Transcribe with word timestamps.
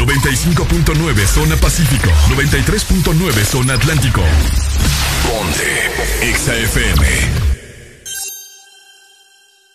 95.9 0.00 1.26
zona 1.26 1.56
Pacífico, 1.56 2.08
93.9 2.30 3.44
zona 3.44 3.74
Atlántico. 3.74 4.22
Ponte 5.28 6.32
XAFM. 6.32 7.04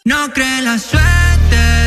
No 0.05 0.33
cree 0.33 0.61
la 0.63 0.79
suerte. 0.79 1.84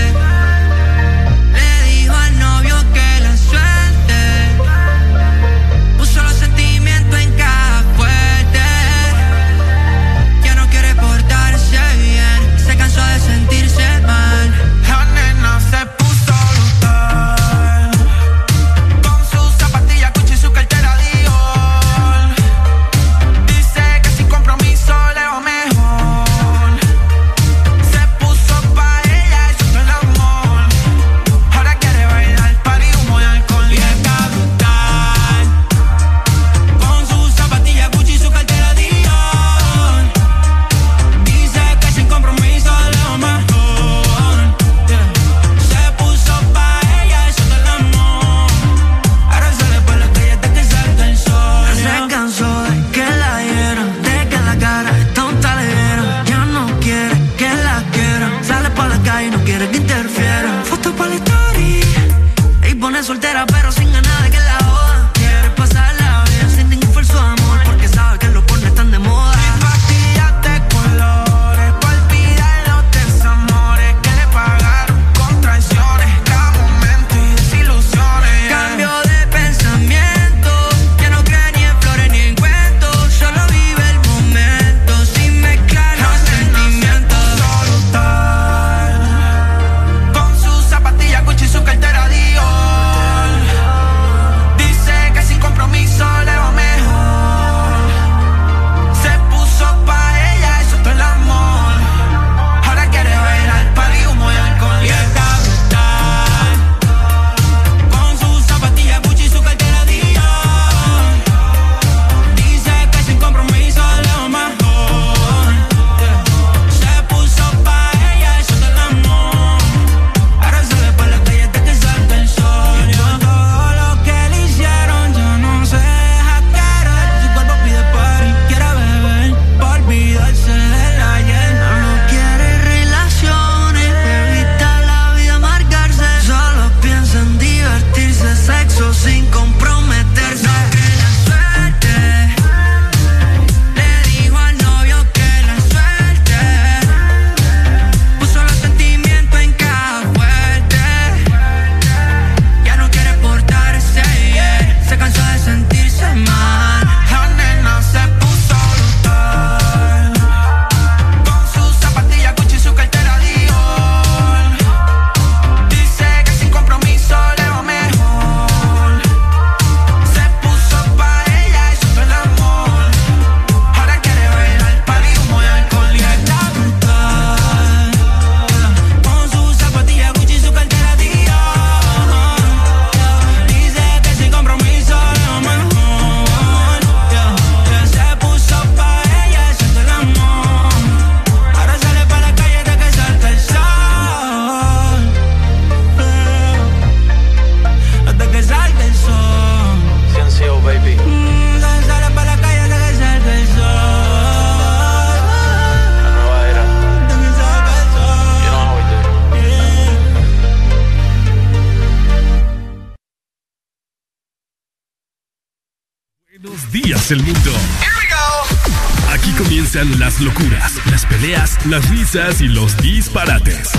Locuras, 220.20 220.74
las 220.90 221.06
peleas, 221.06 221.58
las 221.66 221.88
risas 221.90 222.40
y 222.40 222.48
los 222.48 222.76
disparates. 222.78 223.70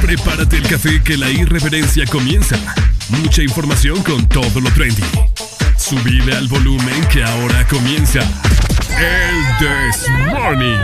Prepárate 0.00 0.56
el 0.56 0.68
café 0.68 1.02
que 1.02 1.16
la 1.16 1.30
irreverencia 1.30 2.04
comienza. 2.06 2.56
Mucha 3.08 3.42
información 3.42 4.02
con 4.02 4.28
todo 4.28 4.60
lo 4.60 4.70
trendy. 4.72 5.02
Subile 5.76 6.36
al 6.36 6.48
volumen 6.48 7.04
que 7.08 7.24
ahora 7.24 7.66
comienza 7.66 8.20
el 8.20 9.58
This 9.58 10.08
Morning. 10.28 10.78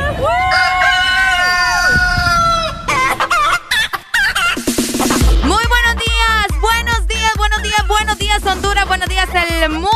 Muy 5.44 5.64
buenos 5.66 5.96
días, 6.04 6.60
buenos 6.60 7.06
días, 7.06 7.32
buenos 7.36 7.62
días, 7.62 7.88
buenos 7.88 8.18
días 8.18 8.42
Honduras, 8.44 8.86
buenos 8.86 9.08
días 9.08 9.28
el 9.34 9.70
mundo 9.70 9.86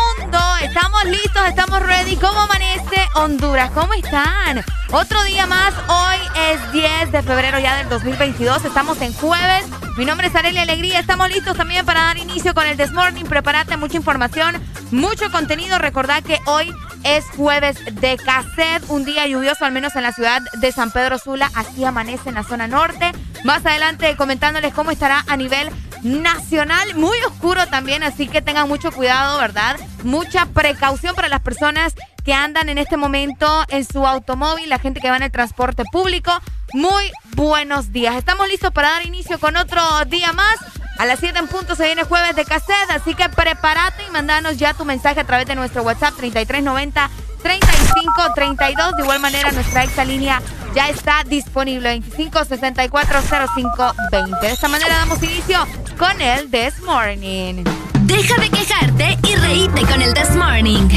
Estamos 0.62 1.05
listos, 1.07 1.43
estamos 1.49 1.83
ready. 1.83 2.17
¿Cómo 2.17 2.43
amanece 2.43 3.09
Honduras? 3.15 3.71
¿Cómo 3.73 3.93
están? 3.95 4.62
Otro 4.93 5.23
día 5.23 5.47
más. 5.47 5.73
Hoy 5.87 6.17
es 6.51 6.73
10 6.73 7.13
de 7.13 7.23
febrero 7.23 7.61
ya 7.61 7.77
del 7.77 7.89
2022. 7.89 8.65
Estamos 8.65 9.01
en 9.01 9.13
jueves. 9.13 9.65
Mi 9.97 10.05
nombre 10.05 10.27
es 10.27 10.35
Arely 10.35 10.59
Alegría. 10.59 10.99
Estamos 10.99 11.29
listos 11.29 11.57
también 11.57 11.87
para 11.87 12.01
dar 12.01 12.19
inicio 12.19 12.55
con 12.55 12.67
el 12.67 12.77
This 12.77 12.91
Morning. 12.91 13.23
Prepárate 13.23 13.77
mucha 13.77 13.97
información, 13.97 14.61
mucho 14.91 15.31
contenido. 15.31 15.79
Recordad 15.79 16.25
que 16.25 16.41
hoy 16.47 16.75
es 17.05 17.25
jueves 17.37 17.79
de 18.01 18.17
cassette, 18.17 18.83
un 18.89 19.05
día 19.05 19.29
lluvioso 19.29 19.65
al 19.65 19.71
menos 19.71 19.95
en 19.95 20.03
la 20.03 20.13
ciudad 20.13 20.43
de 20.61 20.73
San 20.73 20.91
Pedro 20.91 21.19
Sula. 21.19 21.53
Así 21.55 21.85
amanece 21.85 22.31
en 22.31 22.35
la 22.35 22.43
zona 22.43 22.67
norte. 22.67 23.13
Más 23.45 23.65
adelante 23.65 24.17
comentándoles 24.17 24.75
cómo 24.75 24.91
estará 24.91 25.25
a 25.29 25.37
nivel 25.37 25.71
nacional, 26.03 26.95
muy 26.95 27.17
oscuro 27.27 27.67
también, 27.67 28.03
así 28.03 28.27
que 28.27 28.43
tengan 28.43 28.69
mucho 28.69 28.91
cuidado, 28.91 29.39
¿verdad? 29.39 29.77
Mucha 30.03 30.47
precaución 30.47 31.15
para 31.15 31.29
las 31.29 31.41
personas 31.41 31.95
que 32.31 32.35
andan 32.35 32.69
en 32.69 32.79
este 32.79 32.97
momento 32.97 33.65
en 33.71 33.85
su 33.85 34.06
automóvil, 34.06 34.69
la 34.69 34.79
gente 34.79 35.00
que 35.00 35.11
va 35.11 35.17
en 35.17 35.25
el 35.25 35.32
transporte 35.32 35.82
público. 35.91 36.31
Muy 36.73 37.11
buenos 37.35 37.91
días. 37.91 38.15
Estamos 38.15 38.47
listos 38.47 38.71
para 38.71 38.91
dar 38.91 39.05
inicio 39.05 39.41
con 39.41 39.56
otro 39.56 39.82
día 40.06 40.32
más. 40.32 40.55
A 40.99 41.06
las 41.06 41.19
7 41.19 41.41
en 41.41 41.49
punto 41.49 41.75
se 41.75 41.87
viene 41.87 42.05
jueves 42.05 42.37
de 42.37 42.44
cassette, 42.44 42.88
así 42.91 43.17
que 43.17 43.29
prepárate 43.31 44.05
y 44.06 44.12
mandanos 44.12 44.59
ya 44.59 44.75
tu 44.75 44.85
mensaje 44.85 45.19
a 45.19 45.25
través 45.25 45.49
de 45.49 45.56
nuestro 45.56 45.82
WhatsApp 45.82 46.15
3390 46.19 47.11
3532. 47.43 48.97
De 48.97 49.03
igual 49.03 49.19
manera, 49.19 49.50
nuestra 49.50 49.83
extra 49.83 50.05
línea 50.05 50.41
ya 50.73 50.88
está 50.88 51.25
disponible 51.25 52.00
25640520. 52.00 54.41
De 54.41 54.53
esta 54.53 54.69
manera 54.69 54.99
damos 54.99 55.21
inicio 55.21 55.67
con 55.99 56.23
el 56.23 56.49
This 56.49 56.81
Morning. 56.83 57.65
Deja 58.11 58.41
de 58.41 58.51
quejarte 58.51 59.19
y 59.29 59.37
reíte 59.37 59.83
con 59.83 60.03
el 60.03 60.12
This 60.15 60.35
Morning. 60.35 60.89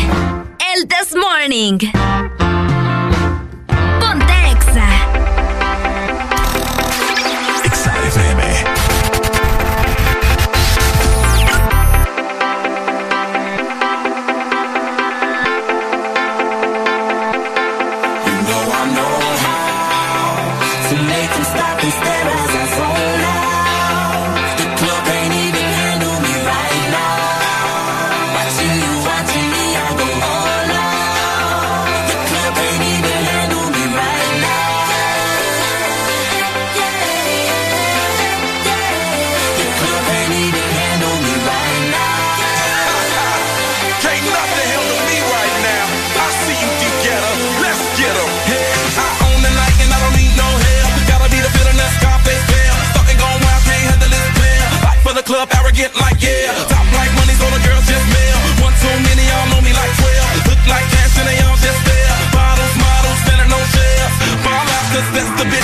El 0.75 0.87
This 0.87 1.15
Morning. 1.15 2.42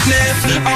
stiff 0.09 0.68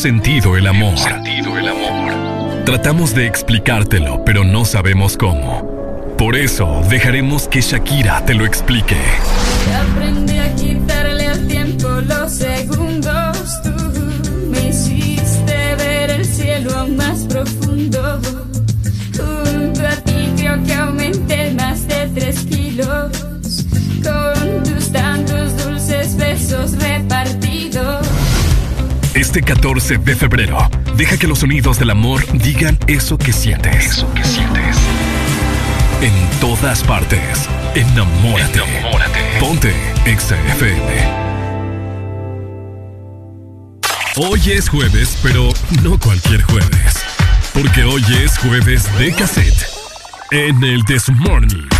sentido 0.00 0.56
el 0.56 0.66
amor. 0.66 0.94
Hemos 0.96 1.02
sentido 1.02 1.58
el 1.58 1.68
amor. 1.68 2.64
Tratamos 2.64 3.14
de 3.14 3.26
explicártelo, 3.26 4.24
pero 4.24 4.44
no 4.44 4.64
sabemos 4.64 5.18
cómo. 5.18 6.14
Por 6.16 6.36
eso 6.36 6.82
dejaremos 6.88 7.46
que 7.48 7.60
Shakira 7.60 8.24
te 8.24 8.32
lo 8.32 8.46
explique. 8.46 8.96
Aprendí 9.92 10.38
a 10.38 10.54
quitarle 10.54 11.26
al 11.26 11.46
tiempo 11.46 11.88
los 12.00 12.32
segundos. 12.32 13.62
Tú 13.62 13.92
me 14.50 14.68
hiciste 14.70 15.74
ver 15.76 16.10
el 16.10 16.24
cielo 16.24 16.88
más 16.88 17.24
profundo. 17.24 17.59
Este 29.14 29.42
14 29.42 29.98
de 29.98 30.14
febrero, 30.14 30.70
deja 30.96 31.16
que 31.16 31.26
los 31.26 31.40
sonidos 31.40 31.80
del 31.80 31.90
amor 31.90 32.24
digan 32.32 32.78
eso 32.86 33.18
que 33.18 33.32
sientes. 33.32 33.96
Eso 33.96 34.14
que 34.14 34.22
sientes. 34.22 34.76
En 36.00 36.40
todas 36.40 36.84
partes, 36.84 37.48
enamórate. 37.74 38.60
Enamórate. 38.62 39.20
Ponte 39.40 39.74
XFM. 40.04 41.20
Hoy 44.16 44.40
es 44.52 44.68
jueves, 44.68 45.18
pero 45.22 45.48
no 45.82 45.98
cualquier 45.98 46.42
jueves. 46.42 47.04
Porque 47.52 47.82
hoy 47.82 48.04
es 48.22 48.38
jueves 48.38 48.86
de 48.96 49.12
cassette. 49.12 49.66
En 50.30 50.62
el 50.62 50.84
This 50.84 51.10
Morning. 51.10 51.79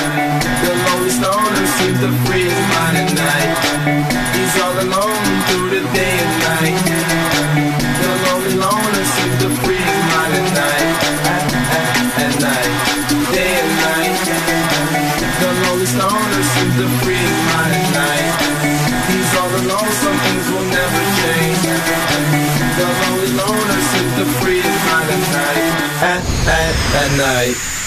stoner 1.21 1.67
seems 1.77 1.99
to 2.01 2.09
free 2.25 2.49
his 2.49 2.65
mind 2.73 2.97
at 2.97 3.09
night. 3.13 3.53
He's 4.33 4.55
all 4.57 4.73
alone 4.73 5.25
through 5.45 5.69
the 5.69 5.83
day 5.93 6.15
and 6.17 6.33
night. 6.49 6.81
The 8.01 8.09
lonely 8.25 8.55
loner 8.57 9.05
seems 9.05 9.37
to 9.45 9.49
free 9.61 9.83
his 9.85 10.01
mind 10.09 10.33
at 10.41 10.47
night. 10.57 10.97
At, 12.25 12.33
night, 12.41 12.73
day 13.37 13.53
and 13.61 13.73
night. 13.85 14.17
The 15.41 15.49
lonely 15.61 15.89
stoner 15.93 16.41
seems 16.53 16.75
to 16.81 16.87
free 17.05 17.21
his 17.21 17.39
mind 17.53 17.73
at 17.77 17.87
night. 18.01 18.33
He's 19.13 19.31
all 19.37 19.53
alone, 19.61 19.93
some 20.01 20.17
things 20.25 20.45
will 20.49 20.67
never 20.73 21.01
change. 21.21 21.61
The 22.81 22.87
lonely 22.97 23.31
loner 23.37 23.81
seems 23.93 24.13
to 24.17 24.25
free 24.41 24.61
his 24.65 24.79
mind 24.89 25.09
at 25.17 25.23
night. 25.37 25.69
At, 26.01 26.23
at, 26.49 26.73
at 26.97 27.11
night. 27.21 27.80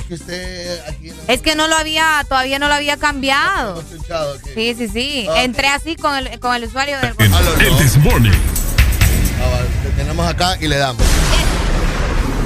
Es 0.00 0.06
que 0.06 0.14
usted 0.14 0.80
aquí 0.88 1.08
no 1.10 1.14
Es 1.28 1.40
que 1.42 1.54
no 1.54 1.68
lo 1.68 1.76
había, 1.76 2.24
todavía 2.28 2.58
no 2.58 2.68
lo 2.68 2.74
había 2.74 2.96
cambiado. 2.96 3.80
escuchado 3.80 4.38
que- 4.42 4.54
Sí, 4.54 4.74
sí, 4.76 4.88
sí. 4.92 5.26
Ok. 5.28 5.36
Entré 5.38 5.68
así 5.68 5.96
con 5.96 6.14
el, 6.16 6.38
con 6.40 6.54
el 6.54 6.64
usuario 6.64 6.98
del 7.00 7.14
el 7.18 7.30
no. 7.30 7.76
This 7.78 7.96
Morning. 7.98 8.30
Ah, 9.42 9.48
vale, 9.52 9.68
te 9.82 9.90
tenemos 10.02 10.26
acá 10.28 10.56
y 10.60 10.68
le 10.68 10.76
damos. 10.76 11.02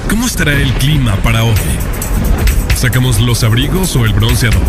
¿Cómo 0.09 0.27
estará 0.27 0.53
el 0.53 0.73
clima 0.75 1.17
para 1.23 1.43
hoy? 1.45 1.55
¿Sacamos 2.77 3.19
los 3.21 3.43
abrigos 3.43 3.97
o 3.97 4.05
el 4.05 4.13
bronceador? 4.13 4.61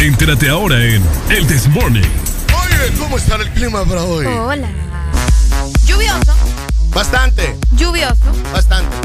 Entérate 0.00 0.48
ahora 0.48 0.82
en 0.82 1.02
El 1.28 1.46
This 1.46 1.68
Morning. 1.68 2.02
Oye, 2.02 2.92
¿cómo 2.98 3.18
está 3.18 3.36
el 3.36 3.50
clima 3.50 3.84
para 3.84 4.02
hoy? 4.02 4.26
Hola. 4.26 4.68
Lluvioso, 5.84 6.34
Bastante, 6.92 7.56
lluvioso. 7.76 8.16
bastante. 8.52 8.96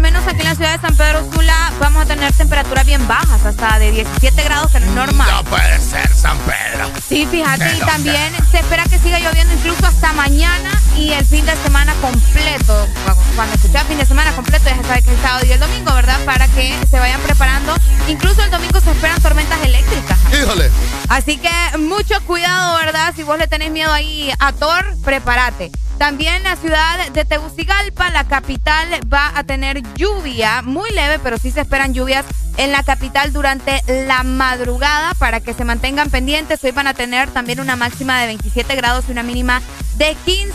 Al 0.00 0.12
menos 0.12 0.26
aquí 0.26 0.40
en 0.40 0.46
la 0.48 0.54
ciudad 0.54 0.80
de 0.80 0.86
San 0.88 0.96
Pedro 0.96 1.30
Sula 1.30 1.74
vamos 1.78 2.02
a 2.02 2.06
tener 2.06 2.32
temperaturas 2.32 2.86
bien 2.86 3.06
bajas, 3.06 3.44
hasta 3.44 3.78
de 3.78 3.90
17 3.90 4.42
grados, 4.44 4.72
que 4.72 4.80
no 4.80 4.86
es 4.86 4.92
normal. 4.92 5.28
No 5.30 5.44
puede 5.44 5.78
ser 5.78 6.08
San 6.16 6.38
Pedro. 6.38 6.90
Sí, 7.06 7.28
fíjate, 7.30 7.76
y 7.76 7.80
también 7.80 8.32
se 8.50 8.60
espera 8.60 8.84
que 8.84 8.98
siga 8.98 9.18
lloviendo 9.18 9.52
incluso 9.52 9.86
hasta 9.86 10.14
mañana 10.14 10.70
y 10.96 11.12
el 11.12 11.26
fin 11.26 11.44
de 11.44 11.54
semana 11.56 11.92
completo. 12.00 12.88
Cuando- 13.04 13.20
Cuando 13.36 13.54
escuchas 13.56 13.86
fin 13.86 13.98
de 13.98 14.06
semana 14.06 14.32
completo, 14.32 14.64
ya 14.70 14.76
se 14.76 14.82
sabe 14.84 15.02
que 15.02 15.10
es 15.12 15.16
el 15.18 15.22
sábado 15.22 15.46
y 15.46 15.52
el 15.52 15.60
domingo, 15.60 15.94
¿verdad? 15.94 16.18
Para 16.24 16.48
que 16.48 16.74
se 16.90 16.98
vayan 16.98 17.20
preparando. 17.20 17.74
Incluso 18.08 18.42
el 18.42 18.50
domingo 18.50 18.80
se 18.80 18.90
esperan 18.90 19.20
tormentas 19.20 19.58
eléctricas. 19.62 20.18
Híjole. 20.32 20.70
Así 21.08 21.36
que 21.38 21.50
mucho 21.78 22.20
cuidado, 22.26 22.76
¿verdad? 22.78 23.12
Si 23.14 23.22
vos 23.22 23.38
le 23.38 23.46
tenés 23.46 23.70
miedo 23.70 23.92
ahí 23.92 24.32
a 24.38 24.52
Thor, 24.52 24.84
prepárate. 25.04 25.70
También 26.00 26.42
la 26.44 26.56
ciudad 26.56 27.10
de 27.10 27.26
Tegucigalpa, 27.26 28.08
la 28.08 28.24
capital, 28.24 28.88
va 29.12 29.32
a 29.36 29.44
tener 29.44 29.82
lluvia, 29.96 30.62
muy 30.62 30.88
leve, 30.92 31.18
pero 31.18 31.36
sí 31.36 31.50
se 31.50 31.60
esperan 31.60 31.92
lluvias 31.92 32.24
en 32.56 32.72
la 32.72 32.82
capital 32.82 33.34
durante 33.34 33.82
la 34.06 34.22
madrugada 34.22 35.12
para 35.18 35.40
que 35.40 35.52
se 35.52 35.66
mantengan 35.66 36.08
pendientes. 36.08 36.64
Hoy 36.64 36.70
van 36.70 36.86
a 36.86 36.94
tener 36.94 37.28
también 37.28 37.60
una 37.60 37.76
máxima 37.76 38.18
de 38.18 38.28
27 38.28 38.76
grados 38.76 39.04
y 39.08 39.12
una 39.12 39.22
mínima 39.22 39.60
de 39.98 40.16
15 40.24 40.54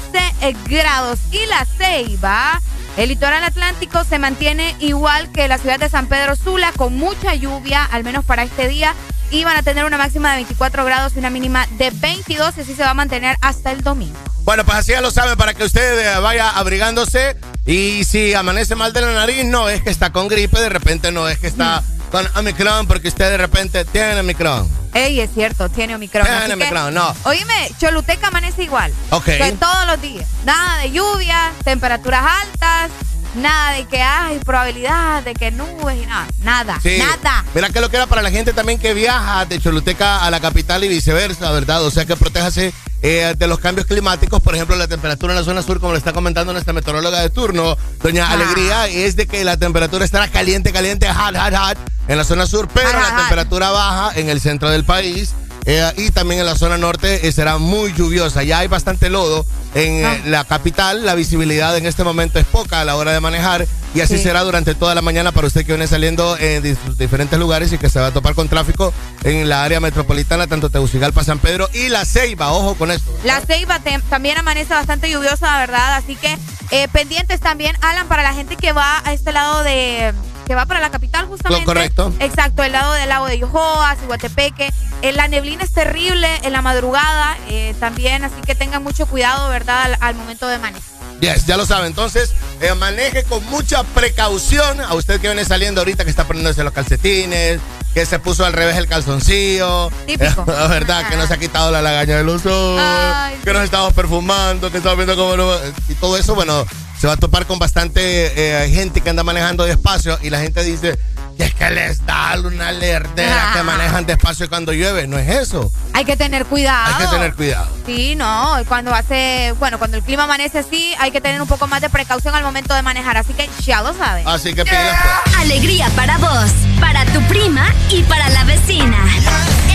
grados. 0.67 1.19
Y 1.31 1.45
la 1.45 1.63
Ceiba, 1.77 2.59
el 2.97 3.09
litoral 3.09 3.43
atlántico 3.43 4.03
se 4.03 4.17
mantiene 4.17 4.75
igual 4.79 5.31
que 5.31 5.47
la 5.47 5.59
ciudad 5.59 5.77
de 5.77 5.89
San 5.89 6.07
Pedro 6.07 6.35
Sula, 6.35 6.71
con 6.75 6.97
mucha 6.97 7.35
lluvia, 7.35 7.85
al 7.85 8.03
menos 8.03 8.25
para 8.25 8.41
este 8.41 8.67
día. 8.67 8.95
Y 9.29 9.43
van 9.43 9.57
a 9.57 9.61
tener 9.61 9.85
una 9.85 9.99
máxima 9.99 10.31
de 10.31 10.37
24 10.37 10.83
grados 10.85 11.13
y 11.15 11.19
una 11.19 11.29
mínima 11.29 11.67
de 11.77 11.91
22, 11.91 12.57
y 12.57 12.61
así 12.61 12.73
se 12.73 12.81
va 12.81 12.89
a 12.89 12.95
mantener 12.95 13.37
hasta 13.41 13.71
el 13.71 13.83
domingo. 13.83 14.24
Bueno, 14.45 14.63
pues 14.63 14.77
así 14.77 14.91
ya 14.91 15.01
lo 15.01 15.09
saben, 15.11 15.35
para 15.37 15.53
que 15.53 15.63
usted 15.63 15.99
eh, 16.15 16.19
vaya 16.19 16.49
abrigándose. 16.51 17.35
Y 17.65 18.03
si 18.03 18.33
amanece 18.35 18.75
mal 18.75 18.93
de 18.93 19.01
la 19.01 19.11
nariz, 19.13 19.43
no 19.43 19.67
es 19.69 19.81
que 19.81 19.89
está 19.89 20.11
con 20.11 20.27
gripe, 20.27 20.59
de 20.59 20.69
repente 20.69 21.11
no 21.11 21.27
es 21.27 21.39
que 21.39 21.47
está 21.47 21.81
con 22.11 22.27
Omicron, 22.35 22.85
porque 22.85 23.07
usted 23.07 23.31
de 23.31 23.37
repente 23.37 23.83
tiene 23.85 24.19
Omicron. 24.19 24.69
Ey, 24.93 25.19
es 25.19 25.31
cierto, 25.33 25.67
tiene 25.69 25.95
Omicron. 25.95 26.25
Tiene 26.25 26.53
Omicron, 26.53 26.93
no. 26.93 27.13
Oíme, 27.23 27.71
Choluteca 27.79 28.27
amanece 28.27 28.63
igual. 28.63 28.93
Ok. 29.09 29.25
Que 29.25 29.55
todos 29.59 29.87
los 29.87 29.99
días. 29.99 30.27
Nada 30.45 30.77
de 30.83 30.91
lluvia, 30.91 31.51
temperaturas 31.63 32.23
altas, 32.43 32.91
nada 33.35 33.71
de 33.73 33.85
que 33.87 34.01
hay 34.01 34.37
probabilidad 34.39 35.23
de 35.23 35.33
que 35.33 35.49
nubes 35.51 35.97
y 36.01 36.05
nada. 36.05 36.27
Nada, 36.43 36.79
Sí. 36.81 36.97
nada. 36.99 37.43
Mira 37.55 37.69
que 37.69 37.81
lo 37.81 37.89
que 37.89 37.97
era 37.97 38.05
para 38.05 38.21
la 38.21 38.29
gente 38.31 38.53
también 38.53 38.79
que 38.79 38.93
viaja 38.93 39.43
de 39.45 39.59
Choluteca 39.59 40.23
a 40.23 40.29
la 40.29 40.39
capital 40.39 40.83
y 40.83 40.87
viceversa, 40.87 41.51
¿verdad? 41.51 41.83
O 41.83 41.89
sea 41.91 42.05
que 42.05 42.15
protéjase 42.15 42.73
eh, 43.07 43.35
de 43.37 43.47
los 43.47 43.59
cambios 43.59 43.85
climáticos. 43.85 44.41
Por 44.41 44.55
ejemplo, 44.55 44.75
la 44.75 44.87
temperatura 44.87 45.33
en 45.33 45.39
la 45.39 45.45
zona 45.45 45.61
sur, 45.61 45.79
como 45.79 45.93
le 45.93 45.99
está 45.99 46.11
comentando 46.11 46.51
nuestra 46.53 46.73
meteoróloga 46.73 47.21
de 47.21 47.29
turno, 47.29 47.77
doña 48.01 48.25
Ah. 48.27 48.33
Alegría, 48.33 48.87
es 48.87 49.15
de 49.15 49.27
que 49.27 49.43
la 49.43 49.57
temperatura 49.57 50.03
estará 50.03 50.27
caliente, 50.27 50.71
caliente, 50.73 51.07
hot, 51.07 51.35
hot, 51.37 51.53
hot 51.55 51.77
en 52.07 52.17
la 52.17 52.23
zona 52.23 52.47
sur, 52.47 52.67
pero 52.73 52.87
Hot, 52.89 52.95
la 52.97 53.05
hot, 53.09 53.17
temperatura 53.19 53.69
baja 53.69 54.19
en 54.19 54.29
el 54.29 54.41
centro 54.41 54.69
del 54.69 54.83
país. 54.85 55.33
eh, 55.67 55.91
y 55.97 56.11
también 56.11 56.39
en 56.41 56.45
la 56.45 56.55
zona 56.55 56.77
norte 56.77 57.27
eh, 57.27 57.31
será 57.31 57.57
muy 57.57 57.91
lluviosa. 57.93 58.43
Ya 58.43 58.59
hay 58.59 58.67
bastante 58.67 59.09
lodo 59.09 59.45
en 59.73 59.93
eh, 59.95 60.05
Ah. 60.05 60.17
la 60.25 60.43
capital. 60.43 61.05
La 61.05 61.15
visibilidad 61.15 61.75
en 61.77 61.85
este 61.87 62.03
momento 62.03 62.37
es 62.39 62.45
poca 62.45 62.81
a 62.81 62.85
la 62.85 62.95
hora 62.95 63.11
de 63.13 63.19
manejar. 63.19 63.65
Y 63.95 64.01
así 64.01 64.17
Sí. 64.17 64.23
será 64.23 64.41
durante 64.43 64.75
toda 64.75 64.93
la 64.93 65.01
mañana 65.01 65.31
para 65.31 65.47
usted 65.47 65.61
que 65.65 65.71
viene 65.71 65.87
saliendo 65.87 66.37
en 66.37 66.61
dis- 66.63 66.95
diferentes 66.97 67.39
lugares 67.39 67.71
y 67.73 67.77
que 67.77 67.89
se 67.89 67.99
va 67.99 68.07
a 68.07 68.11
topar 68.11 68.35
con 68.35 68.49
tráfico 68.49 68.93
en 69.23 69.47
la 69.49 69.63
área 69.63 69.79
metropolitana, 69.79 70.47
tanto 70.47 70.69
Tegucigalpa, 70.69 71.23
San 71.23 71.39
Pedro 71.39 71.69
y 71.73 71.87
La 71.89 72.03
Ceiba. 72.05 72.51
Ojo 72.51 72.75
con 72.75 72.91
esto. 72.91 73.11
La 73.23 73.39
Ceiba 73.41 73.79
te- 73.79 73.97
también 74.09 74.37
amanece 74.37 74.73
bastante 74.73 75.09
lluviosa, 75.09 75.57
¿verdad? 75.59 75.95
Así 75.95 76.15
que 76.17 76.37
eh, 76.71 76.87
pendientes 76.91 77.39
también, 77.39 77.75
Alan, 77.81 78.07
para 78.07 78.21
la 78.23 78.33
gente 78.33 78.57
que 78.57 78.73
va 78.73 79.01
a 79.05 79.13
este 79.13 79.31
lado 79.31 79.63
de. 79.63 80.13
que 80.45 80.53
va 80.55 80.65
para 80.67 80.79
la 80.79 80.91
capital 80.91 81.25
justamente. 81.27 81.61
Lo 81.61 81.65
correcto. 81.65 82.13
Exacto, 82.19 82.63
el 82.63 82.71
lado 82.73 82.93
del 82.93 83.07
lago 83.09 83.25
de 83.27 83.39
Yohoa, 83.39 83.95
Iguatepeque. 84.03 84.71
Eh, 85.01 85.11
la 85.11 85.27
neblina 85.27 85.63
es 85.63 85.71
terrible 85.71 86.27
en 86.43 86.53
la 86.53 86.61
madrugada 86.61 87.37
eh, 87.49 87.75
también, 87.79 88.23
así 88.23 88.35
que 88.45 88.55
tengan 88.55 88.83
mucho 88.83 89.05
cuidado, 89.07 89.49
¿verdad? 89.49 89.83
Al, 89.83 89.97
al 90.01 90.15
momento 90.15 90.47
de 90.47 90.57
manejar. 90.59 90.83
Yes, 91.21 91.45
ya 91.45 91.57
lo 91.57 91.65
sabe. 91.65 91.87
Entonces, 91.87 92.33
eh, 92.61 92.73
maneje 92.75 93.23
con 93.23 93.43
mucha 93.45 93.83
precaución. 93.83 94.81
A 94.81 94.93
usted 94.95 95.19
que 95.21 95.27
viene 95.27 95.45
saliendo 95.45 95.81
ahorita, 95.81 96.03
que 96.03 96.09
está 96.09 96.25
poniéndose 96.25 96.63
los 96.63 96.73
calcetines, 96.73 97.59
que 97.93 98.05
se 98.05 98.19
puso 98.19 98.45
al 98.45 98.53
revés 98.53 98.75
el 98.77 98.87
calzoncillo. 98.87 99.89
Típico. 100.05 100.43
La 100.47 100.67
verdad, 100.67 101.07
que 101.09 101.15
no 101.15 101.25
se 101.25 101.33
ha 101.33 101.37
quitado 101.37 101.71
la 101.71 101.81
lagaña 101.81 102.17
de 102.17 102.23
los 102.23 102.45
ojos. 102.45 102.81
Ay, 102.83 103.37
que 103.43 103.53
nos 103.53 103.63
estamos 103.63 103.93
perfumando, 103.93 104.71
que 104.71 104.77
estamos 104.77 104.97
viendo 104.97 105.15
cómo... 105.15 105.37
no- 105.37 105.55
y 105.87 105.93
todo 105.95 106.17
eso, 106.17 106.35
bueno, 106.35 106.65
se 106.99 107.07
va 107.07 107.13
a 107.13 107.17
topar 107.17 107.45
con 107.45 107.59
bastante 107.59 108.63
eh, 108.63 108.69
gente 108.69 109.01
que 109.01 109.09
anda 109.09 109.23
manejando 109.23 109.63
despacio 109.65 110.19
y 110.21 110.29
la 110.29 110.39
gente 110.39 110.63
dice 110.63 110.97
que 111.37 111.43
es 111.45 111.53
que 111.55 111.69
les 111.69 112.05
da 112.05 112.35
una 112.43 112.71
lerdera 112.71 113.49
que 113.53 113.59
Ah. 113.59 113.63
manejan 113.63 114.05
despacio 114.05 114.47
cuando 114.49 114.71
llueve. 114.73 115.07
No 115.07 115.17
es 115.17 115.27
eso. 115.29 115.71
Hay 115.93 116.05
que 116.05 116.15
tener 116.17 116.45
cuidado. 116.45 116.95
Hay 116.95 117.03
que 117.05 117.09
tener 117.11 117.33
cuidado. 117.35 117.67
Sí, 117.85 118.15
no, 118.15 118.59
y 118.61 118.65
cuando 118.65 118.93
hace, 118.93 119.53
bueno, 119.59 119.77
cuando 119.77 119.97
el 119.97 120.03
clima 120.03 120.23
amanece 120.23 120.59
así, 120.59 120.93
hay 120.99 121.11
que 121.11 121.21
tener 121.21 121.41
un 121.41 121.47
poco 121.47 121.67
más 121.67 121.81
de 121.81 121.89
precaución 121.89 122.33
al 122.35 122.43
momento 122.43 122.73
de 122.73 122.81
manejar, 122.81 123.17
así 123.17 123.33
que 123.33 123.49
ya 123.63 123.81
lo 123.81 123.93
saben. 123.93 124.27
Así 124.27 124.53
que 124.53 124.63
pilas 124.65 124.97
pues. 125.23 125.35
Alegría 125.37 125.89
para 125.95 126.17
vos, 126.17 126.51
para 126.79 127.05
tu 127.05 127.21
prima 127.23 127.67
y 127.89 128.01
para 128.03 128.29
la 128.29 128.43
vecina. 128.43 128.97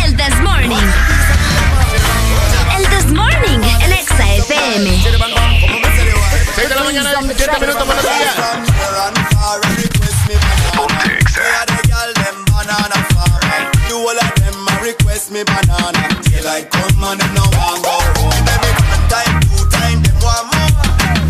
El 0.04 0.16
This 0.16 0.40
Morning. 0.40 0.76
El 2.76 2.88
This 2.88 3.06
Morning, 3.12 3.60
el 3.82 3.92
Exa 3.92 4.34
FM. 4.34 4.90
6 4.90 5.04
de 6.68 6.74
la 6.74 6.82
mañana, 6.84 7.10
17 7.22 7.60
minutos, 7.60 7.86
buenos 7.86 8.04
días. 8.04 8.34
Request 14.82 15.30
me 15.30 15.44
banana, 15.44 16.08
daylight 16.26 16.70
come 16.70 17.04
and 17.04 17.20
them 17.20 17.34
no 17.34 17.44
want 17.54 17.84
go 17.84 17.94
home. 18.16 18.32
Give 18.32 18.58
them 18.58 18.74
one 18.90 19.04
time, 19.12 19.38
two 19.44 19.62
time, 19.70 20.02
them 20.02 20.16
want 20.24 20.50
more. 20.50 20.72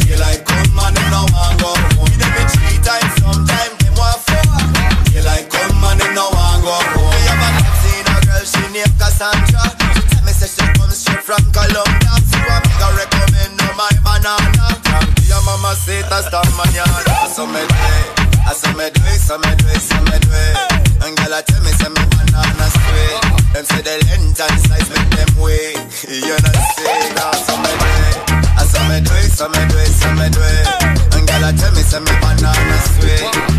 Daylight 0.01 0.47
come 0.47 0.79
and 0.79 0.97
them 0.97 1.11
no 1.11 1.27
want 1.35 1.61
go 1.61 1.75
home. 1.99 2.09
Give 2.09 2.25
them 2.25 2.49
three 2.49 2.79
times, 2.81 3.11
sometime 3.21 3.75
them 3.83 3.95
want 3.99 4.23
four. 4.25 4.49
Daylight 5.13 5.51
come 5.51 5.83
and 5.85 6.01
them 6.01 6.15
no 6.15 6.31
want 6.31 6.63
go 6.63 6.73
home. 6.73 7.11
Me 7.11 7.21
have 7.27 7.43
a 7.43 7.51
seen 7.83 8.07
a 8.07 8.17
girl, 8.25 8.45
she 8.47 8.63
named 8.73 8.95
Cassandra. 8.97 9.65
She 9.93 10.01
tell 10.09 10.23
me 10.25 10.33
say 10.33 10.49
she 10.49 10.65
comes 10.79 10.97
straight 10.97 11.21
from 11.27 11.43
Colombia. 11.53 12.15
So 12.31 12.39
I 12.41 12.65
make 12.65 12.81
her 12.81 12.93
recommend 12.97 13.61
her 13.61 13.75
my 13.77 13.93
banana. 14.01 14.79
Tranquila 14.87 15.39
mamacita 15.45 16.23
esta 16.23 16.41
mañana. 16.57 17.29
So 17.29 17.45
me 17.51 17.61
do 17.61 17.77
it, 17.77 18.20
I 18.47 18.53
so 18.55 18.71
me 18.75 18.91
do 18.91 19.03
it, 19.07 19.21
so 19.21 19.39
me 19.39 19.53
do 19.57 19.67
it, 19.69 19.81
so 19.81 19.97
me 20.09 20.17
do 20.19 20.31
it. 20.33 20.57
And 21.05 21.17
girl 21.17 21.35
I 21.35 21.43
tell 21.43 21.63
me 21.63 21.71
say 21.79 21.89
me 21.89 22.03
banana 22.11 22.67
sweet. 22.71 23.19
Them 23.55 23.65
say 23.65 23.83
the 23.83 23.95
length 24.11 24.41
and 24.41 24.59
size 24.67 24.89
make 24.91 25.11
them 25.15 25.31
wait. 25.41 25.77
You 26.11 26.35
know 26.35 26.57
say 26.77 27.01
now 27.15 27.31
so 27.47 27.55
me 27.61 27.71
do 27.71 27.89
it, 28.09 28.17
I 28.59 28.65
so 28.67 28.81
me 28.89 28.99
do 29.01 29.13
it, 29.15 29.31
so 29.31 29.47
me 29.49 29.63
do 29.71 29.77
it, 29.79 29.93
so 29.95 30.09
me 30.19 30.27
do 30.31 30.41
it. 30.43 30.67
And 31.15 31.25
girl 31.29 31.45
I 31.45 31.53
tell 31.53 31.73
me 31.73 31.83
say 31.83 32.01
me 32.01 32.13
banana 32.21 32.79
sweet. 32.99 33.21
Them 33.23 33.33
say 33.33 33.50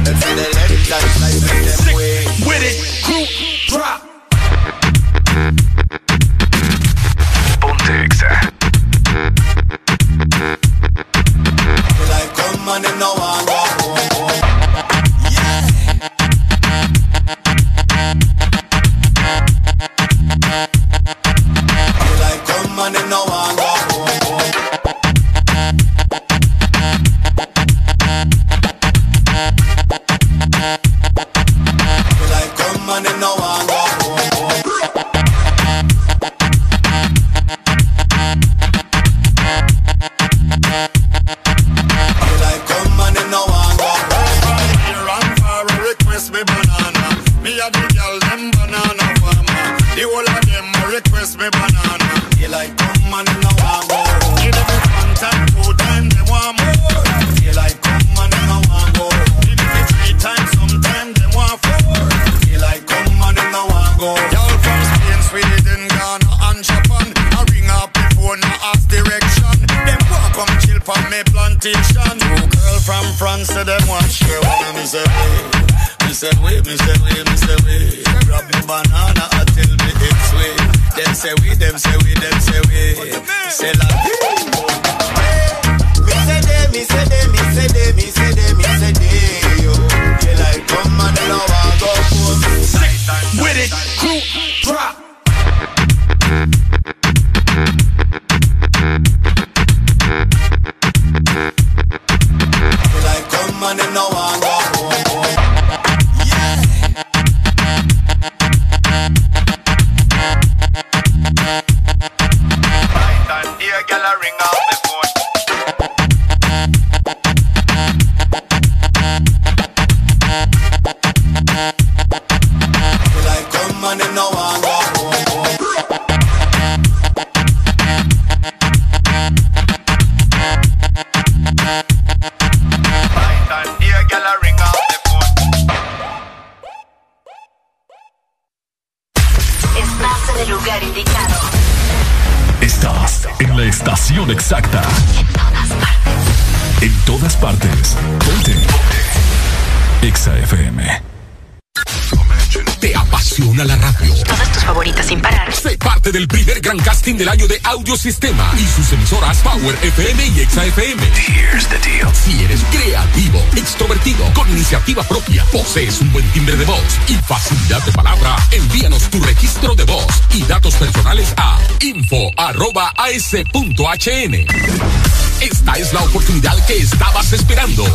Esta 175.41 175.73
es 175.75 175.93
la 175.93 176.01
oportunidad 176.01 176.53
que 176.67 176.75
estabas 176.75 177.31
esperando. 177.31 177.85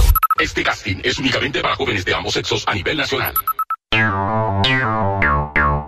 Este 0.40 0.62
casting 0.62 0.96
es 1.02 1.18
únicamente 1.18 1.60
para 1.60 1.76
jóvenes 1.76 2.06
de 2.06 2.14
ambos 2.14 2.32
sexos 2.32 2.64
a 2.66 2.72
nivel 2.72 2.96
nacional. 2.96 3.34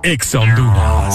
Exa 0.02 0.40
Honduras. 0.40 1.14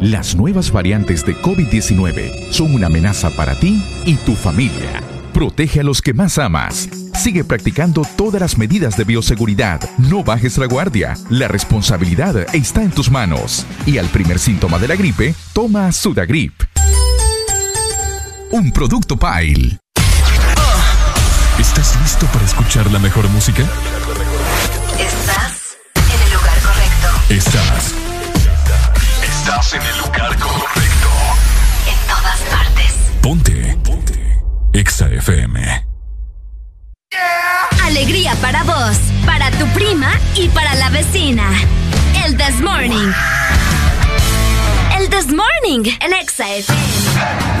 Las 0.00 0.36
nuevas 0.36 0.70
variantes 0.70 1.24
de 1.24 1.34
COVID-19 1.36 2.50
son 2.50 2.74
una 2.74 2.88
amenaza 2.88 3.30
para 3.30 3.58
ti 3.58 3.82
y 4.04 4.16
tu 4.16 4.34
familia. 4.34 5.02
Protege 5.32 5.80
a 5.80 5.82
los 5.84 6.02
que 6.02 6.12
más 6.12 6.36
amas. 6.36 6.86
Sigue 7.14 7.44
practicando 7.44 8.02
todas 8.14 8.42
las 8.42 8.58
medidas 8.58 8.98
de 8.98 9.04
bioseguridad. 9.04 9.80
No 9.96 10.22
bajes 10.22 10.58
la 10.58 10.66
guardia. 10.66 11.16
La 11.30 11.48
responsabilidad 11.48 12.54
está 12.54 12.82
en 12.82 12.90
tus 12.90 13.10
manos. 13.10 13.64
Y 13.86 13.96
al 13.96 14.06
primer 14.08 14.38
síntoma 14.38 14.78
de 14.78 14.88
la 14.88 14.96
gripe, 14.96 15.34
toma 15.54 15.90
Sudagrip. 15.92 16.52
Un 18.50 18.72
producto 18.72 19.16
Pile. 19.16 19.78
¿Estás 21.58 21.98
listo 22.02 22.26
para 22.26 22.44
escuchar 22.44 22.90
la 22.92 22.98
mejor 22.98 23.26
música? 23.30 23.62
Estás 24.98 25.78
en 25.94 26.22
el 26.22 26.32
lugar 26.34 26.58
correcto. 26.60 27.34
Estás. 27.34 27.75
Estás 29.58 29.72
en 29.72 29.82
el 29.88 29.98
lugar 30.00 30.38
correcto. 30.38 31.08
En 31.88 32.06
todas 32.06 32.40
partes. 32.50 32.92
Ponte. 33.22 33.78
Ponte. 33.82 34.42
Exa 34.74 35.08
FM. 35.08 35.86
Alegría 37.82 38.34
para 38.42 38.64
vos, 38.64 38.98
para 39.24 39.50
tu 39.52 39.66
prima 39.68 40.12
y 40.34 40.50
para 40.50 40.74
la 40.74 40.90
vecina. 40.90 41.48
El 42.26 42.36
This 42.36 42.60
Morning. 42.60 43.10
El 44.98 45.08
This 45.08 45.28
Morning 45.28 45.90
en 46.00 46.12
Exa 46.12 46.54
FM. 46.54 46.78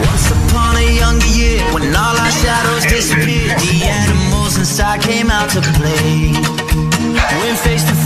Once 0.06 0.30
upon 0.32 0.76
a 0.76 0.82
younger 0.82 1.26
year, 1.28 1.64
when 1.72 1.96
all 1.96 2.14
our 2.14 2.30
shadows 2.30 2.84
disappeared, 2.84 3.58
the 3.58 3.86
animals 3.86 4.58
inside 4.58 5.00
came 5.00 5.30
out 5.30 5.48
to 5.48 5.62
play. 5.78 6.34
Went 7.40 7.58
face 7.60 7.84
to 7.84 7.94
face 7.94 8.05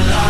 alive. 0.00 0.23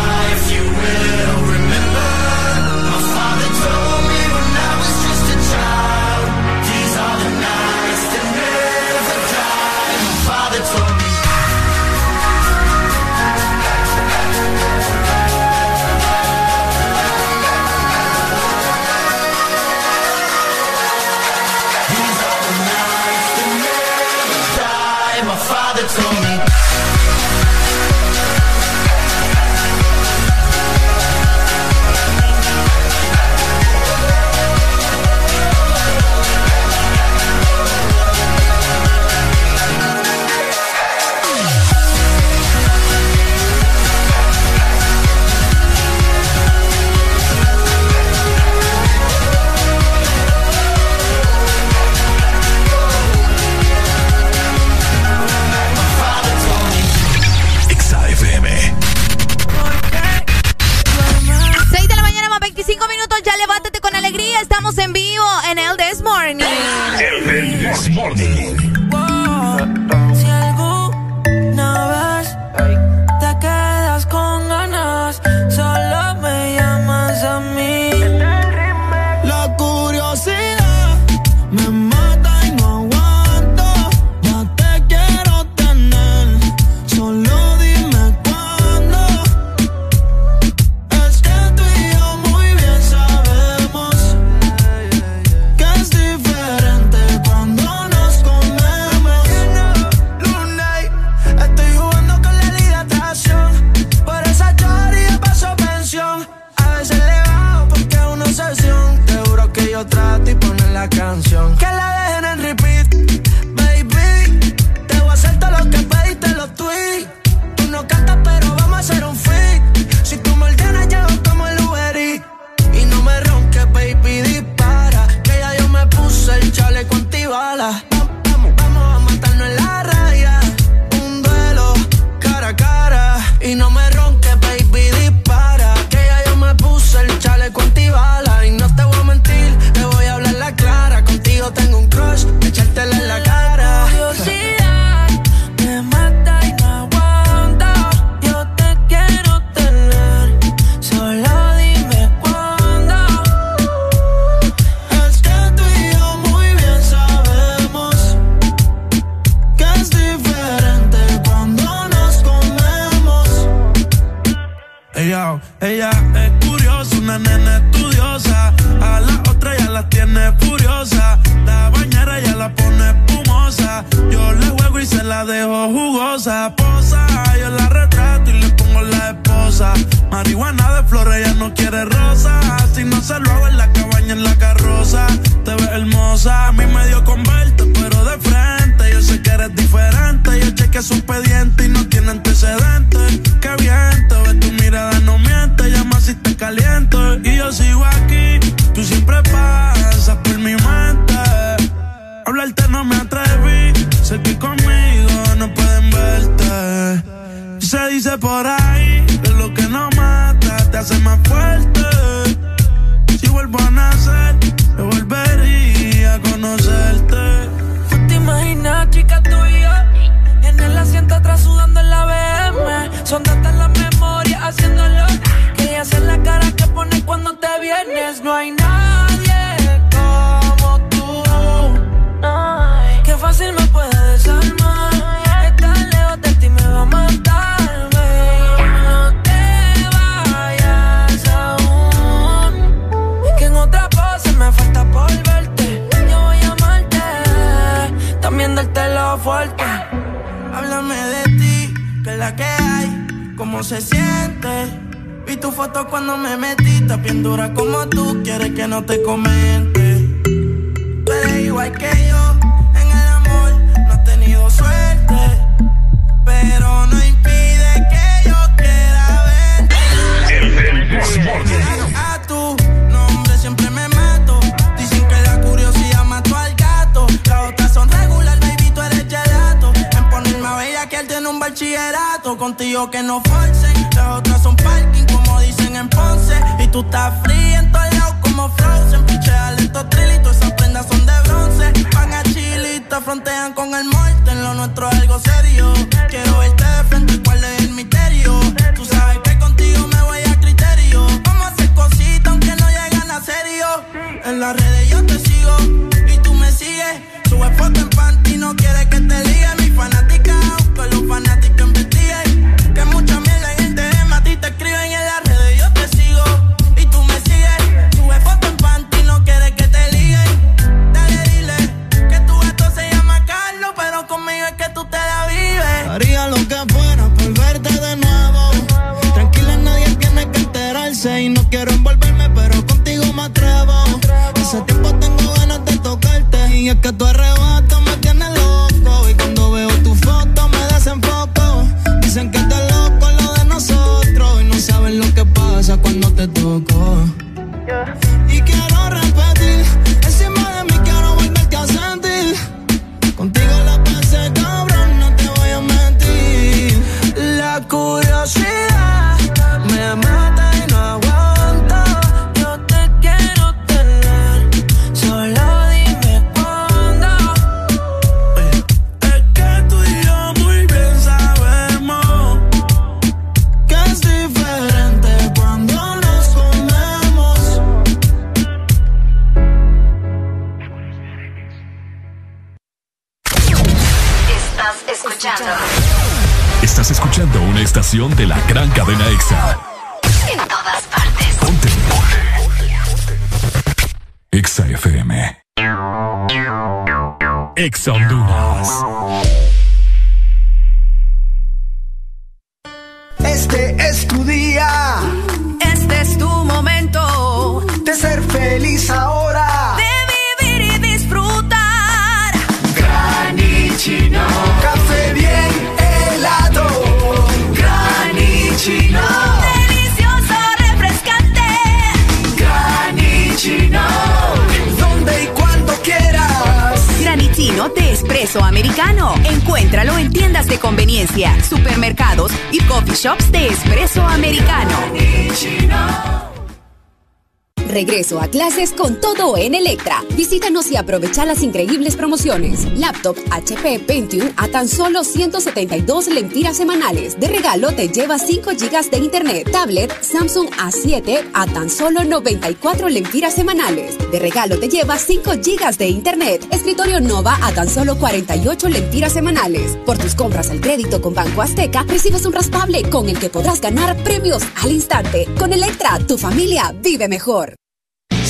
En 439.15 439.55
Electra. 439.55 440.03
Visítanos 440.15 440.69
y 440.71 440.75
aprovecha 440.75 441.25
las 441.25 441.41
increíbles 441.41 441.95
promociones. 441.95 442.65
Laptop 442.77 443.17
HP 443.31 443.79
Pentium 443.79 444.29
a 444.35 444.49
tan 444.49 444.67
solo 444.67 445.03
172 445.03 446.07
lempiras 446.07 446.57
semanales. 446.57 447.19
De 447.19 447.27
regalo 447.27 447.71
te 447.71 447.87
lleva 447.87 448.19
5 448.19 448.51
GB 448.51 448.89
de 448.91 448.97
internet. 448.97 449.51
Tablet 449.51 449.91
Samsung 450.03 450.49
A7 450.49 451.29
a 451.33 451.47
tan 451.47 451.69
solo 451.69 452.03
94 452.03 452.89
lempiras 452.89 453.33
semanales. 453.33 453.97
De 454.11 454.19
regalo 454.19 454.59
te 454.59 454.67
lleva 454.67 454.97
5 454.97 455.31
GB 455.31 455.77
de 455.77 455.87
internet. 455.87 456.45
Escritorio 456.51 456.99
Nova 456.99 457.39
a 457.41 457.53
tan 457.53 457.69
solo 457.69 457.97
48 457.97 458.69
lempiras 458.69 459.13
semanales. 459.13 459.77
Por 459.85 459.97
tus 459.97 460.13
compras 460.13 460.51
al 460.51 460.61
crédito 460.61 461.01
con 461.01 461.13
Banco 461.13 461.41
Azteca, 461.41 461.83
recibes 461.87 462.25
un 462.25 462.33
raspable 462.33 462.83
con 462.89 463.09
el 463.09 463.17
que 463.17 463.29
podrás 463.29 463.61
ganar 463.61 463.95
premios 464.03 464.43
al 464.61 464.71
instante. 464.71 465.25
Con 465.39 465.53
Electra, 465.53 465.99
tu 466.05 466.17
familia 466.17 466.75
vive 466.83 467.07
mejor. 467.07 467.55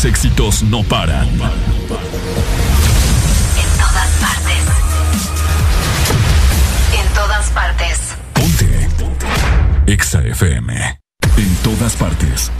Los 0.00 0.04
éxitos 0.06 0.62
no 0.62 0.82
paran. 0.82 1.28
En 1.28 1.38
todas 3.76 4.08
partes. 4.18 4.62
En 6.98 7.06
todas 7.14 7.50
partes. 7.50 7.98
EXA 9.86 10.22
FM. 10.22 11.00
En 11.36 11.54
todas 11.56 11.96
partes. 11.96 12.50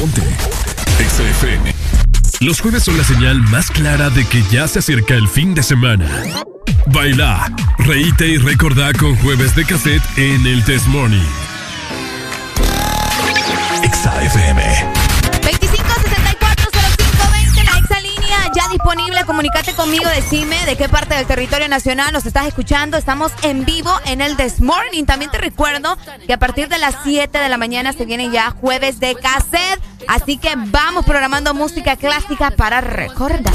Ponte. 0.00 0.22
EXA 0.98 1.22
FM. 1.22 1.72
Los 2.40 2.60
jueves 2.60 2.82
son 2.82 2.98
la 2.98 3.04
señal 3.04 3.40
más 3.42 3.70
clara 3.70 4.10
de 4.10 4.24
que 4.24 4.42
ya 4.50 4.66
se 4.66 4.80
acerca 4.80 5.14
el 5.14 5.28
fin 5.28 5.54
de 5.54 5.62
semana. 5.62 6.08
Baila, 6.86 7.52
reíte 7.78 8.26
y 8.26 8.38
recordá 8.38 8.92
con 8.94 9.14
jueves 9.18 9.54
de 9.54 9.64
cassette 9.64 10.02
en 10.16 10.44
el 10.44 10.64
Test 10.64 10.88
Morning. 10.88 11.43
Disponible. 19.24 19.34
Comunicate 19.34 19.74
conmigo, 19.74 20.08
decime 20.10 20.64
de 20.66 20.76
qué 20.76 20.88
parte 20.88 21.14
del 21.14 21.26
territorio 21.26 21.68
nacional 21.68 22.12
nos 22.12 22.26
estás 22.26 22.46
escuchando. 22.46 22.96
Estamos 22.96 23.32
en 23.42 23.64
vivo 23.64 23.90
en 24.06 24.20
el 24.20 24.36
This 24.36 24.60
Morning. 24.60 25.04
También 25.04 25.30
te 25.30 25.38
recuerdo 25.38 25.96
que 26.26 26.32
a 26.32 26.38
partir 26.38 26.68
de 26.68 26.78
las 26.78 26.96
7 27.02 27.36
de 27.36 27.48
la 27.48 27.58
mañana 27.58 27.92
se 27.92 28.04
viene 28.04 28.30
ya 28.30 28.50
jueves 28.50 29.00
de 29.00 29.14
cassette. 29.14 29.80
Así 30.08 30.38
que 30.38 30.54
vamos 30.56 31.04
programando 31.04 31.54
música 31.54 31.96
clásica 31.96 32.50
para 32.50 32.80
recordar. 32.80 33.54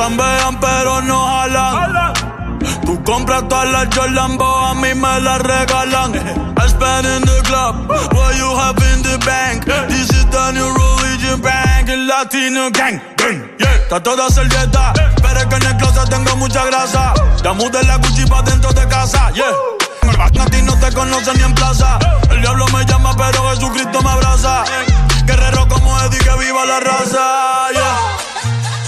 Chambean, 0.00 0.58
pero 0.60 1.02
no 1.02 1.26
jalan. 1.26 2.14
Tú 2.86 3.02
compras 3.04 3.46
todas 3.48 3.70
las 3.70 3.94
Jordan, 3.94 4.38
a 4.40 4.74
mí 4.74 4.94
me 4.94 5.20
las 5.20 5.40
regalan. 5.42 6.14
I 6.56 6.68
spend 6.68 7.06
in 7.06 7.22
the 7.22 7.42
club, 7.44 7.74
what 8.14 8.34
you 8.36 8.48
have 8.56 8.80
in 8.92 9.02
the 9.02 9.18
bank. 9.26 9.66
This 9.88 10.08
is 10.08 10.24
the 10.30 10.52
new 10.52 10.68
religion 10.72 11.40
bank, 11.42 11.88
el 11.88 12.06
latino 12.06 12.70
gang. 12.70 12.98
gang, 13.16 13.40
yeah. 13.58 13.74
Está 13.74 14.02
toda 14.02 14.30
servieta, 14.30 14.92
pero 15.20 15.40
es 15.40 15.46
que 15.46 15.56
en 15.56 15.66
el 15.66 15.76
closet 15.76 16.08
tengo 16.08 16.36
mucha 16.36 16.64
grasa. 16.64 17.12
Ya 17.42 17.52
mudé 17.52 17.82
la 17.84 17.96
Gucci 17.98 18.24
pa' 18.24 18.42
dentro 18.42 18.72
de 18.72 18.88
casa, 18.88 19.30
yeah. 19.32 19.52
A 20.18 20.30
ti 20.30 20.62
no 20.62 20.78
te 20.78 20.90
conocen 20.92 21.36
ni 21.36 21.42
en 21.42 21.54
plaza. 21.54 21.98
El 22.30 22.40
diablo 22.40 22.64
me 22.68 22.86
llama, 22.86 23.14
pero 23.16 23.50
Jesucristo 23.50 24.00
me 24.02 24.10
abraza. 24.10 24.64
Guerrero 25.26 25.68
como 25.68 26.00
Eddie, 26.00 26.18
que 26.20 26.36
viva 26.38 26.64
la 26.64 26.80
raza, 26.80 27.70
yeah. 27.72 28.29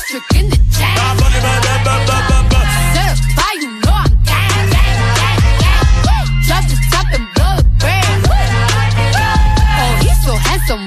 District 0.00 0.34
in 0.34 0.48
the 0.48 0.56
chain. 0.56 0.96
Certified, 2.96 3.60
you 3.60 3.70
know 3.84 3.92
I'm 3.92 4.08
gang, 4.24 4.70
gang, 4.72 4.96
gang, 5.20 5.40
gang. 5.60 6.26
Drop 6.46 6.64
the 6.64 6.76
top 6.90 7.08
and 7.12 7.26
blow 7.36 7.52
the 7.60 7.64
brand. 7.78 8.20
Oh, 9.76 9.92
he's 10.00 10.18
so 10.24 10.32
handsome, 10.34 10.86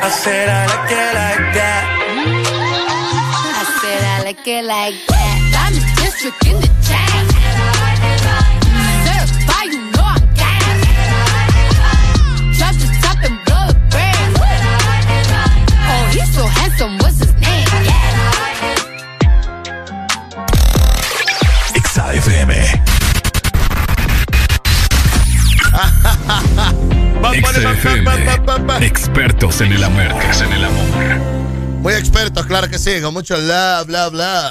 I 0.00 0.10
said 0.10 0.48
I 0.48 0.66
like 0.66 0.90
it 0.92 1.14
like 1.14 1.54
that. 1.58 1.82
I 3.50 3.64
said 3.80 4.02
I 4.04 4.22
like 4.22 4.46
it 4.46 4.64
like 4.64 4.94
that. 5.08 5.38
Diamond 5.52 5.86
District 5.98 6.46
in 6.46 6.56
the 6.62 6.70
chain. 6.86 7.26
Certified, 9.04 9.70
you 9.74 9.82
know 9.90 10.06
I'm 10.06 10.22
gang. 10.38 10.78
Drop 12.56 12.74
the 12.78 12.88
top 13.02 13.18
and 13.26 13.38
blow 13.44 13.64
the 13.66 13.74
brand. 13.90 14.38
Oh, 15.90 16.04
he's 16.12 16.30
so 16.32 16.46
handsome, 16.46 16.94
what's 16.98 17.18
his 17.18 17.34
name? 17.34 17.66
Exa 21.74 22.04
FM. 22.22 22.50
Exa 27.32 27.72
FM. 27.72 28.86
Expertos 28.86 29.60
en 29.60 29.72
el 29.72 29.84
amor. 29.84 30.02
En 30.02 30.52
el 30.52 30.64
amor. 30.64 31.38
Muy 31.82 31.94
expertos, 31.94 32.46
claro 32.46 32.68
que 32.68 32.78
sí, 32.78 33.00
con 33.02 33.14
mucho 33.14 33.36
bla, 33.40 33.84
bla, 33.86 34.08
bla. 34.08 34.50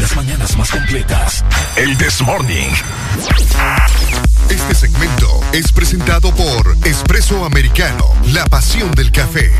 Las 0.00 0.16
mañanas 0.16 0.56
más 0.56 0.70
completas. 0.70 1.44
El 1.76 1.96
This 1.98 2.22
Morning. 2.22 2.70
Este 4.48 4.74
segmento 4.74 5.40
es 5.52 5.72
presentado 5.72 6.34
por 6.34 6.76
Espresso 6.84 7.44
Americano, 7.44 8.14
la 8.32 8.44
pasión 8.46 8.90
del 8.92 9.10
café. 9.10 9.52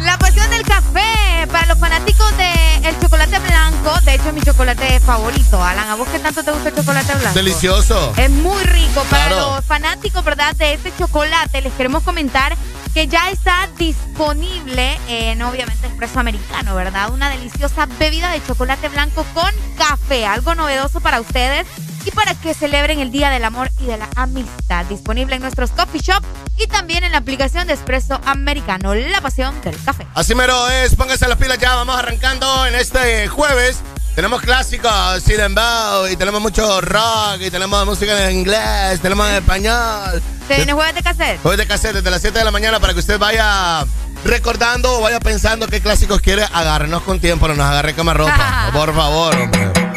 La 0.00 0.18
pasión 0.18 0.48
del 0.50 0.62
café 0.62 1.46
para 1.50 1.66
los 1.66 1.78
fanáticos 1.78 2.36
del 2.80 2.98
chocolate 3.00 3.38
blanco. 3.38 4.00
De 4.04 4.14
hecho, 4.14 4.28
es 4.28 4.34
mi 4.34 4.40
chocolate 4.42 5.00
favorito. 5.00 5.62
Alan, 5.62 5.88
¿a 5.88 5.94
vos 5.96 6.08
qué 6.08 6.18
tanto 6.18 6.42
te 6.42 6.50
gusta 6.50 6.68
el 6.70 6.74
chocolate 6.74 7.14
blanco? 7.14 7.34
Delicioso. 7.34 8.12
Es 8.16 8.30
muy 8.30 8.62
rico. 8.64 9.02
Para 9.10 9.26
Claro. 9.28 9.56
los 9.56 9.64
fanáticos, 9.64 10.24
¿verdad? 10.24 10.54
De 10.56 10.74
este 10.74 10.92
chocolate, 10.98 11.60
les 11.62 11.72
queremos 11.74 12.02
comentar 12.02 12.56
que 12.94 13.06
ya 13.06 13.30
está 13.30 13.68
disponible 13.76 14.98
en, 15.08 15.42
obviamente, 15.42 15.86
Expreso 15.86 16.20
Americano, 16.20 16.74
¿verdad? 16.74 17.10
Una 17.12 17.30
deliciosa 17.30 17.86
bebida 17.98 18.30
de 18.30 18.44
chocolate 18.44 18.88
blanco 18.88 19.24
con 19.34 19.50
café. 19.76 20.26
Algo 20.26 20.54
novedoso 20.54 21.00
para 21.00 21.20
ustedes 21.20 21.66
y 22.04 22.10
para 22.10 22.34
que 22.34 22.54
celebren 22.54 23.00
el 23.00 23.10
Día 23.10 23.28
del 23.30 23.44
Amor 23.44 23.70
y 23.80 23.84
de 23.86 23.98
la 23.98 24.08
Amistad. 24.16 24.84
Disponible 24.86 25.36
en 25.36 25.42
nuestros 25.42 25.70
coffee 25.72 26.00
shop 26.00 26.22
y 26.56 26.66
también 26.66 27.04
en 27.04 27.12
la 27.12 27.18
aplicación 27.18 27.66
de 27.66 27.74
Expreso 27.74 28.20
Americano. 28.24 28.94
La 28.94 29.20
pasión 29.20 29.60
del 29.62 29.80
café. 29.84 30.06
Así 30.14 30.34
mero 30.34 30.68
es, 30.70 30.94
pónganse 30.96 31.28
las 31.28 31.36
pilas 31.38 31.58
ya, 31.58 31.74
vamos 31.74 31.96
arrancando 31.96 32.66
en 32.68 32.74
este 32.74 33.28
jueves. 33.28 33.78
Tenemos 34.14 34.42
clásicos, 34.42 35.22
sin 35.24 35.40
embargo, 35.40 36.08
y 36.08 36.16
tenemos 36.16 36.40
mucho 36.40 36.80
rock, 36.80 37.40
y 37.40 37.50
tenemos 37.50 37.86
música 37.86 38.28
en 38.28 38.38
inglés, 38.38 39.00
tenemos 39.00 39.28
en 39.28 39.36
español. 39.36 40.20
¿Se 40.48 40.56
viene 40.56 40.72
jueves 40.72 40.94
de 40.94 41.02
cassette? 41.02 41.40
Jueves 41.40 41.58
de 41.58 41.66
cassette 41.66 41.94
desde 41.94 42.10
las 42.10 42.20
7 42.20 42.38
de 42.38 42.44
la 42.44 42.50
mañana 42.50 42.80
para 42.80 42.92
que 42.92 42.98
usted 42.98 43.18
vaya 43.18 43.86
recordando 44.24 44.98
o 44.98 45.00
vaya 45.00 45.20
pensando 45.20 45.68
qué 45.68 45.80
clásicos 45.80 46.20
quiere 46.20 46.42
agarrarnos 46.42 47.02
con 47.02 47.20
tiempo, 47.20 47.46
no 47.48 47.54
nos 47.54 47.66
agarre 47.66 47.92
ropa. 47.92 48.70
por 48.72 48.94
favor. 48.94 49.34
hombre. 49.34 49.87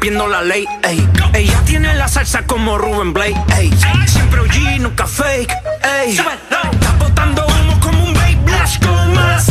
Rompiendo 0.00 0.28
la 0.28 0.40
ley. 0.40 0.66
Ey. 0.82 1.06
Ella 1.34 1.60
tiene 1.66 1.94
la 1.94 2.08
salsa 2.08 2.46
como 2.46 2.78
Ruben 2.78 3.12
Blake. 3.12 3.36
Ey. 3.58 3.70
Siempre 4.06 4.40
OG, 4.40 4.80
nunca 4.80 5.06
fake. 5.06 5.52
Ey. 6.00 6.12
Está 6.12 6.32
botando 6.98 7.46
humo 7.46 7.78
como 7.80 8.04
un 8.04 8.14
babe 8.14 8.38
Blash 8.46 8.78
con 8.80 9.14
más. 9.14 9.46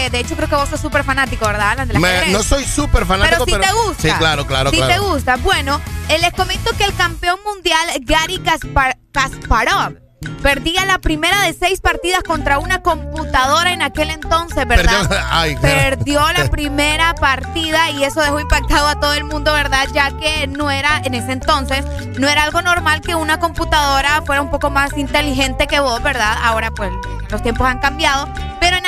Que 0.00 0.10
de 0.10 0.20
hecho 0.20 0.36
creo 0.36 0.48
que 0.48 0.54
vos 0.56 0.68
sos 0.68 0.80
súper 0.80 1.04
fanático, 1.04 1.46
¿verdad? 1.46 1.70
Alan, 1.72 1.88
Me- 2.00 2.26
no 2.30 2.42
soy 2.42 2.64
súper 2.64 3.04
fanático, 3.06 3.44
Pero 3.44 3.58
pero. 3.60 3.62
si 3.64 3.68
te 3.70 3.86
gusta. 3.88 4.02
Sí, 4.02 4.10
claro, 4.18 4.46
claro, 4.46 4.70
Si 4.70 4.76
claro. 4.76 4.92
te 4.92 4.98
gusta. 5.00 5.36
Bueno, 5.36 5.80
eh, 6.08 6.18
les 6.18 6.32
comento 6.32 6.70
que 6.76 6.84
el 6.84 6.94
campeón 6.94 7.38
mundial 7.44 7.80
Gary 8.02 8.38
Kaspar- 8.38 8.96
Kasparov 9.12 9.94
perdía 10.42 10.84
la 10.84 10.98
primera 10.98 11.40
de 11.42 11.54
seis 11.54 11.80
partidas 11.80 12.22
contra 12.22 12.58
una 12.58 12.82
computadora 12.82 13.72
en 13.72 13.80
aquel 13.82 14.10
entonces, 14.10 14.66
¿verdad? 14.66 15.06
Perdió- 15.08 15.24
ay. 15.30 15.56
Perdió 15.56 16.20
la 16.32 16.44
primera 16.50 17.14
partida 17.14 17.90
y 17.90 18.04
eso 18.04 18.20
dejó 18.20 18.38
impactado 18.40 18.86
a 18.88 19.00
todo 19.00 19.14
el 19.14 19.24
mundo, 19.24 19.52
¿verdad? 19.52 19.86
Ya 19.94 20.10
que 20.18 20.46
no 20.46 20.70
era, 20.70 21.00
en 21.04 21.14
ese 21.14 21.32
entonces, 21.32 21.84
no 22.18 22.28
era 22.28 22.44
algo 22.44 22.60
normal 22.62 23.00
que 23.00 23.14
una 23.14 23.38
computadora 23.40 24.22
fuera 24.26 24.42
un 24.42 24.50
poco 24.50 24.70
más 24.70 24.96
inteligente 24.96 25.66
que 25.66 25.80
vos, 25.80 26.02
¿verdad? 26.02 26.36
Ahora 26.42 26.70
pues 26.70 26.90
los 27.30 27.42
tiempos 27.42 27.66
han 27.66 27.78
cambiado, 27.78 28.28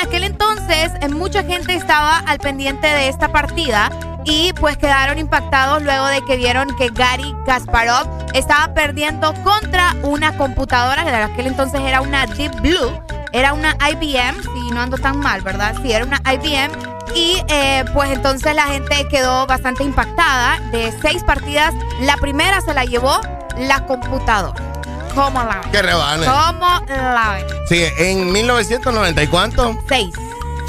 aquel 0.03 0.23
entonces 0.23 0.91
eh, 1.01 1.09
mucha 1.09 1.43
gente 1.43 1.73
estaba 1.73 2.19
al 2.19 2.39
pendiente 2.39 2.87
de 2.87 3.09
esta 3.09 3.31
partida 3.31 3.89
y 4.25 4.53
pues 4.53 4.77
quedaron 4.77 5.17
impactados 5.17 5.81
luego 5.81 6.05
de 6.07 6.21
que 6.23 6.37
vieron 6.37 6.75
que 6.77 6.89
Gary 6.89 7.35
Kasparov 7.45 8.07
estaba 8.33 8.73
perdiendo 8.73 9.33
contra 9.43 9.95
una 10.03 10.37
computadora 10.37 11.03
que 11.03 11.09
en 11.09 11.15
aquel 11.15 11.47
entonces 11.47 11.81
era 11.81 12.01
una 12.01 12.25
Deep 12.25 12.61
Blue, 12.61 13.03
era 13.31 13.53
una 13.53 13.75
IBM, 13.91 14.41
si 14.41 14.71
no 14.71 14.81
ando 14.81 14.97
tan 14.97 15.19
mal, 15.19 15.41
¿verdad? 15.41 15.75
Sí, 15.81 15.91
era 15.91 16.05
una 16.05 16.21
IBM 16.31 16.71
y 17.15 17.41
eh, 17.49 17.83
pues 17.93 18.11
entonces 18.11 18.55
la 18.55 18.63
gente 18.63 19.07
quedó 19.09 19.45
bastante 19.45 19.83
impactada. 19.83 20.59
De 20.71 20.93
seis 21.01 21.23
partidas, 21.23 21.73
la 22.01 22.17
primera 22.17 22.61
se 22.61 22.73
la 22.73 22.85
llevó 22.85 23.19
la 23.57 23.85
computadora. 23.85 24.72
¿Cómo 25.15 25.43
la 25.43 25.59
ven? 25.61 25.71
Qué 25.71 25.81
rebane. 25.81 26.25
¿Cómo 26.25 26.85
la 26.87 27.33
ven? 27.35 27.45
Sí, 27.69 27.83
en 27.97 28.31
1990 28.31 29.23
y 29.23 29.27
cuánto? 29.27 29.79
Seis. 29.87 30.13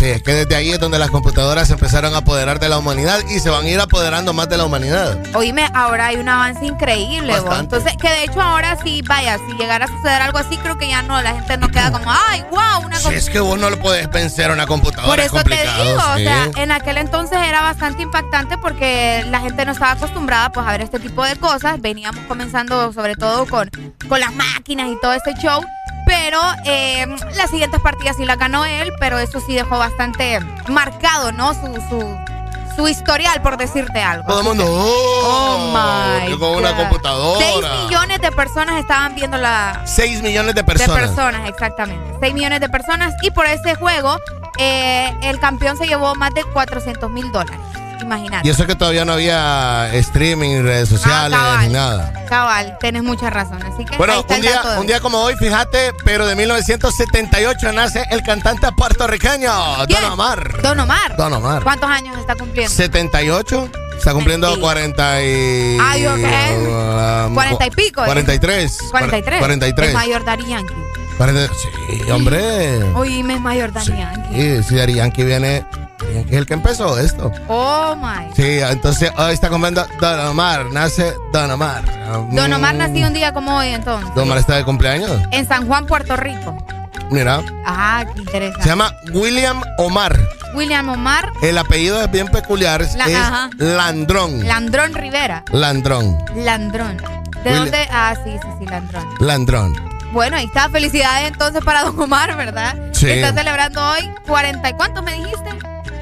Sí, 0.05 0.11
es 0.11 0.23
que 0.23 0.35
desde 0.35 0.55
ahí 0.55 0.71
es 0.71 0.79
donde 0.79 0.99
las 0.99 1.09
computadoras 1.09 1.69
se 1.69 1.73
empezaron 1.73 2.15
a 2.15 2.19
apoderar 2.19 2.61
de 2.61 2.69
la 2.69 2.77
humanidad 2.77 3.21
y 3.27 3.41
se 3.41 3.49
van 3.49 3.65
a 3.65 3.69
ir 3.71 3.81
apoderando 3.81 4.35
más 4.35 4.51
de 4.51 4.59
la 4.59 4.67
humanidad. 4.67 5.19
Oíme, 5.35 5.67
ahora 5.73 6.09
hay 6.09 6.17
un 6.17 6.29
avance 6.29 6.63
increíble, 6.67 7.41
vos. 7.41 7.59
Entonces, 7.59 7.95
que 7.97 8.11
de 8.11 8.25
hecho 8.25 8.43
ahora 8.43 8.77
sí, 8.85 9.01
vaya, 9.09 9.39
si 9.39 9.55
llegara 9.57 9.87
a 9.87 9.89
suceder 9.89 10.21
algo 10.21 10.37
así, 10.37 10.59
creo 10.59 10.77
que 10.77 10.89
ya 10.89 11.01
no, 11.01 11.23
la 11.23 11.33
gente 11.33 11.57
no 11.57 11.71
queda 11.71 11.91
como, 11.91 12.05
ay, 12.29 12.45
wow, 12.51 12.85
una 12.85 12.99
Si 12.99 13.05
com-". 13.05 13.15
es 13.15 13.31
que 13.31 13.41
vos 13.41 13.59
no 13.59 13.71
lo 13.71 13.79
puedes 13.79 14.07
pensar 14.09 14.51
a 14.51 14.53
una 14.53 14.67
computadora. 14.67 15.09
Por 15.09 15.21
es 15.21 15.25
eso 15.25 15.37
te 15.37 15.41
complicado, 15.43 15.85
digo, 15.85 16.03
o 16.13 16.17
sí. 16.19 16.25
sea, 16.25 16.51
en 16.63 16.71
aquel 16.71 16.99
entonces 16.99 17.39
era 17.39 17.63
bastante 17.63 18.03
impactante 18.03 18.59
porque 18.59 19.25
la 19.31 19.41
gente 19.41 19.65
no 19.65 19.73
estaba 19.73 19.93
acostumbrada 19.93 20.53
pues 20.53 20.67
a 20.67 20.73
ver 20.73 20.83
este 20.83 20.99
tipo 21.01 21.25
de 21.25 21.37
cosas. 21.37 21.81
Veníamos 21.81 22.23
comenzando 22.27 22.93
sobre 22.93 23.15
todo 23.17 23.47
con, 23.47 23.71
con 24.07 24.21
las 24.21 24.35
máquinas 24.35 24.91
y 24.93 25.01
todo 25.01 25.15
este 25.15 25.33
show. 25.41 25.65
Pero 26.25 26.41
eh, 26.65 27.07
las 27.37 27.51
siguientes 27.51 27.83
partidas 27.83 28.17
sí 28.17 28.25
las 28.25 28.39
ganó 28.39 28.65
él, 28.65 28.91
pero 28.99 29.19
eso 29.19 29.41
sí 29.41 29.53
dejó 29.55 29.77
bastante 29.79 30.41
marcado, 30.71 31.33
¿no? 31.33 31.53
Su, 31.53 31.75
su, 31.91 32.19
su 32.77 32.89
historial, 32.89 33.43
por 33.43 33.59
decirte 33.59 34.03
algo. 34.03 34.27
Todo 34.27 34.39
el 34.41 34.45
mundo, 34.47 34.65
oh, 34.67 35.71
my 35.75 36.31
yo 36.31 36.39
con 36.39 36.55
una 36.57 36.75
computadora. 36.75 37.39
6 37.47 37.63
millones 37.85 38.21
de 38.23 38.33
personas 38.33 38.81
estaban 38.81 39.15
viendo 39.15 39.37
la, 39.37 39.83
6 39.85 40.23
millones 40.23 40.55
de 40.55 40.65
personas. 40.65 40.97
de 40.97 41.03
personas, 41.09 41.47
exactamente. 41.49 42.15
6 42.21 42.33
millones 42.33 42.61
de 42.61 42.69
personas. 42.71 43.15
Y 43.21 43.31
por 43.31 43.45
ese 43.45 43.75
juego, 43.75 44.17
eh, 44.59 45.13
el 45.21 45.39
campeón 45.41 45.77
se 45.77 45.87
llevó 45.87 46.15
más 46.15 46.33
de 46.33 46.43
400 46.43 47.11
mil 47.11 47.31
dólares. 47.33 47.61
Imagínate. 48.01 48.47
Y 48.49 48.51
eso 48.51 48.67
que 48.67 48.75
todavía 48.75 49.05
no 49.05 49.13
había 49.13 49.93
streaming, 49.95 50.63
redes 50.63 50.89
sociales, 50.89 51.39
Ah, 51.39 51.45
cabal. 51.53 51.67
ni 51.69 51.73
nada. 51.75 52.13
Cabal, 52.29 52.77
tenés 52.81 53.03
mucha 53.03 53.31
razón. 53.31 53.64
Así 53.75 53.85
que 53.85 53.93
ahí 53.93 53.99
Bueno, 53.99 54.25
un 54.29 54.41
día, 54.41 54.63
un 54.79 54.87
día 54.87 55.01
como 55.01 55.19
hoy, 55.19 55.35
fíjate, 55.37 55.93
pero 56.05 56.27
de 56.27 56.37
1978 56.37 57.73
nace 57.73 58.05
el 58.11 58.23
cantante 58.23 58.71
puertorriqueño 58.73 59.53
¿Quién? 59.87 60.01
Don 60.03 60.13
Omar. 60.13 60.63
Don 60.63 60.81
Omar. 60.81 61.17
Don 61.17 61.33
Omar. 61.33 61.63
¿Cuántos 61.63 61.91
años 61.91 62.17
está 62.19 62.37
cumpliendo? 62.37 62.73
78, 62.73 63.71
está 63.97 64.13
cumpliendo 64.13 64.47
Mentira. 64.49 64.67
40 64.67 65.23
y... 65.25 65.79
Ay, 65.81 66.07
ok. 66.07 67.29
um, 67.29 67.35
40 67.35 67.67
y 67.67 67.71
pico, 67.71 68.03
¿eh? 68.03 68.07
43. 68.07 68.79
43. 68.91 69.39
43. 69.41 69.89
Es 69.89 69.95
mayor 69.95 70.25
Daddy 70.25 70.47
Yankee. 70.47 70.75
40 71.17 71.49
sí, 71.55 72.11
hombre. 72.11 72.83
Oíme, 72.95 73.35
es 73.35 73.41
mayor 73.41 73.73
Daddy 73.73 73.97
Yankee. 73.97 74.63
Sí, 74.63 74.63
sí, 74.69 74.77
Daddy 74.77 74.95
Yankee 74.95 75.25
viene... 75.25 75.67
Yankee 76.15 76.33
es 76.33 76.39
el 76.39 76.47
que 76.47 76.55
empezó 76.55 76.99
esto. 76.99 77.31
Oh, 77.49 77.95
my. 77.97 78.33
Sí, 78.35 78.59
entonces 78.61 79.11
hoy 79.17 79.35
está 79.35 79.49
cumpliendo 79.49 79.87
Don 80.01 80.21
Omar, 80.29 80.67
nace 80.73 81.15
Don 81.33 81.51
Omar. 81.51 81.83
Don 82.33 82.53
Omar 82.53 82.75
Mm, 82.75 82.79
nació 82.79 83.07
un 83.07 83.15
día 83.15 83.33
como 83.33 83.57
hoy, 83.57 83.69
entonces. 83.69 84.09
Don 84.15 84.25
Omar 84.25 84.39
está 84.39 84.57
de 84.57 84.65
cumpleaños. 84.65 85.11
En 85.31 85.47
San 85.47 85.67
Juan, 85.67 85.87
Puerto 85.87 86.17
Rico. 86.17 86.57
Mira, 87.11 87.43
Ah, 87.67 88.05
qué 88.15 88.21
interesante. 88.23 88.63
se 88.63 88.69
llama 88.69 88.91
William 89.13 89.63
Omar. 89.79 90.19
William 90.55 90.89
Omar 90.89 91.31
El 91.43 91.59
apellido 91.59 92.01
es 92.01 92.11
bien 92.11 92.29
peculiar, 92.29 92.81
La- 92.97 93.07
es 93.07 93.17
ajá. 93.17 93.51
Landrón. 93.59 94.47
Landrón 94.47 94.95
Rivera. 94.95 95.43
Landrón. 95.53 96.17
Landrón. 96.37 96.97
¿De 96.97 97.51
William- 97.51 97.59
dónde? 97.65 97.89
Ah, 97.91 98.15
sí, 98.25 98.31
sí, 98.41 98.49
sí, 98.61 98.67
Landrón. 98.67 99.05
Landrón. 99.21 99.75
Bueno, 100.13 100.37
ahí 100.37 100.45
está. 100.47 100.69
Felicidades 100.71 101.29
entonces 101.29 101.63
para 101.65 101.83
Don 101.83 101.99
Omar, 102.01 102.37
¿verdad? 102.37 102.77
Sí. 102.93 103.07
Que 103.07 103.21
está 103.23 103.35
celebrando 103.35 103.85
hoy 103.85 104.11
40. 104.27 104.71
¿y 104.71 104.73
¿Cuántos 104.75 105.03
me 105.05 105.13
dijiste? 105.15 105.51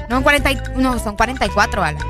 No, 0.09 0.21
40, 0.23 0.51
y- 0.51 0.57
no, 0.75 0.99
son 0.99 1.15
44, 1.15 1.83
Alan. 1.83 2.03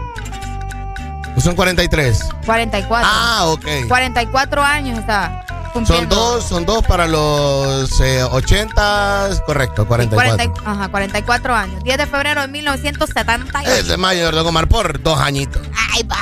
Son 1.42 1.56
43. 1.56 2.20
44. 2.46 3.10
Ah, 3.12 3.46
ok. 3.48 3.66
44 3.88 4.62
años 4.62 5.00
está 5.00 5.46
Son 5.48 5.72
cumpliendo. 5.84 6.16
dos, 6.16 6.44
son 6.44 6.66
dos 6.66 6.86
para 6.86 7.08
los 7.08 8.00
eh, 8.02 8.24
80, 8.24 9.30
correcto, 9.46 9.88
44. 9.88 10.38
40 10.38 10.44
y- 10.44 10.52
ajá, 10.66 10.90
44 10.90 11.56
años. 11.56 11.84
10 11.84 11.98
de 11.98 12.06
febrero 12.06 12.42
de 12.42 12.48
1978. 12.50 13.72
Es 13.72 13.88
de 13.88 13.98
mayor 13.98 14.36
Don 14.36 14.46
Omar 14.48 14.68
por 14.68 15.02
dos 15.02 15.20
añitos. 15.20 15.62
Ay, 15.94 16.04
va. 16.04 16.18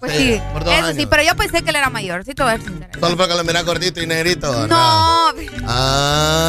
Pues 0.00 0.12
Sí, 0.12 0.34
sí, 0.34 0.42
por 0.52 0.62
dos 0.64 0.72
eso 0.74 0.84
sí, 0.86 0.90
años. 0.92 1.06
pero 1.10 1.22
yo 1.24 1.34
pensé 1.36 1.62
que 1.62 1.70
él 1.70 1.76
era 1.76 1.90
mayor, 1.90 2.24
sí 2.24 2.32
ser 2.36 2.60
sincera. 2.62 2.88
Solo 3.00 3.16
porque 3.16 3.34
lo 3.34 3.42
mira 3.44 3.62
gordito 3.62 4.00
y 4.00 4.06
negrito. 4.06 4.48
¿verdad? 4.50 4.68
No, 4.68 5.32
Ah. 5.66 6.48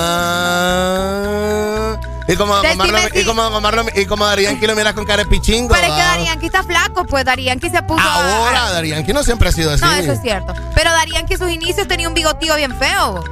Y 2.32 2.36
como 2.38 2.54
Don 2.54 2.62
Decime 2.64 2.84
Omar 2.84 3.02
lo- 3.04 3.10
si- 3.10 3.20
y 3.20 3.26
como 3.26 3.42
y 3.96 4.06
como 4.06 4.26
Darían 4.26 4.60
que 4.60 4.68
lo 4.68 4.76
miras 4.76 4.94
con 4.94 5.06
cara 5.06 5.24
de 5.24 5.30
pichingo. 5.30 5.74
pero 5.74 5.88
es 5.88 5.94
que. 5.94 6.00
Darían 6.00 6.40
está 6.46 6.64
flaco, 6.64 7.06
pues 7.06 7.26
Darían 7.26 7.60
se 7.72 7.82
puso. 7.84 8.00
a- 8.02 8.36
Ahora, 8.38 8.72
Darían 8.72 9.04
no 9.14 9.24
siempre 9.24 9.50
ha 9.50 9.52
sido 9.52 9.72
así. 9.72 9.84
No, 9.84 9.92
eso 9.94 10.12
es 10.14 10.22
cierto. 10.22 10.54
Pero 10.76 10.92
Darían 10.92 11.26
que 11.26 11.38
sus 11.38 11.50
inicios 11.50 11.88
tenía 11.88 12.08
un 12.08 12.14
bigotío 12.14 12.56
bien 12.56 12.78
feo. 12.78 13.24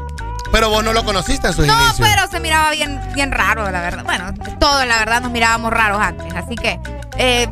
Pero 0.51 0.69
vos 0.69 0.83
no 0.83 0.93
lo 0.93 1.03
conociste 1.05 1.47
en 1.47 1.53
sus 1.53 1.67
No, 1.67 1.73
inicios. 1.73 2.07
pero 2.09 2.27
se 2.31 2.39
miraba 2.39 2.71
bien, 2.71 2.99
bien 3.13 3.31
raro, 3.31 3.69
la 3.69 3.81
verdad. 3.81 4.03
Bueno, 4.05 4.33
todos 4.59 4.85
la 4.87 4.97
verdad 4.99 5.21
nos 5.21 5.31
mirábamos 5.31 5.71
raros 5.71 5.99
antes. 6.01 6.33
Así 6.33 6.55
que, 6.55 6.79
eh, 7.17 7.47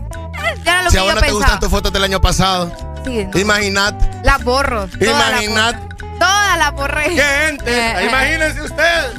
ya 0.63 0.71
era 0.71 0.81
lo 0.83 0.89
si 0.89 0.95
que 0.95 0.99
a 0.99 1.03
vos 1.03 1.09
yo 1.11 1.15
no 1.15 1.21
te 1.21 1.27
pensaba. 1.27 1.31
gustan 1.33 1.59
tus 1.59 1.69
fotos 1.69 1.91
del 1.93 2.03
año 2.05 2.21
pasado, 2.21 2.71
Sí, 3.05 3.25
no. 3.31 3.37
imaginad, 3.39 3.93
Las 4.23 4.43
borro. 4.43 4.87
borro. 4.87 5.73
Todas 6.17 6.57
las 6.57 6.71
borré. 6.71 7.09
¡Qué 7.13 7.21
gente! 7.21 7.65
Eh, 8.01 8.05
Imagínense 8.07 8.61
ustedes. 8.61 9.11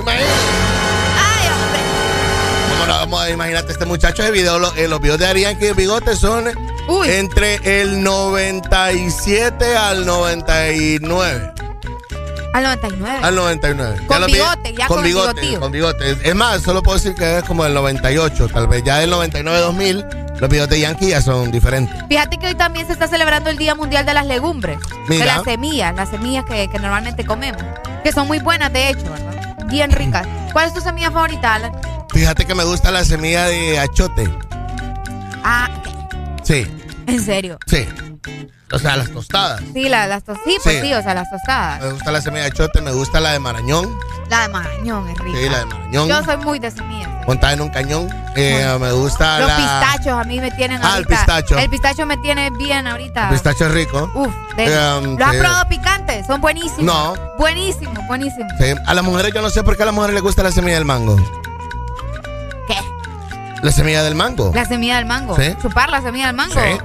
Imagínense. 0.00 0.65
Vamos 2.88 3.20
a- 3.20 3.30
Imagínate, 3.30 3.72
este 3.72 3.86
muchacho 3.86 4.22
de 4.22 4.30
video, 4.30 4.58
lo- 4.58 4.74
eh, 4.74 4.88
los 4.88 5.00
videos 5.00 5.18
de 5.18 5.26
Arián 5.26 5.58
que 5.58 5.72
Bigote 5.72 6.16
son 6.16 6.44
entre 7.06 7.80
el 7.82 8.02
97 8.02 9.76
al 9.76 10.06
99. 10.06 11.52
Al 12.54 12.62
99. 12.62 13.18
Al 13.22 13.34
99. 13.34 14.00
Con 14.06 14.20
los 14.20 14.26
vi- 14.28 14.32
bigote, 14.34 14.74
ya 14.74 14.86
con 14.86 15.02
bigote, 15.02 15.40
bigotío. 15.40 15.60
Con 15.60 15.72
bigote. 15.72 16.16
Es 16.22 16.34
más, 16.34 16.62
solo 16.62 16.82
puedo 16.82 16.96
decir 16.96 17.14
que 17.14 17.38
es 17.38 17.44
como 17.44 17.66
el 17.66 17.74
98. 17.74 18.48
Tal 18.48 18.66
vez 18.66 18.82
ya 18.82 18.98
del 18.98 19.10
99-2000, 19.10 20.06
los 20.40 20.48
de 20.70 20.80
Yankee 20.80 21.08
ya 21.10 21.20
son 21.20 21.50
diferentes. 21.50 21.94
Fíjate 22.08 22.38
que 22.38 22.46
hoy 22.46 22.54
también 22.54 22.86
se 22.86 22.94
está 22.94 23.08
celebrando 23.08 23.50
el 23.50 23.58
Día 23.58 23.74
Mundial 23.74 24.06
de 24.06 24.14
las 24.14 24.24
Legumbres. 24.26 24.78
Mira. 25.08 25.24
De 25.24 25.30
las 25.32 25.44
semillas, 25.44 25.94
las 25.94 26.08
semillas 26.08 26.44
que, 26.46 26.68
que 26.68 26.78
normalmente 26.78 27.26
comemos. 27.26 27.62
Que 28.02 28.12
son 28.12 28.26
muy 28.26 28.38
buenas, 28.38 28.72
de 28.72 28.88
hecho, 28.88 29.02
¿verdad? 29.10 29.56
Bien 29.66 29.90
ricas. 29.90 30.26
¿Cuál 30.54 30.68
es 30.68 30.72
tu 30.72 30.80
semilla 30.80 31.10
favorita, 31.10 31.54
Alan? 31.56 31.72
Fíjate 32.16 32.46
que 32.46 32.54
me 32.54 32.64
gusta 32.64 32.90
la 32.90 33.04
semilla 33.04 33.44
de 33.44 33.78
achote. 33.78 34.26
Ah, 35.44 35.68
Sí, 36.42 36.66
en 37.06 37.22
serio. 37.22 37.58
sí. 37.66 37.86
O 38.72 38.78
sea, 38.78 38.96
las 38.96 39.10
tostadas. 39.10 39.60
Sí, 39.74 39.86
la, 39.90 40.06
las 40.06 40.24
tostadas. 40.24 40.42
Sí, 40.46 40.56
pues 40.64 40.76
Sí. 40.76 40.86
sí, 40.86 40.94
o 40.94 41.02
sea, 41.02 41.12
las 41.14 41.28
tostadas. 41.30 41.80
Me 41.82 41.92
gusta 41.92 42.10
la 42.10 42.20
semilla 42.22 42.44
de 42.44 42.48
achote, 42.48 42.80
me 42.80 42.90
gusta 42.92 43.20
la 43.20 43.32
de 43.32 43.38
marañón. 43.38 43.96
La 44.30 44.40
de 44.42 44.48
marañón 44.48 45.08
es 45.10 45.18
rica. 45.18 45.38
Sí, 45.38 45.48
la 45.50 45.58
de 45.58 45.66
marañón. 45.66 46.08
Yo 46.08 46.24
soy 46.24 46.36
muy 46.38 46.58
de 46.58 46.70
semillas. 46.70 47.10
Montada 47.26 47.52
en 47.52 47.60
un 47.60 47.68
cañón. 47.68 48.08
Eh, 48.34 48.66
me 48.80 48.92
gusta 48.92 49.38
Los 49.40 49.48
la. 49.50 49.56
pistachos 49.56 50.18
a 50.18 50.24
mí 50.24 50.40
me 50.40 50.50
tienen 50.52 50.78
Ah, 50.82 50.86
el 50.86 51.04
ahorita. 51.04 51.08
pistacho. 51.16 51.58
El 51.58 51.68
pistacho 51.70 52.06
me 52.06 52.16
tiene 52.16 52.48
bien 52.50 52.86
ahorita. 52.86 53.24
El 53.28 53.34
pistacho 53.34 53.66
es 53.66 53.72
rico. 53.72 54.10
Uf, 54.14 54.34
de- 54.56 54.64
um, 54.98 55.16
¿Los 55.18 55.28
has 55.28 55.32
sí. 55.34 55.38
probado 55.38 55.68
picantes? 55.68 56.26
Son 56.26 56.40
buenísimos. 56.40 56.82
No. 56.82 57.14
Buenísimos, 57.38 58.06
buenísimos. 58.06 58.52
Sí, 58.58 58.72
A 58.86 58.94
las 58.94 59.04
mujeres, 59.04 59.34
yo 59.34 59.42
no 59.42 59.50
sé 59.50 59.62
por 59.62 59.76
qué 59.76 59.82
a 59.82 59.86
las 59.86 59.94
mujeres 59.94 60.14
les 60.14 60.22
gusta 60.22 60.42
la 60.42 60.50
semilla 60.50 60.74
del 60.76 60.86
mango. 60.86 61.16
La 63.62 63.72
semilla 63.72 64.02
del 64.02 64.14
mango. 64.14 64.52
La 64.54 64.64
semilla 64.64 64.96
del 64.96 65.06
mango. 65.06 65.36
Sí. 65.36 65.54
Chupar 65.60 65.90
la 65.90 66.00
semilla 66.02 66.26
del 66.26 66.36
mango. 66.36 66.54
Sí. 66.54 66.78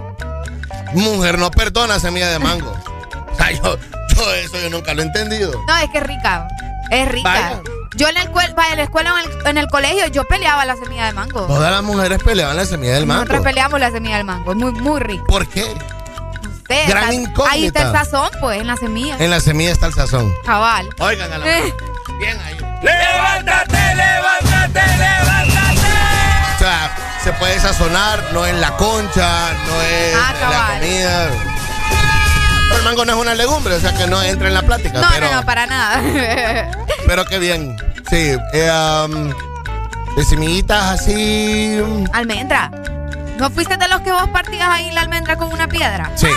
Mujer 0.94 1.38
no 1.38 1.52
perdona 1.52 2.00
semilla 2.00 2.30
de 2.30 2.40
mango. 2.40 2.72
o 3.32 3.36
sea, 3.36 3.52
yo, 3.52 3.78
yo 4.16 4.34
eso 4.36 4.60
yo 4.60 4.70
nunca 4.70 4.94
lo 4.94 5.02
he 5.02 5.06
entendido. 5.06 5.52
No, 5.68 5.78
es 5.78 5.90
que 5.90 6.00
es 6.00 6.04
rica. 6.06 6.48
Es 6.90 7.08
rica. 7.10 7.30
Vaya. 7.30 7.62
Yo 7.96 8.08
en, 8.08 8.18
el, 8.18 8.28
en 8.28 8.78
la 8.78 8.84
escuela 8.84 9.14
en 9.24 9.30
el, 9.32 9.48
en 9.48 9.58
el 9.58 9.68
colegio 9.68 10.08
yo 10.08 10.24
peleaba 10.26 10.66
la 10.66 10.76
semilla 10.78 11.06
de 11.06 11.14
mango. 11.14 11.42
Todas 11.46 11.72
las 11.72 11.84
mujeres 11.84 12.24
peleaban 12.24 12.56
la 12.56 12.66
semilla 12.66 12.94
del 12.94 13.06
mango. 13.06 13.24
Nosotros 13.26 13.44
peleamos 13.44 13.80
la 13.80 13.92
semilla 13.92 14.18
del 14.18 14.26
mango. 14.26 14.52
Es 14.52 14.58
muy, 14.58 14.72
muy 14.72 15.00
rica. 15.02 15.24
¿Por 15.28 15.48
qué? 15.48 15.64
Usted, 15.64 16.88
Gran 16.88 17.14
incógnita. 17.14 17.52
Ahí 17.52 17.66
está 17.66 17.82
el 17.84 17.92
sazón, 17.92 18.30
pues, 18.40 18.62
en 18.62 18.68
la 18.68 18.78
semilla. 18.78 19.18
En 19.20 19.30
la 19.30 19.42
semilla 19.42 19.72
está 19.72 19.88
el 19.88 19.94
sazón. 19.94 20.32
Cabal. 20.46 20.88
Oigan 21.00 21.32
a 21.34 21.38
la 21.38 21.46
Eh, 21.58 21.74
Bien 22.18 22.40
ahí. 22.40 22.58
¡Levántate, 22.82 23.96
levántate, 23.96 24.80
levántate! 24.98 26.21
O 26.62 26.64
sea, 26.64 26.96
se 27.24 27.34
puede 27.34 27.60
sazonar, 27.60 28.22
no 28.34 28.46
en 28.46 28.62
la 28.62 28.78
concha, 28.78 29.52
no 29.68 29.82
es 29.82 30.16
Ah, 30.16 30.34
la 30.40 30.76
comida. 30.76 31.28
El 32.78 32.84
mango 32.84 33.04
no 33.04 33.14
es 33.14 33.18
una 33.20 33.34
legumbre, 33.34 33.74
o 33.74 33.80
sea 33.80 33.92
que 33.98 34.06
no 34.06 34.22
entra 34.22 34.48
en 34.48 34.54
la 34.54 34.62
plática. 34.62 35.02
no, 35.02 35.08
pero, 35.12 35.26
no, 35.32 35.38
no, 35.38 35.44
para 35.46 35.66
nada. 35.66 36.02
pero 37.08 37.26
qué 37.26 37.40
bien. 37.40 37.76
Sí, 38.12 38.38
eh, 38.54 38.72
um, 39.06 39.34
de 40.16 40.24
semillitas 40.24 40.84
así. 41.02 41.82
almendra. 42.14 42.70
¿No 43.40 43.50
fuiste 43.50 43.76
de 43.78 43.88
los 43.88 44.02
que 44.02 44.12
vos 44.12 44.30
partías 44.30 44.70
ahí 44.70 44.92
la 44.92 45.02
almendra 45.02 45.38
con 45.38 45.52
una 45.52 45.68
piedra? 45.68 46.12
Sí. 46.14 46.28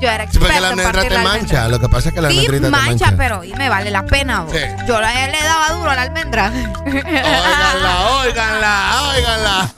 Yo 0.00 0.08
era 0.10 0.24
Sí, 0.30 0.38
porque 0.38 0.54
experta 0.56 0.74
la 0.76 0.82
partir 0.92 1.08
te 1.10 1.14
la 1.14 1.22
mancha. 1.22 1.68
Lo 1.68 1.78
que 1.80 1.88
pasa 1.88 2.08
es 2.08 2.14
que 2.14 2.20
la 2.22 2.30
Sí, 2.30 2.38
almendrita 2.38 2.66
te 2.66 2.70
mancha, 2.70 2.88
mancha. 3.06 3.16
pero 3.16 3.44
y 3.44 3.52
me 3.54 3.68
vale 3.68 3.90
la 3.90 4.04
pena. 4.04 4.44
Sí. 4.50 4.58
Yo 4.88 5.00
la- 5.00 5.26
le 5.28 5.42
daba 5.42 5.68
duro 5.72 5.90
a 5.90 5.94
la 5.94 6.02
almendra. 6.02 6.50
Óiganla, 6.86 8.10
óiganla, 8.22 9.02
óiganla. 9.14 9.68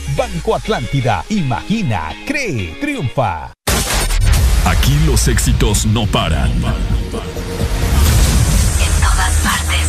Banco 0.15 0.55
Atlántida, 0.55 1.23
imagina, 1.29 2.13
cree, 2.25 2.77
triunfa. 2.81 3.53
Aquí 4.65 4.97
los 5.05 5.27
éxitos 5.27 5.85
no 5.85 6.05
paran. 6.05 6.51
En 6.51 6.61
todas 9.01 9.33
partes. 9.43 9.87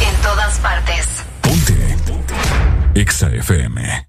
En 0.00 0.22
todas 0.22 0.58
partes. 0.58 1.06
EXA 2.94 3.28
FM. 3.28 4.06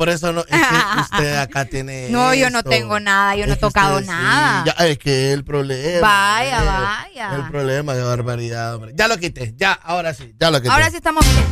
Por 0.00 0.08
eso 0.08 0.32
no. 0.32 0.40
Es 0.40 0.46
que 0.46 0.56
usted 1.02 1.36
acá 1.36 1.66
tiene. 1.66 2.08
No, 2.10 2.32
yo 2.32 2.48
no 2.48 2.62
tengo 2.62 2.98
nada, 2.98 3.36
yo 3.36 3.46
no 3.46 3.52
he 3.52 3.56
tocado 3.56 3.96
usted 3.96 4.06
sí, 4.06 4.12
nada. 4.12 4.64
ya, 4.64 4.72
es 4.86 4.98
que 4.98 5.34
el 5.34 5.44
problema. 5.44 6.00
Vaya, 6.00 6.62
eh, 6.62 6.66
vaya. 6.66 7.34
El 7.36 7.50
problema 7.50 7.92
de 7.92 8.02
barbaridad, 8.02 8.76
hombre. 8.76 8.92
Ya 8.96 9.08
lo 9.08 9.18
quité, 9.18 9.52
ya, 9.58 9.72
ahora 9.72 10.14
sí, 10.14 10.34
ya 10.40 10.50
lo 10.50 10.62
quité. 10.62 10.72
Ahora 10.72 10.88
sí 10.88 10.96
estamos 10.96 11.22
bien. 11.26 11.44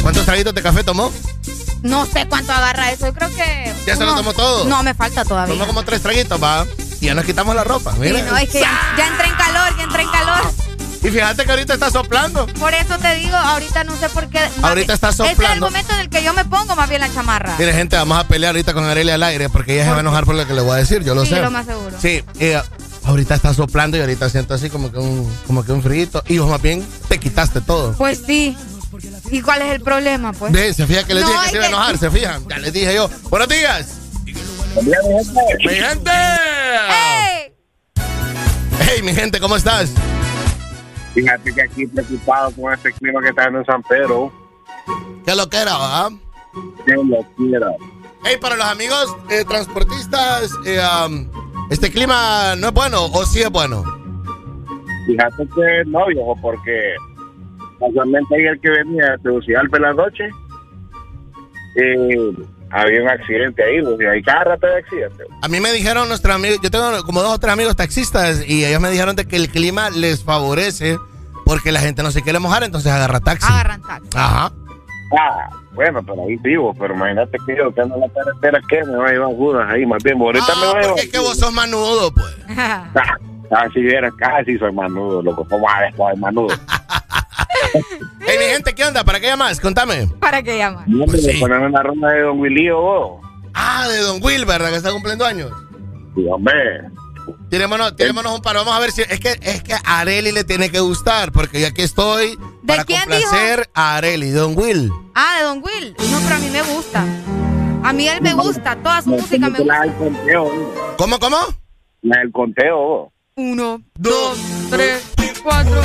¿Cuántos 0.00 0.24
traguitos 0.24 0.54
de 0.54 0.62
café 0.62 0.84
tomó? 0.84 1.12
No 1.82 2.06
sé 2.06 2.28
cuánto 2.28 2.52
agarra 2.52 2.92
eso. 2.92 3.06
Yo 3.06 3.12
creo 3.12 3.28
que. 3.30 3.74
¿Ya 3.84 3.96
se 3.96 4.04
lo 4.04 4.14
tomó 4.14 4.32
todo? 4.32 4.64
No, 4.66 4.84
me 4.84 4.94
falta 4.94 5.24
todavía. 5.24 5.54
Tomó 5.54 5.66
como 5.66 5.82
tres 5.82 6.02
traguitos, 6.02 6.40
va. 6.40 6.64
Y 7.00 7.06
ya 7.06 7.14
nos 7.14 7.24
quitamos 7.24 7.56
la 7.56 7.64
ropa. 7.64 7.94
Sí, 7.94 7.98
Mira. 7.98 8.22
no, 8.22 8.36
es 8.36 8.48
que 8.48 8.60
ya, 8.60 8.94
ya 8.96 9.08
entré 9.08 9.26
en 9.26 9.34
calor, 9.34 9.76
ya 9.76 9.82
entré 9.82 10.02
en 10.02 10.10
calor. 10.10 10.52
Y 11.06 11.10
fíjate 11.10 11.44
que 11.44 11.50
ahorita 11.52 11.74
está 11.74 11.88
soplando. 11.90 12.46
Por 12.58 12.74
eso 12.74 12.98
te 12.98 13.14
digo, 13.14 13.36
ahorita 13.36 13.84
no 13.84 13.96
sé 13.96 14.08
por 14.08 14.28
qué. 14.28 14.40
Ahorita 14.62 14.92
está 14.94 15.10
Ese 15.10 15.22
es 15.22 15.28
el 15.30 15.36
soplando. 15.36 15.66
momento 15.66 15.92
en 15.94 16.00
el 16.00 16.08
que 16.10 16.22
yo 16.24 16.34
me 16.34 16.44
pongo 16.44 16.74
más 16.74 16.88
bien 16.88 17.00
la 17.00 17.12
chamarra. 17.14 17.54
Mire, 17.58 17.72
gente, 17.72 17.94
vamos 17.96 18.18
a 18.18 18.26
pelear 18.26 18.50
ahorita 18.54 18.72
con 18.74 18.82
Arelia 18.84 19.14
al 19.14 19.22
aire 19.22 19.48
porque 19.48 19.74
ella 19.74 19.84
se 19.84 19.90
va 19.90 19.96
a 19.98 20.00
enojar 20.00 20.24
por 20.24 20.34
lo 20.34 20.44
que 20.46 20.52
le 20.54 20.62
voy 20.62 20.72
a 20.72 20.76
decir, 20.76 21.04
yo 21.04 21.14
lo 21.14 21.22
Sí, 21.24 21.30
sé. 21.30 21.40
lo 21.42 21.50
más 21.52 21.64
seguro. 21.66 21.96
Sí, 22.02 22.24
eh, 22.40 22.60
ahorita 23.04 23.36
está 23.36 23.54
soplando 23.54 23.96
y 23.96 24.00
ahorita 24.00 24.28
siento 24.30 24.54
así 24.54 24.68
como 24.68 24.90
que 24.90 24.98
un, 24.98 25.32
como 25.46 25.64
que 25.64 25.70
un 25.70 25.80
frío. 25.82 26.08
Y 26.26 26.38
vos 26.38 26.50
más 26.50 26.60
bien 26.60 26.84
te 27.08 27.20
quitaste 27.20 27.60
todo. 27.60 27.92
Pues 27.92 28.22
sí. 28.26 28.56
¿Y 29.30 29.42
cuál 29.42 29.62
es 29.62 29.72
el 29.74 29.82
problema, 29.82 30.32
pues? 30.32 30.52
Se 30.74 30.86
fija 30.88 31.04
que 31.04 31.14
les 31.14 31.22
No, 31.22 31.28
dije 31.30 31.42
que 31.44 31.50
se 31.50 31.56
iba 31.56 31.64
a 31.64 31.68
que- 31.68 31.72
enojar, 31.74 31.98
se 31.98 32.10
fijan. 32.10 32.48
Ya 32.48 32.58
les 32.58 32.72
dije 32.72 32.94
yo. 32.94 33.08
Buenos 33.30 33.48
días. 33.48 33.86
Mi 34.74 35.70
gente. 35.74 36.10
¡Ey! 36.10 37.52
Hey, 38.80 39.02
mi 39.02 39.14
gente, 39.14 39.38
¿cómo 39.38 39.54
estás? 39.56 39.90
Fíjate 41.16 41.54
que 41.54 41.62
aquí 41.62 41.86
preocupado 41.86 42.52
con 42.52 42.74
este 42.74 42.92
clima 42.92 43.22
que 43.22 43.30
está 43.30 43.48
en 43.48 43.64
San 43.64 43.82
Pedro. 43.84 44.30
¿Qué 45.24 45.34
lo 45.34 45.48
que 45.48 45.56
era, 45.56 45.78
va? 45.78 46.10
Que 46.84 46.92
lo 46.92 47.22
quiera. 47.38 47.72
Hey, 48.22 48.36
para 48.38 48.54
los 48.54 48.66
amigos 48.66 49.16
eh, 49.30 49.42
transportistas, 49.48 50.52
eh, 50.66 50.78
um, 51.06 51.26
¿este 51.70 51.90
clima 51.90 52.54
no 52.58 52.68
es 52.68 52.74
bueno 52.74 53.06
o 53.06 53.24
sí 53.24 53.40
es 53.40 53.50
bueno? 53.50 53.82
Fíjate 55.06 55.48
que 55.54 55.84
no, 55.86 56.06
viejo, 56.06 56.36
porque 56.42 56.96
casualmente 57.80 58.34
ayer 58.34 58.60
que 58.60 58.68
venía 58.68 59.12
de 59.12 59.18
Tegucigalpa 59.22 59.78
en 59.78 59.82
la 59.84 59.92
noche, 59.94 60.24
eh, 61.76 62.32
había 62.76 63.02
un 63.02 63.08
accidente 63.08 63.62
ahí, 63.64 63.80
pues, 63.82 63.96
y 64.00 64.04
hay 64.04 64.22
cada 64.22 64.44
rato 64.44 64.66
de 64.66 64.76
accidente. 64.78 65.24
A 65.42 65.48
mí 65.48 65.60
me 65.60 65.72
dijeron 65.72 66.08
nuestros 66.08 66.34
amigos, 66.34 66.58
yo 66.62 66.70
tengo 66.70 67.02
como 67.04 67.22
dos 67.22 67.32
o 67.34 67.38
tres 67.38 67.52
amigos 67.52 67.74
taxistas 67.76 68.42
y 68.46 68.64
ellos 68.64 68.80
me 68.80 68.90
dijeron 68.90 69.16
de 69.16 69.26
que 69.26 69.36
el 69.36 69.48
clima 69.48 69.90
les 69.90 70.22
favorece 70.22 70.98
porque 71.44 71.72
la 71.72 71.80
gente 71.80 72.02
no 72.02 72.10
se 72.10 72.22
quiere 72.22 72.38
mojar, 72.38 72.64
entonces 72.64 72.90
agarra 72.92 73.20
taxi. 73.20 73.46
Agarran 73.50 73.80
taxi. 73.82 74.08
Ajá. 74.14 74.52
Ah, 75.18 75.48
bueno, 75.72 76.02
pero 76.04 76.22
ahí 76.26 76.36
vivo, 76.42 76.74
pero 76.78 76.94
imagínate 76.94 77.38
que 77.46 77.56
yo 77.56 77.72
que 77.72 77.80
ando 77.80 77.94
en 77.94 78.00
la 78.00 78.08
carretera, 78.08 78.60
que 78.68 78.82
me 78.84 78.96
va 78.96 79.06
a 79.06 79.12
llevar 79.12 79.28
Judas 79.36 79.66
ahí, 79.70 79.86
más 79.86 80.02
bien, 80.02 80.20
ahorita 80.20 80.46
me 80.56 80.66
va 80.66 80.66
a 80.66 80.70
Ah, 80.70 80.74
llevar. 80.74 80.86
porque 80.88 81.02
es 81.02 81.12
que 81.12 81.18
vos 81.20 81.38
sos 81.38 81.52
manudo, 81.52 82.12
pues. 82.12 82.36
Ah, 82.48 83.16
ah, 83.52 83.68
si 83.72 83.80
vieras, 83.80 84.12
casi 84.18 84.58
soy 84.58 84.72
manudo, 84.72 85.22
loco, 85.22 85.46
¿cómo 85.48 85.70
a 85.70 85.82
después 85.82 86.18
manudo? 86.18 86.48
Hey, 88.20 88.36
mi 88.38 88.44
gente, 88.46 88.74
¿qué 88.74 88.84
onda? 88.84 89.04
¿Para 89.04 89.20
qué 89.20 89.26
llamas? 89.26 89.60
Contame. 89.60 90.06
¿Para 90.20 90.42
qué 90.42 90.58
llamar? 90.58 90.88
No, 90.88 91.04
Pues 91.06 91.24
sí. 91.24 91.38
ponen 91.38 91.62
una 91.62 91.82
ronda 91.82 92.10
de 92.10 92.22
Don 92.22 92.40
Willy 92.40 92.70
vos. 92.70 93.20
Ah, 93.54 93.86
de 93.88 93.98
Don 93.98 94.22
Will, 94.22 94.44
¿verdad? 94.44 94.70
Que 94.70 94.76
está 94.76 94.90
cumpliendo 94.92 95.24
años. 95.24 95.50
Sí, 96.14 96.24
hombre. 96.30 96.54
Tirémonos, 97.50 97.96
tirémonos 97.96 98.34
un 98.34 98.42
paro. 98.42 98.60
Vamos 98.60 98.74
a 98.76 98.80
ver 98.80 98.92
si. 98.92 99.02
Es 99.02 99.18
que, 99.20 99.36
es 99.40 99.62
que 99.62 99.74
a 99.74 100.00
Areli 100.00 100.32
le 100.32 100.44
tiene 100.44 100.70
que 100.70 100.80
gustar, 100.80 101.32
porque 101.32 101.60
yo 101.60 101.66
aquí 101.68 101.82
estoy 101.82 102.38
para 102.66 102.84
quién 102.84 103.00
complacer 103.00 103.68
a 103.74 103.96
Areli, 103.96 104.30
Don 104.30 104.56
Will. 104.56 104.90
Ah, 105.14 105.36
de 105.38 105.44
Don 105.44 105.62
Will. 105.64 105.94
No, 106.10 106.18
pero 106.20 106.34
a 106.34 106.38
mí 106.38 106.50
me 106.50 106.62
gusta. 106.62 107.04
A 107.82 107.92
mí 107.92 108.08
él 108.08 108.20
me 108.20 108.34
gusta, 108.34 108.76
toda 108.76 109.00
su 109.02 109.10
música 109.10 109.48
me 109.48 109.58
La 109.64 109.64
gusta. 109.64 109.80
del 109.82 109.94
conteo. 109.94 110.94
¿Cómo, 110.98 111.18
cómo? 111.18 111.36
La 112.02 112.18
del 112.20 112.32
conteo. 112.32 113.12
Uno, 113.36 113.80
dos, 113.94 114.38
tres, 114.70 115.02
cuatro. 115.42 115.80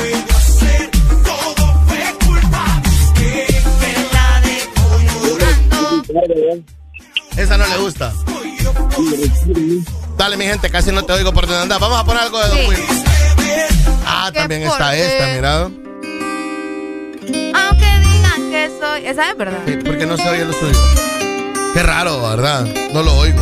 Esa 7.37 7.57
no 7.57 7.65
le 7.67 7.77
gusta. 7.77 8.13
Dale, 10.17 10.37
mi 10.37 10.45
gente, 10.45 10.69
casi 10.69 10.91
no 10.91 11.03
te 11.03 11.13
oigo 11.13 11.33
por 11.33 11.47
donde 11.47 11.63
andas. 11.63 11.79
Vamos 11.79 11.99
a 11.99 12.03
poner 12.03 12.23
algo 12.23 12.39
de 12.39 12.47
Don 12.49 12.57
Sí. 12.57 12.65
Will. 12.67 12.79
Ah, 14.05 14.31
también 14.33 14.63
está 14.63 14.95
esta, 14.95 15.27
mira. 15.33 15.61
Aunque 17.53 17.85
digan 17.99 18.51
que 18.51 18.71
soy. 18.79 19.05
Esa 19.05 19.31
es 19.31 19.37
verdad. 19.37 19.59
Sí, 19.65 19.77
porque 19.83 20.05
no 20.05 20.17
se 20.17 20.27
oye 20.29 20.45
lo 20.45 20.53
suyo. 20.53 20.79
Qué 21.73 21.83
raro, 21.83 22.21
¿verdad? 22.21 22.65
No 22.93 23.01
lo 23.03 23.15
oigo. 23.17 23.41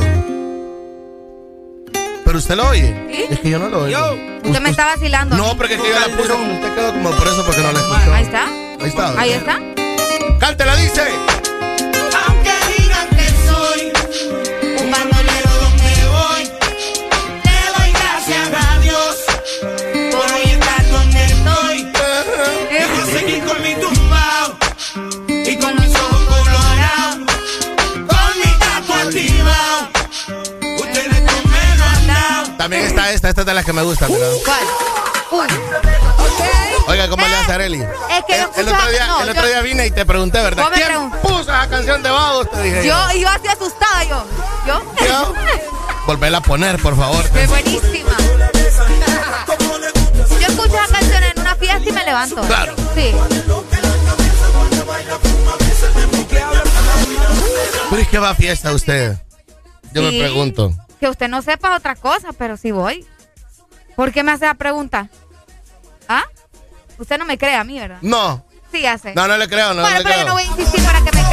Pero 2.25 2.37
usted 2.37 2.55
lo 2.55 2.67
oye. 2.69 3.07
¿Sí? 3.11 3.25
Es 3.31 3.39
que 3.39 3.49
yo 3.49 3.57
no 3.59 3.69
lo 3.69 3.83
oigo. 3.83 4.15
Usted 4.43 4.61
me 4.61 4.69
está 4.69 4.85
vacilando. 4.85 5.35
No, 5.35 5.57
porque 5.57 5.73
es 5.75 5.81
que 5.81 5.89
yo 5.89 5.99
la 5.99 6.15
puse. 6.15 6.31
Usted 6.31 6.75
quedó 6.75 6.93
como 6.93 7.11
por 7.11 7.27
eso, 7.27 7.43
porque 7.45 7.61
no 7.61 7.71
la 7.71 7.79
escuchó. 7.79 8.13
Ahí 8.13 8.23
está. 8.23 8.45
Ahí 8.45 8.89
está. 8.89 9.01
¿verdad? 9.07 9.17
Ahí 9.19 9.31
está. 9.31 9.59
Cántela, 10.39 10.75
dice. 10.75 11.03
También 32.59 32.83
está 32.83 33.09
esta. 33.11 33.29
Esta 33.29 33.41
es 33.41 33.47
de 33.47 33.53
las 33.53 33.63
que 33.63 33.71
me 33.71 33.81
gusta, 33.83 34.07
mira. 34.09 34.27
¿Cuál? 34.43 34.59
Uy. 35.31 35.47
Oiga, 36.87 37.07
¿cómo 37.07 37.25
le 37.25 37.35
hace 37.35 37.51
a 37.53 37.55
Areli? 37.55 37.79
Es 37.81 38.25
que 38.27 38.33
el, 38.35 38.41
yo 38.41 38.49
el 38.57 38.67
otro 38.67 38.91
día, 38.91 39.07
no, 39.07 39.21
el 39.21 39.29
otro 39.29 39.41
yo- 39.43 39.47
día 39.47 39.61
vine 39.61 39.87
y 39.87 39.91
te 39.91 40.05
pregunté, 40.05 40.41
¿verdad? 40.41 40.69
Me 40.69 40.75
¿Quién 40.75 40.89
pregun- 40.89 41.21
puso 41.21 41.41
esa 41.43 41.69
canción 41.69 42.03
de 42.03 42.09
vagos? 42.09 42.51
Te 42.51 42.61
dije 42.63 42.85
yo. 42.85 42.93
Yo, 43.11 43.17
y 43.17 43.21
yo 43.21 43.29
así 43.29 43.47
asustada, 43.47 44.03
yo. 44.03 44.25
¿Yo? 44.67 44.81
Yo. 45.07 45.33
Volvela 46.05 46.39
a 46.39 46.41
poner, 46.41 46.77
por 46.81 46.97
favor. 46.97 47.29
Qué 47.29 47.47
buenísima. 47.47 48.09
Yo 50.41 50.47
escucho 50.47 50.75
esa 50.83 50.87
canción 50.99 51.23
en 51.23 51.39
una 51.39 51.55
fiesta 51.55 51.89
y 51.89 51.91
me 51.93 52.03
levanto. 52.03 52.41
Claro. 52.41 52.75
Sí. 52.95 53.15
¿Pero 57.89 58.01
es 58.01 58.07
que 58.09 58.19
va 58.19 58.29
a 58.31 58.35
fiesta 58.35 58.73
usted? 58.73 59.15
Yo 59.93 60.01
me 60.03 60.09
Sí. 60.11 60.19
pregunto. 60.19 60.73
Que 60.99 61.07
usted 61.07 61.27
no 61.29 61.41
sepa 61.41 61.75
otra 61.75 61.95
cosa, 61.95 62.29
pero 62.33 62.57
sí 62.57 62.71
voy. 62.71 63.05
¿Por 63.95 64.11
qué 64.11 64.23
me 64.23 64.31
hace 64.31 64.45
la 64.45 64.53
pregunta? 64.55 65.09
¿Ah? 66.07 66.23
Usted 66.97 67.17
no 67.17 67.25
me 67.25 67.37
cree 67.37 67.55
a 67.55 67.63
mí, 67.63 67.79
¿verdad? 67.79 67.99
No. 68.01 68.45
Sí, 68.71 68.83
sé. 68.97 69.13
No, 69.15 69.27
no 69.27 69.37
le 69.37 69.47
creo, 69.47 69.73
no 69.73 69.81
bueno, 69.81 69.97
le 69.97 70.03
pero 70.03 70.15
creo. 70.15 70.19
yo 70.21 70.27
no 70.27 70.33
voy 70.33 70.43
a 70.43 70.45
insistir 70.45 70.83
para 70.85 70.99
que 71.03 71.11
me 71.11 71.28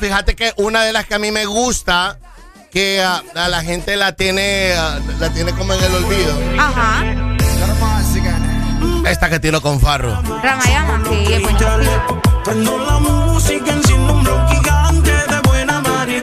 fíjate 0.00 0.34
que 0.34 0.52
una 0.56 0.82
de 0.82 0.92
las 0.92 1.06
que 1.06 1.14
a 1.14 1.18
mí 1.18 1.30
me 1.30 1.46
gusta, 1.46 2.18
que 2.72 3.02
ah, 3.02 3.22
a 3.34 3.48
la 3.48 3.62
gente 3.62 3.96
la 3.96 4.12
tiene, 4.12 4.72
ah, 4.76 4.98
la 5.18 5.30
tiene 5.30 5.52
como 5.52 5.72
en 5.74 5.82
el 5.84 5.94
olvido. 5.94 6.32
Ajá. 6.58 7.04
Esta 9.06 9.28
que 9.30 9.40
tiro 9.40 9.60
con 9.60 9.80
Farro. 9.80 10.20
Ramayama, 10.42 11.02
sí, 11.08 11.32
es. 11.32 11.42
Prendo 12.44 12.78
la 12.78 12.98
música, 12.98 13.72
enciendo 13.72 14.12
un 14.14 14.22
blog 14.24 14.48
gigante 14.50 15.10
de 15.10 15.40
buena 15.44 15.80
madre. 15.80 16.22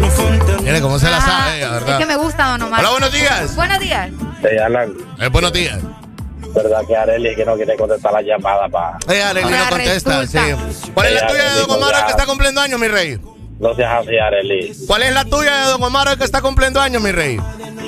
No 0.00 0.08
fonte- 0.10 0.62
Mire 0.62 0.80
cómo 0.80 0.98
se 0.98 1.10
la 1.10 1.20
sabe 1.20 1.58
ella, 1.58 1.66
Es 1.66 1.72
¿verdad? 1.72 1.98
que 1.98 2.06
me 2.06 2.16
gusta, 2.16 2.48
don 2.50 2.62
Omar. 2.62 2.80
Hola, 2.80 2.90
buenos 2.90 3.12
días. 3.12 3.54
Buenos 3.56 3.78
días. 3.80 4.10
Hey, 4.42 4.58
Alan, 4.64 4.92
Eh, 5.20 5.28
buenos 5.28 5.52
días. 5.52 5.78
Verdad 6.54 6.80
que 6.86 6.96
Areli 6.96 7.34
que 7.34 7.44
no 7.44 7.56
quiere 7.56 7.76
contestar 7.76 8.12
la 8.12 8.22
llamada, 8.22 8.68
pa. 8.68 8.98
Eh, 9.12 9.22
Arely 9.22 9.50
no 9.50 9.68
contesta, 9.70 10.20
resulta. 10.20 10.46
sí. 10.82 10.90
¿Cuál 10.94 11.06
es 11.08 11.20
la 11.20 11.26
tuya 11.26 11.44
de 11.54 11.60
Don 11.60 11.70
Omar 11.72 12.04
que 12.06 12.10
está 12.12 12.26
cumpliendo 12.26 12.60
años, 12.60 12.80
mi 12.80 12.88
rey? 12.88 13.18
No 13.60 13.74
seas 13.74 14.00
así, 14.02 14.16
Areli. 14.18 14.72
¿Cuál 14.86 15.02
es 15.04 15.12
la 15.14 15.24
tuya 15.24 15.56
de 15.64 15.70
Don 15.72 15.82
Omar 15.82 16.16
que 16.18 16.24
está 16.24 16.40
cumpliendo 16.42 16.80
años, 16.80 17.02
mi 17.02 17.12
rey? 17.12 17.38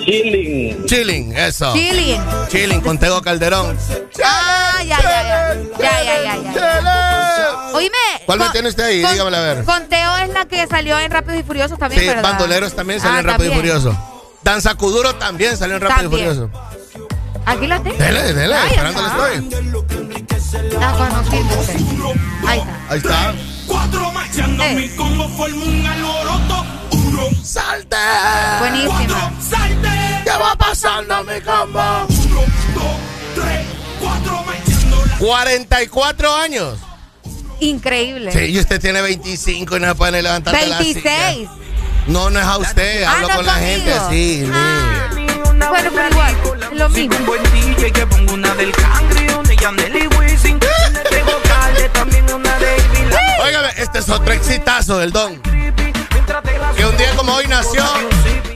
Chilling. 0.05 0.87
Chilling, 0.87 1.37
eso. 1.37 1.73
Chilling. 1.75 2.21
Chilling 2.49 2.81
con 2.81 2.99
Tego 2.99 3.21
Calderón. 3.23 3.77
Ah, 4.25 4.81
ya, 4.85 5.01
ya, 5.03 5.23
ya. 5.23 5.55
Ya, 5.81 6.03
ya, 6.05 6.23
ya, 6.23 6.53
ya. 6.55 7.57
Oíme. 7.75 7.97
¿Cuál 8.25 8.39
me 8.39 8.51
tiene 8.51 8.69
usted 8.69 8.85
ahí? 8.85 9.03
con- 9.03 9.13
Dígamela 9.13 9.39
a 9.39 9.41
ver. 9.55 9.65
Con 9.65 9.89
Teo 9.89 10.17
es 10.19 10.29
la 10.31 10.45
que 10.47 10.67
salió 10.69 10.99
en 11.01 11.11
Rápidos 11.11 11.41
y 11.41 11.43
Furiosos 11.43 11.79
también, 11.79 12.01
Sí, 12.03 12.07
¿verdad? 12.09 12.23
Bandoleros 12.23 12.75
también 12.75 13.01
salió 13.01 13.17
Ah, 13.17 13.21
en 13.21 13.27
Rápido 13.27 13.53
y. 13.53 13.57
Furioso. 13.57 13.97
Danza 14.45 14.75
Kuduro 14.77 15.17
también 15.17 15.57
salió 15.57 15.75
en 15.77 15.83
Rápido 15.83 16.09
También. 16.11 16.31
y 16.31 16.35
Furioso. 16.37 16.76
Aquí 17.47 17.67
la 17.67 17.81
tengo. 17.83 17.97
Dele, 17.97 18.33
dele, 18.35 18.55
Ay, 18.55 18.69
esperándole 18.71 19.07
ajá. 19.09 19.29
estoy. 19.33 20.77
Ah, 20.81 20.95
conocido. 20.99 22.13
Ahí 22.47 22.59
está. 22.59 22.77
Ahí 22.91 22.99
está. 22.99 23.35
Cuatro 23.67 24.13
macheando 24.13 24.65
mi 24.75 24.89
combo 24.91 25.29
forma 25.29 25.65
un 25.65 25.87
alboroto. 25.87 26.67
Uno, 26.91 27.23
salte. 27.45 27.97
Buenísima. 28.59 29.33
Salte. 29.41 29.89
¿Qué 30.25 30.31
va 30.31 30.57
pasando 30.57 31.25
mi 31.25 31.41
combo? 31.41 31.81
Uno, 32.09 32.41
dos, 32.75 32.97
tres, 33.35 33.67
cuatro 34.01 34.43
macheando 34.45 35.07
la 35.07 35.17
44 35.19 36.35
años. 36.37 36.79
Increíble. 37.61 38.33
Sí, 38.33 38.39
y 38.53 38.59
usted 38.59 38.81
tiene 38.81 39.01
25 39.03 39.77
y 39.77 39.81
no 39.81 39.87
se 39.89 39.95
puede 39.95 40.21
levantar 40.21 40.55
de 40.55 40.67
la 40.67 40.79
silla. 40.79 41.01
26. 41.03 41.49
No, 42.09 42.29
no 42.31 42.39
es 42.41 42.45
a 42.47 42.59
usted. 42.59 43.05
Ah, 43.05 43.13
Hablo 43.15 43.29
no 43.29 43.37
con 43.37 43.47
la 43.47 43.55
gente 43.55 43.93
así. 45.63 45.71
Bueno, 45.71 45.91
pero 45.95 46.09
igual, 46.11 46.37
es 46.73 46.79
lo 46.79 46.89
mismo. 46.89 47.17
Un 47.17 47.27
buen 47.27 47.43
DJ 47.53 47.93
que 47.93 48.07
pongo 48.07 48.35
una 48.35 48.55
del 48.55 48.73
Cangri, 48.73 49.29
una 49.29 49.49
de 49.49 49.57
Yandel 49.57 49.97
y 49.97 50.07
Wisin. 50.17 50.59
Una 50.89 50.99
de 50.99 51.11
Tego 51.11 51.33
Calde, 51.49 51.89
también 51.91 52.25
una 52.33 52.59
de 52.59 52.77
Óigame, 53.45 53.69
este 53.77 53.99
es 53.99 54.09
otro 54.09 54.33
exitazo 54.33 54.99
del 54.99 55.13
Don. 55.13 55.41
Que 56.77 56.85
un 56.85 56.97
día 56.97 57.11
como 57.17 57.35
hoy 57.35 57.47
nació, 57.47 57.85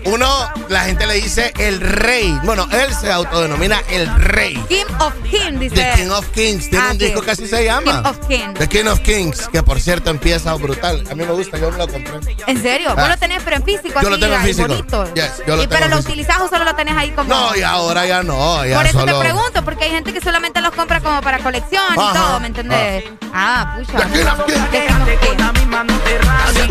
uno, 0.04 0.26
la 0.68 0.80
gente 0.80 1.06
le 1.06 1.14
dice 1.14 1.52
el 1.58 1.80
rey. 1.80 2.36
Bueno, 2.42 2.66
él 2.72 2.92
se 2.94 3.10
autodenomina 3.12 3.80
el 3.88 4.12
rey. 4.16 4.54
King 4.68 4.84
of 4.98 5.14
Kings, 5.30 5.60
dice. 5.60 5.74
The 5.76 5.92
King 5.96 6.10
of 6.10 6.26
Kings. 6.30 6.68
Tiene 6.68 6.84
Ah, 6.84 6.90
un 6.92 6.98
sí. 6.98 7.04
disco 7.06 7.22
que 7.22 7.30
así 7.30 7.46
se 7.46 7.64
llama. 7.64 8.02
King 8.02 8.08
of 8.10 8.26
Kings. 8.28 8.58
The 8.58 8.68
King 8.68 8.86
of 8.86 9.00
Kings, 9.00 9.48
que 9.48 9.62
por 9.62 9.80
cierto 9.80 10.10
empieza 10.10 10.52
brutal. 10.54 11.04
A 11.10 11.14
mí 11.14 11.24
me 11.24 11.32
gusta, 11.32 11.58
yo 11.58 11.70
me 11.70 11.78
lo 11.78 11.86
compré. 11.88 12.14
¿En 12.46 12.60
serio? 12.60 12.88
Ah. 12.90 13.00
¿Vos 13.00 13.08
lo 13.08 13.16
tenés 13.18 13.42
pero 13.44 13.56
en 13.56 13.62
físico? 13.64 14.00
Yo 14.02 14.10
lo 14.10 14.18
tengo 14.18 14.34
en 14.34 14.42
físico. 14.42 14.68
bonito? 14.68 15.14
Yes, 15.14 15.42
yo 15.46 15.56
lo 15.56 15.62
¿Y 15.62 15.66
tengo 15.66 15.70
pero 15.80 15.88
lo 15.88 15.96
físico. 15.98 16.10
utilizás 16.12 16.40
o 16.40 16.48
solo 16.48 16.64
lo 16.64 16.74
tenés 16.74 16.96
ahí 16.96 17.10
como...? 17.12 17.28
No, 17.28 17.54
y 17.56 17.62
ahora 17.62 18.04
ya 18.06 18.22
no. 18.22 18.64
Ya 18.66 18.76
Por 18.76 18.86
eso 18.86 18.98
solo... 19.00 19.12
te 19.14 19.20
pregunto, 19.20 19.64
porque 19.64 19.84
hay 19.84 19.90
gente 19.92 20.12
que 20.12 20.20
solamente 20.20 20.60
los 20.60 20.72
compra 20.74 21.00
como 21.00 21.20
para 21.20 21.38
colección 21.38 21.84
y 21.92 21.96
todo, 21.96 22.40
¿me 22.40 22.48
entendés? 22.48 23.04
Ah, 23.32 23.76
pucha. 23.78 23.98
The 23.98 24.18
King 24.18 24.26
of 24.26 24.44
Kings. 24.46 24.60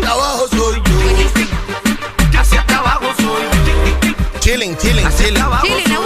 Abajo 0.06 0.46
soy 0.50 0.82
yo. 0.86 0.89
Hacia 2.38 2.60
abajo 2.60 3.06
soy 3.18 4.40
Chilling, 4.40 4.76
chilling, 4.76 5.08
chilling. 5.16 5.44
Gustó. 5.44 6.00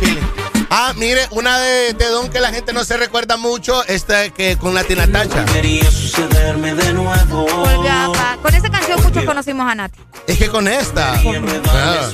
Chilling. 0.00 0.35
Ah, 0.70 0.92
mire, 0.96 1.26
una 1.30 1.58
de, 1.58 1.92
de 1.94 2.08
Don 2.08 2.28
que 2.28 2.40
la 2.40 2.50
gente 2.50 2.72
no 2.72 2.84
se 2.84 2.96
recuerda 2.96 3.36
mucho, 3.36 3.84
esta 3.86 4.30
que 4.30 4.56
con 4.56 4.74
Latina 4.74 5.06
Tacha. 5.10 5.44
Quería 5.46 5.90
sucederme 5.90 6.74
de 6.74 6.92
nuevo. 6.92 7.46
Volvió 7.46 7.90
a 7.90 8.36
Con 8.42 8.54
esa 8.54 8.68
canción 8.68 9.02
muchos 9.02 9.24
conocimos 9.24 9.70
a 9.70 9.74
Nati. 9.74 9.98
Es 10.26 10.38
que 10.38 10.48
con 10.48 10.66
esta. 10.68 11.14
Ah. 11.68 12.08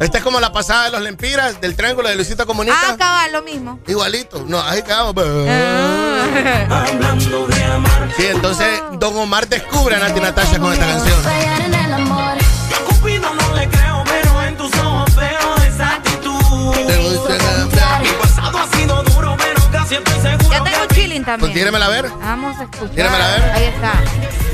Esta 0.00 0.18
es 0.18 0.24
como 0.24 0.40
la 0.40 0.52
pasada 0.52 0.84
de 0.86 0.90
los 0.92 1.02
Lempiras, 1.02 1.60
del 1.60 1.76
Triángulo 1.76 2.08
de 2.08 2.16
Luisito 2.16 2.46
Comunica. 2.46 2.76
Ah, 2.82 2.96
cabal, 2.96 3.32
lo 3.32 3.42
mismo. 3.42 3.78
Igualito. 3.86 4.44
No, 4.46 4.62
ahí 4.62 4.82
quedamos. 4.82 5.14
Ah. 5.18 6.26
Hablando 6.70 7.46
de 7.46 7.64
amar. 7.64 8.12
Sí, 8.16 8.26
entonces 8.26 8.68
Don 8.98 9.16
Omar 9.16 9.48
descubre 9.48 9.96
a 9.96 9.98
Nati 9.98 10.20
Natasha 10.20 10.58
con 10.58 10.72
esta 10.72 10.86
canción. 10.86 11.16
Yo 12.70 12.76
a 12.76 12.80
Cupido 12.86 13.34
no 13.34 13.54
le 13.54 13.68
creo, 13.68 14.03
seguro. 20.02 20.50
Ya 20.50 20.64
tengo 20.64 20.86
chilling 20.92 21.24
también. 21.24 21.40
Pues 21.40 21.52
tíramela 21.52 21.86
a 21.86 21.88
ver. 21.88 22.08
Vamos 22.20 22.58
a 22.58 22.62
escuchar. 22.64 22.90
Tíramela 22.90 23.26
a 23.26 23.38
ver. 23.38 23.50
Ahí 23.52 23.64
está. 23.64 23.92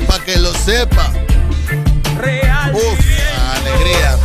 Para 0.07 0.23
que 0.23 0.37
lo 0.37 0.53
sepa. 0.53 1.11
Real. 2.17 2.73
Uf, 2.73 2.99
alegría. 3.57 4.17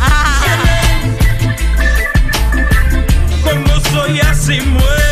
Como 3.43 3.79
soy 3.91 4.19
así 4.19 4.61
muero. 4.61 5.06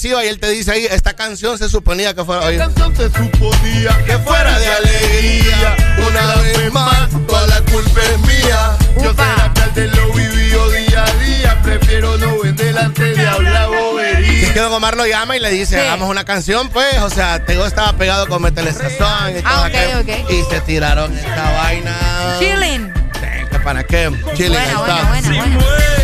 Depresiva 0.00 0.24
y 0.24 0.28
él 0.28 0.38
te 0.40 0.48
dice 0.50 0.72
ahí, 0.72 0.86
esta 0.86 1.14
canción 1.14 1.58
se 1.58 1.68
suponía 1.68 2.14
que 2.14 2.24
fuera... 2.24 2.50
Esta 2.50 2.64
canción 2.66 2.96
se 2.96 3.04
suponía 3.10 4.04
que 4.06 4.18
fuera 4.18 4.58
de 4.58 4.66
alegría 4.68 5.76
Una 6.08 6.34
vez 6.36 6.72
más, 6.72 7.08
toda 7.26 7.46
la 7.46 7.60
culpa 7.62 8.00
es 8.00 8.18
mía 8.20 8.76
Yo 9.02 9.12
ser 9.14 9.40
alcalde 9.44 9.88
lo 9.88 10.12
vivido 10.12 10.70
día 10.70 11.04
a 11.04 11.12
día 11.24 11.62
Prefiero 11.62 12.16
no 12.18 12.38
vender 12.40 12.78
antes 12.78 13.16
de 13.16 13.26
hablar 13.28 13.68
bobería 13.68 14.42
Es 14.48 14.52
que 14.52 14.60
Don 14.60 14.72
Omar 14.72 14.96
lo 14.96 15.06
llama 15.06 15.36
y 15.36 15.40
le 15.40 15.50
dice, 15.50 15.76
Sí. 15.76 15.80
hagamos 15.80 16.08
una 16.08 16.24
canción 16.24 16.68
pues 16.70 16.98
O 17.02 17.10
sea, 17.10 17.44
Tego 17.44 17.66
estaba 17.66 17.92
pegado 17.94 18.26
con 18.26 18.40
Métele 18.42 18.72
Sazón 18.72 19.36
y 19.38 19.42
todo 19.42 19.52
Ah, 19.52 19.60
ok, 19.68 19.74
aquello. 19.74 20.00
ok. 20.24 20.30
Y 20.30 20.42
se 20.50 20.60
tiraron 20.62 21.16
esta 21.16 21.52
vaina 21.58 22.36
Chilling. 22.38 22.92
¿Para 23.64 23.84
qué? 23.84 24.10
Chile, 24.34 24.56
ahí 24.58 24.74
Buena, 24.74 24.96
está. 24.96 25.08
buena, 25.08 25.28
buena, 25.28 25.56
buena. 25.58 25.99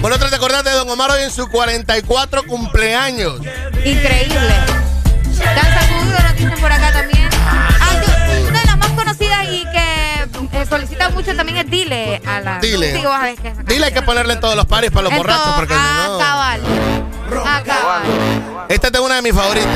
Por 0.00 0.12
otra, 0.12 0.30
te 0.30 0.36
acordás 0.36 0.64
de 0.64 0.70
Don 0.72 0.88
Omar 0.88 1.10
hoy 1.10 1.22
en 1.24 1.30
su 1.30 1.46
44 1.48 2.44
cumpleaños. 2.44 3.34
Increíble. 3.84 4.54
Danza 5.36 5.80
Kuduro 5.88 6.22
nos 6.22 6.36
dicen 6.36 6.60
por 6.60 6.72
acá 6.72 6.92
también. 6.92 7.28
Ah, 7.44 8.00
yo- 8.00 8.48
una 8.48 8.60
de 8.60 8.66
las 8.66 8.78
más 8.78 8.88
conocidas 8.90 9.44
y 9.50 9.64
que 9.64 10.58
eh, 10.58 10.66
solicita 10.68 11.10
mucho 11.10 11.34
también 11.36 11.58
es 11.58 11.70
Dile 11.70 12.20
a 12.26 12.40
la. 12.40 12.58
Dile. 12.60 12.92
Sí, 12.96 13.02
vos 13.04 13.12
sabés 13.14 13.40
que 13.40 13.48
es 13.48 13.54
esa 13.54 13.62
Dile 13.64 13.86
hay 13.86 13.92
que 13.92 14.02
ponerle 14.02 14.34
en 14.34 14.40
todos 14.40 14.56
los 14.56 14.66
pares 14.66 14.90
para 14.90 15.02
los 15.04 15.12
En 15.12 15.18
borrachos, 15.18 15.52
porque 15.56 15.74
si 15.74 15.80
ah, 15.82 16.06
no. 16.08 16.18
cabal. 16.18 16.60
Ah, 17.46 17.62
cabal. 17.64 18.02
Esta 18.68 18.88
es 18.88 18.98
una 19.00 19.16
de 19.16 19.22
mis 19.22 19.34
favoritas. 19.34 19.68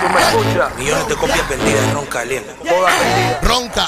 tú 0.00 0.08
me 0.14 0.20
escuchas. 0.20 0.76
Millones 0.78 1.08
de 1.08 1.14
copias 1.16 1.48
vendidas 1.48 1.82
en 1.84 1.94
Ron 1.94 2.06
Caliente. 2.06 2.54
Todas 2.68 2.94
vendidas. 3.00 3.42
Ronca. 3.42 3.86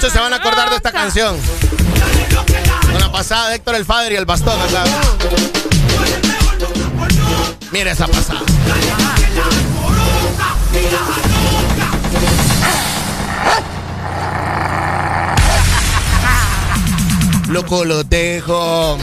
Muchos 0.00 0.14
se 0.14 0.18
van 0.18 0.32
a 0.32 0.36
acordar 0.36 0.70
de 0.70 0.76
esta 0.76 0.92
canción. 0.92 1.36
Con 2.90 2.98
la 2.98 3.12
pasada 3.12 3.50
de 3.50 3.56
Héctor 3.56 3.74
el 3.74 3.84
Fader 3.84 4.12
y 4.12 4.16
el 4.16 4.24
Bastón 4.24 4.58
acá. 4.58 4.82
Mira 7.70 7.92
esa 7.92 8.06
pasada. 8.08 8.40
Loco 17.48 17.84
lo 17.84 18.02
dejo. 18.02 18.96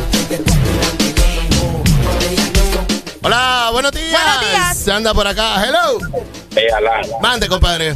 Hola, 3.21 3.69
buenos 3.71 3.91
días. 3.91 4.19
Buenos 4.19 4.49
días. 4.49 4.77
Se 4.79 4.91
anda 4.91 5.13
por 5.13 5.27
acá. 5.27 5.63
Hello. 5.63 5.99
Mande, 7.21 7.47
compadre. 7.47 7.95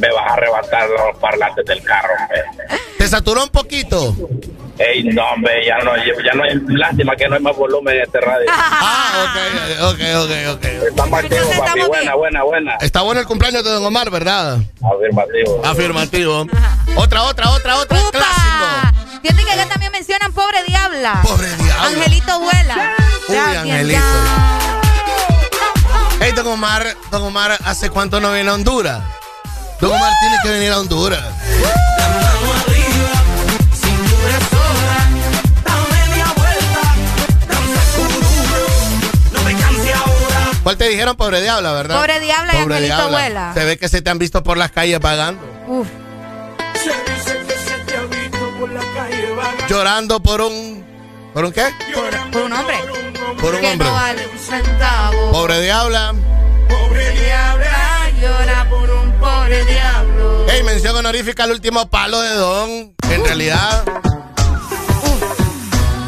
Me 0.00 0.10
vas 0.12 0.30
a 0.30 0.32
arrebatar 0.34 0.88
los 0.88 1.16
parlantes 1.18 1.64
del 1.66 1.82
carro, 1.82 2.14
hombre. 2.18 2.42
¿Te 2.98 3.06
saturó 3.08 3.42
un 3.44 3.50
poquito? 3.50 4.14
Ey, 4.78 5.04
no, 5.04 5.22
hombre, 5.32 5.66
ya 5.66 5.76
no, 5.78 5.92
ya 5.96 6.32
no 6.34 6.42
hay, 6.42 6.58
lástima 6.68 7.14
que 7.14 7.28
no 7.28 7.36
hay 7.36 7.42
más 7.42 7.54
volumen 7.54 7.96
en 7.96 8.02
este 8.02 8.20
radio. 8.20 8.46
Ah, 8.82 9.24
ok, 9.24 9.92
ok, 9.92 10.00
ok, 10.24 10.56
ok. 10.56 10.64
Estamos 10.88 11.18
activos, 11.24 11.46
papi, 11.58 11.80
buena, 11.82 12.14
buena, 12.14 12.42
buena. 12.44 12.76
Está 12.80 13.02
bueno 13.02 13.20
el 13.20 13.26
cumpleaños 13.26 13.62
de 13.62 13.70
Don 13.70 13.84
Omar, 13.84 14.10
¿verdad? 14.10 14.58
Afirmativo. 14.82 15.62
Afirmativo. 15.64 16.46
Otra, 16.96 17.24
otra, 17.24 17.50
otra, 17.50 17.76
otra. 17.76 17.98
¡Upa! 18.08 18.92
Fíjate 19.22 19.44
que 19.44 19.50
acá 19.52 19.66
también 19.68 19.92
mencionan 19.92 20.32
Pobre 20.32 20.64
Diabla. 20.66 21.20
Pobre 21.22 21.48
Diabla. 21.56 21.86
Angelito 21.86 22.40
vuela. 22.40 22.94
Uy, 23.28 23.34
Ya, 23.34 23.60
Angelito. 23.60 24.00
Hey, 26.20 26.32
Don 26.34 26.46
Omar, 26.46 26.86
Don 27.10 27.22
Omar, 27.22 27.58
¿hace 27.64 27.90
cuánto 27.90 28.20
no 28.20 28.32
viene 28.32 28.50
a 28.50 28.54
Honduras? 28.54 29.02
Don 29.80 29.90
Omar 29.90 30.12
tiene 30.20 30.36
que 30.42 30.48
venir 30.50 30.72
a 30.72 30.80
Honduras. 30.80 31.24
¿Cuál 40.62 40.76
te 40.76 40.88
dijeron? 40.90 41.16
Pobre 41.16 41.40
diabla, 41.40 41.72
¿verdad? 41.72 41.96
Pobre 41.96 42.20
diabla 42.20 42.54
y 42.54 42.56
Angelito 42.58 42.94
abuela. 42.94 43.52
Se 43.54 43.64
ve 43.64 43.78
que 43.78 43.88
se 43.88 44.02
te 44.02 44.10
han 44.10 44.18
visto 44.18 44.42
por 44.42 44.58
las 44.58 44.70
calles 44.70 45.00
vagando. 45.00 45.42
Uf. 45.66 45.88
Llorando 49.66 50.20
por 50.20 50.42
un... 50.42 50.84
¿Por 51.32 51.44
un 51.46 51.52
qué? 51.52 51.64
Por, 51.94 52.30
por 52.30 52.42
un 52.42 52.52
hombre. 52.52 52.76
Por 53.40 53.54
un 53.54 53.60
que 53.60 53.66
hombre. 53.66 53.88
no 53.88 53.94
vale 53.94 54.26
un 54.26 54.38
centavo. 54.38 55.32
Pobre 55.32 55.60
diabla. 55.62 56.14
Pobre 56.68 57.10
diabla 57.12 58.00
llora 58.20 58.68
por 58.68 58.90
un 58.90 58.99
pobre 59.30 59.64
diablo. 59.64 60.46
Hey, 60.48 60.62
mención 60.64 60.96
honorífica 60.96 61.44
al 61.44 61.52
último 61.52 61.88
palo 61.88 62.20
de 62.20 62.34
Don. 62.34 62.70
En 63.10 63.24
realidad. 63.24 63.84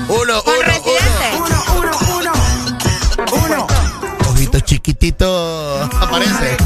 Uno, 0.09 0.43
uno, 0.43 0.43
uno. 0.47 1.93
Uno, 2.17 2.33
uno. 3.45 3.67
Ojito 4.31 4.61
chiquitito. 4.61 5.83
Aparece. 6.01 6.57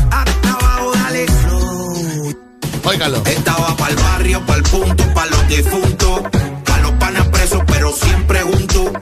Óigalo. 2.84 3.22
Estaba 3.26 3.76
para 3.76 3.90
el 3.90 3.96
barrio, 3.96 4.46
para 4.46 4.58
el 4.58 4.62
punto, 4.64 5.14
para 5.14 5.30
los 5.30 5.48
difuntos, 5.48 6.20
para 6.64 6.82
los 6.82 6.92
panas 6.92 7.28
presos, 7.28 7.62
pero 7.66 7.92
siempre. 7.92 8.42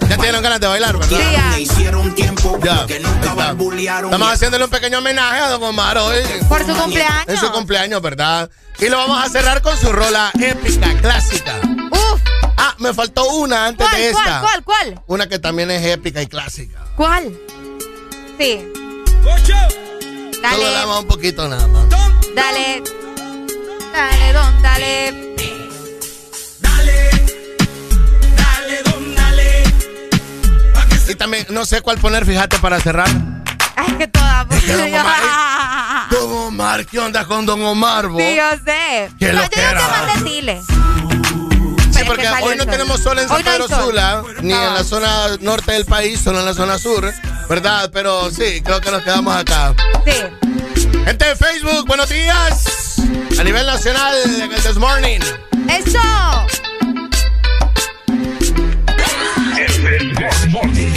Ya 0.08 0.16
tienen 0.18 0.42
ganas 0.42 0.60
de 0.60 0.66
bailar, 0.66 0.96
¿verdad? 0.98 1.18
Me 1.50 1.60
hicieron 1.60 2.14
tiempo 2.14 2.58
Ya, 2.62 2.86
que 2.86 3.00
nunca 3.00 3.18
está. 3.20 3.34
barbulearon. 3.34 4.04
Estamos 4.12 4.32
haciéndole 4.32 4.64
un 4.64 4.70
pequeño 4.70 4.98
homenaje 4.98 5.40
a 5.40 5.48
Don 5.50 5.62
Omar 5.62 5.98
hoy. 5.98 6.18
Por 6.48 6.64
su 6.66 6.74
cumpleaños. 6.74 7.24
Es 7.28 7.40
su 7.40 7.50
cumpleaños, 7.52 8.00
¿verdad? 8.02 8.50
Y 8.78 8.88
lo 8.88 8.96
vamos 8.96 9.24
a 9.24 9.28
cerrar 9.28 9.62
con 9.62 9.76
su 9.78 9.92
rola 9.92 10.30
épica, 10.40 10.92
clásica. 11.00 11.54
Uf. 11.90 12.20
Ah, 12.56 12.74
me 12.78 12.92
faltó 12.94 13.24
una 13.34 13.66
antes 13.66 13.86
¿Cuál, 13.86 14.00
de 14.02 14.12
cuál, 14.12 14.26
esta. 14.26 14.40
cuál, 14.40 14.64
cuál? 14.64 15.00
Una 15.06 15.28
que 15.28 15.38
también 15.38 15.70
es 15.70 15.84
épica 15.86 16.22
y 16.22 16.26
clásica. 16.26 16.80
¿Cuál? 16.96 17.32
Sí. 18.38 18.64
Solo 19.22 20.40
Dale, 20.42 20.64
la 20.64 20.70
damos 20.80 21.00
un 21.00 21.06
poquito 21.08 21.48
nada 21.48 21.66
más. 21.68 21.88
dale. 22.34 22.82
Dale, 23.92 24.32
don, 24.32 24.62
dale. 24.62 25.34
Y 31.08 31.14
también 31.14 31.46
no 31.50 31.64
sé 31.66 31.80
cuál 31.80 31.98
poner, 31.98 32.24
fíjate, 32.24 32.58
para 32.58 32.80
cerrar. 32.80 33.08
Ay, 33.76 33.92
que 33.98 34.08
toda. 34.08 34.46
que 34.48 34.72
Don 34.72 34.88
Omar- 34.94 36.08
Don 36.10 36.32
Omar, 36.46 36.86
¿qué 36.86 36.98
onda 36.98 37.24
con 37.24 37.44
Don 37.46 37.62
Omar, 37.62 38.08
vos? 38.08 38.20
Sí, 38.22 38.36
yo 38.36 38.50
sé. 38.64 39.10
Qué 39.18 39.26
no, 39.32 39.38
yo 39.38 39.42
loquera. 39.42 39.72
no 39.74 39.80
te 39.80 39.92
mandé 40.06 40.24
decirle. 40.24 40.62
Sí, 41.92 42.00
porque 42.06 42.28
hoy 42.28 42.52
el 42.52 42.58
no 42.58 42.66
tenemos 42.66 43.00
sol 43.00 43.18
en 43.18 43.28
San 43.28 43.38
no 43.38 43.44
Pedro. 43.44 43.68
Sula, 43.68 44.22
ni 44.42 44.52
No. 44.52 44.68
en 44.68 44.74
la 44.74 44.84
zona 44.84 45.36
norte 45.40 45.72
del 45.72 45.84
país, 45.84 46.20
solo 46.20 46.40
en 46.40 46.46
la 46.46 46.54
zona 46.54 46.78
sur, 46.78 47.12
¿verdad? 47.48 47.90
Pero 47.92 48.30
sí, 48.30 48.60
creo 48.64 48.80
que 48.80 48.90
nos 48.90 49.02
quedamos 49.02 49.34
acá. 49.36 49.74
Sí. 50.04 50.12
Gente 51.04 51.24
de 51.24 51.36
Facebook, 51.36 51.86
buenos 51.86 52.08
días. 52.08 52.64
A 53.38 53.44
nivel 53.44 53.66
nacional, 53.66 54.14
en 54.24 54.52
el 54.52 54.62
This 54.62 54.76
Morning. 54.76 55.20
¡Eso! 55.68 55.98
Dile 60.72 60.93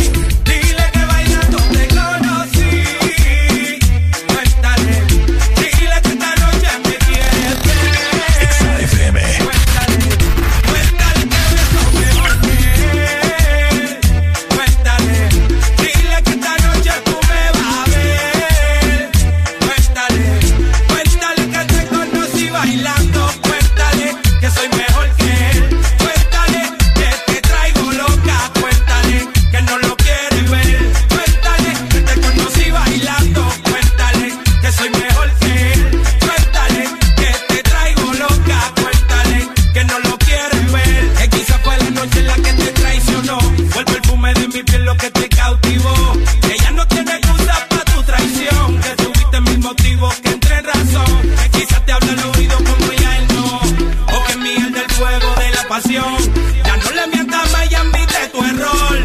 Ya 55.86 56.76
no 56.78 56.92
le 56.92 57.08
mientas 57.14 57.52
más 57.52 57.72
y 57.72 57.76
admite 57.76 58.28
tu 58.32 58.44
error. 58.44 58.98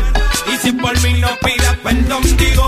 Y 0.51 0.57
si 0.57 0.73
por 0.73 0.99
mí 1.03 1.21
no 1.21 1.29
pidas 1.45 1.77
perdón, 1.83 2.23
digo, 2.39 2.67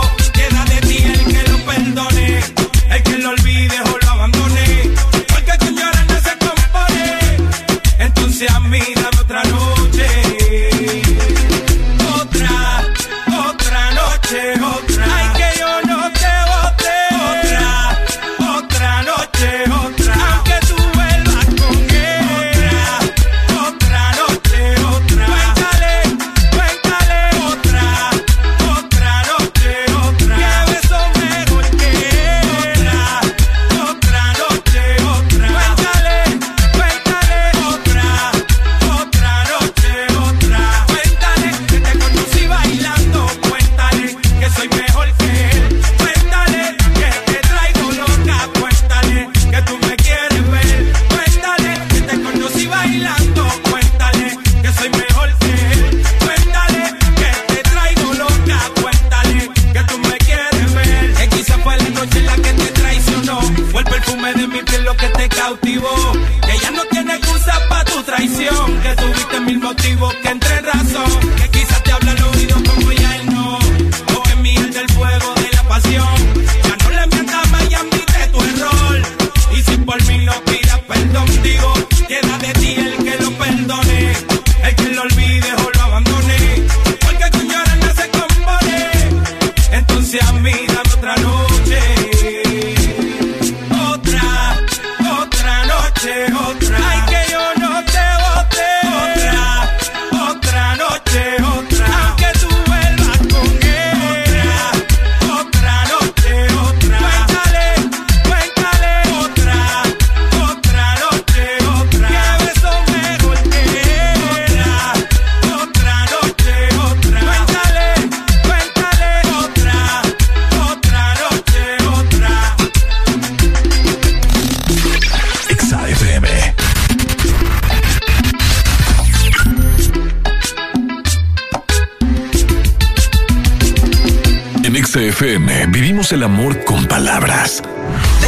XFM 135.24 135.66
vivimos 135.68 136.12
el 136.12 136.22
amor 136.22 136.62
con 136.64 136.84
palabras. 136.84 137.62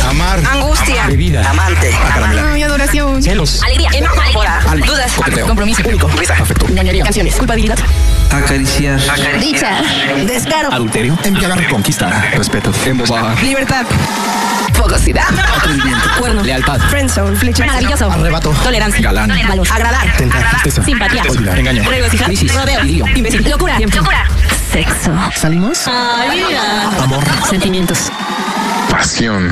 Amar. 0.09 0.41
Angustia. 0.51 0.95
Amar. 0.95 1.11
Bebida. 1.11 1.51
Amante. 1.51 1.91
Caramela. 1.91 2.53
Ay, 2.53 2.63
adoración. 2.63 3.23
Celos. 3.23 3.63
Alegría. 3.63 3.91
Enojo. 3.93 4.17
Dudas. 4.87 5.13
Coqueteo. 5.13 5.47
Compromiso. 5.47 5.83
Único. 5.87 6.09
Risa. 6.09 6.35
Afecto. 6.41 6.67
Ñoñería. 6.69 7.05
Canciones. 7.05 7.35
Culpabilidad. 7.37 7.79
Acariciar. 8.31 8.99
Dicha. 9.39 9.83
Descaro. 10.27 10.73
Adulterio. 10.73 11.19
Embriagar. 11.23 11.69
Conquista. 11.69 12.31
Respeto. 12.35 12.73
Embosar. 12.87 13.43
Libertad. 13.43 13.85
Fogosidad. 14.73 15.29
Atrevimiento. 15.55 16.09
Cuerno. 16.19 16.43
Lealtad. 16.45 16.81
Friendzone. 16.89 17.37
Flecha. 17.37 17.67
Maravilloso. 17.67 18.11
Arrebato. 18.11 18.53
Tolerancia. 18.63 19.03
Galán. 19.03 19.33
Valor. 19.49 19.69
Agradar. 19.71 20.17
Tentar. 20.17 20.45
Simpatía. 20.83 21.23
Olvidar. 21.29 21.59
Engaño. 21.59 21.91
Regocijar. 21.91 22.29
Crisis. 22.29 22.55
Rodeo. 22.55 23.07
Imbécil. 23.15 23.51
Locura. 23.51 23.79
Locura. 23.81 24.29
Sexo. 24.77 25.11
¿Salimos? 25.35 25.87
Vida. 26.31 27.03
Amor. 27.03 27.25
Sentimientos. 27.49 28.13
Pasión. 28.91 29.51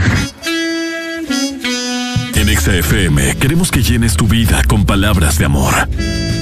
En 2.34 2.58
XFM 2.58 3.34
queremos 3.36 3.70
que 3.70 3.82
llenes 3.82 4.18
tu 4.18 4.28
vida 4.28 4.62
con 4.68 4.84
palabras 4.84 5.38
de 5.38 5.46
amor. 5.46 5.88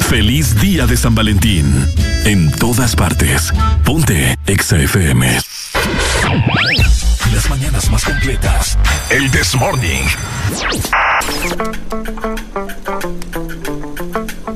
Feliz 0.08 0.60
día 0.60 0.88
de 0.88 0.96
San 0.96 1.14
Valentín. 1.14 1.72
En 2.24 2.50
todas 2.50 2.96
partes. 2.96 3.52
Ponte 3.84 4.36
XFM. 4.48 5.38
Las 7.32 7.50
mañanas 7.50 7.88
más 7.88 8.04
completas. 8.04 8.76
El 9.10 9.30
This 9.30 9.54
Morning. 9.54 10.02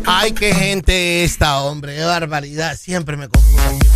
Ay, 0.05 0.33
qué 0.33 0.53
gente 0.53 1.23
esta, 1.23 1.61
hombre. 1.61 1.95
Qué 1.95 2.03
barbaridad. 2.03 2.77
Siempre 2.77 3.17
me 3.17 3.29
confundo. 3.29 3.87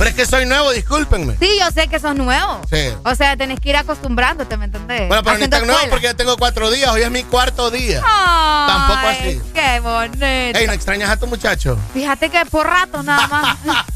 Pero 0.00 0.08
es 0.08 0.16
que 0.16 0.24
soy 0.24 0.46
nuevo, 0.46 0.70
discúlpenme. 0.72 1.36
Sí, 1.38 1.58
yo 1.60 1.70
sé 1.72 1.86
que 1.86 2.00
sos 2.00 2.14
nuevo. 2.16 2.62
Sí. 2.72 2.88
O 3.04 3.14
sea, 3.14 3.36
tenés 3.36 3.60
que 3.60 3.68
ir 3.68 3.76
acostumbrándote, 3.76 4.56
¿me 4.56 4.64
entendés? 4.64 5.08
Bueno, 5.08 5.22
pero 5.22 5.36
ni 5.36 5.46
tan 5.46 5.66
nuevo 5.66 5.78
porque 5.90 6.06
ya 6.06 6.14
tengo 6.14 6.38
cuatro 6.38 6.70
días. 6.70 6.90
Hoy 6.90 7.02
es 7.02 7.10
mi 7.10 7.22
cuarto 7.22 7.70
día. 7.70 8.00
Ay, 8.02 8.66
Tampoco 8.66 9.06
así. 9.08 9.42
Qué 9.52 9.80
bonito. 9.80 10.24
Ey, 10.58 10.66
¿no 10.66 10.72
extrañas 10.72 11.10
a 11.10 11.18
tu 11.18 11.26
muchacho? 11.26 11.78
Fíjate 11.92 12.30
que 12.30 12.46
por 12.46 12.66
rato 12.66 13.02
nada 13.02 13.26
más. 13.28 13.58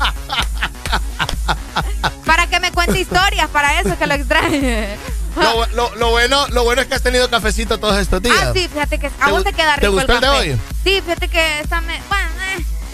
para 2.27 2.49
que 2.49 2.61
me 2.61 2.71
cuente 2.71 3.01
historias, 3.01 3.49
para 3.49 3.81
eso 3.81 3.99
que 3.99 4.07
lo 4.07 4.13
extrañe. 4.13 4.99
Lo, 5.37 5.67
lo- 5.75 5.95
lo 5.97 6.11
bueno, 6.11 6.47
lo 6.49 6.65
bueno 6.65 6.83
es 6.83 6.89
que 6.89 6.95
has 6.97 7.03
tenido 7.03 7.31
cafecito 7.31 7.79
todos 7.81 7.97
estos 7.97 8.21
días. 8.21 8.37
Ah, 8.41 8.51
sí, 8.55 8.69
fíjate 8.69 8.99
que 8.99 9.11
a 9.21 9.31
vos 9.31 9.43
te 9.43 9.55
queda 9.55 9.75
te 9.77 9.81
rico 9.81 9.93
gustó 9.95 10.13
el 10.13 10.21
de 10.21 10.29
hoy? 10.29 10.61
Sí, 10.85 11.01
fíjate 11.03 11.29
que 11.29 11.61
esta 11.61 11.81
me, 11.81 11.99
bueno, 12.09 12.29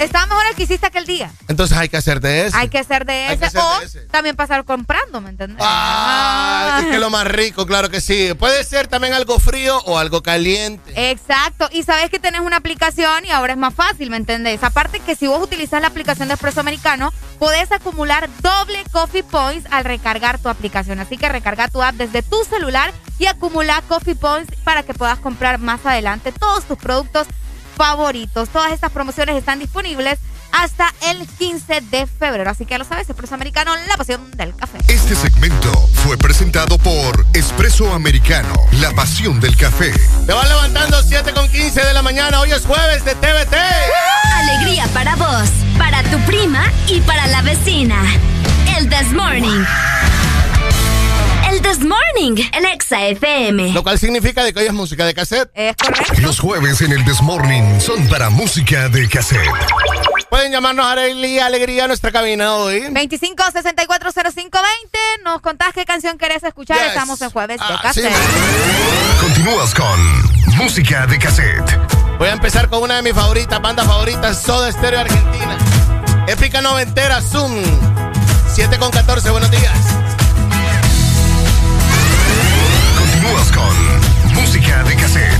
estaba 0.01 0.27
mejor 0.27 0.45
el 0.49 0.57
que 0.57 0.63
hiciste 0.65 0.87
aquel 0.87 1.07
día. 1.07 1.31
Entonces 1.49 1.77
hay 1.77 1.89
que 1.89 1.97
hacer 1.97 2.21
de 2.21 2.47
eso. 2.47 2.57
Hay 2.57 2.69
que 2.69 2.83
ser 2.85 3.05
de 3.05 3.33
ese 3.33 3.51
de 3.51 3.59
o 3.59 3.81
ese. 3.83 4.01
también 4.07 4.35
pasar 4.35 4.65
comprando, 4.65 5.21
¿me 5.21 5.31
entiendes? 5.31 5.59
Ah, 5.61 6.81
es 6.83 6.91
que 6.91 6.99
lo 6.99 7.11
más 7.11 7.27
rico, 7.27 7.67
claro 7.67 7.91
que 7.91 8.01
sí. 8.01 8.35
Puede 8.35 8.65
ser 8.65 8.89
también 8.89 9.13
algo 9.13 9.39
frío 9.39 9.79
o 9.85 9.99
algo 9.99 10.23
caliente. 10.23 11.11
Exacto, 11.11 11.69
y 11.73 11.83
sabes 11.83 12.11
que 12.11 12.19
tenés 12.19 12.41
una 12.41 12.57
aplicación 12.57 13.25
y 13.27 13.31
ahora 13.31 13.53
es 13.53 13.59
más 13.59 13.75
fácil, 13.75 14.11
¿me 14.11 14.17
entendés? 14.17 14.65
Aparte 14.65 15.01
que 15.01 15.15
si 15.15 15.27
vos 15.27 15.43
utilizas 15.43 15.81
la 15.81 15.89
aplicación 15.89 16.29
de 16.29 16.35
Espresso 16.35 16.61
Americano, 16.61 17.13
podés 17.39 17.71
acumular 17.73 18.29
doble 18.41 18.83
Coffee 18.93 19.23
Points 19.23 19.69
al 19.71 19.85
recargar 19.85 20.39
tu 20.39 20.49
aplicación. 20.49 20.99
Así 21.01 21.17
que 21.19 21.29
recarga 21.29 21.69
tu 21.69 21.83
app 21.83 21.95
desde 21.95 22.23
tu 22.23 22.43
celular 22.45 22.93
y 23.19 23.27
acumula 23.27 23.83
Coffee 23.87 24.15
Points 24.15 24.55
para 24.65 24.83
que 24.83 24.95
puedas 24.95 25.19
comprar 25.19 25.59
más 25.59 25.85
adelante 25.85 26.33
todos 26.33 26.65
tus 26.65 26.79
productos 26.79 27.27
favoritos. 27.81 28.51
Todas 28.51 28.73
estas 28.73 28.93
promociones 28.93 29.37
están 29.37 29.59
disponibles 29.59 30.19
hasta 30.53 30.93
el 31.09 31.27
15 31.27 31.81
de 31.81 32.07
febrero. 32.07 32.51
Así 32.51 32.67
que 32.67 32.73
ya 32.73 32.79
lo 32.79 32.85
sabes, 32.85 33.09
Espresso 33.09 33.35
Americano, 33.35 33.75
la 33.89 33.97
pasión 33.97 34.31
del 34.33 34.55
café. 34.55 34.77
Este 34.89 35.17
segmento 35.17 35.73
fue 36.05 36.19
presentado 36.19 36.77
por 36.77 37.25
Espresso 37.33 37.91
Americano, 37.95 38.53
la 38.73 38.91
pasión 38.91 39.41
del 39.41 39.57
café. 39.57 39.95
Te 40.27 40.33
vas 40.35 40.47
levantando 40.47 41.03
7 41.03 41.33
con 41.33 41.49
15 41.49 41.81
de 41.81 41.95
la 41.95 42.03
mañana. 42.03 42.41
Hoy 42.41 42.53
es 42.53 42.67
jueves 42.67 43.03
de 43.07 43.15
TVT. 43.15 43.57
Alegría 44.35 44.87
para 44.89 45.17
vos, 45.17 45.49
para 45.79 46.03
tu 46.03 46.19
prima 46.27 46.71
y 46.87 47.01
para 47.01 47.29
la 47.29 47.41
vecina. 47.41 47.97
El 48.77 48.91
This 48.91 49.11
Morning. 49.15 49.65
This 51.63 51.81
Morning, 51.81 52.37
el 52.53 52.65
Exa 52.67 53.07
FM. 53.07 53.73
Lo 53.73 53.83
cual 53.83 53.99
significa 53.99 54.43
de 54.45 54.53
que 54.53 54.61
hoy 54.61 54.67
es 54.67 54.73
música 54.73 55.05
de 55.05 55.15
cassette. 55.15 55.51
Es 55.55 55.77
correcto. 55.77 56.15
Los 56.21 56.39
jueves 56.41 56.81
en 56.81 56.93
el 56.93 57.05
Desmorning 57.05 57.81
son 57.81 58.07
para 58.09 58.31
música 58.31 58.89
de 58.89 59.09
cassette. 59.09 59.49
Pueden 60.31 60.53
llamarnos 60.53 60.87
a 60.87 60.93
Arely 60.93 61.39
Alegría 61.39 61.85
a 61.85 61.87
nuestra 61.89 62.11
cabina 62.13 62.55
hoy. 62.55 62.87
25 62.91 63.43
64 63.53 64.11
05 64.13 64.33
20. 64.35 64.59
Nos 65.25 65.41
contás 65.43 65.73
qué 65.75 65.85
canción 65.85 66.19
querés 66.19 66.43
escuchar. 66.43 66.79
Yes. 66.79 66.89
Estamos 66.89 67.21
en 67.23 67.31
jueves 67.31 67.59
de 67.59 67.65
Ah, 67.69 67.79
cassette. 67.83 68.13
Continúas 69.21 69.75
con 69.75 70.57
música 70.57 71.07
de 71.07 71.19
cassette. 71.19 71.79
Voy 72.19 72.29
a 72.29 72.33
empezar 72.33 72.69
con 72.69 72.83
una 72.83 72.97
de 72.97 73.03
mis 73.03 73.13
favoritas, 73.15 73.61
bandas 73.61 73.87
favoritas, 73.87 74.43
Soda 74.43 74.71
Stereo 74.73 75.01
Argentina. 75.01 75.57
Épica 76.27 76.61
noventera, 76.61 77.21
Zoom. 77.21 77.53
7 78.55 78.79
con 78.79 78.91
14, 78.91 79.31
buenos 79.31 79.51
días. 79.51 79.73
Música 84.35 84.83
de 84.83 84.97
cassette. 84.97 85.40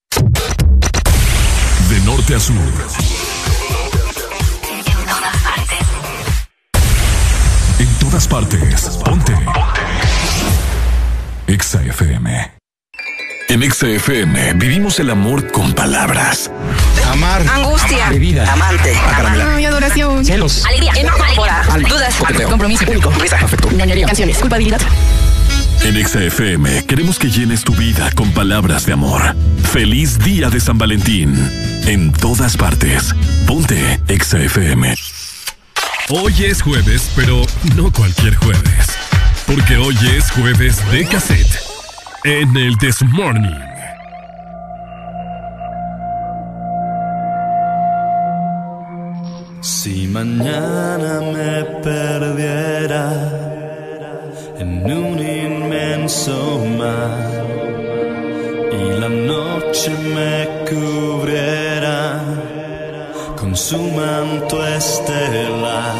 Norte 2.31 2.35
a 2.35 2.39
sur. 2.39 2.55
En 7.79 7.87
todas 7.99 8.27
partes. 8.27 8.99
Ponte. 9.03 9.33
Exa 11.47 11.81
FM. 11.83 12.51
En 13.49 13.63
Exa 13.63 13.87
FM 13.87 14.53
vivimos 14.53 14.99
el 14.99 15.09
amor 15.09 15.51
con 15.51 15.73
palabras. 15.73 16.49
Amar. 17.11 17.43
Angustia. 17.49 18.09
Bebida. 18.09 18.49
Amante. 18.49 18.95
Acaramela. 18.95 19.55
Ay, 19.55 19.65
adoración. 19.65 20.23
Celos. 20.23 20.65
Alegría. 20.65 20.93
Enojo. 20.95 21.35
Coraje. 21.35 21.79
Dudas. 21.81 22.15
Coqueteo. 22.15 22.49
Compromiso. 22.49 22.85
Único. 22.89 23.11
Risa. 23.11 23.39
Afecto. 23.41 23.69
Ñoñería. 23.71 24.05
Canciones. 24.05 24.37
Culpabilidad. 24.37 24.79
En 25.83 25.97
Exa 25.97 26.23
FM 26.23 26.85
queremos 26.85 27.19
que 27.19 27.29
llenes 27.29 27.63
tu 27.63 27.73
vida 27.73 28.09
con 28.15 28.31
palabras 28.31 28.85
de 28.85 28.93
amor. 28.93 29.35
Feliz 29.73 30.19
día 30.19 30.49
de 30.49 30.61
San 30.61 30.77
Valentín. 30.77 31.70
En 31.85 32.11
todas 32.11 32.55
partes. 32.55 33.13
Ponte 33.47 33.99
Exa 34.07 34.39
FM. 34.39 34.93
Hoy 36.09 36.33
es 36.45 36.61
jueves, 36.61 37.11
pero 37.15 37.41
no 37.75 37.91
cualquier 37.91 38.35
jueves. 38.35 38.97
Porque 39.45 39.77
hoy 39.77 39.95
es 40.15 40.31
jueves 40.31 40.79
de 40.91 41.05
cassette. 41.05 41.59
En 42.23 42.55
el 42.55 42.77
This 42.77 43.01
Morning. 43.01 43.71
Si 49.61 50.07
mañana 50.07 51.21
me 51.21 51.63
perdiera 51.81 53.13
en 54.59 54.91
un 54.91 55.19
inmenso 55.19 56.65
mar 56.77 57.80
noche 59.27 59.91
me 60.15 60.47
cubriera 60.69 62.23
con 63.39 63.55
su 63.55 63.77
manto 63.77 64.65
estelar, 64.65 65.95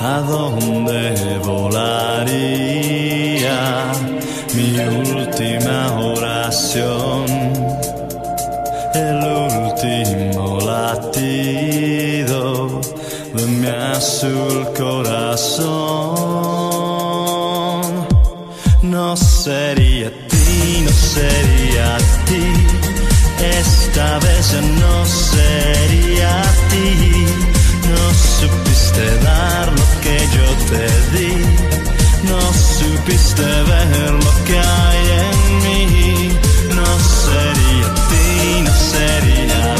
¿a 0.00 0.20
dónde 0.28 1.14
volaría 1.44 2.78
mi 4.54 4.78
última 4.78 5.78
oración? 6.00 7.24
el 8.96 9.18
último 9.22 10.58
latido 10.60 12.42
de 13.34 13.46
mi 13.46 13.66
azul 13.66 14.66
corazón. 14.76 15.66
No 18.82 19.16
sería 19.16 20.10
no 20.82 20.90
sería 20.90 21.96
ti, 22.26 22.44
esta 23.60 24.18
vez 24.18 24.52
ya 24.52 24.60
no 24.60 25.06
sería 25.06 26.42
ti. 26.70 27.26
No 27.88 28.04
supiste 28.38 29.04
dar 29.24 29.66
lo 29.72 30.00
que 30.00 30.16
yo 30.36 30.46
te 30.70 30.86
di, 31.16 31.32
no 32.30 32.40
supiste 32.78 33.42
ver 33.42 34.12
lo 34.24 34.44
que 34.44 34.58
hay 34.58 35.02
en 35.24 35.58
mí. 35.64 36.38
No 36.74 36.88
sería 37.24 37.88
ti, 38.10 38.60
no 38.64 38.72
sería 38.92 39.75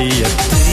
sería 0.00 0.69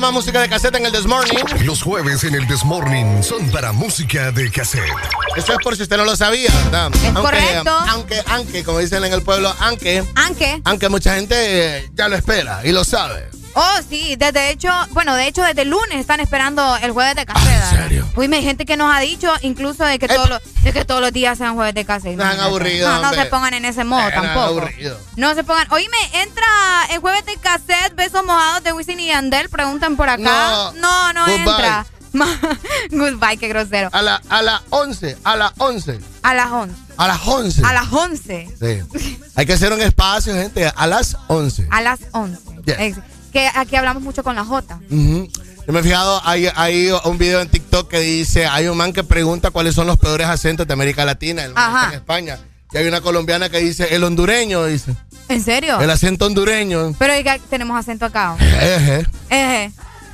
con 0.00 0.08
más 0.08 0.12
música 0.12 0.40
de 0.40 0.48
caseta 0.48 0.78
en 0.78 0.86
el 0.86 0.92
This 0.92 1.04
Morning. 1.04 1.44
Los 1.64 1.82
jueves 1.82 2.24
en 2.24 2.34
el 2.34 2.46
This 2.46 2.64
Morning 2.64 3.22
son 3.22 3.50
para 3.50 3.72
música 3.72 4.32
de 4.32 4.50
cassette. 4.50 4.88
Eso 5.36 5.52
es 5.52 5.58
por 5.62 5.76
si 5.76 5.82
usted 5.82 5.96
no 5.98 6.04
lo 6.04 6.16
sabía, 6.16 6.50
¿verdad? 6.64 6.90
Es 6.94 7.04
aunque, 7.04 7.20
correcto. 7.20 7.70
Aunque, 7.88 8.22
aunque, 8.28 8.64
como 8.64 8.78
dicen 8.78 9.04
en 9.04 9.12
el 9.12 9.22
pueblo, 9.22 9.54
aunque, 9.60 10.02
Aunque. 10.14 10.62
aunque 10.64 10.88
mucha 10.88 11.16
gente 11.16 11.34
eh, 11.36 11.90
ya 11.94 12.08
lo 12.08 12.16
espera 12.16 12.62
y 12.64 12.72
lo 12.72 12.82
sabe. 12.84 13.28
Oh, 13.54 13.78
sí, 13.88 14.16
desde 14.16 14.50
hecho, 14.50 14.70
bueno, 14.90 15.14
de 15.16 15.26
hecho 15.26 15.42
desde 15.42 15.62
el 15.62 15.70
lunes 15.70 15.98
están 15.98 16.20
esperando 16.20 16.76
el 16.76 16.92
jueves 16.92 17.16
de 17.16 17.26
caseta. 17.26 17.52
¿En 17.52 17.70
serio? 17.70 17.79
Uy, 18.16 18.32
hay 18.34 18.42
gente 18.42 18.66
que 18.66 18.76
nos 18.76 18.94
ha 18.94 19.00
dicho 19.00 19.32
incluso 19.42 19.84
de 19.84 19.98
que, 19.98 20.08
todos 20.08 20.28
los, 20.28 20.40
de 20.62 20.72
que 20.72 20.84
todos 20.84 21.00
los 21.00 21.12
días 21.12 21.38
sean 21.38 21.54
jueves 21.54 21.74
de 21.74 21.84
caseta. 21.84 22.24
No 22.24 22.30
sean 22.30 22.44
aburridos, 22.44 23.02
No, 23.02 23.14
se 23.14 23.24
pongan 23.26 23.54
en 23.54 23.64
ese 23.64 23.84
modo 23.84 24.08
tampoco. 24.10 24.68
No 25.16 25.34
se 25.34 25.44
pongan. 25.44 25.66
Oíme, 25.70 25.96
entra 26.14 26.46
el 26.90 26.98
jueves 26.98 27.24
de 27.26 27.36
cassette, 27.36 27.94
besos 27.94 28.24
mojados 28.24 28.62
de 28.64 28.72
Wisin 28.72 29.00
y 29.00 29.06
Yandel, 29.06 29.48
preguntan 29.48 29.96
por 29.96 30.08
acá. 30.08 30.72
No, 30.76 31.12
no, 31.12 31.26
entra. 31.28 31.86
Goodbye, 32.90 33.36
qué 33.38 33.48
grosero. 33.48 33.88
A 33.92 34.02
la, 34.02 34.20
a 34.28 34.42
las 34.42 34.62
11, 34.70 35.16
a 35.22 35.36
las 35.36 35.52
11, 35.58 36.00
A 36.22 36.34
las 36.34 36.50
11. 36.50 36.74
a 36.96 37.06
las 37.06 37.20
11. 37.26 37.62
A 37.64 37.72
las 37.72 37.92
11. 37.92 38.48
Sí. 38.60 39.00
Hay 39.36 39.46
que 39.46 39.52
hacer 39.52 39.72
un 39.72 39.80
espacio, 39.80 40.34
gente, 40.34 40.70
a 40.74 40.86
las 40.88 41.16
11. 41.28 41.68
A 41.70 41.80
las 41.82 42.00
11. 42.12 42.38
Yes. 42.66 42.96
Que 43.32 43.48
aquí 43.54 43.76
hablamos 43.76 44.02
mucho 44.02 44.24
con 44.24 44.34
la 44.34 44.44
J. 44.44 44.80
Ujú. 44.90 45.28
Yo 45.70 45.74
me 45.74 45.78
he 45.78 45.82
fijado, 45.84 46.20
hay, 46.24 46.48
hay 46.56 46.90
un 47.04 47.16
video 47.16 47.40
en 47.40 47.48
TikTok 47.48 47.88
que 47.88 48.00
dice, 48.00 48.44
hay 48.44 48.66
un 48.66 48.76
man 48.76 48.92
que 48.92 49.04
pregunta 49.04 49.52
cuáles 49.52 49.72
son 49.72 49.86
los 49.86 50.00
peores 50.00 50.26
acentos 50.26 50.66
de 50.66 50.72
América 50.72 51.04
Latina, 51.04 51.44
el 51.44 51.54
man 51.54 51.70
está 51.72 51.88
en 51.90 51.94
España. 51.94 52.38
Y 52.72 52.78
hay 52.78 52.88
una 52.88 53.00
colombiana 53.00 53.50
que 53.50 53.58
dice, 53.58 53.94
el 53.94 54.02
hondureño, 54.02 54.64
dice. 54.64 54.96
¿En 55.28 55.40
serio? 55.40 55.78
El 55.80 55.88
acento 55.88 56.26
hondureño. 56.26 56.92
Pero 56.98 57.12
oiga, 57.12 57.38
tenemos 57.48 57.78
acento 57.78 58.06
acá. 58.06 58.34
Eje. 58.40 59.06
Eh, 59.30 59.70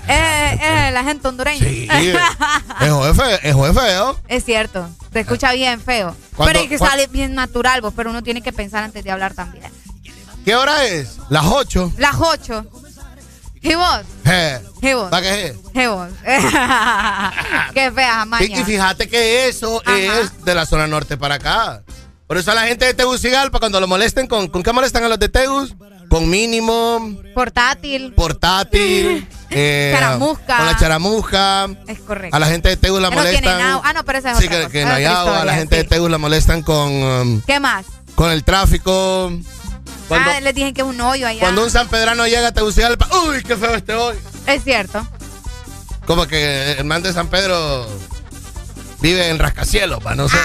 eh, 0.08 0.58
eh, 0.60 0.90
la 0.92 1.02
gente 1.04 1.26
hondureña. 1.26 1.66
Sí. 1.66 1.88
Es 1.88 3.16
feo. 3.16 3.66
Es 3.66 3.74
feo. 3.74 4.20
Es 4.28 4.44
cierto, 4.44 4.90
se 5.10 5.20
escucha 5.20 5.52
bien 5.52 5.80
feo. 5.80 6.14
Pero 6.36 6.58
es 6.58 6.68
que 6.68 6.76
sale 6.76 7.06
bien 7.06 7.34
natural, 7.34 7.80
vos, 7.80 7.94
pero 7.96 8.10
uno 8.10 8.22
tiene 8.22 8.42
que 8.42 8.52
pensar 8.52 8.84
antes 8.84 9.02
de 9.02 9.10
hablar 9.10 9.32
también. 9.32 9.72
¿Qué 10.44 10.54
hora 10.54 10.84
es? 10.84 11.16
Las 11.30 11.46
8. 11.46 11.94
Las 11.96 12.16
8. 12.18 12.66
¿Y 13.68 13.74
vos? 13.74 14.00
Je. 14.24 14.60
¿Y 14.82 14.92
vos? 14.94 15.10
¿Para 15.10 15.22
qué? 15.22 15.56
¿Y 15.74 15.86
vos? 15.86 16.08
Qué 17.74 17.90
fea, 17.92 18.24
maña. 18.24 18.60
y 18.60 18.64
fíjate 18.64 19.08
que 19.08 19.48
eso 19.48 19.82
es 19.86 20.44
de 20.44 20.54
la 20.54 20.66
zona 20.66 20.86
norte 20.86 21.16
para 21.16 21.36
acá. 21.36 21.82
Por 22.26 22.36
eso 22.38 22.50
a 22.50 22.54
la 22.54 22.62
gente 22.62 22.84
de 22.84 22.94
Tegucigalpa, 22.94 23.58
cuando 23.58 23.80
lo 23.80 23.86
molesten, 23.86 24.26
¿con, 24.26 24.48
¿con 24.48 24.62
qué 24.62 24.72
molestan 24.72 25.04
a 25.04 25.08
los 25.08 25.18
de 25.18 25.28
Tegus? 25.28 25.74
Con 26.08 26.28
mínimo, 26.30 27.16
Portátil. 27.34 28.12
portátil, 28.14 29.26
eh, 29.50 29.90
Charamusca. 29.92 30.56
con 30.56 30.66
la 30.66 30.76
charamusca. 30.76 31.68
Es 31.88 31.98
correcto. 31.98 32.36
A 32.36 32.38
la 32.38 32.46
gente 32.46 32.68
de 32.68 32.76
Tegus 32.76 33.00
la 33.00 33.10
no 33.10 33.16
tienen 33.22 33.42
molestan. 33.42 33.60
agua. 33.60 33.82
Ah, 33.84 33.92
no, 33.92 34.04
pero 34.04 34.18
esa 34.20 34.30
es 34.32 34.38
sí, 34.38 34.44
otra 34.46 34.56
que, 34.58 34.62
cosa, 34.64 34.72
que 34.72 34.84
no 34.84 34.92
hay 34.92 35.04
agua. 35.04 35.42
A 35.42 35.44
la 35.44 35.54
gente 35.54 35.76
sí. 35.76 35.82
de 35.82 35.88
Tegus 35.88 36.08
la 36.10 36.18
molestan 36.18 36.62
con, 36.62 36.92
um, 36.92 37.40
¿Qué 37.42 37.58
más? 37.58 37.86
con 38.14 38.30
el 38.30 38.44
tráfico. 38.44 39.32
Cuando, 40.08 40.30
ah, 40.30 40.40
les 40.40 40.54
dije 40.54 40.72
que 40.72 40.82
es 40.82 40.86
un 40.86 41.00
hoyo 41.00 41.26
allá. 41.26 41.40
cuando 41.40 41.64
un 41.64 41.70
sanpedrano 41.70 42.26
llega 42.26 42.48
a 42.48 42.52
Tegucigalpa, 42.52 43.08
¡uy, 43.26 43.42
qué 43.42 43.56
feo 43.56 43.74
este 43.74 43.94
hoy! 43.94 44.16
Es 44.46 44.62
cierto. 44.62 45.06
Como 46.06 46.26
que 46.26 46.72
el 46.72 46.84
man 46.84 47.02
de 47.02 47.12
San 47.12 47.28
Pedro 47.28 47.86
vive 49.00 49.28
en 49.28 49.38
rascacielos, 49.38 50.02
pa, 50.02 50.14
no 50.14 50.28
sé. 50.28 50.36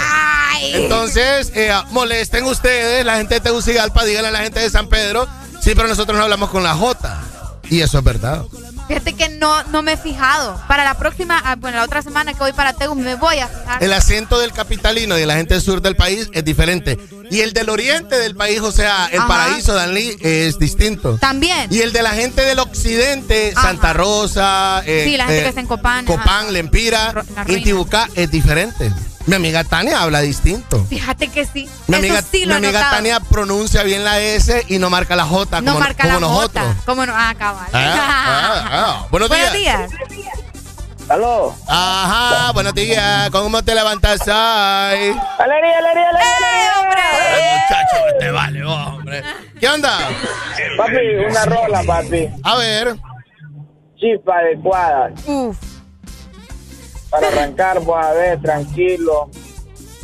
Entonces, 0.74 1.52
eh, 1.56 1.72
molesten 1.92 2.44
ustedes, 2.46 3.06
la 3.06 3.18
gente 3.18 3.36
de 3.36 3.42
Tegucigalpa, 3.42 4.04
díganle 4.04 4.30
a 4.30 4.32
la 4.32 4.40
gente 4.40 4.60
de 4.60 4.70
San 4.70 4.88
Pedro, 4.88 5.28
sí, 5.62 5.74
pero 5.76 5.88
nosotros 5.88 6.18
no 6.18 6.24
hablamos 6.24 6.50
con 6.50 6.64
la 6.64 6.74
J. 6.74 7.22
Y 7.70 7.82
eso 7.82 8.00
es 8.00 8.04
verdad. 8.04 8.44
Fíjate 8.91 9.13
que 9.13 9.30
no, 9.30 9.63
no 9.65 9.81
me 9.84 9.93
he 9.93 9.97
fijado. 9.97 10.59
Para 10.68 10.84
la 10.84 10.95
próxima, 10.95 11.41
ah, 11.45 11.55
bueno, 11.55 11.77
la 11.77 11.85
otra 11.85 12.01
semana 12.01 12.34
que 12.34 12.39
voy 12.39 12.51
para 12.51 12.73
Tegus 12.73 12.97
me 12.97 13.15
voy 13.15 13.39
a 13.39 13.47
fijar. 13.47 13.81
El 13.81 13.93
acento 13.93 14.38
del 14.38 14.51
capitalino 14.51 15.15
y 15.18 15.22
de 15.22 15.26
la 15.26 15.35
gente 15.35 15.53
del 15.53 15.63
sur 15.63 15.81
del 15.81 15.95
país 15.95 16.30
es 16.34 16.43
diferente. 16.43 16.99
Y 17.30 17.39
el 17.39 17.53
del 17.53 17.69
oriente 17.69 18.18
del 18.18 18.35
país, 18.35 18.59
o 18.59 18.73
sea, 18.73 19.07
el 19.09 19.19
Ajá. 19.19 19.27
paraíso, 19.30 19.73
Danlí, 19.73 20.18
es 20.19 20.59
distinto. 20.59 21.18
También. 21.22 21.68
Y 21.72 21.80
el 21.80 21.93
de 21.93 22.01
la 22.03 22.11
gente 22.11 22.41
del 22.41 22.59
occidente, 22.59 23.53
Santa 23.53 23.93
Rosa, 23.93 24.84
eh, 24.85 25.05
Sí, 25.05 25.15
la 25.15 25.23
gente 25.23 25.39
eh, 25.39 25.43
que 25.43 25.49
está 25.49 25.61
en 25.61 25.68
Copán. 25.68 26.05
ajá. 26.05 26.18
Copán, 26.18 26.51
Lempira. 26.51 27.23
Intibucá, 27.47 28.09
es 28.15 28.30
diferente. 28.30 28.91
Mi 29.27 29.35
amiga 29.35 29.64
Tania 29.64 30.02
habla 30.02 30.19
distinto. 30.22 30.84
Fíjate 30.85 31.27
que 31.27 31.45
sí. 31.45 31.69
Mi 31.88 31.98
Eso 31.98 32.06
amiga, 32.06 32.22
sí 32.22 32.45
lo. 32.45 32.60
Tania 32.60 33.19
pronuncia 33.19 33.84
bien 33.84 34.03
la 34.03 34.19
S 34.19 34.65
y 34.68 34.80
no 34.80 34.89
marca 34.89 35.15
la 35.15 35.26
J 35.26 35.61
no 35.61 35.73
como, 35.73 35.80
marca 35.80 36.03
como 36.03 36.14
la 36.14 36.19
nosotros. 36.19 36.65
J. 36.65 36.76
Como 36.85 37.06
no. 37.06 37.14
Ah, 37.15 37.34
cabal. 37.38 37.68
Ah, 37.73 38.69
ah. 38.72 39.07
Buenos 39.11 39.30
días. 39.30 39.53
días. 39.53 39.91
Aló. 41.10 41.53
Ajá, 41.68 42.52
buenos 42.53 42.73
días. 42.73 43.30
¿Cómo 43.31 43.61
te 43.64 43.76
levantas 43.76 44.22
hoy? 44.22 44.30
¡Alegría, 44.30 45.77
alegría, 45.80 46.10
alegría! 46.10 46.72
hombre! 46.80 47.02
muchacho, 47.52 48.18
te 48.19 48.31
vale, 48.31 48.64
hombre. 48.64 49.23
¿Qué 49.60 49.68
onda? 49.69 50.10
Papi, 50.77 50.95
una 51.30 51.45
rola, 51.45 51.84
papi. 51.84 52.30
A 52.43 52.56
ver. 52.56 52.95
Chispa 53.98 54.38
adecuada. 54.38 55.11
Uf. 55.26 55.57
Para 57.12 57.28
arrancar, 57.28 57.80
pues 57.82 58.06
a 58.06 58.12
ver, 58.14 58.42
tranquilo. 58.42 59.30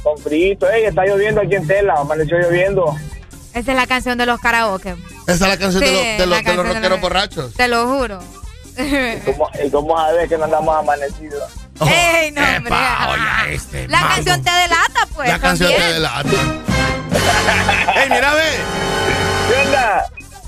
Con 0.03 0.17
frío. 0.19 0.57
Ey, 0.71 0.83
está 0.85 1.05
lloviendo 1.05 1.41
aquí 1.41 1.55
en 1.55 1.65
Tela. 1.65 1.95
Amaneció 1.97 2.37
lloviendo. 2.37 2.95
Esa 3.53 3.71
es 3.71 3.77
la 3.77 3.87
canción 3.87 4.17
de 4.17 4.25
los 4.27 4.39
karaoke. 4.39 4.95
Esa 5.23 5.31
es 5.33 5.39
la 5.41 5.57
canción 5.57 5.83
de, 5.83 5.91
los- 5.91 6.01
de 6.03 6.17
la 6.17 6.17
los, 6.17 6.17
de 6.17 6.25
los 6.27 6.43
canción 6.43 6.57
de 6.57 6.73
rockeros 6.73 6.89
los- 6.91 7.01
borrachos. 7.01 7.53
Te 7.55 7.67
lo 7.67 7.87
juro. 7.87 8.19
¿Cómo, 9.25 9.49
¿Y 9.65 9.69
cómo 9.71 9.97
a 9.97 10.11
ver 10.11 10.29
que 10.29 10.37
no 10.37 10.43
andamos 10.43 10.77
amanecidos? 10.77 11.49
Ey, 11.81 12.31
no, 12.31 12.41
hombre. 12.57 12.75
este 13.55 13.87
la 13.87 14.01
canción 14.01 14.43
te 14.43 14.51
delata, 14.51 15.07
pues. 15.15 15.29
La 15.29 15.39
canción 15.39 15.69
también. 15.71 15.89
te 15.89 15.93
delata. 15.95 16.29
Ey, 17.95 18.09
mira, 18.09 18.33
ve. 18.33 18.51
¿Qué 19.47 19.65
onda? 19.67 20.05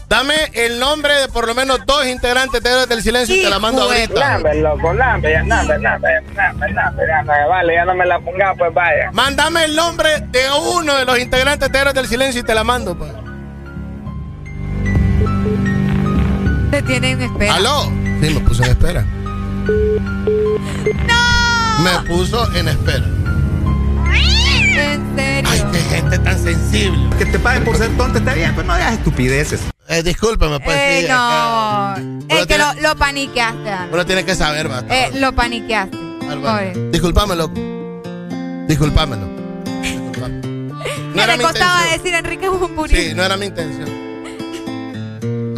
Dame 0.10 0.34
el 0.54 0.80
nombre 0.80 1.14
de 1.14 1.28
por 1.28 1.46
lo 1.46 1.54
menos 1.54 1.82
dos 1.86 2.08
integrantes 2.08 2.64
de 2.64 2.70
Héroes 2.72 2.90
del 2.90 3.04
Silencio 3.04 3.36
y 3.36 3.44
te 3.44 3.50
la 3.50 3.60
mando 3.60 3.84
ahorita. 3.84 4.20
Lambe, 4.20 4.56
loco, 4.60 4.92
lambe, 4.92 5.32
ya, 5.32 5.44
lambe, 5.44 5.78
lambe, 5.78 6.10
lambe, 6.36 6.72
lambe, 6.74 7.06
lambe, 7.06 7.34
vale, 7.48 7.76
ya 7.76 7.86
no 7.86 7.94
me 7.94 8.08
la 8.08 8.20
ponga, 8.20 8.56
pues 8.56 8.74
vaya. 8.74 9.12
Mándame 9.14 9.66
el 9.66 9.76
nombre 9.76 10.22
de 10.32 10.50
uno 10.74 10.96
de 10.96 11.06
los 11.06 11.20
integrantes 11.20 11.72
de 11.72 11.78
Héroes 11.78 11.94
del 11.94 12.08
Silencio 12.08 12.42
y 12.42 12.44
te 12.44 12.56
la 12.56 12.64
mando, 12.64 12.98
pues. 12.98 13.12
Te 16.72 16.82
tienen 16.82 17.22
en 17.22 17.32
espera. 17.32 17.54
¿Aló? 17.54 17.84
Sí, 17.84 18.34
me 18.34 18.40
puso 18.40 18.64
en 18.64 18.70
espera. 18.72 19.06
¡No! 21.06 21.84
Me 21.84 22.08
puso 22.08 22.52
en 22.56 22.68
espera. 22.68 23.06
En 24.76 25.16
serio. 25.16 25.50
Ay, 25.52 25.64
qué 25.72 25.80
gente 25.96 26.20
tan 26.20 26.40
sensible. 26.44 27.10
Que 27.18 27.26
te 27.26 27.40
paguen 27.40 27.64
por 27.64 27.78
ser 27.78 27.90
tonto 27.98 28.18
está 28.20 28.34
bien, 28.34 28.52
pero 28.56 28.68
no 28.68 28.74
hagas 28.74 28.94
estupideces. 28.94 29.62
Eh, 29.88 30.04
discúlpeme, 30.04 30.60
pues 30.60 30.78
Eh, 30.80 31.00
sí. 31.02 31.08
no. 31.10 31.96
Es 32.30 32.40
que 32.42 32.46
tiene- 32.46 32.64
lo, 32.76 32.90
lo 32.90 32.96
paniqueaste, 32.96 33.70
Ana. 33.70 33.90
Uno 33.92 34.06
tiene 34.06 34.24
que 34.24 34.36
saber, 34.36 34.70
va. 34.72 34.84
Eh, 34.90 35.12
lo 35.16 35.34
paniqueaste. 35.34 35.98
Pobre. 36.20 36.74
Disculpámelo. 36.92 37.48
Disculpámelo. 38.68 39.28
Disculpame. 39.82 40.42
que 41.14 41.22
era 41.24 41.32
le 41.34 41.38
mi 41.38 41.44
costaba 41.44 41.82
intención. 41.86 42.04
decir 42.04 42.14
Enrique 42.14 42.50
Bumburi. 42.50 42.96
Sí, 42.96 43.14
no 43.16 43.24
era 43.24 43.36
mi 43.38 43.48
intención. 43.48 43.90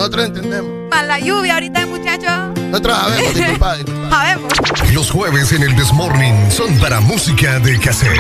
Nosotros 0.01 0.25
entendemos. 0.25 0.71
Más 0.89 1.05
la 1.05 1.19
lluvia 1.19 1.53
ahorita, 1.53 1.85
muchachos. 1.85 2.59
Nosotros 2.71 2.97
sabemos, 2.97 3.33
disculpa, 3.35 3.75
disculpa. 3.77 4.09
Sabemos. 4.09 4.53
Los 4.95 5.11
jueves 5.11 5.51
en 5.51 5.61
el 5.61 5.75
Desmorning 5.75 6.49
son 6.51 6.75
para 6.79 6.99
música 7.01 7.59
de 7.59 7.77
cassette. 7.79 8.19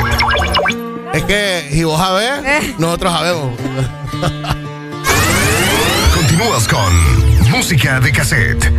Es 1.11 1.23
que 1.23 1.69
si 1.71 1.83
vos 1.83 1.97
sabés, 1.99 2.45
Eh. 2.45 2.75
nosotros 2.77 3.11
sabemos. 3.11 3.59
Continúas 6.13 6.67
con 6.67 7.49
música 7.49 7.99
de 7.99 8.11
cassette. 8.11 8.71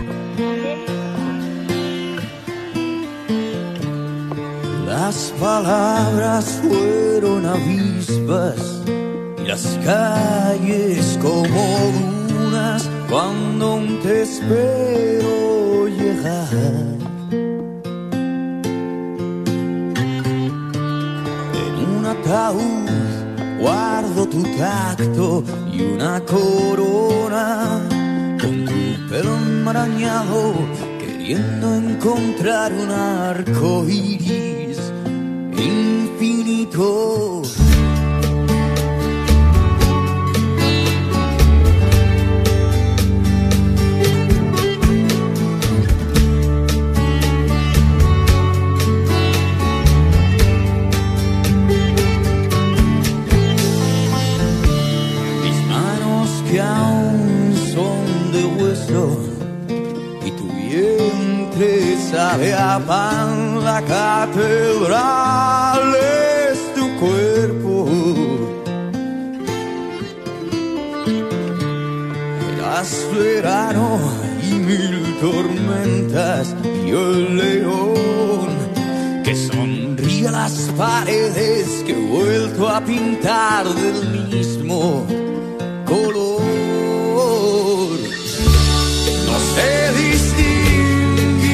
Las 4.87 5.33
palabras 5.41 6.61
fueron 6.62 7.47
avispas 7.47 8.81
y 9.43 9.49
las 9.49 9.77
calles 9.85 11.19
como 11.20 12.22
cuando 13.09 13.72
aún 13.72 14.01
te 14.02 14.22
espero 14.22 15.89
llegar. 15.89 16.48
En 21.62 21.74
un 21.97 22.06
ataúd 22.06 22.89
guardo 23.60 24.26
tu 24.26 24.43
tacto 24.59 25.44
y 25.72 25.82
una 25.82 26.20
corona 26.24 27.80
con 28.40 28.64
tu 28.64 29.09
pelo 29.09 29.36
enmarañado 29.36 30.55
queriendo 30.98 31.74
encontrar 31.76 32.72
un 32.72 32.90
arco 32.90 33.86
iris 33.89 34.78
infinito. 35.56 37.43
Que 56.53 56.61
aún 56.61 57.57
son 57.73 58.31
de 58.31 58.45
hueso 58.45 59.16
y 60.27 60.31
tu 60.33 60.45
vientre 60.53 61.97
sabe 62.11 62.53
a 62.53 62.79
pan, 62.79 63.65
la 63.65 63.81
catedral 63.81 65.95
es 66.51 66.74
tu 66.74 66.95
cuerpo. 67.01 67.89
Eras 72.55 73.09
verano 73.16 73.99
y 74.43 74.53
mil 74.53 75.16
tormentas 75.23 76.55
y 76.85 76.91
el 76.91 77.39
león 77.39 78.51
que 79.24 79.35
sonríe 79.35 80.29
a 80.29 80.33
las 80.33 80.70
paredes 80.77 81.83
que 81.87 81.93
he 81.93 82.07
vuelto 82.09 82.69
a 82.69 82.83
pintar 82.83 83.66
del 83.69 84.29
mismo 84.29 85.07
color. 85.87 86.31
Sé 89.55 89.73
distinguir 90.03 91.45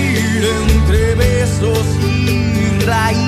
entre 0.45 1.15
besos 1.15 1.87
y 2.03 2.79
raíces. 2.85 3.28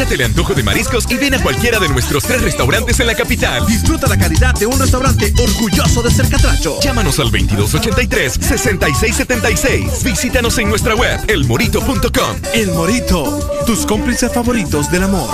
Quítate 0.00 0.14
el 0.14 0.22
antojo 0.22 0.54
de 0.54 0.62
mariscos 0.62 1.04
y 1.10 1.18
ven 1.18 1.34
a 1.34 1.42
cualquiera 1.42 1.78
de 1.78 1.86
nuestros 1.90 2.24
tres 2.24 2.40
restaurantes 2.40 2.98
en 3.00 3.06
la 3.06 3.14
capital. 3.14 3.66
Disfruta 3.66 4.06
la 4.06 4.16
calidad 4.16 4.54
de 4.54 4.64
un 4.64 4.78
restaurante 4.78 5.30
orgulloso 5.38 6.02
de 6.02 6.10
ser 6.10 6.26
catracho. 6.30 6.80
Llámanos 6.80 7.18
al 7.18 7.30
2283-6676. 7.30 10.02
Visítanos 10.02 10.56
en 10.56 10.70
nuestra 10.70 10.94
web, 10.94 11.20
elmorito.com. 11.28 12.36
El 12.54 12.72
Morito, 12.72 13.62
tus 13.66 13.84
cómplices 13.84 14.32
favoritos 14.32 14.90
del 14.90 15.02
amor. 15.02 15.28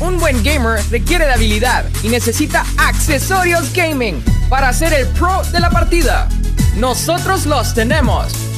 Un 0.00 0.18
buen 0.18 0.42
gamer 0.42 0.80
requiere 0.90 1.26
de 1.26 1.34
habilidad 1.34 1.84
y 2.02 2.08
necesita 2.08 2.66
accesorios 2.76 3.72
gaming 3.72 4.20
para 4.48 4.72
ser 4.72 4.92
el 4.94 5.06
pro 5.06 5.42
de 5.52 5.60
la 5.60 5.70
partida. 5.70 6.28
Nosotros 6.76 7.46
los 7.46 7.72
tenemos. 7.72 8.51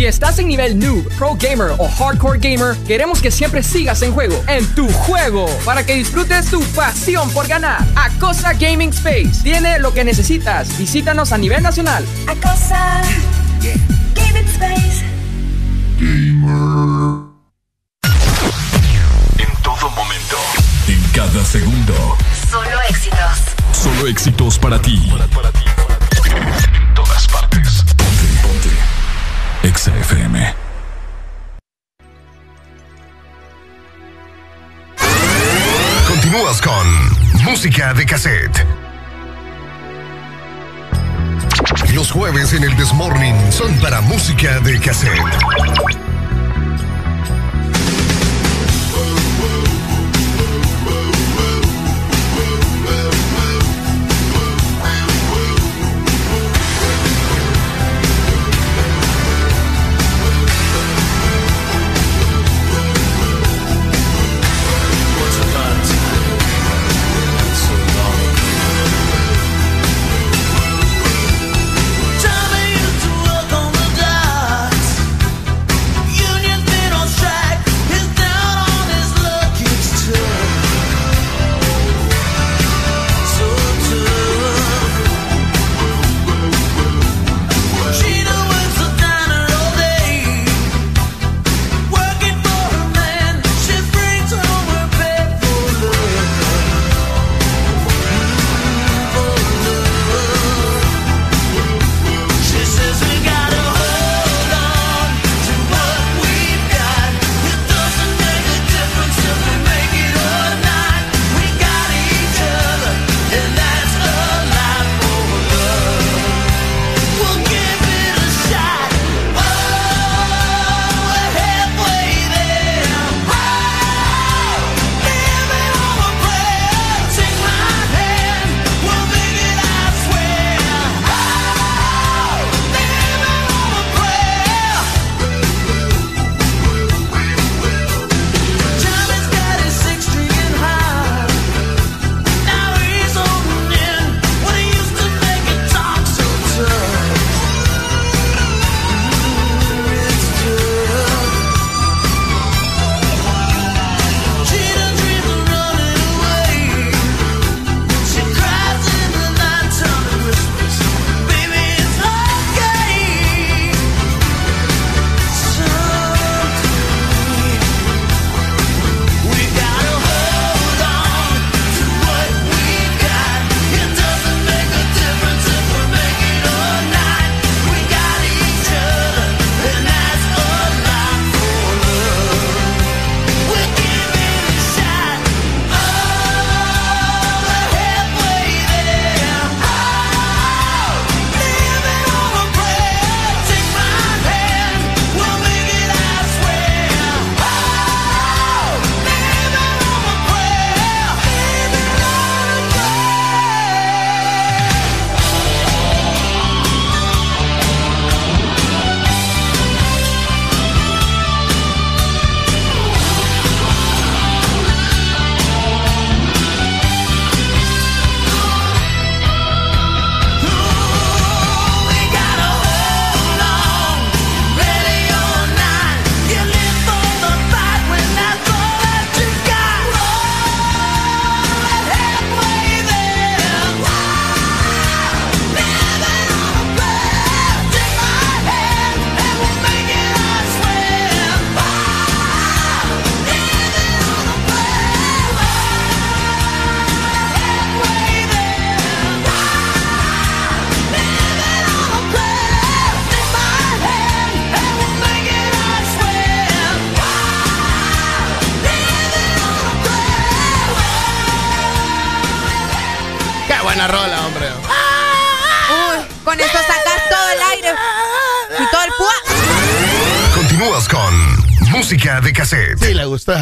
Si 0.00 0.06
estás 0.06 0.38
en 0.38 0.48
nivel 0.48 0.78
noob, 0.78 1.06
pro 1.18 1.36
gamer 1.38 1.72
o 1.76 1.86
hardcore 1.86 2.38
gamer, 2.38 2.74
queremos 2.86 3.20
que 3.20 3.30
siempre 3.30 3.62
sigas 3.62 4.00
en 4.00 4.12
juego, 4.12 4.42
en 4.48 4.66
tu 4.74 4.88
juego, 4.88 5.46
para 5.62 5.84
que 5.84 5.94
disfrutes 5.94 6.46
tu 6.46 6.62
pasión 6.74 7.30
por 7.32 7.46
ganar. 7.46 7.84
Acosa 7.94 8.54
Gaming 8.54 8.90
Space 8.90 9.42
tiene 9.42 9.78
lo 9.78 9.92
que 9.92 10.02
necesitas. 10.02 10.78
Visítanos 10.78 11.32
a 11.32 11.38
nivel 11.38 11.62
nacional. 11.62 12.02
Acosa 12.26 13.02
Gaming 14.14 14.48
Space. 14.48 15.04
En 19.38 19.62
todo 19.62 19.90
momento. 19.90 20.36
En 20.88 21.02
cada 21.12 21.44
segundo. 21.44 22.16
Solo 22.50 22.80
éxitos. 22.88 23.38
Solo 23.72 24.06
éxitos 24.06 24.58
para 24.58 24.80
ti. 24.80 24.98
En 25.12 25.69
Exa 29.80 29.96
FM. 29.96 30.54
Continúas 36.06 36.60
con 36.60 37.44
Música 37.44 37.94
de 37.94 38.04
Cassette. 38.04 38.66
Los 41.94 42.10
jueves 42.10 42.52
en 42.52 42.64
el 42.64 42.76
Desmorning 42.76 43.34
son 43.50 43.74
para 43.76 44.02
música 44.02 44.60
de 44.60 44.78
cassette. 44.78 46.19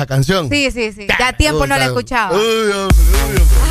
Canción. 0.09 0.49
Sí, 0.49 0.71
sí, 0.73 0.93
sí. 0.93 1.07
Ya 1.19 1.33
tiempo 1.35 1.67
no 1.67 1.79
la 1.79 1.85
escuchaba. 1.87 2.35
Uy, 2.35 2.73
hombre, 2.73 2.97
uy, 2.97 3.37
hombre. 3.37 3.69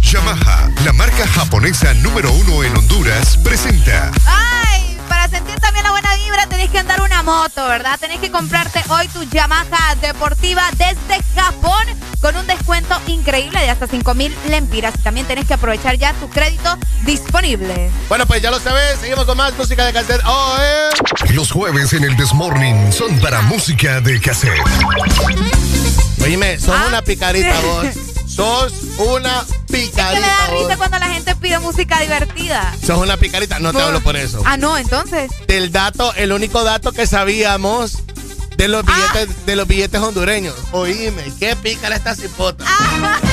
Yamaha, 0.00 0.70
la 0.84 0.92
marca 0.92 1.26
japonesa 1.26 1.94
número 1.94 2.32
uno 2.32 2.64
en 2.64 2.76
Honduras, 2.76 3.36
presenta 3.44 4.10
Ay, 4.26 4.98
para 5.08 5.28
sentir 5.28 5.54
también 5.60 5.84
la 5.84 5.92
buena 5.92 6.16
vibra 6.16 6.48
tenés 6.48 6.68
que 6.68 6.78
andar 6.80 7.00
una 7.00 7.22
moto, 7.22 7.64
¿verdad? 7.68 7.96
Tenés 8.00 8.18
que 8.18 8.28
comprarte 8.28 8.82
hoy 8.88 9.06
tu 9.08 9.22
Yamaha 9.22 9.94
deportiva 10.00 10.64
desde 10.72 11.22
Japón 11.36 11.86
con 12.20 12.36
un 12.36 12.46
descuento 12.46 12.94
increíble 13.06 13.60
de 13.60 13.70
hasta 13.70 13.86
5 13.86 14.14
mil 14.14 14.34
lempiras. 14.48 14.94
Y 14.98 15.02
también 15.02 15.26
tenés 15.26 15.46
que 15.46 15.54
aprovechar 15.54 15.96
ya 15.96 16.12
tu 16.14 16.28
crédito 16.28 16.76
disponible. 17.04 17.90
Bueno, 18.08 18.26
pues 18.26 18.42
ya 18.42 18.50
lo 18.50 18.58
sabes. 18.58 18.98
Seguimos 19.00 19.24
con 19.24 19.36
más 19.36 19.56
música 19.56 19.84
de 19.84 19.92
cassette. 19.92 20.22
Oh, 20.26 20.56
eh. 20.60 20.90
Los 21.28 21.52
jueves 21.52 21.92
en 21.92 22.02
el 22.04 22.16
Desmorning 22.16 22.92
son 22.92 23.18
para 23.20 23.40
música 23.42 24.00
de 24.00 24.20
cassette. 24.20 24.58
Oíme, 26.24 26.58
sos 26.58 26.74
Ah. 26.76 26.86
una 26.88 27.02
picarita 27.02 27.60
vos. 27.60 27.86
Sos 28.26 28.72
una 28.98 29.44
¿Qué 29.68 29.76
le 29.76 29.82
da 29.86 29.90
picarita 29.92 30.50
vos. 30.50 30.62
risa 30.64 30.76
cuando 30.76 30.98
la 30.98 31.08
gente 31.08 31.36
pide 31.36 31.58
música 31.60 32.00
divertida? 32.00 32.74
Sos 32.84 32.98
una 32.98 33.16
picarita. 33.16 33.58
No 33.60 33.72
te 33.72 33.80
hablo 33.80 34.00
por 34.00 34.16
eso. 34.16 34.42
Ah, 34.44 34.56
no, 34.56 34.76
entonces. 34.76 35.30
Del 35.46 35.70
dato, 35.70 36.12
el 36.14 36.32
único 36.32 36.64
dato 36.64 36.90
que 36.92 37.06
sabíamos 37.06 37.98
de 38.56 38.68
los 38.68 38.84
billetes, 38.84 39.46
de 39.46 39.56
los 39.56 39.68
billetes 39.68 40.00
hondureños. 40.00 40.54
Oíme, 40.72 41.22
qué 41.38 41.54
pícara 41.56 41.94
esta 41.96 42.14
cipota. 42.16 42.64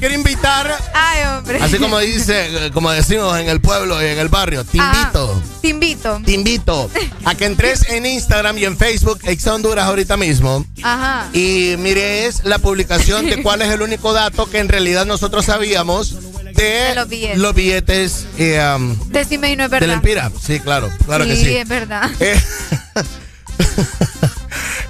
quiero 0.00 0.14
invitar. 0.14 0.76
Ay, 0.94 1.24
hombre. 1.28 1.58
Así 1.60 1.78
como 1.78 1.98
dice, 1.98 2.70
como 2.72 2.90
decimos 2.90 3.38
en 3.38 3.48
el 3.48 3.60
pueblo 3.60 4.02
y 4.02 4.06
en 4.06 4.18
el 4.18 4.28
barrio, 4.28 4.64
te 4.64 4.78
invito. 4.78 5.42
Te 5.60 5.68
invito. 5.68 6.20
Te 6.24 6.32
invito 6.32 6.90
a 7.24 7.34
que 7.34 7.44
entres 7.44 7.88
en 7.90 8.06
Instagram 8.06 8.58
y 8.58 8.64
en 8.64 8.76
Facebook, 8.76 9.20
Ex 9.24 9.46
Honduras 9.46 9.86
ahorita 9.86 10.16
mismo. 10.16 10.64
Ajá. 10.82 11.28
Y 11.32 11.76
mires 11.78 12.42
la 12.44 12.58
publicación 12.58 13.26
de 13.26 13.42
cuál 13.42 13.62
es 13.62 13.68
el 13.68 13.82
único 13.82 14.12
dato 14.12 14.50
que 14.50 14.58
en 14.58 14.68
realidad 14.68 15.06
nosotros 15.06 15.44
sabíamos 15.44 16.16
de, 16.54 16.94
los 16.94 17.08
billetes. 17.08 17.38
los 17.38 17.54
billetes 17.54 18.26
eh, 18.38 18.74
um, 18.76 18.96
Decime 19.10 19.52
y 19.52 19.56
no 19.56 19.64
es 19.64 19.70
de 19.70 19.76
verdad. 19.76 19.88
la 19.88 19.94
Empira. 19.94 20.32
Sí, 20.42 20.60
claro, 20.60 20.90
claro 21.06 21.24
sí, 21.24 21.30
que 21.30 21.36
sí. 21.36 21.56
es 21.56 21.68
verdad. 21.68 22.10
Eh, 22.20 22.40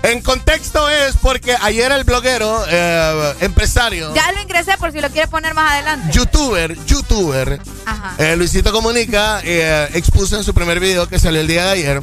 en 0.02 0.22
contexto 0.22 0.88
es 0.88 1.14
porque 1.20 1.54
ayer 1.60 1.92
el 1.92 2.04
bloguero, 2.04 2.64
eh, 2.68 3.34
empresario, 3.40 4.14
Ya 4.14 4.32
lo 4.32 4.40
ingresé 4.40 4.76
por 4.78 4.92
si 4.92 5.00
lo 5.00 5.08
quieres 5.10 5.28
poner 5.30 5.54
más 5.54 5.72
adelante. 5.72 6.12
youtuber, 6.12 6.74
youtuber, 6.86 7.60
Ajá. 7.84 8.14
eh, 8.18 8.36
Luisito 8.36 8.72
Comunica, 8.72 9.40
eh, 9.44 9.88
expuso 9.94 10.36
en 10.36 10.44
su 10.44 10.54
primer 10.54 10.80
video 10.80 11.06
que 11.08 11.18
salió 11.18 11.40
el 11.40 11.46
día 11.46 11.64
de 11.66 11.70
ayer 11.70 12.02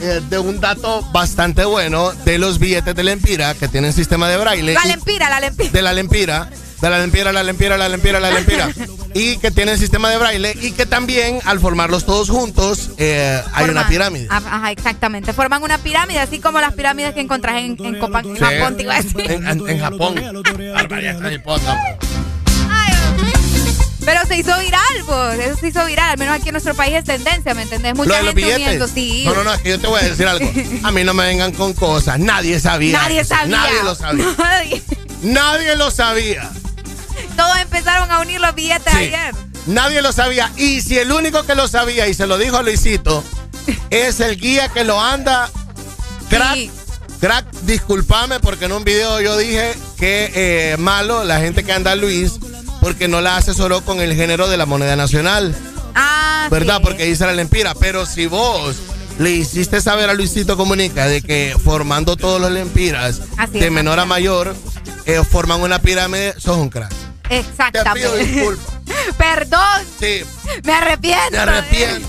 eh, 0.00 0.20
de 0.28 0.38
un 0.38 0.60
dato 0.60 1.02
bastante 1.12 1.64
bueno 1.64 2.12
de 2.24 2.38
los 2.38 2.58
billetes 2.58 2.94
de 2.94 3.02
la 3.02 3.12
Empira 3.12 3.54
que 3.54 3.68
tienen 3.68 3.92
sistema 3.92 4.28
de 4.28 4.36
braille. 4.36 4.72
La 4.74 4.84
lempira, 4.84 5.28
la 5.30 5.40
lempira. 5.40 5.70
de 5.70 5.82
la 5.82 5.92
lempira, 5.92 6.48
de 6.80 6.90
la 6.90 6.98
lempira, 6.98 7.32
la 7.32 7.42
lempira, 7.42 7.76
la 7.78 7.88
lempira, 7.88 8.20
la 8.20 8.30
lempira. 8.30 8.68
y 9.14 9.36
que 9.38 9.50
tienen 9.50 9.78
sistema 9.78 10.10
de 10.10 10.18
braille 10.18 10.54
y 10.60 10.72
que 10.72 10.86
también 10.86 11.38
al 11.44 11.60
formarlos 11.60 12.04
todos 12.04 12.28
juntos 12.30 12.90
eh, 12.98 13.40
hay 13.52 13.68
una 13.70 13.86
pirámide. 13.88 14.26
Ah, 14.30 14.42
Ajá, 14.44 14.70
exactamente. 14.72 15.32
Forman 15.32 15.62
una 15.62 15.78
pirámide, 15.78 16.18
así 16.20 16.40
como 16.40 16.60
las 16.60 16.74
pirámides 16.74 17.14
que 17.14 17.20
encontrás 17.20 17.56
en, 17.58 17.76
en 17.84 17.98
Copan- 18.00 18.26
en 18.26 18.36
Sí. 18.36 18.42
Japón, 18.44 18.76
te 18.76 18.82
iba 18.82 18.94
a 18.94 19.02
decir. 19.02 19.30
En, 19.30 19.46
en- 19.46 19.68
en 19.68 19.80
Japón. 19.80 20.14
Pero 24.04 24.20
se 24.26 24.36
hizo 24.36 24.58
viral, 24.60 24.82
pues. 25.06 25.38
Eso 25.38 25.56
se 25.60 25.68
hizo 25.68 25.84
viral. 25.86 26.10
Al 26.10 26.18
menos 26.18 26.34
aquí 26.36 26.48
en 26.50 26.52
nuestro 26.52 26.74
país 26.74 26.94
es 26.94 27.04
tendencia, 27.04 27.54
¿me 27.54 27.62
entendés? 27.62 27.94
Mucha 27.94 28.10
Lo 28.20 28.26
gente 28.26 28.34
billetes. 28.34 28.58
uniendo, 28.66 28.88
sí. 28.88 29.22
No, 29.24 29.34
no, 29.34 29.44
no, 29.44 29.54
es 29.54 29.60
que 29.62 29.70
yo 29.70 29.80
te 29.80 29.86
voy 29.86 29.98
a 30.00 30.04
decir 30.04 30.26
algo. 30.26 30.46
A 30.82 30.90
mí 30.92 31.04
no 31.04 31.14
me 31.14 31.24
vengan 31.24 31.52
con 31.52 31.72
cosas. 31.72 32.18
Nadie 32.18 32.60
sabía. 32.60 32.98
Nadie 33.00 33.24
sabía. 33.24 33.56
Nadie 33.56 33.82
lo 33.82 33.94
sabía. 33.94 34.26
Nadie. 34.38 34.82
Nadie 35.24 35.74
lo 35.76 35.90
sabía. 35.90 36.50
Todos 37.36 37.58
empezaron 37.58 38.10
a 38.10 38.20
unir 38.20 38.40
los 38.40 38.54
billetes 38.54 38.92
Sí. 38.92 38.98
ayer. 38.98 39.34
Nadie 39.66 40.02
lo 40.02 40.12
sabía. 40.12 40.52
Y 40.56 40.82
si 40.82 40.98
el 40.98 41.10
único 41.10 41.44
que 41.44 41.54
lo 41.54 41.66
sabía, 41.66 42.06
y 42.06 42.14
se 42.14 42.26
lo 42.26 42.36
dijo 42.38 42.56
a 42.58 42.62
Luisito, 42.62 43.24
es 43.90 44.20
el 44.20 44.36
guía 44.38 44.68
que 44.68 44.84
lo 44.84 45.00
anda. 45.00 45.50
Crack, 46.28 46.70
crack, 47.20 47.50
discúlpame 47.62 48.40
porque 48.40 48.66
en 48.66 48.72
un 48.72 48.84
video 48.84 49.20
yo 49.20 49.36
dije 49.38 49.74
que 49.98 50.30
eh, 50.34 50.76
malo 50.78 51.24
la 51.24 51.38
gente 51.40 51.64
que 51.64 51.72
anda 51.72 51.92
a 51.92 51.96
Luis 51.96 52.32
porque 52.80 53.08
no 53.08 53.20
la 53.20 53.36
asesoró 53.36 53.82
con 53.82 54.00
el 54.00 54.14
género 54.14 54.48
de 54.48 54.56
la 54.56 54.66
moneda 54.66 54.96
nacional. 54.96 55.54
Ah, 55.94 56.48
¿Verdad? 56.50 56.78
sí. 56.78 56.82
Porque 56.84 57.04
dice 57.04 57.24
la 57.24 57.32
lempira. 57.32 57.74
Pero 57.74 58.04
si 58.04 58.26
vos 58.26 58.76
le 59.18 59.30
hiciste 59.30 59.80
saber 59.80 60.10
a 60.10 60.14
Luisito 60.14 60.56
Comunica 60.56 61.06
de 61.06 61.22
que 61.22 61.56
formando 61.62 62.16
todos 62.16 62.40
los 62.40 62.50
lempiras 62.50 63.20
Así 63.36 63.60
de 63.60 63.70
menor 63.70 64.00
a 64.00 64.04
mayor 64.04 64.56
eh, 65.06 65.22
forman 65.24 65.60
una 65.60 65.78
pirámide, 65.80 66.34
sos 66.38 66.56
un 66.56 66.68
crack. 66.70 66.90
Te 66.90 67.28
pido 67.28 67.40
Exactamente. 67.50 68.16
disculpas. 68.18 68.74
Perdón. 69.18 69.82
Sí, 69.98 70.22
Me 70.64 70.72
arrepiento. 70.74 71.30
me 71.32 71.38
arrepiento. 71.38 72.08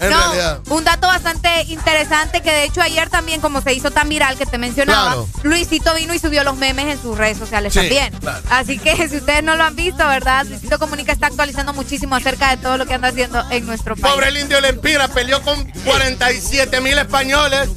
En 0.00 0.10
no, 0.10 0.18
realidad. 0.18 0.60
un 0.70 0.82
dato 0.84 1.06
bastante 1.06 1.62
interesante 1.68 2.42
que 2.42 2.50
de 2.50 2.64
hecho 2.64 2.82
ayer 2.82 3.08
también, 3.10 3.40
como 3.40 3.60
se 3.62 3.72
hizo 3.74 3.92
tan 3.92 4.08
viral 4.08 4.36
que 4.36 4.44
te 4.44 4.58
mencionaba, 4.58 5.12
Claro. 5.12 5.28
Luisito 5.44 5.94
vino 5.94 6.12
y 6.12 6.18
subió 6.18 6.42
los 6.42 6.56
memes 6.56 6.86
en 6.96 7.00
sus 7.00 7.16
redes 7.16 7.38
sociales 7.38 7.72
Sí, 7.72 7.78
también. 7.78 8.12
claro. 8.20 8.40
Así 8.50 8.78
que 8.78 9.08
si 9.08 9.16
ustedes 9.16 9.44
no 9.44 9.54
lo 9.54 9.62
han 9.62 9.76
visto, 9.76 10.04
¿verdad? 10.06 10.44
Luisito 10.46 10.80
Comunica 10.80 11.12
está 11.12 11.28
actualizando 11.28 11.72
muchísimo 11.72 12.16
acerca 12.16 12.50
de 12.50 12.56
todo 12.56 12.76
lo 12.76 12.86
que 12.86 12.94
anda 12.94 13.08
haciendo 13.08 13.42
en 13.50 13.66
nuestro 13.66 13.94
país. 13.94 14.12
Pobre 14.14 14.28
el 14.28 14.36
indio 14.38 14.60
Lempira 14.60 15.06
peleó 15.08 15.40
con 15.42 15.64
47 15.84 16.80
mil 16.80 16.98
españoles 16.98 17.68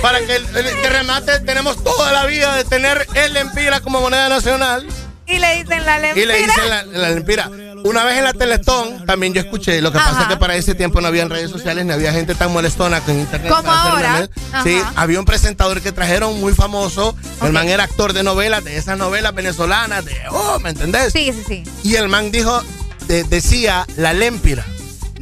para 0.00 0.20
que 0.20 0.36
el, 0.36 0.46
remate 0.90 1.40
tenemos 1.40 1.82
toda 1.82 2.12
la 2.12 2.26
vida 2.26 2.54
de 2.56 2.64
tener 2.64 3.06
el 3.14 3.32
Lempira 3.32 3.80
como 3.80 4.00
moneda 4.00 4.28
nacional. 4.28 4.86
Y 5.26 5.38
le 5.38 5.62
dicen 5.62 5.86
la 5.86 5.98
lempira. 5.98 6.22
Y 6.22 6.26
le 6.26 6.46
dicen 6.46 6.68
la, 6.68 6.82
la 6.84 7.10
Lempira. 7.10 7.50
Una 7.84 8.04
vez 8.04 8.18
en 8.18 8.24
la 8.24 8.32
Teletón 8.32 9.06
también 9.06 9.32
yo 9.34 9.40
escuché, 9.40 9.80
lo 9.80 9.90
que 9.90 9.98
pasa 9.98 10.22
es 10.22 10.28
que 10.28 10.36
para 10.36 10.54
ese 10.54 10.74
tiempo 10.74 11.00
no 11.00 11.08
había 11.08 11.26
redes 11.26 11.50
sociales 11.50 11.84
ni 11.84 11.92
había 11.92 12.12
gente 12.12 12.34
tan 12.34 12.52
molestona 12.52 13.00
con 13.00 13.18
internet. 13.18 13.52
Como 13.52 13.72
ahora. 13.72 14.28
Sí, 14.62 14.80
había 14.94 15.18
un 15.18 15.24
presentador 15.24 15.80
que 15.80 15.90
trajeron 15.90 16.38
muy 16.40 16.54
famoso. 16.54 17.16
El 17.42 17.52
man 17.52 17.68
era 17.68 17.84
actor 17.84 18.12
de 18.12 18.22
novelas, 18.22 18.62
de 18.64 18.76
esas 18.76 18.98
novelas 18.98 19.34
venezolanas, 19.34 20.04
de, 20.04 20.16
oh, 20.30 20.58
¿me 20.60 20.70
entendés? 20.70 21.12
Sí, 21.12 21.32
sí, 21.32 21.44
sí. 21.46 21.64
Y 21.82 21.96
el 21.96 22.08
man 22.08 22.30
dijo, 22.30 22.62
de- 23.06 23.24
decía 23.24 23.86
la 23.96 24.12
Lempira. 24.12 24.64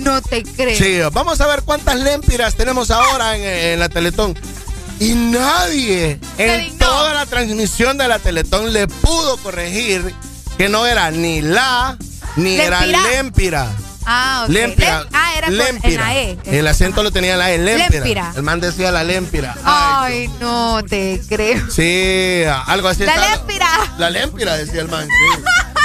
No 0.01 0.21
te 0.23 0.43
creo. 0.43 0.77
Sí, 0.77 0.99
vamos 1.13 1.41
a 1.41 1.47
ver 1.47 1.63
cuántas 1.63 1.97
lempiras 1.97 2.55
tenemos 2.55 2.91
ahora 2.91 3.37
en, 3.37 3.43
en 3.45 3.81
la 3.81 3.89
Teletón. 3.89 4.37
Y 4.99 5.15
nadie 5.15 6.19
en 6.37 6.79
toda 6.79 7.15
la 7.15 7.27
transmisión 7.27 7.97
de 7.97 8.07
la 8.09 8.19
Teletón 8.19 8.73
le 8.73 8.87
pudo 8.87 9.37
corregir 9.39 10.15
que 10.59 10.69
no 10.69 10.87
era 10.87 11.11
ni 11.11 11.41
la 11.41 11.97
ni 12.37 12.57
era 12.61 12.81
Lempira. 12.87 13.11
lempira. 13.11 13.67
Ah, 14.07 14.43
ok. 14.45 14.51
Lempira. 14.51 15.03
Lem- 15.03 15.09
ah, 15.13 15.33
era 15.37 15.47
con, 15.47 15.55
en 15.55 15.59
lempira. 15.59 16.03
la 16.05 16.17
E. 16.17 16.39
El 16.47 16.67
acento 16.67 17.03
lo 17.03 17.11
tenía 17.13 17.33
en 17.35 17.39
la 17.39 17.51
E, 17.53 17.59
lempira. 17.59 17.91
Lempira. 17.91 18.33
El 18.37 18.43
man 18.43 18.61
decía 18.61 18.91
la 18.91 19.05
lempira. 19.05 19.57
Ay, 19.65 20.29
no 20.41 20.83
te 20.89 21.21
creo. 21.29 21.71
Sí, 21.71 22.43
algo 22.67 22.89
así. 22.89 23.05
La 23.05 23.15
estaba-. 23.15 23.95
La 23.99 24.11
lempira, 24.11 24.57
decía 24.57 24.81
el 24.83 24.89
man, 24.89 25.07
sí. 25.07 25.43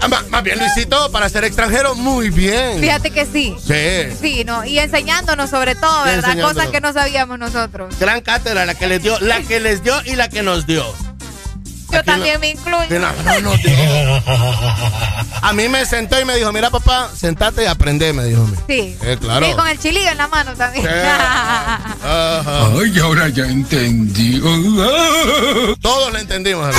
Ah, 0.00 0.08
más, 0.30 0.42
bien, 0.42 0.58
Luisito, 0.58 1.10
para 1.10 1.28
ser 1.28 1.44
extranjero, 1.44 1.94
muy 1.94 2.30
bien. 2.30 2.80
Fíjate 2.80 3.10
que 3.10 3.26
sí. 3.26 3.54
Sí. 3.66 4.16
Sí, 4.20 4.44
no, 4.44 4.64
y 4.64 4.78
enseñándonos 4.78 5.50
sobre 5.50 5.74
todo, 5.74 6.04
Y 6.06 6.10
¿verdad? 6.10 6.40
Cosas 6.40 6.68
que 6.68 6.80
no 6.80 6.92
sabíamos 6.92 7.38
nosotros. 7.38 7.94
Gran 7.98 8.20
cátedra, 8.20 8.64
la 8.64 8.74
que 8.74 8.86
les 8.86 9.02
dio, 9.02 9.18
la 9.20 9.40
que 9.42 9.60
les 9.60 9.82
dio 9.82 9.94
y 10.04 10.14
la 10.16 10.28
que 10.28 10.42
nos 10.42 10.66
dio. 10.66 10.84
Yo 11.90 12.00
Aquí 12.00 12.06
también 12.06 12.34
no- 12.34 12.40
me 12.40 12.50
incluyo. 12.50 12.86
Que 12.88 12.98
no, 12.98 13.08
no. 13.40 13.52
A 15.40 15.52
mí 15.54 15.68
me 15.68 15.86
sentó 15.86 16.20
y 16.20 16.24
me 16.26 16.36
dijo, 16.36 16.52
mira 16.52 16.68
papá, 16.68 17.08
sentate 17.16 17.62
y 17.64 17.66
aprende, 17.66 18.12
me 18.12 18.24
dijo. 18.24 18.46
Sí. 18.68 18.94
Eh, 19.02 19.16
claro. 19.18 19.46
Sí, 19.46 19.52
con 19.54 19.66
el 19.68 19.78
chilillo 19.78 20.10
en 20.10 20.18
la 20.18 20.28
mano 20.28 20.54
también. 20.54 20.86
Ay, 22.04 22.98
ahora 23.02 23.28
ya 23.30 23.44
entendí. 23.44 24.38
Todos 25.80 26.12
lo 26.12 26.18
entendimos. 26.18 26.76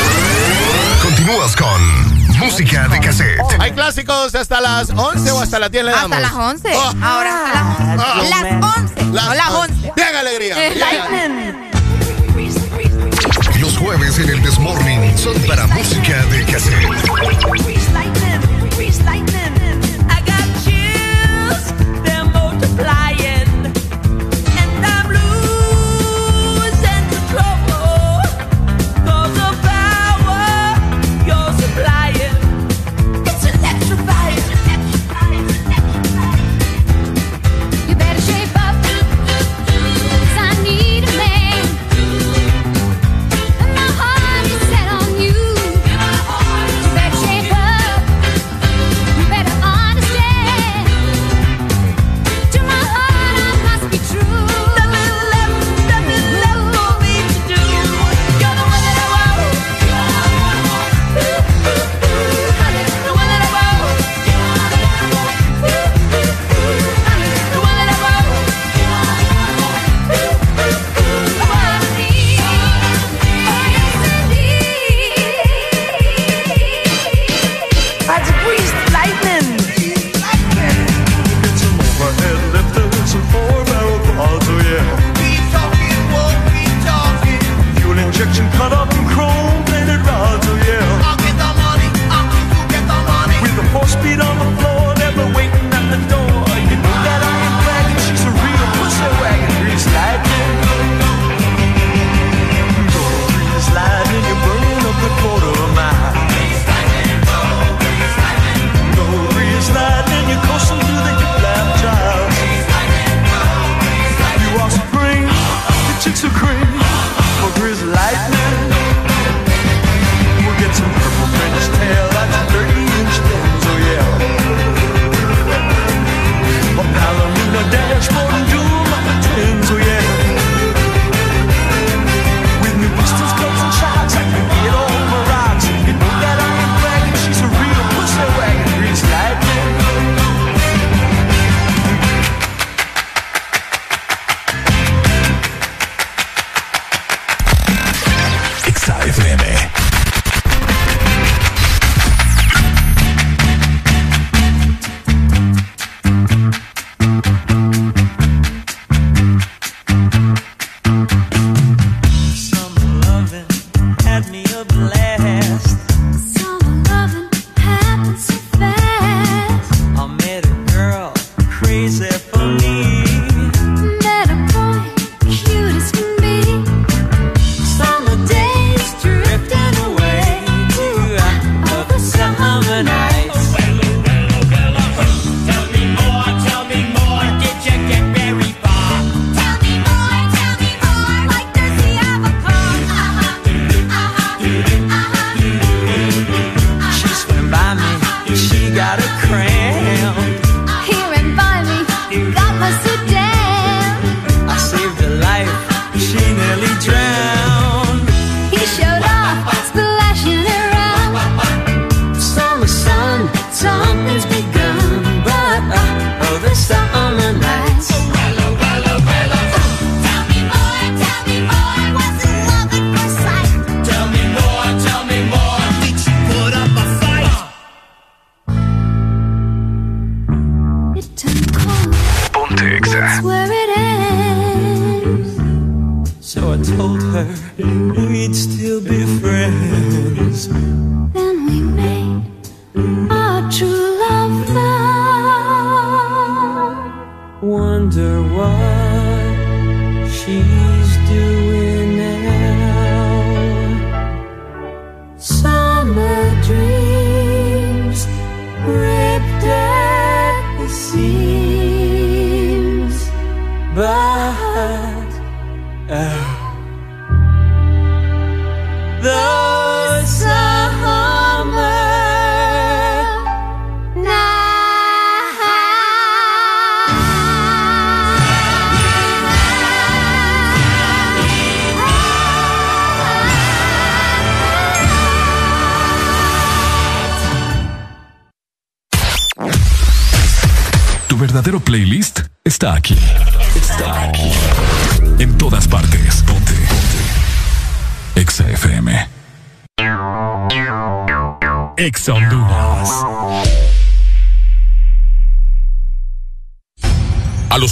Continúas 1.01 1.55
con 1.55 2.08
música 2.39 2.87
de 2.87 2.99
cassette. 2.99 3.39
Hay 3.59 3.71
clásicos 3.71 4.33
hasta 4.33 4.61
las 4.61 4.89
11 4.89 5.31
o 5.31 5.41
hasta 5.41 5.59
las 5.59 5.71
10 5.71 5.85
le 5.85 5.91
damos. 5.91 6.17
Hasta 6.17 6.19
las 6.19 6.33
11. 6.33 6.69
Oh. 6.73 6.93
Ahora 7.01 7.35
hasta 7.37 7.53
las 7.53 7.79
11. 7.79 8.29
Las 8.29 8.43
11. 8.77 9.05
no 9.05 9.33
las 9.35 9.49
11. 9.51 9.93
Bien, 9.95 10.15
alegría. 10.15 10.55
bien. 10.69 11.69
Los 13.59 13.77
jueves 13.77 14.17
en 14.19 14.29
el 14.29 14.41
Desmorning 14.41 15.17
son 15.17 15.35
para 15.41 15.67
música 15.67 16.25
de 16.25 16.45
cassette. 16.45 17.09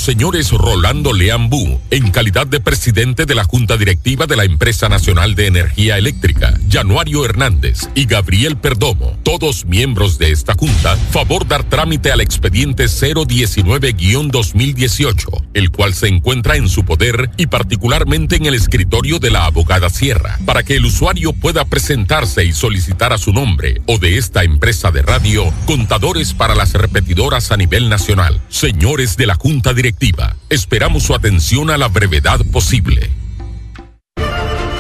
Señores 0.08 0.52
Rolando 0.52 1.12
Leambú, 1.12 1.82
en 1.92 2.12
calidad 2.12 2.48
de 2.48 2.62
presidente 2.62 3.26
de 3.26 3.36
la 3.36 3.44
Junta 3.44 3.76
Directiva 3.76 4.26
de 4.26 4.38
la 4.38 4.46
Empresa 4.46 4.88
Nacional 4.88 5.36
de 5.36 5.48
Energía 5.48 5.98
Eléctrica, 5.98 6.58
Januario 6.72 7.26
Hernández 7.26 7.90
y 7.94 8.06
Gabriel 8.06 8.56
Perdomo, 8.56 9.17
todos 9.40 9.66
miembros 9.66 10.18
de 10.18 10.32
esta 10.32 10.56
Junta, 10.56 10.96
favor 11.12 11.48
dar 11.48 11.64
trámite 11.64 12.12
al 12.12 12.22
expediente 12.22 12.86
019-2018, 12.86 15.46
el 15.54 15.70
cual 15.70 15.94
se 15.94 16.08
encuentra 16.08 16.56
en 16.56 16.68
su 16.68 16.86
poder 16.86 17.30
y 17.38 17.46
particularmente 17.46 18.38
en 18.38 18.48
el 18.48 18.56
escritorio 18.56 19.20
de 19.20 19.30
la 19.30 19.46
abogada 19.46 19.92
Sierra, 19.92 20.40
para 20.46 20.64
que 20.64 20.78
el 20.78 20.86
usuario 20.86 21.34
pueda 21.34 21.66
presentarse 21.66 22.46
y 22.46 22.54
solicitar 22.54 23.14
a 23.14 23.20
su 23.20 23.32
nombre 23.32 23.80
o 23.86 24.00
de 24.00 24.18
esta 24.18 24.44
empresa 24.44 24.90
de 24.90 25.04
radio 25.04 25.54
contadores 25.68 26.34
para 26.34 26.56
las 26.56 26.74
repetidoras 26.74 27.52
a 27.52 27.58
nivel 27.58 27.90
nacional. 27.90 28.42
Señores 28.50 29.18
de 29.18 29.28
la 29.28 29.36
Junta 29.36 29.76
Directiva, 29.76 30.36
esperamos 30.50 31.04
su 31.04 31.14
atención 31.14 31.70
a 31.70 31.78
la 31.78 31.90
brevedad 31.90 32.40
posible. 32.52 33.12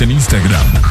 En 0.00 0.10
Instagram, 0.12 0.87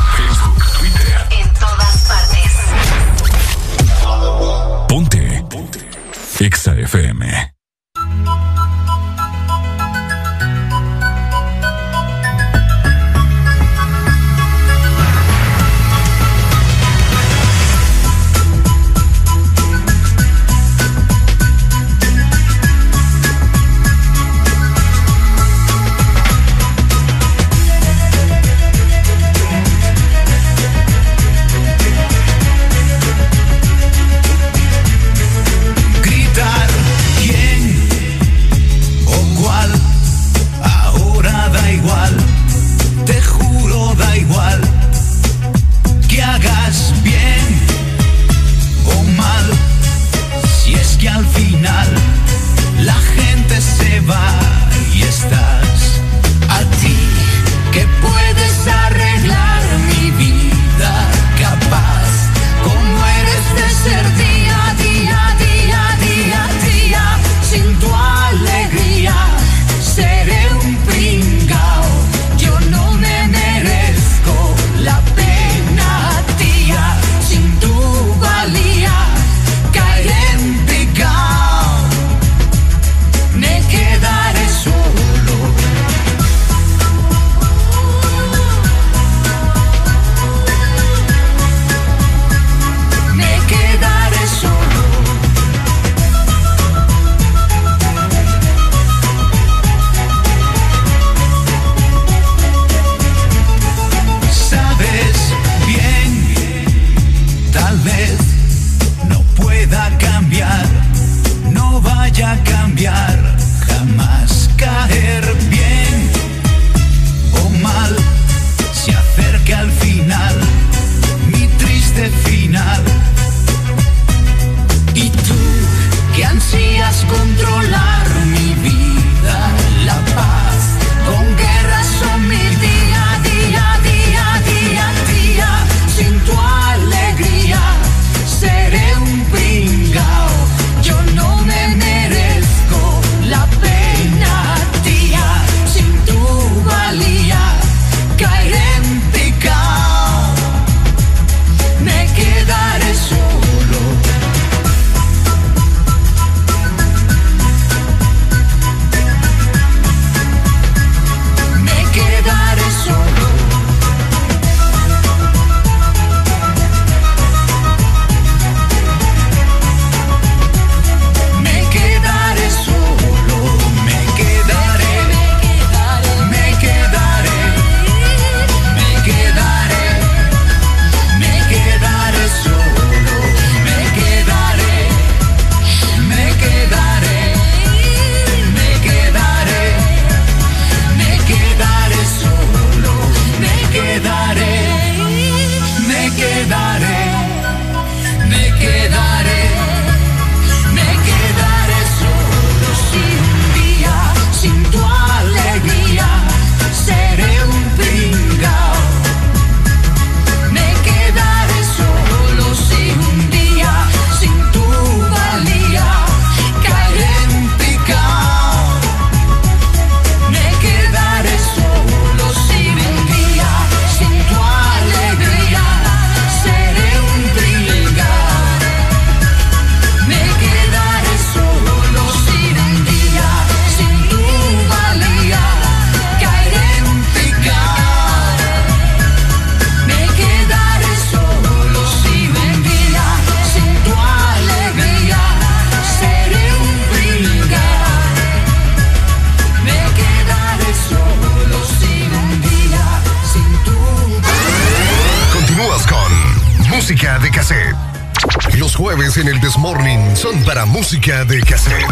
música 260.88 261.26
de 261.26 261.42
cassette. 261.42 261.86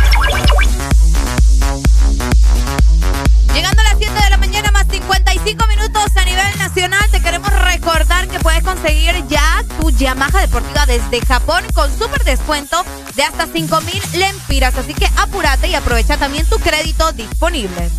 Llegando 3.54 3.82
a 3.82 3.84
las 3.84 3.98
7 3.98 4.14
de 4.14 4.30
la 4.30 4.38
mañana 4.38 4.72
más 4.72 4.88
55 4.90 5.68
minutos 5.68 6.16
a 6.16 6.24
nivel 6.24 6.58
nacional, 6.58 7.12
te 7.12 7.22
queremos 7.22 7.52
recordar 7.66 8.30
que 8.30 8.40
puedes 8.40 8.64
conseguir 8.64 9.22
ya 9.28 9.66
tu 9.82 9.90
Yamaha 9.90 10.40
deportiva 10.40 10.86
desde 10.86 11.20
Japón 11.26 11.66
con 11.74 11.92
súper 12.00 12.24
descuento 12.24 12.86
de 13.16 13.24
hasta 13.24 13.48
5 13.48 13.82
mil 13.82 14.02
lempiras. 14.14 14.78
Así 14.78 14.94
que 14.94 15.10
apúrate 15.18 15.68
y 15.68 15.76
aprovecha 15.76 16.16
también 16.16 16.46
tu 16.48 16.58
crédito 16.60 17.12
disponible. 17.12 17.90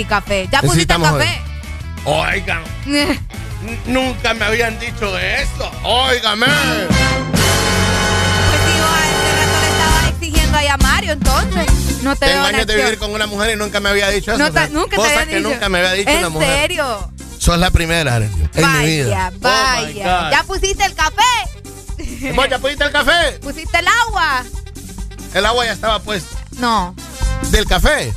Sí, 0.00 0.04
café. 0.04 0.48
¿Ya 0.50 0.60
pusiste 0.62 0.94
café? 0.98 1.40
Oigan, 2.04 2.62
nunca 3.86 4.34
me 4.34 4.44
habían 4.46 4.78
dicho 4.78 5.16
eso. 5.18 5.70
Óigame. 5.84 6.46
Estaba 9.70 10.08
exigiendo 10.08 10.56
ahí 10.58 10.66
a 10.68 10.76
Mario, 10.78 11.12
entonces. 11.12 11.66
No 12.02 12.16
te 12.16 12.26
Tengo 12.26 12.46
en 12.48 12.54
años 12.54 12.66
de 12.66 12.76
vivir 12.76 12.98
con 12.98 13.12
una 13.12 13.26
mujer 13.26 13.50
y 13.54 13.56
nunca 13.56 13.80
me 13.80 13.90
había 13.90 14.08
dicho 14.08 14.32
eso. 14.32 14.38
No 14.42 14.50
te- 14.50 14.68
nunca 14.70 14.90
te 14.90 14.96
cosa 14.96 15.08
habían 15.10 15.28
que 15.28 15.36
dicho. 15.36 15.48
nunca 15.50 15.68
me 15.68 15.78
había 15.80 15.92
dicho 15.92 16.10
¿En 16.10 16.18
una 16.18 16.28
mujer. 16.30 16.60
serio? 16.62 17.12
Sos 17.38 17.58
la 17.58 17.70
primera 17.70 18.16
en 18.16 18.78
mi 18.78 18.86
vida. 18.86 19.30
Vaya, 19.38 20.28
Oh. 20.28 20.30
¿Ya 20.30 20.42
pusiste 20.44 20.84
el 20.84 20.94
café? 20.94 22.32
¿Vos 22.34 22.46
ya 22.48 22.58
pusiste 22.58 22.84
el 22.84 22.90
café? 22.92 23.38
¿Pusiste 23.42 23.78
el 23.78 23.86
agua? 24.06 24.44
El 25.34 25.46
agua 25.46 25.64
ya 25.66 25.72
estaba 25.72 25.98
pues. 26.00 26.24
No. 26.58 26.94
¿Del 27.50 27.66
café? 27.66 28.12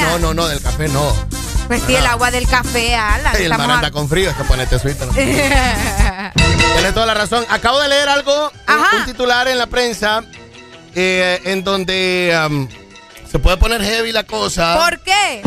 Ah, 0.00 0.06
no, 0.12 0.18
no, 0.18 0.34
no, 0.34 0.48
del 0.48 0.60
café 0.62 0.88
no. 0.88 1.14
Pues 1.68 1.82
sí, 1.86 1.94
el 1.94 2.06
agua 2.06 2.30
del 2.30 2.46
café, 2.48 2.94
Alan. 2.94 3.36
Ey, 3.36 3.44
el 3.46 3.50
mar 3.50 3.70
anda 3.70 3.90
con 3.90 4.08
frío, 4.08 4.30
es 4.30 4.36
que 4.36 4.44
ponete 4.44 4.78
suite. 4.78 5.04
¿no? 5.06 5.12
Tienes 5.12 6.94
toda 6.94 7.06
la 7.06 7.14
razón. 7.14 7.44
Acabo 7.48 7.80
de 7.80 7.88
leer 7.88 8.08
algo, 8.08 8.52
un, 8.68 8.98
un 8.98 9.06
titular 9.06 9.48
en 9.48 9.58
la 9.58 9.66
prensa, 9.66 10.22
eh, 10.94 11.40
en 11.44 11.62
donde 11.64 12.68
se 13.30 13.38
puede 13.38 13.56
poner 13.56 13.82
heavy 13.82 14.12
la 14.12 14.24
cosa. 14.24 14.78
¿Por 14.78 15.00
qué? 15.00 15.42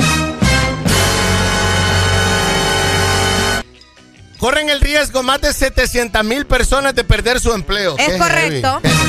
Corren 4.37 4.69
el 4.69 4.81
riesgo 4.81 5.23
más 5.23 5.41
de 5.41 5.53
700 5.53 6.23
mil 6.23 6.45
personas 6.45 6.93
de 6.93 7.03
perder 7.03 7.39
su 7.39 7.53
empleo. 7.53 7.95
Es 7.97 8.19
correcto. 8.21 8.79
heavy, 8.83 9.04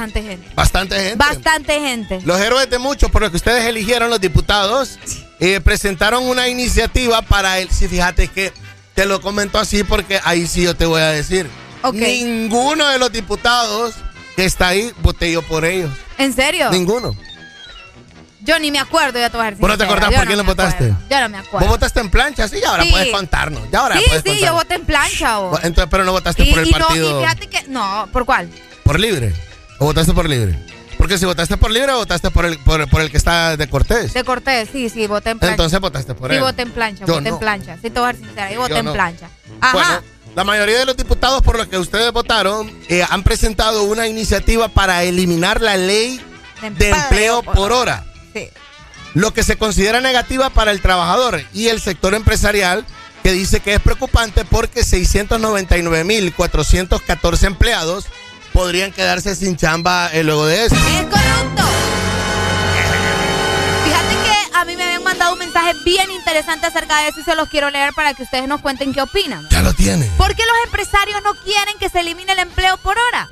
Bastante 0.00 0.22
gente. 0.22 0.48
Bastante 0.54 0.94
gente. 0.96 1.16
Bastante 1.16 1.80
gente. 1.80 2.20
Los 2.24 2.40
héroes 2.40 2.70
de 2.70 2.78
muchos, 2.78 3.10
por 3.10 3.20
lo 3.22 3.30
que 3.30 3.36
ustedes 3.36 3.66
eligieron, 3.66 4.08
los 4.08 4.20
diputados, 4.20 4.98
eh, 5.40 5.60
presentaron 5.60 6.24
una 6.26 6.48
iniciativa 6.48 7.20
para 7.22 7.58
el. 7.58 7.70
Sí, 7.70 7.86
fíjate 7.86 8.28
que 8.28 8.52
te 8.94 9.04
lo 9.04 9.20
comento 9.20 9.58
así 9.58 9.84
porque 9.84 10.18
ahí 10.24 10.46
sí 10.46 10.62
yo 10.62 10.74
te 10.74 10.86
voy 10.86 11.02
a 11.02 11.08
decir. 11.10 11.48
Ninguno 11.92 12.88
de 12.88 12.98
los 12.98 13.12
diputados 13.12 13.94
que 14.36 14.44
está 14.46 14.68
ahí 14.68 14.90
voté 15.02 15.32
yo 15.32 15.42
por 15.42 15.64
ellos. 15.66 15.90
¿En 16.16 16.32
serio? 16.34 16.70
Ninguno. 16.70 17.14
Yo 18.42 18.58
ni 18.58 18.70
me 18.70 18.78
acuerdo, 18.78 19.18
ya 19.18 19.28
te 19.28 19.36
voy 19.36 19.46
a 19.46 19.50
decir. 19.50 19.60
¿Vos 19.60 19.68
no 19.68 19.76
te 19.76 19.84
acordás 19.84 20.08
por 20.10 20.18
no 20.20 20.24
quién 20.24 20.38
lo 20.38 20.44
votaste? 20.44 20.94
Yo 21.10 21.20
no 21.20 21.28
me 21.28 21.38
acuerdo. 21.38 21.58
¿Vos 21.66 21.68
votaste 21.76 22.00
en 22.00 22.10
plancha? 22.10 22.48
Sí, 22.48 22.64
ahora 22.64 22.84
Sí. 22.84 22.90
puedes 22.90 23.10
contarnos. 23.12 23.70
Ya 23.70 23.80
ahora 23.80 23.98
sí, 23.98 24.04
puedes 24.08 24.22
sí, 24.24 24.40
yo 24.44 24.54
voté 24.54 24.76
en 24.76 24.86
plancha. 24.86 25.36
Entonces, 25.62 25.88
pero 25.90 26.04
no 26.04 26.12
votaste 26.12 26.42
Y, 26.44 26.50
por 26.50 26.60
el 26.60 26.68
y 26.68 26.70
no, 26.72 26.78
partido. 26.86 27.18
y 27.20 27.22
fíjate 27.22 27.46
que. 27.48 27.62
No, 27.68 28.08
¿por 28.10 28.24
cuál? 28.24 28.48
¿Por 28.82 28.98
libre? 28.98 29.34
¿O 29.80 29.86
votaste 29.86 30.12
por 30.12 30.28
libre? 30.28 30.56
Porque 30.98 31.16
si 31.18 31.24
votaste 31.24 31.56
por 31.56 31.70
libre, 31.70 31.92
votaste 31.94 32.30
por 32.30 32.44
el, 32.44 32.58
por, 32.58 32.86
por 32.88 33.00
el 33.00 33.10
que 33.10 33.16
está 33.16 33.56
de 33.56 33.66
Cortés. 33.68 34.12
De 34.12 34.22
Cortés, 34.22 34.68
sí, 34.70 34.88
sí, 34.90 35.06
voté 35.06 35.30
en 35.30 35.38
plancha. 35.38 35.52
Entonces 35.54 35.80
votaste 35.80 36.14
por 36.14 36.30
Sí, 36.30 36.36
él. 36.36 36.42
voté 36.42 36.60
en 36.62 36.70
plancha, 36.70 37.06
Yo 37.06 37.14
voté 37.14 37.28
en 37.28 37.34
no. 37.34 37.40
plancha. 37.40 37.76
Sí, 37.82 37.88
te 37.90 37.98
voy 37.98 38.10
a 38.10 38.12
ser 38.12 38.20
sincera, 38.24 38.52
yo 38.52 38.60
voté 38.60 38.78
en 38.78 38.84
no. 38.84 38.92
plancha. 38.92 39.28
Ajá. 39.60 39.72
Bueno, 39.72 40.02
la 40.36 40.44
mayoría 40.44 40.78
de 40.78 40.84
los 40.84 40.96
diputados 40.96 41.42
por 41.42 41.56
los 41.56 41.66
que 41.68 41.78
ustedes 41.78 42.12
votaron 42.12 42.70
eh, 42.88 43.04
han 43.08 43.22
presentado 43.24 43.82
una 43.84 44.06
iniciativa 44.06 44.68
para 44.68 45.02
eliminar 45.02 45.60
la 45.62 45.76
ley 45.78 46.20
de 46.76 46.90
empleo 46.90 47.42
por 47.42 47.72
hora. 47.72 48.04
Sí. 48.34 48.48
Lo 49.14 49.32
que 49.32 49.42
se 49.42 49.56
considera 49.56 50.00
negativa 50.02 50.50
para 50.50 50.70
el 50.70 50.82
trabajador 50.82 51.42
y 51.54 51.68
el 51.68 51.80
sector 51.80 52.12
empresarial 52.14 52.84
que 53.22 53.32
dice 53.32 53.60
que 53.60 53.72
es 53.74 53.80
preocupante 53.80 54.44
porque 54.44 54.82
699.414 54.82 57.44
empleados 57.44 58.04
podrían 58.52 58.92
quedarse 58.92 59.34
sin 59.34 59.56
chamba 59.56 60.10
eh, 60.12 60.22
luego 60.22 60.46
de 60.46 60.66
eso. 60.66 60.74
Es 60.74 61.02
corrupto. 61.02 61.62
Fíjate 63.84 64.14
que 64.24 64.56
a 64.56 64.64
mí 64.64 64.76
me 64.76 64.84
habían 64.84 65.04
mandado 65.04 65.32
un 65.32 65.38
mensaje 65.38 65.74
bien 65.84 66.10
interesante 66.10 66.66
acerca 66.66 67.02
de 67.02 67.08
eso 67.08 67.20
y 67.20 67.24
se 67.24 67.34
los 67.34 67.48
quiero 67.48 67.70
leer 67.70 67.92
para 67.94 68.14
que 68.14 68.22
ustedes 68.22 68.46
nos 68.48 68.60
cuenten 68.60 68.92
qué 68.92 69.02
opinan. 69.02 69.48
Ya 69.50 69.62
lo 69.62 69.72
tiene. 69.72 70.10
¿Por 70.16 70.34
qué 70.34 70.42
los 70.46 70.56
empresarios 70.64 71.22
no 71.22 71.34
quieren 71.34 71.78
que 71.78 71.88
se 71.88 72.00
elimine 72.00 72.32
el 72.32 72.40
empleo 72.40 72.76
por 72.78 72.96
hora? 72.98 73.28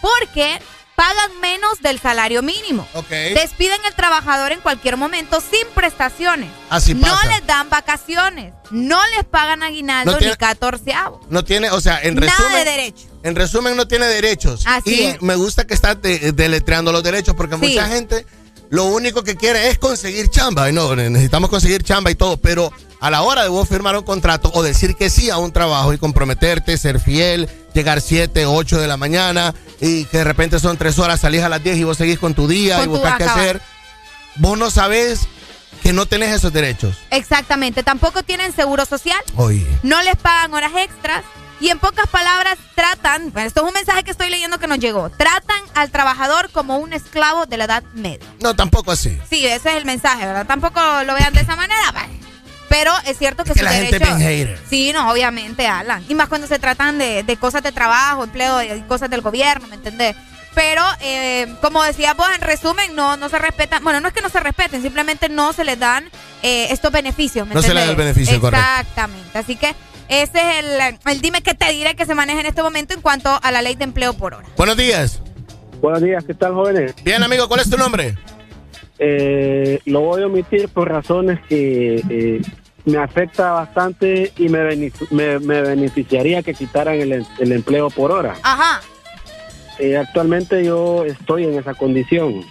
Porque 0.00 0.60
pagan 0.96 1.40
menos 1.40 1.80
del 1.80 1.98
salario 2.00 2.42
mínimo. 2.42 2.86
Despiden 3.10 3.80
al 3.86 3.94
trabajador 3.94 4.52
en 4.52 4.60
cualquier 4.60 4.96
momento 4.96 5.40
sin 5.40 5.66
prestaciones. 5.74 6.50
Así 6.70 6.94
No 6.94 7.16
les 7.28 7.46
dan 7.46 7.68
vacaciones. 7.70 8.52
No 8.70 9.00
les 9.16 9.24
pagan 9.24 9.62
aguinaldo 9.62 10.12
No 10.12 10.18
tiene- 10.18 10.32
ni 10.32 10.36
catorceavo. 10.38 11.20
No 11.30 11.44
tiene, 11.44 11.70
o 11.70 11.80
sea, 11.80 12.00
en 12.02 12.14
Nada 12.16 12.32
resumen. 12.36 12.64
de 12.64 12.70
derecho. 12.70 13.04
En 13.22 13.36
resumen, 13.36 13.76
no 13.76 13.86
tiene 13.88 14.06
derechos. 14.06 14.64
Así 14.66 14.94
y 14.94 15.02
es. 15.04 15.22
me 15.22 15.34
gusta 15.36 15.66
que 15.66 15.74
estás 15.74 16.00
de- 16.02 16.32
deletreando 16.32 16.92
los 16.92 17.02
derechos 17.02 17.34
porque 17.36 17.56
Sí. 17.56 17.60
mucha 17.68 17.86
gente 17.88 18.26
lo 18.70 18.86
único 18.86 19.22
que 19.22 19.36
quiere 19.36 19.68
es 19.68 19.78
conseguir 19.78 20.28
chamba. 20.30 20.68
Y 20.68 20.72
no, 20.72 20.94
necesitamos 20.96 21.50
conseguir 21.50 21.82
chamba 21.84 22.10
y 22.10 22.14
todo, 22.14 22.36
pero 22.36 22.72
a 23.02 23.10
la 23.10 23.22
hora 23.22 23.42
de 23.42 23.48
vos 23.48 23.68
firmar 23.68 23.96
un 23.96 24.04
contrato 24.04 24.52
o 24.54 24.62
decir 24.62 24.94
que 24.94 25.10
sí 25.10 25.28
a 25.28 25.36
un 25.36 25.50
trabajo 25.50 25.92
y 25.92 25.98
comprometerte, 25.98 26.78
ser 26.78 27.00
fiel, 27.00 27.48
llegar 27.74 28.00
7, 28.00 28.46
8 28.46 28.80
de 28.80 28.86
la 28.86 28.96
mañana 28.96 29.54
y 29.80 30.04
que 30.04 30.18
de 30.18 30.24
repente 30.24 30.60
son 30.60 30.76
3 30.76 31.00
horas, 31.00 31.20
salís 31.20 31.42
a 31.42 31.48
las 31.48 31.64
10 31.64 31.78
y 31.78 31.84
vos 31.84 31.98
seguís 31.98 32.20
con 32.20 32.32
tu 32.34 32.46
día 32.46 32.76
Con 32.76 32.84
y 32.84 32.88
buscas 32.88 33.16
qué 33.16 33.24
hacer, 33.24 33.60
vos 34.36 34.56
no 34.56 34.70
sabés 34.70 35.22
que 35.82 35.92
no 35.92 36.06
tenés 36.06 36.32
esos 36.32 36.52
derechos. 36.52 36.96
Exactamente. 37.10 37.82
Tampoco 37.82 38.22
tienen 38.22 38.52
seguro 38.52 38.86
social. 38.86 39.20
Oye. 39.34 39.66
no 39.82 40.00
les 40.02 40.14
pagan 40.14 40.54
horas 40.54 40.70
extras 40.76 41.24
y 41.58 41.70
en 41.70 41.80
pocas 41.80 42.06
palabras 42.06 42.56
tratan, 42.76 43.32
bueno, 43.32 43.48
esto 43.48 43.62
es 43.62 43.66
un 43.66 43.74
mensaje 43.74 44.04
que 44.04 44.12
estoy 44.12 44.30
leyendo 44.30 44.60
que 44.60 44.68
nos 44.68 44.78
llegó, 44.78 45.10
tratan 45.10 45.60
al 45.74 45.90
trabajador 45.90 46.50
como 46.50 46.78
un 46.78 46.92
esclavo 46.92 47.46
de 47.46 47.56
la 47.56 47.64
edad 47.64 47.82
media. 47.94 48.28
No, 48.40 48.54
tampoco 48.54 48.92
así. 48.92 49.18
Sí, 49.28 49.44
ese 49.44 49.70
es 49.70 49.76
el 49.76 49.86
mensaje, 49.86 50.24
¿verdad? 50.24 50.46
Tampoco 50.46 50.80
lo 51.04 51.14
vean 51.14 51.32
de 51.32 51.40
esa 51.40 51.56
manera, 51.56 51.92
pues. 51.92 52.21
Pero 52.72 52.90
es 53.06 53.18
cierto 53.18 53.44
que 53.44 53.50
Es 53.50 53.54
que 53.54 53.60
sus 53.60 53.68
la 53.70 53.72
gente 53.76 53.96
es 53.96 54.00
derechos... 54.00 54.18
bien. 54.18 54.56
Sí, 54.70 54.92
no, 54.94 55.12
obviamente, 55.12 55.66
Alan. 55.66 56.02
Y 56.08 56.14
más 56.14 56.28
cuando 56.28 56.46
se 56.46 56.58
tratan 56.58 56.96
de, 56.96 57.22
de 57.22 57.36
cosas 57.36 57.62
de 57.62 57.70
trabajo, 57.70 58.24
empleo, 58.24 58.62
y 58.62 58.80
cosas 58.82 59.10
del 59.10 59.20
gobierno, 59.20 59.66
¿me 59.68 59.74
entendés? 59.74 60.16
Pero, 60.54 60.82
eh, 61.02 61.54
como 61.60 61.82
decía 61.82 62.14
vos, 62.14 62.28
en 62.34 62.40
resumen, 62.40 62.96
no, 62.96 63.18
no 63.18 63.28
se 63.28 63.38
respetan, 63.38 63.84
bueno, 63.84 64.00
no 64.00 64.08
es 64.08 64.14
que 64.14 64.22
no 64.22 64.30
se 64.30 64.40
respeten, 64.40 64.80
simplemente 64.80 65.28
no 65.28 65.52
se 65.52 65.64
les 65.64 65.78
dan 65.78 66.04
eh, 66.42 66.68
estos 66.70 66.90
beneficios, 66.90 67.46
¿me 67.46 67.54
No 67.54 67.60
se 67.60 67.74
les 67.74 67.84
da 67.84 67.90
el 67.90 67.96
beneficio, 67.96 68.40
correcto. 68.40 68.66
Exactamente. 68.80 69.38
Así 69.38 69.56
que 69.56 69.74
ese 70.08 70.38
es 70.38 70.64
el, 70.64 70.98
el 71.04 71.20
dime 71.20 71.42
que 71.42 71.52
te 71.52 71.70
diré 71.72 71.94
que 71.94 72.06
se 72.06 72.14
maneja 72.14 72.40
en 72.40 72.46
este 72.46 72.62
momento 72.62 72.94
en 72.94 73.02
cuanto 73.02 73.38
a 73.42 73.50
la 73.50 73.60
ley 73.60 73.74
de 73.74 73.84
empleo 73.84 74.14
por 74.14 74.32
hora. 74.32 74.48
Buenos 74.56 74.78
días. 74.78 75.20
Buenos 75.82 76.00
días, 76.00 76.24
¿qué 76.24 76.32
tal, 76.32 76.54
jóvenes? 76.54 76.94
Bien, 77.04 77.22
amigo, 77.22 77.48
¿cuál 77.48 77.60
es 77.60 77.68
tu 77.68 77.76
nombre? 77.76 78.14
Eh, 78.98 79.80
lo 79.86 80.00
voy 80.00 80.22
a 80.22 80.26
omitir 80.26 80.68
por 80.68 80.88
razones 80.88 81.40
que 81.48 82.02
eh, 82.08 82.40
me 82.84 82.98
afecta 82.98 83.52
bastante 83.52 84.32
y 84.36 84.48
me, 84.48 84.90
me, 85.10 85.38
me 85.38 85.62
beneficiaría 85.62 86.42
que 86.42 86.54
quitaran 86.54 86.94
el, 87.00 87.12
em- 87.12 87.26
el 87.38 87.52
empleo 87.52 87.90
por 87.90 88.10
hora. 88.12 88.34
Ajá. 88.42 88.80
Eh, 89.78 89.96
actualmente 89.96 90.64
yo 90.64 91.04
estoy 91.04 91.44
en 91.44 91.58
esa 91.58 91.74
condición. 91.74 92.42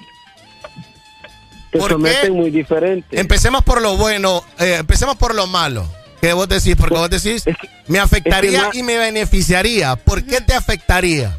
te 1.71 1.79
¿Por 1.79 2.01
qué? 2.03 2.29
muy 2.31 2.49
diferente. 2.49 3.19
Empecemos 3.19 3.63
por 3.63 3.81
lo 3.81 3.95
bueno, 3.97 4.43
eh, 4.59 4.77
empecemos 4.79 5.15
por 5.17 5.33
lo 5.35 5.47
malo. 5.47 5.85
¿Qué 6.19 6.33
vos 6.33 6.47
decís? 6.47 6.75
Porque 6.75 6.95
vos 6.95 7.09
decís, 7.09 7.43
me 7.87 7.99
afectaría 7.99 8.51
es 8.51 8.57
que 8.57 8.61
no- 8.63 8.79
y 8.79 8.83
me 8.83 8.97
beneficiaría. 8.97 9.95
¿Por 9.95 10.23
qué 10.23 10.39
te 10.41 10.53
afectaría? 10.53 11.35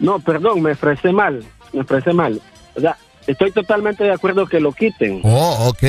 No, 0.00 0.18
perdón, 0.20 0.62
me 0.62 0.70
expresé 0.72 1.12
mal, 1.12 1.44
me 1.72 1.80
expresé 1.80 2.12
mal. 2.12 2.40
O 2.74 2.80
sea, 2.80 2.96
estoy 3.26 3.50
totalmente 3.52 4.04
de 4.04 4.12
acuerdo 4.12 4.46
que 4.46 4.60
lo 4.60 4.72
quiten. 4.72 5.20
Oh, 5.24 5.68
ok. 5.68 5.82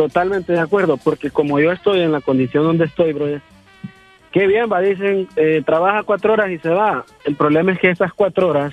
Totalmente 0.00 0.54
de 0.54 0.60
acuerdo, 0.60 0.96
porque 0.96 1.30
como 1.30 1.60
yo 1.60 1.70
estoy 1.72 2.00
en 2.00 2.10
la 2.10 2.22
condición 2.22 2.64
donde 2.64 2.86
estoy, 2.86 3.12
brother, 3.12 3.42
qué 4.32 4.46
bien, 4.46 4.64
va, 4.72 4.80
dicen, 4.80 5.28
eh, 5.36 5.62
trabaja 5.66 6.04
cuatro 6.04 6.32
horas 6.32 6.50
y 6.50 6.56
se 6.56 6.70
va. 6.70 7.04
El 7.26 7.36
problema 7.36 7.72
es 7.72 7.78
que 7.78 7.90
esas 7.90 8.10
cuatro 8.14 8.48
horas 8.48 8.72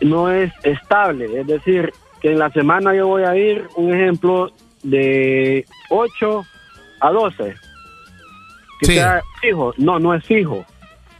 no 0.00 0.28
es 0.28 0.52
estable, 0.64 1.40
es 1.40 1.46
decir, 1.46 1.92
que 2.20 2.32
en 2.32 2.40
la 2.40 2.50
semana 2.50 2.92
yo 2.96 3.06
voy 3.06 3.22
a 3.22 3.36
ir, 3.36 3.68
un 3.76 3.94
ejemplo, 3.94 4.50
de 4.82 5.64
8 5.90 6.44
a 6.98 7.10
12. 7.12 7.54
Que 8.80 8.86
Sí. 8.86 8.92
sea 8.94 9.22
fijo, 9.40 9.72
no, 9.78 10.00
no 10.00 10.14
es 10.14 10.24
fijo. 10.24 10.66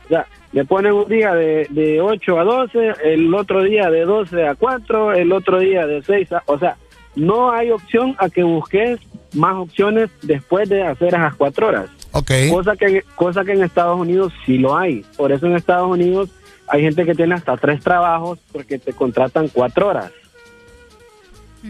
O 0.07 0.09
sea, 0.09 0.27
me 0.51 0.65
ponen 0.65 0.93
un 0.93 1.07
día 1.09 1.37
de, 1.37 1.69
de 1.71 2.01
8 2.01 2.41
a 2.41 2.43
12, 2.43 2.95
el 3.05 3.33
otro 3.33 3.63
día 3.63 3.89
de 3.91 4.05
12 4.05 4.45
a 4.45 4.57
4, 4.57 5.13
el 5.13 5.31
otro 5.31 5.61
día 5.61 5.87
de 5.87 6.03
6 6.03 6.33
a... 6.33 6.43
O 6.47 6.59
sea, 6.59 6.77
no 7.15 7.53
hay 7.53 7.71
opción 7.71 8.15
a 8.19 8.29
que 8.29 8.43
busques 8.43 9.01
más 9.35 9.57
opciones 9.57 10.11
después 10.23 10.69
de 10.69 10.83
hacer 10.83 11.09
esas 11.09 11.35
cuatro 11.35 11.69
horas. 11.69 11.91
Okay. 12.13 12.51
Cosa 12.51 12.77
que, 12.77 13.03
cosa 13.15 13.45
que 13.45 13.53
en 13.53 13.63
Estados 13.63 13.99
Unidos 13.99 14.33
sí 14.45 14.59
lo 14.59 14.77
hay. 14.77 15.05
Por 15.17 15.33
eso 15.33 15.47
en 15.47 15.57
Estados 15.57 15.91
Unidos 15.91 16.29
hay 16.69 16.83
gente 16.83 17.05
que 17.05 17.15
tiene 17.15 17.35
hasta 17.35 17.57
tres 17.57 17.83
trabajos 17.83 18.39
porque 18.53 18.79
te 18.79 18.93
contratan 18.93 19.49
cuatro 19.49 19.89
horas. 19.89 20.13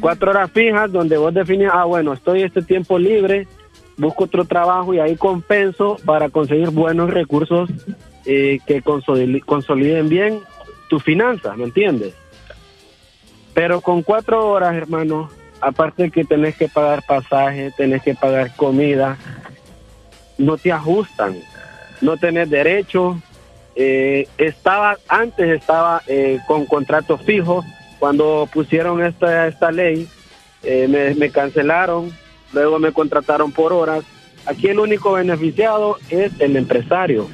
Cuatro 0.00 0.30
horas 0.30 0.50
fijas 0.50 0.90
donde 0.90 1.18
vos 1.18 1.34
defines, 1.34 1.70
ah, 1.72 1.84
bueno, 1.84 2.14
estoy 2.14 2.42
este 2.42 2.62
tiempo 2.62 2.98
libre, 2.98 3.46
busco 3.96 4.24
otro 4.24 4.44
trabajo 4.44 4.94
y 4.94 4.98
ahí 4.98 5.16
compenso 5.16 5.98
para 6.04 6.30
conseguir 6.30 6.70
buenos 6.70 7.10
recursos 7.10 7.68
eh, 8.24 8.58
que 8.66 8.82
consoli- 8.82 9.44
consoliden 9.44 10.08
bien 10.08 10.40
tus 10.88 11.02
finanzas, 11.02 11.56
¿me 11.56 11.64
entiendes? 11.64 12.14
Pero 13.54 13.80
con 13.80 14.02
cuatro 14.02 14.48
horas, 14.48 14.74
hermano, 14.74 15.30
aparte 15.60 16.10
que 16.10 16.24
tenés 16.24 16.56
que 16.56 16.68
pagar 16.68 17.04
pasaje, 17.06 17.72
tenés 17.76 18.02
que 18.02 18.14
pagar 18.14 18.54
comida, 18.56 19.16
no 20.38 20.56
te 20.56 20.72
ajustan, 20.72 21.36
no 22.00 22.16
tenés 22.16 22.48
derecho. 22.50 23.20
Eh, 23.74 24.28
estaba 24.38 24.98
antes 25.08 25.48
estaba 25.48 26.02
eh, 26.06 26.38
con 26.46 26.66
contrato 26.66 27.18
fijo. 27.18 27.64
Cuando 27.98 28.48
pusieron 28.52 29.02
esta 29.02 29.46
esta 29.46 29.70
ley 29.70 30.08
eh, 30.64 30.88
me, 30.88 31.14
me 31.14 31.30
cancelaron 31.30 32.10
luego 32.52 32.78
me 32.78 32.92
contrataron 32.92 33.52
por 33.52 33.72
horas. 33.72 34.04
Aquí 34.44 34.68
el 34.68 34.80
único 34.80 35.12
beneficiado 35.12 35.98
es 36.10 36.32
el 36.40 36.56
empresario. 36.56 37.28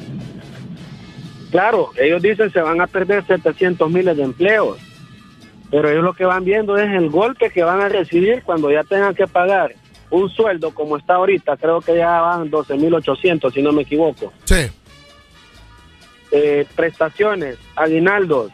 Claro 1.51 1.91
ellos 1.97 2.21
dicen 2.21 2.53
se 2.53 2.61
van 2.61 2.81
a 2.81 2.87
perder 2.87 3.25
700 3.27 3.91
miles 3.91 4.17
de 4.17 4.25
empleos 4.25 4.79
pero 5.71 5.91
ellos 5.91 6.05
lo 6.05 6.15
que 6.15 6.25
van 6.25 6.45
viendo 6.45 6.77
es 6.79 6.91
el 6.91 7.11
golpe 7.11 7.51
que 7.51 7.63
van 7.63 7.81
a 7.81 7.89
recibir 7.89 8.43
cuando 8.43 8.71
ya 8.71 8.83
tengan 8.85 9.15
que 9.15 9.27
pagar 9.27 9.75
un 10.11 10.29
sueldo 10.31 10.73
como 10.73 10.97
está 10.97 11.15
ahorita, 11.15 11.57
creo 11.57 11.81
que 11.81 11.97
ya 11.97 12.21
van 12.21 12.51
12.800 12.51 13.53
si 13.53 13.63
no 13.63 13.73
me 13.73 13.83
equivoco. 13.83 14.33
Sí. 14.45 14.71
Eh, 16.31 16.67
prestaciones, 16.75 17.57
aguinaldos, 17.77 18.53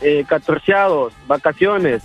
eh, 0.00 0.24
catorceados, 0.26 1.12
vacaciones, 1.26 2.02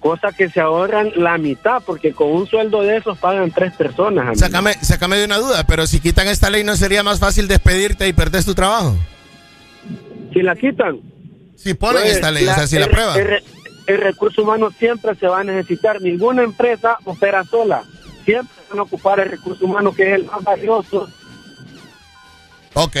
cosa 0.00 0.32
que 0.32 0.48
se 0.48 0.60
ahorran 0.60 1.12
la 1.16 1.38
mitad 1.38 1.82
porque 1.84 2.12
con 2.12 2.30
un 2.30 2.46
sueldo 2.46 2.82
de 2.82 2.98
esos 2.98 3.18
pagan 3.18 3.50
tres 3.50 3.72
personas. 3.74 4.26
amigo. 4.26 4.38
Sácame, 4.38 4.74
sácame 4.74 5.16
de 5.16 5.24
una 5.24 5.38
duda, 5.38 5.64
pero 5.66 5.86
si 5.86 6.00
quitan 6.00 6.28
esta 6.28 6.50
ley, 6.50 6.62
¿no 6.62 6.76
sería 6.76 7.02
más 7.02 7.18
fácil 7.18 7.48
despedirte 7.48 8.06
y 8.06 8.12
perder 8.12 8.44
tu 8.44 8.54
trabajo? 8.54 8.96
Si 10.32 10.42
la 10.42 10.54
quitan. 10.56 11.00
Si 11.56 11.74
ponen 11.74 12.02
pues, 12.02 12.16
esta 12.16 12.30
ley, 12.30 12.46
o 12.46 12.54
sea, 12.54 12.66
si 12.66 12.78
la 12.78 12.88
prueban. 12.88 13.16
El, 13.86 13.98
recurso 13.98 14.42
humano 14.42 14.70
siempre 14.78 15.14
se 15.16 15.26
va 15.26 15.40
a 15.40 15.44
necesitar. 15.44 16.00
Ninguna 16.00 16.42
empresa 16.42 16.98
opera 17.04 17.44
sola. 17.44 17.82
Siempre 18.24 18.54
van 18.70 18.78
a 18.78 18.82
ocupar 18.82 19.20
el 19.20 19.30
recurso 19.30 19.64
humano 19.64 19.94
que 19.94 20.02
es 20.10 20.14
el 20.20 20.24
más 20.24 20.42
valioso. 20.42 21.08
Ok. 22.74 22.96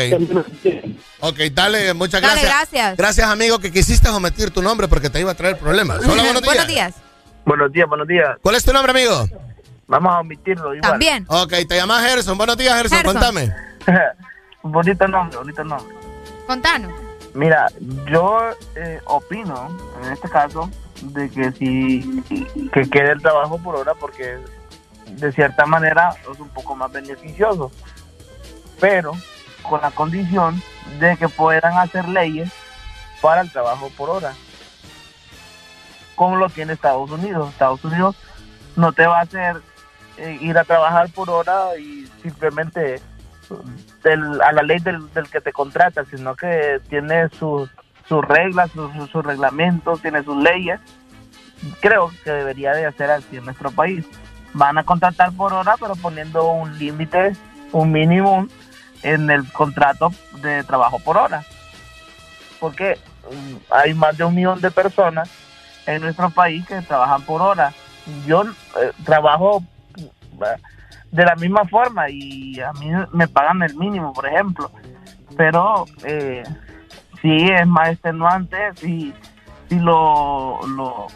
Ok, 1.20 1.38
dale, 1.52 1.94
muchas 1.94 2.20
Dale, 2.20 2.42
gracias. 2.42 2.52
gracias. 2.52 2.96
Gracias, 2.96 3.28
amigo, 3.28 3.58
que 3.58 3.72
quisiste 3.72 4.08
omitir 4.08 4.50
tu 4.50 4.62
nombre 4.62 4.88
porque 4.88 5.10
te 5.10 5.20
iba 5.20 5.32
a 5.32 5.34
traer 5.34 5.58
problemas. 5.58 6.06
Hola, 6.06 6.22
buenos 6.22 6.42
días. 6.42 6.54
Buenos 6.54 6.68
días. 6.68 6.94
Buenos 7.44 7.72
días, 7.72 7.88
buenos 7.88 8.08
días. 8.08 8.36
¿Cuál 8.42 8.54
es 8.56 8.64
tu 8.64 8.72
nombre, 8.72 8.90
amigo? 8.92 9.26
Vamos 9.86 10.14
a 10.14 10.20
omitirlo 10.20 10.74
igual. 10.74 10.92
También. 10.92 11.26
Ok, 11.28 11.52
te 11.68 11.76
llamas 11.76 12.04
Gerson. 12.04 12.38
Buenos 12.38 12.56
días, 12.56 12.74
Gerson. 12.74 12.98
Gerson. 12.98 13.14
Contame. 13.14 13.54
bonito 14.62 15.08
nombre, 15.08 15.38
bonito 15.38 15.64
nombre. 15.64 15.94
Contanos. 16.46 17.03
Mira, 17.34 17.66
yo 18.10 18.38
eh, 18.76 19.00
opino, 19.06 19.76
en 20.02 20.12
este 20.12 20.28
caso, 20.28 20.70
de 21.02 21.28
que 21.28 21.50
si 21.52 22.22
que 22.72 22.88
quede 22.88 23.10
el 23.10 23.22
trabajo 23.22 23.58
por 23.58 23.74
hora 23.74 23.92
porque 23.94 24.38
de 25.06 25.32
cierta 25.32 25.66
manera 25.66 26.14
es 26.30 26.38
un 26.38 26.48
poco 26.48 26.76
más 26.76 26.92
beneficioso. 26.92 27.72
Pero 28.80 29.12
con 29.62 29.80
la 29.80 29.90
condición 29.90 30.62
de 31.00 31.16
que 31.16 31.28
puedan 31.28 31.76
hacer 31.76 32.08
leyes 32.08 32.50
para 33.20 33.40
el 33.40 33.50
trabajo 33.50 33.90
por 33.96 34.10
hora. 34.10 34.32
Como 36.14 36.36
lo 36.36 36.48
tiene 36.48 36.74
Estados 36.74 37.10
Unidos. 37.10 37.50
Estados 37.50 37.84
Unidos 37.84 38.16
no 38.76 38.92
te 38.92 39.06
va 39.06 39.18
a 39.18 39.22
hacer 39.22 39.60
eh, 40.18 40.38
ir 40.40 40.56
a 40.56 40.64
trabajar 40.64 41.10
por 41.10 41.30
hora 41.30 41.76
y 41.76 42.06
simplemente 42.22 43.00
del- 44.02 44.40
a 44.42 44.52
la 44.52 44.62
ley 44.62 44.78
del, 44.80 45.12
del 45.12 45.28
que 45.28 45.40
te 45.40 45.52
contrata, 45.52 46.04
sino 46.04 46.34
que 46.36 46.80
tiene 46.88 47.28
sus, 47.30 47.68
reglas, 48.28 48.70
sus, 48.72 49.24
reglamentos, 49.24 50.00
tiene 50.02 50.22
sus 50.22 50.36
leyes. 50.42 50.80
Creo 51.80 52.10
que 52.22 52.30
debería 52.30 52.72
de 52.72 52.86
hacer 52.86 53.10
así 53.10 53.36
en 53.36 53.44
nuestro 53.44 53.70
país. 53.70 54.04
Van 54.52 54.78
a 54.78 54.84
contratar 54.84 55.32
por 55.32 55.52
hora, 55.52 55.74
pero 55.80 55.94
poniendo 55.96 56.46
un 56.50 56.78
límite, 56.78 57.32
un 57.72 57.90
mínimo 57.90 58.46
en 59.02 59.30
el 59.30 59.50
contrato 59.52 60.10
de 60.42 60.62
trabajo 60.64 60.98
por 60.98 61.16
hora. 61.16 61.44
Porque 62.60 62.98
mm, 63.30 63.56
hay 63.70 63.94
más 63.94 64.16
de 64.16 64.24
un 64.24 64.34
millón 64.34 64.60
de 64.60 64.70
personas 64.70 65.28
en 65.86 66.02
nuestro 66.02 66.30
país 66.30 66.66
que 66.66 66.80
trabajan 66.82 67.22
por 67.22 67.42
hora. 67.42 67.72
Yo 68.26 68.42
eh, 68.44 68.92
trabajo 69.04 69.62
eh, 69.96 70.60
de 71.14 71.24
la 71.24 71.36
misma 71.36 71.64
forma 71.66 72.10
y 72.10 72.58
a 72.60 72.72
mí 72.72 72.90
me 73.12 73.28
pagan 73.28 73.62
el 73.62 73.74
mínimo, 73.76 74.12
por 74.12 74.26
ejemplo. 74.26 74.70
Pero 75.36 75.84
eh, 76.04 76.42
sí 77.22 77.48
es 77.52 77.66
más 77.66 77.90
extenuante, 77.90 78.56
sí, 78.74 79.14
sí 79.68 79.78
lo, 79.78 80.60
lo 80.66 81.06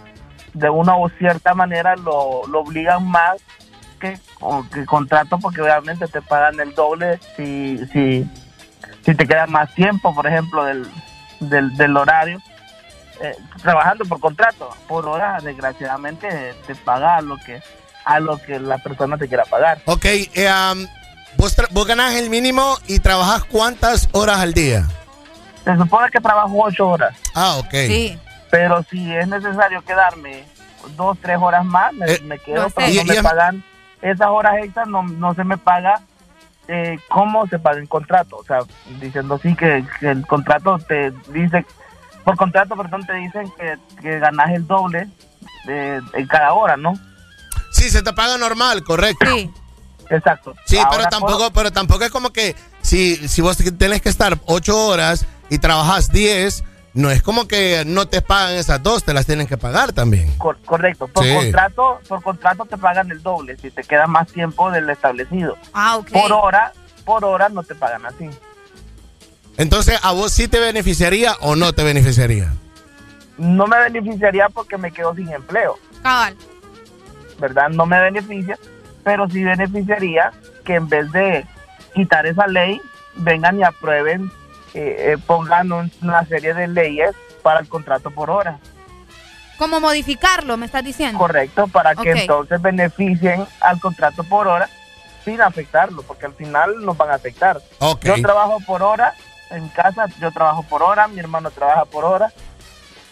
de 0.55 0.71
una 0.71 0.97
o 0.97 1.09
cierta 1.11 1.53
manera 1.55 1.97
lo, 1.97 2.43
lo 2.47 2.61
obligan 2.61 3.09
más 3.11 3.37
que, 4.01 4.19
o 4.41 4.65
que 4.73 4.87
contrato 4.87 5.39
porque 5.39 5.63
obviamente 5.63 6.07
te 6.07 6.23
pagan 6.23 6.59
el 6.61 6.75
doble 6.75 7.19
si, 7.37 7.79
si, 7.93 8.25
si 9.03 9.15
te 9.15 9.27
queda 9.27 9.47
más 9.47 9.75
tiempo, 9.75 10.15
por 10.15 10.27
ejemplo, 10.27 10.65
del, 10.65 10.87
del, 11.41 11.77
del 11.77 11.97
horario. 11.97 12.39
eh, 13.21 13.35
trabajando 13.63 14.05
por 14.05 14.21
contrato, 14.21 14.71
por 14.87 15.07
hora, 15.07 15.39
desgraciadamente 15.43 16.29
te 16.67 16.75
paga 16.77 17.21
lo 17.21 17.37
que 17.39 17.61
a 18.09 18.21
lo 18.21 18.39
que 18.39 18.59
la 18.59 18.79
persona 18.79 19.19
te 19.19 19.29
quiera 19.29 19.45
pagar. 19.45 19.81
Ok, 19.85 20.05
eh, 20.07 20.51
um, 20.73 20.87
vos, 21.37 21.55
vos 21.73 21.87
ganás 21.87 22.15
el 22.15 22.31
mínimo 22.31 22.79
y 22.87 23.01
trabajas 23.01 23.45
cuántas 23.45 24.09
horas 24.13 24.39
al 24.39 24.55
día. 24.55 24.87
Se 25.65 25.77
supone 25.77 26.09
que 26.11 26.19
trabajo 26.19 26.53
ocho 26.55 26.89
horas. 26.89 27.15
Ah, 27.35 27.57
ok. 27.59 27.75
Pero 28.51 28.83
si 28.85 29.15
es 29.15 29.29
necesario 29.29 29.83
quedarme 29.83 30.45
dos, 30.97 31.19
tres 31.21 31.37
horas 31.39 31.67
más, 31.67 31.93
me, 31.93 32.07
Eh, 32.07 32.21
me 32.25 32.39
quedo, 32.39 32.63
no 32.63 32.71
pero 32.71 32.87
sé. 32.89 32.95
no 32.95 33.03
Y- 33.03 33.05
me 33.05 33.15
y- 33.17 33.23
pagan 33.23 33.63
esas 34.01 34.29
horas 34.29 34.55
extras, 34.65 34.89
no, 34.89 35.03
no 35.03 35.35
se 35.35 35.45
me 35.45 35.59
paga 35.59 36.01
eh, 36.71 36.99
como 37.09 37.47
se 37.47 37.59
paga 37.59 37.79
el 37.79 37.89
contrato. 37.89 38.37
O 38.39 38.45
sea, 38.45 38.61
diciendo 39.01 39.35
así 39.35 39.55
que, 39.55 39.85
que 40.01 40.09
el 40.11 40.27
contrato 40.27 40.79
te 40.79 41.13
dice, 41.29 41.65
por 42.25 42.37
contrato, 42.37 42.75
perdón, 42.75 43.05
te 43.07 43.13
dicen 43.15 43.51
que, 43.59 43.77
que 44.01 44.19
ganas 44.19 44.51
el 44.51 44.67
doble 44.67 45.09
de, 45.67 46.01
en 46.15 46.27
cada 46.27 46.53
hora, 46.55 46.77
¿no? 46.79 46.95
Sí, 47.79 47.91
se 47.91 48.03
te 48.03 48.13
paga 48.13 48.37
normal, 48.39 48.83
correcto. 48.85 49.27
Sí. 49.35 49.51
Exacto. 50.11 50.55
Sí, 50.67 50.79
Ahora, 50.79 50.91
pero 50.91 51.05
tampoco, 51.11 51.51
pero 51.53 51.71
tampoco 51.71 52.05
es 52.05 52.11
como 52.11 52.31
que 52.31 52.57
si, 52.83 53.17
si 53.29 53.43
vos 53.43 53.57
tenés 53.79 54.01
que 54.01 54.09
estar 54.09 54.39
ocho 54.47 54.87
horas 54.87 55.27
y 55.51 55.59
trabajas 55.59 56.11
10, 56.11 56.65
no 56.95 57.11
es 57.11 57.23
como 57.23 57.47
que 57.47 57.85
no 57.87 58.09
te 58.09 58.23
pagan 58.23 58.55
esas 58.55 58.83
dos, 58.83 59.05
te 59.05 59.13
las 59.13 59.27
tienen 59.27 59.47
que 59.47 59.59
pagar 59.59 59.93
también. 59.93 60.35
Cor- 60.39 60.59
correcto. 60.65 61.09
Por 61.09 61.25
Sí. 61.25 61.35
contrato, 61.35 62.01
por 62.09 62.23
contrato 62.23 62.65
te 62.65 62.79
pagan 62.79 63.11
el 63.11 63.23
doble 63.23 63.57
si 63.59 63.71
te 63.71 63.85
queda 63.85 64.07
más 64.07 64.29
tiempo 64.29 64.71
del 64.71 64.89
establecido. 64.89 65.57
Ah, 65.75 65.97
ok. 65.99 66.11
Por 66.11 66.33
hora, 66.33 66.73
por 67.05 67.25
hora 67.27 67.49
no 67.51 67.63
te 67.63 67.75
pagan 67.75 68.07
así. 68.07 68.29
Entonces, 69.59 69.99
¿a 70.03 70.13
vos 70.13 70.33
sí 70.33 70.49
te 70.49 70.59
beneficiaría 70.61 71.35
o 71.41 71.57
no 71.57 71.73
te 71.75 71.83
beneficiaría? 71.85 72.53
no 73.37 73.69
me 73.69 73.79
beneficiaría 73.79 74.49
porque 74.49 74.77
me 74.77 74.91
quedo 74.91 75.15
sin 75.15 75.29
empleo, 75.33 75.79
Cabal. 76.03 76.35
¿Verdad? 77.39 77.69
No 77.71 77.87
me 77.87 78.01
beneficia, 78.01 78.59
pero 79.05 79.29
sí 79.29 79.43
beneficiaría 79.45 80.33
que 80.65 80.75
en 80.75 80.89
vez 80.89 81.11
de 81.13 81.47
quitar 81.95 82.27
esa 82.27 82.47
ley, 82.47 82.81
vengan 83.17 83.59
y 83.59 83.65
aprueben, 83.65 84.31
eh, 84.75 85.13
eh, 85.15 85.17
pongan 85.27 85.73
un- 85.73 85.93
una 86.03 86.25
serie 86.27 86.55
de 86.55 86.69
leyes 86.69 87.13
para 87.43 87.61
el 87.61 87.69
contrato 87.69 88.11
por 88.11 88.31
hora. 88.31 88.59
¿Cómo 89.57 89.81
modificarlo, 89.81 90.57
me 90.57 90.67
estás 90.67 90.85
diciendo? 90.85 91.19
Correcto, 91.19 91.67
para 91.67 91.95
que 91.97 92.13
entonces 92.21 92.63
beneficien 92.63 93.45
al 93.61 93.81
contrato 93.81 94.23
por 94.25 94.47
hora 94.47 94.69
sin 95.25 95.41
afectarlo, 95.41 96.03
porque 96.03 96.27
al 96.27 96.35
final 96.35 96.85
nos 96.85 96.97
van 96.97 97.11
a 97.11 97.15
afectar. 97.15 97.61
Yo 98.17 98.23
trabajo 98.23 98.59
por 98.67 98.83
hora, 98.83 99.15
en 99.51 99.69
casa 99.71 100.07
yo 100.21 100.31
trabajo 100.31 100.63
por 100.63 100.83
hora, 100.83 101.09
mi 101.09 101.19
hermano 101.19 101.51
trabaja 101.51 101.85
por 101.87 102.05
hora. 102.05 102.31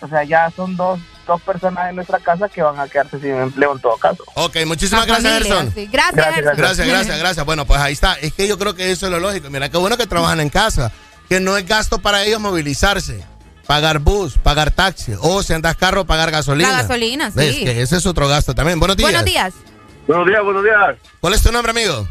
O 0.00 0.06
sea, 0.08 0.22
ya 0.22 0.50
son 0.50 0.76
dos, 0.76 1.00
dos 1.26 1.40
personas 1.42 1.90
en 1.90 1.96
nuestra 1.96 2.18
casa 2.20 2.48
que 2.48 2.62
van 2.62 2.78
a 2.78 2.88
quedarse 2.88 3.18
sin 3.20 3.34
empleo 3.34 3.72
en 3.74 3.80
todo 3.80 3.96
caso. 3.96 4.24
Ok, 4.34 4.56
muchísimas 4.66 5.06
gracias, 5.06 5.32
Gerson. 5.32 5.72
Gracias, 5.74 5.90
Gracias, 5.92 6.34
Gerson. 6.34 6.56
Gracias, 6.56 6.88
gracias, 6.88 7.18
gracias. 7.18 7.46
Bueno, 7.46 7.66
pues 7.66 7.80
ahí 7.80 7.92
está. 7.92 8.14
Es 8.14 8.32
que 8.32 8.46
yo 8.48 8.58
creo 8.58 8.74
que 8.74 8.90
eso 8.90 9.06
es 9.06 9.12
lo 9.12 9.20
lógico. 9.20 9.50
Mira, 9.50 9.68
qué 9.68 9.76
bueno 9.76 9.96
que 9.96 10.06
trabajan 10.06 10.40
en 10.40 10.48
casa. 10.48 10.92
Que 11.28 11.40
no 11.40 11.56
es 11.56 11.66
gasto 11.66 11.98
para 11.98 12.22
ellos 12.24 12.40
movilizarse. 12.40 13.24
Pagar 13.66 13.98
bus, 13.98 14.38
pagar 14.38 14.70
taxi. 14.70 15.14
O 15.20 15.42
si 15.42 15.52
andas 15.52 15.76
carro, 15.76 16.04
pagar 16.04 16.30
gasolina. 16.30 16.70
La 16.70 16.82
gasolina, 16.82 17.30
sí. 17.32 17.36
¿Ves? 17.36 17.56
Que 17.56 17.82
ese 17.82 17.96
es 17.96 18.06
otro 18.06 18.28
gasto 18.28 18.54
también. 18.54 18.78
Buenos 18.78 18.96
días. 18.96 19.10
Buenos 19.10 19.24
días. 19.24 19.54
Buenos 20.06 20.26
días, 20.26 20.42
buenos 20.44 20.62
días. 20.62 20.96
¿Cuál 21.20 21.34
es 21.34 21.42
tu 21.42 21.50
nombre, 21.50 21.72
amigo? 21.72 22.06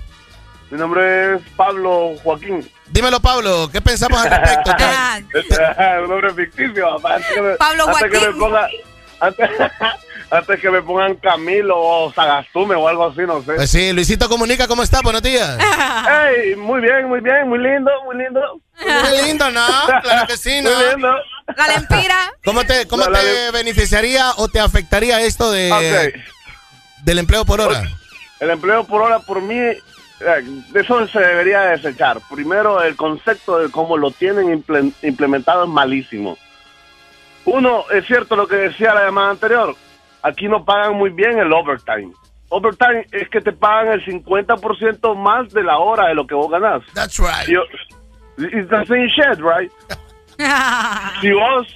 Mi 0.70 0.78
nombre 0.78 1.36
es 1.36 1.42
Pablo 1.56 2.16
Joaquín. 2.24 2.70
Dímelo, 2.90 3.22
Pablo. 3.22 3.70
¿Qué 3.72 3.80
pensamos 3.82 4.20
al 4.20 4.32
respecto? 4.32 4.72
Ah, 5.78 6.00
un 6.04 6.10
nombre 6.10 6.34
ficticio, 6.34 6.86
papá. 6.98 7.20
Pablo 7.58 7.88
antes 7.88 8.04
que 8.12 8.18
me 8.20 8.20
Joaquín. 8.34 8.40
ponga- 8.42 8.68
antes, 9.26 9.50
antes 10.32 10.60
que 10.60 10.70
me 10.70 10.82
pongan 10.82 11.16
Camilo 11.16 11.78
o 11.80 12.12
Sagastume 12.14 12.76
o 12.76 12.88
algo 12.88 13.08
así, 13.08 13.22
no 13.22 13.42
sé. 13.44 13.54
Pues 13.56 13.70
sí, 13.70 13.92
Luisito 13.94 14.28
Comunica, 14.30 14.68
¿cómo 14.68 14.84
está? 14.84 15.02
Buenos 15.02 15.22
días. 15.22 15.58
Ey, 16.38 16.56
muy 16.56 16.82
bien, 16.82 17.08
muy 17.08 17.20
bien, 17.22 17.48
muy 17.48 17.60
lindo, 17.60 17.92
muy 18.06 18.18
lindo. 18.18 18.42
Muy 18.82 19.22
lindo, 19.26 19.50
¿no? 19.52 19.66
Claro 20.02 20.28
que 20.28 20.38
sí, 20.38 20.62
¿no? 20.64 20.70
Muy 20.72 20.86
lindo. 20.92 21.16
La 21.56 21.68
lempira. 21.68 22.34
¿Cómo 22.44 22.66
te, 22.66 22.88
cómo 22.88 23.04
La- 23.06 23.10
la- 23.12 23.20
te 23.22 23.52
beneficiaría 23.52 24.32
o 24.38 24.48
te 24.48 24.60
afectaría 24.60 25.22
esto 25.22 25.52
de 25.52 26.14
del 27.04 27.20
empleo 27.20 27.46
por 27.46 27.62
hora? 27.62 27.84
El 28.40 28.50
empleo 28.50 28.84
por 28.84 29.02
hora, 29.04 29.20
por 29.20 29.42
mí, 29.42 29.56
eh, 29.58 29.82
de 30.20 30.82
eso 30.82 31.08
se 31.08 31.20
debería 31.20 31.62
desechar. 31.62 32.20
Primero, 32.34 32.82
el 32.82 32.96
concepto 32.96 33.60
de 33.60 33.70
cómo 33.72 33.96
lo 33.96 34.12
tienen 34.12 34.48
imple- 34.48 34.92
implementado 35.04 35.64
es 35.64 35.70
malísimo. 35.70 36.38
Uno, 37.46 37.84
es 37.92 38.06
cierto 38.06 38.36
lo 38.36 38.48
que 38.48 38.56
decía 38.56 38.94
la 38.94 39.06
llamada 39.06 39.32
anterior, 39.32 39.76
aquí 40.24 40.48
no 40.48 40.66
pagan 40.66 40.96
muy 40.96 41.12
bien 41.12 41.38
el 41.40 41.52
overtime. 41.54 42.12
Overtime 42.50 43.06
es 43.12 43.30
que 43.30 43.42
te 43.42 43.52
pagan 43.52 43.94
el 43.94 44.06
50% 44.06 45.16
más 45.16 45.50
de 45.52 45.64
la 45.64 45.78
hora 45.80 46.08
de 46.08 46.16
lo 46.16 46.26
que 46.28 46.36
vos 46.36 46.50
ganás. 46.50 46.82
That's 46.94 47.20
right. 47.20 47.48
Yo, 47.48 47.62
it's 48.38 48.70
the 48.70 48.86
same 48.86 49.08
shit, 49.08 49.40
right? 49.40 49.72
si 51.22 51.32
vos 51.32 51.68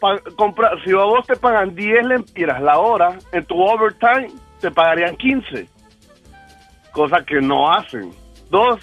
pa- 0.00 0.20
compra- 0.36 0.76
si 0.84 0.90
a 0.92 0.96
vos 1.04 1.26
te 1.26 1.36
pagan 1.36 1.74
10 1.74 2.04
lempiras 2.06 2.60
la 2.60 2.78
hora, 2.78 3.18
en 3.32 3.44
tu 3.46 3.60
overtime 3.60 4.28
te 4.60 4.70
pagarían 4.70 5.16
15. 5.16 5.68
Cosa 6.92 7.24
que 7.24 7.40
no 7.40 7.70
hacen. 7.72 8.12
Dos, 8.50 8.78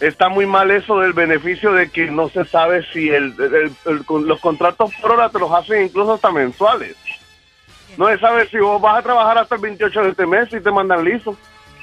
está 0.00 0.28
muy 0.28 0.46
mal 0.46 0.70
eso 0.70 1.00
del 1.00 1.12
beneficio 1.12 1.72
de 1.72 1.90
que 1.90 2.10
no 2.10 2.28
se 2.28 2.44
sabe 2.44 2.84
si 2.92 3.08
el, 3.10 3.34
el- 3.38 3.72
el- 3.86 4.04
con- 4.04 4.26
los 4.26 4.40
contratos 4.40 4.92
por 5.00 5.12
hora 5.12 5.28
te 5.30 5.38
los 5.38 5.50
hacen 5.52 5.84
incluso 5.84 6.14
hasta 6.14 6.30
mensuales. 6.30 6.96
No 7.96 8.08
se 8.08 8.18
sabe 8.18 8.48
si 8.48 8.58
vos 8.58 8.80
vas 8.80 8.98
a 8.98 9.02
trabajar 9.02 9.38
hasta 9.38 9.56
el 9.56 9.60
28 9.60 10.02
de 10.02 10.08
este 10.10 10.26
mes 10.26 10.48
y 10.52 10.60
te 10.60 10.70
mandan 10.70 11.04
listo. 11.04 11.36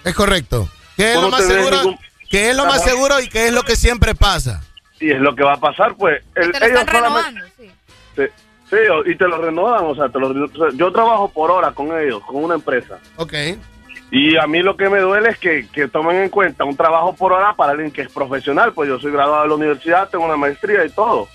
Es 0.04 0.14
correcto. 0.14 0.70
¿Qué 0.96 1.14
es 1.14 1.22
lo 1.22 1.30
más 1.30 1.46
seguro? 1.46 1.78
ningún- 1.78 2.00
¿Qué 2.30 2.50
es 2.52 2.56
lo 2.56 2.66
más 2.66 2.84
seguro 2.84 3.20
y 3.20 3.28
qué 3.30 3.48
es 3.48 3.54
lo 3.54 3.64
que 3.64 3.76
siempre 3.76 4.16
pasa? 4.16 4.62
Y 5.00 5.12
es 5.12 5.20
lo 5.20 5.36
que 5.36 5.44
va 5.44 5.54
a 5.54 5.60
pasar, 5.60 5.96
pues. 5.96 6.24
el- 6.36 6.52
Te 6.52 6.60
lo 6.60 6.66
ellos 6.68 6.80
están 6.80 6.96
solamente- 6.96 7.40
renovando, 7.42 7.46
sí. 7.58 7.72
Sí, 8.68 8.78
y 9.06 9.16
te 9.16 9.28
lo 9.28 9.38
renovan, 9.42 9.86
o 9.86 9.94
sea, 9.94 10.10
te 10.10 10.18
lo- 10.20 10.72
yo 10.74 10.92
trabajo 10.92 11.30
por 11.32 11.52
hora 11.52 11.72
con 11.72 11.88
ellos, 12.00 12.24
con 12.26 12.44
una 12.44 12.56
empresa. 12.56 12.98
Ok. 13.18 13.34
Y 14.12 14.38
a 14.38 14.46
mí 14.48 14.62
lo 14.62 14.78
que 14.78 14.90
me 14.90 15.00
duele 15.00 15.30
es 15.30 15.38
que, 15.38 15.68
que 15.74 15.88
tomen 15.88 16.18
en 16.18 16.30
cuenta 16.30 16.64
un 16.64 16.78
trabajo 16.78 17.14
por 17.16 17.34
hora 17.34 17.54
para 17.56 17.72
alguien 17.72 17.92
que 17.92 18.02
es 18.04 18.12
profesional, 18.12 18.72
pues 18.74 18.88
yo 18.88 19.00
soy 19.00 19.12
graduado 19.12 19.44
de 19.44 19.50
la 19.50 19.56
universidad, 19.56 20.10
tengo 20.10 20.26
una 20.26 20.38
maestría 20.38 20.86
y 20.86 20.90
todo. 20.90 21.28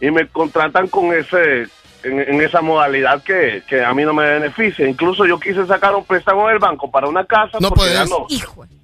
Y 0.00 0.10
me 0.10 0.26
contratan 0.28 0.88
con 0.88 1.12
ese 1.14 1.68
en, 2.02 2.20
en 2.20 2.40
esa 2.42 2.60
modalidad 2.60 3.22
que, 3.22 3.62
que 3.68 3.84
a 3.84 3.92
mí 3.94 4.04
no 4.04 4.12
me 4.14 4.24
beneficia. 4.26 4.88
Incluso 4.88 5.26
yo 5.26 5.38
quise 5.40 5.66
sacar 5.66 5.94
un 5.94 6.04
préstamo 6.04 6.46
del 6.48 6.58
banco 6.58 6.90
para 6.90 7.08
una 7.08 7.24
casa 7.24 7.58
No 7.60 7.68
porque 7.68 7.84
puedes. 7.92 7.98
ganó, 7.98 8.26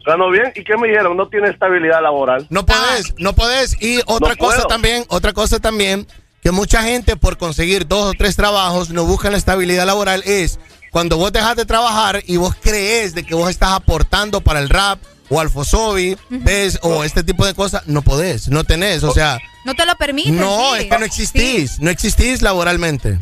ganó 0.04 0.30
bien. 0.30 0.52
¿Y 0.54 0.64
qué 0.64 0.76
me 0.76 0.88
dijeron? 0.88 1.16
No 1.16 1.28
tiene 1.28 1.48
estabilidad 1.50 2.02
laboral. 2.02 2.46
No 2.50 2.64
podés, 2.66 3.14
no 3.18 3.32
podés. 3.34 3.76
Y 3.82 4.00
otra 4.06 4.30
No 4.30 4.36
cosa 4.36 4.56
puedo. 4.56 4.68
también, 4.68 5.04
otra 5.08 5.32
cosa 5.32 5.60
también, 5.60 6.06
que 6.42 6.50
mucha 6.50 6.82
gente 6.82 7.16
por 7.16 7.36
conseguir 7.36 7.86
dos 7.86 8.10
o 8.10 8.14
tres 8.16 8.34
trabajos 8.36 8.90
no 8.90 9.04
buscan 9.04 9.32
la 9.32 9.38
estabilidad 9.38 9.86
laboral 9.86 10.22
es 10.24 10.58
cuando 10.92 11.16
vos 11.16 11.32
dejas 11.32 11.56
de 11.56 11.64
trabajar 11.66 12.22
y 12.26 12.36
vos 12.36 12.54
crees 12.62 13.14
de 13.14 13.24
que 13.24 13.34
vos 13.34 13.50
estás 13.50 13.72
aportando 13.72 14.40
para 14.40 14.60
el 14.60 14.68
rap 14.68 15.00
o 15.30 15.40
al 15.40 15.48
Fosobi, 15.50 16.16
ves, 16.28 16.78
o 16.82 17.02
este 17.02 17.24
tipo 17.24 17.44
de 17.46 17.54
cosas, 17.54 17.86
no 17.88 18.02
podés, 18.02 18.48
no 18.50 18.62
tenés, 18.64 19.02
o 19.02 19.12
sea, 19.12 19.38
No 19.64 19.74
te 19.74 19.86
lo 19.86 19.94
permiten. 19.96 20.38
no, 20.38 20.74
sí. 20.74 20.82
es 20.82 20.86
que 20.90 20.98
no 20.98 21.04
existís, 21.06 21.80
no 21.80 21.90
existís 21.90 22.42
laboralmente. 22.42 23.18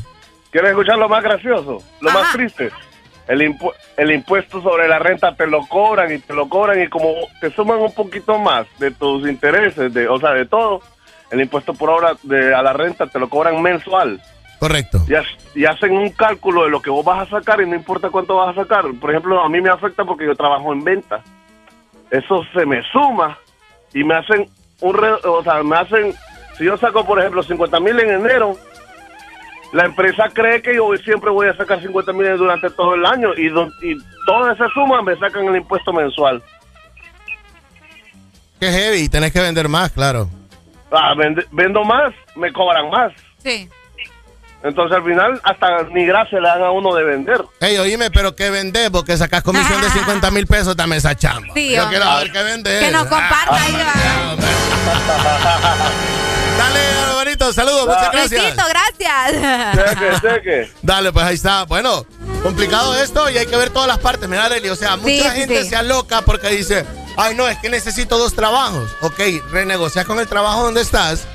¿Quieres 0.50 0.70
escuchar 0.70 0.98
lo 0.98 1.08
más 1.08 1.22
gracioso? 1.22 1.78
Lo 2.00 2.10
más 2.10 2.32
triste. 2.32 2.70
El, 3.28 3.42
impu- 3.42 3.72
el 3.96 4.10
impuesto 4.10 4.60
sobre 4.60 4.88
la 4.88 4.98
renta 4.98 5.36
te 5.36 5.46
lo 5.46 5.64
cobran 5.68 6.12
y 6.12 6.18
te 6.18 6.32
lo 6.34 6.48
cobran 6.48 6.82
y 6.82 6.88
como 6.88 7.12
te 7.40 7.54
suman 7.54 7.78
un 7.78 7.92
poquito 7.94 8.36
más 8.40 8.66
de 8.80 8.90
tus 8.90 9.28
intereses, 9.28 9.94
de, 9.94 10.08
o 10.08 10.18
sea, 10.18 10.30
de 10.30 10.46
todo, 10.46 10.82
el 11.30 11.40
impuesto 11.40 11.72
por 11.74 11.90
obra 11.90 12.16
de, 12.24 12.52
a 12.52 12.60
la 12.62 12.72
renta 12.72 13.06
te 13.06 13.20
lo 13.20 13.28
cobran 13.28 13.62
mensual. 13.62 14.20
Correcto. 14.60 15.02
Y, 15.08 15.14
ha- 15.14 15.24
y 15.54 15.64
hacen 15.64 15.92
un 15.92 16.10
cálculo 16.10 16.64
de 16.64 16.70
lo 16.70 16.80
que 16.80 16.90
vos 16.90 17.04
vas 17.04 17.26
a 17.26 17.30
sacar 17.40 17.60
y 17.62 17.66
no 17.66 17.74
importa 17.74 18.10
cuánto 18.10 18.36
vas 18.36 18.56
a 18.56 18.60
sacar. 18.62 18.84
Por 19.00 19.10
ejemplo, 19.10 19.42
a 19.42 19.48
mí 19.48 19.60
me 19.60 19.70
afecta 19.70 20.04
porque 20.04 20.26
yo 20.26 20.36
trabajo 20.36 20.72
en 20.72 20.84
venta. 20.84 21.22
Eso 22.10 22.44
se 22.54 22.64
me 22.66 22.82
suma 22.92 23.38
y 23.94 24.04
me 24.04 24.14
hacen 24.14 24.48
un... 24.80 24.94
re- 24.94 25.12
o 25.24 25.42
sea, 25.42 25.62
me 25.62 25.76
hacen... 25.76 26.14
Si 26.58 26.64
yo 26.66 26.76
saco, 26.76 27.04
por 27.06 27.18
ejemplo, 27.18 27.42
50 27.42 27.80
mil 27.80 27.98
en 28.00 28.10
enero, 28.10 28.54
la 29.72 29.86
empresa 29.86 30.28
cree 30.32 30.60
que 30.60 30.74
yo 30.76 30.94
siempre 30.98 31.30
voy 31.30 31.48
a 31.48 31.56
sacar 31.56 31.80
50 31.80 32.12
mil 32.12 32.36
durante 32.36 32.68
todo 32.70 32.94
el 32.94 33.06
año 33.06 33.30
y, 33.34 33.48
do- 33.48 33.70
y 33.82 33.96
toda 34.26 34.52
esa 34.52 34.68
suma 34.74 35.00
me 35.00 35.16
sacan 35.16 35.46
el 35.46 35.56
impuesto 35.56 35.90
mensual. 35.92 36.42
Qué 38.58 38.66
heavy, 38.70 39.08
tenés 39.08 39.32
que 39.32 39.40
vender 39.40 39.68
más, 39.68 39.90
claro. 39.90 40.28
Ah, 40.92 41.14
vende- 41.16 41.46
vendo 41.50 41.82
más, 41.84 42.12
me 42.36 42.52
cobran 42.52 42.90
más. 42.90 43.12
Sí. 43.38 43.68
Entonces 44.62 44.94
al 44.96 45.04
final 45.04 45.40
hasta 45.42 45.84
ni 45.92 46.04
gracia 46.04 46.38
le 46.38 46.46
dan 46.48 46.62
a 46.62 46.70
uno 46.70 46.94
de 46.94 47.02
vender. 47.04 47.42
Hey, 47.60 47.78
oíme, 47.78 48.10
pero 48.10 48.36
¿qué 48.36 48.50
vendés? 48.50 48.90
Porque 48.90 49.16
sacás 49.16 49.42
comisión 49.42 49.80
de 49.80 49.88
50 49.90 50.30
mil 50.30 50.46
pesos, 50.46 50.76
dame 50.76 50.96
esa 50.96 51.14
chamba. 51.16 51.48
Sí, 51.54 51.74
Yo 51.74 51.82
hombre. 51.84 51.98
quiero 51.98 52.16
ver 52.18 52.32
qué 52.32 52.42
vendés. 52.42 52.84
Que 52.84 52.90
nos 52.90 53.06
comparta 53.06 53.62
ahí, 53.62 53.72
Dale, 56.58 56.80
hermanito, 57.08 57.52
saludos, 57.52 57.86
muchas 57.86 58.12
gracias. 58.12 58.42
Luisito, 58.42 58.62
gracias. 58.68 60.70
Dale, 60.82 61.12
pues 61.12 61.24
ahí 61.24 61.34
está. 61.34 61.64
Bueno, 61.64 62.04
complicado 62.42 62.94
esto 62.96 63.30
y 63.30 63.38
hay 63.38 63.46
que 63.46 63.56
ver 63.56 63.70
todas 63.70 63.88
las 63.88 63.98
partes. 63.98 64.28
Mira, 64.28 64.48
Leli, 64.48 64.68
o 64.68 64.76
sea, 64.76 64.96
mucha 64.96 65.32
Sí, 65.32 65.40
gente 65.40 65.62
sí. 65.62 65.70
se 65.70 65.76
aloca 65.76 66.22
porque 66.22 66.48
dice, 66.50 66.84
ay, 67.16 67.34
no, 67.34 67.48
es 67.48 67.56
que 67.58 67.70
necesito 67.70 68.18
dos 68.18 68.34
trabajos. 68.34 68.90
Ok, 69.00 69.18
renegocias 69.50 70.04
con 70.04 70.18
el 70.20 70.26
trabajo 70.28 70.64
donde 70.64 70.82
estás, 70.82 71.26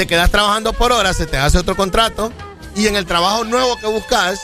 te 0.00 0.06
quedas 0.06 0.30
trabajando 0.30 0.72
por 0.72 0.92
hora, 0.92 1.12
se 1.12 1.26
te 1.26 1.36
hace 1.36 1.58
otro 1.58 1.76
contrato 1.76 2.32
y 2.74 2.86
en 2.86 2.96
el 2.96 3.04
trabajo 3.04 3.44
nuevo 3.44 3.76
que 3.76 3.86
buscas, 3.86 4.40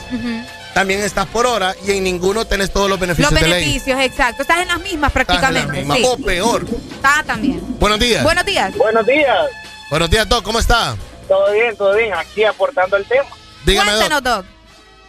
también 0.75 1.01
estás 1.01 1.25
por 1.29 1.47
hora 1.47 1.75
y 1.87 1.93
en 1.93 2.05
ninguno 2.05 2.45
tenés 2.45 2.71
todos 2.71 2.91
los 2.91 3.01
beneficios 3.01 3.33
Los 3.33 3.41
de 3.41 3.49
ley. 3.49 3.61
beneficios, 3.65 3.99
exacto. 4.01 4.43
Estás 4.43 4.59
en 4.61 4.69
las 4.69 4.81
mismas 4.81 5.11
prácticamente. 5.13 5.73
mismas, 5.79 5.97
sí. 5.97 6.05
o 6.07 6.19
peor. 6.19 6.67
Está 6.97 7.23
también. 7.27 7.59
Buenos 7.79 7.99
días. 7.99 8.23
Buenos 8.23 8.45
días. 8.45 8.77
Buenos 8.77 9.07
días. 9.07 9.47
Buenos 9.89 10.11
días, 10.11 10.29
Doc, 10.29 10.45
¿cómo 10.45 10.59
está? 10.59 10.95
Todo 11.27 11.51
bien, 11.55 11.75
todo 11.75 11.95
bien. 11.97 12.13
Aquí 12.13 12.45
aportando 12.45 12.99
el 12.99 13.07
tema. 13.07 13.31
Dígame. 13.65 13.93
Cuéntanos, 13.97 14.23
Doc. 14.23 14.45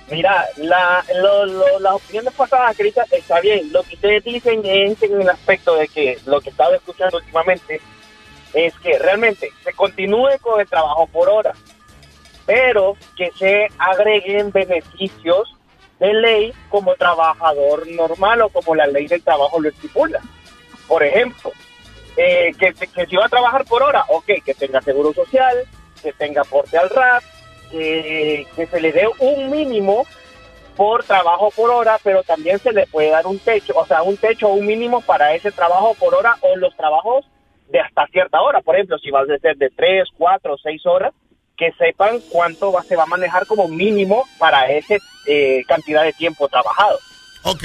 Mira, 0.09 0.45
la, 0.55 1.03
lo- 1.21 1.45
lo- 1.45 1.79
las 1.81 1.91
opiniones 1.95 2.33
pasadas, 2.35 2.73
Crita, 2.77 3.03
está 3.11 3.41
bien. 3.41 3.69
Lo 3.73 3.83
que 3.83 3.95
ustedes 3.95 4.23
dicen 4.23 4.61
es 4.63 5.03
en 5.03 5.19
el 5.23 5.27
aspecto 5.29 5.75
de 5.75 5.89
que 5.89 6.17
lo 6.25 6.39
que 6.39 6.51
estaba 6.51 6.73
escuchando 6.73 7.17
últimamente 7.17 7.81
es 8.65 8.73
que 8.79 8.97
realmente 8.97 9.51
se 9.63 9.73
continúe 9.73 10.39
con 10.41 10.59
el 10.59 10.67
trabajo 10.67 11.07
por 11.07 11.29
hora, 11.29 11.53
pero 12.45 12.95
que 13.15 13.31
se 13.37 13.67
agreguen 13.77 14.51
beneficios 14.51 15.55
de 15.99 16.13
ley 16.13 16.53
como 16.69 16.95
trabajador 16.95 17.87
normal 17.87 18.41
o 18.41 18.49
como 18.49 18.75
la 18.75 18.87
ley 18.87 19.07
del 19.07 19.23
trabajo 19.23 19.59
lo 19.59 19.69
estipula. 19.69 20.21
Por 20.87 21.03
ejemplo, 21.03 21.51
eh, 22.15 22.51
que, 22.57 22.73
que 22.73 23.05
si 23.05 23.15
va 23.15 23.25
a 23.25 23.29
trabajar 23.29 23.65
por 23.65 23.83
hora, 23.83 24.05
ok, 24.07 24.25
que 24.43 24.53
tenga 24.53 24.81
seguro 24.81 25.13
social, 25.13 25.65
que 26.01 26.13
tenga 26.13 26.41
aporte 26.41 26.77
al 26.77 26.89
RAP, 26.89 27.23
que, 27.69 28.47
que 28.55 28.65
se 28.65 28.79
le 28.79 28.91
dé 28.91 29.07
un 29.19 29.51
mínimo 29.51 30.05
por 30.75 31.03
trabajo 31.03 31.51
por 31.51 31.71
hora, 31.71 31.99
pero 32.03 32.23
también 32.23 32.59
se 32.59 32.71
le 32.71 32.85
puede 32.87 33.09
dar 33.09 33.25
un 33.25 33.39
techo, 33.39 33.73
o 33.75 33.85
sea, 33.85 34.03
un 34.03 34.15
techo 34.15 34.47
un 34.47 34.65
mínimo 34.65 35.01
para 35.01 35.33
ese 35.33 35.51
trabajo 35.51 35.95
por 35.95 36.13
hora 36.13 36.37
o 36.41 36.55
los 36.55 36.75
trabajos 36.75 37.25
de 37.69 37.79
hasta 37.79 38.07
cierta 38.07 38.41
hora. 38.41 38.61
Por 38.61 38.75
ejemplo, 38.75 38.97
si 38.97 39.11
vas 39.11 39.29
a 39.29 39.37
ser 39.37 39.57
de 39.57 39.69
3, 39.69 40.09
4, 40.17 40.57
6 40.57 40.85
horas, 40.85 41.13
que 41.55 41.71
sepan 41.73 42.19
cuánto 42.31 42.71
va, 42.71 42.83
se 42.83 42.95
va 42.95 43.03
a 43.03 43.07
manejar 43.07 43.47
como 43.47 43.67
mínimo 43.67 44.25
para 44.37 44.69
esa 44.71 44.95
cantidad 45.67 46.03
de 46.03 46.13
tiempo 46.13 46.47
trabajado. 46.47 46.99
Ok. 47.43 47.63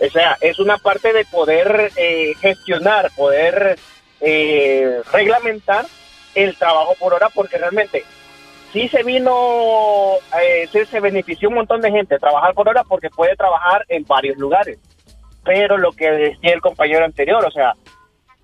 O 0.00 0.08
sea, 0.10 0.38
es 0.40 0.58
una 0.58 0.78
parte 0.78 1.12
de 1.12 1.24
poder 1.26 1.92
eh, 1.96 2.32
gestionar, 2.40 3.10
poder 3.14 3.78
eh, 4.20 5.02
reglamentar 5.12 5.84
el 6.34 6.56
trabajo 6.56 6.94
por 6.98 7.12
hora, 7.12 7.28
porque 7.28 7.58
realmente 7.58 8.04
sí 8.72 8.88
se 8.88 9.02
vino, 9.02 10.14
eh, 10.42 10.68
sí 10.72 10.78
se 10.86 11.00
benefició 11.00 11.50
un 11.50 11.56
montón 11.56 11.82
de 11.82 11.90
gente 11.90 12.18
trabajar 12.18 12.54
por 12.54 12.68
hora 12.68 12.82
porque 12.84 13.10
puede 13.10 13.36
trabajar 13.36 13.84
en 13.88 14.04
varios 14.04 14.38
lugares. 14.38 14.78
Pero 15.44 15.76
lo 15.76 15.92
que 15.92 16.10
decía 16.10 16.54
el 16.54 16.62
compañero 16.62 17.04
anterior, 17.04 17.44
o 17.44 17.50
sea, 17.50 17.74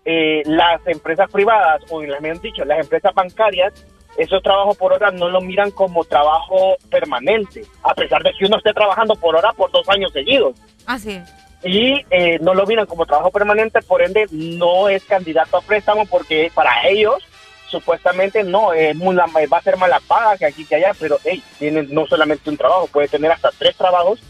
eh, 0.08 0.42
las 0.46 0.80
empresas 0.86 1.28
privadas, 1.30 1.82
o 1.90 2.00
las 2.00 2.20
me 2.20 2.30
han 2.30 2.40
dicho, 2.40 2.64
las 2.64 2.78
empresas 2.78 3.12
bancarias, 3.12 3.72
esos 4.16 4.40
trabajos 4.40 4.76
por 4.76 4.92
hora 4.92 5.10
no 5.10 5.28
lo 5.28 5.40
miran 5.40 5.72
como 5.72 6.04
trabajo 6.04 6.76
permanente, 6.88 7.64
a 7.82 7.92
pesar 7.92 8.22
de 8.22 8.32
que 8.38 8.46
uno 8.46 8.56
esté 8.56 8.72
trabajando 8.72 9.16
por 9.16 9.34
hora 9.34 9.52
por 9.52 9.70
dos 9.72 9.88
años 9.88 10.12
seguidos. 10.12 10.56
Así 10.86 11.10
es. 11.10 11.34
Y 11.64 12.04
eh, 12.10 12.38
no 12.40 12.54
lo 12.54 12.64
miran 12.66 12.86
como 12.86 13.04
trabajo 13.04 13.32
permanente, 13.32 13.82
por 13.82 14.00
ende 14.00 14.26
no 14.30 14.88
es 14.88 15.02
candidato 15.04 15.56
a 15.56 15.60
préstamo 15.60 16.06
porque 16.06 16.52
para 16.54 16.88
ellos 16.88 17.22
supuestamente 17.68 18.44
no, 18.44 18.72
es 18.72 18.94
muy 18.94 19.16
va 19.16 19.58
a 19.58 19.62
ser 19.62 19.76
mala 19.76 20.00
paga 20.06 20.36
que 20.36 20.46
aquí 20.46 20.64
que 20.64 20.76
allá, 20.76 20.92
pero 21.00 21.18
hey, 21.24 21.42
tienen 21.58 21.88
no 21.90 22.06
solamente 22.06 22.48
un 22.48 22.56
trabajo, 22.56 22.86
puede 22.86 23.08
tener 23.08 23.32
hasta 23.32 23.50
tres 23.58 23.76
trabajos 23.76 24.20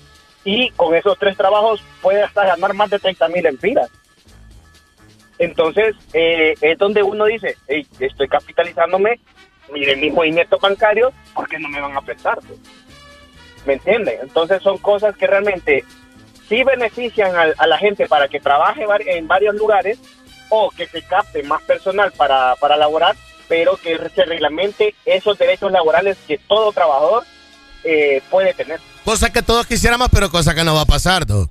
y 0.43 0.70
con 0.70 0.94
esos 0.94 1.19
tres 1.19 1.36
trabajos 1.36 1.82
puede 2.01 2.23
hasta 2.23 2.47
ganar 2.47 2.73
más 2.73 2.89
de 2.89 2.98
30 2.98 3.28
mil 3.28 3.44
empiras. 3.44 3.90
Entonces, 5.39 5.95
eh, 6.13 6.55
es 6.61 6.79
donde 6.79 7.03
uno 7.03 7.27
dice, 7.27 7.57
hey, 7.69 7.87
estoy 8.01 8.29
capitalizándome, 8.29 9.21
miren 9.73 10.01
mis 10.01 10.13
movimientos 10.13 10.61
bancarios, 10.61 11.13
porque 11.35 11.59
no 11.59 11.69
me 11.69 11.81
van 11.81 11.97
a 11.97 12.01
pues. 12.01 12.17
¿Me 13.67 13.75
entienden? 13.75 14.19
Entonces 14.23 14.63
son 14.63 14.79
cosas 14.79 15.17
que 15.17 15.27
realmente 15.27 15.85
sí 16.49 16.63
benefician 16.63 17.33
a, 17.37 17.67
la 17.67 17.79
gente 17.79 18.07
para 18.07 18.29
que 18.29 18.41
trabaje 18.41 18.87
en 19.07 19.27
varios 19.27 19.55
lugares 19.57 19.99
o 20.49 20.71
que 20.71 20.87
se 20.87 21.03
capte 21.03 21.43
más 21.43 21.63
personal 21.63 22.13
para, 22.13 22.55
para 22.57 22.77
laborar, 22.77 23.17
pero 23.49 23.77
que 23.77 23.99
se 24.15 24.25
reglamente 24.25 24.95
esos 25.05 25.37
derechos 25.39 25.73
laborales 25.73 26.17
que 26.27 26.39
todo 26.39 26.73
trabajador 26.73 27.25
eh, 27.85 28.23
puede 28.31 28.55
tener. 28.55 28.81
Cosa 29.05 29.33
que 29.33 29.43
todos 29.43 29.67
quisiéramos, 29.67 30.09
pero 30.11 30.31
cosa 30.31 30.55
que 30.55 30.65
no 30.65 30.75
va 30.75 30.83
a 30.83 30.87
pasar, 30.87 31.27
Doc. 31.27 31.51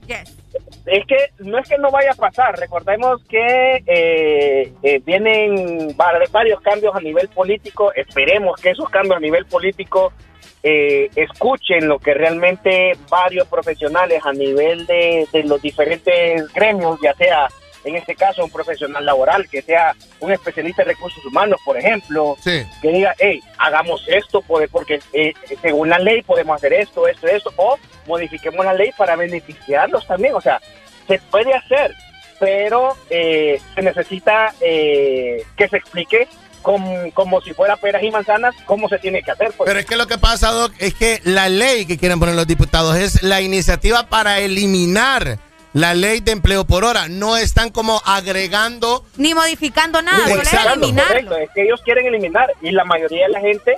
Es 0.86 1.06
que 1.07 1.18
no 1.40 1.57
es 1.57 1.68
que 1.68 1.78
no 1.80 1.90
vaya 1.90 2.12
a 2.12 2.16
pasar, 2.16 2.57
recordemos 2.60 3.24
que 3.28 3.84
eh, 3.88 4.72
eh, 4.84 5.02
vienen 5.03 5.90
va- 5.99 6.20
varios 6.32 6.62
cambios 6.62 6.95
a 6.95 6.99
nivel 6.99 7.28
político, 7.30 7.91
esperemos 7.94 8.62
que 8.62 8.70
esos 8.70 8.88
cambios 8.90 9.18
a 9.18 9.20
nivel 9.20 9.45
político 9.48 10.14
eh, 10.62 11.10
escuchen 11.16 11.88
lo 11.88 11.98
que 11.99 12.14
realmente 12.14 12.94
varios 13.10 13.48
profesionales 13.48 14.22
a 14.26 14.32
nivel 14.34 14.86
de, 14.86 15.28
de 15.32 15.44
los 15.44 15.62
diferentes 15.62 16.53
gremios, 16.53 16.99
ya 17.02 17.14
sea 17.16 17.48
en 17.86 17.95
este 17.95 18.16
caso 18.16 18.44
un 18.44 18.49
profesional 18.52 19.06
laboral, 19.06 19.48
que 19.49 19.62
sea 19.62 19.95
un 20.20 20.32
especialista 20.32 20.82
en 20.82 20.90
recursos 20.90 21.24
humanos, 21.26 21.60
por 21.64 21.78
ejemplo, 21.78 22.36
que 22.82 22.90
diga, 22.90 23.14
hey, 23.20 23.40
hagamos 23.57 24.03
esto 24.07 24.41
por- 24.41 24.68
porque 24.70 24.99
eh, 25.14 25.34
según 25.62 25.90
la 25.90 25.99
ley 25.99 26.22
podemos 26.24 26.56
hacer 26.57 26.74
esto, 26.74 27.07
esto, 27.07 27.28
esto, 27.28 27.53
o 27.56 27.78
modifiquemos 28.07 28.66
la 28.66 28.74
ley 28.74 28.91
para 28.98 29.16
beneficiarlos 29.16 30.06
también, 30.07 30.34
o 30.36 30.41
sea, 30.41 30.60
se 31.07 31.20
puede 31.32 31.53
hacer, 31.53 31.95
pero 32.40 32.95
eh, 33.10 33.62
se 33.76 33.82
necesita 33.82 34.53
eh, 34.62 35.44
que 35.56 35.68
se 35.70 35.78
explique 35.78 36.28
como, 36.62 37.12
como 37.14 37.41
si 37.41 37.53
fuera 37.53 37.78
peras 37.78 38.02
y 38.02 38.10
manzanas 38.10 38.56
cómo 38.66 38.90
se 38.90 38.98
tiene 38.98 39.22
que 39.22 39.30
hacer. 39.32 39.52
pues. 39.56 39.68
Pero 39.68 39.80
es 39.80 39.86
que 39.86 39.95
lo 39.95 40.07
que 40.07 40.18
pasa, 40.18 40.49
Doc, 40.49 40.74
es 40.80 40.95
que 40.95 41.22
la 41.24 41.48
ley 41.48 41.86
que 41.86 41.98
quieren 41.99 42.20
poner 42.20 42.34
los 42.34 42.48
diputados 42.48 42.95
es 42.98 43.22
la 43.22 43.40
iniciativa 43.41 44.07
para 44.10 44.40
eliminar 44.40 45.38
la 45.76 45.93
ley 45.93 46.22
de 46.22 46.31
empleo 46.31 46.64
por 46.65 46.85
hora. 46.85 47.10
No 47.10 47.35
están 47.35 47.69
como 47.69 48.02
agregando. 48.06 49.03
Ni 49.18 49.34
modificando 49.34 50.02
nada, 50.02 50.26
solo 50.45 50.73
eliminarlo. 50.76 51.35
es 51.35 51.49
que 51.53 51.64
ellos 51.64 51.81
quieren 51.84 52.06
eliminar 52.06 52.49
y 52.61 52.72
la 52.72 52.85
mayoría 52.85 53.27
de 53.27 53.34
la 53.34 53.41
gente 53.41 53.76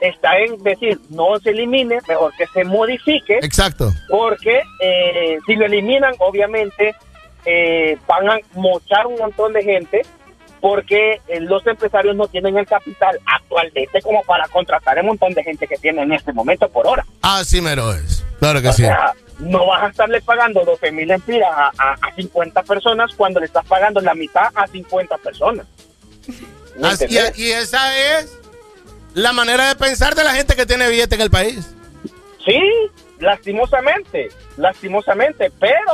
está 0.00 0.38
en 0.38 0.62
decir 0.62 0.98
no 1.10 1.38
se 1.38 1.50
elimine, 1.50 1.98
mejor 2.08 2.32
que 2.38 2.46
se 2.46 2.64
modifique. 2.64 3.38
Exacto. 3.42 3.92
Porque 4.08 4.62
eh, 4.80 5.38
si 5.46 5.56
lo 5.56 5.66
eliminan, 5.66 6.14
obviamente 6.20 6.94
eh, 7.44 7.98
van 8.06 8.30
a 8.30 8.38
mochar 8.54 9.06
un 9.06 9.16
montón 9.18 9.52
de 9.52 9.62
gente 9.62 10.02
porque 10.62 11.20
eh, 11.28 11.40
los 11.40 11.66
empresarios 11.66 12.16
no 12.16 12.28
tienen 12.28 12.56
el 12.56 12.66
capital 12.66 13.20
actualmente 13.26 14.00
como 14.00 14.22
para 14.22 14.48
contratar 14.48 14.98
un 15.00 15.06
montón 15.08 15.34
de 15.34 15.44
gente 15.44 15.66
que 15.68 15.76
tienen 15.76 16.04
en 16.04 16.12
este 16.14 16.32
momento 16.32 16.66
por 16.70 16.86
hora. 16.86 17.04
Así 17.20 17.60
mero 17.60 17.92
es. 17.92 18.24
Claro 18.38 18.62
que 18.62 18.68
O 18.68 18.72
sí. 18.72 18.82
sea, 18.84 19.12
no 19.38 19.66
vas 19.66 19.82
a 19.82 19.88
estarle 19.88 20.20
pagando 20.22 20.64
12 20.64 20.92
mil 20.92 21.10
empiras 21.10 21.50
a, 21.52 21.72
a, 21.78 21.92
a 22.00 22.14
50 22.14 22.62
personas 22.62 23.12
cuando 23.16 23.40
le 23.40 23.46
estás 23.46 23.66
pagando 23.66 24.00
la 24.00 24.14
mitad 24.14 24.48
a 24.54 24.66
50 24.66 25.18
personas. 25.18 25.66
¿Me 26.78 26.88
Así- 26.88 27.06
y, 27.36 27.50
esa 27.50 27.96
es 28.18 28.38
la 29.14 29.32
manera 29.32 29.68
de 29.68 29.76
pensar 29.76 30.14
de 30.14 30.24
la 30.24 30.34
gente 30.34 30.56
que 30.56 30.66
tiene 30.66 30.88
billete 30.88 31.14
en 31.14 31.20
el 31.22 31.30
país. 31.30 31.74
Sí, 32.44 32.60
lastimosamente, 33.18 34.28
lastimosamente, 34.56 35.50
pero 35.58 35.92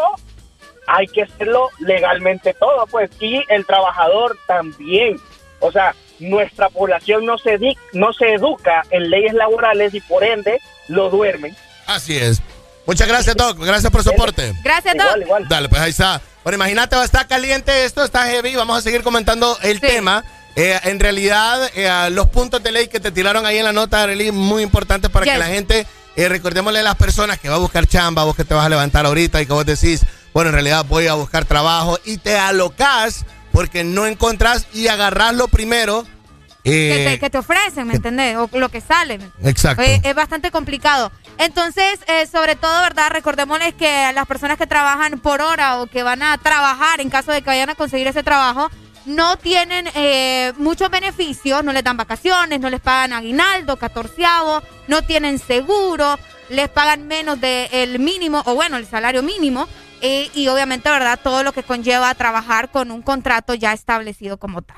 hay 0.87 1.07
que 1.07 1.23
hacerlo 1.23 1.71
legalmente 1.79 2.55
todo, 2.55 2.87
pues, 2.87 3.11
y 3.21 3.43
el 3.49 3.65
trabajador 3.65 4.37
también. 4.47 5.21
O 5.61 5.71
sea, 5.71 5.95
nuestra 6.19 6.69
población 6.69 7.25
no 7.25 7.39
se, 7.39 7.59
no 7.93 8.13
se 8.13 8.35
educa 8.35 8.83
en 8.91 9.11
leyes 9.11 9.35
laborales 9.35 9.95
y 9.95 10.01
por 10.01 10.25
ende 10.25 10.61
lo 10.89 11.09
duermen. 11.11 11.57
Así 11.87 12.17
es. 12.17 12.43
Muchas 12.87 13.07
gracias, 13.09 13.37
Doc. 13.37 13.59
Gracias 13.59 13.91
por 13.93 14.03
su 14.03 14.11
aporte. 14.11 14.53
Gracias, 14.63 14.95
Doc. 14.97 15.07
Igual, 15.07 15.23
igual. 15.23 15.49
Dale, 15.49 15.69
pues 15.69 15.81
ahí 15.81 15.91
está. 15.91 16.21
Bueno, 16.43 16.57
imagínate, 16.57 16.97
va 16.97 17.03
a 17.03 17.05
estar 17.05 17.27
caliente 17.29 17.85
esto, 17.85 18.05
está 18.05 18.27
heavy. 18.27 18.57
Vamos 18.57 18.79
a 18.79 18.83
seguir 18.83 19.03
comentando 19.03 19.57
el 19.63 19.81
tema. 19.81 20.25
Eh, 20.57 20.79
en 20.85 20.99
realidad, 21.01 21.71
eh, 21.75 22.11
los 22.11 22.29
puntos 22.29 22.63
de 22.63 22.73
ley 22.73 22.89
que 22.89 23.01
te 23.01 23.11
tiraron 23.11 23.47
ahí 23.47 23.59
en 23.59 23.65
la 23.65 23.73
nota, 23.73 24.03
Arely, 24.03 24.33
muy 24.33 24.63
importantes 24.63 25.11
para 25.11 25.25
Yes. 25.25 25.33
que 25.35 25.39
la 25.39 25.47
gente, 25.47 25.87
eh, 26.17 26.29
recordémosle 26.29 26.81
a 26.81 26.83
las 26.83 26.97
personas 26.97 27.39
que 27.39 27.49
va 27.49 27.55
a 27.55 27.59
buscar 27.59 27.87
chamba, 27.87 28.25
vos 28.25 28.37
que 28.37 28.45
te 28.45 28.53
vas 28.53 28.67
a 28.67 28.69
levantar 28.69 29.07
ahorita 29.07 29.41
y 29.41 29.47
que 29.47 29.53
vos 29.53 29.65
decís, 29.65 30.05
bueno, 30.35 30.51
en 30.51 30.55
realidad 30.55 30.85
voy 30.87 31.07
a 31.07 31.15
buscar 31.15 31.45
trabajo 31.47 31.99
y 32.05 32.19
te 32.19 32.37
alocás 32.39 33.25
porque 33.53 33.85
no 33.85 34.07
encontrás 34.07 34.67
y 34.75 34.89
agarrás 34.89 35.35
lo 35.35 35.49
primero. 35.49 36.07
que, 36.65 37.03
eh, 37.03 37.05
te, 37.13 37.19
que 37.19 37.31
te 37.31 37.39
ofrecen, 37.39 37.87
¿me 37.89 37.95
entendés? 37.95 38.37
O 38.37 38.49
lo 38.59 38.69
que 38.69 38.81
sale. 38.81 39.19
Exacto. 39.43 39.83
Eh, 39.83 40.01
es 40.05 40.15
bastante 40.15 40.51
complicado. 40.51 41.11
Entonces, 41.39 42.01
eh, 42.07 42.27
sobre 42.27 42.57
todo, 42.57 42.81
¿verdad? 42.83 43.11
Recordémosles 43.11 43.75
que 43.75 44.13
las 44.15 44.27
personas 44.27 44.59
que 44.59 44.67
trabajan 44.67 45.19
por 45.19 45.41
hora 45.41 45.81
o 45.81 45.87
que 45.87 46.03
van 46.03 46.23
a 46.23 46.39
trabajar 46.39 47.01
en 47.01 47.11
caso 47.11 47.33
de 47.33 47.43
que 47.43 47.49
vayan 47.49 47.71
a 47.71 47.75
conseguir 47.75 48.07
ese 48.07 48.23
trabajo, 48.23 48.71
no 49.05 49.37
tienen 49.37 49.89
eh, 49.95 50.53
muchos 50.59 50.91
beneficios, 50.91 51.65
no 51.65 51.73
les 51.73 51.83
dan 51.83 51.97
vacaciones, 51.97 52.61
no 52.61 52.71
les 52.71 52.81
pagan 52.81 53.13
aguinaldo, 53.13 53.77
catorceavo, 53.77 54.63
no 54.87 55.03
tienen 55.03 55.39
seguro, 55.39 56.19
les 56.49 56.69
pagan 56.69 57.09
menos 57.09 57.41
del 57.41 57.99
mínimo, 57.99 58.43
o 58.47 58.55
bueno, 58.55 58.77
el 58.77 58.87
salario 58.87 59.23
mínimo, 59.23 59.69
eh, 60.01 60.31
y 60.35 60.49
obviamente, 60.49 60.91
¿verdad? 60.91 61.19
Todo 61.23 61.43
lo 61.43 61.53
que 61.53 61.63
conlleva 61.63 62.15
trabajar 62.15 62.71
con 62.71 62.91
un 62.91 63.03
contrato 63.03 63.55
ya 63.55 63.73
establecido 63.73 64.37
como 64.37 64.63
tal. 64.63 64.77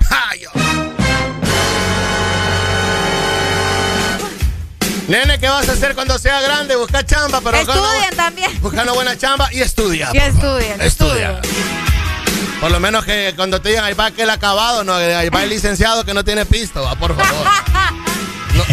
Nene, 5.07 5.37
¿qué 5.39 5.47
vas 5.47 5.69
a 5.69 5.73
hacer 5.73 5.93
cuando 5.93 6.17
sea 6.17 6.41
grande? 6.41 6.75
Busca 6.75 7.05
chamba, 7.05 7.39
pero 7.41 7.57
Estudien 7.57 8.15
también. 8.15 8.61
busca 8.61 8.81
una 8.83 8.91
buena 8.93 9.15
chamba 9.17 9.49
y 9.53 9.61
estudia. 9.61 10.09
Y 10.13 10.17
estudien, 10.17 10.81
Estudia. 10.81 11.39
Por 12.59 12.71
lo 12.71 12.79
menos 12.79 13.05
que 13.05 13.33
cuando 13.35 13.61
te 13.61 13.69
digan 13.69 13.83
ahí 13.83 13.93
va 13.93 14.09
que 14.11 14.23
el 14.23 14.29
acabado, 14.31 14.83
no, 14.83 14.95
ahí 14.95 15.29
va 15.29 15.43
el 15.43 15.49
licenciado 15.49 16.03
que 16.05 16.13
no 16.13 16.23
tiene 16.23 16.45
pisto, 16.45 16.81
va, 16.83 16.95
por 16.95 17.15
favor. 17.15 17.47
No, 18.55 18.63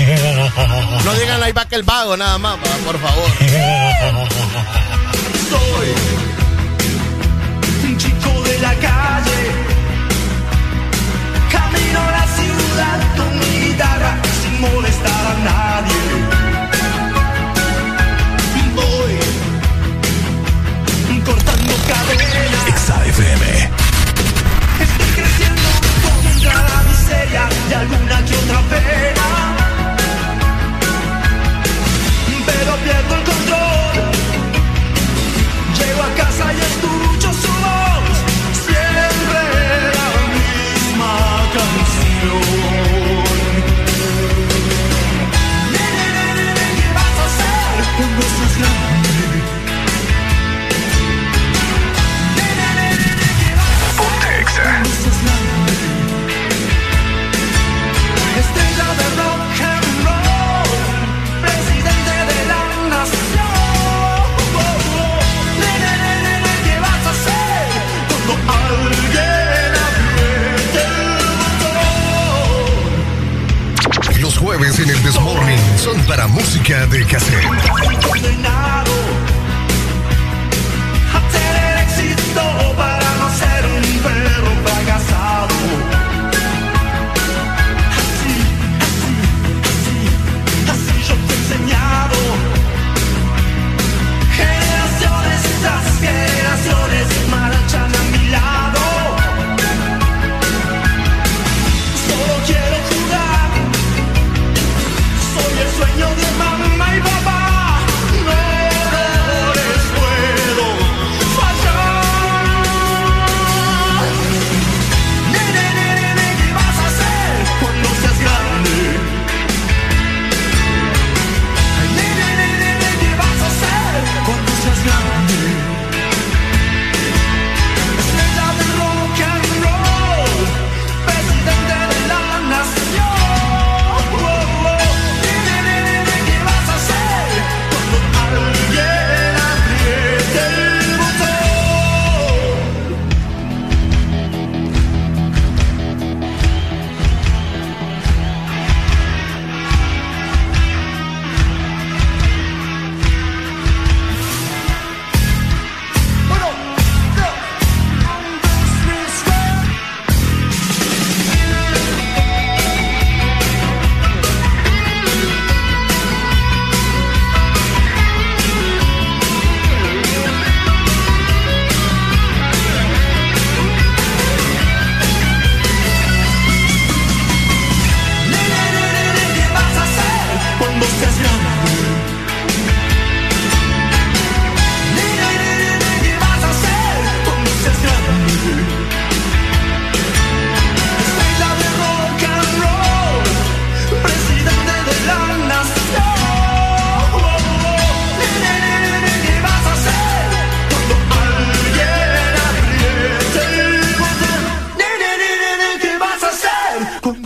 no 1.04 1.14
digan 1.14 1.42
ahí 1.42 1.50
va 1.50 1.66
que 1.66 1.74
el 1.74 1.82
vago, 1.82 2.16
nada 2.16 2.38
más, 2.38 2.54
va, 2.56 2.70
por 2.86 3.00
favor. 3.00 3.28
Soy 5.50 5.94
un 7.90 7.98
chico 7.98 8.42
de 8.44 8.58
la 8.60 8.74
calle. 8.74 9.50
Camino 11.50 11.98
a 12.00 12.10
la 12.12 12.26
ciudad 12.28 13.16
con 13.16 13.38
mi 13.40 13.66
guitarra 13.66 14.21
molestar 14.62 15.26
a 15.26 15.34
nadie. 15.48 16.02
Voy 18.76 19.14
cortando 21.24 21.74
cadenas. 21.88 22.64
XAFM. 22.84 23.44
Estoy 24.86 25.10
creciendo 25.18 25.68
contra 26.04 26.54
la 26.54 26.78
miseria 26.88 27.42
y 27.68 27.72
alguna 27.74 28.16
que 28.24 28.34
otra 28.36 28.60
pena. 28.72 29.26
Pero 32.46 32.72
pierdo 32.84 33.14
el 33.16 33.24
control. 33.24 33.71
this 48.02 48.40
is 48.40 48.58
not 48.58 48.81
son 75.82 76.00
para 76.06 76.28
música 76.28 76.86
de 76.86 77.04
cassette. 77.04 78.91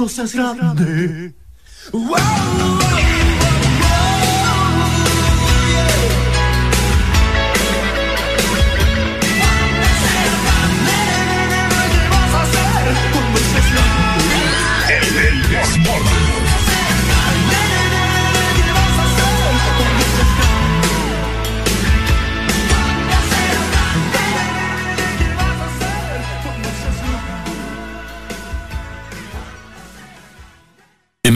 Cuando 0.07 0.09
seas 0.09 0.33
grande? 0.33 1.35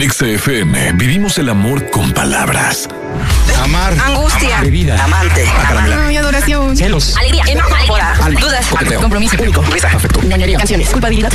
XFM 0.01 0.93
vivimos 0.93 1.37
el 1.37 1.49
amor 1.49 1.91
con 1.91 2.11
palabras. 2.11 2.89
Amar. 3.81 3.97
Angustia. 3.99 4.49
Amar. 4.49 4.63
Bebida. 4.63 5.03
Amante. 5.03 5.45
Bacalao. 5.57 6.01
Ay, 6.07 6.17
adoración. 6.17 6.77
Celos. 6.77 7.17
Alegría. 7.17 7.43
Enojo. 7.47 7.75
Dudas. 8.39 8.67
Coqueteo. 8.67 9.01
Compromiso. 9.01 9.35
Único. 9.39 9.61
Afecto. 9.61 10.21
Ñoñería. 10.21 10.57
Canciones. 10.59 10.89
Culpabilidad. 10.89 11.31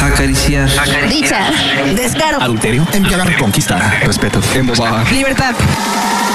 Acariciar. 0.00 0.68
Dicha. 1.08 1.50
Descaro. 1.94 2.42
Adulterio. 2.42 2.86
Embriagar. 2.92 3.34
Conquista. 3.38 3.98
Respeto. 4.04 4.42
Embosar. 4.54 5.10
Libertad. 5.10 5.54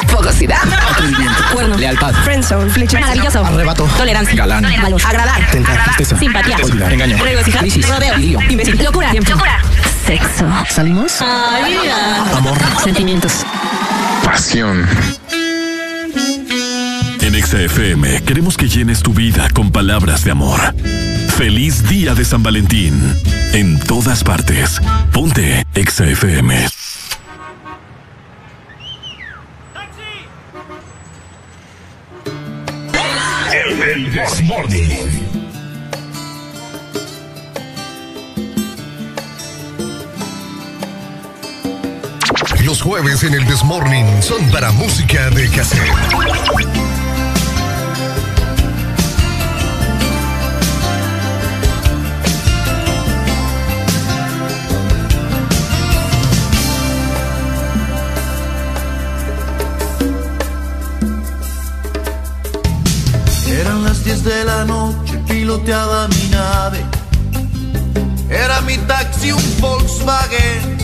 Fogosidad. 0.08 0.64
Atrevimiento. 0.90 1.44
Cuerno. 1.54 1.78
Lealtad. 1.78 2.14
Friendzone. 2.24 2.72
Flecha. 2.72 3.00
Maravilloso. 3.00 3.46
Arrebato. 3.46 3.86
Tolerancia. 3.98 4.36
Galán. 4.36 4.66
Valor. 4.82 5.02
Agradar. 5.06 5.52
Tentar. 5.52 5.84
Tristeza. 5.84 6.18
Simpatía. 6.18 6.58
Olvidar. 6.64 6.92
Engaño. 6.92 7.24
Regocijar. 7.24 7.62
Crisis. 7.62 7.88
Rodeo. 7.88 8.18
Lío. 8.18 8.40
Imbécil. 8.50 8.84
Locura. 8.84 9.14
Locura. 9.14 9.62
Sexo. 10.08 10.48
¿Salimos? 10.72 11.22
Amor. 11.22 12.58
Sentimientos. 12.84 13.46
Pasión. 14.24 14.88
En 17.34 17.42
XFM 17.42 18.24
queremos 18.24 18.58
que 18.58 18.68
llenes 18.68 19.02
tu 19.02 19.14
vida 19.14 19.48
con 19.54 19.72
palabras 19.72 20.26
de 20.26 20.32
amor. 20.32 20.60
Feliz 21.38 21.88
día 21.88 22.14
de 22.14 22.26
San 22.26 22.44
Valentín. 22.44 23.02
En 23.54 23.80
todas 23.80 24.22
partes. 24.22 24.82
Ponte 25.14 25.66
XFM. 25.74 26.68
El 33.82 34.12
Desmorning. 34.12 34.90
Los 42.66 42.82
jueves 42.82 43.24
en 43.24 43.36
el 43.36 43.46
Desmorning 43.46 44.22
son 44.22 44.52
para 44.52 44.74
música 44.74 45.30
de 45.30 45.48
cassette. 45.50 47.01
Eran 63.60 63.84
las 63.84 64.04
10 64.06 64.24
de 64.24 64.46
la 64.46 64.64
noche, 64.64 65.18
piloteaba 65.28 66.08
mi 66.08 66.30
nave. 66.30 66.86
Era 68.30 68.62
mi 68.62 68.78
taxi 68.78 69.34
un 69.34 69.44
Volkswagen 69.60 70.78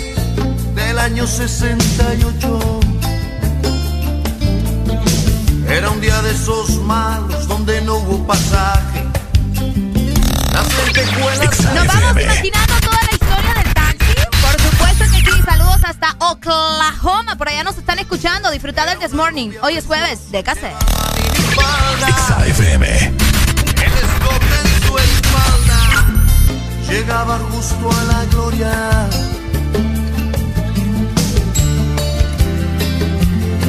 del 0.76 1.00
año 1.00 1.26
68. 1.26 2.80
Era 5.70 5.90
un 5.90 6.02
día 6.02 6.22
de 6.22 6.32
esos 6.32 6.70
malos 6.84 7.48
donde 7.48 7.82
no 7.82 7.96
hubo 7.96 8.28
pasaje. 8.28 9.06
Las 10.52 10.68
lentejuelas 10.78 11.74
Nos 11.74 11.88
vamos 11.88 12.22
imaginando 12.22 12.74
toda 12.82 13.07
Saludos 15.78 15.84
hasta 15.84 16.16
Oklahoma. 16.26 17.36
Por 17.38 17.50
allá 17.50 17.64
nos 17.64 17.78
están 17.78 18.00
escuchando. 18.00 18.50
Disfrutar 18.52 18.90
del 18.90 19.00
This 19.00 19.14
Morning. 19.14 19.52
Hoy 19.62 19.78
es 19.78 19.86
jueves 19.86 20.32
de 20.32 20.44
cassette. 20.44 20.76
XFM. 22.46 22.88
El 22.88 23.94
escote 23.94 24.56
en 24.64 24.82
su 24.88 24.98
espalda 24.98 26.06
llegaba 26.90 27.40
justo 27.52 27.90
a 27.92 28.04
la 28.06 28.26
gloria. 28.26 29.10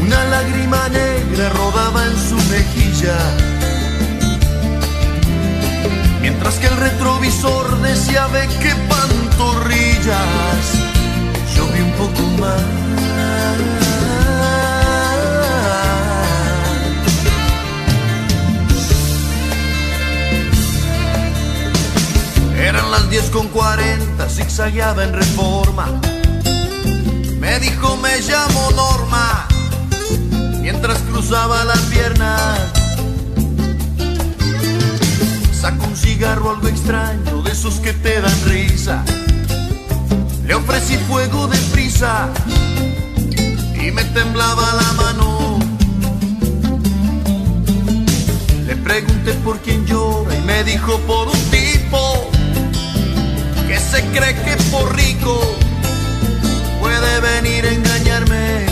Una 0.01 0.25
lágrima 0.25 0.89
negra 0.89 1.51
rodaba 1.51 2.05
en 2.07 2.17
su 2.17 2.37
mejilla. 2.51 3.19
Mientras 6.20 6.55
que 6.55 6.67
el 6.69 6.77
retrovisor 6.77 7.81
decía 7.83 8.27
ve 8.28 8.49
qué 8.61 8.75
pantorrillas 8.89 10.77
poco 11.99 12.23
más. 12.41 12.62
Eran 22.57 22.91
las 22.91 23.10
10 23.10 23.31
con 23.31 23.49
40, 23.49 24.28
zigzagueaba 24.28 25.05
en 25.05 25.12
reforma. 25.12 26.01
Me 27.41 27.59
dijo, 27.59 27.97
me 27.97 28.20
llamo 28.20 28.70
Norma, 28.77 29.49
mientras 30.60 30.99
cruzaba 31.01 31.65
las 31.65 31.81
piernas. 31.83 32.60
Saco 35.52 35.86
un 35.86 35.97
cigarro 35.97 36.51
algo 36.51 36.68
extraño, 36.68 37.43
de 37.43 37.51
esos 37.51 37.81
que 37.81 37.93
te 37.93 38.20
dan 38.20 38.44
risa. 38.44 39.05
Le 40.49 40.55
ofrecí 40.55 40.97
fuego 40.97 41.47
de 41.47 41.59
prisa 41.73 42.31
y 43.75 43.91
me 43.91 44.02
temblaba 44.02 44.73
la 44.73 44.93
mano. 44.94 45.59
Le 48.67 48.75
pregunté 48.77 49.35
por 49.44 49.59
quién 49.59 49.85
llora 49.85 50.35
y 50.35 50.41
me 50.41 50.65
dijo 50.65 50.99
por 51.01 51.28
un 51.28 51.41
tipo 51.51 52.31
que 53.68 53.78
se 53.78 54.02
cree 54.07 54.35
que 54.43 54.57
por 54.73 54.97
rico 54.97 55.39
puede 56.81 57.20
venir 57.20 57.67
a 57.67 57.70
engañarme. 57.70 58.65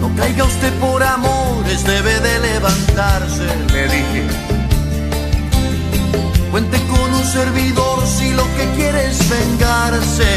No 0.00 0.12
caiga 0.16 0.42
usted 0.42 0.72
por 0.80 1.00
amores, 1.00 1.84
debe 1.84 2.18
de 2.18 2.40
levantarse, 2.40 3.46
le 3.72 3.82
dije. 3.84 4.43
Cuente 6.54 6.80
con 6.86 7.12
un 7.12 7.24
servidor 7.24 8.06
si 8.06 8.30
lo 8.30 8.44
que 8.54 8.64
quiere 8.76 9.10
es 9.10 9.28
vengarse. 9.28 10.30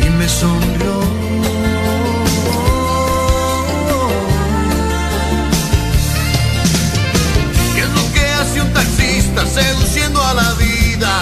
Y 0.00 0.10
me 0.10 0.28
sonrió. 0.28 1.00
¿Qué 7.74 7.80
es 7.80 7.88
lo 7.88 8.12
que 8.12 8.24
hace 8.40 8.60
un 8.60 8.72
taxista 8.72 9.44
seduciendo 9.44 10.22
a 10.22 10.34
la 10.34 10.52
vida? 10.52 11.20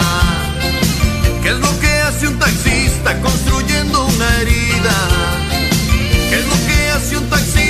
¿Qué 1.43 1.49
es 1.49 1.59
lo 1.59 1.81
que 1.81 1.93
hace 2.03 2.29
un 2.29 2.39
taxista 2.39 3.19
construyendo 3.23 4.05
una 4.05 4.41
herida? 4.43 4.97
¿Qué 6.29 6.39
es 6.39 6.47
lo 6.47 6.67
que 6.67 6.91
hace 6.91 7.17
un 7.17 7.31
taxista 7.31 7.68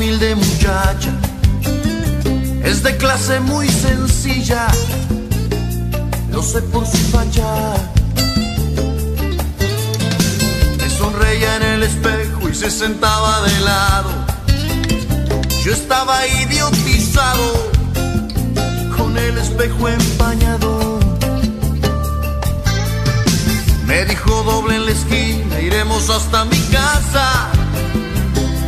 humilde 0.00 0.34
muchacha. 0.34 1.12
Es 2.64 2.82
de 2.82 2.96
clase 2.96 3.38
muy 3.40 3.68
sencilla, 3.68 4.66
lo 6.32 6.42
sé 6.42 6.62
por 6.62 6.86
su 6.86 6.96
facha. 7.12 7.74
Me 10.78 10.88
sonreía 10.88 11.56
en 11.56 11.62
el 11.62 11.82
espejo 11.82 12.48
y 12.48 12.54
se 12.54 12.70
sentaba 12.70 13.42
de 13.42 13.60
lado. 13.60 14.10
Yo 15.64 15.72
estaba 15.74 16.26
idiotizado 16.26 17.70
con 18.96 19.18
el 19.18 19.36
espejo 19.36 19.86
empañado. 19.86 20.98
Me 23.84 24.06
dijo 24.06 24.42
doble 24.44 24.76
en 24.76 24.86
la 24.86 24.92
esquina, 24.92 25.60
iremos 25.60 26.08
hasta 26.08 26.46
mi 26.46 26.60
casa. 26.72 27.59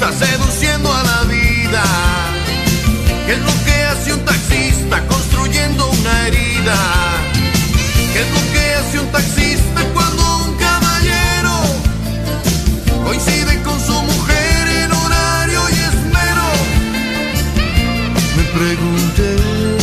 Taxista 0.00 0.26
seduciendo 0.26 0.92
a 0.92 1.02
la 1.02 1.22
vida? 1.24 1.82
¿Qué 3.26 3.32
es 3.32 3.40
lo 3.40 3.64
que 3.64 3.72
hace 3.84 4.12
un 4.14 4.24
taxista 4.24 5.06
construyendo 5.06 5.90
una 5.90 6.26
herida? 6.26 6.76
¿Qué 8.12 8.20
es 8.20 8.30
lo 8.30 8.52
que 8.52 8.74
hace 8.74 8.98
un 8.98 9.06
taxista 9.12 9.84
cuando 9.94 10.38
un 10.44 10.54
caballero 10.56 11.54
coincide 13.04 13.62
con 13.62 13.78
su 13.78 13.92
mujer 13.92 14.68
en 14.84 14.92
horario 14.92 15.60
y 15.68 15.78
esmero? 15.90 16.48
Me 18.36 18.42
pregunté. 18.58 19.79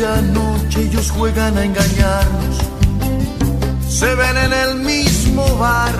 Aquella 0.00 0.22
noche 0.22 0.80
ellos 0.80 1.10
juegan 1.10 1.58
a 1.58 1.64
engañarnos 1.64 2.56
se 3.86 4.14
ven 4.14 4.36
en 4.38 4.52
el 4.52 4.76
mismo 4.76 5.44
bar. 5.58 5.92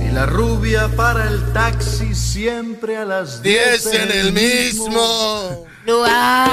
Y 0.00 0.12
la 0.12 0.26
rubia 0.26 0.88
para 0.96 1.26
el 1.26 1.52
taxi 1.52 2.14
siempre 2.14 2.96
a 2.96 3.04
las 3.04 3.42
10 3.42 3.90
10 3.90 3.94
en 3.94 4.12
el 4.12 4.32
mismo 4.32 5.66
lugar. 5.84 6.48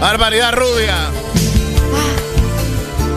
Barbaridad 0.00 0.52
rubia. 0.52 0.96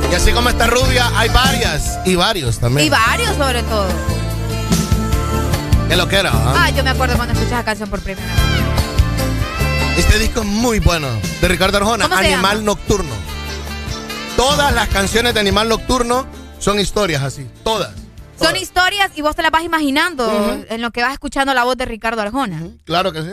Y 0.10 0.16
así 0.16 0.32
como 0.32 0.48
esta 0.50 0.68
rubia, 0.68 1.12
hay 1.18 1.28
varias 1.30 2.00
y 2.06 2.16
varios 2.16 2.60
también. 2.60 2.88
Y 2.88 2.90
varios 2.90 3.36
sobre 3.36 3.62
todo. 3.64 3.88
¿Qué 5.90 5.98
lo 5.98 6.08
que 6.08 6.16
era? 6.16 6.32
ah? 6.34 6.54
Ah, 6.66 6.70
yo 6.70 6.84
me 6.84 6.92
acuerdo 6.92 7.18
cuando 7.18 7.34
escuché 7.34 7.54
esa 7.54 7.66
canción 7.66 7.90
por 7.90 8.00
primera 8.00 8.26
vez. 8.26 8.47
Este 9.98 10.20
disco 10.20 10.42
es 10.42 10.46
muy 10.46 10.80
bueno. 10.80 11.08
De 11.42 11.48
Ricardo 11.48 11.78
Arjona, 11.78 12.06
¿Cómo 12.08 12.18
se 12.20 12.28
Animal 12.34 12.58
llama? 12.58 12.66
Nocturno. 12.66 13.16
Todas 14.36 14.74
las 14.74 14.88
canciones 14.90 15.34
de 15.34 15.40
Animal 15.40 15.68
Nocturno 15.70 16.28
son 16.60 16.80
historias 16.80 17.24
así. 17.24 17.48
Todas. 17.64 17.92
Son 18.40 18.56
historias 18.56 19.12
y 19.16 19.22
vos 19.22 19.36
te 19.36 19.42
las 19.42 19.50
vas 19.52 19.64
imaginando 19.64 20.64
en 20.70 20.82
lo 20.82 20.92
que 20.92 21.02
vas 21.02 21.14
escuchando 21.14 21.54
la 21.56 21.64
voz 21.64 21.76
de 21.76 21.86
Ricardo 21.86 22.22
Arjona. 22.22 22.62
Claro 22.86 23.12
que 23.12 23.24
sí. 23.24 23.30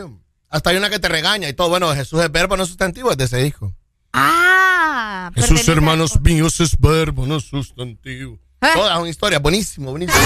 Hasta 0.49 0.71
hay 0.71 0.77
una 0.77 0.89
que 0.89 0.97
te 0.99 1.07
regaña 1.07 1.47
y 1.47 1.53
todo. 1.53 1.69
Bueno, 1.69 1.93
Jesús 1.93 2.21
es 2.23 2.31
verbo, 2.31 2.57
no 2.57 2.65
sustantivo, 2.65 3.11
es 3.11 3.17
de 3.17 3.25
ese 3.25 3.37
disco. 3.37 3.71
Ah, 4.13 5.29
pertenece- 5.35 5.71
hermanos 5.71 6.19
míos 6.21 6.59
es 6.59 6.79
verbo, 6.79 7.27
no 7.27 7.39
sustantivo. 7.39 8.39
¿Eh? 8.61 8.67
Toda 8.73 8.97
una 8.99 9.09
historia, 9.09 9.37
buenísimo, 9.37 9.91
buenísimo. 9.91 10.17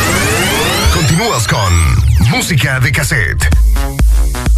Continúas 0.93 1.45
con 1.47 2.29
música 2.29 2.79
de 2.79 2.91
cassette. 2.91 3.49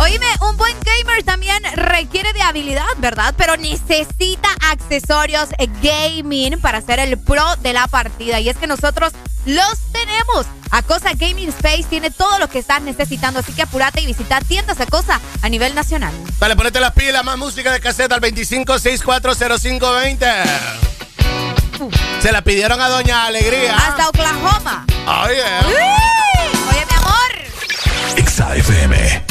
Oíme, 0.02 0.26
un 0.42 0.58
buen 0.58 0.76
gamer 0.84 1.24
también 1.24 1.64
requiere 1.76 2.34
de 2.34 2.42
habilidad, 2.42 2.88
¿verdad? 2.98 3.36
Pero 3.38 3.56
necesita 3.56 4.50
accesorios 4.72 5.50
gaming 5.84 6.60
para 6.60 6.82
ser 6.82 6.98
el 6.98 7.20
pro 7.20 7.56
de 7.58 7.74
la 7.74 7.88
partida. 7.88 8.40
Y 8.40 8.50
es 8.50 8.58
que 8.58 8.66
nosotros 8.66 9.14
los 9.46 9.78
tenemos. 9.92 10.48
Acosa 10.72 11.12
Gaming 11.14 11.50
Space 11.50 11.84
tiene 11.88 12.10
todo 12.10 12.40
lo 12.40 12.50
que 12.50 12.58
estás 12.58 12.82
necesitando, 12.82 13.42
así 13.42 13.54
que 13.54 13.62
apúrate 13.62 14.02
y 14.02 14.08
visita 14.08 14.42
tiendas 14.42 14.80
Acosa 14.80 15.22
a 15.44 15.50
nivel 15.50 15.76
nacional. 15.76 16.16
Dale, 16.40 16.56
ponete 16.56 16.80
las 16.80 16.94
pilas, 16.94 17.24
más 17.24 17.38
música 17.38 17.72
de 17.72 17.80
cassette 17.80 18.12
al 18.12 18.22
25640520. 18.22 20.26
Se 22.22 22.32
la 22.32 22.42
pidieron 22.42 22.82
a 22.82 22.90
Doña 22.90 23.26
Alegría. 23.26 23.78
Hasta 23.78 24.10
Oklahoma. 24.10 24.88
Oh. 25.06 25.26
Oye, 25.26 25.44
mi 26.90 26.96
amor. 26.96 27.30
XAFM. 28.26 29.31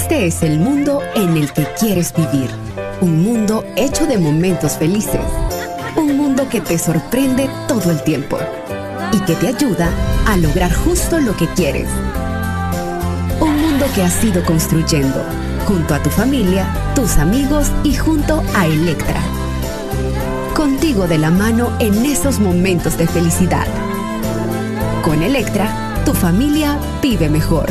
Este 0.00 0.26
es 0.26 0.42
el 0.42 0.58
mundo 0.58 1.02
en 1.14 1.36
el 1.36 1.52
que 1.52 1.66
quieres 1.78 2.14
vivir. 2.14 2.50
Un 3.02 3.22
mundo 3.22 3.64
hecho 3.76 4.06
de 4.06 4.16
momentos 4.16 4.78
felices. 4.78 5.20
Un 5.94 6.16
mundo 6.16 6.48
que 6.48 6.62
te 6.62 6.78
sorprende 6.78 7.50
todo 7.68 7.90
el 7.90 8.02
tiempo 8.02 8.38
y 9.12 9.20
que 9.20 9.34
te 9.34 9.48
ayuda 9.48 9.90
a 10.26 10.38
lograr 10.38 10.72
justo 10.72 11.20
lo 11.20 11.36
que 11.36 11.46
quieres. 11.48 11.86
Un 13.40 13.60
mundo 13.60 13.84
que 13.94 14.02
has 14.02 14.24
ido 14.24 14.42
construyendo 14.42 15.22
junto 15.66 15.94
a 15.94 16.02
tu 16.02 16.08
familia, 16.08 16.66
tus 16.94 17.18
amigos 17.18 17.70
y 17.84 17.94
junto 17.94 18.42
a 18.54 18.66
Electra. 18.66 19.20
Contigo 20.56 21.08
de 21.08 21.18
la 21.18 21.30
mano 21.30 21.76
en 21.78 22.06
esos 22.06 22.40
momentos 22.40 22.96
de 22.96 23.06
felicidad. 23.06 23.66
Con 25.04 25.22
Electra, 25.22 26.02
tu 26.06 26.14
familia 26.14 26.78
vive 27.02 27.28
mejor. 27.28 27.70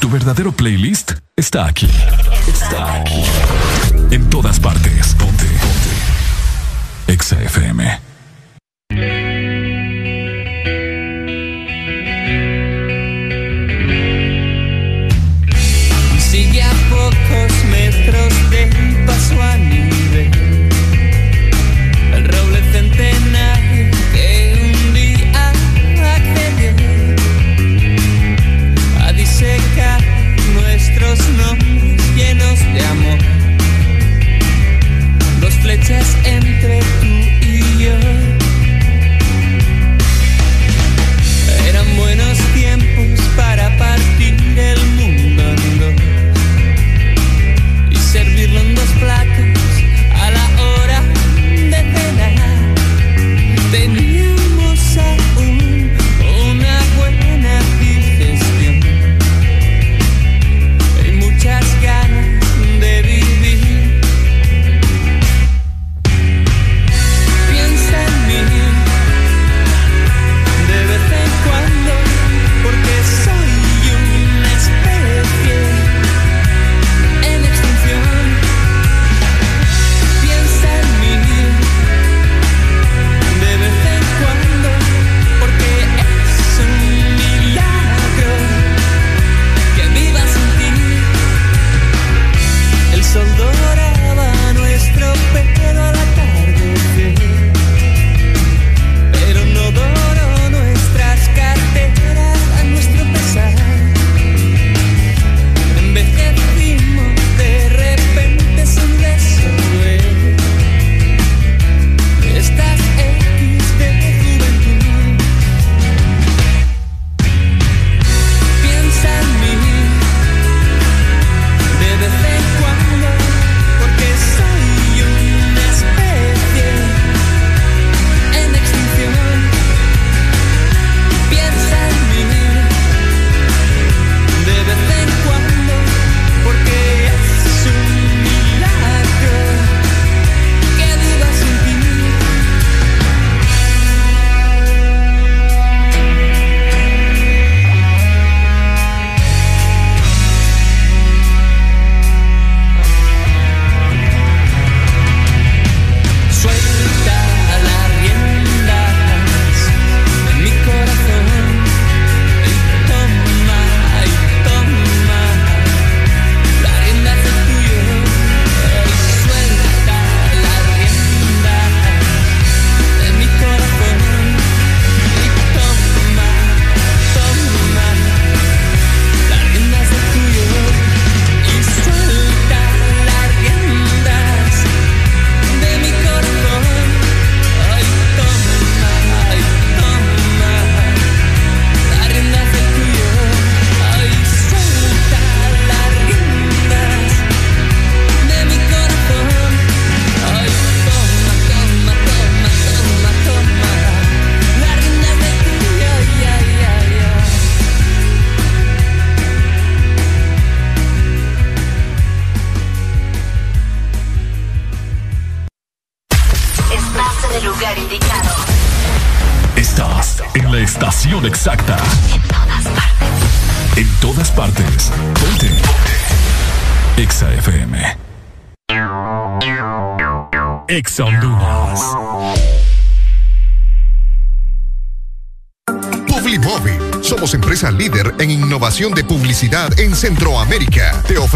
Tu 0.00 0.10
verdadero 0.10 0.52
playlist 0.52 1.12
está 1.36 1.66
aquí. 1.66 1.88
Está 2.46 3.00
aquí. 3.00 3.24
En 4.10 4.28
todas 4.30 4.60
partes. 4.60 5.14
Ponte. 5.14 5.44
Ponte. 5.44 7.12
Exa 7.12 7.40
FM. 7.42 8.13
Flechas 35.74 36.16
entre 36.24 37.13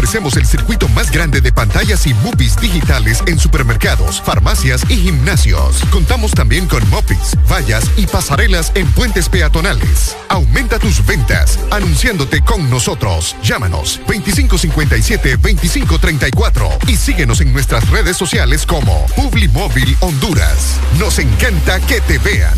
ofrecemos 0.09 0.37
el 0.37 0.47
circuito 0.47 0.89
más 0.89 1.11
grande 1.11 1.39
de 1.39 1.51
pantallas 1.51 2.07
y 2.07 2.15
movies 2.15 2.59
digitales 2.59 3.21
en 3.27 3.37
supermercados, 3.37 4.19
farmacias 4.19 4.83
y 4.89 4.95
gimnasios. 4.95 5.83
Contamos 5.91 6.31
también 6.31 6.65
con 6.65 6.81
mopis, 6.89 7.37
vallas 7.47 7.91
y 7.95 8.07
pasarelas 8.07 8.71
en 8.73 8.91
puentes 8.93 9.29
peatonales. 9.29 10.17
Aumenta 10.29 10.79
tus 10.79 11.05
ventas 11.05 11.59
anunciándote 11.69 12.43
con 12.43 12.71
nosotros. 12.71 13.35
Llámanos 13.43 14.01
2557-2534 14.07 16.89
y 16.89 16.95
síguenos 16.95 17.39
en 17.41 17.53
nuestras 17.53 17.87
redes 17.91 18.17
sociales 18.17 18.65
como 18.65 19.05
Publimóvil 19.15 19.95
Honduras. 19.99 20.79
Nos 20.97 21.19
encanta 21.19 21.79
que 21.81 22.01
te 22.01 22.17
vean. 22.17 22.57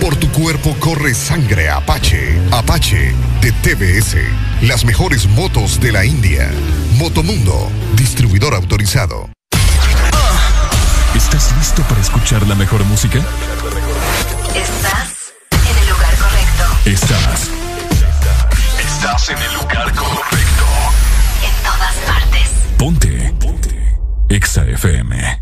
Por 0.00 0.16
tu 0.16 0.30
cuerpo 0.30 0.76
corre 0.80 1.14
sangre 1.14 1.70
Apache. 1.70 2.38
Apache 2.50 3.14
de 3.40 3.52
TBS. 3.52 4.16
Las 4.62 4.84
mejores 4.84 5.26
motos 5.28 5.80
de 5.80 5.92
la 5.92 6.04
India. 6.04 6.50
Motomundo, 6.96 7.70
distribuidor 7.94 8.54
autorizado. 8.54 9.30
¿Estás 11.14 11.54
listo 11.58 11.82
para 11.82 12.00
escuchar 12.00 12.46
la 12.46 12.54
mejor 12.54 12.84
música? 12.84 13.18
Estás 14.54 15.32
en 15.50 15.78
el 15.78 15.88
lugar 15.88 16.16
correcto. 16.16 16.64
Estás. 16.84 17.50
Estás 18.78 19.28
en 19.30 19.38
el 19.38 19.54
lugar 19.54 19.94
correcto. 19.94 20.64
En 21.44 21.62
todas 21.62 21.94
partes. 22.06 22.50
Ponte. 22.78 23.34
Ponte. 23.38 23.98
Exa 24.28 24.64
FM. 24.64 25.41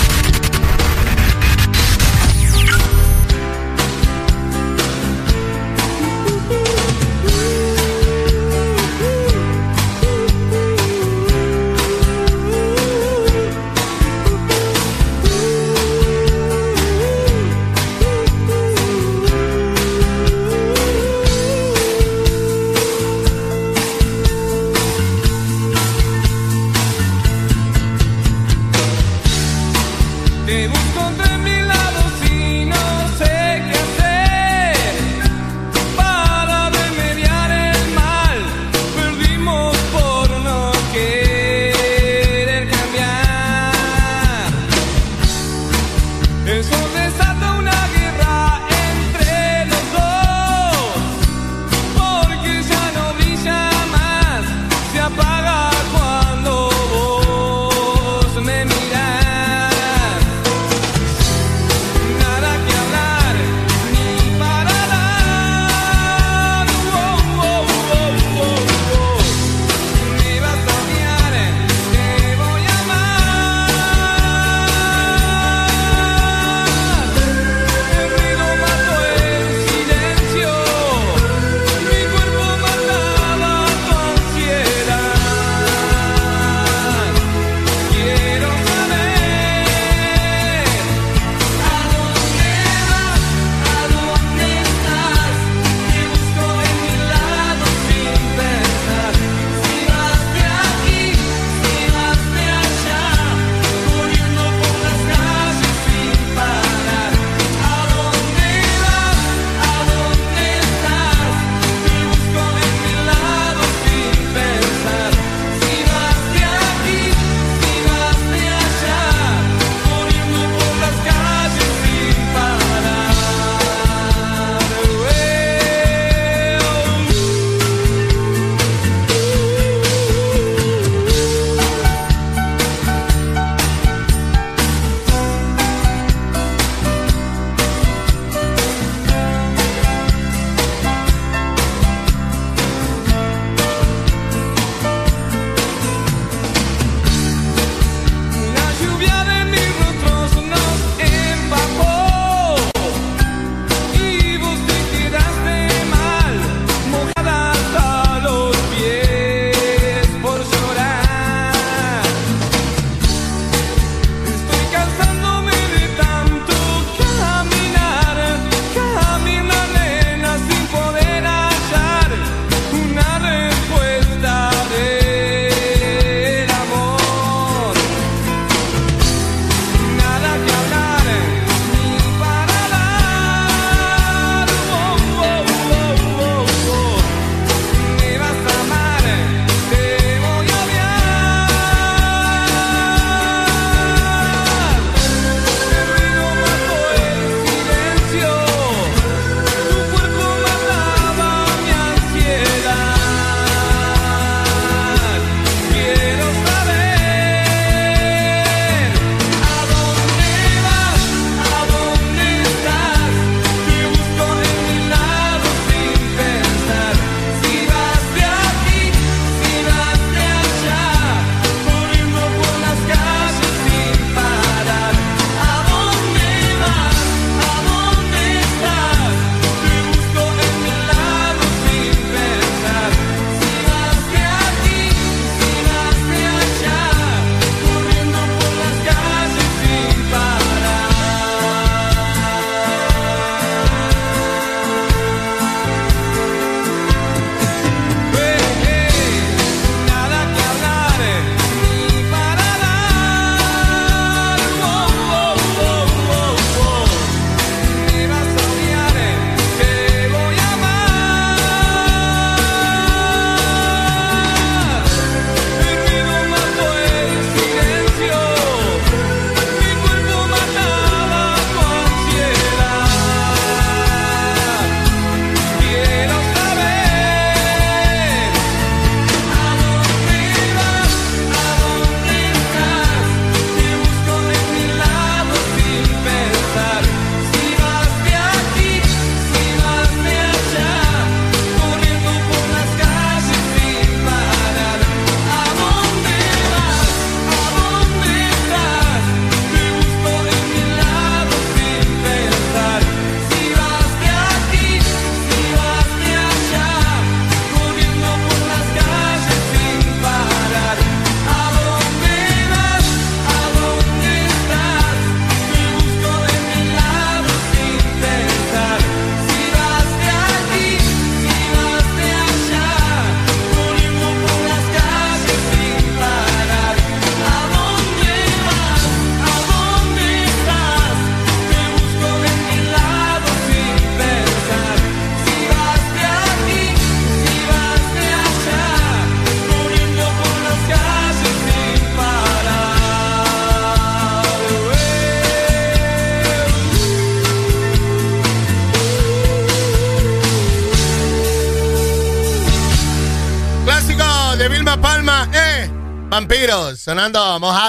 Vampiros, 356.31 356.79
sonando 356.79 357.19
mojada. 357.41 357.60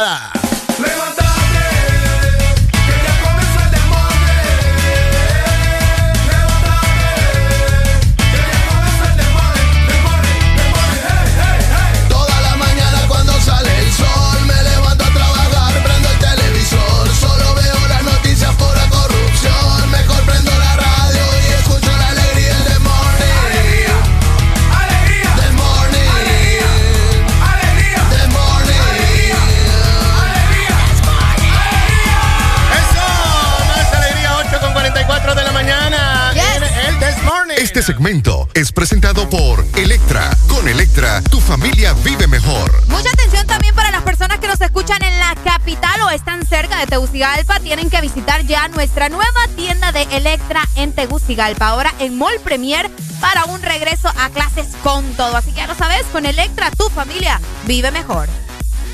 Tegucigalpa. 51.35 51.69
Ahora 51.69 51.95
en 51.99 52.17
Mall 52.19 52.39
Premier 52.45 52.91
para 53.21 53.45
un 53.47 53.63
regreso 53.63 54.09
a 54.19 54.29
clases 54.31 54.67
con 54.83 55.05
todo. 55.15 55.35
Así 55.37 55.51
que 55.51 55.59
ya 55.59 55.67
lo 55.67 55.75
sabes, 55.75 56.03
con 56.13 56.27
Electra 56.27 56.71
tu 56.77 56.89
familia 56.91 57.41
vive 57.65 57.91
mejor. 57.91 58.29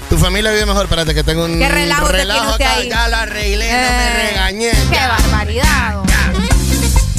Tu 0.09 0.17
familia 0.17 0.53
vive 0.53 0.65
mejor, 0.67 0.85
espérate 0.85 1.15
que 1.15 1.25
tengo 1.25 1.45
un 1.45 1.59
Qué 1.59 1.69
relajo 1.69 2.07
te 2.07 2.13
relajo 2.13 2.55
acá. 2.55 2.75
ahí. 2.77 2.89
Ya 2.89 3.09
lo 3.09 3.17
arreglé, 3.17 3.67
no 3.73 3.79
me 3.79 4.07
Eh, 4.23 4.29
regañé. 4.31 4.71
Qué 4.71 4.95
ya. 4.95 5.09
barbaridad. 5.09 6.03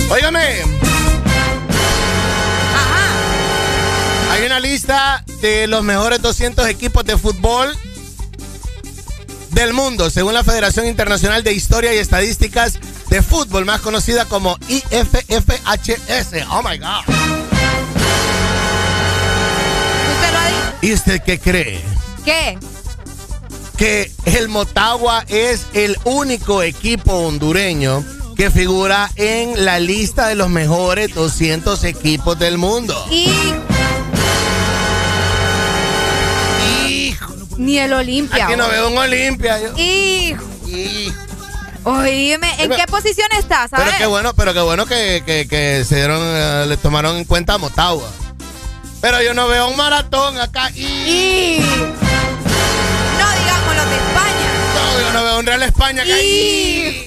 Óigame. 0.09 0.63
Hay 4.31 4.45
una 4.45 4.59
lista 4.59 5.23
de 5.41 5.67
los 5.67 5.83
mejores 5.83 6.21
200 6.21 6.67
equipos 6.69 7.03
de 7.03 7.17
fútbol 7.17 7.77
del 9.51 9.73
mundo, 9.73 10.09
según 10.09 10.33
la 10.33 10.43
Federación 10.45 10.85
Internacional 10.87 11.43
de 11.43 11.51
Historia 11.53 11.93
y 11.93 11.97
Estadísticas 11.97 12.78
de 13.09 13.21
Fútbol, 13.21 13.65
más 13.65 13.81
conocida 13.81 14.25
como 14.25 14.57
IFFHS. 14.67 16.45
Oh 16.51 16.61
my 16.61 16.77
God. 16.77 17.07
¿Usted 20.13 20.31
lo 20.31 20.37
ha 20.37 20.47
dicho? 20.47 20.73
¿Y 20.81 20.93
usted 20.93 21.21
qué 21.23 21.39
cree? 21.39 21.81
¿Qué? 22.25 22.57
que 23.79 24.11
el 24.25 24.49
Motagua 24.49 25.23
es 25.29 25.65
el 25.73 25.97
único 26.03 26.63
equipo 26.63 27.13
hondureño 27.13 28.03
que 28.35 28.51
figura 28.51 29.09
en 29.15 29.63
la 29.63 29.79
lista 29.79 30.27
de 30.27 30.35
los 30.35 30.49
mejores 30.49 31.15
200 31.15 31.81
equipos 31.85 32.37
del 32.37 32.57
mundo. 32.57 32.93
Y. 33.09 33.55
Ni 37.57 37.79
el 37.79 37.93
Olimpia. 37.93 38.47
Aquí 38.47 38.57
no 38.57 38.67
veo 38.67 38.89
un 38.89 38.97
Olimpia. 38.97 39.61
yo. 39.61 39.77
Hijo. 39.77 40.43
Oíme, 41.89 42.63
¿en 42.63 42.69
qué 42.71 42.85
posición 42.87 43.27
estás? 43.37 43.71
Pero 43.71 43.91
qué 43.97 44.05
bueno, 44.05 44.33
pero 44.33 44.53
qué 44.53 44.61
bueno 44.61 44.85
que, 44.85 45.23
que- 45.25 45.47
que 45.47 45.83
se 45.87 45.95
dieron, 45.95 46.19
eh, 46.21 46.65
le 46.67 46.77
tomaron 46.77 47.17
en 47.17 47.25
cuenta 47.25 47.55
a 47.55 47.57
Motagua. 47.57 48.07
Pero 49.01 49.21
yo 49.21 49.33
no 49.33 49.47
veo 49.47 49.67
un 49.69 49.77
maratón 49.77 50.37
acá. 50.39 50.69
Y... 50.75 50.81
Y- 50.83 51.59
No 51.59 53.31
digamos 53.39 53.75
los 53.75 53.89
de 53.89 53.95
España. 53.95 54.49
No, 54.75 55.01
yo 55.01 55.13
no 55.13 55.23
veo 55.23 55.39
un 55.39 55.45
Real 55.45 55.63
España 55.63 56.01
acá. 56.03 56.17
Y- 56.21 57.05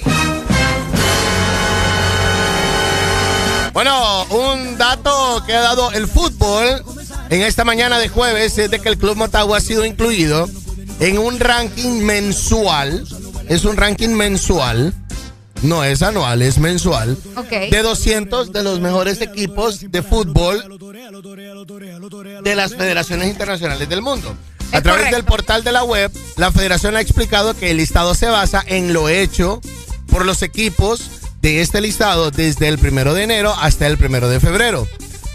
Bueno, 3.73 4.23
un 4.25 4.77
dato 4.77 5.43
que 5.47 5.53
ha 5.55 5.61
dado 5.61 5.91
el 5.93 6.07
fútbol 6.07 6.83
en 7.29 7.41
esta 7.41 7.63
mañana 7.63 7.97
de 7.97 8.07
jueves 8.09 8.57
es 8.59 8.69
de 8.69 8.79
que 8.79 8.89
el 8.89 8.97
Club 8.99 9.15
Motagua 9.15 9.57
ha 9.57 9.61
sido 9.61 9.83
incluido 9.83 10.47
en 10.99 11.17
un 11.17 11.39
ranking 11.39 12.01
mensual. 12.03 13.03
Es 13.49 13.65
un 13.65 13.77
ranking 13.77 14.09
mensual. 14.09 14.93
No 15.61 15.83
es 15.85 16.01
anual, 16.01 16.41
es 16.41 16.57
mensual. 16.57 17.17
De 17.49 17.81
200 17.81 18.51
de 18.51 18.63
los 18.63 18.81
mejores 18.81 19.21
equipos 19.21 19.79
de 19.89 20.01
fútbol 20.03 20.61
de 22.43 22.55
las 22.55 22.75
federaciones 22.75 23.29
internacionales 23.29 23.87
del 23.87 24.01
mundo. 24.01 24.35
A 24.73 24.77
Es 24.77 24.83
través 24.83 25.01
correcto. 25.03 25.15
del 25.15 25.25
portal 25.25 25.63
de 25.63 25.71
la 25.71 25.83
web, 25.85 26.11
la 26.35 26.51
federación 26.51 26.97
ha 26.97 27.01
explicado 27.01 27.53
que 27.55 27.71
el 27.71 27.77
listado 27.77 28.13
se 28.15 28.25
basa 28.25 28.61
en 28.67 28.91
lo 28.91 29.07
hecho 29.07 29.61
por 30.07 30.25
los 30.25 30.41
equipos 30.41 31.01
de 31.41 31.61
este 31.61 31.79
listado 31.79 32.29
desde 32.31 32.67
el 32.67 32.77
primero 32.77 33.13
de 33.13 33.23
enero 33.23 33.53
hasta 33.61 33.87
el 33.87 33.97
primero 33.97 34.27
de 34.29 34.39
febrero. 34.41 34.87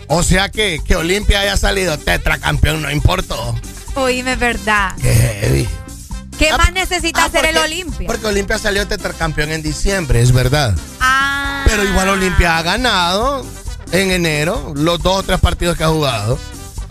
O 0.08 0.22
sea 0.22 0.50
que, 0.50 0.80
que 0.86 0.96
Olimpia 0.96 1.40
haya 1.40 1.56
salido 1.56 1.96
tetracampeón 1.98 2.82
no 2.82 2.90
importó. 2.90 3.54
Oíme, 3.94 4.36
verdad. 4.36 4.94
Qué 5.00 5.14
heavy. 5.14 5.68
¿Qué 6.38 6.50
Ah, 6.50 6.56
más 6.58 6.72
necesita 6.72 7.22
ah, 7.22 7.26
hacer 7.26 7.46
el 7.46 7.56
Olimpia? 7.58 8.06
Porque 8.06 8.26
Olimpia 8.26 8.58
salió 8.58 8.86
tetracampeón 8.86 9.50
en 9.50 9.62
diciembre, 9.62 10.22
es 10.22 10.32
verdad. 10.32 10.74
Ah. 11.00 11.64
Pero 11.66 11.84
igual 11.84 12.08
Olimpia 12.10 12.56
ha 12.58 12.62
ganado 12.62 13.44
en 13.92 14.10
enero 14.10 14.72
los 14.76 15.02
dos 15.02 15.16
o 15.18 15.22
tres 15.22 15.40
partidos 15.40 15.76
que 15.76 15.84
ha 15.84 15.88
jugado. 15.88 16.38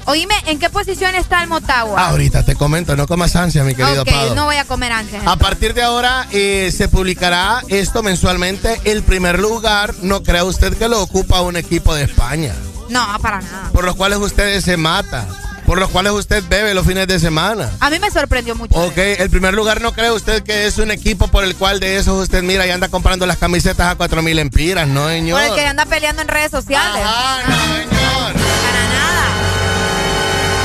Oíme, 0.06 0.36
¿en 0.46 0.58
qué 0.58 0.70
posición 0.70 1.16
está 1.16 1.42
el 1.44 1.50
Motagua? 1.50 2.00
Ah, 2.02 2.10
ahorita 2.12 2.44
te 2.46 2.56
comento, 2.56 2.96
no 2.96 3.08
comas 3.08 3.36
ansia, 3.36 3.64
mi 3.66 3.76
querido 3.76 4.04
ok, 4.04 4.10
Pado. 4.10 4.36
no 4.36 4.46
voy 4.46 4.56
a 4.56 4.64
comer 4.64 4.94
antes. 4.94 5.22
A 5.26 5.36
partir 5.36 5.74
de 5.74 5.84
ahora 5.84 6.26
eh, 6.32 6.72
se 6.76 6.88
publicará 6.88 7.62
esto 7.68 8.04
mensualmente. 8.04 8.80
El 8.86 9.04
primer 9.04 9.38
lugar, 9.40 9.94
no 10.02 10.24
crea 10.24 10.46
usted 10.46 10.78
que 10.78 10.88
lo 10.88 11.02
ocupa 11.02 11.42
un 11.42 11.58
equipo 11.58 11.94
de 11.94 12.04
España, 12.06 12.54
No, 12.90 13.06
para 13.22 13.42
nada. 13.42 13.70
por 13.74 13.84
los 13.84 13.96
cuales 13.98 14.20
ustedes 14.20 14.64
se 14.64 14.78
mata, 14.78 15.28
por 15.68 15.80
los 15.80 15.90
cuales 15.90 16.14
usted 16.14 16.42
bebe 16.48 16.74
los 16.74 16.88
fines 16.88 17.08
de 17.10 17.20
semana. 17.20 17.70
A 17.82 17.90
mí 17.90 18.00
me 18.00 18.10
sorprendió 18.10 18.56
mucho. 18.56 18.74
Ok, 18.80 18.98
el 18.98 19.30
primer 19.30 19.54
lugar 19.54 19.82
no 19.82 19.92
cree 19.92 20.10
usted 20.12 20.42
que 20.42 20.66
es 20.66 20.78
un 20.78 20.92
equipo 20.92 21.28
por 21.28 21.44
el 21.44 21.58
cual 21.58 21.82
de 21.82 21.98
esos 21.98 22.24
usted 22.24 22.42
mira 22.42 22.66
y 22.66 22.70
anda 22.70 22.88
comprando 22.88 23.26
las 23.26 23.36
camisetas 23.36 23.92
a 23.92 23.96
cuatro 23.96 24.22
mil 24.22 24.40
empiras, 24.40 24.88
¿no, 24.88 25.10
señor? 25.10 25.42
Por 25.42 25.50
el 25.50 25.56
que 25.56 25.68
anda 25.68 25.86
peleando 25.86 26.22
en 26.22 26.30
redes 26.30 26.52
sociales. 26.52 27.04
Ajá, 27.04 27.50
no, 27.50 27.76
señor. 27.76 28.34
Para 28.34 28.84
nada. 28.94 29.26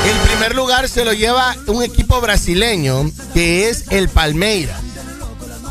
El 0.09 0.17
primer 0.29 0.55
lugar 0.55 0.87
se 0.87 1.03
lo 1.03 1.11
lleva 1.11 1.53
un 1.67 1.83
equipo 1.83 2.21
brasileño 2.21 3.11
que 3.33 3.69
es 3.69 3.83
el 3.89 4.07
Palmeiras. 4.07 4.82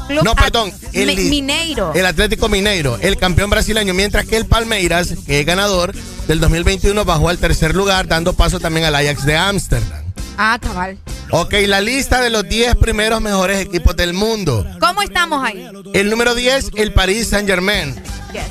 Club 0.08 0.24
No, 0.24 0.34
perdón, 0.34 0.72
el 0.92 1.06
Mi- 1.16 1.24
Mineiro. 1.30 1.92
El 1.94 2.06
Atlético 2.06 2.48
Mineiro, 2.48 2.98
el 3.00 3.16
campeón 3.16 3.50
brasileño, 3.50 3.94
mientras 3.94 4.26
que 4.26 4.36
el 4.36 4.46
Palmeiras, 4.46 5.14
que 5.26 5.40
es 5.40 5.46
ganador 5.46 5.94
del 6.28 6.40
2021, 6.40 7.04
bajó 7.04 7.28
al 7.28 7.38
tercer 7.38 7.74
lugar, 7.74 8.06
dando 8.08 8.32
paso 8.34 8.60
también 8.60 8.84
al 8.86 8.94
Ajax 8.94 9.24
de 9.24 9.36
Ámsterdam. 9.36 10.02
Ah, 10.38 10.58
cabal. 10.60 10.98
Ok, 11.30 11.54
la 11.66 11.80
lista 11.80 12.20
de 12.20 12.30
los 12.30 12.48
10 12.48 12.74
primeros 12.76 13.20
mejores 13.20 13.60
equipos 13.60 13.94
del 13.96 14.12
mundo. 14.12 14.66
¿Cómo 14.80 15.02
estamos 15.02 15.44
ahí? 15.44 15.66
El 15.94 16.10
número 16.10 16.34
10, 16.34 16.70
el 16.76 16.92
Paris 16.92 17.28
Saint-Germain. 17.28 17.94
Yes. 18.32 18.42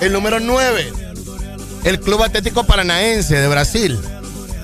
El 0.00 0.12
número 0.12 0.38
9, 0.40 0.92
el 1.84 2.00
Club 2.00 2.22
Atlético 2.22 2.64
Paranaense 2.64 3.36
de 3.36 3.48
Brasil. 3.48 3.98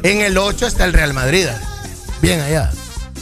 En 0.02 0.20
el 0.20 0.36
8 0.38 0.66
está 0.66 0.84
el 0.84 0.92
Real 0.92 1.12
Madrid. 1.12 1.46
Bien 2.20 2.40
allá. 2.40 2.70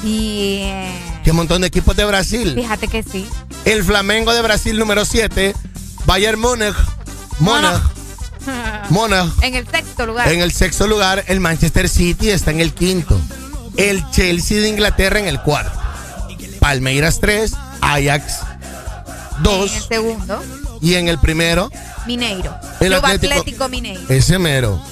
Bien. 0.02 1.13
Qué 1.24 1.32
montón 1.32 1.62
de 1.62 1.68
equipos 1.68 1.96
de 1.96 2.04
Brasil. 2.04 2.52
Fíjate 2.54 2.86
que 2.88 3.02
sí. 3.02 3.26
El 3.64 3.82
Flamengo 3.82 4.32
de 4.34 4.42
Brasil 4.42 4.78
número 4.78 5.04
7. 5.04 5.54
Bayern 6.04 6.38
Múnich. 6.38 6.74
Múnich. 7.38 7.80
Múnich. 8.90 9.32
En 9.42 9.54
el 9.54 9.66
sexto 9.66 10.06
lugar. 10.06 10.30
En 10.30 10.40
el 10.40 10.52
sexto 10.52 10.86
lugar, 10.86 11.24
el 11.28 11.40
Manchester 11.40 11.88
City 11.88 12.30
está 12.30 12.50
en 12.50 12.60
el 12.60 12.74
quinto. 12.74 13.18
El 13.76 14.08
Chelsea 14.10 14.60
de 14.60 14.68
Inglaterra 14.68 15.18
en 15.18 15.26
el 15.26 15.40
cuarto. 15.40 15.78
Palmeiras 16.60 17.18
3, 17.20 17.52
Ajax 17.80 18.40
En 19.38 19.42
2 19.42 19.76
el 19.76 19.82
segundo, 19.82 20.42
y 20.80 20.94
en 20.94 21.08
el 21.08 21.18
primero, 21.18 21.70
Mineiro. 22.06 22.54
El 22.80 22.92
Club 22.92 23.04
Atlético- 23.04 23.32
Atlético, 23.34 23.68
Mineiro. 23.68 24.00
ese 24.08 24.38
mero. 24.38 24.82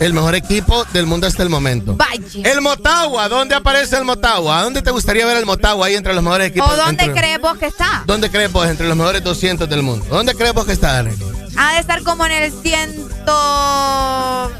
El 0.00 0.14
mejor 0.14 0.34
equipo 0.34 0.84
del 0.92 1.04
mundo 1.06 1.26
hasta 1.26 1.42
el 1.42 1.50
momento. 1.50 1.94
Vaya. 1.94 2.20
El 2.50 2.60
Motagua, 2.62 3.28
¿dónde 3.28 3.54
aparece 3.54 3.96
el 3.98 4.04
Motagua? 4.04 4.58
¿A 4.58 4.62
dónde 4.62 4.80
te 4.82 4.90
gustaría 4.90 5.26
ver 5.26 5.36
el 5.36 5.44
Motagua 5.46 5.86
ahí 5.86 5.94
entre 5.94 6.14
los 6.14 6.22
mejores 6.24 6.48
equipos? 6.48 6.70
¿O 6.70 6.76
dónde 6.76 7.04
entre- 7.04 7.20
crees 7.20 7.40
vos 7.40 7.58
que 7.58 7.66
está? 7.66 8.02
¿Dónde 8.06 8.30
crees 8.30 8.50
vos 8.50 8.66
entre 8.66 8.88
los 8.88 8.96
mejores 8.96 9.22
200 9.22 9.68
del 9.68 9.82
mundo? 9.82 10.06
¿Dónde 10.08 10.34
crees 10.34 10.54
vos 10.54 10.64
que 10.64 10.72
está, 10.72 10.98
Arely? 10.98 11.16
Ha 11.56 11.74
de 11.74 11.80
estar 11.80 12.02
como 12.02 12.24
en 12.24 12.32
el 12.32 12.50
ciento. 12.62 14.50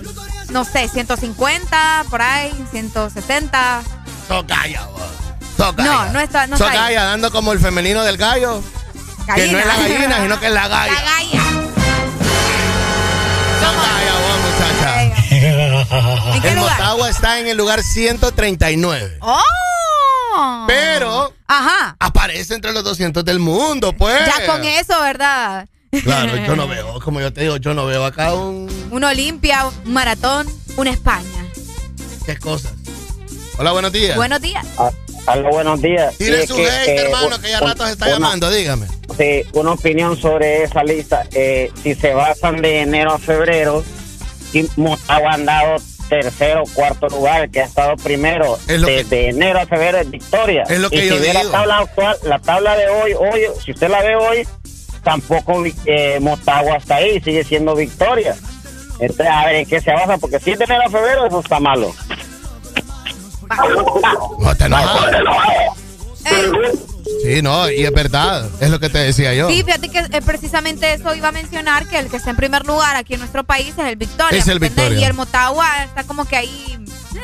No 0.50 0.64
sé, 0.64 0.88
150, 0.88 2.04
por 2.10 2.20
ahí, 2.20 2.52
160. 2.70 3.82
Tocaya, 4.28 4.84
vos. 4.86 5.00
No, 5.78 6.04
no 6.12 6.20
está. 6.20 6.46
No 6.48 6.56
está. 6.56 6.66
Tocaya, 6.70 7.04
dando 7.04 7.30
como 7.30 7.52
el 7.52 7.60
femenino 7.60 8.02
del 8.04 8.16
gallo. 8.18 8.62
Que 9.34 9.46
no 9.46 9.58
es 9.58 9.66
la 9.66 9.76
gallina, 9.76 10.20
sino 10.22 10.38
que 10.40 10.46
es 10.48 10.52
la 10.52 10.68
galla. 10.68 10.92
La 11.00 11.00
galla. 11.00 11.42
Vos, 14.20 14.38
muchacha. 14.40 15.19
Qué 15.40 16.48
el 16.48 16.54
lugar? 16.56 16.78
Motagua 16.78 17.10
está 17.10 17.40
en 17.40 17.46
el 17.48 17.56
lugar 17.56 17.82
139. 17.82 19.18
¡Oh! 19.20 20.64
Pero 20.66 21.32
Ajá. 21.46 21.96
aparece 21.98 22.54
entre 22.54 22.72
los 22.72 22.84
200 22.84 23.24
del 23.24 23.38
mundo, 23.38 23.92
pues. 23.92 24.20
Ya 24.26 24.46
con 24.46 24.64
eso, 24.64 25.00
¿verdad? 25.00 25.66
Claro, 26.04 26.36
yo 26.36 26.54
no 26.56 26.68
veo, 26.68 27.00
como 27.00 27.20
yo 27.20 27.32
te 27.32 27.42
digo, 27.42 27.56
yo 27.56 27.74
no 27.74 27.86
veo 27.86 28.04
acá 28.04 28.32
un... 28.34 28.68
Un 28.90 29.04
Olimpia, 29.04 29.66
un 29.84 29.92
maratón, 29.92 30.46
una 30.76 30.90
España. 30.90 31.44
¿Qué 32.26 32.36
cosas? 32.36 32.72
Hola, 33.58 33.72
buenos 33.72 33.92
días. 33.92 34.16
Buenos 34.16 34.40
días. 34.40 34.64
Hola, 35.26 35.48
buenos 35.50 35.82
días. 35.82 36.16
Tire 36.16 36.42
Sí, 36.42 36.46
su 36.46 36.56
que, 36.56 36.68
hate, 36.70 36.88
eh, 36.88 36.96
hermano, 37.06 37.38
que 37.40 37.50
ya 37.50 37.60
un- 37.60 37.68
rato 37.68 37.84
se 37.86 37.92
está 37.92 38.06
una- 38.06 38.14
llamando, 38.14 38.50
dígame. 38.50 38.86
Sí, 39.18 39.42
una 39.52 39.72
opinión 39.72 40.16
sobre 40.18 40.62
esa 40.62 40.82
lista. 40.84 41.24
Eh, 41.32 41.70
si 41.82 41.94
se 41.94 42.14
basan 42.14 42.62
de 42.62 42.80
enero 42.82 43.12
a 43.12 43.18
febrero, 43.18 43.84
Motagua 44.76 45.32
han 45.32 45.44
dado 45.44 45.76
tercero, 46.08 46.64
cuarto 46.74 47.08
lugar, 47.08 47.42
el 47.42 47.50
que 47.50 47.60
ha 47.60 47.64
estado 47.64 47.96
primero 47.96 48.58
de, 48.66 49.04
de 49.04 49.28
enero 49.28 49.60
a 49.60 49.66
febrero 49.66 49.98
es 49.98 50.10
Victoria. 50.10 50.64
Es 50.68 50.80
lo 50.80 50.90
que 50.90 51.04
y 51.04 51.08
yo 51.08 51.14
si 51.16 51.20
ve 51.20 51.28
digo. 51.28 51.44
la 51.44 51.50
tabla 51.50 51.78
actual, 51.78 52.16
la 52.24 52.38
tabla 52.40 52.76
de 52.76 52.88
hoy, 52.88 53.12
hoy, 53.14 53.42
si 53.64 53.70
usted 53.70 53.88
la 53.88 54.02
ve 54.02 54.16
hoy, 54.16 54.48
tampoco 55.04 55.62
eh, 55.86 56.18
Motagua 56.20 56.76
está 56.76 56.96
ahí, 56.96 57.20
sigue 57.20 57.44
siendo 57.44 57.74
Victoria. 57.76 58.36
Entonces, 58.98 59.28
a 59.28 59.46
ver 59.46 59.54
en 59.56 59.66
qué 59.66 59.80
se 59.80 59.92
basa, 59.92 60.18
porque 60.18 60.40
si 60.40 60.50
es 60.50 60.58
de 60.58 60.64
enero 60.64 60.82
a 60.86 60.90
febrero, 60.90 61.26
eso 61.26 61.40
está 61.40 61.58
malo. 61.60 61.94
No 64.38 64.54
te 64.56 64.64
enojas. 64.64 65.10
Sí, 67.22 67.42
no, 67.42 67.70
y 67.70 67.84
es 67.84 67.92
verdad, 67.92 68.48
es 68.60 68.70
lo 68.70 68.80
que 68.80 68.88
te 68.88 68.98
decía 68.98 69.34
yo. 69.34 69.48
Sí, 69.48 69.62
fíjate 69.62 69.88
que 69.88 69.98
eh, 69.98 70.22
precisamente 70.24 70.92
eso 70.92 71.14
iba 71.14 71.28
a 71.28 71.32
mencionar, 71.32 71.86
que 71.86 71.98
el 71.98 72.08
que 72.08 72.16
está 72.16 72.30
en 72.30 72.36
primer 72.36 72.66
lugar 72.66 72.96
aquí 72.96 73.14
en 73.14 73.20
nuestro 73.20 73.44
país 73.44 73.74
es 73.76 73.84
el 73.86 73.96
Victoria. 73.96 74.38
Es 74.38 74.48
el. 74.48 74.58
Victoria. 74.58 74.98
Y 74.98 75.04
el 75.04 75.14
Motagua 75.14 75.84
está 75.84 76.04
como 76.04 76.24
que 76.24 76.36
ahí 76.36 76.78
eh, 77.14 77.18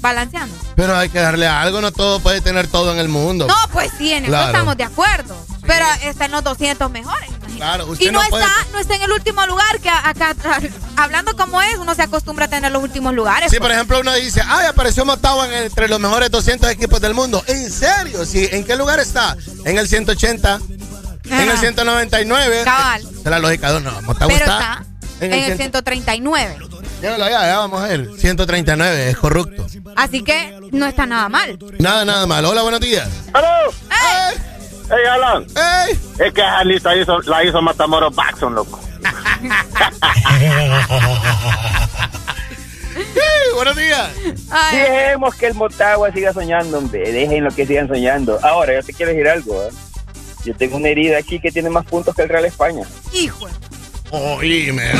balanceando. 0.00 0.54
Pero 0.74 0.96
hay 0.96 1.08
que 1.08 1.18
darle 1.18 1.46
algo, 1.46 1.80
no 1.80 1.92
todo 1.92 2.20
puede 2.20 2.40
tener 2.40 2.66
todo 2.66 2.92
en 2.92 2.98
el 2.98 3.08
mundo. 3.08 3.46
No, 3.46 3.54
pues 3.72 3.90
sí, 3.98 4.12
en 4.12 4.24
eso 4.24 4.36
estamos 4.36 4.76
de 4.76 4.84
acuerdo. 4.84 5.36
Pero 5.66 5.86
está 6.02 6.24
en 6.26 6.30
los 6.32 6.44
200 6.44 6.90
mejores. 6.90 7.28
imagínate. 7.28 7.56
Claro, 7.56 7.86
usted 7.86 8.06
Y 8.06 8.10
no, 8.10 8.22
no 8.22 8.28
puede- 8.28 8.44
está, 8.44 8.54
no 8.72 8.78
está 8.78 8.94
en 8.96 9.02
el 9.02 9.12
último 9.12 9.46
lugar, 9.46 9.80
que 9.80 9.88
a- 9.88 10.08
acá, 10.08 10.34
hablando 10.96 11.36
como 11.36 11.60
es, 11.62 11.76
uno 11.78 11.94
se 11.94 12.02
acostumbra 12.02 12.44
a 12.44 12.48
tener 12.48 12.70
los 12.72 12.82
últimos 12.82 13.14
lugares. 13.14 13.50
Sí, 13.50 13.56
pues. 13.58 13.68
por 13.68 13.72
ejemplo, 13.72 14.00
uno 14.00 14.12
dice, 14.14 14.42
ay, 14.46 14.66
apareció 14.66 15.04
Motagua 15.04 15.46
en- 15.46 15.64
entre 15.64 15.88
los 15.88 15.98
mejores 16.00 16.30
200 16.30 16.70
equipos 16.70 17.00
del 17.00 17.14
mundo. 17.14 17.42
¿En 17.46 17.70
serio? 17.70 18.24
Sí, 18.26 18.48
¿en 18.52 18.64
qué 18.64 18.76
lugar 18.76 19.00
está? 19.00 19.36
En 19.64 19.78
el 19.78 19.88
180, 19.88 20.60
en 21.24 21.32
el 21.32 21.48
Ajá. 21.50 21.58
199. 21.60 22.62
Cabal. 22.64 23.00
Esa 23.02 23.18
es 23.18 23.24
la 23.26 23.38
lógica 23.38 23.72
de 23.72 23.78
uno. 23.78 24.02
Motagua 24.02 24.34
Pero 24.38 24.50
está, 24.52 24.84
está 25.20 25.24
en 25.26 25.32
el 25.32 25.56
139. 25.56 26.58
Llévalo 27.02 27.24
allá, 27.26 27.46
ya 27.46 27.58
vamos 27.58 27.82
a 27.82 27.86
ver. 27.88 28.08
139, 28.18 29.10
es 29.10 29.16
corrupto. 29.18 29.66
Así 29.96 30.22
que 30.22 30.58
no 30.72 30.86
está 30.86 31.04
nada 31.06 31.28
mal. 31.28 31.58
Nada, 31.78 32.04
nada 32.04 32.26
malo. 32.26 32.50
Hola, 32.50 32.62
buenos 32.62 32.80
días. 32.80 33.08
¡Aló! 33.32 33.46
¡Ey, 34.90 35.06
Alan! 35.10 35.46
¡Ey! 35.56 35.98
Es 36.18 36.32
que 36.32 36.40
esa 36.40 36.64
lista 36.64 36.96
hizo, 36.96 37.20
la 37.22 37.44
hizo 37.44 37.60
Matamoros 37.60 38.14
Baxon, 38.14 38.54
loco. 38.54 38.80
buenos 43.54 43.76
días. 43.76 44.10
Dejemos 44.72 45.34
que 45.34 45.46
el 45.46 45.54
Motagua 45.54 46.12
siga 46.12 46.32
soñando, 46.32 46.78
hombre. 46.78 47.10
Déjenlo 47.10 47.50
que 47.50 47.66
sigan 47.66 47.88
soñando. 47.88 48.38
Ahora, 48.42 48.74
yo 48.74 48.82
te 48.82 48.92
quiero 48.92 49.12
decir 49.12 49.28
algo. 49.28 49.62
¿eh? 49.64 49.70
Yo 50.44 50.54
tengo 50.54 50.76
una 50.76 50.88
herida 50.88 51.18
aquí 51.18 51.40
que 51.40 51.50
tiene 51.50 51.70
más 51.70 51.84
puntos 51.86 52.14
que 52.14 52.22
el 52.22 52.28
Real 52.28 52.44
España. 52.44 52.86
Hijo. 53.12 53.48
Oíme. 54.10 54.92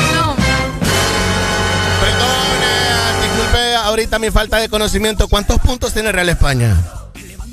Perdone, 2.01 3.21
disculpe 3.21 3.75
ahorita 3.75 4.19
mi 4.19 4.31
falta 4.31 4.57
de 4.57 4.69
conocimiento. 4.69 5.27
¿Cuántos 5.27 5.59
puntos 5.59 5.93
tiene 5.93 6.11
Real 6.11 6.29
España? 6.29 6.75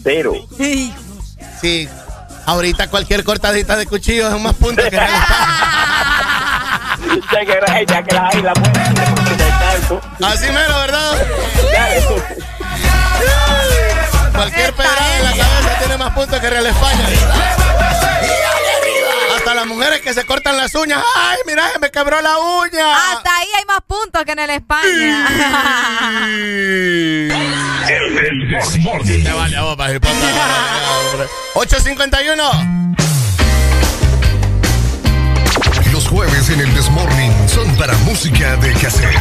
Cero. 0.02 0.34
Sí. 0.56 0.92
Ahorita 2.46 2.88
cualquier 2.88 3.24
cortadita 3.24 3.76
de 3.76 3.86
cuchillo 3.86 4.28
es 4.28 4.40
más 4.40 4.54
puntos 4.54 4.84
que 4.84 4.96
Real 4.96 5.10
ya 7.32 7.84
ya 7.86 8.02
que 8.02 8.14
la 8.14 8.28
hay. 8.28 8.44
Así 10.22 10.50
mero, 10.52 10.78
¿verdad? 10.78 11.26
Cualquier 14.34 14.72
pedrada 14.74 15.18
en 15.18 15.24
la 15.24 15.30
cabeza 15.30 15.78
tiene 15.78 15.96
más 15.96 16.12
puntos 16.14 16.40
que 16.40 16.50
Real 16.50 16.66
España. 16.66 17.08
Las 19.54 19.66
mujeres 19.66 20.00
que 20.00 20.12
se 20.12 20.26
cortan 20.26 20.56
las 20.56 20.74
uñas. 20.74 21.00
¡Ay, 21.16 21.38
mira, 21.46 21.70
se 21.72 21.78
me 21.78 21.90
quebró 21.90 22.20
la 22.20 22.38
uña! 22.38 23.12
Hasta 23.12 23.36
ahí 23.36 23.46
hay 23.56 23.64
más 23.66 23.80
puntos 23.86 24.24
que 24.24 24.32
en 24.32 24.38
el 24.40 24.50
España. 24.50 25.28
Te 29.24 29.32
vale 29.32 29.56
a 29.56 29.62
vos, 29.62 29.76
pa' 29.76 29.92
hipota. 29.92 30.12
851. 31.54 32.94
Los 35.92 36.08
jueves 36.08 36.50
en 36.50 36.60
el 36.60 36.74
Desmorning 36.74 37.32
son 37.48 37.76
para 37.76 37.94
música 37.98 38.56
de 38.56 38.72
cassette. 38.72 39.14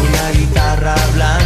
Una 0.00 0.30
guitarra 0.32 0.96
blanca 1.14 1.45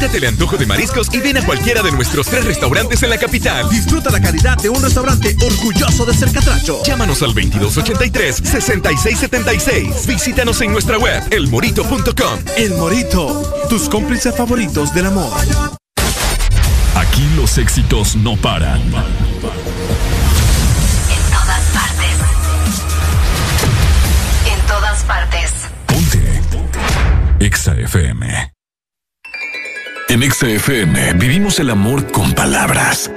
Quítate 0.00 0.16
el 0.16 0.26
antojo 0.28 0.56
de 0.56 0.64
mariscos 0.64 1.12
y 1.12 1.18
ven 1.18 1.36
a 1.36 1.44
cualquiera 1.44 1.82
de 1.82 1.92
nuestros 1.92 2.26
tres 2.26 2.46
restaurantes 2.46 3.02
en 3.02 3.10
la 3.10 3.18
capital. 3.18 3.68
Disfruta 3.68 4.08
la 4.08 4.18
calidad 4.18 4.56
de 4.56 4.70
un 4.70 4.82
restaurante 4.82 5.36
orgulloso 5.42 6.06
de 6.06 6.14
ser 6.14 6.32
catracho. 6.32 6.82
Llámanos 6.84 7.22
al 7.22 7.34
2283-6676. 7.34 10.06
Visítanos 10.06 10.58
en 10.62 10.72
nuestra 10.72 10.96
web, 10.96 11.22
elmorito.com. 11.30 12.38
El 12.56 12.76
Morito, 12.76 13.42
tus 13.68 13.90
cómplices 13.90 14.34
favoritos 14.34 14.94
del 14.94 15.04
amor. 15.04 15.36
Aquí 16.94 17.28
los 17.36 17.58
éxitos 17.58 18.16
no 18.16 18.38
paran. 18.38 18.80
En 18.80 18.92
todas 21.30 21.60
partes. 21.74 22.16
En 24.50 24.60
todas 24.66 25.04
partes. 25.04 25.52
EXA 27.38 27.74
FM. 27.74 28.59
En 30.10 30.24
EXA 30.24 30.48
FM 30.48 31.12
vivimos 31.12 31.60
el 31.60 31.70
amor 31.70 32.10
con 32.10 32.32
palabras. 32.32 33.08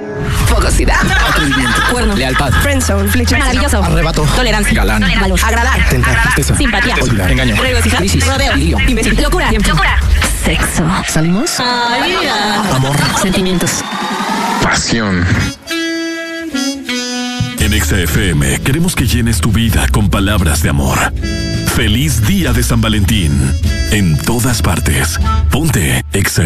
Fogosidad. 0.46 1.00
Atrevimiento. 1.28 1.82
Cuerno. 1.90 2.14
Lealtad. 2.14 2.52
Friendzone. 2.62 3.10
Flecha. 3.10 3.36
Maravilloso. 3.36 3.82
Arrebato. 3.82 4.22
Tolerancia. 4.36 4.72
Galán. 4.74 5.04
Valor. 5.20 5.40
Agradar. 5.44 5.88
Tentar. 5.88 6.22
Tristeza. 6.22 6.56
Simpatía. 6.56 6.94
Olvidar. 7.02 7.32
Engaño. 7.32 7.56
Regocijar. 7.60 7.98
Crisis. 7.98 8.24
Rodeo. 8.24 8.54
Lío. 8.54 8.78
Imbécil. 8.86 9.20
Locura. 9.20 9.50
Locura. 9.50 9.98
Sexo. 10.44 10.84
¿Salimos? 11.08 11.58
Ay, 11.58 12.14
Amor. 12.72 12.94
Sentimientos. 13.20 13.82
Pasión. 14.62 15.26
En 17.58 17.72
EXA 17.72 17.98
FM 18.02 18.60
queremos 18.60 18.94
que 18.94 19.08
llenes 19.08 19.40
tu 19.40 19.50
vida 19.50 19.88
con 19.90 20.10
palabras 20.10 20.62
de 20.62 20.68
amor. 20.68 21.12
Feliz 21.74 22.24
día 22.24 22.52
de 22.52 22.62
San 22.62 22.80
Valentín. 22.80 23.32
En 23.90 24.16
todas 24.16 24.62
partes. 24.62 25.18
Ponte 25.50 26.04
EXA 26.12 26.44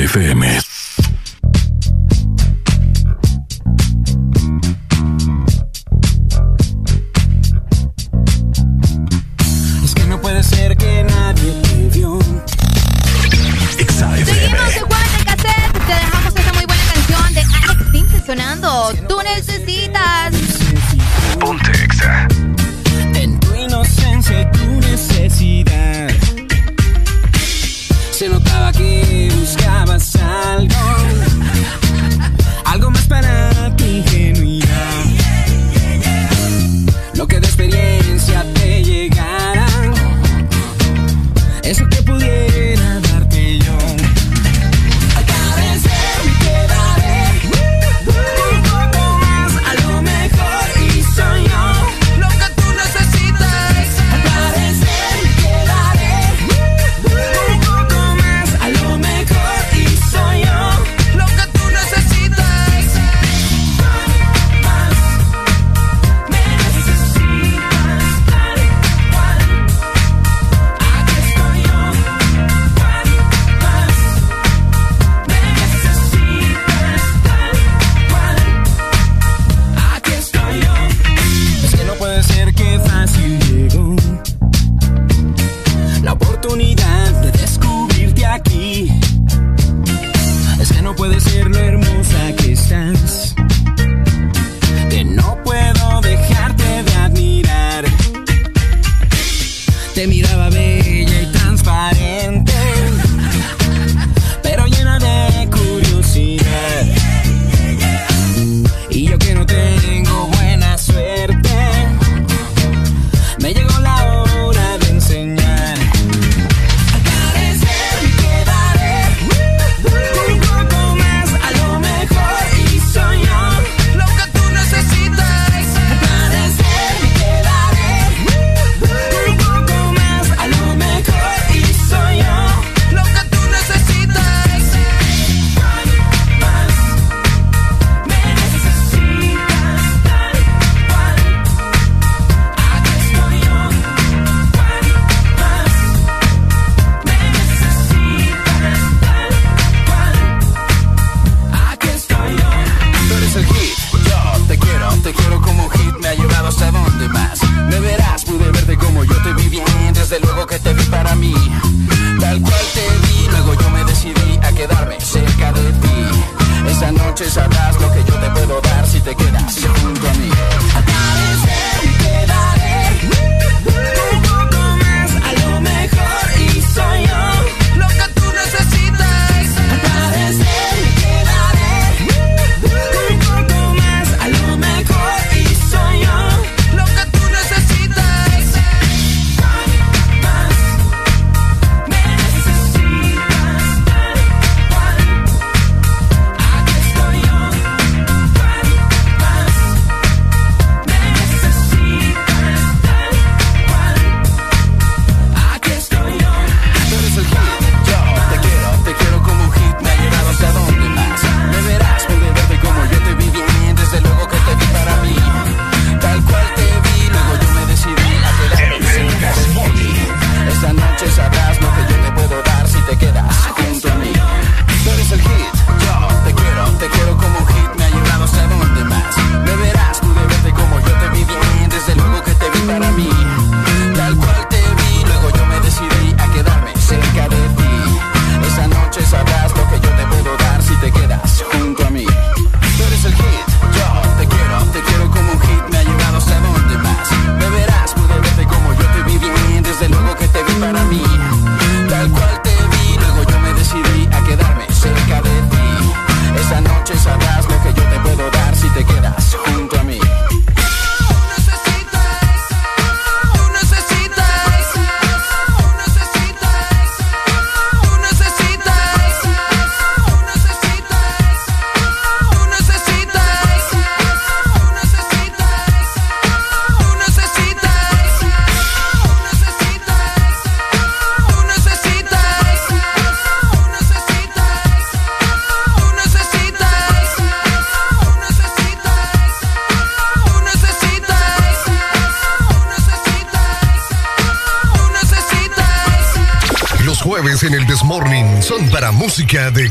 música 299.19 299.51
de 299.51 299.68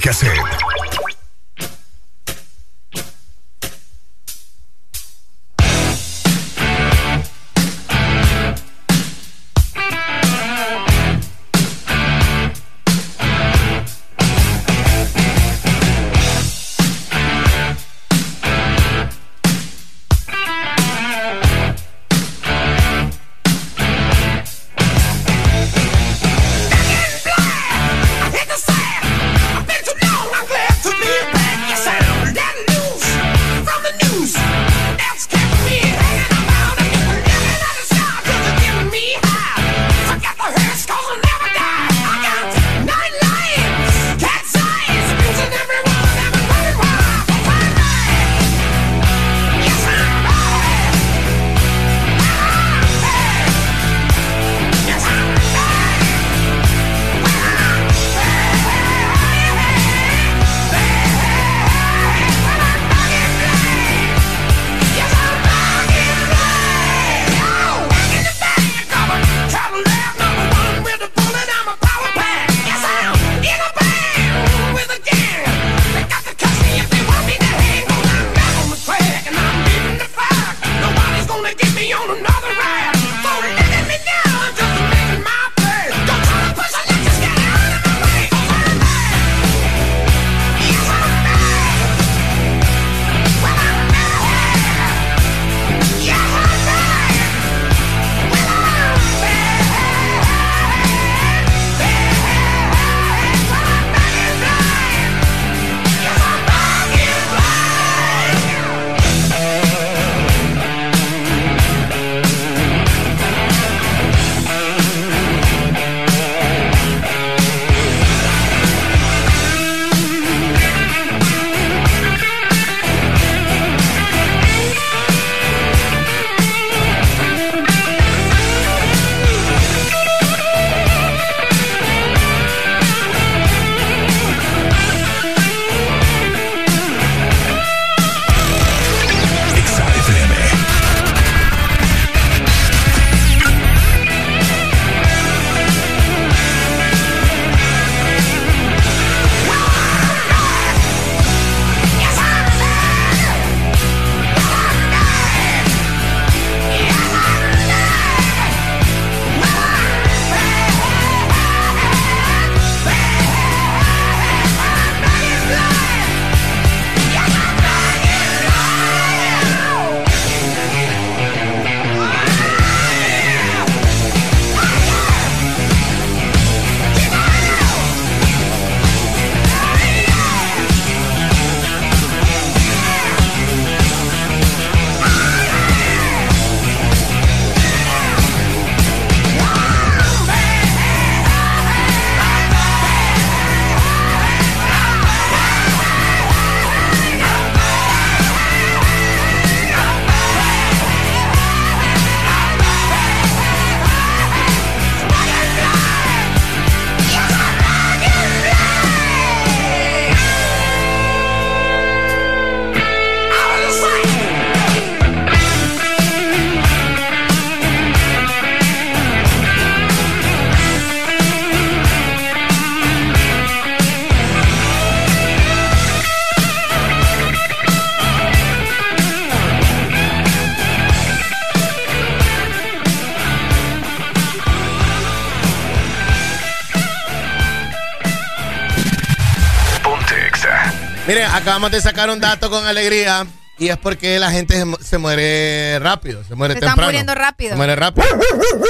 acabamos 241.37 241.71
de 241.71 241.81
sacar 241.81 242.09
un 242.09 242.19
dato 242.19 242.49
con 242.49 242.65
alegría 242.65 243.25
y 243.57 243.69
es 243.69 243.77
porque 243.77 244.19
la 244.19 244.29
gente 244.31 244.55
se 244.55 244.65
mu- 244.65 244.77
se 244.79 244.97
muere 244.97 245.79
rápido, 245.79 246.23
se 246.23 246.35
muere 246.35 246.53
Se 246.53 246.59
están 246.59 246.71
temprano. 246.71 246.87
muriendo 246.89 247.15
rápido. 247.15 247.51
Se 247.51 247.55
muere 247.55 247.75
rápido. 247.75 248.05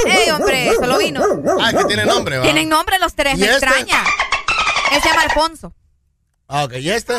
¡Ey, 0.06 0.30
hombre! 0.30 0.70
Solo 0.80 0.98
vino. 0.98 1.22
Ah, 1.62 1.72
que 1.72 1.84
tiene 1.84 2.04
nombre, 2.06 2.38
¿va? 2.38 2.44
Tienen 2.44 2.68
nombre 2.68 2.98
los 2.98 3.14
tres, 3.14 3.34
¿Y 3.34 3.38
me 3.38 3.46
este? 3.46 3.66
extraña. 3.66 4.02
Él 4.92 5.02
se 5.02 5.08
llama 5.08 5.22
Alfonso. 5.22 5.74
Ah, 6.48 6.64
ok, 6.64 6.74
¿y 6.80 6.90
este? 6.90 7.14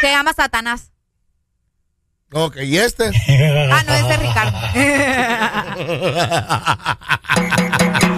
Se 0.00 0.10
llama 0.10 0.32
Satanás. 0.32 0.90
Ok, 2.32 2.56
¿y 2.62 2.76
este? 2.78 3.04
Ah, 3.72 3.82
no, 3.86 3.94
ese 3.94 4.10
es 4.14 4.18
Ricardo. 4.20 4.58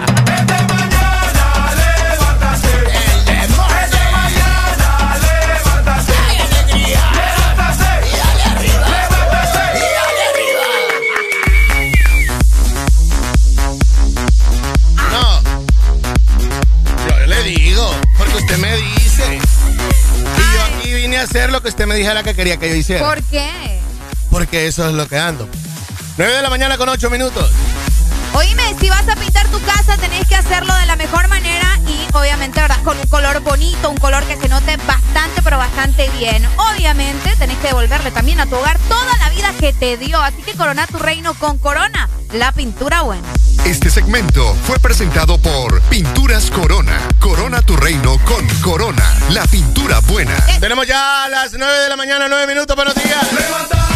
usted 21.71 21.87
me 21.87 21.95
dijera 21.95 22.21
que 22.21 22.35
quería 22.35 22.57
que 22.57 22.67
yo 22.67 22.75
hiciera. 22.75 23.07
¿Por 23.07 23.23
qué? 23.23 23.49
Porque 24.29 24.67
eso 24.67 24.87
es 24.87 24.93
lo 24.93 25.07
que 25.07 25.17
ando. 25.17 25.47
9 26.17 26.35
de 26.35 26.41
la 26.41 26.49
mañana 26.49 26.77
con 26.77 26.89
8 26.89 27.09
minutos. 27.09 27.49
Oíme, 28.33 28.75
si 28.79 28.89
vas 28.89 29.07
a 29.09 29.15
pintar 29.15 29.47
tu 29.49 29.59
casa, 29.61 29.97
tenés 29.97 30.25
que 30.27 30.35
hacerlo 30.35 30.73
de 30.75 30.85
la 30.85 30.95
mejor 30.95 31.27
manera 31.27 31.67
y 31.87 32.07
obviamente, 32.15 32.61
¿verdad? 32.61 32.81
Con 32.83 32.97
un 32.97 33.07
color 33.07 33.41
bonito, 33.41 33.89
un 33.89 33.97
color 33.97 34.23
que 34.23 34.37
se 34.37 34.47
note 34.47 34.77
bastante, 34.87 35.41
pero 35.41 35.57
bastante 35.57 36.09
bien. 36.17 36.47
Obviamente, 36.55 37.35
tenés 37.37 37.57
que 37.57 37.67
devolverle 37.67 38.11
también 38.11 38.39
a 38.39 38.45
tu 38.45 38.55
hogar 38.55 38.79
toda 38.87 39.17
la 39.17 39.29
vida 39.29 39.51
que 39.59 39.73
te 39.73 39.97
dio. 39.97 40.21
Así 40.21 40.41
que 40.43 40.53
corona 40.53 40.87
tu 40.87 40.97
reino 40.97 41.33
con 41.33 41.57
Corona, 41.57 42.09
la 42.31 42.51
pintura 42.53 43.01
buena. 43.01 43.27
Este 43.65 43.89
segmento 43.89 44.55
fue 44.65 44.79
presentado 44.79 45.37
por 45.37 45.81
Pinturas 45.81 46.49
Corona. 46.49 46.99
Corona 47.19 47.61
tu 47.61 47.75
reino 47.75 48.17
con 48.25 48.47
Corona, 48.61 49.03
la 49.29 49.45
pintura 49.45 49.99
buena. 49.99 50.35
Tenemos 50.59 50.87
ya 50.87 51.27
las 51.29 51.53
9 51.53 51.79
de 51.79 51.89
la 51.89 51.97
mañana, 51.97 52.27
9 52.29 52.47
minutos. 52.47 52.75
Buenos 52.75 52.95
días. 52.95 53.19
Toda 53.69 53.90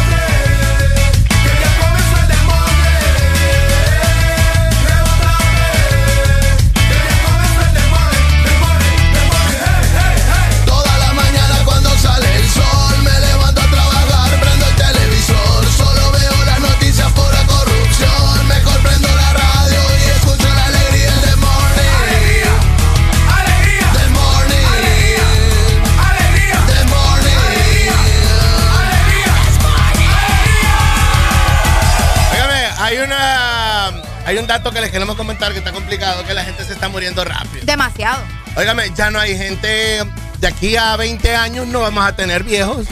un 34.46 34.48
dato 34.48 34.72
que 34.72 34.80
les 34.80 34.92
queremos 34.92 35.16
comentar 35.16 35.52
que 35.54 35.58
está 35.58 35.72
complicado, 35.72 36.24
que 36.24 36.34
la 36.36 36.44
gente 36.44 36.64
se 36.64 36.74
está 36.74 36.88
muriendo 36.88 37.26
rápido. 37.26 37.66
Demasiado. 37.66 38.20
Óigame, 38.56 38.92
ya 38.96 39.10
no 39.10 39.20
hay 39.20 39.36
gente. 39.36 40.04
De 40.40 40.48
aquí 40.48 40.78
a 40.78 40.96
20 40.98 41.36
años 41.36 41.66
no 41.68 41.80
vamos 41.80 42.06
a 42.06 42.16
tener 42.16 42.44
viejos. 42.44 42.86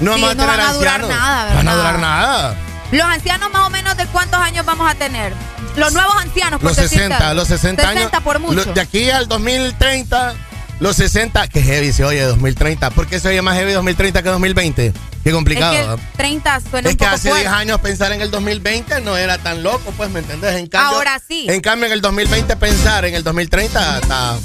No 0.00 0.14
Sí, 0.14 0.20
vamos 0.22 0.30
a 0.30 0.34
no 0.34 0.42
tener 0.44 0.56
van 0.58 0.60
a 0.68 0.72
durar 0.72 0.94
ancianos. 1.00 1.08
nada, 1.08 1.50
No 1.50 1.56
van 1.56 1.68
a 1.68 1.70
¿verdad? 1.74 1.76
durar 1.84 1.98
nada. 2.00 2.54
Los 2.92 3.02
ancianos 3.06 3.50
más 3.52 3.66
o 3.66 3.70
menos 3.70 3.96
de 3.96 4.06
cuántos 4.06 4.38
años 4.40 4.64
vamos 4.64 4.88
a 4.88 4.94
tener. 4.94 5.32
Los 5.76 5.92
nuevos 5.92 6.14
ancianos, 6.16 6.60
por 6.60 6.68
Los 6.68 6.76
decirte 6.76 6.96
60, 7.06 7.28
algo. 7.30 7.40
los 7.40 7.48
60 7.48 7.82
años. 7.82 7.94
60 8.04 8.20
por 8.20 8.38
mucho. 8.38 8.54
Lo- 8.54 8.72
De 8.72 8.80
aquí 8.80 9.10
al 9.10 9.26
2030, 9.26 10.34
los 10.80 10.96
60. 10.96 11.48
Que 11.48 11.62
heavy 11.62 11.92
se 11.92 12.04
oye 12.04 12.20
2030. 12.22 12.90
¿Por 12.90 13.06
qué 13.06 13.20
se 13.20 13.28
oye 13.28 13.42
más 13.42 13.56
heavy 13.56 13.72
2030 13.72 14.22
que 14.22 14.28
2020? 14.28 14.92
Qué 15.22 15.32
complicado. 15.32 15.72
es 15.74 15.80
que 15.80 15.86
¿ah? 15.88 15.94
el 15.94 16.16
30 16.18 16.60
suena 16.70 16.88
Es 16.88 16.94
un 16.94 16.98
que 16.98 17.04
poco 17.04 17.14
hace 17.16 17.28
fuerte. 17.30 17.48
10 17.48 17.52
años 17.58 17.80
pensar 17.80 18.12
en 18.12 18.20
el 18.20 18.30
2020 18.30 19.00
no 19.00 19.16
era 19.16 19.38
tan 19.38 19.62
loco, 19.62 19.92
pues, 19.96 20.10
¿me 20.10 20.20
entendés? 20.20 20.56
En 20.56 20.66
cambio, 20.66 20.96
Ahora 20.98 21.20
sí. 21.26 21.46
En 21.48 21.60
cambio, 21.60 21.86
en 21.86 21.92
el 21.92 22.00
2020 22.02 22.56
pensar 22.56 23.04
en 23.06 23.14
el 23.14 23.22
2030 23.24 23.98
está, 24.00 24.36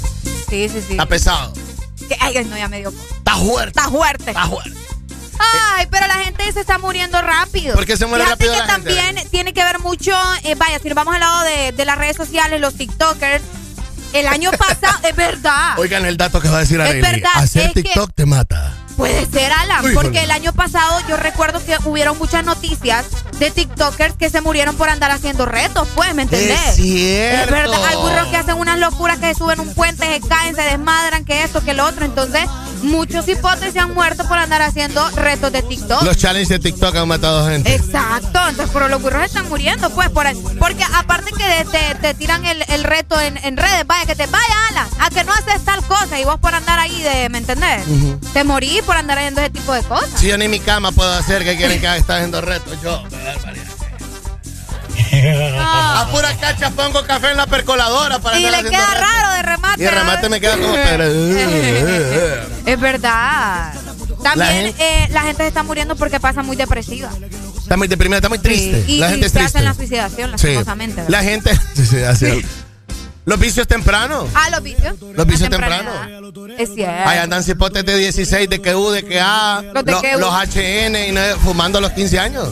Sí, 0.48 0.68
sí, 0.68 0.80
sí. 0.86 0.92
está 0.92 1.06
pesado. 1.06 1.52
Que- 2.08 2.16
ay, 2.18 2.44
no, 2.48 2.56
ya 2.56 2.68
me 2.68 2.78
dio. 2.78 2.88
Está 3.18 3.36
fuerte. 3.36 3.78
Está 3.78 3.90
fuerte. 3.90 4.30
Está 4.30 4.46
fuerte. 4.46 4.72
Ay, 5.76 5.86
pero 5.90 6.06
la 6.06 6.14
gente 6.16 6.50
se 6.52 6.60
está 6.60 6.78
muriendo 6.78 7.20
rápido. 7.22 7.74
¿Por 7.74 7.86
qué 7.86 7.96
se 7.96 8.04
muere 8.06 8.24
Fíjate 8.24 8.44
rápido 8.46 8.52
que 8.52 8.66
la 8.66 8.74
gente? 8.74 8.94
también 8.94 9.28
tiene 9.30 9.52
que 9.54 9.64
ver 9.64 9.78
mucho, 9.78 10.12
eh, 10.44 10.54
vaya, 10.54 10.78
si 10.80 10.88
nos 10.88 10.94
vamos 10.96 11.14
al 11.14 11.20
lado 11.20 11.44
de, 11.44 11.72
de 11.72 11.84
las 11.86 11.96
redes 11.98 12.16
sociales, 12.16 12.60
los 12.60 12.74
TikTokers, 12.74 13.42
el 14.12 14.26
año 14.26 14.50
pasado, 14.52 14.98
es 15.08 15.16
verdad. 15.16 15.78
Oigan 15.78 16.04
el 16.06 16.16
dato 16.16 16.40
que 16.40 16.48
va 16.48 16.58
a 16.58 16.60
decir 16.60 16.80
Es 16.80 16.88
Arely. 16.88 17.00
verdad, 17.02 17.30
Hacer 17.34 17.66
es 17.66 17.72
que- 17.72 17.82
TikTok 17.82 18.12
te 18.14 18.26
mata. 18.26 18.74
Puede 18.96 19.24
ser, 19.30 19.50
Alan, 19.50 19.82
Uy, 19.82 19.94
porque 19.94 20.24
el 20.24 20.30
año 20.30 20.52
pasado 20.52 21.00
yo 21.08 21.16
recuerdo 21.16 21.64
que 21.64 21.74
hubieron 21.86 22.18
muchas 22.18 22.44
noticias 22.44 23.06
de 23.38 23.50
TikTokers 23.50 24.14
que 24.16 24.28
se 24.28 24.42
murieron 24.42 24.76
por 24.76 24.90
andar 24.90 25.10
haciendo 25.10 25.46
retos, 25.46 25.88
pues, 25.94 26.14
¿me 26.14 26.22
entendés? 26.22 26.58
Es 26.68 26.74
cierto. 26.76 27.44
Es 27.44 27.50
verdad, 27.50 27.82
hay 27.86 27.96
burros 27.96 28.26
que 28.28 28.36
hacen 28.36 28.56
unas 28.56 28.78
locuras 28.78 29.18
que 29.18 29.28
se 29.28 29.36
suben 29.36 29.58
un 29.60 29.72
puente, 29.74 30.04
se 30.06 30.28
caen, 30.28 30.54
se 30.54 30.62
desmadran, 30.62 31.24
que 31.24 31.44
esto, 31.44 31.64
que 31.64 31.72
lo 31.72 31.86
otro. 31.86 32.04
Entonces, 32.04 32.44
muchos 32.82 33.28
hipotes 33.28 33.72
se 33.72 33.78
han 33.78 33.94
muerto 33.94 34.26
por 34.28 34.38
andar 34.38 34.62
haciendo 34.62 35.08
retos 35.10 35.52
de 35.52 35.62
TikTok. 35.62 36.02
Los 36.02 36.16
challenges 36.16 36.48
de 36.48 36.58
TikTok 36.58 36.96
han 36.96 37.08
matado 37.08 37.48
gente. 37.48 37.74
Exacto, 37.74 38.38
entonces 38.48 38.70
pero 38.72 38.88
los 38.88 39.02
burros 39.02 39.24
están 39.24 39.48
muriendo, 39.48 39.90
pues, 39.90 40.08
por 40.10 40.26
ahí. 40.26 40.36
porque 40.58 40.84
aparte 40.94 41.30
que 41.32 41.64
te, 41.70 41.94
te 41.96 42.14
tiran 42.14 42.44
el, 42.44 42.62
el 42.68 42.84
reto 42.84 43.20
en, 43.20 43.36
en 43.44 43.56
redes, 43.56 43.86
vaya, 43.86 44.06
que 44.06 44.14
te 44.16 44.26
vaya, 44.26 44.54
Alan, 44.70 44.88
a 44.98 45.10
que 45.10 45.24
no 45.24 45.32
haces 45.32 45.64
tal 45.64 45.82
cosa 45.84 46.18
y 46.20 46.24
vos 46.24 46.38
por 46.40 46.54
andar 46.54 46.78
ahí 46.78 47.02
de, 47.02 47.28
¿me 47.28 47.38
entendés? 47.38 47.82
Te 48.32 48.44
morís 48.44 48.82
por 48.82 48.96
andar 48.96 49.18
haciendo 49.18 49.40
ese 49.40 49.50
tipo 49.50 49.72
de 49.72 49.82
cosas. 49.82 50.10
Si 50.20 50.28
yo 50.28 50.38
ni 50.38 50.48
mi 50.48 50.60
cama 50.60 50.92
puedo 50.92 51.12
hacer, 51.12 51.44
que 51.44 51.56
quieren 51.56 51.80
que 51.80 51.86
haga? 51.86 51.96
está 51.96 52.16
haciendo 52.16 52.40
retos? 52.40 52.80
Yo, 52.82 53.02
barbaridad. 55.22 56.00
A 56.02 56.08
pura 56.10 56.36
cacha 56.36 56.70
pongo 56.70 57.02
café 57.04 57.30
en 57.30 57.36
la 57.36 57.46
percoladora 57.46 58.18
para 58.18 58.38
y 58.38 58.42
le 58.42 58.62
queda 58.64 58.94
raro 58.94 59.32
de 59.36 59.42
remate. 59.42 59.82
Y 59.82 59.86
el 59.86 59.94
remate 59.94 60.28
me 60.28 60.40
queda 60.40 60.56
como... 60.56 60.74
Es 62.66 62.80
verdad. 62.80 63.72
También 64.22 64.36
La 64.38 64.44
la 64.44 64.46
gente- 64.52 64.84
gente, 64.84 65.12
la 65.14 65.22
gente 65.22 65.42
se 65.42 65.48
está 65.48 65.62
muriendo 65.62 65.96
porque 65.96 66.20
pasa 66.20 66.42
muy 66.42 66.56
depresiva. 66.56 67.10
Está 67.58 67.76
muy 67.76 67.88
deprimida, 67.88 68.18
está 68.18 68.28
muy 68.28 68.38
triste. 68.38 68.84
Y, 68.86 68.98
la 68.98 69.08
y 69.08 69.10
gente 69.12 69.26
es 69.26 69.32
se 69.32 69.38
triste. 69.38 69.58
hacen 69.58 69.64
la 69.64 69.74
suicidación, 69.74 70.30
Sí. 70.38 70.46
lastimosamente. 70.48 70.96
¿verdad? 71.02 71.10
La 71.10 71.22
gente... 71.22 71.58
Sí, 71.74 71.86
sí. 72.18 72.44
Los 73.26 73.38
vicios 73.38 73.66
tempranos. 73.68 74.28
Ah, 74.34 74.48
los 74.50 74.62
vicios. 74.62 74.94
Los 75.14 75.26
vicios 75.26 75.46
A 75.46 75.50
tempranos. 75.50 75.94
Es 76.58 76.74
cierto. 76.74 77.08
Ahí 77.08 77.18
andan 77.18 77.44
cipotes 77.44 77.84
de 77.84 77.96
16, 77.96 78.48
de 78.48 78.60
QU, 78.60 78.90
de 78.90 79.04
QA, 79.04 79.62
Los 79.74 79.84
de 79.84 79.92
lo- 79.92 80.00
QU. 80.00 80.18
los 80.18 80.34
HN 80.34 81.08
y 81.08 81.12
no- 81.12 81.20
fumando 81.42 81.78
a 81.78 81.80
los 81.80 81.92
15 81.92 82.18
años. 82.18 82.48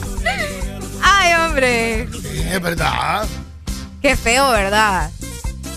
Ay, 1.01 1.33
hombre. 1.33 2.07
Sí, 2.11 2.41
es 2.51 2.61
verdad. 2.61 3.27
Qué 4.01 4.15
feo, 4.15 4.49
¿verdad? 4.51 5.09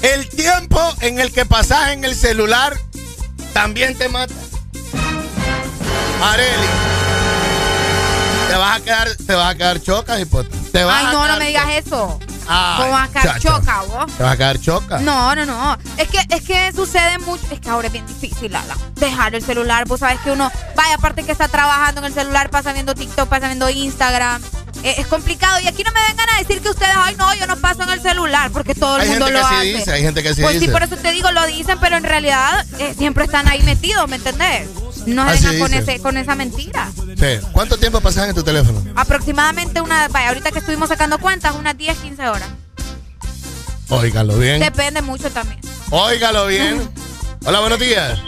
El 0.03 0.29
tiempo 0.29 0.81
en 1.01 1.21
el 1.21 1.33
que 1.33 1.45
pasas 1.45 1.91
en 1.91 2.05
el 2.05 2.15
celular 2.15 2.77
también 3.53 3.97
te 3.97 4.09
mata. 4.09 4.35
Areli. 6.23 6.67
Te 8.49 8.57
vas 8.57 8.77
a 8.81 8.85
quedar, 8.85 9.09
te 9.17 9.35
vas 9.35 9.51
a 9.51 9.55
quedar 9.57 9.81
choca, 9.81 10.21
hipote. 10.21 10.57
Te 10.73 10.85
vas 10.85 10.97
Ay, 11.01 11.07
a 11.07 11.13
no, 11.13 11.27
no 11.27 11.37
me 11.39 11.47
digas 11.47 11.67
eso. 11.71 12.19
Ay, 12.47 12.81
¿Cómo 12.83 12.93
vas 12.93 13.09
a 13.09 13.13
quedar 13.13 13.27
chacha. 13.27 13.41
choca, 13.41 13.81
vos? 13.83 14.13
Te 14.17 14.23
vas 14.23 14.33
a 14.33 14.37
quedar 14.37 14.61
choca. 14.61 14.99
No, 14.99 15.35
no, 15.35 15.47
no. 15.47 15.79
Es 15.97 16.09
que, 16.09 16.19
es 16.29 16.43
que 16.43 16.73
sucede 16.73 17.19
mucho. 17.21 17.43
Es 17.51 17.61
que 17.61 17.71
ahora 17.71 17.87
es 17.87 17.93
bien 17.93 18.07
difícil, 18.07 18.55
Ala, 18.55 18.77
dejar 18.97 19.35
el 19.35 19.43
celular. 19.43 19.87
Vos 19.87 20.01
sabes 20.01 20.21
que 20.21 20.31
uno, 20.33 20.51
vaya, 20.77 20.95
aparte 20.97 21.23
que 21.25 21.33
está 21.33 21.49
trabajando 21.49 22.01
en 22.01 22.07
el 22.07 22.15
celular, 22.15 22.51
pasa 22.51 22.73
viendo 22.73 22.95
TikTok, 22.95 23.29
pasa 23.29 23.47
viendo 23.47 23.71
Instagram. 23.71 24.43
Eh, 24.83 24.95
es 24.99 25.07
complicado. 25.07 25.61
Y 25.61 25.69
aquí 25.69 25.83
no 25.85 25.93
me 25.93 26.01
vengan 26.09 26.29
a 26.31 26.39
decir 26.39 26.61
que 26.61 26.69
ustedes, 26.71 26.93
ay, 26.97 27.15
no, 27.17 27.35
yo 27.35 27.47
no 27.47 27.57
paso 27.57 27.83
en 27.85 27.91
el 27.91 28.01
celular, 28.03 28.51
porque 28.51 28.75
todo 28.75 28.97
el 28.97 29.03
Hay 29.03 29.09
mundo 29.11 29.27
gente 29.27 29.41
lo 29.41 29.49
que 29.49 29.55
sí 29.55 29.61
hace. 29.61 29.79
dice, 29.79 29.93
hay 29.93 30.03
gente 30.03 30.23
que 30.23 30.35
sí 30.35 30.43
pues 30.43 30.55
sí, 30.55 30.61
dice. 30.61 30.73
por 30.73 30.83
eso 30.83 30.97
te 30.97 31.13
digo, 31.13 31.31
lo 31.31 31.47
dicen, 31.47 31.79
pero 31.81 31.97
en 31.97 32.05
realidad 32.05 32.67
eh, 32.79 32.95
siempre 32.97 33.25
están 33.25 33.47
ahí 33.49 33.63
metidos, 33.63 34.09
¿me 34.09 34.17
entendés? 34.17 34.69
No 35.07 35.25
se 35.29 35.35
Así 35.35 35.45
vengan 35.47 35.61
con, 35.61 35.75
ese, 35.75 35.99
con 36.01 36.17
esa 36.17 36.35
mentira. 36.35 36.91
Sí. 36.97 37.47
¿Cuánto 37.53 37.77
tiempo 37.77 38.01
pasas 38.01 38.29
en 38.29 38.35
tu 38.35 38.43
teléfono? 38.43 38.83
Aproximadamente 38.97 39.81
una, 39.81 40.09
vaya, 40.09 40.29
ahorita 40.29 40.51
que 40.53 40.59
estuvimos 40.61 40.89
sacando 40.89 41.19
cuentas, 41.19 41.55
unas 41.57 41.77
10, 41.77 41.99
15 41.99 42.29
horas. 42.29 42.49
Óigalo 43.89 44.37
bien. 44.39 44.61
Depende 44.61 45.03
mucho 45.03 45.31
también. 45.31 45.61
Óigalo 45.91 46.47
bien. 46.47 46.89
Hola, 47.45 47.61
buenos 47.61 47.79
días. 47.79 48.19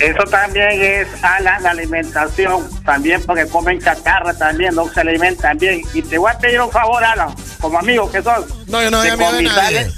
Eso 0.00 0.24
también 0.30 0.68
es 0.82 1.06
a 1.22 1.40
la, 1.40 1.58
la 1.60 1.70
alimentación, 1.70 2.68
también 2.84 3.22
porque 3.24 3.46
comen 3.46 3.80
chatarra 3.80 4.34
también, 4.34 4.74
no 4.74 4.88
se 4.92 5.00
alimentan 5.00 5.56
bien. 5.58 5.82
Y 5.94 6.02
te 6.02 6.18
voy 6.18 6.30
a 6.32 6.38
pedir 6.38 6.60
un 6.60 6.70
favor, 6.70 7.02
Alan, 7.04 7.34
como 7.60 7.78
amigo 7.78 8.10
que 8.10 8.22
sos. 8.22 8.44
No, 8.68 8.82
yo 8.82 8.90
no 8.90 9.00
soy 9.00 9.10
amigo 9.10 9.32
de 9.32 9.42
nadie. 9.42 9.84
sale- 9.84 9.92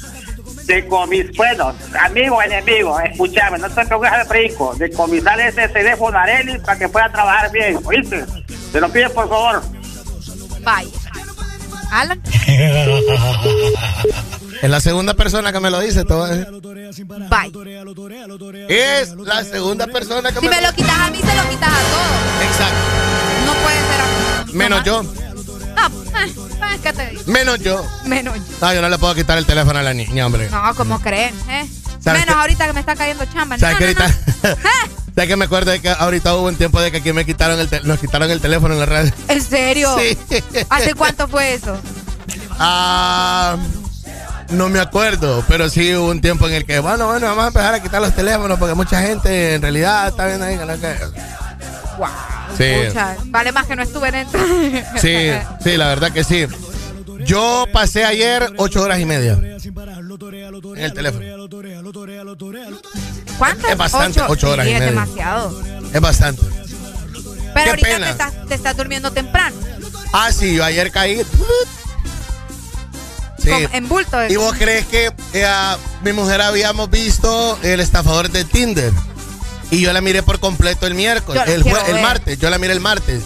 decomis, 0.67 1.27
bueno, 1.37 1.73
amigo, 2.01 2.43
enemigo, 2.43 2.99
escúchame, 3.01 3.57
no 3.59 3.69
te 3.71 3.87
preocupes 3.87 4.11
de 4.19 4.25
perico, 4.25 4.75
decomisar 4.77 5.39
ese 5.39 5.69
teléfono 5.69 6.19
a 6.19 6.23
Arely 6.23 6.59
para 6.59 6.77
que 6.77 6.89
pueda 6.89 7.09
trabajar 7.11 7.53
bien, 7.53 7.79
¿oíste? 7.85 8.25
Te 8.73 8.81
lo 8.81 8.89
pido 8.89 9.09
por 9.13 9.29
favor. 9.29 9.63
Vaya. 10.63 10.91
Alan. 11.93 12.21
Es 14.63 14.71
la 14.71 14.81
segunda 14.81 15.15
persona 15.15 15.53
que 15.53 15.61
me 15.61 15.71
lo 15.71 15.81
dice 15.81 16.05
todo. 16.05 16.33
¿eh? 16.33 16.47
Bye. 17.31 17.53
Es 18.69 19.11
la 19.17 19.45
segunda 19.45 19.87
persona 19.87 20.33
que 20.33 20.41
Si 20.41 20.49
me 20.49 20.57
me 20.57 20.63
lo 20.63 20.73
quitas 20.75 20.99
a 20.99 21.11
mí, 21.11 21.19
se 21.19 21.35
lo 21.37 21.49
quitas 21.51 21.69
a 21.69 21.81
todos. 21.81 22.51
Exacto. 22.51 22.77
No 23.47 23.53
puede 23.55 23.77
ser 23.79 24.01
así. 24.45 24.53
Menos 24.57 24.85
yo. 24.85 25.03
No, 25.03 25.13
eh, 26.67 26.79
¿qué 26.83 26.93
te 26.93 27.07
digo? 27.11 27.23
Menos 27.27 27.59
yo. 27.61 27.85
Menos 28.05 28.35
yo. 28.37 28.43
No, 28.61 28.75
yo 28.75 28.83
no 28.83 28.89
le 28.89 28.99
puedo 28.99 29.15
quitar 29.15 29.37
el 29.39 29.45
teléfono 29.47 29.79
a 29.79 29.83
la 29.83 29.93
niña, 29.95 30.27
hombre. 30.27 30.49
No, 30.51 30.75
como 30.75 31.01
creen, 31.01 31.35
¿eh? 31.51 31.67
¿Sabes 32.01 32.21
Menos 32.25 32.37
ahorita 32.41 32.67
que 32.67 32.73
me 32.73 32.81
está 32.81 32.97
cayendo 32.97 33.25
chamba. 33.27 33.59
¿Sabes 33.59 33.75
No, 33.81 33.87
que 33.87 33.95
no, 33.95 34.01
ahorita? 34.05 34.19
no. 34.43 34.57
¿Sabes 35.17 35.29
que 35.29 35.37
me 35.37 35.45
acuerdo 35.47 35.71
de 35.73 35.81
que 35.81 35.89
ahorita 35.91 36.35
hubo 36.37 36.47
un 36.49 36.57
tiempo 36.57 36.81
de 36.81 36.91
que 36.91 36.99
aquí 36.99 37.13
me 37.13 37.25
quitaron 37.27 37.59
el 37.59 37.69
te- 37.69 37.81
nos 37.83 37.99
quitaron 37.99 38.31
el 38.31 38.41
teléfono 38.41 38.75
en 38.75 38.81
la 38.81 38.87
red? 38.87 39.13
¿En 39.29 39.43
serio? 39.43 39.97
Sí. 39.99 40.17
¿Hace 40.71 40.95
cuánto 40.95 41.27
fue 41.29 41.55
eso? 41.55 41.77
Ah, 42.59 43.57
no 44.51 44.69
me 44.69 44.79
acuerdo, 44.81 45.45
pero 45.49 45.69
sí 45.69 45.95
hubo 45.95 46.09
un 46.11 46.21
tiempo 46.21 46.47
en 46.49 46.55
el 46.55 46.65
que, 46.65 46.79
bueno, 46.79 47.07
bueno, 47.07 47.27
vamos 47.27 47.45
a 47.45 47.49
empezar 47.49 47.75
a 47.75 47.83
quitar 47.83 48.01
los 48.01 48.15
teléfonos 48.15 48.59
porque 48.59 48.75
mucha 48.75 49.01
gente 49.03 49.55
en 49.55 49.63
realidad 49.63 50.09
está 50.09 50.27
viendo 50.27 50.45
ahí 50.47 50.57
no 50.57 50.67
que- 50.81 50.97
Wow. 51.99 52.09
Sí. 52.59 52.65
Pucha, 52.89 53.17
vale 53.27 53.53
más 53.53 53.67
que 53.67 53.77
no 53.77 53.83
estuve 53.83 54.09
en 54.09 54.15
esto. 54.17 54.39
Sí, 55.01 55.31
sí, 55.63 55.77
la 55.77 55.89
verdad 55.89 56.13
que 56.13 56.25
sí. 56.25 56.47
Yo 57.25 57.67
pasé 57.73 58.05
ayer 58.05 58.53
ocho 58.59 58.83
horas 58.83 59.01
y 59.01 59.05
media 59.05 59.33
en 59.33 60.79
el 60.85 60.93
teléfono. 60.93 61.25
¿Cuánto? 63.39 63.69
Es 63.69 63.77
bastante, 63.77 64.21
ocho 64.29 64.51
horas 64.51 64.67
Sí, 64.67 64.73
y 64.73 64.75
es 64.75 64.81
media. 64.81 64.91
demasiado. 64.93 65.63
Es 65.93 66.01
bastante. 66.01 66.43
Pero 67.55 67.65
Qué 67.65 67.71
ahorita 67.71 67.89
pena. 67.89 68.07
te 68.07 68.11
estás, 68.13 68.33
te 68.49 68.55
estás 68.55 68.77
durmiendo 68.77 69.11
temprano. 69.13 69.57
Ah, 70.13 70.31
sí, 70.33 70.55
yo 70.55 70.65
ayer 70.65 70.91
caí. 70.91 71.23
Sí. 73.47 73.69
En 73.73 73.89
bulto. 73.89 74.27
¿Y 74.27 74.37
vos 74.37 74.55
crees 74.59 74.87
que 74.87 75.13
eh, 75.33 75.45
a 75.45 75.79
mi 76.03 76.13
mujer 76.13 76.41
habíamos 76.43 76.91
visto 76.91 77.59
el 77.63 77.81
estafador 77.81 78.31
de 78.31 78.45
Tinder? 78.45 78.93
Y 79.71 79.81
yo 79.81 79.93
la 79.93 80.01
miré 80.01 80.23
por 80.23 80.39
completo 80.39 80.87
el 80.87 80.95
miércoles, 80.95 81.43
el, 81.47 81.65
martes, 82.01 82.39
yo 82.39 82.51
la 82.51 82.59
miré 82.59 82.73
el 82.73 82.81
martes. 82.81 83.23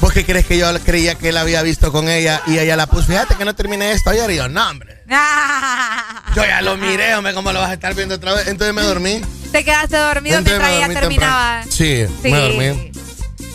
¿Vos 0.00 0.12
qué 0.12 0.24
crees 0.24 0.46
que 0.46 0.58
yo 0.58 0.66
creía 0.84 1.14
que 1.14 1.28
él 1.28 1.36
había 1.36 1.62
visto 1.62 1.92
con 1.92 2.08
ella 2.08 2.42
y 2.46 2.58
ella 2.58 2.76
la 2.76 2.86
puso? 2.86 3.08
Fíjate 3.08 3.36
que 3.36 3.44
no 3.44 3.54
terminé 3.54 3.92
esto 3.92 4.10
ayer 4.10 4.30
y 4.30 4.36
yo, 4.36 4.48
no, 4.48 4.68
hombre. 4.68 5.02
Yo 6.34 6.44
ya 6.44 6.62
lo 6.62 6.76
miré, 6.76 7.14
hombre, 7.14 7.34
¿cómo 7.34 7.52
lo 7.52 7.60
vas 7.60 7.70
a 7.70 7.74
estar 7.74 7.94
viendo 7.94 8.14
otra 8.14 8.32
vez? 8.34 8.48
Entonces 8.48 8.74
me 8.74 8.82
dormí. 8.82 9.20
Te 9.52 9.64
quedaste 9.64 9.96
dormido 9.98 10.38
Entonces 10.38 10.60
mientras 10.60 10.90
ella 10.90 11.00
terminaba. 11.00 11.62
Sí, 11.64 12.06
Sí. 12.22 12.30
me 12.30 12.38
dormí. 12.38 12.92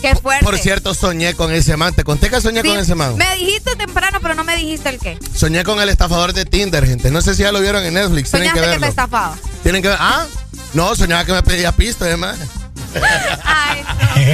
Qué 0.00 0.14
fuerte. 0.14 0.44
Por 0.44 0.58
cierto, 0.58 0.94
soñé 0.94 1.34
con 1.34 1.52
ese 1.52 1.76
man. 1.76 1.92
¿Te 1.94 2.04
conté 2.04 2.30
que 2.30 2.40
soñé 2.40 2.62
Sí, 2.62 2.68
con 2.68 2.78
ese 2.78 2.94
man? 2.94 3.16
Me 3.16 3.34
dijiste 3.36 3.74
temprano, 3.76 4.18
pero 4.22 4.34
no 4.34 4.44
me 4.44 4.56
dijiste 4.56 4.88
el 4.90 4.98
qué. 4.98 5.18
Soñé 5.34 5.64
con 5.64 5.80
el 5.80 5.88
estafador 5.88 6.32
de 6.32 6.44
Tinder, 6.44 6.86
gente. 6.86 7.10
No 7.10 7.20
sé 7.20 7.34
si 7.34 7.42
ya 7.42 7.52
lo 7.52 7.60
vieron 7.60 7.84
en 7.84 7.94
Netflix. 7.94 8.30
Tienen 8.30 8.50
Soñaste 8.50 8.60
que 8.60 8.64
que, 8.64 8.70
verlo. 8.70 8.86
te 8.86 8.90
estafaba. 8.90 9.36
Tienen 9.62 9.82
que 9.82 9.88
ver. 9.88 9.98
Ah, 10.00 10.26
no, 10.74 10.94
soñaba 10.94 11.24
que 11.24 11.32
me 11.32 11.42
pedía 11.42 11.72
pisto, 11.72 12.04
además. 12.04 12.36
Ay, 13.44 13.84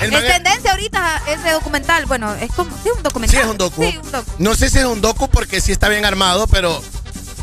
El 0.00 0.12
man 0.12 0.24
es 0.24 0.32
tendencia 0.32 0.70
ahorita 0.70 1.22
ese 1.28 1.50
documental. 1.50 2.06
Bueno, 2.06 2.34
es 2.36 2.50
como. 2.52 2.70
Sí, 2.82 2.90
un 2.96 3.02
documental. 3.02 3.36
Sí, 3.36 3.42
es 3.44 3.50
un 3.50 3.58
docu. 3.58 3.82
Sí, 3.82 3.96
un 4.02 4.12
docu. 4.12 4.30
No 4.38 4.54
sé 4.54 4.70
si 4.70 4.78
es 4.78 4.84
un 4.84 5.00
docu 5.00 5.28
porque 5.28 5.60
sí 5.60 5.72
está 5.72 5.88
bien 5.88 6.04
armado, 6.04 6.46
pero 6.46 6.82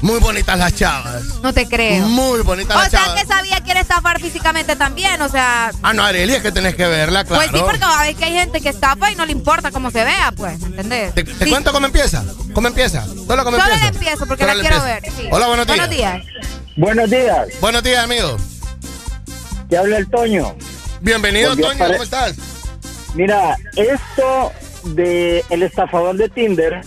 muy 0.01 0.19
bonitas 0.19 0.57
las 0.57 0.73
chavas. 0.75 1.23
No 1.41 1.53
te 1.53 1.67
creo. 1.67 2.05
Muy 2.07 2.41
bonitas 2.41 2.75
O 2.75 2.79
las 2.79 2.89
sea 2.91 3.01
chavas. 3.05 3.21
que 3.21 3.27
sabía 3.27 3.59
que 3.61 3.71
era 3.71 3.81
estafar 3.81 4.19
físicamente 4.19 4.75
también, 4.75 5.21
o 5.21 5.29
sea. 5.29 5.71
Ah, 5.83 5.93
no, 5.93 6.03
Arely, 6.03 6.33
es 6.35 6.41
que 6.41 6.51
tenés 6.51 6.75
que 6.75 6.87
verla, 6.87 7.23
claro. 7.23 7.43
Pues 7.49 7.51
sí, 7.61 7.63
porque 7.65 7.83
a 7.83 8.01
veces 8.01 8.15
que 8.17 8.25
hay 8.25 8.33
gente 8.33 8.61
que 8.61 8.69
estafa 8.69 9.11
y 9.11 9.15
no 9.15 9.25
le 9.25 9.31
importa 9.31 9.71
cómo 9.71 9.91
se 9.91 10.03
vea, 10.03 10.31
pues, 10.35 10.59
¿me 10.59 10.67
entendés? 10.67 11.13
¿Te, 11.13 11.23
te 11.23 11.49
cuento 11.49 11.71
cómo 11.71 11.85
empieza? 11.85 12.23
¿Cómo 12.53 12.67
empieza? 12.67 13.05
Solo 13.05 13.43
cómo 13.43 13.57
Solo 13.57 13.63
empieza. 13.63 13.81
le 13.81 13.87
empiezo 13.87 14.25
porque 14.25 14.43
Solo 14.43 14.55
la 14.55 14.61
quiero 14.61 14.83
ver. 14.83 15.03
sí. 15.15 15.27
Hola, 15.31 15.47
buenos 15.47 15.67
días. 15.67 15.77
Buenos 15.77 15.89
días. 15.97 16.21
Buenos 16.77 17.09
días. 17.09 17.47
Buenos 17.61 17.83
días, 17.83 18.03
amigo. 18.03 18.37
Te 19.69 19.77
habla 19.77 19.97
el 19.97 20.09
Toño. 20.09 20.55
Bienvenido, 21.01 21.55
Toño, 21.55 21.77
¿cómo 21.77 22.03
estás? 22.03 22.35
Mira, 23.13 23.57
esto 23.75 24.51
de 24.83 25.43
el 25.49 25.63
estafador 25.63 26.15
de 26.17 26.29
Tinder, 26.29 26.81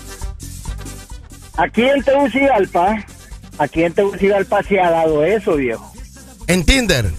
aquí 1.56 1.82
en 1.82 2.02
Tegucigalpa, 2.02 3.04
aquí 3.58 3.84
en 3.84 3.92
Tegucigalpa 3.92 4.62
se 4.62 4.80
ha 4.80 4.90
dado 4.90 5.24
eso, 5.24 5.56
viejo. 5.56 5.92
¿En 6.46 6.64
Tinder? 6.64 7.10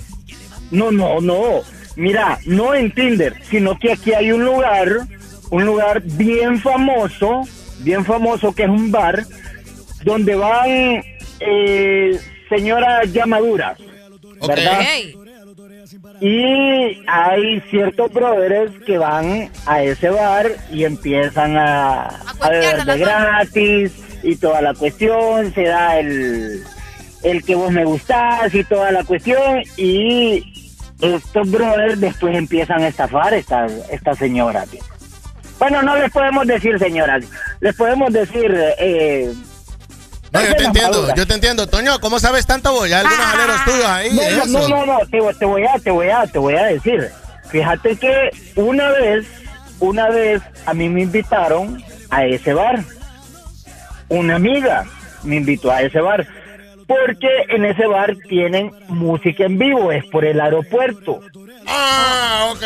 No, 0.72 0.92
no, 0.92 1.22
no. 1.22 1.62
Mira, 1.96 2.40
no 2.46 2.74
en 2.74 2.92
Tinder, 2.92 3.34
sino 3.50 3.78
que 3.80 3.94
aquí 3.94 4.14
hay 4.14 4.32
un 4.32 4.44
lugar, 4.44 5.08
un 5.50 5.66
lugar 5.66 6.02
bien 6.04 6.60
famoso, 6.60 7.44
bien 7.80 8.04
famoso 8.04 8.54
que 8.54 8.64
es 8.64 8.70
un 8.70 8.92
bar, 8.92 9.26
donde 10.04 10.36
van 10.36 11.04
eh, 11.40 12.20
señoras 12.50 13.12
llamaduras, 13.14 13.80
¿verdad? 14.46 14.82
Y 16.20 17.02
hay 17.08 17.62
ciertos 17.70 18.12
brothers 18.12 18.74
que 18.86 18.98
van 18.98 19.50
a 19.66 19.84
ese 19.84 20.10
bar 20.10 20.48
y 20.72 20.84
empiezan 20.84 21.58
a, 21.58 22.08
a 22.42 22.50
beber 22.50 22.86
de 22.86 22.98
gratis 22.98 23.92
y 24.24 24.36
toda 24.36 24.62
la 24.62 24.74
cuestión, 24.74 25.54
se 25.54 25.64
da 25.64 26.00
el, 26.00 26.64
el 27.24 27.44
que 27.44 27.56
vos 27.56 27.72
me 27.72 27.86
gustás 27.86 28.54
y 28.54 28.64
toda 28.64 28.92
la 28.92 29.04
cuestión 29.04 29.62
y 29.78 30.72
estos 31.02 31.50
brothers 31.52 32.00
después 32.00 32.36
empiezan 32.36 32.82
a 32.84 32.88
estafar 32.88 33.34
a 33.34 33.38
estas 33.38 33.72
esta 33.92 34.14
señoras. 34.16 34.68
tío. 34.70 34.82
Bueno, 35.60 35.82
no 35.84 35.96
les 35.98 36.12
podemos 36.12 36.46
decir 36.48 36.78
señoras, 36.80 37.26
les 37.62 37.76
podemos 37.76 38.12
decir... 38.12 38.54
Eh, 38.78 39.34
No, 40.32 40.42
yo 40.42 40.56
te 40.56 40.64
entiendo, 40.66 40.92
maduras. 40.92 41.16
yo 41.18 41.28
te 41.28 41.34
entiendo. 41.34 41.68
Toño, 41.68 42.00
¿cómo 42.02 42.20
sabes 42.20 42.46
tanto 42.46 42.74
vos? 42.74 42.90
Ya 42.90 43.00
algunos 43.00 43.26
aleros 43.26 43.64
tuyos 43.66 43.86
ahí. 43.86 44.10
No, 44.14 44.22
eso. 44.22 44.46
no, 44.48 44.68
no, 44.68 44.86
no, 44.86 45.00
te, 45.10 45.20
te 45.40 45.46
voy 45.46 45.64
a, 45.66 45.80
te 45.80 45.92
voy 45.92 46.10
a, 46.10 46.28
te 46.28 46.40
voy 46.40 46.56
a 46.56 46.64
decir. 46.66 47.10
Fíjate 47.50 47.96
que 47.96 48.32
una 48.56 48.90
vez, 48.90 49.26
una 49.80 50.10
vez 50.10 50.42
a 50.66 50.74
mí 50.74 50.90
me 50.90 51.04
invitaron 51.04 51.82
a 52.10 52.26
ese 52.26 52.54
bar. 52.54 52.84
Una 54.10 54.36
amiga 54.36 54.86
me 55.24 55.38
invitó 55.38 55.72
a 55.72 55.82
ese 55.82 56.00
bar. 56.00 56.26
Porque 56.88 57.28
en 57.50 57.66
ese 57.66 57.88
bar 57.88 58.14
tienen 58.30 58.72
música 58.90 59.46
en 59.46 59.58
vivo, 59.58 59.92
es 59.92 60.06
por 60.06 60.24
el 60.24 60.40
aeropuerto. 60.40 61.20
Ah, 61.68 62.50
ok. 62.52 62.64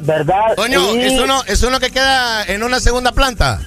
¿Verdad? 0.00 0.54
Toño, 0.56 0.94
Y- 0.96 1.00
¿es 1.00 1.18
uno, 1.18 1.42
¿es 1.46 1.62
uno 1.62 1.80
que 1.80 1.90
queda 1.90 2.44
en 2.44 2.62
una 2.62 2.78
segunda 2.80 3.12
planta? 3.12 3.60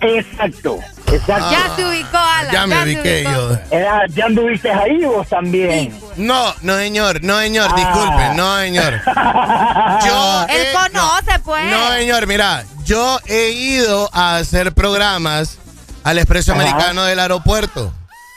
Exacto, 0.00 0.78
exacto. 1.12 1.50
Ya 1.52 1.76
se 1.76 1.84
ubicó, 1.84 2.16
Alan. 2.18 2.46
Ah, 2.48 2.52
Ya 2.52 2.66
me 2.66 2.76
se 2.76 2.82
ubiqué 2.84 3.22
yo. 3.24 3.58
Era- 3.70 4.06
ya 4.08 4.24
anduviste 4.26 4.70
ahí 4.70 5.04
vos 5.04 5.28
también. 5.28 5.96
No, 6.16 6.52
no, 6.62 6.76
señor, 6.76 7.22
no, 7.22 7.38
señor, 7.38 7.70
Ah. 7.72 7.76
disculpe, 7.76 8.34
no, 8.34 8.58
señor. 8.58 9.00
Yo 10.06 10.46
Él 10.48 10.66
he- 10.68 10.72
conoce, 10.72 11.38
pues. 11.44 11.64
No, 11.70 11.92
señor, 11.92 12.26
mira, 12.26 12.64
yo 12.84 13.20
he 13.26 13.50
ido 13.50 14.10
a 14.12 14.36
hacer 14.36 14.72
programas 14.72 15.58
al 16.04 16.18
Expreso 16.18 16.52
Ajá. 16.52 16.60
Americano 16.62 17.04
del 17.04 17.18
aeropuerto. 17.18 17.92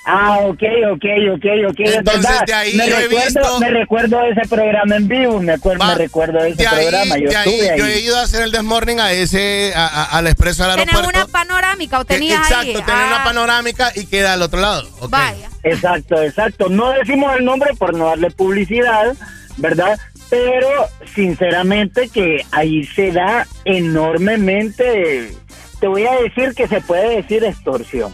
Ah, 0.07 0.37
ok, 0.43 0.61
ok, 0.93 1.05
ok, 1.33 1.45
ok. 1.71 1.79
es 1.79 1.95
Entonces, 1.95 2.31
de 2.45 2.53
ahí 2.53 2.75
me 2.75 2.87
yo 2.87 2.95
he 2.95 3.01
recuerdo, 3.07 3.25
visto- 3.39 3.59
Me 3.59 3.69
recuerdo 3.71 4.19
de 4.19 4.29
ese 4.29 4.47
programa 4.47 4.95
en 4.97 5.07
vivo, 5.07 5.41
me, 5.41 5.53
acuerdo, 5.53 5.83
me 5.83 5.95
recuerdo 5.95 6.43
de 6.43 6.49
ese 6.49 6.61
De 6.61 6.67
ahí, 6.67 6.75
programa. 6.87 7.17
Yo 7.17 7.29
de 7.31 7.35
ahí, 7.37 7.49
estuve 7.49 7.69
ahí. 7.71 7.79
yo 7.79 7.85
he 7.87 7.99
ido 8.01 8.17
a 8.19 8.21
hacer 8.21 8.43
el 8.43 8.51
desmorning 8.51 8.99
a 8.99 9.11
ese, 9.13 9.73
a- 9.75 9.87
a- 9.87 10.03
al 10.19 10.27
Expreso 10.27 10.61
del 10.67 10.73
Tenés 10.75 10.93
aeropuerto. 10.93 11.19
una 11.21 11.27
panorámica 11.31 11.99
o 12.01 12.05
Que- 12.05 12.13
tenías 12.13 12.39
Exacto, 12.41 12.67
ahí. 12.67 12.73
tener 12.73 12.85
Ah, 13.03 13.07
una 13.15 13.23
panorámica 13.23 13.91
y 13.95 14.05
queda 14.05 14.33
al 14.33 14.43
otro 14.43 14.59
lado. 14.61 14.87
ok. 14.99 15.09
Vaya. 15.09 15.49
Exacto, 15.63 16.21
exacto. 16.21 16.69
No 16.69 16.91
decimos 16.91 17.35
el 17.35 17.43
nombre 17.43 17.71
por 17.73 17.95
no 17.97 18.05
darle 18.05 18.29
publicidad, 18.29 19.15
¿verdad? 19.57 19.97
Pero 20.29 20.67
sinceramente 21.15 22.09
que 22.09 22.45
ahí 22.51 22.83
se 22.85 23.11
da 23.11 23.47
enormemente, 23.63 25.31
te 25.79 25.87
voy 25.87 26.05
a 26.05 26.13
decir 26.21 26.53
que 26.55 26.67
se 26.67 26.81
puede 26.81 27.17
decir 27.21 27.43
extorsión, 27.43 28.13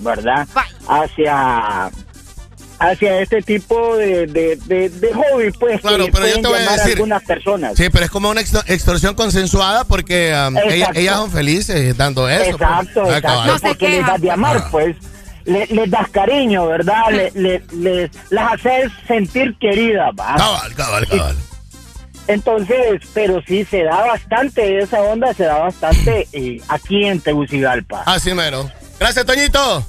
¿verdad? 0.00 0.46
Hacia 0.88 1.90
hacia 2.78 3.20
este 3.22 3.40
tipo 3.40 3.96
de, 3.96 4.26
de, 4.26 4.56
de, 4.66 4.90
de 4.90 5.14
hobby, 5.14 5.50
pues, 5.58 5.80
Claro, 5.80 6.04
que 6.06 6.12
pero 6.12 6.26
yo 6.26 6.34
te 6.42 6.48
voy 6.48 6.58
a 6.58 6.72
decir- 6.72 6.92
algunas 6.96 7.22
personas. 7.22 7.72
Sí, 7.74 7.88
pero 7.90 8.04
es 8.04 8.10
como 8.10 8.28
una 8.28 8.42
extor- 8.42 8.64
extorsión 8.66 9.14
consensuada 9.14 9.84
porque 9.84 10.34
um, 10.48 10.56
ellas, 10.58 11.16
son 11.16 11.30
felices 11.30 11.96
dando 11.96 12.28
eso. 12.28 12.50
Exacto, 12.50 13.02
pues. 13.04 13.14
Ah, 13.14 13.18
exacto, 13.18 13.22
cabal. 13.46 13.60
porque 13.62 13.88
les 13.88 14.06
das 14.06 14.20
de 14.20 14.30
amar, 14.30 14.56
Ah. 14.58 14.68
pues. 14.70 14.96
Le- 15.46 15.66
les 15.68 15.88
das 15.90 16.08
cariño, 16.10 16.66
¿verdad? 16.66 17.02
Le- 17.12 17.30
le- 17.34 17.62
les, 17.72 18.10
las 18.30 18.54
haces 18.54 18.90
sentir 19.06 19.56
queridas, 19.58 20.10
¿va? 20.18 20.34
Cabal, 20.36 20.74
cabal, 20.74 21.06
cabal. 21.08 21.36
Entonces, 22.28 23.00
pero 23.14 23.40
sí 23.46 23.64
se 23.64 23.84
da 23.84 24.04
bastante, 24.06 24.78
esa 24.80 25.00
onda 25.02 25.32
se 25.34 25.44
da 25.44 25.58
bastante 25.58 26.26
eh, 26.32 26.60
aquí 26.68 27.04
en 27.04 27.20
Tegucigalpa. 27.20 28.02
Así 28.06 28.34
mero. 28.34 28.70
Gracias, 28.98 29.24
Toñito. 29.26 29.86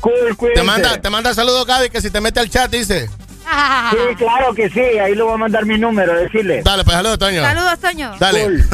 Cool, 0.00 0.36
Te 0.54 0.62
manda, 0.62 1.00
te 1.00 1.08
manda 1.10 1.32
saludos, 1.34 1.66
Gaby, 1.66 1.88
que 1.90 2.00
si 2.00 2.10
te 2.10 2.20
mete 2.20 2.38
al 2.40 2.50
chat, 2.50 2.70
dice. 2.70 3.08
Sí, 3.10 4.14
claro 4.16 4.54
que 4.54 4.68
sí, 4.70 4.80
ahí 4.80 5.14
le 5.14 5.22
voy 5.22 5.34
a 5.34 5.36
mandar 5.36 5.64
mi 5.66 5.78
número, 5.78 6.14
decirle. 6.14 6.62
Dale, 6.62 6.84
pues 6.84 6.96
saludos, 6.96 7.18
Toño. 7.18 7.42
Saludos, 7.42 7.78
Toño. 7.80 8.16
Dale. 8.18 8.48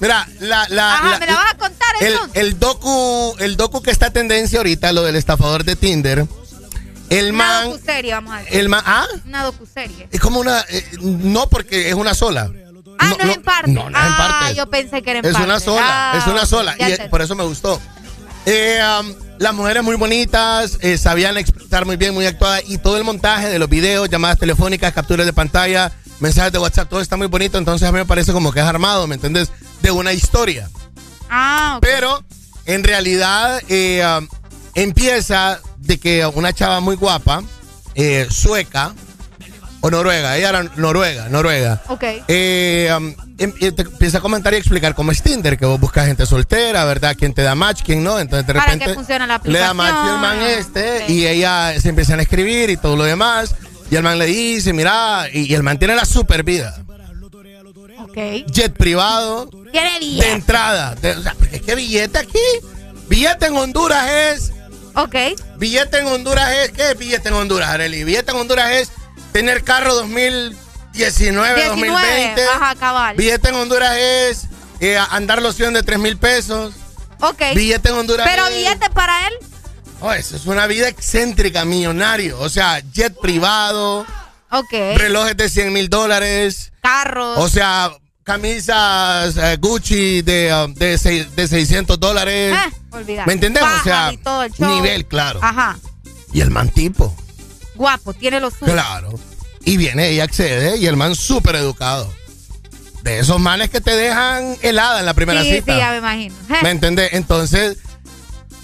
Mira, 0.00 0.26
la, 0.40 0.66
la, 0.68 0.94
Ajá, 0.94 1.10
la- 1.10 1.18
¿me 1.18 1.26
la 1.26 1.34
vas 1.34 1.52
a 1.54 1.56
contar 1.58 1.88
el, 2.00 2.12
entonces? 2.12 2.42
el 2.42 2.58
docu, 2.58 3.34
el 3.40 3.56
docu 3.56 3.82
que 3.82 3.90
está 3.90 4.08
en 4.08 4.12
tendencia 4.12 4.58
ahorita, 4.58 4.92
lo 4.92 5.02
del 5.02 5.16
estafador 5.16 5.64
de 5.64 5.74
Tinder. 5.76 6.24
El 7.10 7.30
Una 7.34 7.38
man, 7.38 7.70
docuserie, 7.70 8.12
vamos 8.14 8.34
a 8.34 8.38
decir. 8.38 8.56
el 8.60 8.68
man, 8.68 8.82
ah, 8.86 9.06
Una 9.26 9.44
docuserie. 9.44 10.08
es 10.10 10.20
como 10.20 10.40
una, 10.40 10.60
eh, 10.68 10.84
no 11.00 11.48
porque 11.48 11.88
es 11.88 11.94
una 11.94 12.14
sola. 12.14 12.50
Ah, 12.98 13.14
no, 13.18 13.24
es 13.30 13.36
en 13.36 13.42
parte. 13.42 13.70
no, 13.70 13.88
no 13.90 13.98
es 13.98 14.04
en 14.04 14.12
ah, 14.12 14.38
parte. 14.40 14.54
yo 14.56 14.68
pensé 14.68 15.02
que 15.02 15.10
era 15.10 15.18
en 15.20 15.24
Es 15.24 15.32
parte. 15.32 15.46
una 15.46 15.60
sola, 15.60 16.12
Ah, 16.12 16.18
es 16.18 16.26
una 16.26 16.44
sola. 16.46 16.76
ya 16.78 16.88
Y 16.88 16.92
eh, 16.92 17.08
por 17.10 17.22
eso 17.22 17.34
me 17.34 17.44
gustó. 17.44 17.80
Eh, 18.44 18.80
um, 19.00 19.14
las 19.38 19.54
mujeres 19.54 19.82
muy 19.84 19.94
bonitas, 19.96 20.78
eh, 20.80 20.98
sabían 20.98 21.36
expresar 21.36 21.86
muy 21.86 21.96
bien, 21.96 22.12
muy 22.14 22.26
actuadas. 22.26 22.62
Y 22.66 22.78
todo 22.78 22.96
el 22.96 23.04
montaje 23.04 23.48
de 23.48 23.58
los 23.58 23.68
videos, 23.68 24.08
llamadas 24.10 24.38
telefónicas, 24.38 24.92
capturas 24.92 25.26
de 25.26 25.32
pantalla, 25.32 25.92
mensajes 26.18 26.50
de 26.52 26.58
WhatsApp, 26.58 26.88
todo 26.88 27.00
está 27.00 27.16
muy 27.16 27.28
bonito. 27.28 27.56
Entonces 27.56 27.88
a 27.88 27.92
mí 27.92 27.98
me 27.98 28.06
parece 28.06 28.32
como 28.32 28.50
que 28.52 28.60
es 28.60 28.66
armado, 28.66 29.06
¿me 29.06 29.14
entiendes? 29.14 29.50
De 29.80 29.90
una 29.92 30.12
historia. 30.12 30.68
Ah. 31.30 31.78
Pero 31.80 32.24
en 32.64 32.82
realidad 32.84 33.60
eh, 33.68 34.02
um, 34.18 34.26
empieza 34.82 35.60
de 35.78 35.98
que 35.98 36.26
una 36.26 36.52
chava 36.52 36.80
muy 36.80 36.96
guapa, 36.96 37.42
eh, 37.94 38.26
sueca 38.30 38.94
o 39.80 39.90
noruega, 39.90 40.36
ella 40.36 40.48
era 40.48 40.62
noruega, 40.76 41.28
noruega. 41.28 41.82
Ok. 41.88 42.02
Eh, 42.26 42.92
um, 42.96 43.14
em- 43.38 43.52
te 43.52 43.82
empieza 43.82 44.18
a 44.18 44.20
comentar 44.20 44.52
y 44.54 44.56
explicar 44.56 44.94
cómo 44.94 45.12
es 45.12 45.22
Tinder, 45.22 45.56
que 45.56 45.66
vos 45.66 45.78
buscas 45.78 46.06
gente 46.06 46.26
soltera, 46.26 46.84
¿verdad? 46.84 47.14
¿Quién 47.18 47.32
te 47.32 47.42
da 47.42 47.54
match, 47.54 47.82
quién 47.84 48.02
no? 48.02 48.18
Entonces 48.18 48.46
de 48.46 48.54
Para 48.54 48.64
repente 48.66 48.86
que 48.86 48.94
funcione 48.94 49.26
la 49.26 49.40
le 49.44 49.58
da 49.58 49.70
aplicación. 49.70 49.76
match 49.76 50.08
el 50.14 50.18
man 50.20 50.42
este 50.42 51.04
y 51.12 51.26
ella 51.26 51.80
se 51.80 51.88
empiezan 51.90 52.18
a 52.18 52.22
escribir 52.22 52.70
y 52.70 52.76
todo 52.76 52.96
lo 52.96 53.04
demás. 53.04 53.54
Y 53.90 53.96
el 53.96 54.02
man 54.02 54.18
le 54.18 54.26
dice, 54.26 54.72
mira, 54.72 55.26
y, 55.32 55.50
y 55.50 55.54
el 55.54 55.62
man 55.62 55.78
tiene 55.78 55.94
la 55.94 56.04
super 56.04 56.42
vida. 56.42 56.76
Ok. 58.00 58.16
Jet 58.50 58.72
privado, 58.76 59.48
Tiene 59.72 59.92
de 59.94 59.98
billete. 60.00 60.32
entrada. 60.32 60.94
De- 60.96 61.12
o 61.12 61.22
sea, 61.22 61.34
que 61.64 61.74
billete 61.74 62.18
aquí. 62.18 62.38
Billete 63.08 63.46
en 63.46 63.56
Honduras 63.56 64.10
es. 64.10 64.52
Ok. 65.02 65.14
Billete 65.56 65.98
en 65.98 66.06
Honduras 66.06 66.50
es. 66.52 66.70
¿Qué 66.72 66.90
es 66.90 66.98
billete 66.98 67.28
en 67.28 67.34
Honduras, 67.34 67.68
Arely? 67.70 68.04
Billete 68.04 68.30
en 68.32 68.36
Honduras 68.38 68.70
es 68.72 68.90
tener 69.32 69.62
carro 69.64 69.94
2019, 69.94 70.56
19. 70.92 71.64
2020. 71.66 72.44
Ajá, 72.44 72.74
cabal. 72.74 73.16
Billete 73.16 73.48
en 73.48 73.54
Honduras 73.54 73.96
es 73.96 74.42
eh, 74.80 74.98
andar 75.10 75.40
loción 75.42 75.74
de 75.74 75.82
3 75.82 75.98
mil 75.98 76.16
pesos. 76.16 76.74
Ok. 77.20 77.42
Billete 77.54 77.88
en 77.90 77.94
Honduras 77.96 78.26
Pero 78.28 78.46
es- 78.46 78.54
billete 78.56 78.90
para 78.90 79.26
él. 79.28 79.34
Oh, 80.00 80.12
eso 80.12 80.36
es 80.36 80.46
una 80.46 80.66
vida 80.68 80.88
excéntrica, 80.88 81.64
millonario. 81.64 82.38
O 82.40 82.48
sea, 82.48 82.80
jet 82.92 83.18
privado, 83.20 84.06
Ok. 84.50 84.72
relojes 84.96 85.36
de 85.36 85.48
100 85.48 85.72
mil 85.72 85.88
dólares. 85.88 86.70
Carros. 86.82 87.38
O 87.38 87.48
sea, 87.48 87.90
camisas 88.28 89.36
eh, 89.38 89.56
Gucci 89.58 90.20
de, 90.20 90.52
um, 90.54 90.74
de, 90.74 90.98
seis- 90.98 91.34
de 91.34 91.48
600 91.48 91.98
dólares. 91.98 92.54
Eh. 92.54 93.22
¿Me 93.26 93.32
entendés? 93.32 93.62
O 93.62 93.66
Fajas 93.66 93.82
sea, 94.56 94.68
nivel, 94.68 95.06
claro. 95.06 95.40
Ajá. 95.42 95.78
Y 96.32 96.42
el 96.42 96.50
man 96.50 96.68
tipo, 96.68 97.14
Guapo, 97.74 98.12
tiene 98.12 98.38
los 98.38 98.52
suyos. 98.52 98.74
claro. 98.74 99.18
Y 99.64 99.78
viene 99.78 100.12
y 100.12 100.20
accede 100.20 100.76
y 100.76 100.86
el 100.86 100.96
man 100.96 101.14
súper 101.14 101.56
educado. 101.56 102.12
De 103.02 103.18
esos 103.20 103.40
manes 103.40 103.70
que 103.70 103.80
te 103.80 103.96
dejan 103.96 104.56
helada 104.60 105.00
en 105.00 105.06
la 105.06 105.14
primera 105.14 105.42
sí, 105.42 105.54
cita. 105.54 105.72
sí, 105.72 105.78
ya 105.78 105.90
me 105.92 105.96
imagino. 105.98 106.34
¿Me 106.62 106.70
entendés? 106.70 107.14
Entonces, 107.14 107.78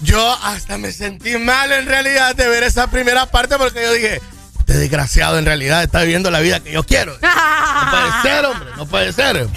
yo 0.03 0.31
hasta 0.43 0.77
me 0.77 0.91
sentí 0.91 1.37
mal 1.37 1.71
en 1.71 1.87
realidad 1.87 2.35
de 2.35 2.47
ver 2.47 2.61
esa 2.63 2.85
primera 2.91 3.25
parte 3.25 3.57
porque 3.57 3.81
yo 3.81 3.93
dije, 3.93 4.21
este 4.67 4.79
desgraciado 4.79 5.37
en 5.37 5.45
realidad 5.45 5.83
está 5.83 6.01
viviendo 6.01 6.31
la 6.31 6.39
vida 6.39 6.59
que 6.59 6.71
yo 6.71 6.83
quiero. 6.83 7.15
No 7.75 7.91
puede 7.91 8.21
ser, 8.21 8.45
hombre, 8.45 8.69
no 8.77 8.85
puede 8.85 9.11
ser. 9.13 9.47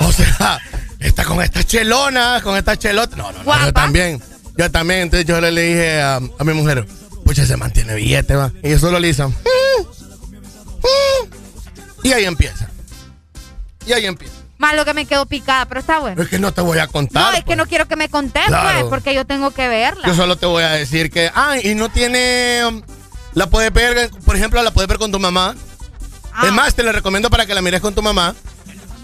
O 0.00 0.12
sea, 0.12 0.60
está 1.00 1.24
con 1.24 1.42
estas 1.42 1.66
chelonas, 1.66 2.42
con 2.42 2.56
estas 2.56 2.78
chelotas. 2.78 3.18
No, 3.18 3.32
no, 3.32 3.42
no, 3.42 3.66
yo 3.66 3.72
también. 3.72 4.22
Yo 4.56 4.70
también, 4.70 5.00
entonces 5.00 5.26
yo 5.26 5.40
le, 5.40 5.50
le 5.50 5.62
dije 5.62 6.00
a, 6.00 6.16
a 6.16 6.44
mi 6.44 6.52
mujer, 6.52 6.86
pucha, 7.24 7.44
se 7.44 7.56
mantiene 7.56 7.94
billete, 7.96 8.36
va. 8.36 8.52
Y 8.62 8.70
yo 8.70 8.78
solo 8.78 9.00
le 9.00 9.08
hizo, 9.08 9.28
"Mm, 9.28 9.32
mm". 10.80 12.04
y 12.04 12.12
ahí 12.12 12.24
empieza. 12.24 12.68
Y 13.86 13.92
ahí 13.92 14.06
empieza. 14.06 14.34
Más 14.58 14.76
lo 14.76 14.84
que 14.84 14.94
me 14.94 15.04
quedo 15.06 15.26
picada, 15.26 15.66
pero 15.66 15.80
está 15.80 15.98
bueno. 15.98 16.22
Es 16.22 16.28
que 16.28 16.38
no 16.38 16.52
te 16.54 16.60
voy 16.60 16.78
a 16.78 16.86
contar. 16.86 17.32
No, 17.32 17.38
es 17.38 17.44
que 17.44 17.56
no 17.56 17.66
quiero 17.66 17.88
que 17.88 17.96
me 17.96 18.08
Claro. 18.08 18.78
pues, 18.80 18.84
porque 18.90 19.14
yo 19.14 19.26
tengo 19.26 19.50
que 19.50 19.66
verla. 19.68 20.06
Yo 20.06 20.14
solo 20.14 20.36
te 20.36 20.46
voy 20.46 20.62
a 20.62 20.70
decir 20.70 21.10
que, 21.10 21.30
ah, 21.34 21.56
y 21.62 21.74
no 21.74 21.88
tiene, 21.88 22.62
la 23.34 23.46
puedes 23.48 23.72
ver, 23.72 24.10
por 24.24 24.36
ejemplo, 24.36 24.62
la 24.62 24.70
puedes 24.70 24.88
ver 24.88 24.98
con 24.98 25.10
tu 25.12 25.18
mamá. 25.20 25.54
Ah. 26.32 26.46
Es 26.46 26.52
más, 26.52 26.74
te 26.74 26.82
la 26.82 26.92
recomiendo 26.92 27.30
para 27.30 27.46
que 27.46 27.54
la 27.54 27.62
mires 27.62 27.80
con 27.80 27.94
tu 27.94 28.02
mamá. 28.02 28.34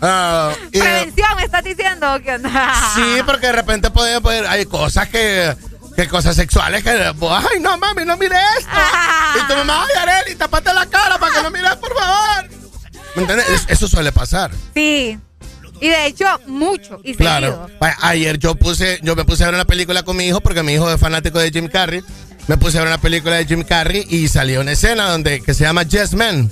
Ah, 0.03 0.53
y, 0.73 0.79
Prevención, 0.81 1.29
¿me 1.37 1.45
estás 1.45 1.63
diciendo? 1.63 2.07
¿Qué 2.25 2.35
onda? 2.35 2.75
sí, 2.95 3.21
porque 3.27 3.47
de 3.49 3.53
repente 3.53 3.91
puede, 3.91 4.21
puede- 4.21 4.47
hay 4.49 4.65
cosas 4.67 5.09
que, 5.09 5.55
que 5.95 6.09
cosas 6.09 6.35
sexuales 6.37 6.83
que, 6.83 6.91
ay, 6.91 7.61
no, 7.61 7.77
mami, 7.77 8.05
no 8.07 8.17
mires 8.17 8.39
esto. 8.59 8.71
Y 9.37 9.47
tu 9.47 9.55
mamá, 9.59 9.85
ay, 9.85 10.09
Areli, 10.09 10.37
tapate 10.37 10.73
la 10.73 10.87
cara 10.87 11.19
para 11.19 11.35
que 11.35 11.43
no 11.43 11.51
mires, 11.51 11.77
por 11.77 11.95
favor. 11.95 12.49
¿Me 13.15 13.23
entiendes? 13.23 13.49
Es- 13.51 13.67
Eso 13.69 13.89
suele 13.89 14.11
pasar. 14.11 14.51
Sí. 14.75 15.19
Y 15.83 15.89
de 15.89 16.07
hecho, 16.07 16.27
mucho. 16.47 17.01
Y 17.05 17.15
Claro. 17.15 17.67
seguido. 17.67 17.95
Ayer 18.03 18.39
yo 18.39 18.55
puse, 18.55 19.01
yo 19.03 19.17
me 19.17 19.25
puse 19.25 19.45
a 19.45 19.47
ver 19.47 19.55
una 19.55 19.65
película 19.65 20.03
con 20.03 20.17
mi 20.17 20.27
hijo 20.27 20.41
porque 20.41 20.63
mi 20.63 20.75
hijo 20.75 20.91
es 20.91 21.01
fanático 21.01 21.39
de 21.39 21.51
Jim 21.51 21.69
Carrey. 21.69 22.03
Me 22.47 22.57
puse 22.57 22.79
a 22.79 22.81
ver 22.81 22.89
una 22.89 23.01
película 23.01 23.37
de 23.37 23.47
Jim 23.47 23.63
Carrey 23.63 24.05
y 24.09 24.29
salió 24.29 24.61
una 24.61 24.73
escena 24.73 25.09
donde 25.09 25.41
que 25.41 25.55
se 25.55 25.65
llama 25.65 25.83
Yes 25.85 26.15
Man. 26.15 26.51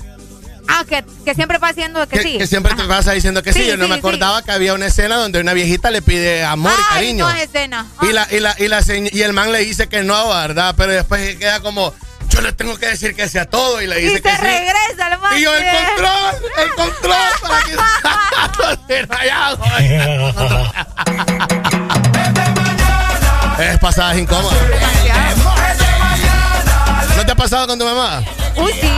Ah, 0.71 0.85
que, 0.87 1.03
que 1.25 1.35
siempre 1.35 1.57
va 1.57 1.69
haciendo 1.69 2.07
que, 2.07 2.19
Que, 2.19 2.23
sí. 2.23 2.37
que 2.39 2.47
siempre 2.47 2.75
te 2.75 2.85
pasa 2.85 3.13
diciendo 3.13 3.43
que 3.43 3.55
sí. 3.55 3.61
Sí, 3.63 3.69
Yo 3.69 3.77
no 3.79 3.85
sí, 3.85 3.89
me 3.91 3.95
sí. 3.97 4.01
acordaba 4.01 4.43
que 4.43 4.51
había 4.53 4.75
una 4.75 4.87
escena 4.87 5.17
donde 5.17 5.41
una 5.41 5.55
viejita 5.55 5.91
le 5.91 6.03
pide 6.03 6.45
amor 6.45 6.75
y 6.79 6.95
cariño. 6.95 7.27
no 7.27 7.35
es 7.35 7.45
escena. 7.45 7.87
Y, 8.03 8.13
la, 8.13 8.29
y, 8.31 8.39
la, 8.41 8.55
y, 8.59 8.69
la 8.69 8.83
y 9.11 9.23
el 9.23 9.33
man 9.33 9.51
le 9.51 9.61
dice 9.61 9.89
que 9.89 10.03
no, 10.03 10.29
¿verdad? 10.29 10.75
Pero 10.77 10.93
después 10.93 11.37
queda 11.39 11.61
como, 11.61 11.95
yo 12.29 12.43
le 12.43 12.53
tengo 12.53 12.77
que 12.77 12.87
decir 12.87 13.15
que 13.15 13.29
sea 13.31 13.47
todo 13.47 13.81
y 13.81 13.87
le 13.87 13.97
dice 13.99 14.19
y 14.19 14.21
que 14.21 14.31
se 14.31 14.37
sí. 14.37 14.43
regresa 14.43 15.09
el 15.11 15.19
man. 15.19 15.39
Y 15.39 15.41
yo 15.43 15.55
el 15.55 15.65
control, 15.65 16.37
el 16.63 16.75
control 16.75 17.17
para 17.41 17.65
que 17.65 17.73
se 18.95 19.07
rayado. 19.07 19.59
Pasadas 23.81 24.19
incómodas. 24.19 24.59
¿No 27.17 27.25
te 27.27 27.33
ha 27.33 27.35
pasado 27.35 27.67
con 27.67 27.79
tu 27.79 27.85
mamá? 27.85 28.23
Uy, 28.57 28.73
sí, 28.81 28.91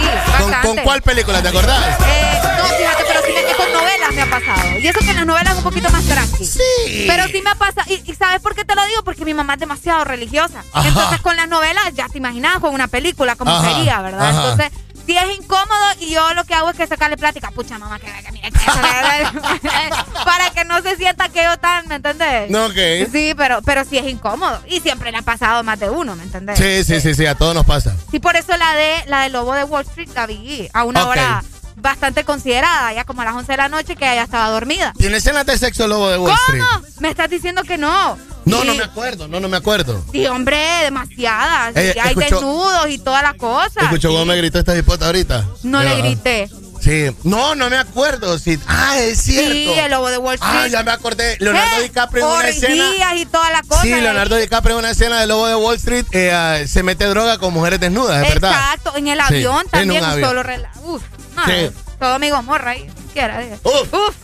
¿Con, 0.62 0.76
cuál 0.78 1.02
película? 1.02 1.42
¿Te 1.42 1.48
acordás? 1.48 1.98
Eh, 2.06 2.40
no, 2.58 2.64
fíjate, 2.64 3.04
pero 3.06 3.20
sí 3.26 3.32
me, 3.32 3.54
con 3.54 3.72
novelas 3.72 4.12
me 4.14 4.22
ha 4.22 4.30
pasado. 4.30 4.78
Y 4.78 4.86
eso 4.86 4.98
que 5.00 5.10
en 5.10 5.16
las 5.16 5.26
novelas 5.26 5.52
es 5.52 5.58
un 5.58 5.64
poquito 5.64 5.90
más 5.90 6.04
tranqui. 6.04 6.46
Sí. 6.46 7.04
Pero 7.06 7.26
sí 7.28 7.42
me 7.42 7.50
ha 7.50 7.54
pasado. 7.54 7.86
Y, 7.90 8.10
y 8.10 8.14
¿sabes 8.14 8.40
por 8.40 8.54
qué 8.54 8.64
te 8.64 8.74
lo 8.74 8.84
digo? 8.86 9.02
Porque 9.04 9.24
mi 9.24 9.34
mamá 9.34 9.54
es 9.54 9.60
demasiado 9.60 10.04
religiosa. 10.04 10.64
Ajá. 10.72 10.88
Entonces 10.88 11.20
con 11.20 11.36
las 11.36 11.48
novelas 11.48 11.84
ya 11.94 12.08
te 12.08 12.18
imaginas 12.18 12.58
con 12.60 12.74
una 12.74 12.88
película 12.88 13.36
como 13.36 13.50
Ajá, 13.54 13.74
sería, 13.74 14.00
¿verdad? 14.00 14.28
ajá. 14.30 14.50
Entonces 14.50 14.70
sí 15.10 15.16
es 15.16 15.38
incómodo 15.38 15.84
y 15.98 16.10
yo 16.12 16.34
lo 16.34 16.44
que 16.44 16.54
hago 16.54 16.70
es 16.70 16.76
que 16.76 16.86
sacarle 16.86 17.16
plática. 17.16 17.50
Pucha, 17.50 17.78
mamá, 17.78 17.98
que, 17.98 18.06
que 18.06 18.32
mira, 18.32 18.48
que 18.50 18.58
para 20.24 20.50
que 20.50 20.64
no 20.64 20.80
se 20.82 20.96
sienta 20.96 21.28
que 21.28 21.42
yo 21.42 21.58
tan, 21.58 21.88
¿me 21.88 21.96
entendés? 21.96 22.48
No, 22.50 22.66
ok. 22.66 23.10
Sí, 23.10 23.34
pero, 23.36 23.60
pero 23.62 23.84
sí 23.84 23.98
es 23.98 24.06
incómodo. 24.06 24.60
Y 24.68 24.80
siempre 24.80 25.10
le 25.10 25.18
ha 25.18 25.22
pasado 25.22 25.64
más 25.64 25.80
de 25.80 25.90
uno, 25.90 26.14
¿me 26.14 26.22
entendés? 26.22 26.58
Sí, 26.58 26.84
sí, 26.84 27.00
sí, 27.00 27.14
sí, 27.14 27.26
a 27.26 27.34
todos 27.34 27.54
nos 27.54 27.66
pasa. 27.66 27.96
Sí, 28.10 28.20
por 28.20 28.36
eso 28.36 28.56
la 28.56 28.74
de 28.74 29.04
la 29.06 29.22
de 29.22 29.30
Lobo 29.30 29.54
de 29.54 29.64
Wall 29.64 29.84
Street 29.86 30.10
la 30.14 30.26
vi 30.26 30.68
a 30.72 30.84
una 30.84 31.06
hora 31.06 31.42
bastante 31.80 32.24
considerada, 32.24 32.92
ya 32.92 33.04
como 33.04 33.22
a 33.22 33.24
las 33.26 33.34
11 33.34 33.52
de 33.52 33.56
la 33.56 33.68
noche 33.68 33.96
que 33.96 34.10
ella 34.10 34.22
estaba 34.24 34.48
dormida. 34.50 34.92
¿Tiene 34.98 35.16
escenas 35.18 35.46
de 35.46 35.58
sexo 35.58 35.86
lobo 35.88 36.08
de 36.10 36.18
Wall 36.18 36.32
Street? 36.46 36.62
¿Cómo? 36.72 36.86
Me 37.00 37.10
estás 37.10 37.30
diciendo 37.30 37.62
que 37.62 37.78
no. 37.78 38.16
No, 38.46 38.62
Sí. 38.62 38.66
no 38.68 38.74
me 38.74 38.84
acuerdo, 38.84 39.28
no, 39.28 39.38
no 39.38 39.48
me 39.48 39.56
acuerdo. 39.58 40.02
Sí, 40.12 40.26
hombre, 40.26 40.58
demasiadas. 40.82 41.76
Eh, 41.76 41.92
Y 41.94 41.98
hay 41.98 42.08
escuchó- 42.10 42.36
desnudos 42.36 42.88
y 42.88 42.98
todas 42.98 43.22
las 43.22 43.34
cosas. 43.34 43.82
Escuchó 43.84 44.08
cómo 44.10 44.24
me 44.24 44.36
gritó 44.36 44.58
esta 44.58 44.76
hipota 44.76 45.06
ahorita. 45.06 45.46
No 45.62 45.82
le 45.82 45.96
grité. 45.96 46.48
Sí, 46.80 47.14
no, 47.24 47.54
no 47.54 47.68
me 47.70 47.76
acuerdo. 47.76 48.38
Sí. 48.38 48.58
Ah, 48.66 48.98
es 48.98 49.20
cierto. 49.22 49.52
Sí, 49.52 49.68
el 49.78 49.90
lobo 49.90 50.08
de 50.10 50.18
Wall 50.18 50.34
Street. 50.36 50.52
Ah, 50.54 50.66
ya 50.68 50.82
me 50.82 50.90
acordé. 50.92 51.36
Leonardo 51.40 51.76
Eh, 51.78 51.82
DiCaprio 51.82 52.26
en 52.26 52.38
una 52.38 52.48
escena. 52.48 53.14
y 53.16 53.26
todas 53.26 53.52
las 53.52 53.62
cosas. 53.62 53.82
Sí, 53.84 53.90
Leonardo 53.94 54.36
DiCaprio 54.36 54.74
en 54.76 54.78
una 54.80 54.90
escena 54.90 55.20
de 55.20 55.26
Lobo 55.26 55.46
de 55.46 55.54
Wall 55.56 55.76
Street 55.76 56.06
eh, 56.12 56.32
ah, 56.32 56.58
se 56.66 56.82
mete 56.82 57.04
droga 57.06 57.38
con 57.38 57.52
mujeres 57.52 57.80
desnudas, 57.80 58.22
es 58.24 58.28
verdad. 58.34 58.50
Exacto, 58.52 58.96
en 58.96 59.08
el 59.08 59.18
Sí, 59.18 59.24
avión 59.34 59.60
en 59.64 59.68
también. 59.70 60.02
un 60.02 60.06
un 60.08 60.12
avión. 60.12 60.28
solo 60.28 60.42
Uf, 60.84 61.02
no, 61.36 61.44
Sí. 61.46 61.70
todo 61.98 62.18
mi 62.18 62.30
gomorra 62.30 62.70
ahí. 62.72 62.90
Quiera, 63.12 63.42
eh. 63.42 63.58
Uf, 63.62 63.92
Uf. 63.92 64.14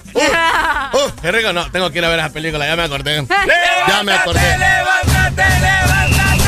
Uf, 0.95 1.13
qué 1.21 1.31
rico, 1.33 1.53
no, 1.53 1.71
tengo 1.71 1.91
que 1.91 1.99
ir 1.99 2.05
a 2.05 2.09
ver 2.09 2.19
esa 2.21 2.31
película, 2.31 2.67
ya 2.67 2.75
me 2.77 2.85
acordé. 2.85 3.27
ya 3.89 4.03
me 4.03 4.13
acordé. 4.15 4.41
levántate, 4.59 5.43
levántate. 5.61 6.46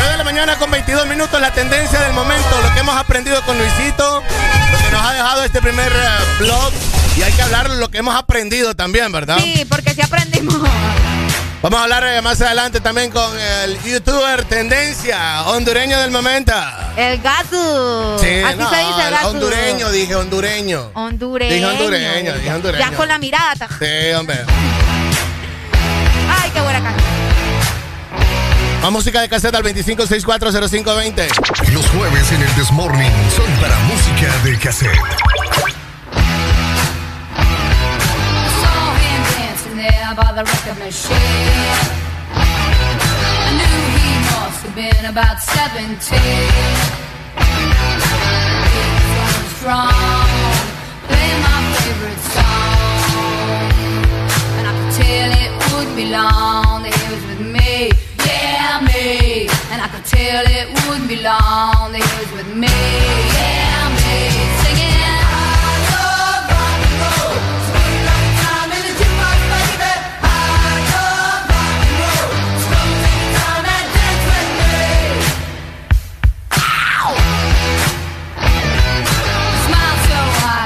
9 0.00 0.12
de 0.12 0.16
la 0.18 0.24
mañana 0.24 0.56
con 0.56 0.70
22 0.70 1.06
minutos, 1.06 1.38
la 1.40 1.52
tendencia 1.52 2.00
del 2.00 2.14
momento, 2.14 2.48
lo 2.62 2.72
que 2.72 2.80
hemos 2.80 2.96
aprendido 2.96 3.40
con 3.42 3.58
Luisito, 3.58 4.22
lo 4.72 4.78
que 4.78 4.90
nos 4.90 5.04
ha 5.04 5.12
dejado 5.12 5.44
este 5.44 5.60
primer 5.60 5.92
eh, 5.92 6.08
blog. 6.38 6.72
Y 7.18 7.22
hay 7.22 7.32
que 7.32 7.42
hablar 7.42 7.68
lo 7.68 7.90
que 7.90 7.98
hemos 7.98 8.14
aprendido 8.16 8.74
también, 8.74 9.12
¿verdad? 9.12 9.36
Sí, 9.38 9.66
porque 9.68 9.92
sí 9.92 10.00
aprendimos. 10.00 10.56
Vamos 11.60 11.78
a 11.78 11.82
hablar 11.82 12.04
eh, 12.06 12.22
más 12.22 12.40
adelante 12.40 12.80
también 12.80 13.10
con 13.10 13.38
el 13.38 13.78
youtuber 13.82 14.44
tendencia 14.44 15.42
hondureño 15.42 16.00
del 16.00 16.10
momento. 16.10 16.54
El 16.96 17.20
gato. 17.20 18.18
Sí, 18.18 18.40
Así 18.42 18.56
no, 18.56 18.70
se 18.70 18.76
dice 18.76 19.02
el 19.04 19.10
gato. 19.10 19.28
hondureño, 19.28 19.90
dije 19.90 20.14
hondureño. 20.14 20.90
Hondureño. 20.94 21.54
Dije 21.54 21.66
hondureño, 21.66 22.34
dije 22.36 22.54
hondureño. 22.54 22.90
Ya 22.90 22.96
con 22.96 23.06
la 23.06 23.18
mirada. 23.18 23.68
Sí, 23.78 24.12
hombre. 24.16 24.38
Ay, 26.42 26.50
qué 26.54 26.60
buena 26.62 26.80
canción. 26.82 27.19
Más 28.82 28.90
música 28.90 29.20
de 29.20 29.28
caseta 29.28 29.58
al 29.58 29.64
25640520. 29.64 31.28
Los 31.72 31.86
jueves 31.90 32.32
en 32.32 32.42
el 32.42 32.54
Desmorning 32.56 33.12
son 33.36 33.46
para 33.60 33.78
música 33.80 34.28
de 34.44 34.58
cassette. 34.58 34.98
by 40.16 40.32
the 40.32 40.44
record 40.44 40.78
machine. 40.78 41.16
I 42.34 43.50
knew 43.58 43.78
he 43.96 44.10
must 44.32 44.60
have 44.66 44.74
been 44.74 45.04
about 45.06 45.38
17. 45.38 46.18
He 48.70 48.82
was 48.92 49.06
going 49.18 49.48
strong, 49.56 50.28
playing 51.06 51.40
my 51.48 51.60
favorite 51.78 52.22
song. 52.34 53.70
And 54.58 54.64
I 54.66 54.72
could 54.76 54.92
tell 55.00 55.30
it 55.44 55.52
wouldn't 55.72 55.96
be 55.96 56.06
long 56.10 56.82
that 56.82 56.94
he 56.98 57.04
was 57.14 57.22
with 57.30 57.42
me. 57.54 57.69
Yeah, 60.02 60.08
me. 60.08 60.08
And 60.08 60.08
I 60.08 60.08
could 60.08 60.08
tell 60.08 60.44
it 60.46 60.88
wouldn't 60.88 61.08
be 61.08 61.16
long 61.16 61.92
that 61.92 62.00
he 62.00 62.24
was 62.24 62.32
with 62.32 62.56
me. 62.56 62.68
Yeah, 63.36 63.88
me. 63.96 64.30
Singing. 64.62 65.00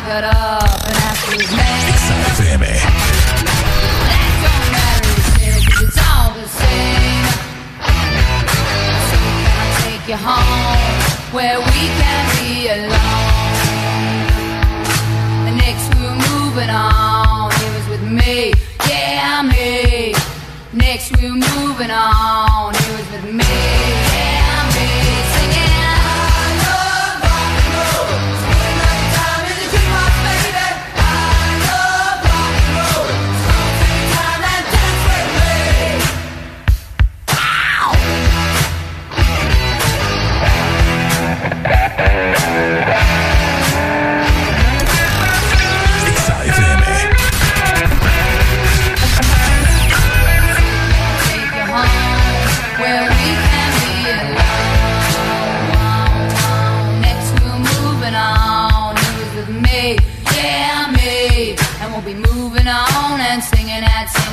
I 0.06 0.20
love 0.20 0.43
you 10.14 10.20
home 10.20 11.34
where 11.34 11.58
we 11.58 11.82
can 12.00 12.24
be 12.38 12.68
alone? 12.68 13.56
Next 15.56 15.84
we 15.94 16.02
were 16.06 16.20
moving 16.30 16.70
on. 16.70 17.50
He 17.52 17.66
was 17.74 17.86
with 17.88 18.02
me, 18.02 18.52
yeah, 18.88 19.42
me. 19.42 20.14
Next 20.72 21.16
we 21.16 21.30
were 21.30 21.36
moving 21.36 21.90
on. 21.90 22.74
He 22.74 22.92
was 22.92 23.06
with 23.12 23.24
me, 23.40 23.43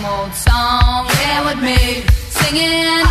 same 0.01 0.11
old 0.11 0.33
song. 0.33 1.07
Yeah, 1.21 1.45
with 1.45 1.61
me, 1.63 2.03
singing. 2.29 3.10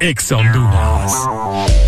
Exa 0.00 0.36
Honduras. 0.36 1.87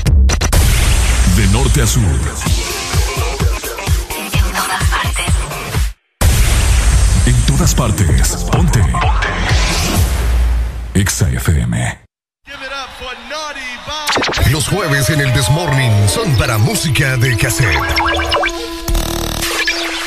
norte 1.51 1.81
a 1.81 1.87
sur. 1.87 2.03
En 4.17 4.31
todas 4.31 4.83
partes. 4.85 5.33
En 7.25 7.45
todas 7.45 7.75
partes. 7.75 8.37
Ponte. 8.51 8.81
Exa 10.93 11.29
FM. 11.29 11.99
Los 14.51 14.67
jueves 14.67 15.09
en 15.09 15.21
el 15.21 15.33
Desmorning 15.33 16.09
son 16.09 16.35
para 16.37 16.57
música 16.57 17.17
de 17.17 17.37
cassette. 17.37 17.77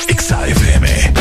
Exa 0.07 0.47
FM. 0.47 1.14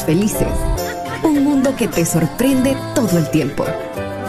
Felices. 0.00 0.48
Un 1.22 1.44
mundo 1.44 1.74
que 1.76 1.88
te 1.88 2.04
sorprende 2.04 2.76
todo 2.94 3.18
el 3.18 3.30
tiempo 3.30 3.64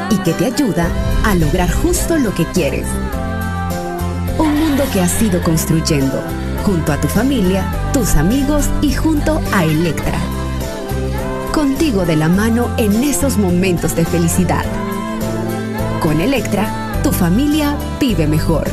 y 0.09 0.17
que 0.17 0.33
te 0.33 0.45
ayuda 0.45 0.87
a 1.25 1.35
lograr 1.35 1.71
justo 1.71 2.17
lo 2.17 2.33
que 2.35 2.45
quieres. 2.47 2.85
Un 4.37 4.59
mundo 4.59 4.83
que 4.91 5.01
has 5.01 5.21
ido 5.21 5.41
construyendo 5.41 6.21
junto 6.65 6.91
a 6.91 6.99
tu 6.99 7.07
familia, 7.07 7.65
tus 7.93 8.15
amigos 8.15 8.69
y 8.81 8.93
junto 8.93 9.41
a 9.53 9.65
Electra. 9.65 10.17
Contigo 11.51 12.05
de 12.05 12.15
la 12.15 12.29
mano 12.29 12.69
en 12.77 13.03
esos 13.03 13.37
momentos 13.37 13.95
de 13.95 14.05
felicidad. 14.05 14.65
Con 16.01 16.19
Electra, 16.21 16.99
tu 17.03 17.11
familia 17.11 17.75
vive 17.99 18.27
mejor. 18.27 18.72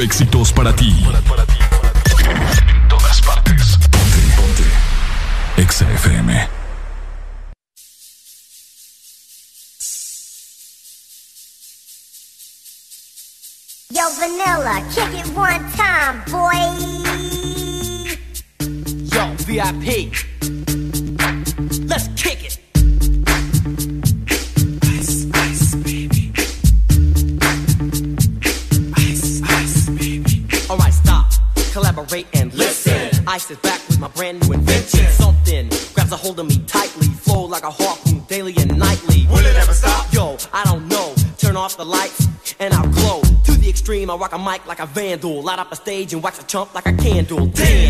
Éxitos 0.00 0.52
para 0.52 0.74
ti. 0.74 0.94
Stage 46.00 46.14
and 46.14 46.22
wax 46.22 46.40
a 46.40 46.44
chump 46.44 46.74
like 46.74 46.86
a 46.86 46.92
candle. 46.94 47.46
Dance, 47.46 47.89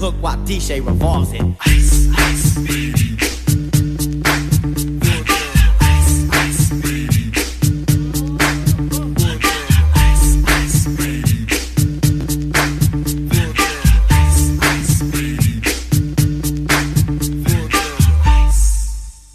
hook 0.00 0.14
while 0.22 0.36
DJ 0.46 0.84
revolves 0.84 1.30
it. 1.34 1.42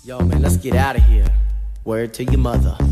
Yo, 0.03 0.19
man, 0.19 0.42
let's 0.42 0.58
get 0.58 0.76
out 0.76 0.95
of 0.95 1.03
here. 1.03 1.27
Word 1.84 2.16
to 2.16 2.24
your 2.24 2.40
mother. 2.40 2.85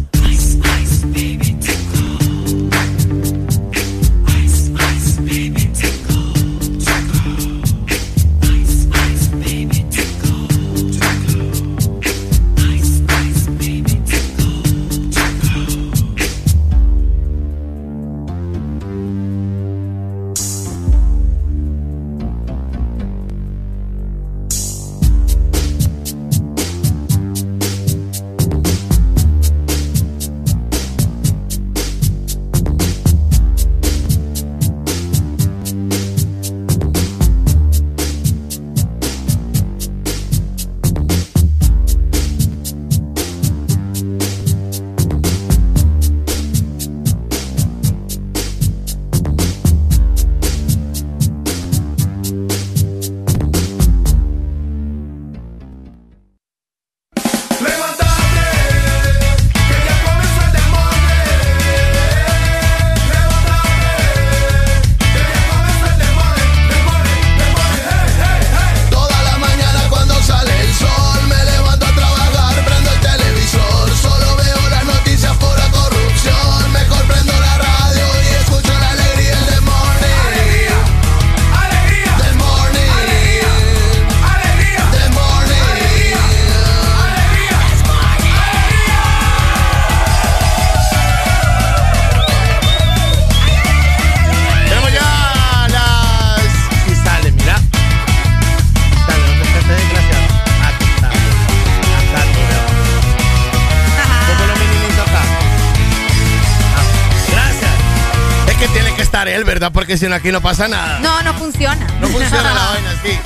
Si 109.97 110.07
no 110.07 110.15
aquí 110.15 110.31
no 110.31 110.41
pasa 110.41 110.67
nada. 110.67 110.99
No, 110.99 111.21
no 111.23 111.33
funciona. 111.33 111.85
No 111.99 112.07
funciona 112.07 112.53
la 112.53 112.65
vaina, 112.71 112.91
sí. 113.03 113.19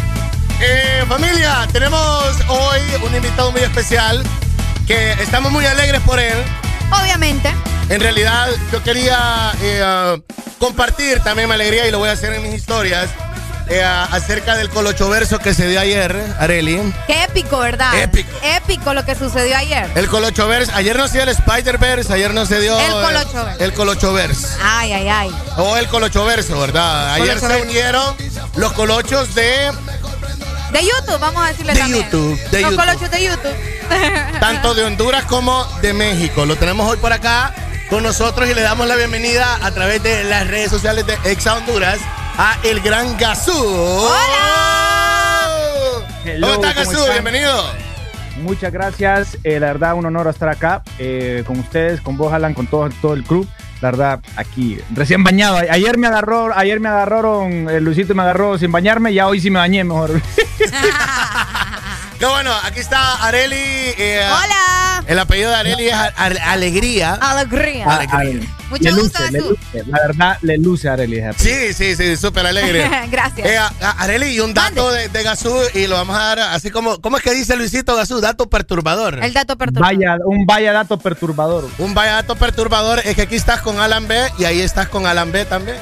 Eh, 0.59 1.03
familia, 1.07 1.67
tenemos 1.71 2.35
hoy 2.47 2.79
un 3.05 3.15
invitado 3.15 3.51
muy 3.51 3.61
especial 3.61 4.23
que 4.87 5.11
estamos 5.13 5.51
muy 5.51 5.65
alegres 5.65 6.01
por 6.01 6.19
él. 6.19 6.37
Obviamente. 7.01 7.53
En 7.89 8.01
realidad, 8.01 8.47
yo 8.71 8.83
quería 8.83 9.51
eh, 9.61 9.81
ah, 9.83 10.17
compartir 10.59 11.19
también 11.19 11.47
mi 11.47 11.55
alegría 11.55 11.87
y 11.87 11.91
lo 11.91 11.99
voy 11.99 12.09
a 12.09 12.13
hacer 12.13 12.33
en 12.33 12.43
mis 12.43 12.53
historias 12.53 13.09
eh, 13.69 13.83
acerca 13.83 14.55
del 14.55 14.69
colochoverso 14.69 15.39
que 15.39 15.53
se 15.53 15.67
dio 15.67 15.79
ayer, 15.79 16.15
Areli. 16.39 16.93
Qué 17.05 17.23
épico, 17.23 17.59
¿verdad? 17.59 17.93
Épico. 18.01 18.29
Épico 18.41 18.93
lo 18.93 19.03
que 19.05 19.15
sucedió 19.15 19.57
ayer. 19.57 19.89
El 19.95 20.07
colochoverse, 20.07 20.71
ayer 20.73 20.97
no 20.97 21.07
se 21.07 21.13
dio 21.15 21.23
el 21.23 21.29
Spider-Verse, 21.29 22.13
ayer 22.13 22.33
no 22.33 22.45
se 22.45 22.59
dio 22.61 22.79
El 22.79 22.91
Colochoverse. 22.91 23.63
el 23.63 23.73
colochoverse. 23.73 24.47
Ay, 24.63 24.93
ay, 24.93 25.07
ay. 25.09 25.31
O 25.57 25.75
el 25.77 25.87
colochoverso, 25.87 26.59
¿verdad? 26.59 27.13
Ayer 27.13 27.35
se 27.35 27.41
Colochoverso. 27.41 27.69
unieron 27.69 28.15
los 28.55 28.71
colochos 28.73 29.35
de 29.35 29.71
De 30.71 30.81
YouTube, 30.83 31.19
vamos 31.19 31.43
a 31.43 31.47
decirle 31.47 31.73
De 31.73 31.79
también. 31.79 32.03
YouTube, 32.05 32.39
de 32.51 32.61
Los 32.61 32.71
YouTube. 32.71 32.85
colochos 32.85 33.11
de 33.11 33.23
YouTube. 33.23 33.55
tanto 34.39 34.73
de 34.75 34.83
Honduras 34.83 35.25
como 35.25 35.63
de 35.81 35.93
México. 35.93 36.45
Lo 36.45 36.55
tenemos 36.55 36.89
hoy 36.89 36.97
por 36.97 37.13
acá 37.13 37.53
con 37.89 38.03
nosotros 38.03 38.49
y 38.49 38.53
le 38.53 38.61
damos 38.61 38.85
la 38.87 38.95
bienvenida 38.95 39.59
a 39.63 39.71
través 39.71 40.03
de 40.03 40.23
las 40.25 40.45
redes 40.47 40.69
sociales 40.69 41.05
de 41.05 41.17
Exa 41.23 41.53
Honduras 41.55 41.99
a 42.37 42.57
el 42.63 42.79
gran 42.81 43.17
Gazú. 43.17 43.51
Hello, 46.25 46.47
¿Cómo 46.47 46.65
está 46.65 46.83
¿cómo 46.83 46.91
Gazú? 46.91 47.11
Bienvenido. 47.11 47.63
Muchas 48.41 48.71
gracias. 48.71 49.37
Eh, 49.43 49.59
la 49.59 49.67
verdad, 49.67 49.95
un 49.95 50.05
honor 50.05 50.27
estar 50.27 50.49
acá 50.49 50.83
eh, 50.99 51.43
con 51.47 51.59
ustedes, 51.59 52.01
con 52.01 52.17
vos, 52.17 52.31
Alan, 52.33 52.53
con 52.53 52.67
todo, 52.67 52.89
todo 53.01 53.13
el 53.13 53.23
club. 53.23 53.47
La 53.81 53.91
verdad, 53.91 54.19
aquí, 54.35 54.79
recién 54.93 55.23
bañado. 55.23 55.57
Ayer 55.57 55.97
me 55.97 56.07
agarró, 56.07 56.55
ayer 56.55 56.79
me 56.79 56.89
agarraron, 56.89 57.69
eh, 57.69 57.79
Luisito 57.79 58.15
me 58.15 58.23
agarró 58.23 58.57
sin 58.57 58.71
bañarme, 58.71 59.13
ya 59.13 59.27
hoy 59.27 59.39
sí 59.39 59.49
me 59.49 59.59
bañé 59.59 59.83
mejor. 59.83 60.19
Qué 62.19 62.25
bueno, 62.25 62.51
aquí 62.63 62.79
está 62.79 63.23
Areli. 63.23 63.55
eh, 63.55 64.25
Hola. 64.25 64.66
El 65.07 65.19
apellido 65.19 65.49
de 65.49 65.55
Areli 65.55 65.87
es 65.87 65.93
A- 65.93 66.11
A- 66.17 66.51
Alegría. 66.51 67.13
Alegría. 67.13 67.85
Alegría. 67.85 68.47
Mucho 68.69 68.83
le 68.83 68.91
gusto, 68.91 69.19
luce, 69.19 69.31
le 69.31 69.39
Gazú. 69.39 69.49
luce. 69.51 69.83
La 69.87 69.99
verdad, 70.05 70.37
le 70.41 70.57
luce 70.57 70.89
a 70.89 70.93
Arely. 70.93 71.21
Sí, 71.37 71.73
sí, 71.73 71.95
sí, 71.95 72.17
súper 72.17 72.45
alegre. 72.45 72.89
Gracias. 73.11 73.47
Eh, 73.47 73.57
Areli, 73.99 74.27
y 74.35 74.39
un 74.41 74.53
dato 74.53 74.91
de, 74.91 75.07
de 75.07 75.23
Gazú 75.23 75.55
y 75.73 75.87
lo 75.87 75.95
vamos 75.95 76.17
a 76.17 76.23
dar 76.35 76.39
así 76.39 76.69
como, 76.71 76.99
¿cómo 76.99 77.15
es 77.17 77.23
que 77.23 77.33
dice 77.33 77.55
Luisito 77.55 77.95
Gazú? 77.95 78.19
Dato 78.19 78.49
perturbador. 78.49 79.23
El 79.23 79.31
dato 79.31 79.57
perturbador. 79.57 79.95
Vaya, 79.95 80.17
un 80.25 80.45
vaya 80.45 80.73
dato 80.73 80.99
perturbador. 80.99 81.69
Un 81.77 81.93
vaya 81.93 82.13
dato 82.15 82.35
perturbador 82.35 82.99
es 83.05 83.15
que 83.15 83.21
aquí 83.21 83.35
estás 83.35 83.61
con 83.61 83.79
Alan 83.79 84.07
B 84.09 84.19
y 84.39 84.43
ahí 84.43 84.59
estás 84.59 84.89
con 84.89 85.05
Alan 85.07 85.31
B 85.31 85.45
también. 85.45 85.77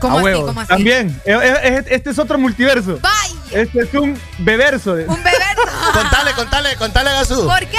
¿Cómo 0.00 0.16
A 0.18 0.20
así? 0.20 0.24
huevo. 0.26 0.46
¿Cómo 0.46 0.60
así? 0.60 0.68
También. 0.68 1.20
Eh, 1.24 1.38
eh, 1.62 1.84
Este 1.88 2.10
es 2.10 2.18
otro 2.18 2.38
multiverso. 2.38 2.98
Vaya. 3.00 3.34
Este 3.50 3.80
es 3.80 3.94
un 3.94 4.20
beberso. 4.40 4.92
Un 4.92 5.22
beberso. 5.24 5.62
contale, 5.94 6.32
contale, 6.32 6.76
contale 6.76 7.10
Gazú. 7.12 7.46
¿Por 7.46 7.60
qué? 7.66 7.78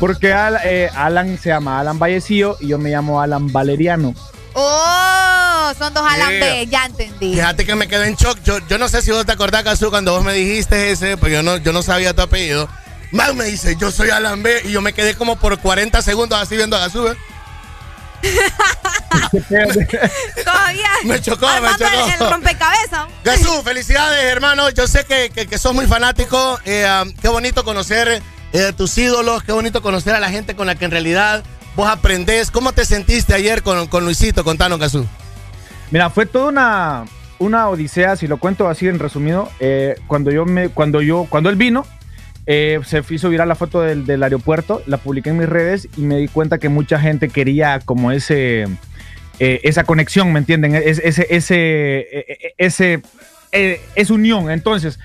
Porque 0.00 0.32
Al- 0.32 0.58
eh, 0.64 0.90
Alan 0.96 1.38
se 1.38 1.50
llama 1.50 1.78
Alan 1.78 1.98
Vallecillo 1.98 2.56
y 2.60 2.68
yo 2.68 2.78
me 2.78 2.90
llamo 2.90 3.20
Alan 3.20 3.52
Valeriano. 3.52 4.14
Oh, 4.54 5.72
son 5.78 5.94
dos 5.94 6.04
Alan 6.04 6.30
Yeah. 6.30 6.40
B, 6.46 6.66
ya 6.66 6.86
entendí. 6.86 7.34
Fíjate 7.34 7.64
que 7.64 7.74
me 7.76 7.86
quedé 7.86 8.08
en 8.08 8.16
shock. 8.16 8.38
Yo, 8.42 8.58
yo 8.66 8.78
no 8.78 8.88
sé 8.88 9.02
si 9.02 9.10
vos 9.12 9.24
te 9.26 9.32
acordás, 9.32 9.62
Gazú, 9.62 9.90
cuando 9.90 10.12
vos 10.12 10.24
me 10.24 10.32
dijiste 10.32 10.90
ese, 10.90 11.16
pues 11.16 11.32
yo 11.32 11.42
no, 11.42 11.58
yo 11.58 11.72
no 11.72 11.82
sabía 11.82 12.14
tu 12.14 12.22
apellido. 12.22 12.68
Mal 13.12 13.34
me 13.34 13.44
dice, 13.44 13.76
yo 13.76 13.90
soy 13.92 14.10
Alan 14.10 14.42
B 14.42 14.62
y 14.64 14.72
yo 14.72 14.80
me 14.80 14.92
quedé 14.92 15.14
como 15.14 15.36
por 15.36 15.58
40 15.58 16.00
segundos 16.02 16.38
así 16.40 16.56
viendo 16.56 16.76
a 16.76 16.80
Gazú. 16.80 17.06
¿eh? 17.08 17.16
Todavía. 20.44 20.88
Me 21.04 21.20
chocó, 21.20 21.46
me 21.46 21.52
Armando 21.52 21.84
el- 21.86 21.90
chocó. 22.12 22.24
El 22.24 22.30
rompecabezas. 22.30 23.06
Gazú, 23.24 23.62
felicidades, 23.62 24.24
hermano. 24.24 24.70
Yo 24.70 24.86
sé 24.86 25.04
que, 25.04 25.30
que, 25.30 25.46
que 25.46 25.58
sos 25.58 25.74
muy 25.74 25.86
fanático. 25.86 26.58
Eh, 26.64 26.86
um, 27.02 27.12
qué 27.14 27.28
bonito 27.28 27.64
conocer 27.64 28.22
eh, 28.52 28.72
tus 28.76 28.96
ídolos. 28.98 29.42
Qué 29.42 29.52
bonito 29.52 29.82
conocer 29.82 30.14
a 30.14 30.20
la 30.20 30.30
gente 30.30 30.54
con 30.54 30.66
la 30.66 30.74
que 30.74 30.84
en 30.84 30.90
realidad 30.90 31.44
vos 31.76 31.88
aprendés. 31.88 32.50
¿Cómo 32.50 32.72
te 32.72 32.84
sentiste 32.84 33.34
ayer 33.34 33.62
con, 33.62 33.86
con 33.86 34.04
Luisito? 34.04 34.44
Contanos, 34.44 34.78
Gazú. 34.78 35.06
Mira, 35.90 36.10
fue 36.10 36.26
toda 36.26 36.46
una, 36.48 37.04
una 37.38 37.68
odisea, 37.68 38.16
si 38.16 38.26
lo 38.26 38.38
cuento 38.38 38.68
así 38.68 38.86
en 38.88 38.98
resumido. 38.98 39.50
eh, 39.60 39.96
cuando 40.06 40.30
yo 40.30 40.44
me, 40.46 40.68
cuando 40.68 41.00
yo, 41.02 41.26
cuando 41.28 41.50
él 41.50 41.56
vino, 41.56 41.84
eh, 42.46 42.80
se 42.86 43.02
hizo 43.10 43.28
viral 43.28 43.48
la 43.48 43.54
foto 43.54 43.80
del, 43.82 44.06
del 44.06 44.22
aeropuerto, 44.22 44.82
la 44.86 44.96
publiqué 44.98 45.30
en 45.30 45.38
mis 45.38 45.48
redes 45.48 45.88
y 45.96 46.00
me 46.02 46.16
di 46.16 46.26
cuenta 46.28 46.58
que 46.58 46.68
mucha 46.68 46.98
gente 46.98 47.28
quería 47.28 47.80
como 47.80 48.10
ese, 48.12 48.66
eh, 49.38 49.60
esa 49.62 49.84
conexión, 49.84 50.32
¿me 50.32 50.38
entienden? 50.40 50.74
Es- 50.74 51.00
Ese, 51.04 51.26
ese, 51.30 51.56
eh, 52.12 52.54
ese, 52.58 53.02
eh, 53.52 53.80
esa 53.94 54.14
unión. 54.14 54.50
Entonces, 54.50 54.98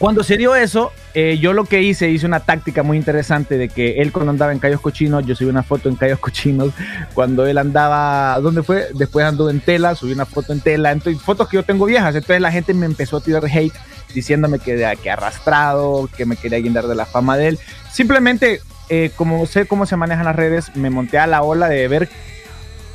cuando 0.00 0.24
se 0.24 0.36
dio 0.36 0.56
eso, 0.56 0.90
eh, 1.14 1.38
yo 1.38 1.52
lo 1.52 1.64
que 1.66 1.82
hice, 1.82 2.08
hice 2.10 2.24
una 2.26 2.40
táctica 2.40 2.82
muy 2.82 2.96
interesante 2.96 3.56
de 3.58 3.68
que 3.68 4.00
él 4.00 4.10
cuando 4.12 4.30
andaba 4.30 4.50
en 4.50 4.58
Cayos 4.58 4.80
Cochinos, 4.80 5.24
yo 5.26 5.36
subí 5.36 5.48
una 5.50 5.62
foto 5.62 5.88
en 5.90 5.94
Cayos 5.96 6.18
Cochinos, 6.18 6.72
cuando 7.14 7.46
él 7.46 7.58
andaba, 7.58 8.40
¿dónde 8.40 8.62
fue? 8.62 8.88
Después 8.94 9.26
andó 9.26 9.50
en 9.50 9.60
tela, 9.60 9.94
subí 9.94 10.12
una 10.12 10.24
foto 10.26 10.52
en 10.54 10.60
tela, 10.60 10.90
entonces, 10.90 11.22
fotos 11.22 11.48
que 11.48 11.56
yo 11.58 11.62
tengo 11.64 11.84
viejas, 11.84 12.14
entonces 12.14 12.40
la 12.40 12.50
gente 12.50 12.72
me 12.74 12.86
empezó 12.86 13.18
a 13.18 13.20
tirar 13.20 13.44
hate 13.44 13.74
diciéndome 14.14 14.58
que, 14.58 14.96
que 15.02 15.10
arrastrado, 15.10 16.08
que 16.16 16.24
me 16.24 16.36
quería 16.36 16.58
guindar 16.58 16.86
de 16.86 16.94
la 16.94 17.04
fama 17.06 17.36
de 17.36 17.48
él. 17.48 17.58
Simplemente, 17.92 18.60
eh, 18.88 19.10
como 19.16 19.44
sé 19.46 19.66
cómo 19.66 19.84
se 19.86 19.96
manejan 19.96 20.24
las 20.24 20.34
redes, 20.34 20.74
me 20.76 20.90
monté 20.90 21.18
a 21.18 21.26
la 21.26 21.42
ola 21.42 21.68
de 21.68 21.86
ver, 21.88 22.08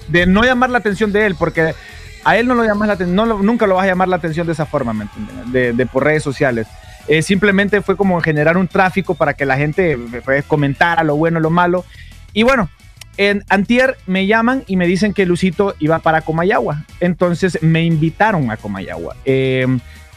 de 0.07 0.25
no 0.25 0.43
llamar 0.43 0.71
la 0.71 0.79
atención 0.79 1.11
de 1.11 1.25
él, 1.27 1.35
porque 1.37 1.75
a 2.23 2.37
él 2.37 2.47
no 2.47 2.55
lo 2.55 2.63
llamas 2.65 2.87
la 2.99 3.05
no 3.05 3.25
lo- 3.27 3.37
nunca 3.43 3.67
lo 3.67 3.75
vas 3.75 3.83
a 3.83 3.87
llamar 3.89 4.07
la 4.07 4.15
atención 4.15 4.47
de 4.47 4.53
esa 4.53 4.65
forma, 4.65 4.91
¿me 4.93 5.03
entienden? 5.03 5.51
De, 5.51 5.73
de 5.73 5.85
por 5.85 6.03
redes 6.03 6.23
sociales. 6.23 6.65
Eh, 7.07 7.21
simplemente 7.21 7.81
fue 7.81 7.95
como 7.95 8.19
generar 8.21 8.57
un 8.57 8.67
tráfico 8.67 9.15
para 9.15 9.33
que 9.33 9.45
la 9.45 9.57
gente 9.57 9.97
pues, 10.23 10.43
comentara 10.45 11.03
lo 11.03 11.15
bueno, 11.15 11.39
lo 11.39 11.49
malo. 11.49 11.85
Y 12.33 12.43
bueno, 12.43 12.69
en 13.17 13.43
Antier 13.49 13.97
me 14.07 14.27
llaman 14.27 14.63
y 14.67 14.75
me 14.75 14.87
dicen 14.87 15.13
que 15.13 15.25
Lucito 15.25 15.75
iba 15.79 15.99
para 15.99 16.21
Comayagua. 16.21 16.83
Entonces 16.99 17.61
me 17.61 17.83
invitaron 17.83 18.51
a 18.51 18.57
Comayagua. 18.57 19.15
Eh, 19.25 19.67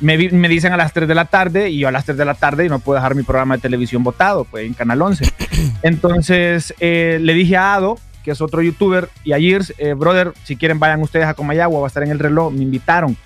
me, 0.00 0.16
dicen 0.16 0.72
a 0.72 0.76
las 0.76 0.92
3 0.92 1.08
de 1.08 1.14
la 1.14 1.24
tarde 1.24 1.70
y 1.70 1.78
yo 1.78 1.88
a 1.88 1.92
las 1.92 2.04
3 2.04 2.16
de 2.16 2.24
la 2.24 2.34
tarde 2.34 2.64
y 2.64 2.68
no 2.68 2.78
puedo 2.78 2.96
dejar 2.96 3.14
mi 3.14 3.22
programa 3.22 3.56
de 3.56 3.62
televisión 3.62 4.04
votado, 4.04 4.44
pues 4.44 4.66
en 4.66 4.74
Canal 4.74 5.02
11. 5.02 5.24
Entonces 5.82 6.74
eh, 6.80 7.18
le 7.20 7.34
dije 7.34 7.56
a 7.56 7.74
Ado, 7.74 7.98
que 8.22 8.30
es 8.32 8.40
otro 8.40 8.62
youtuber, 8.62 9.08
y 9.24 9.32
a 9.32 9.38
Years, 9.38 9.74
eh, 9.78 9.94
brother, 9.94 10.32
si 10.44 10.56
quieren 10.56 10.78
vayan 10.78 11.00
ustedes 11.02 11.26
a 11.26 11.34
Comayagua, 11.34 11.80
va 11.80 11.86
a 11.86 11.88
estar 11.88 12.02
en 12.02 12.10
el 12.10 12.18
reloj, 12.18 12.52
me 12.52 12.62
invitaron. 12.62 13.16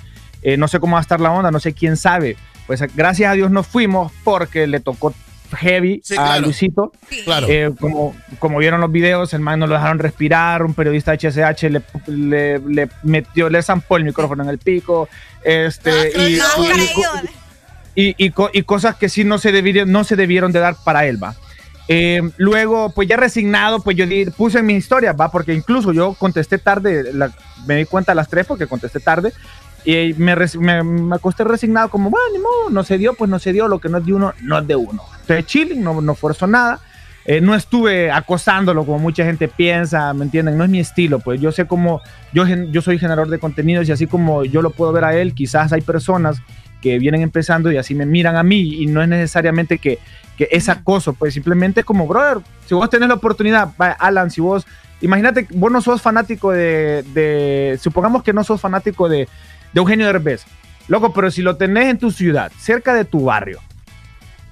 Eh, 0.43 0.57
no 0.57 0.67
sé 0.67 0.81
cómo 0.81 0.95
va 0.95 1.01
a 1.01 1.03
estar 1.03 1.21
la 1.21 1.31
onda, 1.31 1.51
no 1.51 1.61
sé 1.61 1.73
quién 1.73 1.97
sabe. 1.97 2.37
Pues 2.79 2.97
gracias 2.97 3.31
a 3.31 3.35
Dios 3.35 3.51
nos 3.51 3.67
fuimos 3.67 4.11
porque 4.25 4.67
le 4.67 4.81
tocó 4.81 5.13
heavy 5.55 6.01
Sí, 6.03 6.15
a 6.15 6.25
claro. 6.25 6.41
Luisito. 6.47 6.93
Claro. 7.25 7.47
Eh, 7.51 7.71
como, 7.79 8.17
como 8.39 8.59
vieron 8.59 8.81
los 8.81 8.91
videos, 8.91 9.35
el 9.35 9.41
man 9.41 9.59
no 9.61 9.67
lo 9.67 9.75
dejaron 9.75 9.99
respirar, 9.99 10.63
un 10.63 10.73
periodista 10.73 11.11
de 11.15 11.19
HSH 11.19 11.69
le, 11.69 11.83
le, 12.07 12.59
le 12.61 12.89
metió, 13.03 13.51
le 13.51 13.63
zampó 13.63 13.99
el 13.99 14.05
micrófono 14.05 14.43
en 14.43 14.49
el 14.49 14.57
pico, 14.57 15.11
este, 15.45 16.13
y, 16.17 16.39
y, 17.95 18.09
y- 18.09 18.15
y 18.17 18.31
co- 18.31 18.49
y 18.53 18.63
cosas 18.63 18.97
que 18.97 19.11
sí 19.11 19.25
no 19.25 19.37
se 19.37 19.53
debieron, 19.53 19.93
no 19.93 20.05
se 20.05 20.17
debieron 20.17 20.51
de 20.53 20.61
dar 20.61 20.77
para 20.83 21.05
él, 21.07 21.23
va. 21.23 21.35
Eh, 21.89 22.23
luego, 22.39 22.91
pues 22.95 23.07
ya 23.09 23.19
resignado, 23.19 23.81
pues 23.83 23.97
yo 23.99 24.07
di- 24.07 24.27
puse 24.31 24.61
en 24.61 24.67
mi 24.67 24.75
historia, 24.75 25.13
va, 25.13 25.31
porque 25.31 25.53
incluso 25.53 25.93
yo 25.93 26.15
contesté 26.15 26.57
tarde, 26.57 27.13
la- 27.13 27.31
me 27.67 27.77
di 27.77 27.85
cuenta 27.85 28.13
a 28.13 28.15
las 28.15 28.29
3 28.29 28.47
porque 28.47 28.67
contesté 28.67 28.99
tarde, 29.01 29.33
y 29.85 30.15
me, 30.15 30.37
me, 30.37 30.83
me 30.83 31.17
acosté 31.17 31.45
resignado 31.45 31.89
como, 31.89 32.11
bueno, 32.11 32.27
ni 32.33 32.39
modo, 32.39 32.71
no 32.71 32.85
se 32.85 32.99
dio, 32.99 33.15
pues 33.15 33.31
no 33.31 33.39
se 33.39 33.53
dio, 33.53 33.69
lo 33.69 33.81
que 33.81 33.89
no 33.89 33.99
es 33.99 34.07
de 34.07 34.13
uno, 34.13 34.33
no 34.43 34.59
es 34.59 34.67
de 34.67 34.77
uno. 34.77 35.03
Entonces, 35.21 35.47
chilling, 35.47 35.83
no, 35.83 36.01
no 36.01 36.15
forzó 36.15 36.47
nada. 36.47 36.81
Eh, 37.25 37.41
no 37.41 37.55
estuve 37.55 38.11
acosándolo 38.11 38.85
como 38.85 38.99
mucha 38.99 39.25
gente 39.25 39.47
piensa, 39.47 40.13
¿me 40.13 40.25
entienden? 40.25 40.59
No 40.59 40.65
es 40.65 40.71
mi 40.71 40.81
estilo, 40.81 41.21
pues 41.21 41.41
yo 41.41 41.53
sé 41.53 41.67
cómo, 41.67 42.01
yo, 42.33 42.45
yo 42.47 42.83
soy 42.83 42.99
generador 42.99 43.29
de 43.29 43.39
contenidos 43.39 43.89
y 43.89 43.93
así 43.93 44.09
como 44.09 44.45
yo 44.45 44.61
lo 44.61 44.71
puedo 44.71 44.93
ver 44.93 45.05
a 45.05 45.17
él, 45.17 45.33
quizás 45.33 45.73
hay 45.73 45.83
personas 45.83 46.43
que 46.81 46.99
vienen 46.99 47.23
empezando 47.23 47.71
y 47.71 47.77
así 47.77 47.95
me 47.95 48.07
miran 48.07 48.35
a 48.35 48.43
mí 48.43 48.83
y 48.83 48.87
no 48.87 49.01
es 49.03 49.09
necesariamente 49.09 49.79
que, 49.79 50.01
que 50.37 50.49
es 50.51 50.69
acoso, 50.69 51.13
pues 51.13 51.33
simplemente 51.33 51.85
como, 51.85 52.09
brother, 52.09 52.39
si 52.67 52.75
vos 52.75 52.91
tenés 52.91 53.09
la 53.09 53.15
oportunidad, 53.15 53.69
Alan, 54.01 54.33
si 54.33 54.41
vos, 54.41 54.67
imagínate, 55.01 55.47
vos 55.53 55.71
no 55.71 55.81
sos 55.81 56.03
fanático 56.03 56.51
de, 56.51 57.05
de 57.15 57.79
supongamos 57.81 58.25
que 58.25 58.33
no 58.33 58.43
sos 58.43 58.61
fanático 58.61 59.09
de, 59.09 59.29
de 59.73 59.81
Eugenio 59.81 60.07
Derbez, 60.07 60.45
loco, 60.89 61.13
pero 61.13 61.31
si 61.31 61.43
lo 61.43 61.57
tenés 61.57 61.87
en 61.87 61.99
tu 61.99 62.11
ciudad, 62.11 62.51
cerca 62.59 62.95
de 62.95 63.05
tu 63.05 63.25
barrio, 63.25 63.61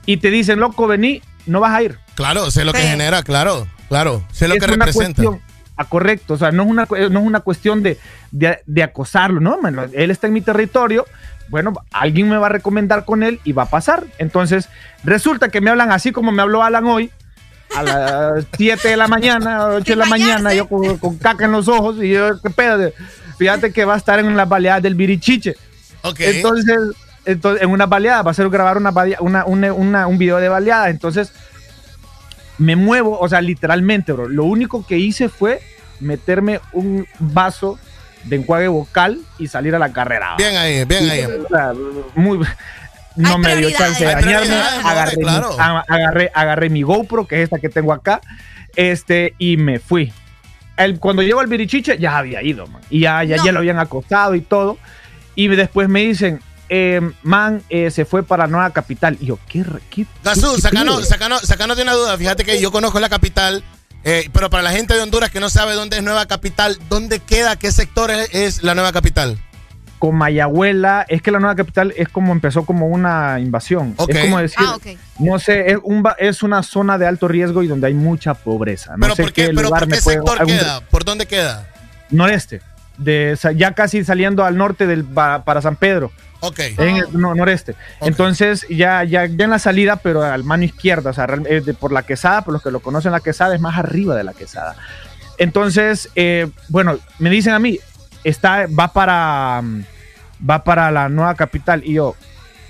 y 0.06 0.16
te 0.18 0.30
dicen, 0.30 0.58
loco, 0.60 0.86
vení, 0.86 1.22
no 1.46 1.60
vas 1.60 1.72
a 1.74 1.82
ir. 1.82 1.98
Claro, 2.14 2.50
sé 2.50 2.64
lo 2.64 2.72
que 2.72 2.80
genera, 2.80 3.22
claro, 3.22 3.66
claro. 3.88 4.24
Sé 4.32 4.48
lo 4.48 4.54
Es 4.54 4.60
que 4.60 4.66
una 4.66 4.86
representa. 4.86 5.22
cuestión- 5.22 5.40
ah, 5.76 5.84
correcto, 5.84 6.34
o 6.34 6.36
sea, 6.38 6.50
no 6.50 6.62
es 6.64 6.68
una, 6.68 6.86
cu- 6.86 6.96
no 7.10 7.20
es 7.20 7.26
una 7.26 7.40
cuestión 7.40 7.82
de, 7.82 7.98
de, 8.30 8.58
de 8.66 8.82
acosarlo, 8.82 9.40
¿no? 9.40 9.58
Man, 9.60 9.90
él 9.92 10.10
está 10.10 10.26
en 10.26 10.32
mi 10.34 10.40
territorio, 10.40 11.06
bueno, 11.48 11.72
alguien 11.92 12.28
me 12.28 12.36
va 12.38 12.46
a 12.46 12.50
recomendar 12.50 13.04
con 13.04 13.22
él 13.22 13.40
y 13.44 13.52
va 13.52 13.64
a 13.64 13.70
pasar. 13.70 14.04
Entonces, 14.18 14.68
resulta 15.04 15.48
que 15.48 15.60
me 15.60 15.70
hablan 15.70 15.90
así 15.90 16.12
como 16.12 16.30
me 16.32 16.42
habló 16.42 16.62
Alan 16.62 16.86
hoy, 16.86 17.10
a 17.76 17.82
las 17.82 18.44
7 18.56 18.88
de 18.88 18.96
la 18.96 19.08
mañana, 19.08 19.66
8 19.68 19.84
de 19.84 19.96
la 19.96 20.06
mañana, 20.06 20.54
yo 20.54 20.68
con, 20.68 20.96
con 20.98 21.16
caca 21.18 21.44
en 21.46 21.52
los 21.52 21.66
ojos, 21.68 21.96
y 22.02 22.10
yo, 22.10 22.40
¿qué 22.40 22.50
pedo? 22.50 22.90
Fíjate 23.40 23.72
que 23.72 23.86
va 23.86 23.94
a 23.94 23.96
estar 23.96 24.18
en 24.18 24.36
las 24.36 24.46
baleadas 24.46 24.82
del 24.82 24.94
Virichiche. 24.94 25.56
Ok. 26.02 26.20
Entonces, 26.20 26.76
entonces, 27.24 27.62
en 27.62 27.70
una 27.70 27.86
baleada, 27.86 28.20
va 28.20 28.32
a 28.32 28.34
ser 28.34 28.50
grabar 28.50 28.76
una, 28.76 28.90
una, 29.20 29.44
una- 29.46 29.72
una- 29.72 30.06
un 30.06 30.18
video 30.18 30.36
de 30.36 30.50
baleada. 30.50 30.90
Entonces, 30.90 31.32
me 32.58 32.76
muevo, 32.76 33.18
o 33.18 33.26
sea, 33.30 33.40
literalmente, 33.40 34.12
bro. 34.12 34.28
Lo 34.28 34.44
único 34.44 34.84
que 34.86 34.98
hice 34.98 35.30
fue 35.30 35.62
meterme 36.00 36.60
un 36.72 37.06
vaso 37.18 37.78
de 38.24 38.36
enjuague 38.36 38.68
vocal 38.68 39.18
y 39.38 39.48
salir 39.48 39.74
a 39.74 39.78
la 39.78 39.90
carrera. 39.90 40.34
Bien 40.36 40.54
ahí, 40.58 40.84
bien 40.84 41.08
ahí. 41.10 41.24
O 41.24 41.48
sea, 41.48 41.72
muy, 42.14 42.46
no 43.16 43.38
me 43.38 43.56
dio 43.56 43.70
chance 43.70 44.04
de 44.04 44.14
bañarme. 44.14 44.54
Agarré, 44.84 45.16
mi- 45.16 45.22
claro. 45.22 45.56
agarré, 45.88 46.30
agarré 46.34 46.68
mi 46.68 46.82
GoPro, 46.82 47.26
que 47.26 47.36
es 47.36 47.44
esta 47.44 47.58
que 47.58 47.70
tengo 47.70 47.94
acá, 47.94 48.20
este, 48.76 49.34
y 49.38 49.56
me 49.56 49.78
fui. 49.78 50.12
El, 50.84 50.98
cuando 50.98 51.22
llego 51.22 51.40
al 51.40 51.46
Virichiche, 51.46 51.98
ya 51.98 52.18
había 52.18 52.42
ido, 52.42 52.66
man. 52.66 52.82
Y 52.90 53.00
ya, 53.00 53.22
ya, 53.24 53.36
ya 53.44 53.52
lo 53.52 53.58
habían 53.60 53.78
acostado 53.78 54.34
y 54.34 54.40
todo. 54.40 54.78
Y 55.34 55.48
después 55.48 55.88
me 55.88 56.00
dicen, 56.02 56.40
eh, 56.68 57.00
man, 57.22 57.62
eh, 57.68 57.90
se 57.90 58.04
fue 58.04 58.22
para 58.22 58.46
Nueva 58.46 58.70
Capital. 58.70 59.16
Y 59.20 59.26
yo, 59.26 59.38
¿qué? 59.48 59.64
qué 59.90 60.06
Gazú, 60.22 60.54
qué- 60.56 60.60
sacanos, 60.62 61.08
sacanos, 61.08 61.42
sacanos 61.42 61.76
de 61.76 61.82
una 61.82 61.94
duda. 61.94 62.16
Fíjate 62.16 62.44
que 62.44 62.60
yo 62.60 62.70
conozco 62.70 63.00
la 63.00 63.08
capital, 63.08 63.62
eh, 64.04 64.28
pero 64.32 64.50
para 64.50 64.62
la 64.62 64.70
gente 64.72 64.94
de 64.94 65.00
Honduras 65.02 65.30
que 65.30 65.40
no 65.40 65.50
sabe 65.50 65.74
dónde 65.74 65.96
es 65.98 66.02
Nueva 66.02 66.26
Capital, 66.26 66.78
¿dónde 66.88 67.18
queda? 67.20 67.56
¿Qué 67.56 67.72
sector 67.72 68.10
es, 68.10 68.34
es 68.34 68.62
la 68.62 68.74
Nueva 68.74 68.92
Capital? 68.92 69.38
Con 70.00 70.16
Mayagüela, 70.16 71.04
es 71.08 71.22
que 71.22 71.30
la 71.30 71.38
nueva 71.38 71.54
capital 71.54 71.94
es 71.96 72.08
como 72.08 72.32
empezó 72.32 72.64
como 72.64 72.88
una 72.88 73.38
invasión. 73.38 73.94
Ok. 73.98 74.10
Es 74.10 74.18
como 74.22 74.38
decir, 74.40 74.58
Ah, 74.66 74.76
no 75.20 75.38
sé, 75.38 75.70
es, 75.72 75.78
un, 75.84 76.02
ba- 76.02 76.16
es 76.18 76.42
una 76.42 76.62
zona 76.64 76.98
de 76.98 77.06
alto 77.06 77.28
riesgo 77.28 77.62
y 77.62 77.68
donde 77.68 77.86
hay 77.86 77.94
mucha 77.94 78.34
pobreza. 78.34 78.92
No 78.96 79.02
¿Pero 79.02 79.14
sé 79.14 79.22
por 79.22 79.32
qué, 79.34 79.46
pero 79.54 79.62
lugar 79.68 79.82
por 79.82 79.88
me 79.90 79.96
qué 79.98 80.02
puede- 80.02 80.16
sector 80.16 80.40
algún- 80.40 80.56
queda? 80.58 80.80
¿Por 80.80 81.04
dónde 81.04 81.26
queda? 81.26 81.68
Noreste, 82.10 82.62
de, 82.96 83.38
ya 83.54 83.72
casi 83.74 84.02
saliendo 84.02 84.44
al 84.44 84.56
norte 84.56 84.86
del, 84.86 85.04
pa- 85.04 85.44
para 85.44 85.60
San 85.62 85.76
Pedro. 85.76 86.10
Ok. 86.40 86.58
En 86.78 86.96
el 86.96 87.04
no- 87.12 87.34
noreste. 87.34 87.74
Entonces, 88.00 88.66
ya, 88.70 89.04
ya, 89.04 89.26
ya 89.26 89.44
en 89.44 89.50
la 89.50 89.58
salida, 89.58 89.96
pero 89.96 90.22
al 90.22 90.44
mano 90.44 90.64
izquierda, 90.64 91.10
o 91.10 91.12
sea, 91.12 91.26
eh, 91.46 91.60
de- 91.60 91.74
por 91.74 91.92
la 91.92 92.04
quesada, 92.04 92.42
por 92.42 92.54
los 92.54 92.62
que 92.62 92.70
lo 92.70 92.80
conocen, 92.80 93.12
la 93.12 93.20
quesada 93.20 93.54
es 93.54 93.60
más 93.60 93.76
arriba 93.78 94.16
de 94.16 94.24
la 94.24 94.32
quesada. 94.32 94.74
Entonces, 95.36 96.08
eh, 96.16 96.48
bueno, 96.68 96.98
me 97.18 97.30
dicen 97.30 97.52
a 97.52 97.58
mí, 97.58 97.78
está, 98.24 98.66
va 98.66 98.88
para, 98.88 99.60
mm, 99.62 99.84
va 100.48 100.62
para 100.64 100.90
la 100.90 101.08
nueva 101.08 101.34
capital. 101.34 101.82
Y 101.84 101.94
yo, 101.94 102.14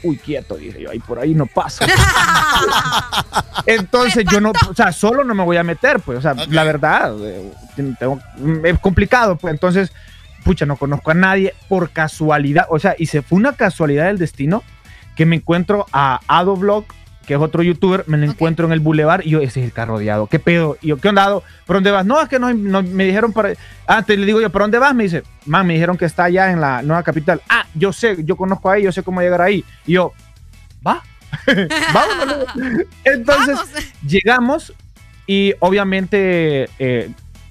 uy, 0.03 0.17
quieto, 0.17 0.57
dije 0.57 0.81
yo, 0.83 0.91
ahí 0.91 0.99
por 0.99 1.19
ahí 1.19 1.35
no 1.35 1.47
pasa. 1.47 1.87
Entonces, 3.67 4.25
yo 4.31 4.41
no, 4.41 4.53
o 4.69 4.75
sea, 4.75 4.93
solo 4.93 5.25
no 5.25 5.35
me 5.35 5.45
voy 5.45 5.57
a 5.57 5.63
meter, 5.63 6.01
pues, 6.01 6.19
o 6.19 6.23
sea, 6.23 6.35
la 6.49 6.65
verdad, 6.65 7.15
eh, 7.21 7.53
tengo- 7.99 8.21
es 8.65 8.79
complicado, 8.79 9.37
pues, 9.37 9.53
entonces, 9.53 9.93
pucha, 10.45 10.67
no 10.67 10.77
conozco 10.77 11.11
a 11.11 11.15
nadie 11.15 11.55
por 11.69 11.91
casualidad, 11.91 12.67
o 12.71 12.79
sea, 12.79 12.95
y 12.99 13.07
se 13.07 13.23
fue 13.23 13.39
una 13.39 13.53
casualidad 13.55 14.07
del 14.07 14.19
destino 14.19 14.63
que 15.17 15.27
me 15.27 15.37
encuentro 15.37 15.87
a 15.93 16.21
Adoblog, 16.27 16.85
que 17.31 17.35
es 17.37 17.41
otro 17.41 17.63
youtuber, 17.63 18.03
me 18.09 18.19
lo 18.19 18.25
encuentro 18.25 18.67
en 18.67 18.73
el 18.73 18.81
boulevard 18.81 19.21
y 19.25 19.31
yo, 19.31 19.39
ese 19.41 19.61
es 19.61 19.67
el 19.67 19.73
carro 19.73 19.95
odiado, 19.95 20.27
¿qué 20.27 20.41
pedo? 20.41 20.77
Y 20.83 20.89
yo, 20.89 20.97
¿qué 20.97 21.11
onda? 21.11 21.39
¿Por 21.65 21.77
dónde 21.77 21.93
vas? 21.93 22.05
No, 22.05 22.21
es 22.21 22.29
que 22.29 22.41
no, 22.41 22.53
no- 22.53 22.83
me 22.83 23.05
dijeron 23.05 23.33
para... 23.33 23.53
Ah, 23.87 24.03
te 24.03 24.17
le 24.17 24.27
digo 24.27 24.41
yo, 24.41 24.51
¿por 24.51 24.63
dónde 24.63 24.81
vas? 24.81 24.93
Me 24.97 25.05
dice, 25.05 25.23
man, 25.47 25.65
me 25.65 25.75
dijeron 25.75 25.97
que 25.97 26.07
está 26.07 26.25
allá 26.25 26.51
en 26.51 26.61
la 26.61 26.83
nueva 26.83 27.05
capital. 27.05 27.41
Ah, 27.49 27.65
yo 27.73 27.93
sé, 27.93 28.17
yo 28.25 28.35
conozco 28.35 28.69
ahí, 28.69 28.83
yo 28.83 28.91
sé 28.91 29.05
cómo 29.05 29.21
llegar 29.21 29.41
ahí. 29.43 29.65
Y 29.87 29.93
yo, 29.93 30.13
va, 30.85 31.05
vámonos. 31.95 32.47
Entonces, 33.05 33.61
llegamos 34.05 34.73
y 35.25 35.55
obviamente 35.61 36.69
eh, 36.81 37.11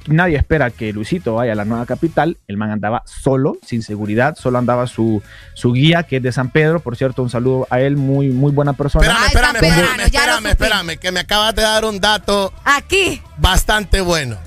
nadie 0.10 0.38
espera 0.38 0.70
que 0.72 0.92
Luisito 0.94 1.36
vaya 1.36 1.54
a 1.54 1.56
la 1.56 1.66
nueva 1.66 1.86
capital. 1.86 2.38
El 2.48 2.58
man 2.58 2.72
andaba 2.72 3.04
solo, 3.06 3.58
sin 3.66 3.82
seguridad, 3.84 4.36
solo 4.38 4.58
andaba 4.58 4.88
su, 4.88 5.22
su 5.54 5.72
guía, 5.74 6.04
que 6.04 6.18
es 6.18 6.24
de 6.24 6.32
San 6.32 6.50
Pedro. 6.52 6.80
Por 6.80 6.96
cierto, 6.98 7.24
un 7.24 7.30
saludo 7.30 7.68
a 7.70 7.80
él, 7.80 7.96
muy, 7.98 8.30
muy 8.30 8.52
buena 8.52 8.74
persona. 8.74 9.06
Espérame, 9.06 9.26
espérame, 9.28 9.56
espérame, 9.56 10.00
espérame, 10.06 10.46
espérame, 10.48 10.98
que 10.98 11.12
me 11.12 11.20
acabas 11.22 11.56
de 11.56 11.62
dar 11.62 11.86
un 11.86 12.00
dato 12.00 12.54
Aquí, 12.66 13.22
bastante 13.38 14.02
bueno. 14.02 14.38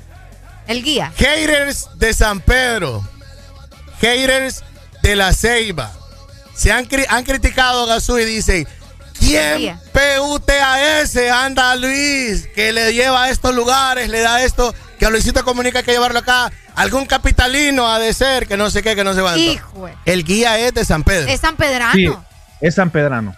el 0.66 0.82
guía. 0.82 1.12
Haters 1.16 1.88
de 1.98 2.12
San 2.14 2.40
Pedro, 2.40 3.02
haters 4.00 4.62
de 5.02 5.16
la 5.16 5.32
Ceiba, 5.32 5.90
se 6.54 6.70
han, 6.72 6.86
cri- 6.86 7.06
han 7.08 7.24
criticado 7.24 7.84
a 7.84 7.86
Gazú 7.86 8.18
y 8.18 8.24
dicen, 8.24 8.66
¿quién 9.18 9.76
PUTAS 9.92 11.16
anda 11.32 11.74
Luis? 11.76 12.46
Que 12.54 12.72
le 12.72 12.92
lleva 12.92 13.24
a 13.24 13.30
estos 13.30 13.54
lugares, 13.54 14.08
le 14.08 14.20
da 14.20 14.42
esto, 14.42 14.74
que 15.02 15.06
a 15.06 15.10
Luisito 15.10 15.44
Comunica 15.44 15.80
hay 15.80 15.84
que 15.84 15.90
llevarlo 15.90 16.20
acá. 16.20 16.52
Algún 16.76 17.06
capitalino 17.06 17.88
ha 17.88 17.98
de 17.98 18.12
ser, 18.12 18.46
que 18.46 18.56
no 18.56 18.70
sé 18.70 18.84
qué, 18.84 18.94
que 18.94 19.02
no 19.02 19.14
se 19.14 19.20
va. 19.20 19.36
Hijo. 19.36 19.88
El 20.04 20.22
guía 20.22 20.60
es 20.60 20.72
de 20.74 20.84
San 20.84 21.02
Pedro. 21.02 21.28
Es 21.28 21.40
San 21.40 21.56
Pedrano. 21.56 21.92
Sí, 21.92 22.08
es 22.60 22.76
San 22.76 22.90
Pedrano. 22.90 23.34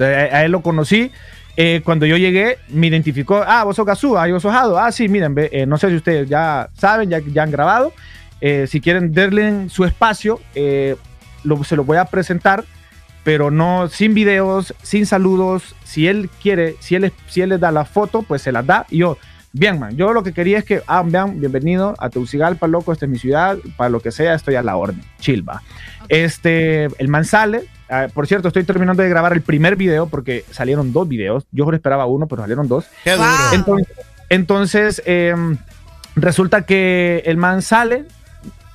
Eh, 0.00 0.30
A, 0.32 0.38
a 0.38 0.44
él 0.44 0.50
lo 0.50 0.60
conocí. 0.60 1.12
Eh, 1.56 1.82
cuando 1.84 2.04
yo 2.04 2.16
llegué, 2.16 2.58
me 2.66 2.88
identificó. 2.88 3.44
Ah, 3.46 3.62
vos 3.62 3.76
sos 3.76 3.86
Gazú, 3.86 4.18
ah, 4.18 4.26
yo 4.26 4.40
sos 4.40 4.52
Jado. 4.52 4.76
Ah, 4.76 4.90
sí, 4.90 5.08
miren, 5.08 5.36
eh, 5.36 5.66
no 5.66 5.78
sé 5.78 5.88
si 5.90 5.94
ustedes 5.94 6.28
ya 6.28 6.68
saben, 6.76 7.08
ya, 7.08 7.20
ya 7.32 7.44
han 7.44 7.52
grabado. 7.52 7.92
Eh, 8.40 8.66
si 8.68 8.80
quieren 8.80 9.14
darle 9.14 9.68
su 9.68 9.84
espacio, 9.84 10.40
eh, 10.56 10.96
lo- 11.44 11.62
se 11.62 11.76
lo 11.76 11.84
voy 11.84 11.98
a 11.98 12.06
presentar, 12.06 12.64
pero 13.22 13.52
no 13.52 13.86
sin 13.88 14.14
videos, 14.14 14.74
sin 14.82 15.06
saludos. 15.06 15.76
Si 15.84 16.08
él 16.08 16.28
quiere, 16.42 16.74
si 16.80 16.96
él, 16.96 17.12
si 17.28 17.40
él 17.40 17.50
les 17.50 17.60
da 17.60 17.70
la 17.70 17.84
foto, 17.84 18.22
pues 18.22 18.42
se 18.42 18.50
las 18.50 18.66
da. 18.66 18.84
Y 18.90 18.98
yo, 18.98 19.16
bien, 19.54 19.78
man, 19.78 19.96
yo 19.96 20.12
lo 20.12 20.22
que 20.22 20.32
quería 20.32 20.58
es 20.58 20.64
que, 20.64 20.82
ah, 20.86 21.02
vean, 21.06 21.40
bienvenido 21.40 21.94
a 21.98 22.10
Teucigalpa, 22.10 22.66
loco, 22.66 22.92
esta 22.92 23.06
es 23.06 23.10
mi 23.10 23.18
ciudad, 23.18 23.56
para 23.76 23.88
lo 23.88 24.00
que 24.00 24.10
sea, 24.10 24.34
estoy 24.34 24.56
a 24.56 24.62
la 24.62 24.76
orden. 24.76 25.00
Chill, 25.20 25.48
va. 25.48 25.62
Este, 26.08 26.86
el 26.98 27.08
man 27.08 27.24
sale. 27.24 27.64
ah, 27.88 28.08
por 28.12 28.26
cierto, 28.26 28.48
estoy 28.48 28.64
terminando 28.64 29.02
de 29.02 29.08
grabar 29.08 29.32
el 29.32 29.42
primer 29.42 29.76
video 29.76 30.08
porque 30.08 30.44
salieron 30.50 30.92
dos 30.92 31.08
videos. 31.08 31.46
Yo 31.52 31.64
solo 31.64 31.76
esperaba 31.76 32.04
uno, 32.04 32.26
pero 32.26 32.42
salieron 32.42 32.66
dos. 32.66 32.86
Qué 33.04 33.12
duro. 33.12 33.28
Entonces, 33.52 33.96
entonces, 34.28 35.02
em, 35.06 35.56
resulta 36.16 36.62
que 36.62 37.22
el 37.24 37.36
man 37.36 37.62
sale, 37.62 38.06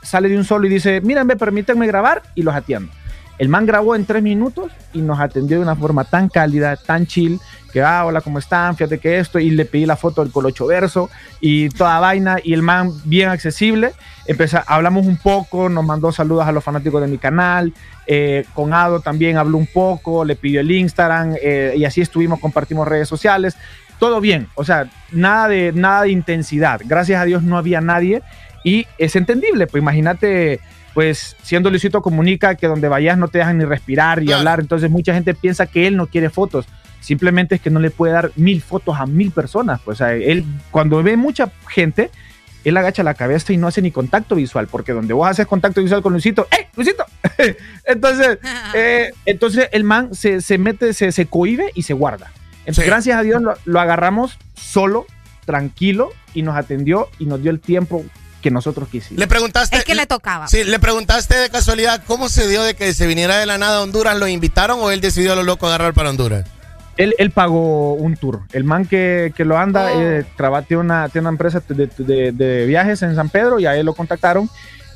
sale 0.02 0.30
de 0.30 0.38
un 0.38 0.46
solo 0.46 0.66
y 0.66 0.70
dice, 0.70 1.02
mírenme, 1.02 1.36
permítanme 1.36 1.88
grabar 1.88 2.24
y 2.36 2.44
los 2.44 2.56
atiendo. 2.56 2.90
El 3.38 3.50
man 3.50 3.66
grabó 3.66 3.96
en 3.96 4.06
tres 4.06 4.24
minutos 4.24 4.72
y 4.94 5.02
nos 5.02 5.20
atendió 5.20 5.58
de 5.58 5.64
una 5.64 5.76
forma 5.76 6.06
tan 6.06 6.30
cálida, 6.30 6.78
tan 6.78 7.06
chill, 7.06 7.40
que, 7.70 7.82
ah, 7.82 8.06
hola, 8.06 8.22
¿cómo 8.22 8.40
están? 8.40 8.76
Fíjate 8.76 8.98
que 8.98 9.20
esto, 9.20 9.40
y 9.40 9.52
le 9.52 9.66
pedí 9.66 9.86
la 9.86 9.96
foto 9.96 10.24
del 10.24 10.32
colocho 10.32 10.68
verso 10.68 11.10
y 11.40 11.70
toda 11.70 12.00
vaina, 12.00 12.38
y 12.44 12.54
el 12.54 12.62
man 12.62 12.92
bien 13.06 13.30
accesible. 13.30 13.94
Empezó, 14.26 14.60
hablamos 14.68 15.06
un 15.06 15.18
poco, 15.18 15.70
nos 15.70 15.86
mandó 15.86 16.12
saludos 16.12 16.48
a 16.48 16.52
los 16.52 16.64
fanáticos 16.64 17.02
de 17.02 17.08
mi 17.08 17.18
canal, 17.18 17.74
eh, 18.08 18.46
con 18.54 18.74
Ado 18.74 19.00
también 19.00 19.38
habló 19.38 19.58
un 19.58 19.68
poco, 19.68 20.26
le 20.26 20.36
pidió 20.36 20.62
el 20.62 20.72
Instagram, 20.72 21.36
eh, 21.42 21.74
y 21.78 21.86
así 21.86 22.02
estuvimos, 22.02 22.40
compartimos 22.40 22.88
redes 22.88 23.08
sociales 23.08 23.56
todo 24.00 24.22
bien, 24.22 24.48
o 24.56 24.64
sea, 24.64 24.90
nada 25.12 25.50
de, 25.50 25.72
nada 25.74 26.04
de 26.04 26.12
intensidad. 26.12 26.82
Gracias 26.86 27.22
a 27.22 27.26
Dios 27.26 27.44
no 27.44 27.58
había 27.58 27.82
nadie 27.82 28.24
y 28.64 28.88
es 28.98 29.16
entendible, 29.16 29.68
pues 29.68 29.82
imagínate, 29.82 30.62
pues 30.94 31.36
siendo 31.44 31.70
Luisito 31.70 32.02
Comunica 32.02 32.56
que 32.56 32.68
donde 32.68 32.88
vayas 32.88 33.18
no 33.18 33.28
te 33.28 33.40
dejan 33.40 33.58
ni 33.58 33.66
respirar 33.66 34.24
y 34.24 34.32
hablar, 34.32 34.62
entonces 34.62 34.90
mucha 34.90 35.14
gente 35.14 35.34
piensa 35.34 35.68
que 35.68 35.86
él 35.86 35.98
no 35.98 36.08
quiere 36.08 36.30
fotos. 36.30 36.66
Simplemente 37.00 37.56
es 37.56 37.62
que 37.62 37.70
no 37.70 37.80
le 37.80 37.92
puede 37.92 38.14
dar 38.14 38.32
mil 38.36 38.62
fotos 38.62 38.98
a 39.00 39.06
mil 39.06 39.32
personas. 39.32 39.80
Pues 39.84 40.02
o 40.02 40.06
sea, 40.06 40.14
él, 40.14 40.46
cuando 40.72 41.02
ve 41.02 41.18
mucha 41.18 41.52
gente, 41.68 42.12
él 42.64 42.78
agacha 42.78 43.04
la 43.04 43.14
cabeza 43.14 43.54
y 43.54 43.58
no 43.58 43.68
hace 43.68 43.82
ni 43.82 43.92
contacto 43.92 44.36
visual, 44.36 44.68
porque 44.68 44.92
donde 44.92 45.14
vos 45.14 45.28
haces 45.28 45.48
contacto 45.48 45.82
visual 45.82 46.02
con 46.02 46.14
Luisito, 46.14 46.48
¡eh, 46.52 46.68
Luisito! 46.76 47.06
entonces, 47.86 48.40
eh, 48.74 49.12
entonces 49.26 49.70
el 49.72 49.84
man 49.84 50.14
se, 50.14 50.42
se 50.42 50.58
mete, 50.58 50.94
se, 50.94 51.12
se 51.12 51.26
cohibe 51.26 51.72
y 51.74 51.84
se 51.84 51.94
guarda. 51.94 52.32
Entonces, 52.60 52.86
gracias 52.86 53.18
a 53.18 53.24
Dios 53.24 53.42
lo, 53.42 53.56
lo 53.66 53.80
agarramos 53.80 54.38
solo, 54.54 55.06
tranquilo, 55.46 56.12
y 56.34 56.44
nos 56.44 56.56
atendió 56.56 57.10
y 57.18 57.26
nos 57.26 57.42
dio 57.42 57.50
el 57.52 57.60
tiempo 57.60 58.06
que 58.42 58.52
nosotros 58.52 58.88
quisimos. 58.90 59.20
Le 59.20 59.28
preguntaste. 59.28 59.78
Es 59.78 59.84
que 59.84 59.96
le 59.96 60.06
tocaba. 60.06 60.48
Sí, 60.48 60.64
le 60.64 60.80
preguntaste 60.80 61.36
de 61.36 61.50
casualidad 61.50 62.04
cómo 62.06 62.30
se 62.30 62.48
dio 62.48 62.64
de 62.64 62.76
que 62.76 62.94
se 62.94 63.08
viniera 63.08 63.38
de 63.38 63.46
la 63.46 63.58
nada 63.58 63.78
a 63.78 63.82
Honduras, 63.82 64.18
¿lo 64.18 64.28
invitaron 64.28 64.80
o 64.82 64.92
él 64.92 65.02
decidió 65.02 65.34
a 65.34 65.36
lo 65.36 65.44
loco 65.44 65.68
agarrar 65.68 65.94
para 65.94 66.10
Honduras? 66.10 66.46
Él, 67.00 67.16
él 67.18 67.32
pagó 67.32 67.94
un 67.94 68.16
tour. 68.18 68.42
El 68.54 68.66
man 68.66 68.86
que, 68.86 69.34
que 69.36 69.46
lo 69.46 69.58
anda, 69.58 69.90
Oh. 69.96 70.00
eh, 70.02 70.26
traba- 70.38 70.62
tiene, 70.62 70.82
una, 70.82 71.10
tiene 71.10 71.24
una 71.28 71.34
empresa 71.34 71.64
de, 71.68 71.88
de- 71.98 72.32
de 72.32 72.66
viajes 72.68 73.02
en 73.02 73.16
San 73.16 73.30
Pedro 73.30 73.60
y 73.60 73.66
a 73.66 73.76
él 73.76 73.86
lo 73.86 73.94
contactaron 73.96 74.50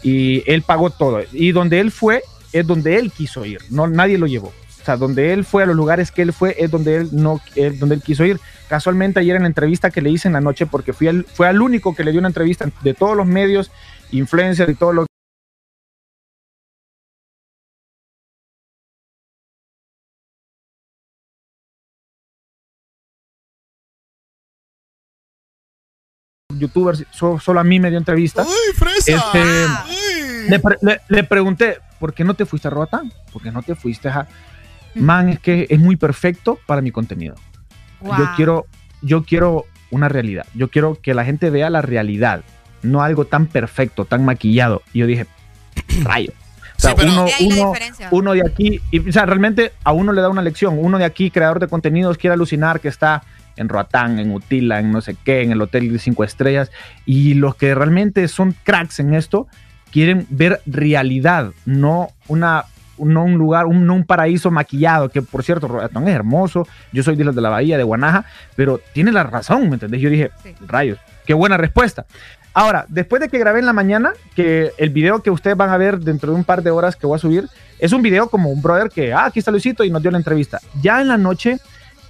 y 0.04 0.44
él 0.52 0.62
pagó 0.64 0.90
todo. 0.90 1.22
Y 1.32 1.52
donde 1.54 1.80
él 1.80 1.92
fue 1.92 2.22
es 2.52 2.68
donde 2.68 2.98
él 2.98 3.12
quiso 3.12 3.46
ir, 3.46 3.60
no, 3.72 3.88
nadie 3.88 4.18
lo 4.18 4.28
llevó. 4.28 4.48
O 4.82 4.86
sea, 4.86 4.98
donde 4.98 5.32
él 5.32 5.46
fue, 5.46 5.64
a 5.64 5.66
los 5.66 5.78
lugares 5.78 6.12
que 6.12 6.22
él 6.24 6.34
fue, 6.34 6.58
es 6.60 6.70
donde 6.70 6.98
él, 6.98 7.10
no, 7.14 7.40
es 7.56 7.80
donde 7.80 7.96
él 7.96 8.02
quiso 8.02 8.26
ir. 8.26 8.38
Casualmente 8.68 9.22
ayer 9.22 9.38
en 9.38 9.44
la 9.44 9.48
entrevista 9.48 9.90
que 9.90 10.02
le 10.02 10.10
hice 10.10 10.28
en 10.28 10.34
la 10.34 10.42
noche, 10.42 10.66
porque 10.66 10.92
fui 10.92 11.08
al, 11.08 11.24
fue 11.24 11.48
al 11.48 11.62
único 11.62 11.96
que 11.96 12.04
le 12.04 12.12
dio 12.12 12.20
una 12.20 12.28
entrevista 12.28 12.70
de 12.82 12.94
todos 12.94 13.16
los 13.16 13.26
medios, 13.26 13.72
influencers 14.12 14.70
y 14.72 14.76
todos 14.76 14.94
los 14.94 15.06
youtubers, 26.64 27.06
so- 27.12 27.40
solo 27.40 27.60
a 27.60 27.64
mí 27.64 27.80
me 27.80 27.90
dio 27.90 27.98
entrevista. 28.00 28.44
¡Uy, 28.44 28.76
fresa! 28.76 29.16
Este, 29.16 30.50
Le, 30.50 30.62
le- 30.82 31.02
le 31.08 31.24
pregunté, 31.24 31.78
¿por 32.00 32.14
qué 32.14 32.24
no 32.24 32.34
te 32.34 32.46
fuiste 32.46 32.68
a 32.68 32.72
Roatán? 32.72 33.12
¿Por 33.32 33.42
qué 33.42 33.52
no 33.52 33.62
te 33.64 33.76
fuiste 33.76 34.10
a... 34.10 34.28
Man, 34.96 35.30
es 35.30 35.40
que 35.40 35.66
es 35.70 35.80
muy 35.80 35.96
perfecto 35.96 36.60
para 36.68 36.82
mi 36.82 36.92
contenido. 36.92 37.36
Yo 38.02 38.08
Wow. 38.10 38.28
quiero, 38.36 38.66
yo 39.02 39.24
quiero 39.24 39.66
una 39.92 40.10
realidad. 40.10 40.46
Yo 40.54 40.70
quiero 40.70 41.00
que 41.02 41.14
la 41.14 41.24
gente 41.26 41.50
vea 41.50 41.70
la 41.70 41.82
realidad, 41.82 42.42
no 42.82 43.02
algo 43.02 43.26
tan 43.26 43.48
perfecto, 43.48 44.06
tan 44.06 44.26
maquillado. 44.26 44.82
Y 44.94 45.00
yo 45.00 45.08
dije, 45.08 45.26
rayo. 46.04 46.32
O 46.76 46.80
sea, 46.84 46.96
uno, 46.96 47.06
la 47.26 47.36
uno- 47.40 47.72
diferencia. 47.72 48.08
uno 48.12 48.34
de 48.34 48.42
aquí, 48.46 48.82
y, 48.92 49.08
o 49.08 49.12
sea, 49.14 49.26
realmente 49.26 49.72
a 49.86 49.94
uno 49.94 50.12
le 50.12 50.22
da 50.22 50.28
una 50.30 50.42
lección. 50.42 50.76
Uno 50.78 50.98
de 50.98 51.06
aquí, 51.06 51.32
creador 51.32 51.60
de 51.60 51.68
contenidos, 51.68 52.18
quiere 52.18 52.34
alucinar 52.34 52.82
que 52.82 52.90
está 52.90 53.24
en 53.56 53.70
Roatán, 53.70 54.20
en 54.20 54.32
Utila, 54.32 54.80
en 54.80 54.92
no 54.92 55.02
sé 55.02 55.16
qué, 55.24 55.42
en 55.42 55.52
el 55.52 55.62
hotel 55.62 55.92
de 55.92 56.00
cinco 56.00 56.24
estrellas. 56.24 56.72
Y 57.06 57.34
los 57.36 57.56
que 57.56 57.74
realmente 57.76 58.28
son 58.28 58.56
cracks 58.64 59.00
en 59.00 59.14
esto, 59.14 59.48
quieren 59.92 60.26
ver 60.30 60.62
realidad, 60.66 61.52
no 61.66 62.10
una 62.28 62.66
no 62.98 63.24
un 63.24 63.34
lugar, 63.34 63.66
un, 63.66 63.88
no 63.88 63.96
un 63.96 64.06
paraíso 64.06 64.52
maquillado, 64.52 65.10
que 65.10 65.22
por 65.22 65.44
cierto, 65.44 65.68
Roatán 65.68 66.08
es 66.08 66.14
hermoso, 66.14 66.68
yo 66.92 67.02
soy 67.02 67.16
de 67.16 67.24
los 67.24 67.36
de 67.36 67.42
la 67.42 67.50
bahía 67.50 67.76
de 67.76 67.84
Guanaja, 67.84 68.26
pero 68.56 68.80
tiene 68.94 69.12
la 69.12 69.24
razón, 69.24 69.68
¿me 69.68 69.76
entendés? 69.76 70.00
Yo 70.00 70.10
dije, 70.10 70.32
rayos, 70.68 71.00
qué 71.26 71.34
buena 71.34 71.58
respuesta. 71.58 72.06
Ahora, 72.54 72.86
después 72.88 73.20
de 73.20 73.30
que 73.30 73.40
grabé 73.40 73.60
en 73.60 73.66
la 73.66 73.74
mañana, 73.74 74.14
que 74.36 74.72
el 74.78 74.92
video 74.92 75.24
que 75.24 75.32
ustedes 75.32 75.58
van 75.58 75.72
a 75.72 75.78
ver 75.78 76.00
dentro 76.00 76.32
de 76.32 76.38
un 76.38 76.44
par 76.44 76.62
de 76.62 76.70
horas 76.70 76.96
que 76.96 77.08
voy 77.08 77.16
a 77.16 77.20
subir, 77.20 77.50
es 77.80 77.92
un 77.94 78.04
video 78.04 78.30
como 78.30 78.52
un 78.52 78.62
brother 78.62 78.90
que, 78.90 79.12
ah, 79.12 79.26
aquí 79.26 79.40
está 79.40 79.50
Luisito 79.50 79.84
y 79.84 79.90
nos 79.90 80.04
dio 80.04 80.12
la 80.12 80.18
entrevista. 80.18 80.60
Ya 80.80 81.02
en 81.02 81.08
la 81.08 81.18
noche 81.18 81.58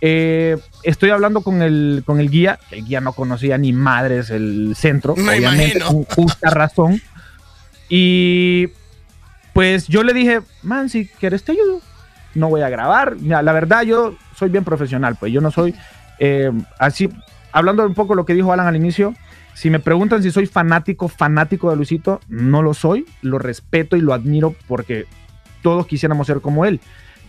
eh, 0.05 0.57
estoy 0.83 1.11
hablando 1.11 1.39
con 1.39 1.61
el, 1.61 2.03
con 2.05 2.19
el 2.19 2.29
guía, 2.29 2.59
que 2.69 2.79
el 2.79 2.85
guía 2.85 2.99
no 2.99 3.13
conocía 3.13 3.57
ni 3.57 3.71
madres 3.71 4.31
el 4.31 4.73
centro, 4.75 5.15
Me 5.15 5.37
obviamente, 5.37 5.79
con 5.79 6.03
justa 6.03 6.49
razón. 6.49 7.01
Y 7.87 8.67
pues 9.53 9.87
yo 9.87 10.03
le 10.03 10.11
dije, 10.13 10.41
man, 10.61 10.89
si 10.89 11.07
quieres 11.07 11.45
te 11.45 11.53
ayudo. 11.53 11.79
No 12.35 12.49
voy 12.49 12.63
a 12.63 12.69
grabar. 12.69 13.15
Mira, 13.15 13.41
la 13.41 13.53
verdad, 13.53 13.83
yo 13.83 14.17
soy 14.35 14.49
bien 14.49 14.65
profesional, 14.65 15.15
pues 15.17 15.31
yo 15.31 15.39
no 15.39 15.51
soy 15.51 15.73
eh, 16.19 16.51
así. 16.79 17.09
Hablando 17.53 17.85
un 17.85 17.93
poco 17.93 18.11
de 18.11 18.17
lo 18.17 18.25
que 18.25 18.33
dijo 18.33 18.51
Alan 18.51 18.67
al 18.67 18.75
inicio, 18.75 19.15
si 19.53 19.69
me 19.69 19.79
preguntan 19.79 20.21
si 20.21 20.31
soy 20.31 20.47
fanático, 20.47 21.07
fanático 21.07 21.69
de 21.69 21.77
Luisito, 21.77 22.19
no 22.27 22.61
lo 22.61 22.73
soy. 22.73 23.05
Lo 23.21 23.39
respeto 23.39 23.95
y 23.95 24.01
lo 24.01 24.13
admiro 24.13 24.53
porque 24.67 25.05
todos 25.61 25.87
quisiéramos 25.87 26.27
ser 26.27 26.41
como 26.41 26.65
él. 26.65 26.81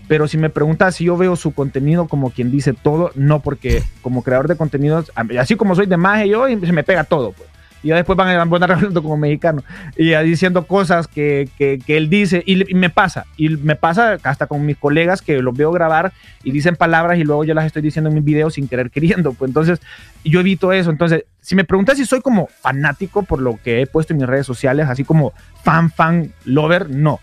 Pero 0.08 0.28
si 0.28 0.36
me 0.36 0.50
preguntas 0.50 0.96
si 0.96 1.04
yo 1.04 1.16
veo 1.16 1.34
su 1.36 1.52
contenido 1.54 2.06
como 2.08 2.30
quien 2.30 2.50
dice 2.50 2.72
todo, 2.74 3.10
no, 3.14 3.40
porque 3.40 3.82
como 4.02 4.22
creador 4.22 4.48
de 4.48 4.56
contenidos, 4.56 5.10
así 5.38 5.56
como 5.56 5.74
soy 5.74 5.86
de 5.86 5.96
magia 5.96 6.26
yo, 6.26 6.46
se 6.48 6.72
me 6.72 6.84
pega 6.84 7.04
todo. 7.04 7.32
Pues. 7.32 7.48
Y 7.82 7.88
ya 7.88 7.96
después 7.96 8.16
van 8.16 8.28
a, 8.28 8.44
van 8.44 8.62
hablando 8.70 9.02
como 9.02 9.16
mexicano 9.18 9.62
y 9.96 10.10
ya 10.10 10.22
diciendo 10.22 10.66
cosas 10.66 11.06
que, 11.06 11.48
que- 11.58 11.78
que 11.84 11.96
él 11.98 12.08
dice 12.08 12.42
y, 12.46 12.70
y 12.70 12.74
me 12.74 12.88
pasa. 12.90 13.26
Y 13.36 13.50
me 13.50 13.76
pasa 13.76 14.18
hasta 14.22 14.46
con 14.46 14.64
mis 14.64 14.76
colegas 14.78 15.20
que 15.22 15.40
los 15.42 15.54
veo 15.56 15.70
grabar 15.70 16.12
y 16.42 16.50
dicen 16.50 16.76
palabras 16.76 17.18
y 17.18 17.24
luego 17.24 17.44
yo 17.44 17.52
las 17.54 17.66
estoy 17.66 17.82
diciendo 17.82 18.08
en 18.08 18.14
mis 18.16 18.24
videos 18.24 18.54
sin 18.54 18.68
querer 18.68 18.90
queriendo. 18.90 19.32
Pues 19.34 19.50
entonces 19.50 19.80
yo 20.24 20.40
evito 20.40 20.72
eso. 20.72 20.90
Entonces, 20.90 21.24
si 21.42 21.54
me 21.56 21.64
preguntas 21.64 21.98
si 21.98 22.06
soy 22.06 22.20
como 22.22 22.48
fanático 22.60 23.22
por 23.22 23.40
lo 23.40 23.58
que 23.62 23.82
he 23.82 23.86
puesto 23.86 24.12
en 24.14 24.18
mis 24.18 24.26
redes 24.28 24.46
sociales, 24.46 24.88
así 24.88 25.04
como 25.04 25.32
fan, 25.62 25.90
fan, 25.90 26.32
lover, 26.44 26.88
no 26.90 27.20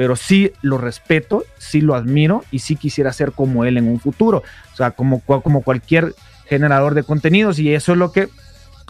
pero 0.00 0.16
sí 0.16 0.50
lo 0.62 0.78
respeto, 0.78 1.44
sí 1.58 1.82
lo 1.82 1.94
admiro 1.94 2.42
y 2.50 2.60
sí 2.60 2.74
quisiera 2.74 3.12
ser 3.12 3.32
como 3.32 3.66
él 3.66 3.76
en 3.76 3.86
un 3.86 4.00
futuro. 4.00 4.42
O 4.72 4.74
sea, 4.74 4.92
como, 4.92 5.20
como 5.20 5.60
cualquier 5.60 6.14
generador 6.46 6.94
de 6.94 7.02
contenidos 7.02 7.58
y 7.58 7.74
eso 7.74 7.92
es 7.92 7.98
lo 7.98 8.10
que 8.10 8.30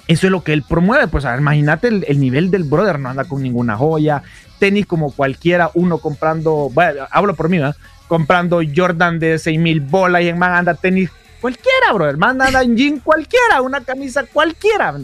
eso 0.06 0.28
es 0.28 0.30
lo 0.30 0.44
que 0.44 0.52
él 0.52 0.62
promueve. 0.62 1.08
Pues 1.08 1.24
a 1.24 1.32
ver, 1.32 1.40
imagínate 1.40 1.88
el, 1.88 2.04
el 2.06 2.20
nivel 2.20 2.52
del 2.52 2.62
brother, 2.62 3.00
no 3.00 3.08
anda 3.08 3.24
con 3.24 3.42
ninguna 3.42 3.76
joya, 3.76 4.22
tenis 4.60 4.86
como 4.86 5.10
cualquiera, 5.10 5.72
uno 5.74 5.98
comprando, 5.98 6.70
bueno, 6.72 7.08
hablo 7.10 7.34
por 7.34 7.48
mí, 7.48 7.58
¿verdad? 7.58 7.74
comprando 8.06 8.60
Jordan 8.76 9.18
de 9.18 9.40
6 9.40 9.58
mil 9.58 9.80
bolas 9.80 10.22
y 10.22 10.28
en 10.28 10.38
man 10.38 10.52
anda 10.52 10.74
tenis 10.74 11.10
cualquiera, 11.40 11.92
brother, 11.92 12.18
man 12.18 12.40
anda 12.40 12.62
en 12.62 12.76
jean 12.76 13.00
cualquiera, 13.00 13.62
una 13.62 13.80
camisa 13.80 14.26
cualquiera. 14.32 14.94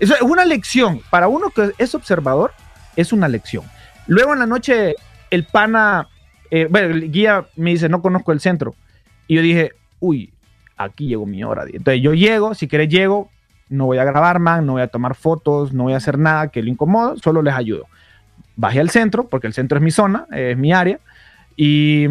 Eso 0.00 0.16
es 0.16 0.22
una 0.22 0.44
lección. 0.44 1.00
Para 1.08 1.28
uno 1.28 1.50
que 1.50 1.70
es 1.78 1.94
observador, 1.94 2.52
es 2.96 3.12
una 3.12 3.28
lección. 3.28 3.64
Luego 4.08 4.32
en 4.32 4.40
la 4.40 4.46
noche, 4.46 4.96
el 5.32 5.44
pana, 5.44 6.08
eh, 6.50 6.66
bueno, 6.70 6.94
el 6.94 7.10
guía 7.10 7.46
me 7.56 7.70
dice, 7.70 7.88
no 7.88 8.02
conozco 8.02 8.32
el 8.32 8.40
centro. 8.40 8.74
Y 9.26 9.36
yo 9.36 9.42
dije, 9.42 9.72
uy, 9.98 10.30
aquí 10.76 11.06
llegó 11.06 11.24
mi 11.24 11.42
hora. 11.42 11.64
Entonces 11.64 12.02
yo 12.02 12.12
llego, 12.12 12.54
si 12.54 12.68
querés 12.68 12.90
llego, 12.90 13.30
no 13.70 13.86
voy 13.86 13.96
a 13.96 14.04
grabar, 14.04 14.38
man, 14.38 14.66
no 14.66 14.72
voy 14.72 14.82
a 14.82 14.88
tomar 14.88 15.14
fotos, 15.14 15.72
no 15.72 15.84
voy 15.84 15.94
a 15.94 15.96
hacer 15.96 16.18
nada 16.18 16.48
que 16.48 16.62
lo 16.62 16.68
incomodo, 16.68 17.16
solo 17.16 17.40
les 17.40 17.54
ayudo. 17.54 17.86
Bajé 18.56 18.80
al 18.80 18.90
centro, 18.90 19.26
porque 19.26 19.46
el 19.46 19.54
centro 19.54 19.78
es 19.78 19.82
mi 19.82 19.90
zona, 19.90 20.26
es 20.30 20.58
mi 20.58 20.74
área, 20.74 21.00
y 21.56 22.08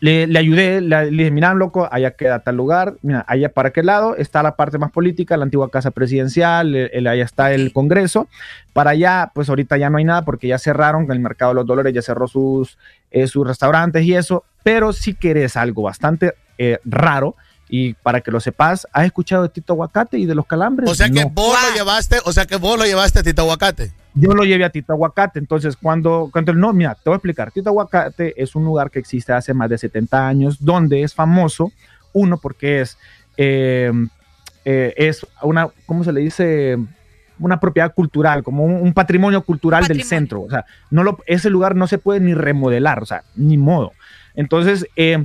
le, 0.00 0.26
le 0.26 0.38
ayudé, 0.38 0.80
le, 0.80 1.10
le 1.10 1.16
dije, 1.24 1.30
mira, 1.30 1.52
loco, 1.54 1.88
allá 1.92 2.12
queda 2.12 2.38
tal 2.40 2.56
lugar, 2.56 2.94
mira, 3.02 3.24
allá 3.28 3.50
para 3.50 3.70
qué 3.70 3.82
lado 3.82 4.16
está 4.16 4.42
la 4.42 4.56
parte 4.56 4.78
más 4.78 4.90
política, 4.90 5.36
la 5.36 5.44
antigua 5.44 5.70
casa 5.70 5.90
presidencial, 5.90 6.74
el- 6.74 6.90
el- 6.92 7.06
allá 7.06 7.24
está 7.24 7.52
el 7.52 7.72
Congreso, 7.72 8.26
para 8.72 8.90
allá, 8.90 9.30
pues 9.34 9.48
ahorita 9.50 9.76
ya 9.76 9.90
no 9.90 9.98
hay 9.98 10.04
nada 10.04 10.22
porque 10.24 10.48
ya 10.48 10.58
cerraron, 10.58 11.10
el 11.12 11.20
mercado 11.20 11.50
de 11.50 11.56
los 11.56 11.66
dólares 11.66 11.92
ya 11.94 12.02
cerró 12.02 12.26
sus, 12.28 12.78
eh, 13.10 13.26
sus 13.26 13.46
restaurantes 13.46 14.02
y 14.04 14.14
eso, 14.14 14.44
pero 14.62 14.92
si 14.92 15.14
querés 15.14 15.56
algo 15.56 15.82
bastante 15.82 16.34
eh, 16.58 16.78
raro, 16.84 17.36
y 17.68 17.94
para 17.94 18.20
que 18.20 18.30
lo 18.32 18.40
sepas, 18.40 18.88
¿has 18.92 19.04
escuchado 19.06 19.44
de 19.44 19.48
Tito 19.50 19.74
Aguacate 19.74 20.18
y 20.18 20.26
de 20.26 20.34
los 20.34 20.44
calambres? 20.46 20.90
O 20.90 20.94
sea 20.94 21.08
que 21.08 21.22
No. 21.22 21.30
vos 21.30 21.56
lo 21.68 21.74
llevaste, 21.76 22.16
o 22.24 22.32
sea 22.32 22.44
que 22.44 22.56
vos 22.56 22.76
lo 22.78 22.84
llevaste 22.84 23.20
a 23.20 23.22
Tito 23.22 23.42
Aguacate. 23.42 23.92
Yo 24.14 24.32
lo 24.32 24.44
llevé 24.44 24.64
a 24.64 24.70
Tito 24.70 24.92
Aguacate, 24.92 25.38
entonces 25.38 25.76
cuando, 25.76 26.28
cuando 26.32 26.52
no, 26.52 26.72
mira, 26.72 26.94
te 26.94 27.02
voy 27.06 27.14
a 27.14 27.16
explicar, 27.16 27.52
Tito 27.52 27.70
Aguacate 27.70 28.34
es 28.40 28.54
un 28.56 28.64
lugar 28.64 28.90
que 28.90 28.98
existe 28.98 29.32
hace 29.32 29.54
más 29.54 29.70
de 29.70 29.78
70 29.78 30.26
años, 30.26 30.56
donde 30.64 31.02
es 31.02 31.14
famoso, 31.14 31.72
uno 32.12 32.38
porque 32.38 32.80
es, 32.80 32.98
eh, 33.36 33.92
eh, 34.64 34.94
es 34.96 35.26
una, 35.42 35.68
¿cómo 35.86 36.02
se 36.02 36.12
le 36.12 36.20
dice? 36.20 36.76
Una 37.38 37.60
propiedad 37.60 37.94
cultural, 37.94 38.42
como 38.42 38.64
un, 38.64 38.74
un 38.74 38.92
patrimonio 38.92 39.42
cultural 39.42 39.86
del 39.86 40.02
centro, 40.02 40.42
o 40.42 40.50
sea, 40.50 40.64
no 40.90 41.04
lo, 41.04 41.18
ese 41.26 41.48
lugar 41.48 41.76
no 41.76 41.86
se 41.86 41.98
puede 41.98 42.20
ni 42.20 42.34
remodelar, 42.34 43.02
o 43.02 43.06
sea, 43.06 43.22
ni 43.36 43.56
modo. 43.56 43.92
Entonces, 44.34 44.86
eh, 44.96 45.24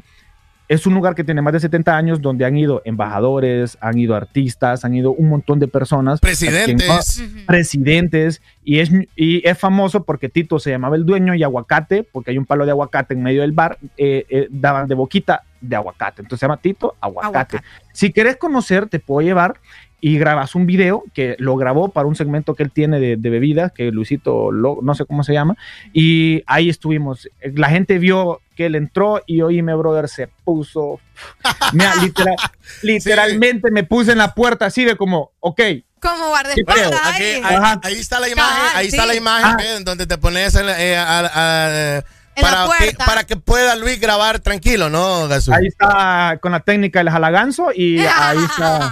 es 0.68 0.88
un 0.88 0.94
lugar 0.96 1.14
que 1.16 1.24
tiene 1.24 1.42
más 1.42 1.54
de 1.54 1.60
70 1.60 1.96
años 1.96 2.22
donde 2.22 2.44
han 2.46 2.58
ido 2.58 2.82
embajadores, 2.86 3.78
han 3.82 3.98
ido 3.98 4.16
artistas, 4.16 4.84
han 4.86 4.96
ido 4.96 5.12
un 5.12 5.30
montón 5.30 5.60
de 5.60 5.68
personas. 5.68 6.20
Presidentes. 6.20 6.76
Quien- 7.18 7.46
Presidentes. 7.46 8.42
Y 8.64 8.80
es, 8.80 8.92
y 9.16 9.48
es 9.48 9.58
famoso 9.58 10.04
porque 10.04 10.30
Tito 10.30 10.58
se 10.60 10.72
llamaba 10.72 10.96
el 10.96 11.06
dueño 11.06 11.36
y 11.36 11.44
aguacate, 11.44 12.04
porque 12.04 12.32
hay 12.32 12.38
un 12.38 12.46
palo 12.46 12.66
de 12.66 12.72
aguacate 12.72 13.14
en 13.14 13.22
medio 13.24 13.42
del 13.42 13.52
bar, 13.52 13.78
eh, 13.98 14.26
eh, 14.30 14.48
daban 14.50 14.88
de 14.88 14.96
boquita 14.96 15.44
de 15.62 15.76
aguacate. 15.76 16.22
Entonces 16.22 16.40
se 16.40 16.46
llama 16.46 16.58
Tito 16.58 16.96
Aguacate. 17.00 17.58
Si 17.94 18.12
querés 18.12 18.38
conocer, 18.38 18.88
te 18.88 19.00
puedo 19.00 19.26
llevar 19.26 19.60
y 20.08 20.20
grabas 20.20 20.54
un 20.54 20.68
video 20.68 21.04
que 21.16 21.36
lo 21.40 21.56
grabó 21.56 21.90
para 21.90 22.06
un 22.08 22.16
segmento 22.16 22.54
que 22.54 22.62
él 22.62 22.70
tiene 22.70 23.00
de, 23.00 23.18
de 23.18 23.30
bebidas, 23.32 23.72
que 23.72 23.90
Luisito, 23.92 24.52
lo- 24.52 24.78
no 24.84 24.94
sé 24.94 25.04
cómo 25.06 25.24
se 25.24 25.34
llama, 25.34 25.58
y 25.94 26.44
ahí 26.46 26.70
estuvimos. 26.70 27.28
La 27.56 27.70
gente 27.70 27.98
vio 27.98 28.40
que 28.56 28.68
él 28.68 28.76
entró 28.76 29.24
y 29.26 29.42
oíme, 29.42 29.74
brother, 29.74 30.08
se 30.08 30.28
puso. 30.44 31.00
Mira, 31.74 31.96
literal- 31.96 32.36
literalmente 32.84 33.72
me 33.72 33.84
puse 33.84 34.12
en 34.12 34.20
la 34.20 34.34
puerta 34.36 34.68
así 34.68 34.84
de 34.86 34.96
como, 34.96 35.32
ok. 35.40 35.62
Como 36.00 36.16
¿Qué 36.24 36.28
guardaespaldas. 36.30 37.02
ahí. 37.04 37.24
ahí, 37.44 37.78
ahí 37.82 37.96
está 37.96 38.20
la 38.20 38.30
imagen, 38.30 38.64
ahí 38.76 38.88
está 38.88 39.06
la 39.08 39.16
imagen 39.16 39.56
Ah. 39.60 39.78
en 39.78 39.84
donde 39.86 40.06
te 40.06 40.20
pones 40.20 40.54
en 40.54 40.68
la- 40.68 40.84
eh, 40.84 40.96
a- 40.98 41.20
a- 41.34 41.98
En 41.98 42.04
para, 42.42 42.66
la 42.66 42.72
que, 42.78 42.86
puerta. 42.86 43.06
para 43.06 43.24
que 43.24 43.36
pueda 43.38 43.76
Luis 43.76 44.00
grabar 44.00 44.40
tranquilo, 44.40 44.90
¿no, 44.90 45.28
Gasú? 45.28 45.54
Ahí 45.54 45.68
está 45.68 46.38
con 46.42 46.52
la 46.52 46.60
técnica 46.60 47.00
del 47.00 47.10
jalaganzo 47.10 47.68
y 47.74 48.00
ahí 48.16 48.38
está. 48.44 48.92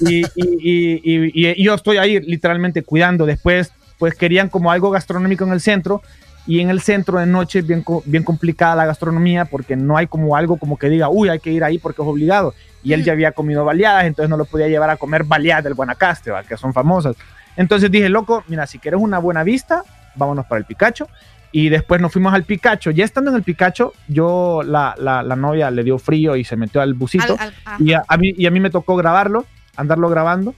Y, 0.00 0.20
y- 0.20 0.26
y- 0.36 1.00
y- 1.48 1.60
y 1.60 1.64
yo 1.64 1.74
estoy 1.74 1.96
ahí 1.98 2.20
literalmente 2.20 2.82
cuidando. 2.82 3.26
Después, 3.26 3.72
pues 3.98 4.14
querían 4.14 4.48
como 4.48 4.70
algo 4.70 4.90
gastronómico 4.90 5.44
en 5.44 5.52
el 5.52 5.60
centro. 5.60 6.02
Y 6.44 6.58
en 6.58 6.70
el 6.70 6.80
centro 6.80 7.20
de 7.20 7.26
noche 7.26 7.60
es 7.60 7.66
bien, 7.68 7.84
bien 8.04 8.24
complicada 8.24 8.74
la 8.74 8.84
gastronomía 8.84 9.44
porque 9.44 9.76
no 9.76 9.96
hay 9.96 10.08
como 10.08 10.34
algo 10.36 10.56
como 10.56 10.76
que 10.76 10.88
diga, 10.88 11.08
uy, 11.08 11.28
hay 11.28 11.38
que 11.38 11.52
ir 11.52 11.62
ahí 11.62 11.78
porque 11.78 12.02
es 12.02 12.08
obligado. 12.08 12.52
Y 12.82 12.94
él 12.94 13.04
ya 13.04 13.12
había 13.12 13.30
comido 13.30 13.64
baleadas, 13.64 14.06
entonces 14.06 14.28
no 14.28 14.36
lo 14.36 14.44
podía 14.44 14.66
llevar 14.66 14.90
a 14.90 14.96
comer 14.96 15.22
baleadas 15.22 15.62
del 15.62 15.74
Guanacaste, 15.74 16.32
¿va? 16.32 16.42
que 16.42 16.56
son 16.56 16.74
famosas. 16.74 17.14
Entonces 17.56 17.92
dije, 17.92 18.08
loco, 18.08 18.42
mira, 18.48 18.66
si 18.66 18.80
quieres 18.80 19.00
una 19.00 19.20
buena 19.20 19.44
vista, 19.44 19.84
vámonos 20.16 20.44
para 20.46 20.58
el 20.58 20.64
Picacho. 20.64 21.06
Y 21.52 21.68
después 21.68 22.00
nos 22.00 22.10
fuimos 22.12 22.32
al 22.32 22.44
Picacho. 22.44 22.90
Ya 22.90 23.04
estando 23.04 23.30
en 23.30 23.36
el 23.36 23.42
Picacho, 23.42 23.92
yo, 24.08 24.62
la, 24.64 24.94
la, 24.98 25.22
la 25.22 25.36
novia 25.36 25.70
le 25.70 25.84
dio 25.84 25.98
frío 25.98 26.34
y 26.36 26.44
se 26.44 26.56
metió 26.56 26.80
al 26.80 26.94
busito. 26.94 27.36
Al- 27.38 27.52
al- 27.66 27.82
y, 27.86 27.92
a, 27.92 28.02
a 28.08 28.16
mí, 28.16 28.32
y 28.36 28.46
a 28.46 28.50
mí 28.50 28.58
me 28.58 28.70
tocó 28.70 28.96
grabarlo, 28.96 29.44
andarlo 29.76 30.08
grabando. 30.08 30.54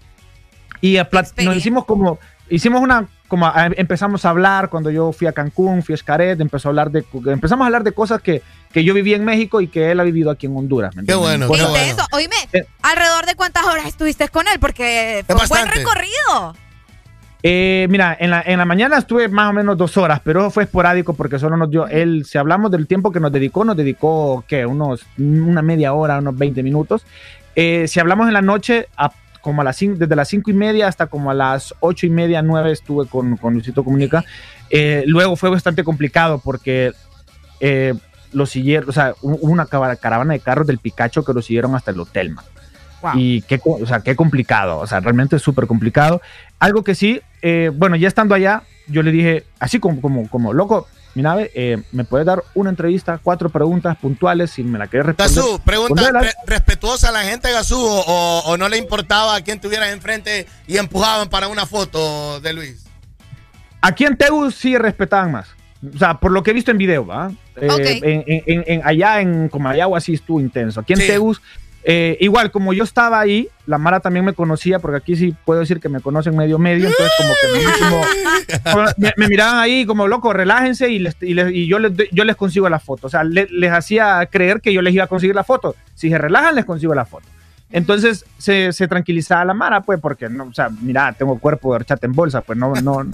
Y 0.81 0.99
a 0.99 1.09
nos 1.43 1.57
hicimos 1.57 1.85
como, 1.85 2.19
hicimos 2.49 2.81
una, 2.81 3.09
como 3.27 3.47
a- 3.47 3.67
empezamos 3.77 4.25
a 4.25 4.31
hablar 4.31 4.69
cuando 4.69 4.91
yo 4.91 5.13
fui 5.13 5.27
a 5.27 5.33
Cancún, 5.33 5.83
fui 5.83 5.95
a 5.95 5.97
Xcaret, 5.99 6.41
empezó 6.41 6.69
a 6.69 6.71
hablar 6.71 6.91
de, 6.91 7.05
empezamos 7.27 7.65
a 7.65 7.67
hablar 7.67 7.83
de 7.85 7.93
cosas 7.93 8.21
que, 8.21 8.43
que 8.71 8.85
yo 8.85 8.93
viví 8.95 9.15
en 9.15 9.25
México 9.25 9.61
y 9.61 9.69
que 9.69 9.91
él 9.91 9.99
ha 9.99 10.05
vivido 10.05 10.31
aquí 10.31 10.47
en 10.47 10.57
Honduras. 10.57 10.95
¿me 10.95 11.05
Qué 11.05 11.15
bueno, 11.15 11.51
qué 11.51 11.63
bueno. 11.65 11.77
Eso, 11.77 12.07
oíme, 12.13 12.37
Eh. 12.53 12.67
¿alrededor 12.83 13.25
de 13.27 13.35
cuántas 13.35 13.65
horas 13.65 13.87
estuviste 13.87 14.29
con 14.29 14.47
él? 14.47 14.61
Porque 14.61 15.25
fue 15.27 15.35
un 15.37 15.49
buen 15.49 15.63
bastante. 15.65 15.79
recorrido. 15.79 16.55
Eh, 17.47 17.87
mira, 17.91 18.17
en 18.19 18.31
la, 18.31 18.43
en 18.47 18.57
la 18.57 18.65
mañana 18.65 18.97
estuve 18.97 19.29
más 19.29 19.51
o 19.51 19.53
menos 19.53 19.77
dos 19.77 19.99
horas, 19.99 20.19
pero 20.25 20.51
fue 20.51 20.65
esporádico 20.65 21.13
porque 21.13 21.39
solo 21.39 21.59
nos 21.59 21.71
dio, 21.71 21.87
él, 21.89 22.25
si 22.25 22.39
hablamos 22.39 22.71
del 22.71 22.87
tiempo 22.87 23.13
que 23.13 23.21
nos 23.21 23.31
dedicó, 23.31 23.67
nos 23.67 23.77
dedicó, 23.77 24.45
¿qué? 24.49 24.65
Unos, 24.65 25.05
una 25.19 25.61
media 25.61 25.93
hora, 25.93 26.19
unos 26.21 26.39
20 26.39 26.63
minutos. 26.63 27.05
Eh, 27.55 27.87
si 27.87 28.01
hablamos 28.01 28.29
en 28.29 28.33
la 28.33 28.41
noche, 28.41 28.89
a- 28.97 29.13
como 29.43 29.61
a 29.61 29.65
las 29.65 29.79
desde 29.79 30.17
las 30.17 30.29
cinco 30.29 30.51
y 30.51 30.55
media 30.55 30.89
hasta 30.89 31.07
como 31.07 31.31
a 31.31 31.35
las 31.35 31.75
ocho 31.81 32.07
y 32.07 32.11
media, 32.11 32.41
nueve 32.41 32.73
estuve 32.73 33.07
con, 33.07 33.37
con 33.37 33.53
Luisito 33.53 33.85
Comunica. 33.85 34.25
Eh, 34.71 35.05
luego 35.07 35.37
fue 35.37 35.51
bastante 35.51 35.85
complicado 35.85 36.41
porque 36.43 36.93
eh, 37.61 37.93
lo 38.33 38.47
siguieron, 38.47 38.89
o 38.89 38.93
sea, 38.93 39.13
hubo 39.21 39.37
una 39.53 39.67
caravana 39.67 40.33
de 40.33 40.41
carros 40.41 40.67
del 40.67 40.79
Picacho 40.79 41.23
que 41.27 41.35
lo 41.35 41.43
siguieron 41.43 41.75
hasta 41.75 41.91
el 41.91 42.01
hotel, 42.01 42.31
man. 42.31 42.45
Y 43.19 43.43
qué, 43.43 43.61
o 43.63 43.85
sea, 43.85 44.01
qué 44.01 44.17
complicado, 44.17 44.79
o 44.79 44.87
sea, 44.87 45.01
realmente 45.01 45.37
es 45.37 45.43
súper 45.43 45.67
complicado. 45.67 46.23
Algo 46.59 46.83
que 46.83 46.95
sí, 46.95 47.21
eh, 47.45 47.71
bueno, 47.73 47.95
ya 47.97 48.09
estando 48.09 48.35
allá, 48.35 48.63
yo 48.89 49.03
le 49.03 49.13
dije, 49.13 49.45
así 49.61 49.79
como, 49.79 50.01
como, 50.01 50.29
como 50.29 50.53
loco, 50.53 50.89
mi 51.15 51.23
nave, 51.23 51.53
eh, 51.55 51.81
¿me 51.93 52.03
puedes 52.05 52.27
dar 52.27 52.43
una 52.55 52.71
entrevista, 52.71 53.21
cuatro 53.23 53.49
preguntas 53.49 53.97
puntuales, 53.99 54.51
si 54.51 54.65
me 54.65 54.79
la 54.81 54.89
quieres 54.89 55.07
responder? 55.07 55.37
Gazú, 55.45 55.61
pregunta 55.61 55.95
Respondela. 56.03 56.21
re- 56.33 56.35
respetuosa 56.47 57.11
a 57.11 57.13
la 57.13 57.23
gente, 57.23 57.53
Gazú, 57.53 57.79
o, 57.81 58.43
o 58.47 58.57
no 58.57 58.69
le 58.69 58.79
importaba 58.79 59.37
a 59.37 59.41
quién 59.43 59.61
tuvieras 59.61 59.93
enfrente 59.93 60.47
y 60.67 60.77
empujaban 60.79 61.29
para 61.29 61.47
una 61.47 61.67
foto 61.67 62.41
de 62.41 62.53
Luis. 62.53 62.85
Aquí 63.81 64.05
en 64.05 64.17
Tegus 64.17 64.55
sí 64.55 64.77
respetaban 64.77 65.31
más. 65.33 65.49
O 65.95 65.99
sea, 65.99 66.15
por 66.15 66.33
lo 66.33 66.43
que 66.43 66.51
he 66.51 66.55
visto 66.55 66.71
en 66.71 66.79
video, 66.79 67.05
¿va? 67.07 67.31
Eh, 67.57 67.69
Ok. 67.71 67.81
en, 67.81 68.25
en- 68.27 68.43
en- 68.47 68.65
en- 68.67 68.83
allá 68.87 69.21
en 69.21 69.49
Comayagua 69.51 70.01
sí 70.01 70.15
estuvo 70.15 70.41
intenso. 70.41 70.81
Aquí 70.81 70.95
en 70.95 71.01
Tegus, 71.01 71.43
eh, 71.87 72.17
igual, 72.21 72.51
como 72.51 72.73
yo 72.73 72.83
estaba 72.85 73.21
ahí, 73.21 73.49
la 73.67 73.77
Mara 73.79 74.01
también 74.01 74.25
me 74.25 74.33
conocía, 74.33 74.79
porque 74.79 74.97
aquí 74.97 75.17
sí 75.17 75.35
puedo 75.45 75.61
decir 75.61 75.81
que 75.81 75.89
me 75.91 76.01
conocen 76.01 76.35
medio 76.37 76.59
medio, 76.59 76.89
entonces 76.89 77.13
como 77.19 77.35
que 77.41 77.59
me, 77.59 77.89
como- 78.73 78.87
me, 78.97 79.13
me 79.17 79.29
miraban 79.29 79.59
ahí 79.59 79.85
como 79.85 80.09
loco, 80.09 80.33
relájense 80.33 80.89
y, 80.91 80.99
les- 80.99 81.17
y 81.21 81.35
les- 81.35 81.53
y 81.53 81.67
yo, 81.67 81.79
les, 81.79 81.93
yo 82.11 82.25
les 82.25 82.37
consigo 82.37 82.69
la 82.69 82.79
foto. 82.79 83.07
O 83.07 83.11
sea, 83.11 83.23
le- 83.25 83.49
les 83.51 83.71
hacía 83.71 84.25
creer 84.31 84.61
que 84.61 84.73
yo 84.73 84.81
les 84.83 84.95
iba 84.95 85.05
a 85.05 85.09
conseguir 85.09 85.35
la 85.35 85.45
foto. 85.45 85.77
Si 85.95 86.09
se 86.09 86.17
relajan, 86.19 86.55
les 86.55 86.65
consigo 86.65 86.95
la 86.95 87.05
foto. 87.05 87.27
Entonces 87.71 88.25
se, 88.39 88.73
se 88.73 88.87
tranquilizaba 88.87 89.45
la 89.45 89.53
Mara, 89.55 89.81
pues, 89.81 89.99
porque, 90.01 90.29
no, 90.29 90.45
o 90.45 90.53
sea, 90.55 90.69
mira, 90.81 91.13
tengo 91.13 91.39
cuerpo 91.39 91.71
de 91.73 91.77
horchata 91.77 92.07
en 92.07 92.13
bolsa, 92.13 92.41
pues 92.43 92.57
no, 92.59 92.73
no, 92.75 93.03
no, 93.05 93.11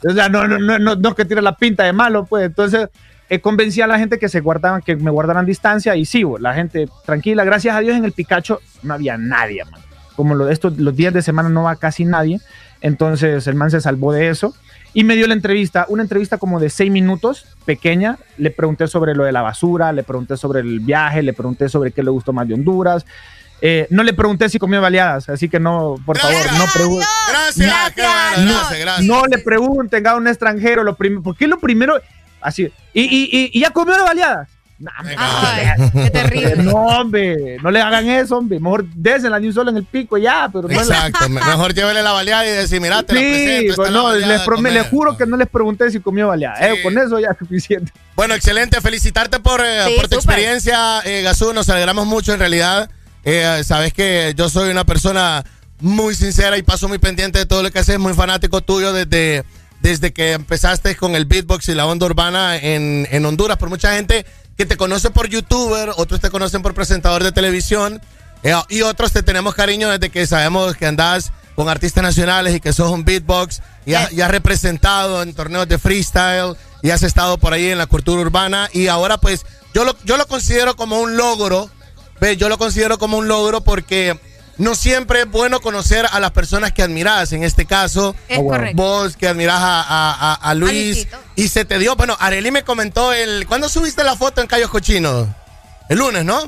o 0.08 0.12
sea, 0.14 0.28
no, 0.28 0.46
no, 0.46 0.78
no, 0.78 0.94
no 0.96 1.14
que 1.14 1.24
tire 1.24 1.42
la 1.42 1.56
pinta 1.56 1.82
de 1.84 1.92
malo, 1.92 2.24
pues. 2.24 2.44
Entonces, 2.46 2.88
eh, 3.30 3.40
convencí 3.40 3.80
a 3.80 3.86
la 3.86 3.96
gente 3.96 4.18
que 4.18 4.28
se 4.28 4.40
guardaban, 4.40 4.82
que 4.82 4.96
me 4.96 5.10
guardaran 5.10 5.46
distancia 5.46 5.94
y 5.94 6.04
sí, 6.04 6.24
la 6.40 6.52
gente 6.52 6.88
tranquila. 7.06 7.44
Gracias 7.44 7.76
a 7.76 7.80
Dios 7.80 7.96
en 7.96 8.04
el 8.04 8.10
Picacho 8.10 8.60
no 8.82 8.92
había 8.92 9.16
nadie, 9.16 9.64
man. 9.64 9.80
Como 10.16 10.34
lo 10.34 10.50
estos, 10.50 10.76
los 10.78 10.96
días 10.96 11.14
de 11.14 11.22
semana 11.22 11.48
no 11.48 11.62
va 11.62 11.76
casi 11.76 12.04
nadie. 12.04 12.40
Entonces, 12.80 13.46
el 13.46 13.54
man 13.54 13.70
se 13.70 13.80
salvó 13.80 14.12
de 14.12 14.28
eso. 14.28 14.52
Y 14.92 15.04
me 15.04 15.14
dio 15.14 15.28
la 15.28 15.34
entrevista, 15.34 15.86
una 15.88 16.02
entrevista 16.02 16.38
como 16.38 16.58
de 16.58 16.70
seis 16.70 16.90
minutos, 16.90 17.46
pequeña. 17.64 18.18
Le 18.36 18.50
pregunté 18.50 18.88
sobre 18.88 19.14
lo 19.14 19.22
de 19.22 19.30
la 19.30 19.42
basura, 19.42 19.92
le 19.92 20.02
pregunté 20.02 20.36
sobre 20.36 20.60
el 20.60 20.80
viaje, 20.80 21.22
le 21.22 21.32
pregunté 21.32 21.68
sobre 21.68 21.92
qué 21.92 22.02
le 22.02 22.10
gustó 22.10 22.32
más 22.32 22.48
de 22.48 22.54
Honduras. 22.54 23.06
Eh, 23.62 23.86
no 23.90 24.02
le 24.02 24.12
pregunté 24.12 24.48
si 24.48 24.58
comió 24.58 24.80
baleadas, 24.80 25.28
así 25.28 25.48
que 25.48 25.60
no, 25.60 25.96
por 26.04 26.18
favor, 26.18 26.52
no 26.56 26.64
pregunten. 26.74 27.06
Gracias, 27.28 27.94
bueno, 27.94 28.50
gracias, 28.50 28.80
gracias. 28.80 29.06
No 29.06 29.26
le 29.26 29.38
pregunten 29.38 30.06
a 30.06 30.16
un 30.16 30.26
extranjero 30.26 30.82
lo 30.82 30.96
primero, 30.96 31.22
porque 31.22 31.46
lo 31.46 31.60
primero, 31.60 32.00
así, 32.40 32.64
y, 32.94 33.02
y, 33.02 33.28
y, 33.32 33.50
y 33.52 33.60
ya 33.60 33.70
comió 33.70 33.96
la 33.96 34.04
baleada. 34.04 34.48
qué 35.92 36.10
terrible. 36.10 36.56
No, 36.56 36.72
hombre, 36.72 37.58
no 37.62 37.70
le 37.70 37.80
hagan 37.82 38.08
eso, 38.08 38.38
hombre. 38.38 38.58
Mejor 38.58 38.86
désenla 38.94 39.38
de 39.38 39.46
un 39.48 39.52
solo 39.52 39.70
en 39.70 39.76
el 39.76 39.84
pico 39.84 40.16
ya, 40.16 40.48
pero 40.50 40.68
no 40.68 40.74
Exacto, 40.74 41.28
me- 41.28 41.38
mejor 41.40 41.74
llévele 41.74 42.02
la 42.02 42.12
baleada 42.12 42.46
y 42.46 42.50
decir, 42.50 42.80
mira, 42.80 43.02
te 43.02 43.12
la 43.14 43.20
Sí, 43.20 43.26
presento. 43.26 43.60
esta 43.72 43.76
pues 43.76 43.88
es 43.88 43.94
la 43.94 44.00
no, 44.00 44.14
les, 44.14 44.40
comer. 44.42 44.72
les 44.72 44.86
juro 44.88 45.16
que 45.18 45.26
no 45.26 45.36
les 45.36 45.48
pregunté 45.48 45.90
si 45.90 46.00
comió 46.00 46.28
baleada. 46.28 46.66
Eh, 46.70 46.82
con 46.82 46.96
eso 46.96 47.18
ya 47.20 47.28
es 47.32 47.38
suficiente. 47.38 47.92
Bueno, 48.16 48.34
excelente. 48.34 48.80
Felicitarte 48.80 49.38
por, 49.40 49.60
eh, 49.62 49.84
Sí, 49.86 49.94
por 49.96 50.08
tu 50.08 50.16
experiencia, 50.16 51.00
eh, 51.04 51.20
Gazú. 51.22 51.52
Nos 51.52 51.68
alegramos 51.68 52.06
mucho, 52.06 52.32
en 52.32 52.38
realidad. 52.38 52.90
Eh, 53.24 53.60
sabes 53.64 53.92
que 53.92 54.32
yo 54.34 54.48
soy 54.48 54.70
una 54.70 54.84
persona 54.84 55.44
muy 55.80 56.14
sincera 56.14 56.56
y 56.56 56.62
paso 56.62 56.88
muy 56.88 56.98
pendiente 56.98 57.38
de 57.38 57.44
todo 57.46 57.62
lo 57.62 57.70
que 57.70 57.80
haces. 57.80 57.98
Muy 57.98 58.14
fanático 58.14 58.62
tuyo 58.62 58.94
desde, 58.94 59.44
desde 59.80 60.12
que 60.12 60.32
empezaste 60.32 60.94
con 60.96 61.14
el 61.14 61.24
beatbox 61.24 61.68
y 61.68 61.74
la 61.74 61.86
onda 61.86 62.06
urbana 62.06 62.56
en, 62.56 63.08
en 63.10 63.24
Honduras. 63.26 63.56
Por 63.56 63.68
mucha 63.68 63.94
gente 63.94 64.26
que 64.56 64.66
te 64.66 64.76
conoce 64.76 65.10
por 65.10 65.28
youtuber, 65.28 65.90
otros 65.96 66.20
te 66.20 66.30
conocen 66.30 66.62
por 66.62 66.74
presentador 66.74 67.22
de 67.24 67.32
televisión. 67.32 68.00
eh, 68.42 68.54
y 68.68 68.82
otros 68.82 69.12
te 69.12 69.22
tenemos 69.22 69.54
cariño 69.54 69.88
desde 69.90 70.10
que 70.10 70.26
sabemos 70.26 70.74
que 70.76 70.86
andás 70.86 71.32
con 71.56 71.68
artistas 71.68 72.02
nacionales 72.02 72.54
y 72.54 72.60
que 72.60 72.72
sos 72.72 72.90
un 72.90 73.04
beatbox 73.04 73.60
y, 73.84 73.94
has- 73.94 74.12
y 74.12 74.20
has 74.22 74.30
representado 74.30 75.22
en 75.22 75.34
torneos 75.34 75.68
de 75.68 75.78
freestyle 75.78 76.54
y 76.82 76.90
has 76.90 77.02
estado 77.02 77.36
por 77.38 77.52
ahí 77.52 77.68
en 77.68 77.76
la 77.78 77.86
cultura 77.86 78.20
urbana 78.22 78.70
y 78.72 78.86
ahora 78.88 79.18
pues 79.18 79.44
yo 79.74 79.84
lo, 79.84 79.94
yo 80.04 80.16
lo 80.16 80.26
considero 80.26 80.74
como 80.76 81.00
un 81.00 81.16
logro, 81.18 81.70
ve, 82.20 82.36
yo 82.38 82.48
lo 82.48 82.56
considero 82.56 82.98
como 82.98 83.18
un 83.18 83.28
logro 83.28 83.60
porque 83.62 84.18
no 84.60 84.74
siempre 84.74 85.22
es 85.22 85.30
bueno 85.30 85.60
conocer 85.60 86.06
a 86.12 86.20
las 86.20 86.30
personas 86.32 86.72
que 86.72 86.82
admiras, 86.82 87.32
en 87.32 87.42
este 87.42 87.64
caso 87.66 88.14
Es 88.28 88.38
correcto. 88.38 88.76
vos 88.76 89.16
que 89.16 89.26
admiras 89.26 89.58
a, 89.58 89.80
a- 89.80 90.32
a- 90.32 90.34
a 90.34 90.54
Luis 90.54 91.08
y 91.34 91.48
se 91.48 91.64
te 91.64 91.78
dio, 91.78 91.96
bueno, 91.96 92.16
Arely 92.20 92.50
me 92.50 92.62
comentó 92.62 93.12
el, 93.12 93.46
¿cuándo 93.46 93.68
subiste 93.68 94.04
la 94.04 94.16
foto 94.16 94.40
en 94.40 94.46
Cayos 94.46 94.70
Cochinos? 94.70 95.26
El 95.88 95.98
lunes, 95.98 96.24
¿no? 96.24 96.40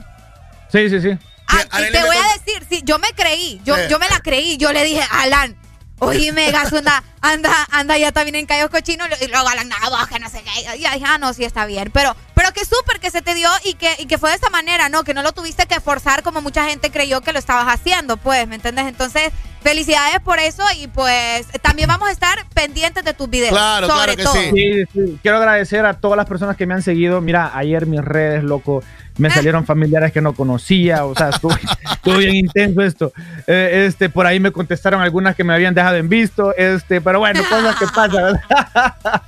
Sí, 0.70 0.88
sí, 0.88 1.00
sí. 1.00 1.08
Y 1.08 1.92
te 1.92 2.02
voy 2.04 2.16
a 2.16 2.38
decir, 2.38 2.66
sí, 2.70 2.82
yo 2.84 2.98
me 2.98 3.08
creí, 3.14 3.60
yo, 3.64 3.74
yo 3.88 3.98
me 3.98 4.08
la 4.08 4.20
creí, 4.20 4.56
yo 4.56 4.72
le 4.72 4.84
dije, 4.84 5.02
Alan, 5.10 5.56
oíme, 6.02 6.50
Gaso, 6.50 6.78
anda, 6.78 7.02
anda, 7.20 7.68
anda, 7.70 7.96
ya 7.96 8.12
también 8.12 8.34
en 8.34 8.46
Cayos 8.46 8.70
Cochinos, 8.70 9.08
y 9.20 9.28
luego 9.28 9.48
Alan, 9.48 9.68
no, 9.68 9.76
vos, 9.90 10.08
que 10.08 10.18
no 10.18 10.28
sé 10.28 10.42
qué, 10.42 10.76
y 10.76 10.84
ah, 10.84 11.18
no, 11.18 11.32
sí 11.32 11.44
está 11.44 11.64
bien, 11.64 11.90
pero, 11.92 12.16
pero 12.34 12.52
que 12.52 12.64
súper 12.64 12.98
que 12.98 13.10
se 13.10 13.22
te 13.22 13.34
dio 13.34 13.48
y 13.64 13.74
que, 13.74 13.94
y 13.98 14.06
que 14.06 14.18
fue 14.18 14.30
de 14.30 14.36
esta 14.36 14.50
manera, 14.50 14.88
¿no? 14.88 15.04
Que 15.04 15.14
no 15.14 15.22
lo 15.22 15.32
tuviste 15.32 15.66
que 15.66 15.80
forzar 15.80 16.22
como 16.22 16.40
mucha 16.40 16.64
gente 16.68 16.90
creyó 16.90 17.20
que 17.20 17.32
lo 17.32 17.38
estabas 17.38 17.72
haciendo, 17.72 18.16
pues, 18.16 18.48
¿me 18.48 18.56
entiendes? 18.56 18.86
Entonces, 18.86 19.32
felicidades 19.62 20.20
por 20.20 20.38
eso 20.38 20.62
y 20.80 20.86
pues 20.88 21.46
también 21.62 21.88
vamos 21.88 22.08
a 22.08 22.12
estar 22.12 22.46
pendientes 22.54 23.04
de 23.04 23.14
tus 23.14 23.28
videos. 23.28 23.56
sobre 23.86 24.16
todo. 24.16 24.34
Sí, 24.34 24.84
sí. 24.92 25.18
Quiero 25.22 25.38
agradecer 25.38 25.86
a 25.86 25.94
todas 25.94 26.16
las 26.16 26.26
personas 26.26 26.56
que 26.56 26.66
me 26.66 26.74
han 26.74 26.82
seguido. 26.82 27.20
Mira, 27.20 27.50
ayer 27.54 27.86
mis 27.86 28.02
redes, 28.02 28.44
loco, 28.44 28.82
me 29.18 29.30
salieron 29.30 29.64
familiares 29.64 30.12
que 30.12 30.20
no 30.20 30.34
conocía. 30.34 31.04
O 31.04 31.14
sea, 31.14 31.30
estuvo, 31.30 31.54
estuvo 31.92 32.16
bien 32.18 32.34
intenso 32.34 32.82
esto. 32.82 33.12
Eh, 33.46 33.84
este, 33.86 34.08
por 34.08 34.26
ahí 34.26 34.40
me 34.40 34.52
contestaron 34.52 35.00
algunas 35.00 35.36
que 35.36 35.44
me 35.44 35.54
habían 35.54 35.74
dejado 35.74 35.96
en 35.96 36.08
visto. 36.08 36.54
Este, 36.56 37.00
pero 37.00 37.18
bueno, 37.18 37.40
cosas 37.48 37.76
que 37.76 37.86
pasan, 37.86 38.12
¿verdad? 38.40 39.22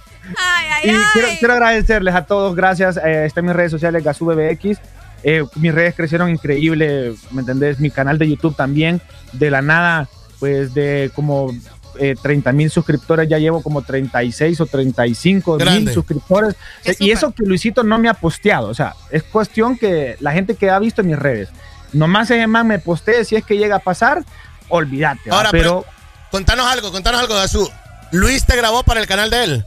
y 0.83 0.89
quiero, 0.89 1.29
quiero 1.39 1.55
agradecerles 1.55 2.15
a 2.15 2.25
todos, 2.25 2.55
gracias. 2.55 2.97
Eh, 2.97 3.25
está 3.27 3.41
en 3.41 3.47
mis 3.47 3.57
redes 3.57 3.71
sociales, 3.71 4.03
GazúBBX. 4.03 4.79
Eh, 5.27 5.43
mis 5.57 5.75
redes 5.75 5.95
crecieron 5.95 6.29
increíble, 6.29 7.15
¿me 7.31 7.41
entendés? 7.41 7.81
Mi 7.81 7.91
canal 7.91 8.19
de 8.19 8.29
YouTube 8.29 8.55
también, 8.55 9.01
de 9.33 9.51
la 9.51 9.63
nada, 9.63 10.07
pues 10.41 10.75
de 10.75 11.11
como 11.15 11.51
eh, 11.99 12.15
30 12.21 12.53
mil 12.53 12.71
suscriptores, 12.71 13.29
ya 13.29 13.39
llevo 13.39 13.63
como 13.63 13.83
36 13.83 14.61
o 14.61 14.67
35 14.67 15.59
mil 15.59 15.93
suscriptores. 15.95 16.57
Qué 16.83 16.97
y 16.99 17.11
eso 17.11 17.33
que 17.33 17.45
Luisito 17.45 17.83
no 17.85 17.99
me 17.99 18.09
ha 18.09 18.15
posteado, 18.15 18.69
o 18.69 18.75
sea, 18.75 18.95
es 19.11 19.23
cuestión 19.23 19.77
que 19.79 20.17
la 20.21 20.33
gente 20.33 20.55
que 20.57 20.71
ha 20.71 20.79
visto 20.79 21.03
en 21.03 21.09
mis 21.09 21.19
redes, 21.19 21.51
nomás 21.93 22.31
ese 22.31 22.47
man 22.47 22.67
me 22.67 22.79
postee, 22.79 23.25
si 23.25 23.37
es 23.37 23.45
que 23.45 23.57
llega 23.57 23.77
a 23.77 23.81
pasar, 23.81 24.25
olvídate. 24.69 25.31
Ahora, 25.31 25.51
pero... 25.51 25.85
Contanos 26.31 26.67
algo, 26.67 26.91
contanos 26.91 27.21
algo, 27.21 27.35
Gazú. 27.35 27.71
Luis 28.11 28.45
te 28.45 28.57
grabó 28.57 28.83
para 28.83 29.01
el 29.01 29.07
canal 29.07 29.31
de 29.31 29.45
él. 29.45 29.65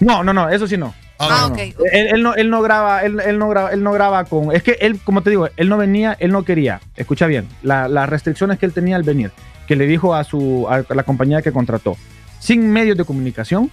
No, 0.00 0.22
no, 0.24 0.32
no, 0.32 0.48
eso 0.48 0.66
sí 0.66 0.76
no. 0.76 0.94
Ah, 1.18 1.48
No. 1.50 1.56
Él, 1.56 1.74
él 1.92 2.22
no, 2.22 2.34
él 2.34 2.50
no 2.50 2.60
graba, 2.62 3.02
él, 3.02 3.20
él 3.20 3.38
no 3.38 3.48
graba, 3.48 3.70
él 3.72 3.82
no 3.82 3.92
graba 3.92 4.24
con. 4.24 4.54
Es 4.54 4.62
que 4.62 4.72
él, 4.80 5.00
como 5.04 5.22
te 5.22 5.30
digo, 5.30 5.48
él 5.56 5.68
no 5.68 5.76
venía, 5.78 6.16
él 6.18 6.32
no 6.32 6.44
quería. 6.44 6.80
Escucha 6.96 7.26
bien, 7.26 7.48
la- 7.62 7.88
las 7.88 8.08
restricciones 8.08 8.58
que 8.58 8.66
él 8.66 8.72
tenía 8.72 8.96
al 8.96 9.02
venir, 9.02 9.32
que 9.66 9.76
le 9.76 9.86
dijo 9.86 10.14
a 10.14 10.24
su 10.24 10.66
a 10.68 10.84
la 10.94 11.02
compañía 11.02 11.42
que 11.42 11.52
contrató, 11.52 11.96
sin 12.38 12.70
medios 12.70 12.96
de 12.96 13.04
comunicación, 13.04 13.70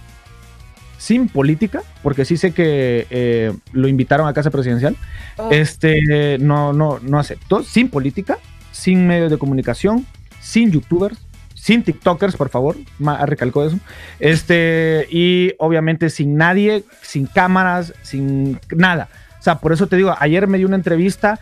sin 0.98 1.28
política, 1.28 1.82
porque 2.02 2.24
sí 2.24 2.36
sé 2.36 2.52
que 2.52 3.06
eh, 3.10 3.52
lo 3.72 3.88
invitaron 3.88 4.26
a 4.26 4.32
casa 4.32 4.50
presidencial. 4.50 4.96
Oh. 5.36 5.48
Este 5.50 6.38
no, 6.38 6.72
no, 6.72 6.98
no 7.00 7.18
aceptó, 7.18 7.62
sin 7.62 7.88
política, 7.88 8.38
sin 8.72 9.06
medios 9.06 9.30
de 9.30 9.38
comunicación, 9.38 10.06
sin 10.40 10.70
youtubers, 10.70 11.18
sin 11.54 11.82
TikTokers, 11.82 12.36
por 12.36 12.50
favor, 12.50 12.76
recalcó 13.24 13.64
eso. 13.64 13.78
Este, 14.20 15.06
y 15.10 15.54
obviamente 15.58 16.10
sin 16.10 16.36
nadie, 16.36 16.84
sin 17.00 17.26
cámaras, 17.26 17.94
sin 18.02 18.60
nada. 18.74 19.08
O 19.40 19.42
sea, 19.42 19.60
por 19.60 19.72
eso 19.72 19.86
te 19.86 19.96
digo, 19.96 20.14
ayer 20.18 20.46
me 20.46 20.58
dio 20.58 20.66
una 20.66 20.76
entrevista 20.76 21.40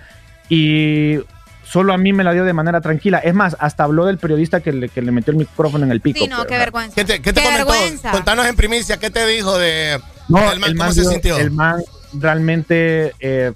y 0.49 1.19
solo 1.73 1.95
a 1.95 1.99
mí 1.99 2.13
me 2.13 2.23
la 2.23 2.33
dio 2.33 2.45
de 2.45 2.53
manera 2.53 2.81
tranquila. 2.83 3.19
Es 3.19 3.33
más, 3.35 3.57
hasta 3.59 3.85
habló 3.85 4.05
del 4.05 4.19
periodista 4.19 4.61
que 4.61 4.73
le, 4.73 4.89
que 4.91 5.01
le 5.01 5.11
metió 5.11 5.31
el 5.33 5.39
micrófono 5.39 5.85
en 5.87 5.93
el 5.93 6.01
pico. 6.03 6.19
Sí, 6.19 6.29
no, 6.29 6.37
pues, 6.37 6.49
qué 6.49 6.59
vergüenza. 6.59 6.95
¿Qué 6.95 7.05
te, 7.05 7.23
qué 7.23 7.33
te 7.33 7.41
Qué 7.41 7.47
comentó? 7.47 7.73
vergüenza. 7.73 8.11
Contanos 8.11 8.47
en 8.47 8.57
primicia, 8.57 8.99
¿qué 8.99 9.11
te 9.11 9.27
dijo 9.27 9.57
de 9.59 9.99
No, 10.29 10.51
del 10.51 10.61
man? 10.61 10.71
el 10.71 10.77
¿Cómo 10.77 10.85
man, 10.87 10.95
se 10.95 11.05
sintió? 11.05 11.39
el 11.39 11.51
man 11.51 11.83
realmente, 12.13 13.15
eh, 13.21 13.53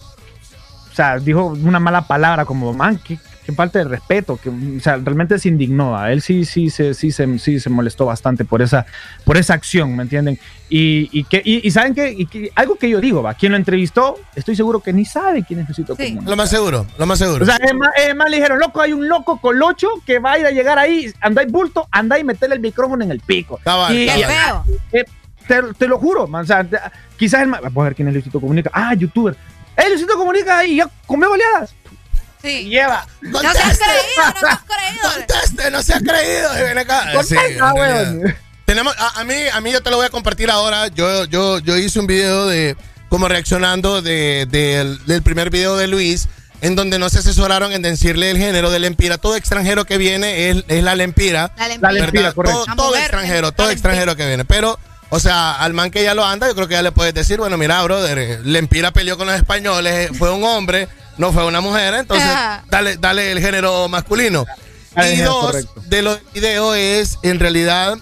o 0.91 0.95
sea, 0.95 1.19
dijo 1.19 1.45
una 1.47 1.79
mala 1.79 2.07
palabra 2.07 2.45
como, 2.47 2.73
man, 2.73 2.99
¿qué, 3.05 3.19
qué 3.47 3.53
falta 3.53 3.79
de 3.79 3.85
respeto, 3.85 4.37
que, 4.43 4.49
o 4.51 4.81
sea, 4.81 4.97
realmente 4.97 5.39
se 5.39 5.49
indignó. 5.49 5.97
A 5.97 6.13
él 6.13 6.21
sí, 6.21 6.45
sí, 6.45 6.69
se, 6.69 6.93
sí, 6.95 7.13
se, 7.13 7.39
sí 7.39 7.61
se 7.61 7.71
molestó 7.71 8.05
bastante 8.07 8.45
por 8.45 8.61
esa, 8.61 8.85
por 9.25 9.37
esa 9.37 9.55
acción, 9.55 9.95
¿me 9.95 10.03
entienden? 10.03 10.39
Y, 10.69 11.09
y 11.13 11.23
que, 11.25 11.41
y, 11.45 11.67
y 11.67 11.71
saben 11.71 11.95
que, 11.95 12.11
y 12.11 12.27
que 12.27 12.51
algo 12.57 12.75
que 12.75 12.89
yo 12.91 13.01
digo, 13.01 13.23
va, 13.23 13.35
quien 13.35 13.53
lo 13.53 13.59
entrevistó, 13.59 14.19
estoy 14.35 14.57
seguro 14.57 14.81
que 14.81 14.93
ni 14.93 15.05
sabe 15.05 15.45
quién 15.47 15.61
es 15.61 15.67
Luisito 15.69 15.95
Comunica. 15.97 16.29
Lo 16.29 16.37
más 16.37 16.51
seguro, 16.51 16.85
lo 16.99 17.07
más 17.07 17.19
seguro. 17.21 17.45
O 17.45 17.47
sea, 17.47 17.57
es 17.57 17.73
más, 17.75 17.91
es 17.97 18.15
más, 18.17 18.29
le 18.29 18.37
dijeron, 18.39 18.59
loco, 18.59 18.81
hay 18.81 18.93
un 18.93 19.09
loco 19.09 19.41
colocho 19.41 19.87
que 20.05 20.19
va 20.19 20.33
a 20.33 20.39
ir 20.41 20.47
a 20.47 20.51
llegar 20.51 20.79
ahí, 20.79 21.13
anda 21.21 21.43
y 21.45 21.47
bulto, 21.47 21.87
anda 21.93 22.19
y 22.19 22.25
meterle 22.25 22.57
el 22.57 22.61
micrófono 22.61 23.05
en 23.05 23.13
el 23.13 23.21
pico. 23.21 23.61
Cabal, 23.63 23.97
Y- 23.97 24.07
cabal. 24.07 24.63
y- 24.93 24.97
eh, 24.99 25.05
te, 25.47 25.63
te 25.79 25.87
lo 25.87 25.99
juro, 25.99 26.27
man, 26.27 26.43
o 26.43 26.47
sea, 26.47 26.65
te- 26.65 26.79
quizás 27.17 27.43
el 27.43 27.49
ma- 27.49 27.61
Vamos 27.61 27.81
a 27.83 27.85
ver 27.85 27.95
quién 27.95 28.09
es 28.09 28.15
Luisito 28.15 28.41
Comunica. 28.41 28.71
Ah, 28.73 28.93
youtuber. 28.95 29.37
¡Eh, 29.77 29.89
Luisito 29.91 30.17
Comunica 30.17 30.59
ahí! 30.59 30.77
¡Ya 30.77 30.89
comió 31.07 31.29
goleadas! 31.29 31.75
Sí. 32.47 32.65
Lleva. 32.69 33.07
No 33.23 33.41
se 33.41 33.47
has 33.49 33.79
creído, 33.79 34.27
no 34.35 34.41
se 34.41 34.47
has 34.47 34.61
creído. 34.61 35.13
Conteste, 35.15 35.71
no 35.71 35.83
se 35.83 35.95
ha 35.95 36.01
creído. 36.01 36.59
Y 36.59 36.63
ven 36.63 36.79
acá. 36.79 37.13
Contesta, 37.13 37.75
weón. 37.75 38.37
Tenemos, 38.65 38.95
a, 38.99 39.21
a 39.21 39.25
mí, 39.25 39.35
a 39.53 39.61
mí 39.61 39.71
yo 39.73 39.83
te 39.83 39.91
lo 39.91 39.97
voy 39.97 40.07
a 40.07 40.11
compartir 40.11 40.51
ahora. 40.51 40.89
Yo, 40.89 41.25
yo, 41.27 41.59
yo 41.59 41.77
hice 41.77 42.01
un 42.01 42.07
video 42.07 42.47
de 42.47 42.77
como 43.09 43.29
reaccionando 43.29 44.03
de, 44.03 44.47
del- 44.51 45.05
del 45.07 45.23
primer 45.23 45.51
video 45.51 45.77
de 45.77 45.87
Luis, 45.87 46.29
en 46.63 46.75
donde 46.75 46.99
no 46.99 47.09
se 47.09 47.21
asesoraron 47.21 47.73
en 47.73 47.83
decirle 47.83 48.31
el 48.31 48.39
género 48.39 48.71
de 48.71 48.81
lempira. 48.81 49.19
Todo 49.19 49.37
extranjero 49.37 49.85
que 49.85 49.99
viene 49.99 50.51
es, 50.51 50.65
es 50.67 50.83
la 50.83 50.97
lempira. 50.97 51.53
La 51.57 51.69
lempira. 51.69 51.93
La 51.93 52.01
lempira, 52.01 52.23
¿verdad? 52.23 52.35
correcto. 52.35 52.65
Todo, 52.65 52.77
todo 52.77 52.97
extranjero, 52.97 53.53
todo 53.53 53.71
extranjero 53.71 54.17
que 54.17 54.27
viene. 54.27 54.45
Pero, 54.45 54.79
o 55.11 55.21
sea, 55.21 55.53
al 55.55 55.73
man 55.73 55.93
que 55.93 56.03
ya 56.03 56.15
lo 56.15 56.25
anda, 56.25 56.49
yo 56.49 56.55
creo 56.57 56.67
que 56.67 56.75
ya 56.75 56.83
le 56.83 56.91
puedes 56.91 57.15
decir, 57.15 57.39
bueno, 57.39 57.57
mira, 57.57 57.81
brother, 57.85 58.41
Lempira 58.45 58.91
peleó 58.91 59.17
con 59.17 59.29
los 59.29 59.37
españoles, 59.37 60.11
fue 60.19 60.33
un 60.33 60.43
hombre, 60.43 60.89
no 61.19 61.33
fue 61.33 61.45
una 61.47 61.61
mujer, 61.61 61.95
entonces 61.95 62.29
Ajá. 62.29 62.65
dale, 62.69 62.97
dale 62.97 63.33
el 63.33 63.41
género 63.41 63.89
masculino. 63.89 64.45
Ah, 64.95 65.09
Y 65.09 65.19
dos 65.19 65.45
correcto. 65.47 65.83
de 65.87 66.03
los 66.03 66.19
videos 66.33 66.77
es, 66.77 67.19
en 67.23 67.39
realidad, 67.39 67.99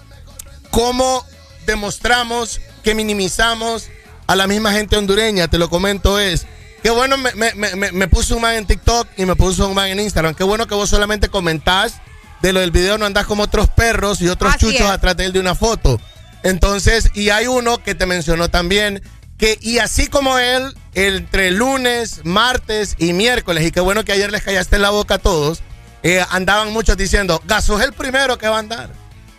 cómo 0.71 1.25
demostramos 1.67 2.61
que 2.83 2.95
minimizamos 2.95 3.89
a 4.27 4.37
la 4.37 4.47
misma 4.47 4.73
gente 4.73 4.97
hondureña. 4.97 5.49
Te 5.49 5.59
lo 5.59 5.69
comento 5.71 6.19
es, 6.19 6.47
qué 6.83 6.91
bueno, 6.91 7.17
me, 7.17 7.33
me, 7.35 7.55
me- 7.55 7.75
me- 7.77 7.93
me 7.93 8.09
puso 8.09 8.37
un 8.37 8.43
man 8.43 8.55
en 8.55 8.67
TikTok 8.67 9.09
y 9.17 9.25
me 9.27 9.35
puso 9.37 9.67
un 9.69 9.75
man 9.75 9.89
en 9.89 10.01
Instagram. 10.01 10.35
Qué 10.35 10.45
bueno 10.45 10.67
que 10.67 10.75
vos 10.75 10.89
solamente 10.91 11.29
comentás 11.29 11.95
de 12.43 12.53
lo 12.53 12.61
del 12.61 12.71
video, 12.71 12.99
no 12.99 13.07
andás 13.07 13.27
como 13.27 13.43
otros 13.45 13.69
perros 13.71 14.21
y 14.21 14.29
otros 14.29 14.55
Así 14.55 14.67
chuchos 14.67 14.83
es. 14.83 14.91
atrás 14.91 15.17
de 15.17 15.25
él 15.27 15.33
de 15.33 15.41
una 15.41 15.55
foto. 15.55 16.01
Entonces, 16.43 17.11
y 17.15 17.31
hay 17.31 17.47
uno 17.47 17.79
que 17.83 17.95
te 17.95 18.05
mencionó 18.07 18.51
también, 18.51 19.03
que 19.39 19.59
y 19.63 19.79
así 19.79 20.09
como 20.09 20.39
él, 20.39 20.77
entre 20.95 21.51
lunes, 21.51 22.21
martes 22.25 22.95
y 22.99 23.13
miércoles, 23.13 23.67
y 23.67 23.71
qué 23.71 23.81
bueno 23.81 24.05
que 24.05 24.13
ayer 24.13 24.31
les 24.31 24.43
callaste 24.43 24.77
en 24.77 24.83
la 24.83 24.91
boca 24.91 25.15
a 25.15 25.19
todos, 25.19 25.63
eh, 26.03 26.25
andaban 26.31 26.73
muchos 26.73 26.97
diciendo, 26.97 27.43
Gasú 27.47 27.79
es 27.79 27.85
el 27.85 27.93
primero 27.93 28.39
que 28.39 28.49
va 28.49 28.57
a 28.57 28.61
andar. 28.61 28.91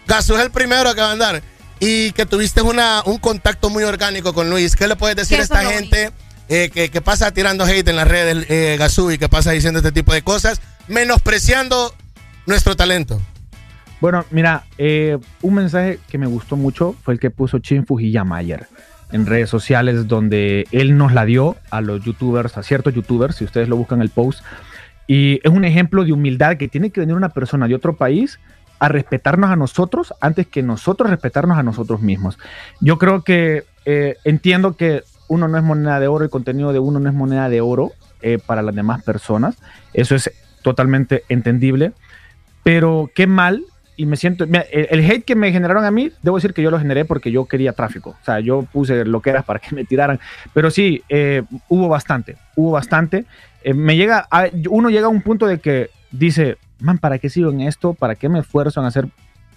Gasú 0.07 0.35
es 0.35 0.41
el 0.41 0.51
primero 0.51 0.93
que 0.95 1.01
va 1.01 1.09
a 1.09 1.13
andar. 1.13 1.41
Y 1.79 2.11
que 2.11 2.25
tuviste 2.25 2.61
una, 2.61 3.03
un 3.05 3.17
contacto 3.17 3.69
muy 3.69 3.83
orgánico 3.83 4.33
con 4.33 4.49
Luis. 4.49 4.75
¿Qué 4.75 4.87
le 4.87 4.95
puedes 4.95 5.15
decir 5.15 5.39
a 5.39 5.43
esta 5.43 5.63
gente 5.65 6.11
eh, 6.47 6.69
que, 6.73 6.89
que 6.89 7.01
pasa 7.01 7.31
tirando 7.31 7.65
hate 7.65 7.87
en 7.87 7.95
las 7.95 8.07
redes, 8.07 8.45
eh, 8.49 8.75
Gasú, 8.79 9.11
y 9.11 9.17
que 9.17 9.29
pasa 9.29 9.51
diciendo 9.51 9.79
este 9.79 9.91
tipo 9.91 10.13
de 10.13 10.21
cosas, 10.21 10.61
menospreciando 10.87 11.93
nuestro 12.45 12.75
talento? 12.75 13.21
Bueno, 14.01 14.25
mira, 14.29 14.65
eh, 14.77 15.17
un 15.41 15.53
mensaje 15.53 15.99
que 16.09 16.17
me 16.17 16.27
gustó 16.27 16.55
mucho 16.55 16.95
fue 17.03 17.13
el 17.13 17.19
que 17.19 17.29
puso 17.29 17.59
Chin 17.59 17.85
Fujiyama 17.85 18.37
ayer 18.37 18.67
en 19.15 19.25
redes 19.25 19.49
sociales, 19.49 20.09
donde 20.09 20.67
él 20.71 20.97
nos 20.97 21.13
la 21.13 21.23
dio 21.23 21.55
a 21.71 21.79
los 21.79 22.03
youtubers, 22.03 22.57
a 22.57 22.63
ciertos 22.63 22.93
youtubers, 22.93 23.37
si 23.37 23.45
ustedes 23.45 23.69
lo 23.69 23.77
buscan 23.77 24.01
el 24.01 24.09
post. 24.09 24.43
Y 25.07 25.39
es 25.43 25.51
un 25.51 25.63
ejemplo 25.63 26.03
de 26.03 26.11
humildad 26.11 26.57
que 26.57 26.67
tiene 26.67 26.89
que 26.89 26.99
venir 26.99 27.15
una 27.15 27.29
persona 27.29 27.67
de 27.69 27.75
otro 27.75 27.95
país 27.95 28.39
a 28.77 28.89
respetarnos 28.89 29.49
a 29.51 29.55
nosotros 29.55 30.13
antes 30.19 30.47
que 30.47 30.61
nosotros 30.63 31.09
respetarnos 31.09 31.57
a 31.57 31.63
nosotros 31.63 32.01
mismos. 32.01 32.37
Yo 32.81 32.97
creo 32.97 33.23
que 33.23 33.63
eh, 33.85 34.17
entiendo 34.25 34.75
que 34.75 35.03
uno 35.29 35.47
no 35.47 35.57
es 35.57 35.63
moneda 35.63 36.01
de 36.01 36.07
oro, 36.07 36.25
el 36.25 36.29
contenido 36.29 36.73
de 36.73 36.79
uno 36.79 36.99
no 36.99 37.07
es 37.07 37.15
moneda 37.15 37.47
de 37.47 37.61
oro 37.61 37.93
eh, 38.21 38.37
para 38.45 38.61
las 38.61 38.75
demás 38.75 39.01
personas. 39.01 39.55
Eso 39.93 40.13
es 40.15 40.29
totalmente 40.61 41.23
entendible. 41.29 41.93
Pero 42.63 43.09
qué 43.15 43.27
mal, 43.27 43.63
y 43.97 44.05
me 44.05 44.15
siento, 44.17 44.45
mira, 44.47 44.65
el, 44.71 44.87
el 44.89 45.11
hate 45.11 45.23
que 45.23 45.35
me 45.35 45.51
generaron 45.51 45.85
a 45.85 45.91
mí, 45.91 46.11
debo 46.21 46.37
decir 46.37 46.53
que 46.53 46.61
yo 46.61 46.69
lo 46.71 46.79
generé 46.79 47.05
porque 47.05 47.31
yo 47.31 47.45
quería 47.45 47.73
tráfico. 47.73 48.11
O 48.21 48.25
sea, 48.25 48.39
yo 48.39 48.63
puse 48.63 49.05
lo 49.05 49.21
que 49.21 49.29
era 49.29 49.41
para 49.43 49.59
que 49.59 49.73
me 49.75 49.85
tiraran. 49.85 50.19
Pero 50.53 50.69
sí, 50.69 51.01
eh, 51.09 51.43
hubo 51.69 51.87
bastante, 51.87 52.35
hubo 52.55 52.71
bastante. 52.71 53.25
Eh, 53.63 53.73
me 53.73 53.95
llega, 53.95 54.27
a- 54.29 54.49
uno 54.69 54.89
llega 54.89 55.07
a 55.07 55.09
un 55.09 55.21
punto 55.21 55.47
de 55.47 55.59
que 55.59 55.89
dice, 56.11 56.57
man, 56.79 56.97
¿para 56.97 57.19
qué 57.19 57.29
sigo 57.29 57.49
en 57.51 57.61
esto? 57.61 57.93
¿Para 57.93 58.15
qué 58.15 58.27
me 58.29 58.39
esfuerzo 58.39 58.79
en 58.81 58.85
hacer 58.87 59.07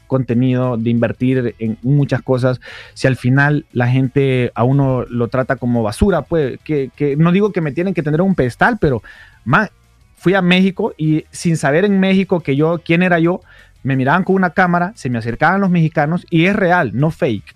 contenido, 0.07 0.77
de 0.79 0.89
invertir 0.91 1.55
en 1.59 1.77
muchas 1.83 2.23
cosas, 2.23 2.61
si 2.95 3.07
al 3.07 3.17
final 3.17 3.67
la 3.73 3.89
gente 3.89 4.53
a 4.55 4.65
uno 4.65 5.05
lo 5.11 5.29
trata 5.29 5.57
como 5.57 5.83
basura, 5.83 6.23
pues, 6.23 6.59
que, 6.65 6.91
que 6.97 7.15
no 7.17 7.31
digo 7.31 7.53
que 7.53 7.61
me 7.61 7.73
tienen 7.73 7.93
que 7.93 8.03
tener 8.03 8.23
un 8.23 8.35
pedestal, 8.35 8.79
pero, 8.81 9.03
man, 9.45 9.69
fui 10.17 10.33
a 10.35 10.41
México 10.43 10.95
y 10.97 11.27
sin 11.31 11.57
saber 11.59 11.85
en 11.85 12.01
México 12.01 12.41
que 12.41 12.57
yo, 12.57 12.81
quién 12.85 13.03
era 13.03 13.19
yo, 13.19 13.43
me 13.83 13.97
miraban 13.97 14.25
con 14.25 14.37
una 14.37 14.51
cámara, 14.51 14.93
se 14.97 15.09
me 15.11 15.19
acercaban 15.19 15.61
los 15.61 15.71
mexicanos 15.71 16.27
y 16.31 16.47
es 16.47 16.57
real, 16.57 16.91
no 16.95 17.11
fake. 17.11 17.55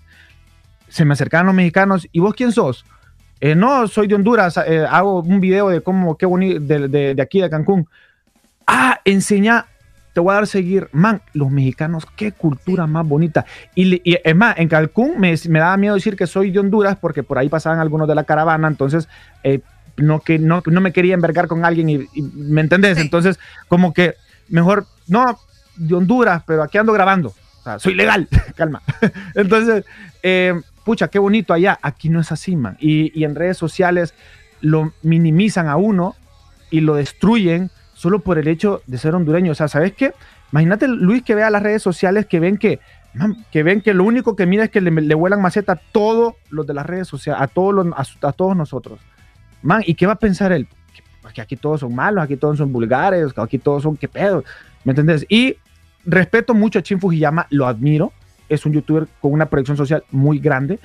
Se 0.89 1.05
me 1.05 1.13
acercaban 1.13 1.47
los 1.47 1.55
mexicanos 1.55 2.07
y 2.11 2.19
vos 2.19 2.33
quién 2.35 2.51
sos? 2.51 2.85
"Eh, 3.41 3.55
no, 3.55 3.87
soy 3.87 4.07
de 4.07 4.15
Honduras, 4.15 4.57
eh, 4.65 4.85
hago 4.89 5.21
un 5.21 5.39
video 5.41 5.69
de 5.69 5.81
cómo, 5.81 6.17
qué 6.17 6.25
bonito, 6.25 6.59
de, 6.61 6.87
de- 6.87 7.15
de 7.15 7.21
aquí 7.21 7.41
de 7.41 7.49
Cancún. 7.49 7.87
Ah, 8.65 8.99
enseña, 9.03 9.65
te 10.13 10.19
voy 10.21 10.31
a 10.31 10.35
dar 10.35 10.47
seguir. 10.47 10.87
Man, 10.93 11.21
los 11.33 11.49
mexicanos, 11.51 12.05
qué 12.15 12.31
cultura 12.31 12.87
más 12.87 13.05
bonita. 13.05 13.45
Y, 13.75 14.01
es 14.05 14.35
más, 14.35 14.57
en 14.57 14.69
Cancún 14.69 15.19
me, 15.19 15.33
me 15.49 15.59
daba 15.59 15.75
miedo 15.75 15.95
decir 15.95 16.15
que 16.15 16.27
soy 16.27 16.51
de 16.51 16.59
Honduras 16.59 16.95
porque 17.01 17.23
por 17.23 17.37
ahí 17.37 17.49
pasaban 17.49 17.79
algunos 17.79 18.07
de 18.07 18.15
la 18.15 18.23
caravana, 18.23 18.67
entonces 18.67 19.09
eh, 19.43 19.59
no, 19.97 20.21
que, 20.21 20.39
no, 20.39 20.63
no 20.65 20.81
me 20.81 20.93
quería 20.93 21.13
envergar 21.15 21.47
con 21.47 21.65
alguien 21.65 21.89
y, 21.89 21.95
y- 22.13 22.21
¿me 22.21 22.61
entendés? 22.61 22.97
Entonces, 22.99 23.39
como 23.67 23.93
que 23.93 24.13
mejor, 24.47 24.85
no, 25.07 25.37
de 25.75 25.95
Honduras, 25.95 26.43
pero 26.45 26.63
aquí 26.63 26.77
ando 26.77 26.93
grabando. 26.93 27.29
O 27.29 27.63
sea, 27.63 27.79
soy 27.79 27.93
legal, 27.93 28.27
calma. 28.55 28.81
Entonces, 29.35 29.85
eh, 30.21 30.59
pucha, 30.83 31.07
qué 31.07 31.19
bonito 31.19 31.53
allá. 31.53 31.79
Aquí 31.81 32.09
no 32.09 32.19
es 32.19 32.31
así, 32.31 32.55
man. 32.55 32.77
Y, 32.79 33.17
y 33.17 33.23
en 33.23 33.35
redes 33.35 33.57
sociales 33.57 34.13
lo 34.61 34.93
minimizan 35.01 35.67
a 35.67 35.75
uno 35.75 36.15
y 36.71 36.81
lo 36.81 36.95
destruyen 36.95 37.69
solo 37.93 38.19
por 38.19 38.37
el 38.37 38.47
hecho 38.47 38.81
de 38.87 38.97
ser 38.97 39.15
hondureño. 39.15 39.51
O 39.51 39.55
sea, 39.55 39.67
¿sabes 39.67 39.93
qué? 39.93 40.13
Imagínate, 40.51 40.87
Luis, 40.87 41.23
que 41.23 41.35
vea 41.35 41.49
las 41.49 41.63
redes 41.63 41.81
sociales 41.81 42.25
que 42.25 42.39
ven 42.39 42.57
que, 42.57 42.79
man, 43.13 43.45
que 43.51 43.63
ven 43.63 43.81
que 43.81 43.93
lo 43.93 44.03
único 44.03 44.35
que 44.35 44.45
mira 44.45 44.65
es 44.65 44.69
que 44.69 44.81
le, 44.81 44.91
le 44.91 45.15
vuelan 45.15 45.41
maceta 45.41 45.73
a 45.73 45.75
todos 45.75 46.35
los 46.49 46.67
de 46.67 46.73
las 46.73 46.85
redes 46.85 47.07
sociales, 47.07 47.41
a 47.41 47.47
todos, 47.47 47.73
los, 47.73 47.87
a, 47.95 48.27
a 48.27 48.31
todos 48.33 48.55
nosotros. 48.55 48.99
Man, 49.61 49.81
¿y 49.85 49.95
qué 49.95 50.05
va 50.05 50.13
a 50.13 50.19
pensar 50.19 50.51
él? 50.51 50.67
Que, 50.93 51.33
que 51.33 51.41
aquí 51.41 51.55
todos 51.55 51.79
son 51.79 51.95
malos, 51.95 52.23
aquí 52.23 52.37
todos 52.37 52.57
son 52.57 52.71
vulgares, 52.71 53.33
aquí 53.37 53.57
todos 53.57 53.83
son 53.83 53.97
qué 53.97 54.07
pedo. 54.07 54.43
¿Me 54.83 54.91
entendés? 54.91 55.25
Y 55.29 55.57
respeto 56.05 56.53
mucho 56.53 56.79
a 56.79 56.83
Chin 56.83 56.99
Fujiyama, 56.99 57.47
lo 57.49 57.67
admiro. 57.67 58.11
Es 58.49 58.65
un 58.65 58.73
youtuber 58.73 59.07
con 59.21 59.31
una 59.31 59.47
proyección 59.47 59.77
social 59.77 60.03
muy 60.11 60.39
grande. 60.39 60.79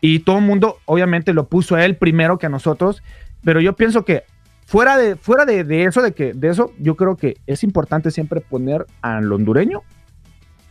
Y 0.00 0.20
todo 0.20 0.38
el 0.38 0.44
mundo, 0.44 0.78
obviamente, 0.86 1.32
lo 1.32 1.48
puso 1.48 1.76
a 1.76 1.84
él 1.84 1.96
primero 1.96 2.38
que 2.38 2.46
a 2.46 2.50
nosotros. 2.50 3.02
Pero 3.44 3.60
yo 3.60 3.74
pienso 3.74 4.04
que 4.04 4.24
fuera 4.66 4.96
de, 4.96 5.16
fuera 5.16 5.44
de, 5.44 5.64
de 5.64 5.84
eso, 5.84 6.02
de 6.02 6.12
que 6.12 6.32
de 6.32 6.48
eso, 6.48 6.72
yo 6.78 6.96
creo 6.96 7.16
que 7.16 7.36
es 7.46 7.64
importante 7.64 8.10
siempre 8.10 8.40
poner 8.40 8.86
al 9.02 9.32
hondureño 9.32 9.82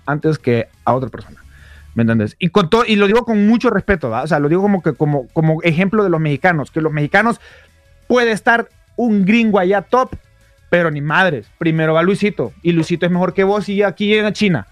antes 0.05 0.39
que 0.39 0.67
a 0.85 0.93
otra 0.93 1.09
persona. 1.09 1.43
¿Me 1.95 2.03
entiendes? 2.03 2.35
Y, 2.39 2.49
con 2.49 2.69
todo, 2.69 2.83
y 2.85 2.95
lo 2.95 3.07
digo 3.07 3.25
con 3.25 3.47
mucho 3.47 3.69
respeto, 3.69 4.09
¿va? 4.09 4.23
O 4.23 4.27
sea, 4.27 4.39
lo 4.39 4.49
digo 4.49 4.61
como, 4.61 4.81
que, 4.81 4.93
como, 4.93 5.27
como 5.29 5.61
ejemplo 5.63 6.03
de 6.03 6.09
los 6.09 6.19
mexicanos, 6.19 6.71
que 6.71 6.81
los 6.81 6.93
mexicanos 6.93 7.41
puede 8.07 8.31
estar 8.31 8.69
un 8.95 9.25
gringo 9.25 9.59
allá 9.59 9.81
top, 9.81 10.15
pero 10.69 10.91
ni 10.91 11.01
madres. 11.01 11.47
Primero 11.57 11.93
va 11.93 12.03
Luisito, 12.03 12.53
y 12.61 12.71
Luisito 12.71 13.05
es 13.05 13.11
mejor 13.11 13.33
que 13.33 13.43
vos 13.43 13.67
y 13.69 13.83
aquí 13.83 14.15
en 14.15 14.31
China. 14.33 14.67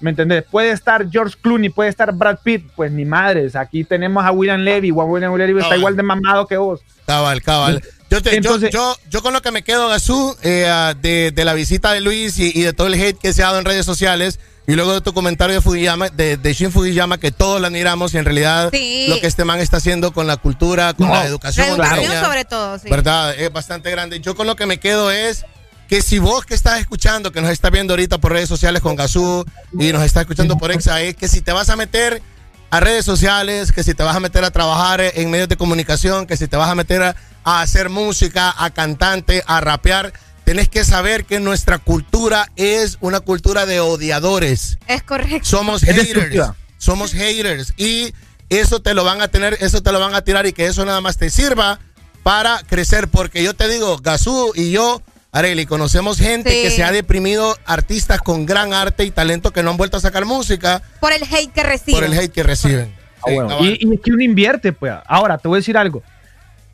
¿Me 0.00 0.10
entendés? 0.10 0.42
Puede 0.50 0.70
estar 0.72 1.08
George 1.10 1.36
Clooney, 1.40 1.68
puede 1.68 1.88
estar 1.88 2.12
Brad 2.12 2.38
Pitt, 2.42 2.66
pues 2.74 2.90
ni 2.90 3.04
madres. 3.04 3.54
Aquí 3.54 3.84
tenemos 3.84 4.24
a 4.24 4.32
William 4.32 4.60
Levy, 4.60 4.90
William 4.90 5.32
Levy 5.36 5.52
está 5.52 5.62
Cabal. 5.62 5.78
igual 5.78 5.96
de 5.96 6.02
mamado 6.02 6.46
que 6.48 6.56
vos. 6.56 6.80
Cabal, 7.06 7.40
cabal. 7.40 7.80
Yo, 8.10 8.20
te- 8.20 8.30
yo- 8.30 8.36
Entonces- 8.36 8.70
yo, 8.72 8.96
yo 9.08 9.22
con 9.22 9.32
lo 9.32 9.40
que 9.42 9.52
me 9.52 9.62
quedo, 9.62 9.88
Gazú, 9.88 10.36
eh, 10.42 10.66
ah, 10.68 10.94
de, 11.00 11.30
de 11.32 11.44
la 11.44 11.54
visita 11.54 11.92
de 11.92 12.00
Luis 12.00 12.36
y, 12.40 12.50
y 12.52 12.62
de 12.62 12.72
todo 12.72 12.88
el 12.88 12.94
hate 12.94 13.16
que 13.16 13.32
se 13.32 13.42
ha 13.42 13.46
dado 13.46 13.60
en 13.60 13.64
redes 13.64 13.86
sociales, 13.86 14.40
y 14.66 14.74
luego 14.74 14.94
de 14.94 15.00
tu 15.00 15.12
comentario 15.12 15.54
de 15.56 15.60
Fujiyama, 15.60 16.08
de, 16.08 16.36
de 16.36 16.52
Shin 16.54 16.70
Fujiyama, 16.70 17.18
que 17.18 17.32
todos 17.32 17.60
la 17.60 17.66
admiramos, 17.68 18.14
y 18.14 18.18
en 18.18 18.24
realidad 18.24 18.70
Sí. 18.72 19.06
lo 19.08 19.20
que 19.20 19.26
este 19.26 19.44
man 19.44 19.58
está 19.60 19.78
haciendo 19.78 20.12
con 20.12 20.26
la 20.26 20.36
cultura, 20.36 20.94
con 20.94 21.08
No, 21.08 21.14
la 21.14 21.26
educación, 21.26 21.78
La 21.78 21.96
educación 21.96 22.24
sobre 22.24 22.44
todo, 22.44 22.78
sí. 22.78 22.88
¿verdad? 22.88 23.34
Es 23.38 23.52
bastante 23.52 23.90
grande. 23.90 24.20
Yo 24.20 24.34
con 24.36 24.46
lo 24.46 24.54
que 24.56 24.66
me 24.66 24.78
quedo 24.78 25.10
es 25.10 25.44
que 25.88 26.00
si 26.00 26.18
vos 26.18 26.46
que 26.46 26.54
estás 26.54 26.80
escuchando, 26.80 27.32
que 27.32 27.40
nos 27.42 27.50
estás 27.50 27.70
viendo 27.70 27.92
ahorita 27.92 28.18
por 28.18 28.32
redes 28.32 28.48
sociales 28.48 28.80
con 28.82 28.96
Gazú 28.96 29.44
y 29.78 29.92
nos 29.92 30.02
estás 30.04 30.22
escuchando 30.22 30.56
por 30.56 30.70
Exa, 30.72 31.02
es 31.02 31.16
que 31.16 31.28
si 31.28 31.40
te 31.42 31.52
vas 31.52 31.68
a 31.68 31.76
meter 31.76 32.22
a 32.70 32.80
redes 32.80 33.04
sociales, 33.04 33.72
que 33.72 33.82
si 33.84 33.92
te 33.92 34.02
vas 34.02 34.16
a 34.16 34.20
meter 34.20 34.44
a 34.44 34.50
trabajar 34.50 35.00
en 35.02 35.30
medios 35.30 35.48
de 35.50 35.56
comunicación, 35.58 36.26
que 36.26 36.38
si 36.38 36.46
te 36.48 36.56
vas 36.56 36.70
a 36.70 36.74
meter 36.74 37.02
a, 37.02 37.16
a 37.44 37.60
hacer 37.60 37.90
música, 37.90 38.54
a 38.56 38.70
cantante, 38.70 39.42
a 39.46 39.60
rapear, 39.60 40.14
tenés 40.44 40.68
que 40.68 40.84
saber 40.84 41.24
que 41.24 41.40
nuestra 41.40 41.78
cultura 41.78 42.50
es 42.56 42.98
una 43.00 43.20
cultura 43.20 43.66
de 43.66 43.80
odiadores. 43.80 44.78
Es 44.88 45.02
correcto. 45.02 45.48
Somos 45.48 45.82
Es 45.82 45.96
haters. 45.96 46.50
Somos 46.78 47.12
haters. 47.12 47.74
Y 47.76 48.12
eso 48.48 48.80
te 48.82 48.94
lo 48.94 49.04
van 49.04 49.20
a 49.22 49.28
tener, 49.28 49.56
eso 49.60 49.82
te 49.82 49.92
lo 49.92 50.00
van 50.00 50.14
a 50.14 50.22
tirar 50.22 50.46
y 50.46 50.52
que 50.52 50.66
eso 50.66 50.84
nada 50.84 51.00
más 51.00 51.16
te 51.16 51.30
sirva 51.30 51.78
para 52.22 52.60
crecer. 52.68 53.08
Porque 53.08 53.42
yo 53.42 53.54
te 53.54 53.68
digo, 53.68 53.98
Gazú 53.98 54.52
y 54.54 54.70
yo, 54.72 55.00
Areli, 55.30 55.64
conocemos 55.66 56.18
gente 56.18 56.50
Sí. 56.50 56.62
que 56.62 56.70
se 56.70 56.82
ha 56.84 56.92
deprimido, 56.92 57.56
artistas 57.64 58.20
con 58.20 58.44
gran 58.44 58.74
arte 58.74 59.04
y 59.04 59.10
talento 59.10 59.52
que 59.52 59.62
no 59.62 59.70
han 59.70 59.76
vuelto 59.76 59.96
a 59.96 60.00
sacar 60.00 60.24
música 60.26 60.82
Por 61.00 61.12
el 61.12 61.22
hate 61.22 61.52
que 61.52 61.62
recibe. 61.62 61.94
por 61.98 62.04
el 62.04 62.12
hate 62.18 62.32
que 62.32 62.42
reciben. 62.42 62.94
Ah, 63.24 63.30
bueno. 63.32 63.56
y, 63.64 63.78
y 63.80 63.94
es 63.94 64.00
que 64.00 64.10
uno 64.10 64.22
invierte, 64.22 64.72
pues. 64.72 64.92
Ahora, 65.06 65.38
te 65.38 65.46
voy 65.46 65.56
a 65.56 65.60
decir 65.60 65.78
algo. 65.78 66.02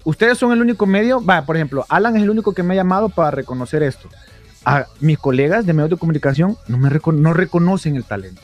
Ustedes 0.04 0.38
son 0.38 0.52
el 0.52 0.60
único 0.60 0.86
medio, 0.86 1.24
va, 1.24 1.44
por 1.44 1.56
ejemplo, 1.56 1.84
Alan 1.88 2.16
es 2.16 2.22
el 2.22 2.30
único 2.30 2.54
que 2.54 2.62
me 2.62 2.74
ha 2.74 2.76
llamado 2.76 3.08
para 3.08 3.30
reconocer 3.30 3.82
esto. 3.82 4.08
A 4.64 4.86
mis 5.00 5.18
colegas 5.18 5.66
de 5.66 5.72
medios 5.72 5.90
de 5.90 5.96
comunicación 5.96 6.56
no 6.66 6.78
me 6.78 6.90
no 6.90 7.32
reconocen 7.32 7.96
el 7.96 8.04
talento. 8.04 8.42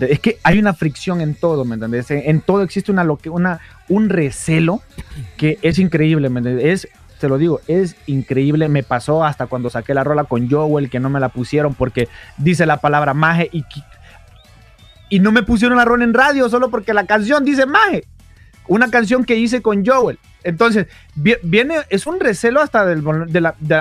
Es 0.00 0.18
que 0.18 0.38
hay 0.42 0.58
una 0.58 0.74
fricción 0.74 1.20
en 1.20 1.34
todo, 1.34 1.64
¿me 1.64 1.74
entiendes? 1.74 2.10
En, 2.10 2.40
todo 2.40 2.62
existe 2.62 2.90
una, 2.90 3.06
una, 3.30 3.60
un 3.88 4.08
recelo 4.08 4.82
que 5.36 5.58
es 5.62 5.78
increíble, 5.78 6.28
¿me 6.28 6.40
entiendes? 6.40 6.64
Es, 6.64 6.88
te 7.20 7.28
lo 7.28 7.38
digo, 7.38 7.60
es 7.68 7.94
increíble. 8.06 8.68
Me 8.68 8.82
pasó 8.82 9.24
hasta 9.24 9.46
cuando 9.46 9.70
saqué 9.70 9.94
la 9.94 10.02
rola 10.02 10.24
con 10.24 10.50
Joel, 10.50 10.90
que 10.90 10.98
no 10.98 11.08
me 11.08 11.20
la 11.20 11.28
pusieron 11.28 11.74
porque 11.74 12.08
dice 12.36 12.66
la 12.66 12.78
palabra 12.78 13.14
maje 13.14 13.48
y, 13.52 13.64
y 15.08 15.20
no 15.20 15.30
me 15.30 15.44
pusieron 15.44 15.78
la 15.78 15.84
rola 15.84 16.02
en 16.02 16.14
radio 16.14 16.48
solo 16.48 16.68
porque 16.68 16.92
la 16.92 17.06
canción 17.06 17.44
dice 17.44 17.64
maje. 17.64 18.04
Una 18.68 18.90
canción 18.90 19.24
que 19.24 19.36
hice 19.36 19.62
con 19.62 19.84
Joel. 19.84 20.18
Entonces, 20.44 20.86
vi- 21.14 21.36
viene, 21.42 21.76
es 21.90 22.06
un 22.06 22.20
recelo 22.20 22.60
hasta 22.60 22.86
del, 22.86 23.02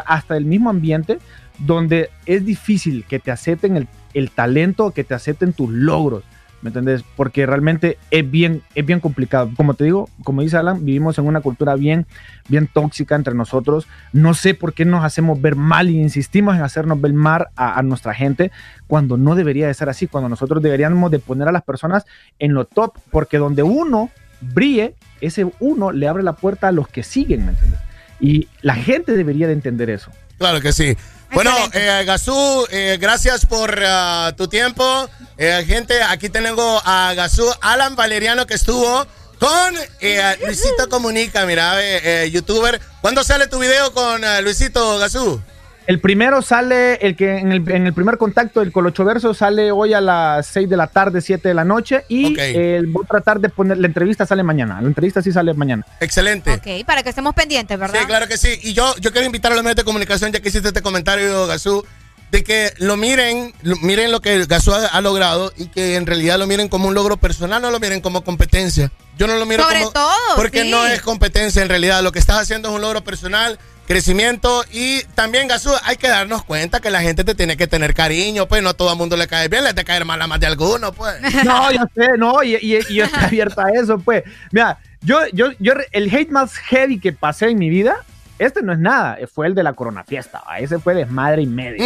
hasta 0.05 0.39
mismo 0.39 0.69
ambiente 0.69 1.19
donde 1.59 2.09
es 2.25 2.45
difícil 2.45 3.05
que 3.07 3.19
te 3.19 3.31
acepten 3.31 3.77
el, 3.77 3.87
el 4.13 4.31
talento, 4.31 4.91
que 4.91 5.03
te 5.03 5.13
acepten 5.13 5.53
tus 5.53 5.69
logros. 5.69 6.23
¿Me 6.61 6.69
entendés? 6.69 7.03
Porque 7.15 7.45
realmente 7.45 7.99
es 8.09 8.29
bien, 8.31 8.63
es 8.73 8.83
bien 8.83 8.99
complicado. 8.99 9.51
Como 9.55 9.75
te 9.75 9.83
digo, 9.83 10.09
como 10.23 10.41
dice 10.41 10.57
Alan, 10.57 10.83
vivimos 10.83 11.19
en 11.19 11.27
una 11.27 11.41
cultura 11.41 11.75
bien, 11.75 12.07
bien 12.47 12.67
tóxica 12.67 13.13
entre 13.15 13.35
nosotros. 13.35 13.85
No 14.13 14.33
sé 14.33 14.55
por 14.55 14.73
qué 14.73 14.83
nos 14.83 15.05
hacemos 15.05 15.39
ver 15.39 15.55
mal 15.55 15.91
y 15.91 16.01
insistimos 16.01 16.55
en 16.55 16.63
hacernos 16.63 16.99
ver 16.99 17.13
mal 17.13 17.49
a, 17.55 17.77
a 17.77 17.83
nuestra 17.83 18.15
gente 18.15 18.51
cuando 18.87 19.15
no 19.15 19.35
debería 19.35 19.67
de 19.67 19.75
ser 19.75 19.89
así, 19.89 20.07
cuando 20.07 20.27
nosotros 20.27 20.63
deberíamos 20.63 21.11
de 21.11 21.19
poner 21.19 21.47
a 21.47 21.51
las 21.51 21.61
personas 21.63 22.05
en 22.39 22.55
lo 22.55 22.65
top, 22.65 22.97
porque 23.11 23.37
donde 23.37 23.61
uno 23.61 24.09
brille, 24.41 24.95
ese 25.21 25.47
uno 25.59 25.91
le 25.91 26.07
abre 26.07 26.23
la 26.23 26.33
puerta 26.33 26.67
a 26.67 26.71
los 26.71 26.87
que 26.87 27.03
siguen, 27.03 27.45
¿me 27.45 27.51
entiendes? 27.51 27.79
Y 28.19 28.47
la 28.61 28.75
gente 28.75 29.15
debería 29.15 29.47
de 29.47 29.53
entender 29.53 29.89
eso. 29.89 30.11
Claro 30.37 30.61
que 30.61 30.73
sí. 30.73 30.95
Bueno, 31.33 31.51
eh, 31.73 32.03
Gazú, 32.05 32.65
eh, 32.71 32.97
gracias 32.99 33.45
por 33.45 33.77
ah, 33.85 34.33
tu 34.37 34.47
tiempo. 34.47 35.09
Eh, 35.37 35.63
gente, 35.67 36.01
aquí 36.03 36.29
tengo 36.29 36.81
a 36.85 37.13
Gazú, 37.15 37.51
Alan 37.61 37.95
Valeriano, 37.95 38.45
que 38.45 38.53
estuvo 38.53 39.05
con 39.39 39.75
eh, 39.99 40.37
Luisito 40.45 40.87
Comunica, 40.89 41.45
mira, 41.45 41.81
eh, 41.83 42.23
eh, 42.25 42.31
youtuber. 42.31 42.79
¿Cuándo 43.01 43.23
sale 43.23 43.47
tu 43.47 43.59
video 43.59 43.91
con 43.93 44.23
eh, 44.23 44.41
Luisito 44.41 44.97
Gazú? 44.97 45.41
El 45.87 45.99
primero 45.99 46.41
sale, 46.41 46.95
el 46.95 47.15
que 47.15 47.37
en 47.37 47.51
el, 47.51 47.69
en 47.69 47.85
el 47.85 47.93
primer 47.93 48.17
contacto, 48.17 48.61
el 48.61 48.71
Colocho 48.71 49.05
Verso, 49.05 49.35
sale 49.35 49.71
hoy 49.71 49.93
a 49.93 50.01
las 50.01 50.47
6 50.47 50.67
de 50.67 50.77
la 50.77 50.87
tarde, 50.87 51.21
7 51.21 51.47
de 51.47 51.53
la 51.53 51.63
noche. 51.63 52.05
Y 52.07 52.33
Ok. 52.33 52.39
el, 52.39 52.87
voy 52.87 53.03
a 53.03 53.07
tratar 53.07 53.39
de 53.39 53.49
poner, 53.49 53.77
la 53.77 53.85
entrevista 53.85 54.25
sale 54.25 54.41
mañana. 54.41 54.81
La 54.81 54.87
entrevista 54.87 55.21
sí 55.21 55.31
sale 55.31 55.53
mañana. 55.53 55.85
Excelente. 55.99 56.51
Ok, 56.53 56.85
para 56.87 57.03
que 57.03 57.09
estemos 57.09 57.35
pendientes, 57.35 57.77
¿verdad? 57.77 57.99
Sí, 57.99 58.05
claro 58.07 58.27
que 58.27 58.37
sí. 58.37 58.57
Y 58.63 58.73
yo, 58.73 58.95
yo 58.99 59.11
quiero 59.11 59.27
invitar 59.27 59.51
a 59.51 59.55
los 59.55 59.63
medios 59.63 59.75
de 59.75 59.83
comunicación, 59.83 60.31
ya 60.31 60.39
que 60.39 60.49
hiciste 60.49 60.69
este 60.69 60.81
comentario, 60.81 61.45
Gazú, 61.45 61.85
de 62.31 62.43
que 62.43 62.73
lo 62.79 62.97
miren, 62.97 63.53
lo- 63.61 63.77
miren 63.77 64.11
lo 64.11 64.21
que 64.21 64.43
Gazú 64.47 64.73
ha, 64.73 64.87
ha 64.87 65.01
logrado 65.01 65.53
y 65.55 65.67
que 65.67 65.95
en 65.97 66.07
realidad 66.07 66.39
lo 66.39 66.47
miren 66.47 66.67
como 66.67 66.87
un 66.87 66.95
logro 66.95 67.17
personal, 67.17 67.61
no 67.61 67.69
lo 67.69 67.79
miren 67.79 68.01
como 68.01 68.23
competencia. 68.23 68.91
Yo 69.19 69.27
no 69.27 69.35
lo 69.37 69.45
miro 69.45 69.63
Sobre 69.63 69.79
como. 69.81 69.91
todo, 69.91 70.11
Porque 70.35 70.63
sí. 70.63 70.71
no 70.71 70.83
es 70.87 71.01
competencia 71.01 71.61
en 71.61 71.69
realidad. 71.69 72.01
Lo 72.01 72.11
que 72.11 72.17
estás 72.19 72.41
haciendo 72.41 72.69
es 72.69 72.75
un 72.75 72.81
logro 72.81 73.03
personal, 73.03 73.59
crecimiento 73.87 74.63
y 74.71 75.03
también, 75.15 75.47
Gazú, 75.47 75.71
hay 75.83 75.95
que 75.97 76.07
darnos 76.07 76.43
cuenta 76.43 76.79
que 76.79 76.89
la 76.89 77.01
gente 77.01 77.23
te 77.23 77.35
tiene 77.35 77.55
que 77.57 77.67
tener 77.67 77.93
cariño, 77.93 78.47
pues 78.47 78.61
no 78.63 78.69
a 78.69 78.73
todo 78.73 78.91
el 78.91 78.97
mundo 78.97 79.15
le 79.17 79.27
cae 79.27 79.47
bien, 79.47 79.63
le 79.63 79.73
te 79.73 79.83
caer 79.85 80.05
mal 80.05 80.21
a 80.21 80.27
más 80.27 80.39
de 80.39 80.47
alguno, 80.47 80.91
pues. 80.91 81.13
No, 81.45 81.71
ya 81.71 81.87
sé, 81.95 82.09
no, 82.17 82.43
y, 82.43 82.55
y- 82.55 82.79
y 82.89 82.95
yo 82.95 83.05
estoy 83.05 83.23
abierta 83.23 83.65
a 83.65 83.69
eso, 83.71 83.99
pues. 83.99 84.23
Mira, 84.51 84.77
yo, 85.01 85.19
yo, 85.33 85.51
yo, 85.59 85.73
el 85.91 86.13
hate 86.13 86.31
más 86.31 86.55
heavy 86.57 86.99
que 86.99 87.13
pasé 87.13 87.49
en 87.49 87.59
mi 87.59 87.69
vida, 87.69 87.97
este 88.39 88.61
no 88.63 88.73
es 88.73 88.79
nada, 88.79 89.17
fue 89.33 89.47
el 89.47 89.55
de 89.55 89.63
la 89.63 89.73
Corona 89.73 90.03
Fiesta, 90.03 90.41
¿va? 90.47 90.59
ese 90.59 90.79
fue 90.79 90.93
desmadre 90.93 91.43
y 91.43 91.47
medio. 91.47 91.77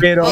Pero, 0.00 0.26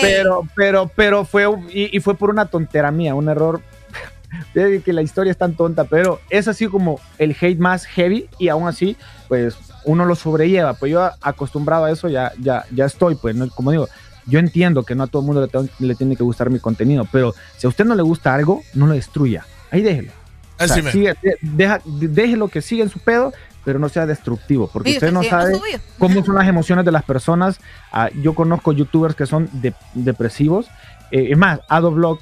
pero, 0.00 0.42
pero, 0.54 0.92
pero 0.94 1.24
fue, 1.24 1.46
y, 1.72 1.96
y 1.96 2.00
fue 2.00 2.14
por 2.16 2.30
una 2.30 2.46
tontera 2.46 2.90
mía, 2.90 3.14
un 3.14 3.28
error. 3.28 3.60
que 4.52 4.92
la 4.92 5.00
historia 5.02 5.30
es 5.30 5.38
tan 5.38 5.54
tonta, 5.56 5.84
pero 5.84 6.20
es 6.28 6.46
así 6.48 6.66
como 6.66 7.00
el 7.18 7.34
hate 7.40 7.58
más 7.58 7.86
heavy 7.86 8.28
y 8.38 8.48
aún 8.48 8.68
así, 8.68 8.96
pues 9.26 9.56
uno 9.88 10.04
lo 10.04 10.14
sobrelleva. 10.14 10.74
Pues 10.74 10.92
yo 10.92 11.10
acostumbrado 11.20 11.84
a 11.86 11.90
eso 11.90 12.08
ya, 12.08 12.32
ya, 12.40 12.64
ya 12.70 12.84
estoy, 12.84 13.14
pues, 13.16 13.34
¿no? 13.34 13.48
como 13.50 13.70
digo, 13.70 13.88
yo 14.26 14.38
entiendo 14.38 14.82
que 14.82 14.94
no 14.94 15.04
a 15.04 15.06
todo 15.06 15.22
el 15.22 15.26
mundo 15.26 15.40
le, 15.40 15.48
tengo- 15.48 15.68
le 15.78 15.94
tiene 15.94 16.14
que 16.14 16.22
gustar 16.22 16.50
mi 16.50 16.58
contenido, 16.60 17.06
pero 17.10 17.34
si 17.56 17.66
a 17.66 17.70
usted 17.70 17.84
no 17.84 17.94
le 17.94 18.02
gusta 18.02 18.34
algo, 18.34 18.62
no 18.74 18.86
lo 18.86 18.92
destruya. 18.92 19.44
Ahí 19.70 19.80
déjelo. 19.82 20.12
O 20.60 20.66
sea, 20.66 20.76
sigue- 20.92 21.14
deja- 21.40 21.80
de- 21.84 22.08
déjelo 22.08 22.48
que 22.48 22.60
siga 22.60 22.82
en 22.84 22.90
su 22.90 22.98
pedo, 22.98 23.32
pero 23.64 23.78
no 23.78 23.88
sea 23.88 24.06
destructivo, 24.06 24.68
porque 24.72 24.90
Sí, 24.90 24.96
usted 24.96 25.12
no 25.12 25.22
sabe 25.22 25.52
cómo 25.98 26.24
son 26.24 26.34
las 26.34 26.46
emociones 26.48 26.84
de 26.84 26.92
las 26.92 27.04
personas. 27.04 27.58
Ah, 27.92 28.08
yo 28.22 28.34
conozco 28.34 28.72
youtubers 28.72 29.14
que 29.14 29.26
son 29.26 29.48
de- 29.52 29.74
depresivos. 29.94 30.66
Eh, 31.10 31.28
es 31.30 31.38
más, 31.38 31.60
Adoblog 31.68 32.18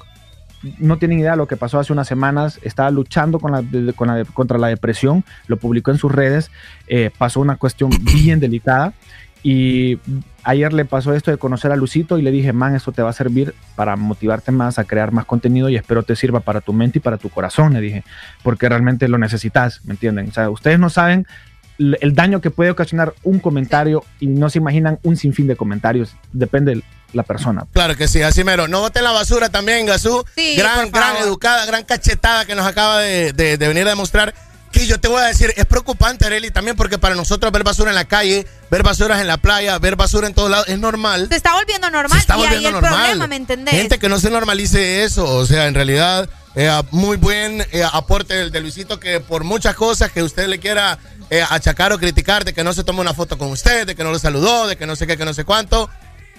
no 0.79 0.97
tienen 0.97 1.19
idea 1.19 1.31
de 1.31 1.37
lo 1.37 1.47
que 1.47 1.57
pasó 1.57 1.79
hace 1.79 1.93
unas 1.93 2.07
semanas. 2.07 2.59
Estaba 2.63 2.91
luchando 2.91 3.39
con 3.39 3.51
la, 3.51 3.63
contra 4.33 4.57
la 4.57 4.67
depresión. 4.67 5.23
Lo 5.47 5.57
publicó 5.57 5.91
en 5.91 5.97
sus 5.97 6.11
redes. 6.11 6.51
eh, 6.87 7.11
pasó 7.17 7.39
una 7.39 7.57
cuestión 7.57 7.91
bien 8.13 8.39
delicada. 8.39 8.93
Y 9.43 9.99
ayer 10.43 10.73
le 10.73 10.83
pasó 10.83 11.13
esto 11.13 11.31
de 11.31 11.37
conocer 11.37 11.71
a 11.71 11.75
Lucito 11.75 12.17
y 12.17 12.21
le 12.21 12.31
dije, 12.31 12.53
man, 12.53 12.75
esto 12.75 12.91
te 12.91 13.01
va 13.01 13.11
a 13.11 13.13
servir 13.13 13.53
para 13.75 13.95
motivarte 13.95 14.51
más 14.51 14.79
a 14.79 14.83
crear 14.83 15.11
más 15.11 15.25
contenido 15.25 15.69
y 15.69 15.75
espero 15.75 16.03
te 16.03 16.15
sirva 16.15 16.39
para 16.39 16.59
tu 16.59 16.73
mente 16.73 16.97
y 16.97 17.01
para 17.01 17.17
tu 17.17 17.29
corazón, 17.29 17.73
le 17.73 17.81
dije, 17.81 18.03
porque 18.43 18.67
realmente 18.67 19.07
lo 19.07 19.17
necesitas, 19.17 19.85
¿me 19.85 19.93
entienden? 19.93 20.29
O 20.29 20.33
sea, 20.33 20.49
ustedes 20.49 20.79
no 20.79 20.89
saben 20.89 21.27
el 21.77 22.15
daño 22.15 22.41
que 22.41 22.49
puede 22.49 22.71
ocasionar 22.71 23.13
un 23.23 23.39
comentario 23.39 24.03
y 24.19 24.27
no 24.27 24.49
se 24.49 24.57
imaginan 24.57 24.99
un 25.03 25.15
sinfín 25.15 25.47
de 25.47 25.55
comentarios, 25.55 26.15
depende 26.33 26.75
de 26.75 26.83
la 27.13 27.23
persona. 27.23 27.65
Claro 27.73 27.95
que 27.95 28.07
sí, 28.07 28.21
así 28.21 28.43
mero. 28.43 28.67
No 28.67 28.81
boten 28.81 29.03
la 29.03 29.11
basura 29.11 29.49
también, 29.49 29.85
Gazú. 29.85 30.25
Sí, 30.35 30.55
gran, 30.55 30.91
gran 30.91 31.17
educada, 31.17 31.65
gran 31.65 31.83
cachetada 31.83 32.45
que 32.45 32.55
nos 32.55 32.65
acaba 32.65 32.99
de, 32.99 33.33
de- 33.33 33.57
de 33.57 33.67
venir 33.67 33.85
a 33.87 33.91
demostrar. 33.91 34.33
Que 34.71 34.85
yo 34.85 34.99
te 34.99 35.07
voy 35.07 35.21
a 35.21 35.25
decir, 35.27 35.53
es 35.55 35.65
preocupante, 35.65 36.25
Areli, 36.25 36.51
también 36.51 36.75
porque 36.75 36.97
para 36.97 37.15
nosotros 37.15 37.51
ver 37.53 37.63
basura 37.63 37.89
en 37.89 37.95
la 37.95 38.03
calle, 38.05 38.45
ver 38.69 38.83
basuras 38.83 39.21
en 39.21 39.27
la 39.27 39.37
playa, 39.37 39.79
ver 39.79 39.95
basura 39.95 40.27
en 40.27 40.33
todos 40.33 40.51
lados, 40.51 40.67
es 40.67 40.77
normal. 40.77 41.27
Se 41.31 41.37
está 41.37 41.53
volviendo 41.53 41.89
normal. 41.89 42.11
Se 42.11 42.21
está 42.21 42.37
y 42.37 42.41
ahí 42.41 42.47
volviendo 42.49 42.69
el 42.69 42.73
normal. 42.83 42.99
problema, 42.99 43.27
¿me 43.27 43.35
entendés? 43.37 43.73
Gente 43.73 43.97
que 43.97 44.09
no 44.09 44.19
se 44.19 44.29
normalice 44.29 45.03
eso, 45.05 45.23
o 45.23 45.45
sea, 45.45 45.67
en 45.67 45.73
realidad, 45.73 46.29
eh, 46.55 46.69
muy 46.91 47.15
buen 47.15 47.61
eh, 47.71 47.83
aporte 47.91 48.33
del 48.35 48.51
de 48.51 48.59
Luisito 48.59 48.99
que 48.99 49.21
por 49.21 49.45
muchas 49.45 49.73
cosas 49.75 50.11
que 50.11 50.21
usted 50.21 50.47
le 50.47 50.59
quiera 50.59 50.99
eh, 51.29 51.43
achacar 51.49 51.93
o 51.93 51.97
criticar, 51.97 52.43
de 52.43 52.53
que 52.53 52.63
no 52.65 52.73
se 52.73 52.83
tomó 52.83 52.99
una 53.01 53.13
foto 53.13 53.37
con 53.37 53.49
usted, 53.49 53.87
de 53.87 53.95
que 53.95 54.03
no 54.03 54.11
lo 54.11 54.19
saludó, 54.19 54.67
de 54.67 54.75
que 54.75 54.85
no 54.85 54.97
sé 54.97 55.07
qué, 55.07 55.17
que 55.17 55.25
no 55.25 55.33
sé 55.33 55.45
cuánto, 55.45 55.89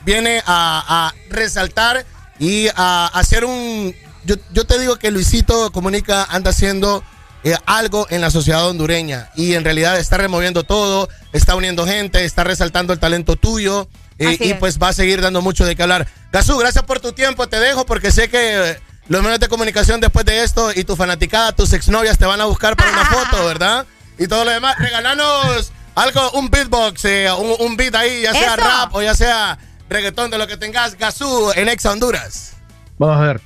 viene 0.05 0.43
a, 0.47 1.09
a 1.09 1.15
resaltar 1.31 2.05
y 2.39 2.69
a 2.75 3.07
hacer 3.07 3.45
un... 3.45 3.95
Yo, 4.25 4.37
yo 4.53 4.67
te 4.67 4.79
digo 4.79 4.97
que 4.97 5.11
Luisito 5.11 5.71
Comunica 5.73 6.25
anda 6.25 6.51
haciendo 6.51 7.03
eh, 7.45 7.57
algo 7.67 8.07
en 8.11 8.21
la 8.21 8.31
sociedad 8.31 8.67
hondureña 8.69 9.31
y 9.37 9.55
en 9.55 9.65
realidad 9.65 9.99
está 9.99 10.17
removiendo 10.17 10.65
todo, 10.65 11.09
está 11.33 11.55
uniendo 11.55 11.87
gente, 11.87 12.25
está 12.25 12.43
resaltando 12.43 12.93
el 12.93 12.99
talento 12.99 13.37
tuyo 13.37 13.89
eh, 14.19 14.37
y 14.41 14.51
es. 14.51 14.59
pues 14.59 14.79
va 14.79 14.89
a 14.89 14.93
seguir 14.93 15.21
dando 15.21 15.41
mucho 15.41 15.65
de 15.65 15.77
qué 15.77 15.83
hablar. 15.83 16.09
Gazú, 16.33 16.59
gracias 16.59 16.85
por 16.85 16.99
tu 17.01 17.13
tiempo, 17.13 17.49
te 17.49 17.61
dejo 17.61 17.87
porque 17.87 18.11
sé 18.11 18.29
que 18.29 18.71
eh, 18.71 18.81
los 19.07 19.23
medios 19.23 19.39
de 19.39 19.49
comunicación 19.49 20.01
después 20.01 20.27
de 20.27 20.43
esto 20.43 20.73
y 20.75 20.83
tu 20.83 20.97
fanaticada, 20.97 21.53
tus 21.53 21.73
exnovias 21.73 22.19
te 22.19 22.27
van 22.27 22.41
a 22.41 22.45
buscar 22.45 22.77
para 22.77 22.91
una 22.91 23.07
foto, 23.07 23.45
¿verdad? 23.47 23.87
Y 24.19 24.27
todo 24.27 24.45
lo 24.45 24.51
demás, 24.51 24.77
regalanos 24.79 25.71
algo, 25.95 26.33
un 26.33 26.51
beatbox, 26.51 27.05
eh, 27.05 27.31
un, 27.39 27.55
un 27.67 27.77
beat 27.77 27.95
ahí, 27.95 28.23
ya 28.23 28.33
sea 28.33 28.55
Eso. 28.55 28.57
rap 28.57 28.95
o 28.95 29.01
ya 29.03 29.15
sea 29.15 29.59
reggaetón 29.89 30.31
de 30.31 30.39
lo 30.39 30.47
que 30.47 30.57
tengas, 30.57 30.97
Gazú 30.97 31.53
en 31.55 31.69
Exa 31.69 31.93
Honduras. 31.93 32.57
Vamos 32.99 33.17
a 33.17 33.21
ver. 33.21 33.41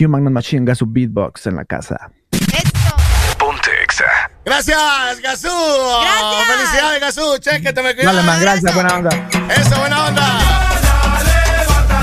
Human 0.00 0.26
and 0.26 0.34
Machine 0.34 0.64
Gasu 0.64 0.86
Beatbox 0.86 1.46
en 1.46 1.56
la 1.56 1.64
casa. 1.66 2.10
Esto. 2.32 2.96
Ponte 3.38 3.70
Exa. 3.82 4.04
Gracias, 4.46 5.20
Gasú. 5.20 5.48
Felicidades, 6.46 7.00
Gasú. 7.00 7.38
Cheque, 7.38 7.70
te 7.72 7.82
me 7.82 7.94
cuidas. 7.94 8.14
Dale, 8.14 8.26
man, 8.26 8.40
gracias, 8.40 8.74
buena 8.74 8.94
onda. 8.94 9.10
Eso, 9.54 9.78
buena 9.78 10.06
onda. 10.06 10.38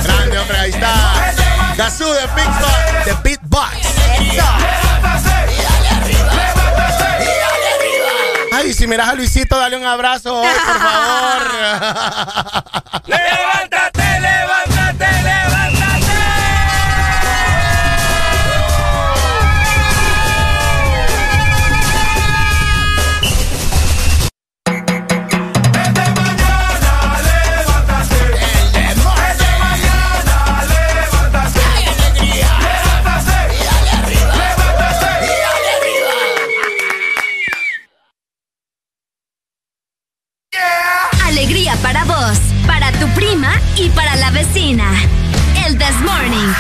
Grande, 0.04 0.38
hombre, 0.38 0.58
ahí 0.58 0.70
está. 0.70 0.94
Gasú 1.76 2.06
de 2.06 2.28
Beatbox. 2.36 3.06
De 3.06 3.14
Beatbox. 3.24 3.76
Ay, 8.54 8.74
si 8.74 8.86
miras 8.86 9.10
a 9.10 9.14
Luisito, 9.16 9.58
dale 9.58 9.76
un 9.78 9.86
abrazo 9.86 10.40
hoy, 10.42 10.48
por 10.48 10.80
favor. 10.80 11.52
¡Levanta! 13.08 13.87
prima 43.18 43.60
y 43.76 43.90
para 43.90 44.16
la 44.18 44.30
vecina. 44.30 44.94
El 45.66 45.76
This 45.76 46.00
Morning. 46.02 46.54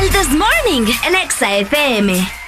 El 0.00 0.08
This 0.10 0.28
Morning 0.28 0.86
en 1.04 1.16
Exa 1.16 1.56
FM. 1.56 2.47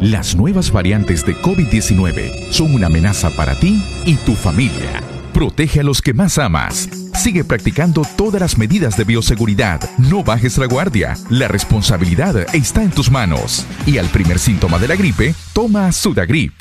Las 0.00 0.36
nuevas 0.36 0.70
variantes 0.70 1.26
de 1.26 1.34
COVID-19 1.34 2.52
son 2.52 2.72
una 2.72 2.86
amenaza 2.86 3.30
para 3.30 3.58
ti 3.58 3.82
y 4.06 4.14
tu 4.14 4.36
familia. 4.36 5.02
Protege 5.32 5.80
a 5.80 5.82
los 5.82 6.02
que 6.02 6.14
más 6.14 6.38
amas. 6.38 6.88
Sigue 7.14 7.42
practicando 7.42 8.02
todas 8.16 8.40
las 8.40 8.58
medidas 8.58 8.96
de 8.96 9.02
bioseguridad. 9.02 9.80
No 9.98 10.22
bajes 10.22 10.56
la 10.56 10.66
guardia. 10.66 11.16
La 11.30 11.48
responsabilidad 11.48 12.54
está 12.54 12.84
en 12.84 12.90
tus 12.90 13.10
manos. 13.10 13.66
Y 13.86 13.98
al 13.98 14.06
primer 14.06 14.38
síntoma 14.38 14.78
de 14.78 14.86
la 14.86 14.94
gripe, 14.94 15.34
toma 15.52 15.90
Sudagrip. 15.90 16.52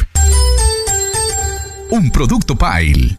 Un 1.91 2.09
producto 2.09 2.55
Pile. 2.55 3.17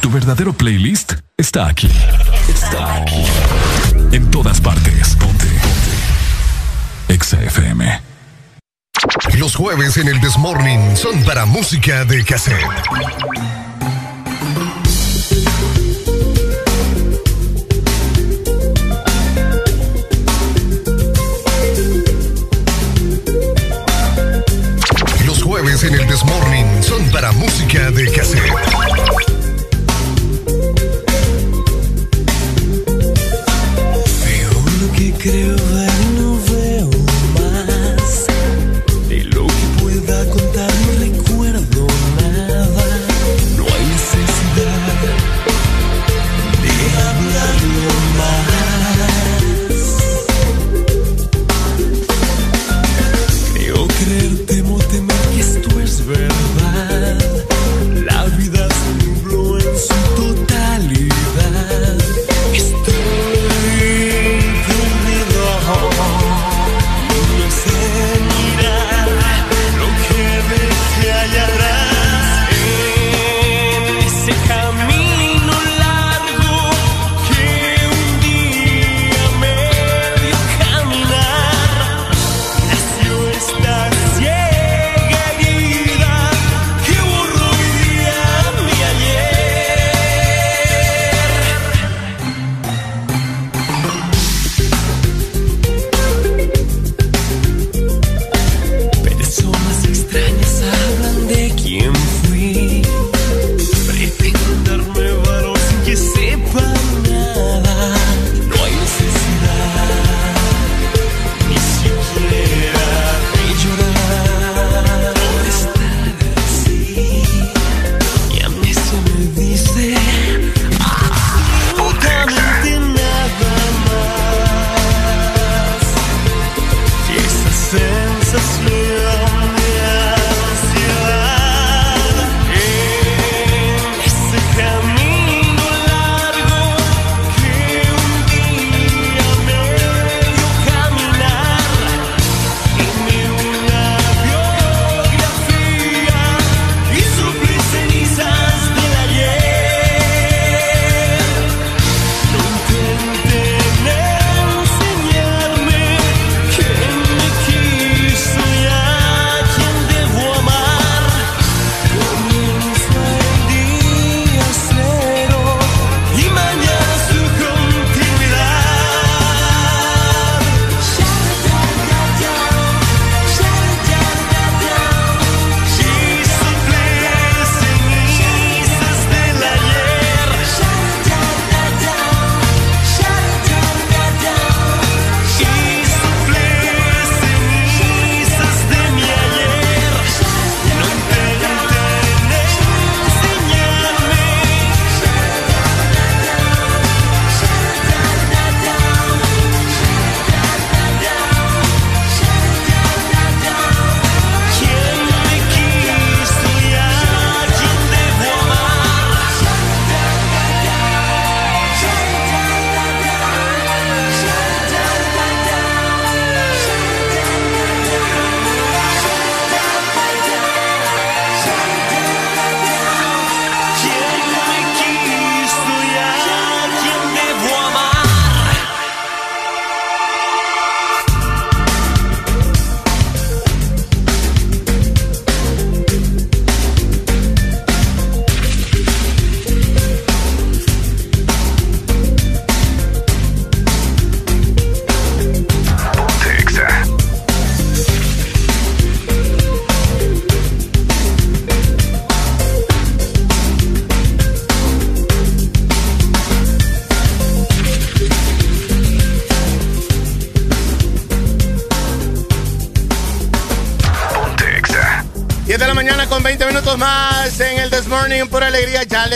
Tu 0.00 0.10
verdadero 0.10 0.52
playlist 0.52 1.14
está 1.38 1.68
aquí. 1.68 1.88
Está 2.48 2.96
aquí. 2.96 3.24
En 4.12 4.30
todas 4.30 4.60
partes. 4.60 5.16
Ponte. 5.16 5.57
Ponte. 7.08 7.14
Exa 7.14 7.42
FM. 7.42 8.00
Los 9.38 9.54
jueves 9.56 9.96
en 9.96 10.08
el 10.08 10.20
Desmorning 10.20 10.96
son 10.96 11.22
para 11.24 11.46
música 11.46 12.04
de 12.04 12.24
cassette. 12.24 12.64
Los 25.26 25.42
jueves 25.42 25.84
en 25.84 25.94
el 25.94 26.06
Desmorning 26.06 26.82
son 26.82 27.04
para 27.10 27.32
música 27.32 27.90
de 27.90 28.10
cassette. 28.12 28.77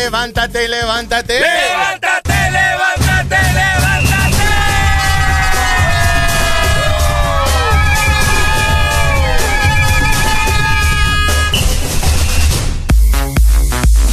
Levántate, 0.04 0.68
levántate. 0.68 1.40
Levántate, 1.40 2.50
levántate, 2.50 3.36
levántate. 3.54 4.42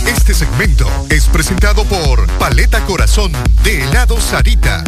Este 0.05 0.33
segmento 0.35 0.87
es 1.09 1.25
presentado 1.27 1.83
por 1.85 2.27
Paleta 2.37 2.81
Corazón 2.85 3.31
de 3.63 3.83
helado 3.83 4.21
Sarita. 4.21 4.83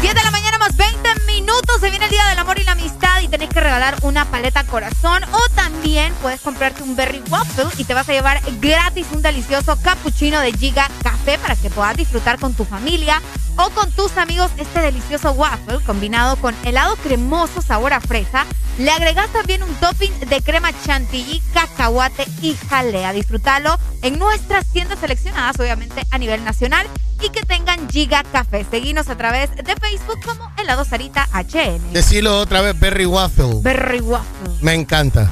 10 0.00 0.14
de 0.14 0.24
la 0.24 0.30
mañana 0.32 0.58
más 0.58 0.76
20 0.76 1.08
minutos. 1.26 1.80
Se 1.80 1.90
viene 1.90 2.06
el 2.06 2.10
Día 2.10 2.26
del 2.26 2.38
Amor 2.38 2.58
y 2.58 2.64
la 2.64 2.72
Amistad 2.72 3.20
y 3.20 3.28
tenés 3.28 3.50
que 3.50 3.60
regalar 3.60 3.96
una 4.02 4.24
paleta 4.24 4.64
corazón. 4.64 5.22
O 5.32 5.48
también 5.54 6.12
puedes 6.20 6.40
comprarte 6.40 6.82
un 6.82 6.96
Berry 6.96 7.22
Waffle 7.28 7.66
y 7.78 7.84
te 7.84 7.94
vas 7.94 8.08
a 8.08 8.12
llevar 8.12 8.40
gratis 8.60 9.06
un 9.12 9.22
delicioso 9.22 9.76
cappuccino 10.22 10.40
de 10.40 10.52
Giga 10.52 10.88
Café 11.02 11.38
para 11.38 11.56
que 11.56 11.68
puedas 11.70 11.96
disfrutar 11.96 12.38
con 12.38 12.54
tu 12.54 12.64
familia 12.64 13.20
o 13.56 13.70
con 13.70 13.90
tus 13.90 14.16
amigos 14.16 14.50
este 14.56 14.80
delicioso 14.80 15.32
waffle 15.32 15.80
combinado 15.84 16.36
con 16.36 16.54
helado 16.64 16.96
cremoso 16.96 17.60
sabor 17.60 17.92
a 17.92 18.00
fresa. 18.00 18.46
Le 18.78 18.90
agregas 18.90 19.28
también 19.32 19.62
un 19.62 19.74
topping 19.74 20.12
de 20.20 20.40
crema 20.40 20.70
chantilly, 20.84 21.42
cacahuate 21.52 22.26
y 22.40 22.54
jalea. 22.68 23.12
Disfrútalo 23.12 23.78
en 24.02 24.18
nuestras 24.18 24.66
tiendas 24.66 25.00
seleccionadas, 25.00 25.58
obviamente 25.58 26.06
a 26.10 26.18
nivel 26.18 26.42
nacional, 26.44 26.86
y 27.20 27.28
que 27.30 27.42
tengan 27.42 27.88
Giga 27.90 28.24
Café. 28.24 28.64
Seguinos 28.68 29.08
a 29.08 29.16
través 29.16 29.54
de 29.54 29.76
Facebook 29.76 30.20
como 30.24 30.50
Helado 30.56 30.84
Sarita 30.84 31.28
HN. 31.32 31.92
Decilo 31.92 32.38
otra 32.38 32.62
vez, 32.62 32.78
Berry 32.78 33.06
Waffle. 33.06 33.60
Berry 33.60 34.00
Waffle. 34.00 34.54
Me 34.60 34.74
encanta. 34.74 35.28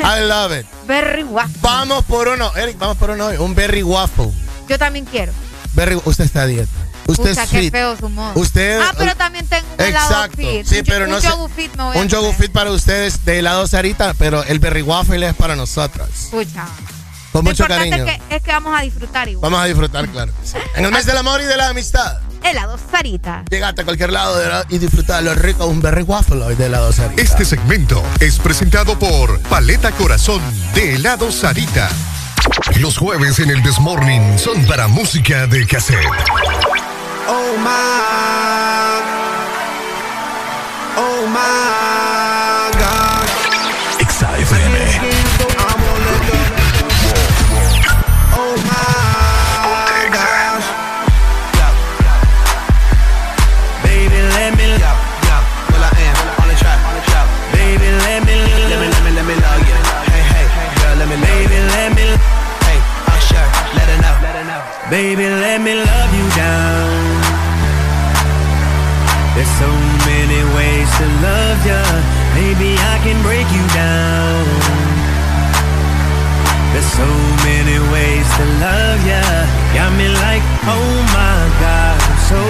I 0.00 0.20
love 0.26 0.58
it. 0.58 0.66
Berry 0.86 1.24
Waffle. 1.24 1.58
Vamos 1.60 2.04
por 2.04 2.28
uno, 2.28 2.50
Eric, 2.56 2.78
vamos 2.78 2.96
por 2.96 3.10
uno 3.10 3.26
hoy. 3.26 3.36
Un 3.36 3.54
Berry 3.54 3.82
Waffle. 3.82 4.27
Yo 4.68 4.78
también 4.78 5.04
quiero. 5.04 5.32
Berry, 5.74 6.00
usted 6.04 6.24
está 6.24 6.42
a 6.42 6.46
dieta. 6.46 6.70
Usted 7.06 7.30
Pucha, 7.30 7.44
es 7.44 7.50
qué 7.50 7.60
fit. 7.60 7.72
feo 7.72 7.96
su 7.96 8.08
modo. 8.10 8.32
Usted- 8.34 8.80
Ah, 8.82 8.92
pero 8.98 9.16
también 9.16 9.46
tengo 9.46 9.66
un 9.78 9.84
helado 9.84 10.10
Exacto. 10.26 10.36
fit. 10.36 10.66
Sí, 10.66 10.78
Un 10.80 10.84
pero 10.86 11.06
no 11.06 11.16
un 11.16 11.22
sé- 11.22 11.28
yogur 11.28 11.50
fit 11.50 11.74
me 11.76 11.84
voy 11.84 11.96
a 11.96 12.00
Un 12.00 12.08
yogur 12.08 12.34
fit 12.34 12.52
para 12.52 12.70
ustedes 12.70 13.24
de 13.24 13.38
helado 13.38 13.66
Sarita, 13.66 14.12
pero 14.14 14.42
el 14.44 14.58
Berry 14.58 14.82
Waffle 14.82 15.26
es 15.26 15.34
para 15.34 15.56
nosotros. 15.56 16.08
Pucha. 16.30 16.66
Con 17.32 17.44
Lo 17.44 17.50
mucho 17.50 17.62
importante 17.64 17.90
cariño. 17.90 18.10
Es 18.10 18.20
que, 18.28 18.36
es 18.36 18.42
que 18.42 18.50
vamos 18.52 18.78
a 18.78 18.82
disfrutar 18.82 19.28
igual. 19.28 19.42
Vamos 19.50 19.64
a 19.64 19.66
disfrutar, 19.68 20.08
claro. 20.08 20.32
sí. 20.44 20.56
En 20.76 20.84
el 20.84 20.92
mes 20.92 21.06
del 21.06 21.16
amor 21.18 21.40
y 21.40 21.44
de 21.44 21.56
la 21.56 21.68
amistad. 21.68 22.18
Helado 22.42 22.78
Sarita. 22.90 23.44
Llegate 23.50 23.82
a 23.82 23.84
cualquier 23.84 24.12
lado 24.12 24.38
de 24.38 24.48
la- 24.48 24.66
y 24.68 24.78
disfruta 24.78 25.16
de 25.16 25.22
lo 25.22 25.34
rico 25.34 25.64
de 25.64 25.70
un 25.70 25.80
Berry 25.82 26.02
Waffle 26.02 26.42
hoy 26.42 26.54
de 26.56 26.66
helado 26.66 26.92
Sarita. 26.92 27.20
Este 27.22 27.44
segmento 27.44 28.02
es 28.20 28.38
presentado 28.38 28.98
por 28.98 29.40
Paleta 29.42 29.92
Corazón 29.92 30.42
de 30.74 30.94
helado 30.94 31.30
Sarita. 31.32 31.88
Los 32.80 32.96
jueves 32.96 33.40
en 33.40 33.50
el 33.50 33.60
Desmorning 33.62 34.38
son 34.38 34.64
para 34.66 34.86
música 34.86 35.48
de 35.48 35.66
cassette. 35.66 36.06
Oh 37.26 37.56
my, 37.58 37.68
oh. 40.96 41.26
Baby, 64.90 65.28
let 65.28 65.60
me 65.60 65.74
love 65.74 66.10
you 66.16 66.26
down. 66.32 66.88
There's 69.36 69.52
so 69.60 69.68
many 70.08 70.40
ways 70.56 70.88
to 70.96 71.06
love 71.20 71.60
ya. 71.68 71.82
Maybe 72.32 72.72
I 72.80 72.96
can 73.04 73.20
break 73.20 73.44
you 73.52 73.64
down. 73.76 74.44
There's 76.72 76.88
so 76.96 77.08
many 77.44 77.76
ways 77.92 78.26
to 78.40 78.44
love 78.64 79.00
ya. 79.04 79.20
Got 79.76 79.92
me 80.00 80.08
like, 80.24 80.42
oh 80.64 80.90
my 81.12 81.38
God, 81.60 81.96
I'm 82.08 82.18
so 82.32 82.40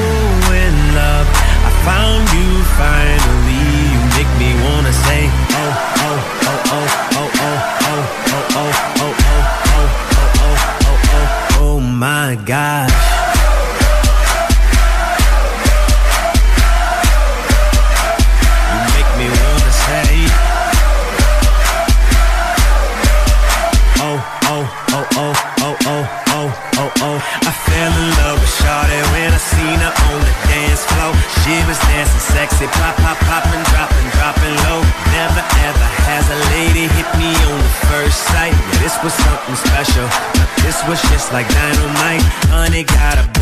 in 0.55 0.75
love. 0.95 1.27
I 1.67 1.71
found 1.83 2.23
you 2.39 2.49
finally. 2.79 3.67
You 3.91 4.01
make 4.15 4.31
me 4.39 4.55
wanna 4.63 4.95
say, 4.95 5.27
oh, 5.59 5.75
oh, 6.07 6.19
oh, 6.47 6.61
oh, 6.71 6.87
oh, 7.19 7.31
oh, 7.43 7.59
oh, 7.91 8.03
oh, 8.31 8.61
oh, 8.63 8.68
my 11.99 12.37
God. 12.47 13.28
Like 41.33 41.49
dynamite. 41.49 42.23
Honey 42.49 42.85
got 42.85 43.19
a 43.19 43.38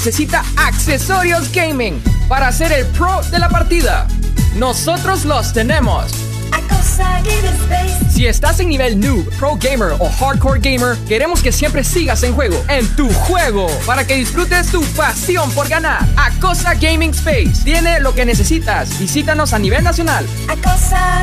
necesita 0.00 0.42
accesorios 0.56 1.52
gaming 1.52 2.02
para 2.26 2.50
ser 2.52 2.72
el 2.72 2.86
pro 2.86 3.20
de 3.30 3.38
la 3.38 3.50
partida. 3.50 4.06
Nosotros 4.56 5.26
los 5.26 5.52
tenemos. 5.52 6.10
Si 8.10 8.26
estás 8.26 8.60
en 8.60 8.70
nivel 8.70 8.98
noob, 8.98 9.28
pro 9.36 9.58
gamer 9.60 9.92
o 9.98 10.08
hardcore 10.08 10.58
gamer, 10.58 10.96
queremos 11.06 11.42
que 11.42 11.52
siempre 11.52 11.84
sigas 11.84 12.22
en 12.22 12.32
juego, 12.34 12.64
en 12.70 12.88
tu 12.96 13.12
juego, 13.12 13.66
para 13.84 14.06
que 14.06 14.14
disfrutes 14.14 14.68
tu 14.68 14.82
pasión 14.96 15.50
por 15.50 15.68
ganar. 15.68 16.00
Acosa 16.16 16.72
Gaming 16.76 17.10
Space 17.10 17.62
tiene 17.62 18.00
lo 18.00 18.14
que 18.14 18.24
necesitas. 18.24 18.98
Visítanos 18.98 19.52
a 19.52 19.58
nivel 19.58 19.84
nacional. 19.84 20.24
Acosa. 20.48 21.22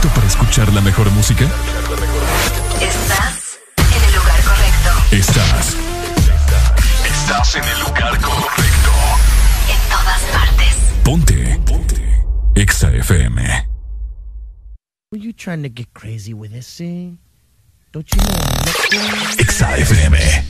Listo 0.00 0.08
para 0.14 0.26
escuchar 0.26 0.72
la 0.72 0.80
mejor 0.80 1.10
música? 1.10 1.44
Estás 2.80 3.58
en 3.76 4.04
el 4.04 4.14
lugar 4.14 4.40
correcto. 4.42 5.16
Estás. 5.16 5.76
Estás 7.04 7.54
en 7.56 7.64
el 7.64 7.80
lugar 7.80 8.20
correcto. 8.20 8.90
En 9.68 9.90
todas 9.90 10.22
partes. 10.32 10.74
Ponte. 11.04 11.60
Ponte. 11.66 12.24
Exa 12.54 12.90
FM. 12.94 13.42
Were 15.12 15.20
you 15.20 15.32
trying 15.32 15.62
to 15.62 15.68
get 15.68 15.92
crazy 15.92 16.32
with 16.32 16.52
this 16.52 16.78
thing? 16.78 17.18
Don't 17.92 18.08
you 18.14 18.20
know 18.22 18.28
I'm 18.28 18.64
not 18.64 19.38
Exa 19.38 19.76
FM. 19.76 20.49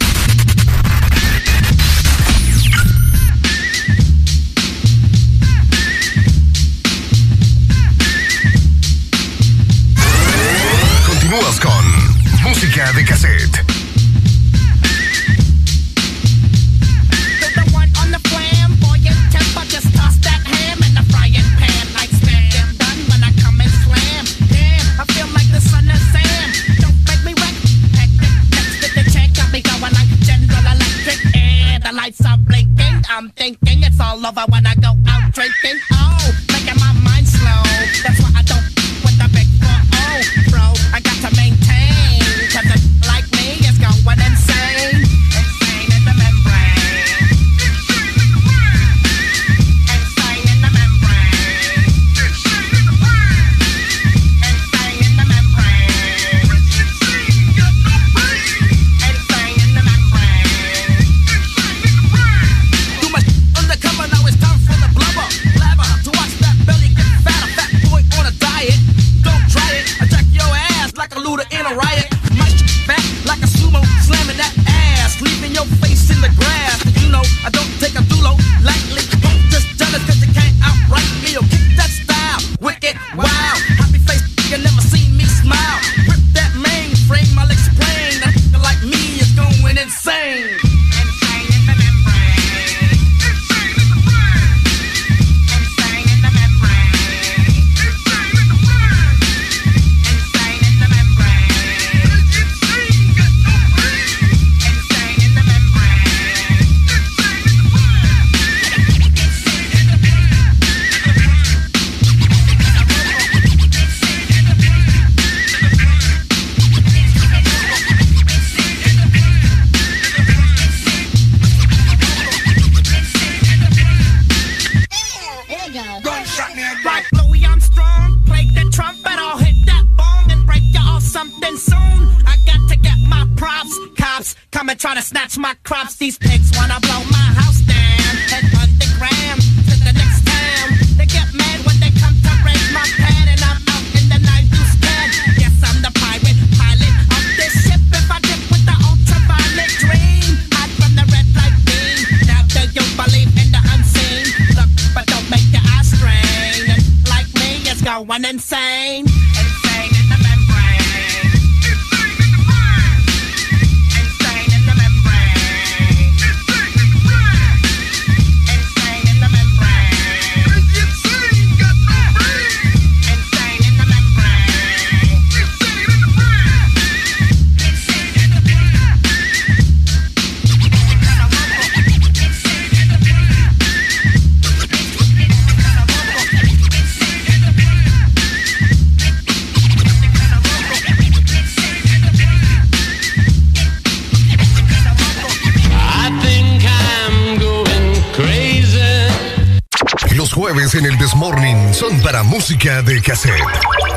Jueves 200.71 200.75
en 200.75 200.85
el 200.85 200.99
Desmorning 200.99 201.75
son 201.75 202.01
para 202.03 202.23
música 202.23 202.83
de 202.83 203.01
cassette. 203.03 203.33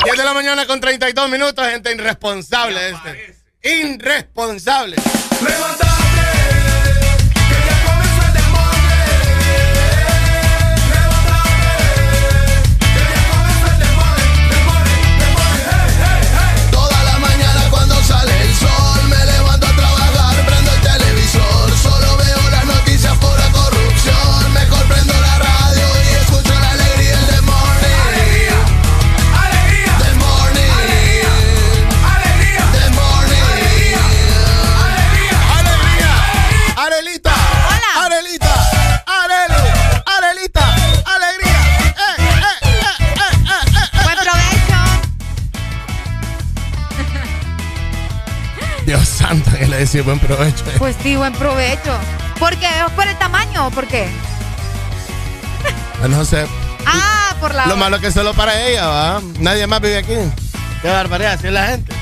10 0.06 0.18
de 0.18 0.24
la 0.24 0.34
mañana 0.34 0.66
con 0.66 0.80
32 0.80 1.30
minutos, 1.30 1.68
gente 1.68 1.94
irresponsable 1.94 2.90
este. 2.90 3.36
Irresponsable. 3.64 4.96
Toda 4.96 5.83
decía 49.94 50.04
buen 50.04 50.20
provecho. 50.20 50.64
Pues 50.80 50.96
sí, 51.04 51.16
buen 51.16 51.34
provecho. 51.34 51.98
¿Por 52.40 52.56
qué? 52.58 52.66
¿Es 52.68 52.92
por 52.96 53.08
el 53.08 53.16
tamaño 53.18 53.68
o 53.68 53.72
por 53.72 53.88
qué? 53.88 54.08
No 56.10 56.26
sé. 56.26 56.46
Ah, 56.86 57.36
por 57.40 57.54
la. 57.56 57.66
Lo 57.68 57.78
malo 57.78 58.00
que 58.00 58.08
es 58.08 58.14
solo 58.14 58.34
para 58.34 58.60
ella, 58.68 58.88
¿va? 58.88 59.22
Nadie 59.40 59.68
más 59.68 59.80
vive 59.82 59.98
aquí. 60.00 60.16
Qué 60.82 60.90
barbaridad, 60.90 61.34
así 61.34 61.48
es 61.48 61.54
la 61.54 61.68
gente. 61.68 61.94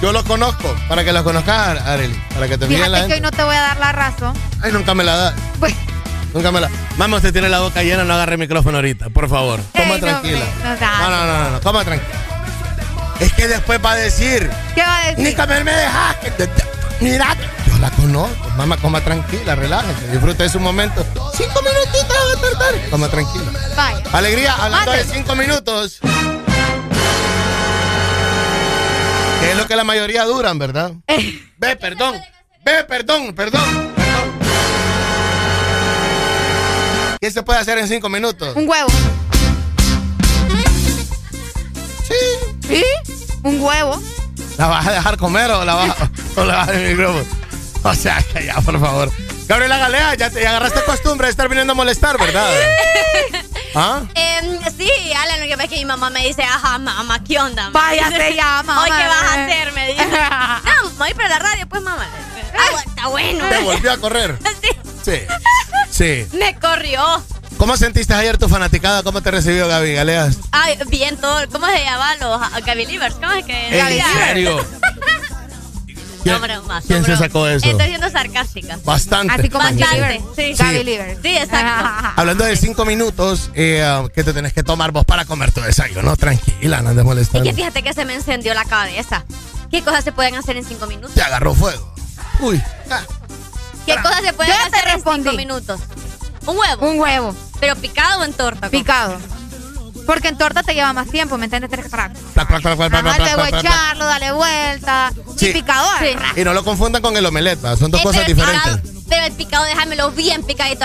Yo 0.00 0.12
lo 0.12 0.24
conozco, 0.24 0.74
para 0.88 1.04
que 1.04 1.12
lo 1.12 1.22
conozcas, 1.24 1.80
Areli. 1.86 2.14
Para 2.34 2.48
que 2.48 2.56
te 2.58 2.66
fije 2.66 2.78
la 2.80 2.86
Fíjate 2.86 2.96
que 3.08 3.14
gente. 3.14 3.14
hoy 3.14 3.20
no 3.20 3.30
te 3.30 3.42
voy 3.44 3.56
a 3.56 3.60
dar 3.60 3.76
la 3.78 3.92
razón. 3.92 4.34
Ay, 4.62 4.72
nunca 4.72 4.94
me 4.94 5.04
la 5.04 5.16
da. 5.16 5.34
Pues- 5.60 5.74
Nunca 6.34 6.50
me 6.52 6.60
la. 6.60 6.68
Mamá, 6.98 7.16
usted 7.16 7.32
tiene 7.32 7.48
la 7.48 7.60
boca 7.60 7.82
llena, 7.82 8.04
no 8.04 8.12
agarre 8.14 8.32
el 8.32 8.38
micrófono 8.38 8.76
ahorita, 8.78 9.08
por 9.10 9.28
favor. 9.28 9.58
Coma 9.72 9.84
Ey, 9.94 10.00
no, 10.00 10.06
tranquila. 10.06 10.44
no. 10.62 10.70
No, 10.74 11.10
no, 11.10 11.26
no, 11.26 11.44
no, 11.44 11.50
no, 11.50 11.60
coma 11.62 11.82
tranquila. 11.84 12.18
Es 13.20 13.32
que 13.32 13.48
después 13.48 13.80
va 13.84 13.92
a 13.92 13.96
decir. 13.96 14.50
¿Qué 14.74 14.82
va 14.82 14.96
a 14.98 15.06
decir? 15.08 15.24
Ni 15.24 15.34
comer 15.34 15.64
me 15.64 15.72
dejaste. 15.72 16.50
Mira, 17.00 17.36
yo 17.68 17.78
la 17.78 17.90
conozco. 17.90 18.50
Mamá, 18.56 18.76
coma 18.78 19.00
tranquila, 19.02 19.54
relájese. 19.54 20.10
Disfrute 20.10 20.44
de 20.44 20.48
su 20.48 20.58
momento. 20.60 21.04
Cinco 21.36 21.60
minutitos 21.62 22.16
va 22.16 22.38
a 22.38 22.40
tardar. 22.40 22.90
Coma 22.90 23.08
tranquila. 23.08 23.44
Vaya. 23.76 24.02
Alegría, 24.12 24.54
hablando 24.54 24.92
de 24.92 25.04
cinco 25.04 25.34
minutos. 25.36 25.98
Que 29.40 29.50
es 29.50 29.56
lo 29.56 29.66
que 29.66 29.76
la 29.76 29.84
mayoría 29.84 30.24
duran, 30.24 30.58
¿verdad? 30.58 30.92
Eh. 31.06 31.38
Ve, 31.58 31.76
perdón. 31.76 32.14
Ve, 32.64 32.84
perdón, 32.84 33.34
perdón, 33.34 33.92
perdón. 33.94 34.26
¿Qué 37.20 37.30
se 37.30 37.42
puede 37.42 37.58
hacer 37.60 37.78
en 37.78 37.88
cinco 37.88 38.08
minutos? 38.08 38.54
Un 38.56 38.68
huevo. 38.68 38.88
Sí. 42.08 42.14
¿Sí? 42.68 42.84
Un 43.42 43.60
huevo. 43.60 44.00
¿La 44.58 44.66
vas 44.68 44.86
a 44.86 44.92
dejar 44.92 45.16
comer 45.18 45.50
o 45.50 45.64
la 45.64 45.74
vas 45.74 45.90
a, 46.00 46.10
o 46.40 46.44
la 46.44 46.56
vas 46.56 46.68
a 46.68 46.72
el 46.72 46.96
micrófono? 46.96 47.24
O 47.82 47.94
sea, 47.94 48.22
que 48.32 48.46
ya, 48.46 48.54
por 48.62 48.80
favor. 48.80 49.10
Gabriela 49.46 49.78
Galea, 49.78 50.14
ya 50.14 50.30
te 50.30 50.42
ya 50.42 50.50
agarraste 50.50 50.82
costumbre 50.84 51.26
de 51.26 51.30
estar 51.30 51.48
viniendo 51.48 51.72
a 51.72 51.76
molestar, 51.76 52.18
¿verdad? 52.18 52.50
¿Ah? 53.74 54.00
Em, 54.14 54.58
sí, 54.76 54.90
Alan, 55.12 55.38
lo 55.40 55.46
que 55.46 55.52
pasa 55.52 55.64
es 55.64 55.70
que 55.70 55.76
mi 55.76 55.84
mamá 55.84 56.10
me 56.10 56.26
dice, 56.26 56.42
ajá, 56.42 56.78
mamá, 56.78 57.22
¿qué 57.22 57.38
onda? 57.38 57.68
Vaya, 57.70 58.08
se 58.08 58.34
llama, 58.34 58.82
Hoy, 58.82 58.90
¿qué 58.90 59.04
mamá. 59.04 59.08
vas 59.08 59.22
a 59.36 59.44
hacer? 59.44 59.72
Me 59.72 59.88
dice. 59.88 60.06
No, 60.82 60.90
voy 60.98 61.14
para 61.14 61.28
la 61.28 61.38
radio, 61.38 61.66
pues, 61.68 61.82
mamá. 61.82 62.06
Ah, 62.58 62.70
bueno, 62.72 62.88
está 62.88 63.08
bueno. 63.08 63.48
Te 63.48 63.58
volvió 63.58 63.92
a 63.92 63.96
correr. 63.98 64.38
Sí. 65.06 65.20
Sí. 65.88 66.26
Me 66.36 66.58
corrió. 66.58 67.00
¿Cómo 67.58 67.76
sentiste 67.76 68.12
ayer 68.14 68.36
tu 68.38 68.48
fanaticada? 68.48 69.02
¿Cómo 69.02 69.22
te 69.22 69.30
recibió 69.30 69.66
Gaby 69.66 69.94
Galeas? 69.94 70.38
Ay, 70.52 70.78
bien 70.88 71.16
todo. 71.16 71.40
¿Cómo 71.50 71.66
se 71.66 71.82
llama 71.84 72.14
los 72.16 72.64
Gaby 72.66 72.86
Livers? 72.86 73.14
¿Cómo 73.14 73.32
es 73.32 73.44
que? 73.44 73.68
¿En 73.80 74.02
serio? 74.28 74.64
¿Quién, 76.22 76.34
No, 76.34 76.40
broma, 76.40 76.82
quién 76.84 77.04
se 77.04 77.16
sacó 77.16 77.46
eso? 77.46 77.70
Estoy 77.70 77.86
siendo 77.86 78.10
sarcástica. 78.10 78.78
Bastante. 78.84 79.32
Así 79.32 79.48
como 79.48 79.62
Bastante. 79.64 80.20
Sí, 80.34 80.54
Sí. 80.56 80.62
Gaby 80.62 80.84
Livers. 80.84 81.18
Sí, 81.22 81.36
exacto. 81.36 82.08
Hablando 82.16 82.44
de 82.44 82.56
cinco 82.56 82.84
minutos, 82.84 83.50
eh, 83.54 83.82
ah, 83.84 84.04
que 84.12 84.24
te 84.24 84.32
tenés 84.32 84.52
que 84.52 84.62
tomar 84.64 84.90
vos 84.90 85.04
para 85.04 85.24
comer 85.24 85.52
tu 85.52 85.60
desayuno. 85.60 86.16
Tranquila, 86.16 86.82
no 86.82 86.90
andes 86.90 87.04
Y 87.04 87.06
molestando. 87.06 87.48
que 87.48 87.54
fíjate 87.54 87.82
que 87.82 87.92
se 87.94 88.04
me 88.04 88.14
encendió 88.14 88.54
la 88.54 88.64
cabeza. 88.64 89.24
¿Qué 89.70 89.82
cosas 89.82 90.02
se 90.04 90.10
pueden 90.12 90.34
hacer 90.34 90.56
en 90.56 90.64
cinco 90.64 90.86
minutos? 90.88 91.14
Te 91.14 91.22
agarró 91.22 91.54
fuego. 91.54 91.94
Uy. 92.40 92.60
¿Qué 93.86 93.94
cosas 94.02 94.20
se 94.22 94.32
pueden 94.32 94.52
Yo 94.52 94.58
hacer 94.76 94.88
en 94.88 95.02
cinco 95.04 95.32
minutos? 95.36 95.80
Un 96.46 96.56
huevo. 96.56 96.86
Un 96.86 96.98
huevo. 97.00 97.34
Pero 97.60 97.76
picado 97.76 98.20
o 98.20 98.24
en 98.24 98.32
torta. 98.32 98.68
Picado. 98.70 99.18
Porque 100.06 100.28
en 100.28 100.38
torta 100.38 100.62
te 100.62 100.74
lleva 100.74 100.92
más 100.92 101.08
tiempo, 101.08 101.36
¿me 101.36 101.44
entiendes? 101.46 101.70
Ajá, 101.72 102.10
plac, 102.32 102.62
luego 102.62 103.44
echarlo, 103.58 104.06
dale 104.06 104.32
vuelta. 104.32 105.12
Sí. 105.36 105.48
Y 105.48 105.52
picado. 105.52 105.88
Sí. 105.98 106.40
Y 106.40 106.44
no 106.44 106.54
lo 106.54 106.64
confundan 106.64 107.02
con 107.02 107.16
el 107.16 107.26
omelette, 107.26 107.64
¿va? 107.64 107.76
son 107.76 107.90
dos 107.90 108.00
Eh, 108.00 108.04
cosas 108.04 108.22
pero 108.24 108.30
el 108.30 108.36
diferentes. 108.36 108.72
picado- 108.82 108.96
pero 109.08 109.24
el 109.26 109.32
picado, 109.34 109.64
déjamelo 109.64 110.10
bien 110.10 110.42
picadito. 110.44 110.84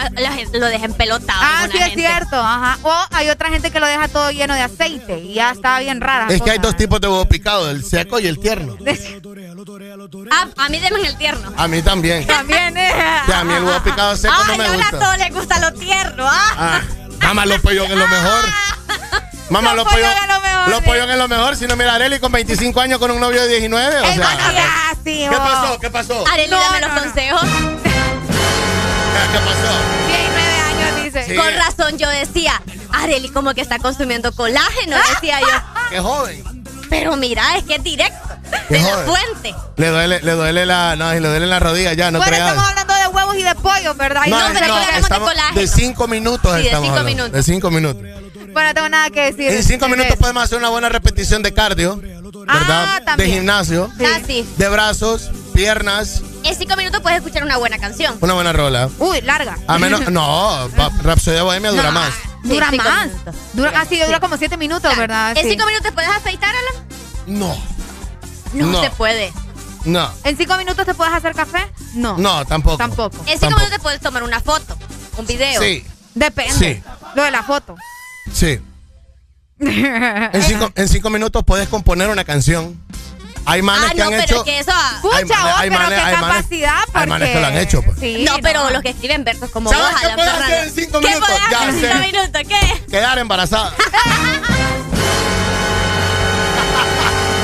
Lo, 0.54 0.60
lo 0.60 0.66
dejen 0.68 0.94
pelotado. 0.94 1.40
Ah, 1.42 1.68
sí, 1.72 1.78
es 1.78 1.84
gente. 1.86 2.02
cierto. 2.02 2.36
Ajá. 2.36 2.78
O 2.84 2.94
hay 3.12 3.30
otra 3.30 3.50
gente 3.50 3.72
que 3.72 3.80
lo 3.80 3.88
deja 3.88 4.08
todo 4.10 4.30
lleno 4.32 4.54
de 4.54 4.62
aceite 4.62 5.18
y 5.20 5.34
ya 5.36 5.52
está 5.52 5.80
bien 5.80 6.02
rara. 6.02 6.28
Es 6.30 6.42
que 6.42 6.52
hay 6.52 6.58
cosa. 6.58 6.68
dos 6.70 6.78
tipos 6.78 7.02
de 7.02 7.08
huevo 7.08 7.26
picado, 7.26 7.70
el 7.72 7.84
seco 7.84 8.20
y 8.20 8.28
el 8.28 8.40
tierno. 8.40 8.76
Ah, 10.32 10.48
a 10.58 10.70
mí 10.70 10.80
denme 10.80 11.08
el 11.08 11.18
tierno. 11.18 11.52
A 11.58 11.68
mí 11.68 11.82
también. 11.82 12.26
También, 12.26 12.76
eh. 12.78 12.92
Sí, 13.26 13.32
a 13.32 13.44
mí 13.44 13.54
el 13.54 13.64
huevo 13.64 13.80
picado 13.84 14.16
seco 14.16 14.34
Ay, 14.38 14.58
no 14.58 14.64
me 14.64 14.68
no, 14.68 14.74
a 14.74 14.76
gusta. 14.78 15.00
todos 15.00 15.18
les 15.18 15.34
gusta 15.34 15.60
lo 15.60 15.74
tierno, 15.74 16.26
¿ah? 16.28 16.54
Ah, 16.58 16.82
mamá, 17.22 17.46
los 17.46 17.60
pollos 17.60 17.90
es 17.90 17.96
lo 17.98 18.08
mejor. 18.08 18.46
Mamá, 19.50 19.74
Los 19.74 19.84
los 19.84 19.94
pollos 19.94 20.08
pollos 20.08 20.22
es 20.24 20.28
lo 20.34 20.40
mejor, 20.42 20.70
Los 20.70 20.82
pollos 20.84 21.10
es 21.10 21.18
lo 21.18 21.28
mejor. 21.28 21.56
Si 21.58 21.68
no, 21.68 21.76
mira, 21.76 21.96
Areli 21.96 22.20
con 22.20 22.32
25 22.32 22.80
años 22.80 23.00
con 23.00 23.12
un 23.12 23.20
novio 23.20 23.42
de 23.42 23.50
19. 23.50 24.00
O 24.00 24.04
Ey, 24.06 24.16
sea, 24.16 24.38
¿qué 25.04 25.28
pasó? 25.38 25.80
¿Qué 25.80 25.90
pasó? 25.90 26.26
Arely, 26.32 26.50
No, 26.50 26.58
dame 26.58 26.80
no, 26.80 26.88
los 26.88 27.00
consejos. 27.02 27.42
¿Qué 29.32 29.40
pasó? 29.40 29.74
19 30.08 30.54
años, 30.62 31.04
dice. 31.04 31.26
Sí. 31.28 31.36
Con 31.36 31.54
razón 31.56 31.98
yo 31.98 32.08
decía, 32.10 32.62
Areli 32.94 33.28
como 33.30 33.54
que 33.54 33.60
está 33.62 33.78
consumiendo 33.80 34.32
colágeno, 34.32 34.96
decía 35.16 35.42
yo. 35.42 35.48
Qué 35.90 36.00
joven. 36.00 36.61
Pero 36.92 37.16
mira, 37.16 37.58
es 37.58 37.64
que 37.64 37.76
es 37.76 37.84
directo. 37.84 38.30
De 38.70 38.80
la 38.80 38.98
fuente. 38.98 39.56
Le 39.78 39.88
duele, 39.88 40.20
le 40.22 40.32
duele 40.34 40.66
la, 40.66 40.96
no, 40.98 41.12
le 41.14 41.20
duele 41.28 41.48
la 41.48 41.60
rodilla 41.60 41.94
ya, 41.94 42.12
no 42.12 42.20
bueno, 42.20 42.32
creas. 42.34 42.50
estamos 42.50 42.70
hablando 42.70 42.94
de 42.96 43.08
huevos 43.08 43.36
y 43.38 43.44
de 43.44 43.56
pollo, 43.56 43.96
¿verdad? 43.96 44.22
No, 44.28 44.40
no, 44.40 44.54
pero 44.54 44.68
no, 44.68 44.74
hablamos 44.76 44.96
de 44.96 45.00
estamos 45.02 45.30
colágeno. 45.30 45.62
de 45.62 45.68
cinco 45.68 46.08
minutos 46.08 46.52
Sí, 46.52 46.58
de 46.60 46.66
estamos 46.66 46.86
cinco 46.88 47.00
hablando. 47.00 47.24
minutos. 47.24 47.32
De 47.34 47.44
cinco 47.44 47.72
minutos. 47.72 48.04
Bueno, 48.54 48.70
no 48.70 48.74
tengo 48.74 48.90
nada 48.90 49.10
que 49.10 49.32
decir. 49.32 49.52
En 49.52 49.64
cinco 49.64 49.88
minutos 49.88 50.16
podemos 50.18 50.44
hacer 50.44 50.58
una 50.58 50.70
buena 50.70 50.90
repetición 50.90 51.42
de 51.44 51.54
cardio, 51.54 51.98
¿verdad? 51.98 53.02
Ah, 53.08 53.16
de 53.18 53.26
gimnasio, 53.28 53.90
sí. 54.28 54.46
de 54.58 54.70
brazos, 54.70 55.30
piernas, 55.54 56.22
En 56.44 56.56
cinco 56.56 56.76
minutos 56.76 57.02
puedes 57.02 57.20
escuchar 57.20 57.44
una 57.44 57.58
buena 57.58 57.78
canción. 57.78 58.18
Una 58.22 58.34
buena 58.34 58.52
rola. 58.54 58.90
Uy, 59.00 59.22
larga. 59.22 59.58
A 59.68 59.78
menos, 59.78 60.02
no, 60.12 60.68
Rhapsody 61.04 61.40
Bohemia 61.42 61.72
dura 61.72 61.92
más. 61.92 62.14
Dura 62.44 62.72
más. 62.72 63.08
minutos. 63.08 63.36
Dura, 63.54 63.72
ah, 63.76 63.86
sí, 63.88 64.00
dura 64.04 64.20
como 64.20 64.38
siete 64.38 64.58
minutos, 64.58 64.96
¿verdad? 64.98 65.38
En 65.38 65.44
Sí. 65.44 65.52
cinco 65.52 65.66
minutos 65.68 65.92
puedes 65.94 66.10
afeitar, 66.10 66.50
Alan. 66.56 66.88
No, 67.28 67.56
No, 68.54 68.66
No. 68.68 68.82
se 68.82 68.90
puede. 68.90 69.32
no, 69.86 70.10
¿En 70.24 70.36
cinco 70.38 70.58
minutos 70.58 70.86
te 70.86 70.94
puedes 70.96 71.14
hacer 71.14 71.34
café? 71.36 71.72
No. 71.94 72.18
no, 72.18 72.44
tampoco. 72.46 72.78
Tampoco. 72.78 73.18
En 73.18 73.26
cinco 73.26 73.40
Tampoco. 73.42 73.60
minutos 73.60 73.78
te 73.78 73.80
puedes 73.84 74.02
tomar 74.02 74.24
una 74.24 74.40
foto, 74.42 74.76
un 75.18 75.26
video. 75.28 75.62
Sí, 75.62 75.86
Depende. 76.16 76.54
Sí. 76.54 76.84
Lo 77.16 77.24
de 77.24 77.32
la 77.32 77.44
foto. 77.44 77.76
Sí. 78.34 78.60
En 79.60 80.42
cinco, 80.42 80.72
en 80.76 80.88
cinco 80.90 81.10
minutos 81.12 81.44
puedes 81.46 81.68
componer 81.70 82.10
una 82.10 82.24
canción. 82.24 82.82
Hay 83.46 83.62
manes 83.62 83.90
ah, 83.90 83.94
que 83.94 83.98
no, 84.00 84.04
han 84.06 84.10
pero 84.12 84.24
hecho. 84.24 84.38
es 84.38 84.44
que 84.44 84.60
eso. 84.60 84.72
ah, 84.74 85.00
Pucha, 85.02 85.18
Hay 85.18 85.26
manes- 85.26 85.44
vos, 85.44 85.54
hay 85.60 85.70
pero 85.70 85.82
manes- 85.82 85.90
qué 85.90 85.96
hay 86.06 86.16
manes- 86.16 86.36
capacidad, 86.38 86.80
porque... 86.86 87.00
hay 87.00 87.08
manes 87.08 87.30
que 87.30 87.40
lo 87.40 87.48
han 87.48 87.58
hecho, 87.58 87.82
pues. 87.84 88.00
Sí, 88.00 88.24
no, 88.28 88.38
pero 88.42 88.70
los 88.70 88.82
que 88.82 88.90
escriben 88.90 89.24
versos 89.24 89.50
como 89.52 89.72
¿Sabes 89.72 89.86
vos, 89.94 90.02
qué 90.02 90.16
puedes 90.16 90.34
hacer 90.34 90.64
en 90.68 90.74
cinco 90.74 91.00
¿Qué 91.00 91.08
minutos? 91.08 91.28
puedes 91.30 91.50
Ya 91.52 91.60
hacer 91.68 91.74
en 91.74 91.82
cinco 92.04 92.18
minutos? 92.18 92.42
¿Qué? 92.48 92.84
Quedar 92.92 93.18
embarazada. 93.20 93.74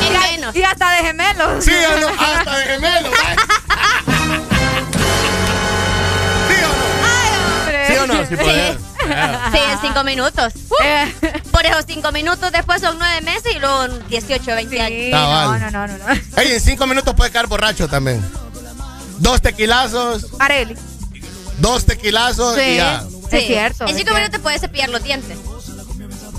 En 0.08 0.13
menos. 0.38 0.56
Y 0.56 0.63
hasta 0.63 0.90
de 0.92 0.97
gemelos. 1.03 1.63
Sí 1.65 1.72
o 1.72 1.99
no, 1.99 2.08
hasta 2.10 2.58
de 2.58 2.65
gemelo. 2.65 3.10
¿Sí 6.47 6.56
o 6.63 6.67
no? 6.67 7.88
¿Sí 7.88 7.93
o 7.97 8.08
no? 8.08 8.26
Sí 8.27 8.35
puedes. 8.35 8.77
Sí, 9.51 9.57
en 9.72 9.79
cinco 9.81 10.03
minutos. 10.03 10.53
Eh, 10.83 11.13
Por 11.51 11.65
esos 11.65 11.85
cinco 11.88 12.11
minutos 12.11 12.51
después 12.51 12.81
son 12.81 12.97
nueve 12.99 13.22
meses 13.22 13.56
y 13.56 13.59
luego 13.59 13.88
18, 14.09 14.45
20 14.56 14.81
años. 14.81 14.99
sí, 14.99 15.11
Ah, 15.13 15.57
no, 15.59 15.72
no, 15.72 15.72
no, 15.72 15.88
no, 15.88 15.97
no. 15.97 16.13
Ey, 16.41 16.53
en 16.53 16.61
cinco 16.61 16.85
minutos 16.88 17.13
puedes 17.15 17.31
quedar 17.31 17.47
borracho 17.47 17.88
también. 17.88 18.23
Dos 19.19 19.41
tequilazos, 19.41 20.27
Areli. 20.40 20.75
dos 21.57 21.85
tequilazos 21.85 22.56
Sí. 22.56 22.61
y 22.61 22.75
ya. 22.77 23.03
Es 23.31 23.45
cierto, 23.47 23.88
En 23.88 23.95
cinco 23.95 24.13
minutos 24.13 24.40
puedes 24.41 24.61
cepillar 24.61 24.90
los 24.90 25.03
dientes. 25.03 25.38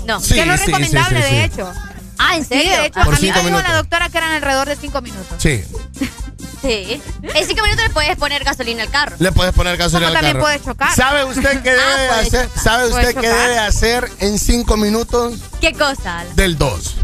No. 0.05 0.19
Sí, 0.19 0.35
que 0.35 0.45
no 0.45 0.53
es 0.53 0.61
sí, 0.61 0.65
recomendable, 0.67 1.21
sí, 1.21 1.27
sí, 1.29 1.35
de 1.35 1.41
sí. 1.47 1.53
hecho. 1.53 1.73
Ah, 2.17 2.35
¿en 2.35 2.43
Sí, 2.43 2.49
serio? 2.49 2.71
de 2.81 2.85
hecho, 2.87 2.99
Por 3.03 3.15
a 3.15 3.19
mí 3.19 3.31
me 3.31 3.43
dijo 3.43 3.61
la 3.61 3.75
doctora 3.75 4.09
que 4.09 4.17
eran 4.17 4.31
alrededor 4.31 4.67
de 4.67 4.75
cinco 4.75 5.01
minutos. 5.01 5.37
Sí. 5.37 5.63
Sí. 6.61 7.01
En 7.21 7.47
cinco 7.47 7.63
minutos 7.63 7.83
le 7.85 7.89
puedes 7.91 8.15
poner 8.17 8.43
gasolina 8.43 8.83
al 8.83 8.89
carro. 8.89 9.15
Le 9.19 9.31
puedes 9.31 9.53
poner 9.53 9.77
gasolina 9.77 10.07
Como 10.09 10.17
al 10.17 10.23
también 10.25 10.33
carro. 10.43 10.45
puede 10.45 10.63
chocar. 10.63 10.95
¿Sabe 10.95 11.23
usted 11.25 11.61
qué 11.63 11.71
debe 11.71 11.81
Ah, 11.81 11.97
de 11.97 12.07
puede 12.07 12.21
hacer? 12.27 12.47
chocar. 12.47 12.63
¿Sabe 12.63 12.87
usted 12.87 13.07
qué 13.07 13.13
chocar. 13.27 13.47
debe 13.47 13.59
hacer 13.59 14.11
en 14.19 14.39
cinco 14.39 14.75
minutos 14.77 15.35
¿Qué 15.61 15.73
cosa, 15.73 16.25
del 16.35 16.57
2? 16.57 16.95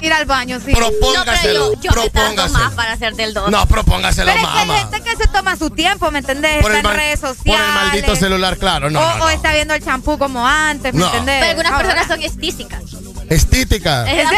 Ir 0.00 0.12
al 0.12 0.24
baño, 0.24 0.58
sí. 0.58 0.72
No, 0.72 0.78
pero 0.78 0.90
Propóngaselo. 0.98 1.74
yo, 1.74 1.80
yo 1.82 1.90
propóngaselo. 1.92 2.58
más 2.58 2.72
para 2.72 2.92
hacer 2.94 3.14
del 3.14 3.34
2. 3.34 3.50
No, 3.52 3.66
propóngaselo, 3.66 4.32
Pero 4.32 4.44
es 4.44 4.52
que 4.52 4.58
hay 4.58 4.66
mamá. 4.66 4.78
gente 4.80 5.00
que 5.02 5.16
se 5.16 5.28
toma 5.28 5.56
su 5.56 5.70
tiempo, 5.70 6.10
¿me 6.10 6.18
entendés? 6.18 6.60
Por 6.60 6.74
Está 6.74 6.90
en 6.90 6.96
redes 6.96 7.20
por 7.20 7.28
sociales. 7.36 7.66
el 7.68 7.74
maldito 7.74 8.16
celular, 8.16 8.56
claro. 8.56 8.90
No, 8.90 8.98
o, 9.00 9.02
no, 9.10 9.18
no. 9.18 9.24
o 9.26 9.28
está 9.30 9.52
viendo 9.52 9.74
el 9.74 9.84
champú 9.84 10.18
como 10.18 10.44
antes, 10.44 10.92
¿me 10.92 10.98
No. 11.00 11.06
entendés? 11.06 11.36
Pero 11.38 11.50
algunas 11.50 11.72
Ahora- 11.72 11.84
personas 11.94 12.08
son 12.08 12.22
estísicas. 12.22 12.82
Estítica. 13.28 14.10
Esa- 14.12 14.32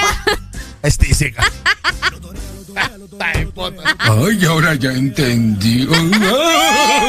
Estísica. 0.83 1.43
Ay, 3.99 4.45
ahora 4.47 4.75
ya 4.75 4.91
entendí. 4.91 5.87
Les 5.87 5.99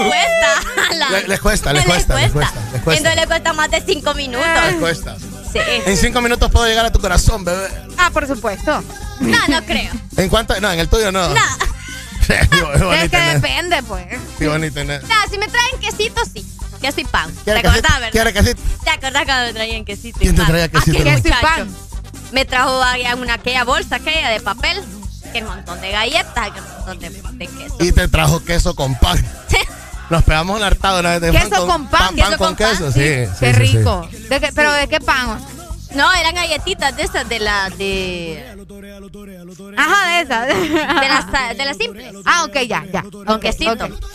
cuesta. 0.09 1.23
Les 1.27 1.39
cuesta, 1.39 1.73
les 1.73 1.85
cuesta, 1.85 2.15
les 2.19 2.31
cuesta, 2.31 2.59
les 2.73 2.81
cuesta. 2.81 2.97
Entonces 2.97 3.15
le 3.15 3.27
cuesta 3.27 3.53
más 3.53 3.71
de 3.71 3.81
cinco 3.85 4.13
minutos. 4.13 4.47
Les 4.67 4.75
cuesta. 4.75 5.17
Sí. 5.51 5.59
En 5.85 5.97
cinco 5.97 6.21
minutos 6.21 6.51
puedo 6.51 6.65
llegar 6.65 6.85
a 6.85 6.91
tu 6.91 6.99
corazón, 6.99 7.45
bebé. 7.45 7.69
Ah, 7.97 8.09
por 8.11 8.27
supuesto. 8.27 8.83
No, 9.19 9.47
no 9.47 9.65
creo. 9.65 9.91
¿En 10.17 10.29
cuánto? 10.29 10.59
No, 10.59 10.71
en 10.71 10.79
el 10.79 10.89
tuyo 10.89 11.11
no. 11.11 11.29
No. 11.29 11.41
Qué 12.27 12.33
Es 13.03 13.11
que 13.11 13.17
depende, 13.17 13.83
pues. 13.83 14.05
Qué 14.37 14.47
bonito, 14.47 14.83
¿no? 14.83 14.93
No, 14.99 15.15
si 15.29 15.37
me 15.37 15.47
traen 15.47 15.79
quesito, 15.79 16.21
sí. 16.33 16.45
Queso 16.81 17.01
y 17.01 17.05
pan. 17.05 17.33
¿Te 17.33 17.43
¿Quiere 17.43 17.59
acordás, 17.59 17.81
quesito? 17.81 17.99
verdad? 17.99 18.11
¿Quiere 18.11 18.33
quesito? 18.33 18.61
¿Te 18.83 18.89
acordás 18.89 19.25
cuando 19.25 19.45
me 19.47 19.53
traían 19.53 19.85
quesito 19.85 20.17
y 20.19 20.21
¿Quién 20.21 20.35
te 20.35 20.43
traía 20.43 20.67
quesito? 20.67 20.97
Aquel 20.99 21.21
Queso 21.21 21.27
y 21.27 21.41
pan. 21.41 21.75
Me 22.31 22.45
trajo 22.45 22.81
una 23.17 23.35
aquella 23.35 23.63
bolsa 23.63 23.95
aquella 23.95 24.29
de 24.29 24.41
papel. 24.41 24.83
Que 25.35 25.41
un 25.41 25.47
montón 25.49 25.81
de 25.81 25.91
galletas, 25.91 26.49
que 26.51 26.59
un 26.61 26.67
montón 26.77 26.99
de, 26.99 27.09
de 27.09 27.47
queso. 27.47 27.75
Y 27.81 27.91
te 27.91 28.07
trajo 28.07 28.41
queso 28.45 28.73
con 28.73 28.95
pan. 28.95 29.17
Nos 30.09 30.23
pegamos 30.23 30.55
un 30.55 30.63
hartado 30.63 31.01
una 31.01 31.17
vez 31.17 31.21
de 31.21 31.31
Queso 31.31 31.67
con 31.67 31.87
pan. 31.87 31.99
pan, 32.07 32.15
Queso 32.15 32.27
con 32.29 32.37
con 32.37 32.55
pan, 32.55 32.71
queso, 32.71 32.91
sí. 32.91 32.99
sí, 32.99 33.35
Qué 33.41 33.53
sí, 33.53 33.67
sí. 33.67 33.77
rico. 33.77 34.07
¿De 34.29 34.39
qué- 34.39 34.51
¿Pero 34.55 34.71
de 34.71 34.87
qué 34.87 34.99
pan? 35.01 35.43
No, 35.93 36.13
eran 36.13 36.35
galletitas 36.35 36.95
de 36.95 37.03
esas, 37.03 37.27
de 37.27 37.39
la, 37.39 37.69
de... 37.71 38.55
Ajá, 39.77 40.07
de 40.07 40.21
esas. 40.21 40.47
De 40.47 41.07
las, 41.09 41.57
de 41.57 41.65
las 41.65 41.77
simples. 41.77 42.13
Ah, 42.23 42.45
ok, 42.45 42.55
ya, 42.67 42.85
ya. 42.93 43.03
Ok. 43.27 43.45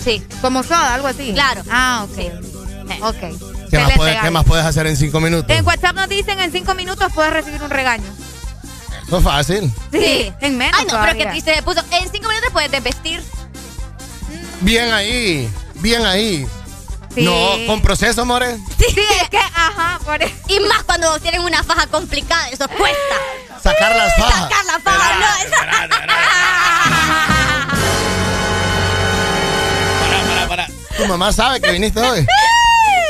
Sí. 0.02 0.22
Como 0.40 0.62
soda, 0.62 0.94
algo 0.94 1.08
así. 1.08 1.32
Claro. 1.34 1.62
Ah, 1.70 2.06
ok. 2.08 2.16
Sí. 2.16 3.00
Ok. 3.02 3.68
¿Qué 3.70 3.78
más, 3.78 3.92
puedes. 3.96 4.20
¿Qué 4.20 4.30
más 4.30 4.44
puedes 4.44 4.64
hacer 4.64 4.86
en 4.86 4.96
cinco 4.96 5.20
minutos? 5.20 5.54
En 5.54 5.66
WhatsApp 5.66 5.94
nos 5.96 6.08
dicen 6.08 6.40
en 6.40 6.50
cinco 6.50 6.74
minutos 6.74 7.12
puedes 7.14 7.32
recibir 7.32 7.62
un 7.62 7.70
regaño. 7.70 8.04
Es 9.10 9.24
fácil. 9.24 9.72
Sí, 9.90 10.32
en 10.40 10.56
menos 10.56 10.78
Ay, 10.78 10.86
no, 10.86 11.00
pero 11.00 11.18
que 11.18 11.26
triste 11.26 11.54
se 11.54 11.62
puso. 11.62 11.80
En 11.90 12.10
cinco 12.10 12.28
minutos 12.28 12.50
puedes 12.52 12.70
desvestir. 12.70 13.22
Bien 14.60 14.92
ahí. 14.92 15.50
Bien 15.74 16.04
ahí. 16.06 16.46
Sí. 17.14 17.22
No, 17.22 17.56
con 17.66 17.80
proceso, 17.82 18.24
more. 18.24 18.56
Sí, 18.78 19.00
es 19.22 19.28
que, 19.28 19.38
ajá, 19.38 19.98
por 20.04 20.22
eso. 20.22 20.32
Y 20.46 20.60
más 20.60 20.84
cuando 20.84 21.18
tienen 21.18 21.40
una 21.40 21.64
faja 21.64 21.88
complicada, 21.88 22.48
eso 22.50 22.68
cuesta. 22.68 23.16
Sacar 23.60 23.96
las 23.96 24.14
fajas. 24.14 24.42
Sacar 24.42 24.64
la 24.64 24.78
faja, 24.78 25.18
no, 25.18 25.26
Para, 30.00 30.24
para, 30.24 30.48
para. 30.48 30.66
Tu 30.96 31.06
mamá 31.06 31.32
sabe 31.32 31.60
que 31.60 31.72
viniste 31.72 32.00
hoy. 32.00 32.26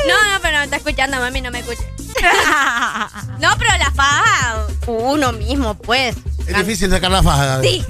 No, 0.07 0.15
no, 0.33 0.41
pero 0.41 0.53
no 0.53 0.59
me 0.59 0.63
está 0.65 0.77
escuchando, 0.77 1.19
mami, 1.19 1.41
no 1.41 1.51
me 1.51 1.59
escuche. 1.59 1.83
No, 3.39 3.49
pero 3.57 3.71
la 3.79 3.91
faja, 3.91 4.67
uno 4.87 5.31
mismo, 5.33 5.75
pues. 5.75 6.15
Es 6.47 6.57
difícil 6.57 6.89
sacar 6.89 7.11
la 7.11 7.23
faja. 7.23 7.61
Sí. 7.61 7.83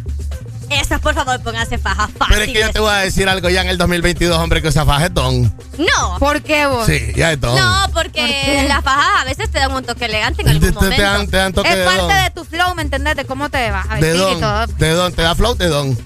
Esas, 0.70 1.02
por 1.02 1.14
favor, 1.14 1.42
pónganse 1.42 1.78
fajas 1.78 2.10
Pero 2.18 2.24
es 2.26 2.30
fáciles. 2.30 2.54
que 2.54 2.62
yo 2.62 2.72
te 2.72 2.80
voy 2.80 2.92
a 2.92 2.98
decir 3.00 3.28
algo 3.28 3.50
ya 3.50 3.62
en 3.62 3.68
el 3.68 3.78
2022, 3.78 4.38
hombre, 4.38 4.62
que 4.62 4.70
usa 4.70 4.86
faja 4.86 5.08
es 5.08 5.14
don. 5.14 5.44
No. 5.78 6.18
¿Por 6.18 6.42
qué 6.44 6.66
vos? 6.66 6.86
Sí, 6.86 7.12
ya 7.14 7.34
es 7.34 7.42
don. 7.42 7.54
No, 7.60 7.88
porque 7.94 8.64
las 8.70 8.82
fajas 8.82 9.22
a 9.22 9.26
veces 9.26 9.52
te 9.52 9.60
dan 9.60 9.74
un 9.74 9.84
toque 9.84 10.06
elegante 10.06 10.44
en 10.44 10.48
algún 10.50 10.70
te- 10.70 10.74
momento. 10.74 10.96
te 10.96 11.02
dan, 11.02 11.28
te 11.28 11.38
dan 11.38 11.52
toque 11.54 11.70
Es 11.72 11.78
de 11.78 11.84
parte 11.86 12.02
don. 12.02 12.24
de 12.24 12.30
tu 12.32 12.46
flow, 12.46 12.74
¿me 12.76 12.84
entendés? 12.84 13.18
De 13.18 13.26
cómo 13.26 13.50
te 13.50 13.70
vas 13.70 13.86
a 13.90 13.96
De 13.96 14.14
vestir 14.14 14.38
y 14.38 14.40
todo. 14.40 14.60
don. 14.68 14.78
De 14.78 14.90
don. 14.92 15.14
Te 15.14 15.22
da 15.24 15.36
flow 15.36 15.56
de 15.56 15.68
don. 15.68 15.98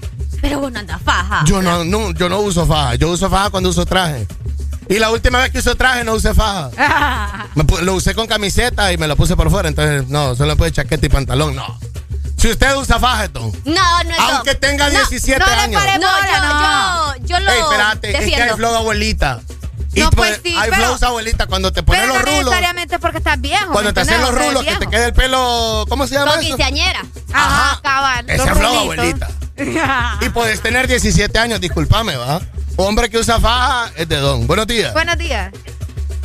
Pero 0.42 0.58
vos 0.60 0.72
no 0.72 0.80
andas 0.80 1.00
faja. 1.04 1.44
Yo 1.46 1.62
no, 1.62 1.84
no, 1.84 2.10
yo 2.12 2.28
no 2.28 2.40
uso 2.40 2.66
faja. 2.66 2.96
Yo 2.96 3.08
uso 3.10 3.30
faja 3.30 3.50
cuando 3.50 3.68
uso 3.68 3.86
traje. 3.86 4.26
Y 4.88 4.98
la 4.98 5.10
última 5.10 5.38
vez 5.40 5.50
que 5.50 5.58
usé 5.58 5.74
traje 5.74 6.04
no 6.04 6.12
usé 6.14 6.32
faja. 6.34 6.70
Me 7.54 7.64
lo 7.82 7.94
usé 7.94 8.14
con 8.14 8.26
camiseta 8.26 8.92
y 8.92 8.98
me 8.98 9.08
lo 9.08 9.16
puse 9.16 9.34
por 9.36 9.50
fuera. 9.50 9.68
Entonces, 9.68 10.06
no, 10.08 10.34
solo 10.36 10.56
puede 10.56 10.70
chaqueta 10.72 11.06
y 11.06 11.08
pantalón. 11.08 11.56
No. 11.56 11.78
Si 12.36 12.48
usted 12.50 12.76
usa 12.76 12.98
faja, 13.00 13.24
es 13.24 13.32
don. 13.32 13.50
No, 13.64 14.04
no 14.04 14.10
es 14.10 14.18
Aunque 14.18 14.54
tenga 14.54 14.84
No, 14.84 14.90
17 14.90 15.40
no 15.40 15.46
le 15.46 15.52
años. 15.52 15.82
No, 15.82 15.98
no. 15.98 17.14
yo, 17.16 17.22
yo, 17.22 17.26
yo 17.26 17.40
lo 17.40 17.50
Ey, 17.50 17.60
espérate, 17.60 18.08
es 18.10 18.12
que 18.12 18.18
hay 18.24 18.30
defiendo. 18.30 18.56
flow 18.58 18.74
abuelita. 18.76 19.40
Y 19.94 20.00
No, 20.00 20.10
pues 20.10 20.40
sí, 20.44 20.54
hay 20.54 20.68
pero- 20.70 20.82
flows 20.84 21.02
abuelita 21.02 21.46
cuando 21.46 21.72
te 21.72 21.82
pones 21.82 22.06
los 22.06 22.16
no 22.18 22.22
rulos. 22.22 22.38
necesariamente 22.44 22.98
porque 22.98 23.18
estás 23.18 23.40
viejo. 23.40 23.72
Cuando 23.72 23.88
¿me 23.90 23.94
te 23.94 24.00
hacen 24.02 24.20
los 24.20 24.30
rulos, 24.34 24.62
que 24.64 24.76
te 24.76 24.86
quede 24.88 25.06
el 25.06 25.12
pelo. 25.14 25.86
¿Cómo 25.88 26.06
se 26.06 26.14
llama 26.14 26.32
Con 26.32 26.40
quinceañera. 26.42 27.00
Ajá, 27.32 27.80
cabal. 27.82 28.28
Ese 28.28 28.46
los 28.46 28.58
flow, 28.58 28.78
abuelita. 28.80 29.28
Y 30.20 30.28
puedes 30.30 30.60
tener 30.60 30.86
17 30.86 31.38
años, 31.38 31.60
discúlpame, 31.60 32.16
¿va? 32.16 32.40
Hombre 32.76 33.08
que 33.08 33.18
usa 33.18 33.40
faja 33.40 33.90
es 33.96 34.08
de 34.08 34.16
don. 34.16 34.46
Buenos 34.46 34.66
días. 34.66 34.92
Buenos 34.92 35.16
días. 35.16 35.50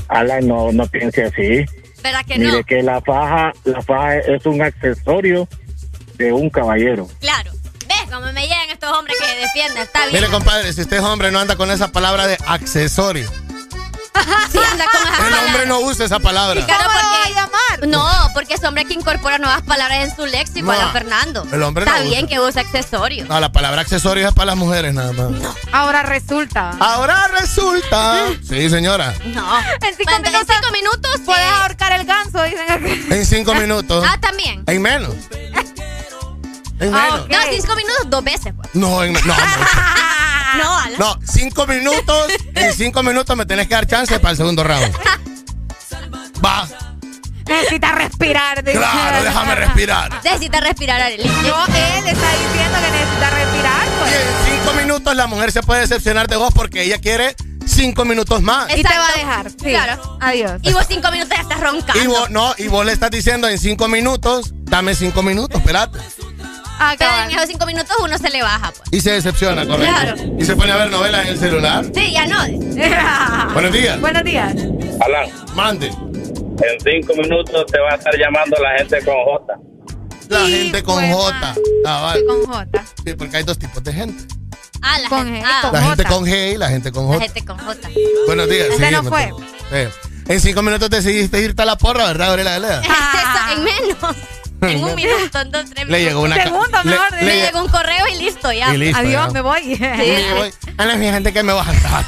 Alan, 0.09 0.45
no, 0.47 0.71
no 0.71 0.85
piense 0.87 1.23
así. 1.23 1.65
¿Verdad 2.03 2.25
que 2.25 2.37
Mire 2.37 2.51
no? 2.51 2.63
que 2.63 2.83
la 2.83 2.99
faja, 3.01 3.53
la 3.63 3.81
faja 3.81 4.17
es 4.17 4.45
un 4.45 4.61
accesorio 4.61 5.47
de 6.17 6.33
un 6.33 6.49
caballero. 6.49 7.07
Claro. 7.19 7.51
¿Ves 7.87 8.11
cómo 8.11 8.31
me 8.33 8.41
llegan 8.41 8.69
estos 8.69 8.91
hombres 8.97 9.17
que 9.19 9.41
defienden? 9.41 9.83
Está 9.83 10.07
bien. 10.07 10.21
Mire, 10.21 10.31
compadre, 10.31 10.73
si 10.73 10.81
usted 10.81 10.97
es 10.97 11.03
hombre, 11.03 11.31
no 11.31 11.39
anda 11.39 11.55
con 11.55 11.71
esa 11.71 11.89
palabra 11.89 12.27
de 12.27 12.37
accesorio. 12.47 13.29
Sí, 14.51 14.57
anda 14.59 14.85
con 14.91 15.01
esas 15.01 15.11
El 15.11 15.17
palabras. 15.25 15.45
hombre 15.47 15.65
no 15.67 15.79
usa 15.79 16.05
esa 16.05 16.19
palabra. 16.19 16.65
Claro, 16.65 16.83
¿Cómo 16.85 16.95
lo 16.99 17.01
porque- 17.03 17.17
va 17.17 17.23
a 17.25 17.29
llamar? 17.45 17.87
No, 17.87 18.29
porque 18.33 18.53
es 18.55 18.63
hombre 18.63 18.85
que 18.85 18.93
incorpora 18.93 19.37
nuevas 19.37 19.61
palabras 19.63 20.09
en 20.09 20.15
su 20.15 20.25
léxico, 20.25 20.65
No, 20.67 20.71
Alan 20.73 20.91
Fernando. 20.91 21.47
el 21.51 21.63
hombre 21.63 21.85
Está 21.85 21.99
no 21.99 22.05
bien 22.05 22.25
usa. 22.25 22.27
que 22.29 22.39
usa 22.39 22.61
accesorios. 22.61 23.27
No, 23.29 23.39
la 23.39 23.51
palabra 23.51 23.81
accesorio 23.81 24.27
es 24.27 24.33
para 24.33 24.47
las 24.47 24.55
mujeres 24.57 24.93
nada 24.93 25.13
más. 25.13 25.31
Ahora 25.71 26.03
resulta. 26.03 26.71
Ahora 26.79 27.27
resulta. 27.39 28.25
Sí, 28.47 28.69
señora. 28.69 29.13
No. 29.25 29.59
En 29.59 29.95
cinco 29.95 30.03
Bueno, 30.03 30.17
en 30.17 30.23
minutos 30.33 30.55
cinco 30.55 30.71
minutos 30.73 31.11
puedes 31.25 31.41
eh, 31.43 31.49
ahorcar 31.61 31.91
el 31.93 32.05
ganso, 32.05 32.43
dicen 32.43 32.69
aquí. 32.69 33.05
En 33.09 33.25
cinco 33.25 33.53
minutos. 33.55 34.05
Ah, 34.07 34.17
también. 34.19 34.63
En 34.67 34.81
menos. 34.81 35.15
En 36.79 36.95
Ah, 36.95 37.11
menos. 37.11 37.29
No, 37.29 37.37
cinco 37.51 37.75
minutos 37.75 38.09
dos 38.09 38.23
veces, 38.23 38.53
pues. 38.57 38.69
No, 38.73 39.03
en, 39.03 39.13
no, 39.13 39.19
no. 39.23 39.33
No, 40.57 40.77
Alan. 40.77 40.99
No, 40.99 41.19
cinco 41.25 41.65
minutos. 41.67 42.27
En 42.55 42.73
cinco 42.73 43.03
minutos 43.03 43.35
me 43.37 43.45
tenés 43.45 43.67
que 43.67 43.75
dar 43.75 43.85
chance 43.87 44.19
para 44.19 44.31
el 44.31 44.37
segundo 44.37 44.63
round. 44.63 44.95
Va. 46.43 46.67
Necesita 47.47 47.91
respirar. 47.93 48.63
dice. 48.63 48.77
Claro, 48.77 49.23
déjame 49.23 49.55
respirar. 49.55 50.23
Necesita 50.23 50.59
respirar, 50.61 51.01
Arely. 51.01 51.23
No, 51.25 51.65
él 51.65 52.07
está 52.07 52.31
diciendo 52.31 52.77
que 52.79 52.91
necesita 52.91 53.29
respirar, 53.29 53.87
Y 53.87 53.99
pues. 53.99 54.13
en 54.13 54.59
cinco 54.59 54.73
minutos 54.73 55.15
la 55.15 55.27
mujer 55.27 55.51
se 55.51 55.61
puede 55.63 55.81
decepcionar 55.81 56.27
de 56.27 56.37
vos 56.37 56.53
porque 56.53 56.83
ella 56.83 56.99
quiere 56.99 57.35
cinco 57.65 58.05
minutos 58.05 58.41
más. 58.41 58.69
Y 58.77 58.83
te 58.83 58.89
va 58.97 59.05
a 59.07 59.09
Exacto. 59.09 59.19
dejar. 59.19 59.49
Sí. 59.51 59.57
Claro. 59.57 60.17
Adiós. 60.21 60.61
Y 60.63 60.71
vos 60.73 60.85
cinco 60.87 61.11
minutos 61.11 61.35
ya 61.35 61.41
estás 61.41 61.59
roncando. 61.59 62.01
Y 62.01 62.07
vos, 62.07 62.29
no, 62.29 62.53
y 62.57 62.67
vos 62.67 62.85
le 62.85 62.93
estás 62.93 63.11
diciendo 63.11 63.47
en 63.49 63.57
cinco 63.59 63.87
minutos, 63.87 64.51
dame 64.53 64.95
cinco 64.95 65.21
minutos, 65.21 65.59
espérate. 65.59 65.99
Ah, 66.83 66.95
Pero 66.97 67.11
cabal. 67.11 67.29
en 67.29 67.35
esos 67.37 67.47
cinco 67.47 67.65
minutos 67.67 67.95
uno 68.03 68.17
se 68.17 68.29
le 68.29 68.41
baja, 68.41 68.71
pues. 68.75 68.89
Y 68.91 69.01
se 69.01 69.11
decepciona, 69.11 69.65
correcto. 69.67 69.93
Claro. 70.01 70.15
Y 70.39 70.43
se 70.45 70.55
pone 70.55 70.71
a 70.71 70.77
ver 70.77 70.89
novelas 70.89 71.21
en 71.25 71.27
el 71.33 71.37
celular. 71.39 71.85
Sí, 71.93 72.11
ya 72.11 72.25
no. 72.25 72.43
Buenos 73.53 73.71
días. 73.71 74.01
Buenos 74.01 74.23
días. 74.23 74.55
Alan, 74.99 75.29
Mande. 75.53 75.87
en 75.87 76.79
cinco 76.83 77.13
minutos 77.15 77.65
te 77.71 77.79
va 77.79 77.91
a 77.91 77.95
estar 77.95 78.13
llamando 78.17 78.57
la 78.61 78.77
gente 78.79 79.03
con 79.05 79.13
J. 79.13 79.53
La 80.29 80.39
gente 80.47 80.81
con 80.83 81.11
J. 81.11 81.55
Cabal. 81.83 82.19
Con 82.25 82.45
J. 82.45 82.83
Sí, 83.05 83.13
porque 83.13 83.37
hay 83.37 83.43
dos 83.43 83.59
tipos 83.59 83.83
de 83.83 83.93
gente. 83.93 84.23
Ah, 84.81 84.97
la 84.99 85.09
Con 85.09 85.25
gente. 85.25 85.41
G, 85.41 85.45
ah, 85.45 85.59
con 85.61 85.73
La 85.73 85.81
gente 85.83 86.03
J. 86.03 86.15
con 86.15 86.25
G 86.25 86.53
y 86.53 86.57
la 86.57 86.69
gente 86.69 86.91
con 86.91 87.03
la 87.05 87.13
J. 87.13 87.21
gente 87.25 87.45
con 87.45 87.57
J. 87.59 87.89
Buenos 88.25 88.49
días. 88.49 88.67
Ese 88.71 88.85
sí, 88.87 88.91
no 88.91 89.03
fue. 89.03 89.27
tocó. 89.27 89.41
Sí. 89.71 90.07
En 90.27 90.39
cinco 90.41 90.61
minutos 90.63 90.89
decidiste 90.89 91.39
irte 91.41 91.61
a 91.61 91.65
la 91.65 91.77
porra, 91.77 92.05
¿verdad, 92.07 92.27
Gabriela 92.27 92.51
Galea? 92.51 92.79
Eso, 92.81 93.53
en 93.57 93.63
menos. 93.63 94.15
En 94.61 94.83
un 94.83 94.95
minuto, 94.95 95.39
en 95.41 95.51
dos, 95.51 95.63
tres 95.65 95.87
minutos. 95.87 95.89
Le 95.89 96.03
llegó 96.03 96.21
una 96.21 96.35
ca- 96.37 96.43
Segundo, 96.43 96.77
le- 96.83 96.91
mejor, 96.91 97.13
le 97.23 97.41
llegó 97.41 97.63
un 97.63 97.67
correo 97.69 98.07
y 98.07 98.17
listo, 98.17 98.51
ya. 98.51 98.73
Y 98.73 98.77
listo, 98.77 98.99
Adiós, 98.99 99.27
ya. 99.27 99.33
me 99.33 99.41
voy. 99.41 99.73
Y 99.73 99.77
me 99.79 100.33
voy. 100.35 100.53
A 100.77 100.85
la 100.85 100.97
gente 100.97 101.33
que 101.33 101.43
me 101.43 101.51
el 101.51 101.81
rato. 101.81 102.07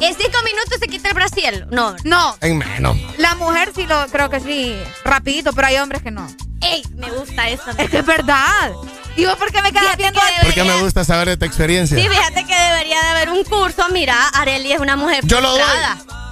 En 0.00 0.14
cinco 0.14 0.38
minutos 0.44 0.78
se 0.80 0.86
quita 0.88 1.08
el 1.10 1.14
brasiel. 1.14 1.66
No. 1.70 1.94
No, 2.04 2.36
En 2.40 2.56
menos. 2.58 2.96
la 3.18 3.34
mujer 3.34 3.70
sí 3.74 3.86
lo 3.86 4.06
creo 4.06 4.30
que 4.30 4.40
sí, 4.40 4.74
rapidito, 5.04 5.52
pero 5.52 5.66
hay 5.68 5.76
hombres 5.76 6.02
que 6.02 6.10
no. 6.10 6.26
Ey, 6.62 6.82
me 6.96 7.10
gusta 7.10 7.48
eso. 7.50 7.70
Es 7.76 7.90
que 7.90 7.98
es 7.98 8.06
verdad. 8.06 8.72
¿Y 9.16 9.24
vos 9.26 9.36
por 9.36 9.50
qué 9.52 9.60
me 9.60 9.72
quedas 9.72 9.96
viendo? 9.98 10.18
que 10.20 10.46
Porque 10.46 10.64
me 10.64 10.80
gusta 10.80 11.04
saber 11.04 11.28
de 11.28 11.36
tu 11.36 11.44
experiencia. 11.44 11.96
Sí, 11.98 12.08
fíjate 12.08 12.44
que 12.46 12.54
debería 12.58 13.00
de 13.02 13.08
haber 13.08 13.30
un 13.30 13.44
curso. 13.44 13.88
Mira, 13.92 14.28
Areli 14.28 14.72
es 14.72 14.80
una 14.80 14.96
mujer 14.96 15.24
Yo 15.26 15.40
lo 15.42 15.50
doy. 15.52 15.60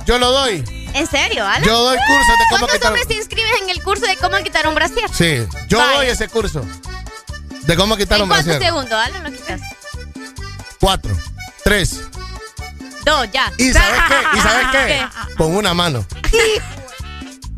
Yo 0.08 0.18
lo 0.18 0.30
doy. 0.32 0.64
¿En 0.94 1.06
serio, 1.06 1.46
Alan? 1.46 1.62
Yo 1.62 1.82
doy 1.82 1.98
cursos 1.98 2.26
de 2.38 2.44
cómo 2.48 2.60
¿Cuántos 2.60 2.72
quitar. 2.76 2.88
hombres 2.92 3.06
se 3.08 3.14
inscriben 3.14 3.52
en 3.64 3.68
el 3.68 3.82
curso 3.82 4.06
de 4.06 4.16
cómo 4.16 4.38
quitar 4.38 4.66
un 4.66 4.74
brasier? 4.74 5.06
Sí, 5.12 5.46
yo 5.68 5.86
doy 5.94 6.06
ese 6.06 6.28
curso. 6.28 6.64
De 7.64 7.76
cómo 7.76 7.94
quitar 7.94 8.16
¿En 8.16 8.22
un 8.22 8.28
cuántos 8.30 8.46
brasier. 8.46 8.62
segundos, 8.72 8.94
Alan, 8.94 9.22
lo 9.24 9.30
quitas? 9.30 9.60
Cuatro. 10.80 11.14
Tres. 11.62 12.00
Dos, 13.04 13.28
ya. 13.30 13.52
¿Y 13.58 13.70
sabes 13.70 14.00
qué? 14.08 14.38
¿Y 14.38 14.40
sabes 14.40 14.66
qué? 14.72 15.06
Con 15.36 15.54
una 15.54 15.74
mano. 15.74 16.06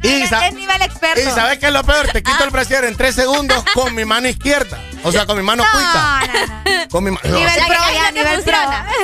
Y, 0.02 0.26
sa- 0.26 0.48
Es 0.48 0.54
nivel 0.54 0.82
experto. 0.82 1.20
y 1.20 1.32
sabes 1.32 1.60
qué 1.60 1.66
es 1.66 1.72
lo 1.72 1.84
peor? 1.84 2.08
Te 2.08 2.20
quito 2.20 2.42
el 2.42 2.50
brasier 2.50 2.84
en 2.84 2.96
tres 2.96 3.14
segundos 3.14 3.62
con 3.74 3.94
mi 3.94 4.04
mano 4.04 4.26
izquierda. 4.26 4.82
O 5.04 5.12
sea, 5.12 5.24
con 5.24 5.36
mi 5.36 5.44
mano. 5.44 5.62
No, 5.62 5.80
no, 5.80 6.20
no. 6.82 6.88
Con 6.90 7.04
mi 7.04 7.10
mano. 7.12 7.28
Nivel 7.38 7.54
pro, 7.64 7.76
ya, 7.94 8.06
te 8.06 8.12
nivel 8.12 8.42
pro. 8.42 8.58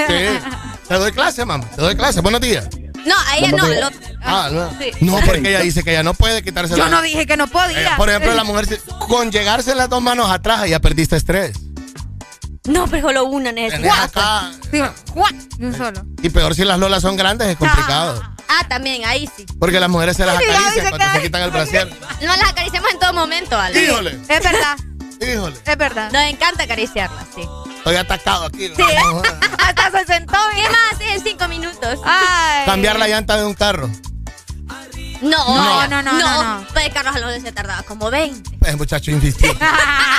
Sí. 0.09 0.49
Te 0.89 0.95
doy 0.95 1.13
clase, 1.13 1.45
mamá. 1.45 1.65
Te 1.77 1.83
doy 1.83 1.95
clase. 1.95 2.21
Buenos 2.23 2.41
días. 2.41 2.67
No, 3.07 3.15
a 3.29 3.37
ella 3.39 3.51
no. 3.53 3.67
lo- 3.69 3.91
Ah, 4.23 4.49
no. 4.53 4.71
Sí. 4.79 4.91
No, 5.01 5.19
porque 5.25 5.49
ella 5.49 5.61
dice 5.61 5.83
que 5.85 5.91
ella 5.93 6.03
no 6.03 6.13
puede 6.15 6.43
quitarse 6.43 6.73
Yo 6.77 6.85
la 6.85 6.89
no 6.91 7.03
dije 7.03 7.27
que 7.27 7.37
no 7.37 7.45
Eh, 7.45 7.49
podía. 7.49 7.97
Por 7.97 8.11
ejemplo, 8.11 8.35
la 8.35 8.45
mujer, 8.45 8.81
con 9.09 9.31
llegarse 9.31 9.75
las 9.75 9.89
dos 9.89 10.03
manos 10.03 10.31
atrás, 10.31 10.69
ya 10.69 10.81
perdiste 10.81 11.17
estrés. 11.17 11.57
No, 12.65 12.89
pero 12.89 13.09
solo 13.09 13.25
una 13.27 13.53
necesita. 13.53 14.51
Sí, 14.71 14.79
de 15.59 15.67
un 15.67 15.75
solo. 15.77 16.05
Y 16.21 16.31
peor 16.31 16.55
si 16.57 16.65
las 16.65 16.79
lolas 16.81 17.01
son 17.03 17.17
grandes, 17.17 17.47
es 17.49 17.57
complicado. 17.57 18.21
Ah, 18.49 18.67
también, 18.69 19.05
ahí 19.05 19.29
sí. 19.37 19.47
Porque 19.61 19.79
las 19.79 19.89
mujeres 19.89 20.17
se 20.17 20.27
las 20.27 20.37
acarician 20.37 20.89
cuando 20.89 21.13
se 21.15 21.23
quitan 21.23 21.43
el 21.43 21.51
brasier. 21.51 21.89
No 22.23 22.37
las 22.37 22.51
acariciamos 22.51 22.91
en 22.93 22.99
todo 22.99 23.13
momento, 23.13 23.57
Alan. 23.59 23.81
Híjole, 23.85 24.19
Es 24.29 24.43
verdad, 24.43 24.77
híjole. 25.21 25.57
es 25.65 25.77
verdad. 25.79 26.11
Nos 26.11 26.23
encanta 26.25 26.65
acariciarlas, 26.65 27.25
sí. 27.35 27.43
Estoy 27.87 27.99
atacado 27.99 28.47
aquí. 28.47 28.67
Sí. 28.75 28.83
Hasta 29.59 29.91
se 29.93 30.07
sentó 30.07 30.33
¿Qué 30.57 30.63
más 30.63 31.01
en 31.01 31.23
cinco 31.23 31.47
minutos? 31.47 32.01
Ay. 32.05 32.67
Cambiar 32.67 32.99
la 32.99 33.07
llanta 33.07 33.37
de 33.37 33.45
un 33.47 33.55
carro. 33.55 33.89
No, 35.23 35.55
No, 35.55 35.87
no, 35.87 36.03
no, 36.03 36.13
no, 36.13 36.59
no. 36.59 36.67
Pues 36.73 36.89
Carlos 36.93 37.15
Alonso 37.15 37.41
se 37.41 37.53
tardaba 37.53 37.85
como 37.85 38.11
20. 38.11 38.59
El 38.69 38.77
muchacho 38.77 39.13
insistió. 39.13 39.57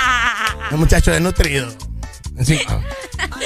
El 0.70 0.78
muchacho 0.78 1.10
desnutrido. 1.10 1.68
En 2.38 2.46
cinco, 2.46 2.82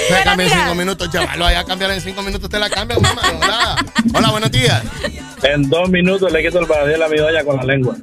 se 0.07 0.23
cambia 0.23 0.47
en 0.47 0.53
cinco 0.53 0.75
minutos, 0.75 1.09
chaval. 1.11 1.37
Lo 1.39 1.45
vaya 1.45 1.59
a 1.59 1.63
cambiar 1.65 1.91
en 1.91 1.99
cinco 1.99 2.21
minutos, 2.21 2.49
te 2.49 2.59
la 2.59 2.69
cambia, 2.69 2.97
mamá. 2.99 3.21
Hola. 3.41 3.85
Hola, 4.13 4.31
buenos 4.31 4.51
días. 4.51 4.83
En 5.41 5.67
dos 5.69 5.89
minutos 5.89 6.31
le 6.31 6.43
quito 6.43 6.59
el 6.59 6.65
brasier 6.65 7.01
a 7.03 7.09
mi 7.09 7.17
doña 7.17 7.43
con 7.43 7.57
la 7.57 7.63
lengua. 7.63 7.95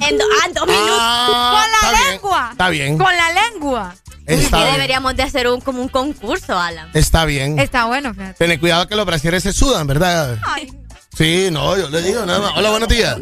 En, 0.00 0.16
do- 0.18 0.24
ah, 0.40 0.46
en 0.46 0.52
dos 0.54 0.66
minutos. 0.66 0.98
Ah, 1.00 1.50
Con 1.52 1.70
la 1.70 1.76
está 1.78 1.90
bien, 2.02 2.10
lengua. 2.12 2.48
Está 2.52 2.68
bien. 2.70 2.98
Con 2.98 3.16
la 3.16 3.32
lengua. 3.50 3.94
Está 4.26 4.56
bien. 4.58 4.72
deberíamos 4.72 5.16
de 5.16 5.22
hacer 5.22 5.48
un, 5.48 5.60
como 5.60 5.80
un 5.82 5.88
concurso, 5.88 6.58
Alan. 6.58 6.88
Está 6.94 7.24
bien. 7.24 7.58
Está 7.58 7.86
bueno, 7.86 8.12
fíjate. 8.14 8.46
Ten 8.46 8.58
cuidado 8.60 8.86
que 8.86 8.94
los 8.96 9.06
brasieres 9.06 9.42
se 9.42 9.52
sudan, 9.52 9.86
¿verdad? 9.86 10.36
Ay, 10.46 10.68
Sí, 11.16 11.48
no, 11.50 11.76
yo 11.76 11.88
le 11.88 12.00
digo 12.02 12.24
nada 12.26 12.38
más. 12.38 12.52
Hola, 12.56 12.70
buenos 12.70 12.88
días. 12.88 13.16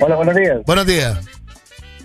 Hola, 0.00 0.14
buenos 0.16 0.34
días. 0.36 0.58
Buenos 0.64 0.86
días. 0.86 1.18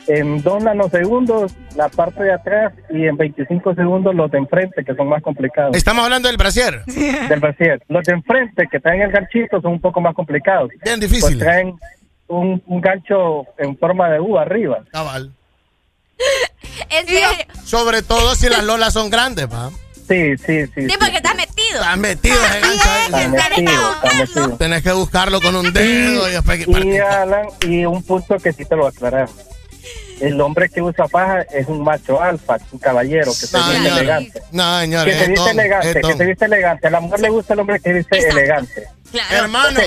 En 0.08 0.42
dos 0.42 0.64
nanosegundos 0.64 1.52
la 1.76 1.90
parte 1.90 2.24
de 2.24 2.34
atrás 2.34 2.72
y 2.90 3.06
en 3.06 3.18
25 3.18 3.76
segundos 3.76 4.16
los 4.16 4.32
de 4.32 4.38
enfrente 4.38 4.84
que 4.86 4.96
son 4.96 5.10
más 5.10 5.22
complicados. 5.22 5.76
Estamos 5.76 6.06
hablando 6.06 6.30
del 6.30 6.38
brasier. 6.38 6.84
Del 6.86 7.40
brasier. 7.42 7.84
Los 7.90 8.06
de 8.06 8.14
enfrente 8.14 8.68
que 8.72 8.80
traen 8.80 9.02
el 9.02 9.12
ganchito 9.12 9.62
son 9.62 9.74
un 9.74 9.82
poco 9.82 10.00
más 10.00 10.16
complicados. 10.16 10.70
Bien 10.84 10.98
Pues 10.98 11.12
difícil. 11.12 11.38
traen 11.38 11.76
un, 12.28 12.62
un 12.66 12.82
gancho 12.82 13.46
en 13.58 13.78
forma 13.78 14.10
de 14.10 14.20
U 14.20 14.38
arriba. 14.38 14.80
Cabal. 14.92 15.32
En 16.90 17.06
serio. 17.08 17.28
Sobre 17.66 18.02
todo 18.02 18.36
si 18.36 18.50
las 18.50 18.64
lolas 18.64 18.94
son 18.94 19.10
grandes, 19.10 19.48
¿va? 19.52 19.70
Sí, 20.08 20.38
sí, 20.38 20.66
sí. 20.74 20.90
Sí, 20.90 20.96
porque 21.00 21.18
estás 21.18 21.36
metido. 21.36 21.82
Están 21.82 22.00
metidos 22.00 22.40
ese 22.46 22.60
gancho 22.62 22.90
ahí. 22.90 23.24
Está 23.26 23.50
metido, 23.50 23.94
está 23.94 24.14
metido. 24.14 24.58
Tenés 24.58 24.84
que 24.84 24.92
buscarlo 24.94 25.42
con 25.42 25.56
un 25.56 25.74
dedo 25.74 26.30
y 26.30 26.32
después 26.32 26.66
que 26.66 26.72
Y 26.72 26.98
Alan, 26.98 27.48
y 27.62 27.86
un 27.86 28.02
punto 28.04 28.38
que 28.40 28.54
sí 28.54 28.64
te 28.66 28.76
lo 28.76 28.88
aclarar. 28.88 29.28
El 30.22 30.40
hombre 30.42 30.68
que 30.70 30.82
usa 30.82 31.08
faja 31.08 31.42
es 31.42 31.68
un 31.68 31.84
macho 31.84 32.20
alfa, 32.20 32.58
un 32.72 32.80
caballero 32.80 33.26
que 33.32 33.46
se 33.48 33.56
No, 33.58 33.64
viste 33.66 33.78
señor. 33.84 33.98
elegante. 34.00 34.42
No, 34.52 34.80
señor. 34.80 35.06
Que 35.06 35.14
se 35.14 35.28
viste 35.28 35.50
elegante, 35.52 36.02
que 36.02 36.14
se 36.16 36.26
viste 36.26 36.46
elegante. 36.46 36.88
A 36.88 36.90
la 36.90 37.00
mujer 37.02 37.20
le 37.20 37.30
gusta 37.30 37.54
el 37.54 37.60
hombre 37.60 37.80
que 37.80 37.94
viste 37.94 38.16
Exacto. 38.18 38.38
elegante. 38.38 38.88
Claro. 39.12 39.36
Hermano, 39.36 39.80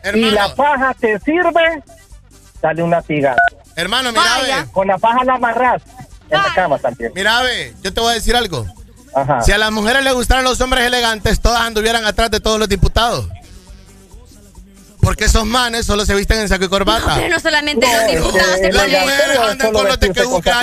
Ok. 0.00 0.04
Y 0.04 0.08
hermano, 0.08 0.32
la 0.32 0.48
faja 0.50 0.94
te 0.94 1.18
sirve, 1.20 1.82
dale 2.62 2.82
una 2.82 3.02
tiga. 3.02 3.36
hermano, 3.76 4.10
mira, 4.10 4.22
Vaya. 4.24 4.62
ve. 4.64 4.72
Con 4.72 4.86
la 4.86 4.98
faja 4.98 5.24
la 5.24 5.34
amarras 5.34 5.82
en 6.30 6.42
la 6.42 6.54
cama 6.54 6.78
también. 6.78 7.12
Mira, 7.14 7.42
ve, 7.42 7.74
yo 7.82 7.92
te 7.92 8.00
voy 8.00 8.10
a 8.10 8.14
decir 8.14 8.36
algo. 8.36 8.66
Ajá. 9.14 9.40
Si 9.42 9.52
a 9.52 9.58
las 9.58 9.70
mujeres 9.72 10.04
les 10.04 10.12
gustaran 10.14 10.44
los 10.44 10.60
hombres 10.60 10.84
elegantes, 10.84 11.40
todas 11.40 11.62
anduvieran 11.62 12.04
atrás 12.04 12.30
de 12.30 12.40
todos 12.40 12.58
los 12.58 12.68
diputados. 12.68 13.28
Porque 15.00 15.24
esos 15.24 15.46
manes 15.46 15.86
solo 15.86 16.04
se 16.04 16.14
visten 16.14 16.40
en 16.40 16.48
saco 16.48 16.64
y 16.64 16.68
corbata. 16.68 17.14
Pero 17.16 17.28
no 17.28 17.40
solamente 17.40 17.86
No, 17.86 17.92
los 18.02 18.10
diputados 18.10 18.56
se 18.58 18.66
eh, 18.66 18.72
Las 18.72 18.88
mujeres 18.88 19.38
andan 19.38 19.72
con 19.72 19.86
los 19.86 20.00
de 20.00 20.06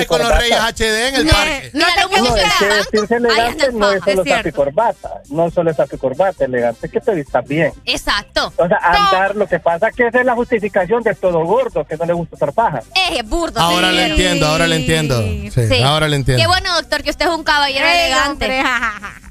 y 0.02 0.06
con 0.06 0.20
los 0.22 0.38
reyes 0.38 0.58
HD 0.60 1.08
en 1.08 1.16
el 1.16 1.26
No, 1.26 1.32
parque. 1.34 1.72
No 1.74 1.86
No, 1.86 2.30
muchachos 2.30 2.88
es 2.94 3.08
que 3.08 3.16
elegante 3.16 3.66
el 3.66 3.78
no 3.80 3.92
es 3.92 4.04
solo 4.04 4.24
saco 4.26 4.48
y 4.48 4.52
corbata. 4.52 5.10
No 5.30 5.50
solo 5.52 5.72
es 5.72 5.78
saco 5.78 5.96
y 5.96 6.00
corbata. 6.00 6.46
Elegante 6.46 6.86
es 6.88 6.92
que 6.92 7.00
te 7.02 7.14
vistas 7.16 7.48
bien. 7.48 7.74
Exacto. 7.86 8.54
O 8.58 8.68
sea, 8.68 8.78
andar, 8.82 9.36
lo 9.36 9.48
que 9.48 9.60
pasa 9.60 9.90
es 9.90 9.96
que 9.96 10.08
esa 10.08 10.20
es 10.20 10.26
la 10.26 10.36
justificación 10.36 11.02
de 11.04 11.16
todo 11.16 11.44
gordo, 11.46 11.86
que 11.86 11.98
no 11.98 12.06
le 12.06 12.14
gusta 12.14 12.36
usar 12.36 12.54
paja. 12.54 12.82
Es 13.12 13.28
burdo. 13.28 13.60
Ahora 13.60 13.92
le 13.92 14.08
entiendo, 14.08 14.48
ahora 14.48 14.68
le 14.68 14.76
entiendo. 14.76 15.22
Sí, 15.22 15.50
Sí. 15.52 15.82
ahora 15.82 16.08
le 16.08 16.18
entiendo. 16.18 16.42
Qué 16.42 16.48
bueno, 16.48 16.74
doctor, 16.76 17.02
que 17.04 17.10
usted 17.10 17.26
es 17.26 17.32
un 17.32 17.44
caballero 17.44 17.86
elegante. 17.88 18.64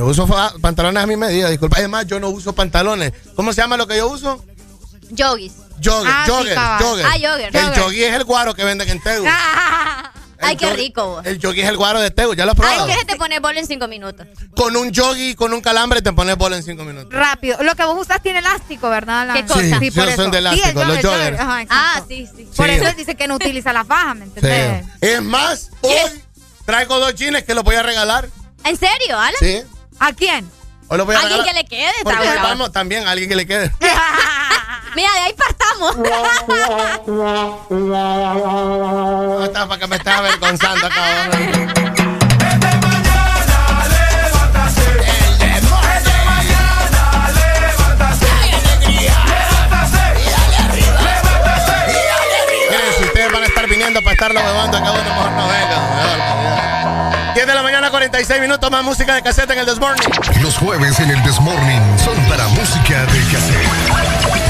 Yo 0.00 0.06
uso 0.06 0.26
pantalones 0.62 1.02
a 1.02 1.06
mi 1.06 1.14
medida, 1.14 1.50
disculpa. 1.50 1.76
Además, 1.76 2.06
yo 2.06 2.18
no 2.18 2.30
uso 2.30 2.54
pantalones. 2.54 3.12
¿Cómo 3.36 3.52
se 3.52 3.60
llama 3.60 3.76
lo 3.76 3.86
que 3.86 3.98
yo 3.98 4.08
uso? 4.08 4.42
Yogis. 5.10 5.52
Jogger, 5.84 6.10
Ah, 6.10 6.22
sí, 6.24 6.30
jogger, 6.32 6.54
cabal. 6.54 6.82
jogger. 6.82 7.04
Ah, 7.06 7.12
jogger. 7.20 7.56
El 7.56 7.62
Jogger. 7.64 7.82
joggy 7.82 8.04
es 8.04 8.14
el 8.14 8.24
guaro 8.24 8.54
que 8.54 8.64
venden 8.64 8.88
en 8.88 8.98
Tegu. 9.02 9.26
Ay, 10.40 10.56
qué 10.56 10.72
rico. 10.72 11.06
vos. 11.06 11.26
El 11.26 11.38
joggy 11.38 11.60
es 11.60 11.68
el 11.68 11.76
guaro 11.76 12.00
de 12.00 12.10
Tegu, 12.10 12.32
¿ya 12.32 12.46
lo 12.46 12.52
has 12.52 12.58
Ay, 12.58 12.62
probado? 12.62 12.86
que 12.86 12.94
se 12.94 13.04
te 13.04 13.16
pone 13.16 13.40
bolo 13.40 13.58
en 13.58 13.66
cinco 13.66 13.88
minutos. 13.88 14.26
Con 14.56 14.74
un 14.74 14.90
joggy, 14.94 15.34
con 15.34 15.52
un 15.52 15.60
calambre 15.60 16.00
te 16.00 16.14
pones 16.14 16.34
bola 16.38 16.56
en 16.56 16.62
cinco 16.62 16.82
minutos. 16.84 17.12
Rápido. 17.12 17.58
Lo 17.62 17.74
que 17.74 17.84
vos 17.84 18.00
usas 18.00 18.22
tiene 18.22 18.38
elástico, 18.38 18.88
¿verdad? 18.88 19.20
Alan? 19.20 19.36
¿Qué 19.36 19.44
cosa? 19.44 19.60
Sí, 19.60 19.74
sí, 19.78 19.90
por 19.90 20.04
son 20.04 20.12
eso. 20.12 20.30
de 20.30 20.38
elástico, 20.38 20.80
el 20.80 20.88
los 20.88 20.96
jogger, 20.96 21.10
joggers. 21.36 21.40
Ajá. 21.40 21.64
Ah, 21.68 22.02
sí, 22.08 22.26
sí. 22.34 22.48
Por 22.56 22.68
Sí. 22.68 22.72
eso 22.76 22.92
dice 22.96 23.14
que 23.16 23.28
no 23.28 23.34
utiliza 23.34 23.74
la 23.74 23.84
faja, 23.84 24.14
¿me 24.14 24.24
Sí. 24.24 24.32
entendés? 24.36 24.84
Es 25.02 25.22
más, 25.22 25.70
hoy 25.82 26.22
traigo 26.64 26.98
dos 26.98 27.14
jeans 27.14 27.42
que 27.44 27.52
los 27.54 27.62
voy 27.64 27.76
a 27.76 27.82
regalar. 27.82 28.30
¿En 28.64 28.78
serio, 28.78 29.18
Alan? 29.18 29.34
Sí. 29.38 29.62
¿A 30.00 30.12
quién? 30.12 30.50
Hoy 30.88 30.98
los 30.98 31.06
voy 31.06 31.14
a 31.14 31.20
Alguien 31.20 31.38
regalar. 31.44 31.54
que 31.54 31.62
le 31.62 31.68
quede, 31.68 31.92
vamos 32.42 32.72
también 32.72 33.06
a 33.06 33.12
alguien 33.12 33.28
que 33.28 33.36
le 33.36 33.46
quede. 33.46 33.70
Mira, 34.96 35.12
de 35.12 35.18
ahí 35.20 35.34
partamos. 35.34 35.96
No 37.78 39.44
está 39.44 39.68
para 39.68 39.78
que 39.80 39.86
me 39.86 39.96
estés 39.96 40.12
avergonzando, 40.12 40.88
cabrón. 40.88 41.70
Miren, 52.70 52.92
si 52.98 53.04
ustedes 53.04 53.32
van 53.32 53.42
a 53.42 53.46
estar 53.46 53.66
viniendo 53.68 54.00
para 54.02 54.12
estarlo 54.14 54.40
bebando, 54.42 54.76
acá 54.78 54.92
uno 54.92 55.02
mejor 55.04 55.30
no 55.32 55.48
venga. 55.48 56.39
Mejor, 57.30 57.34
mejor. 57.34 57.34
10 57.34 57.46
de 57.46 57.54
la 57.54 57.62
mañana, 57.62 57.90
41 57.90 58.10
46 58.10 58.40
minutos 58.40 58.70
más 58.70 58.84
música 58.84 59.14
de 59.14 59.22
cassette 59.22 59.50
en 59.50 59.58
el 59.58 59.66
This 59.66 59.78
Morning. 59.78 60.08
Los 60.42 60.56
jueves 60.56 60.98
en 61.00 61.10
el 61.10 61.22
This 61.22 61.40
Morning 61.40 61.80
son 61.98 62.16
para 62.28 62.48
música 62.48 63.06
de 63.06 63.20
cassette. 63.32 64.49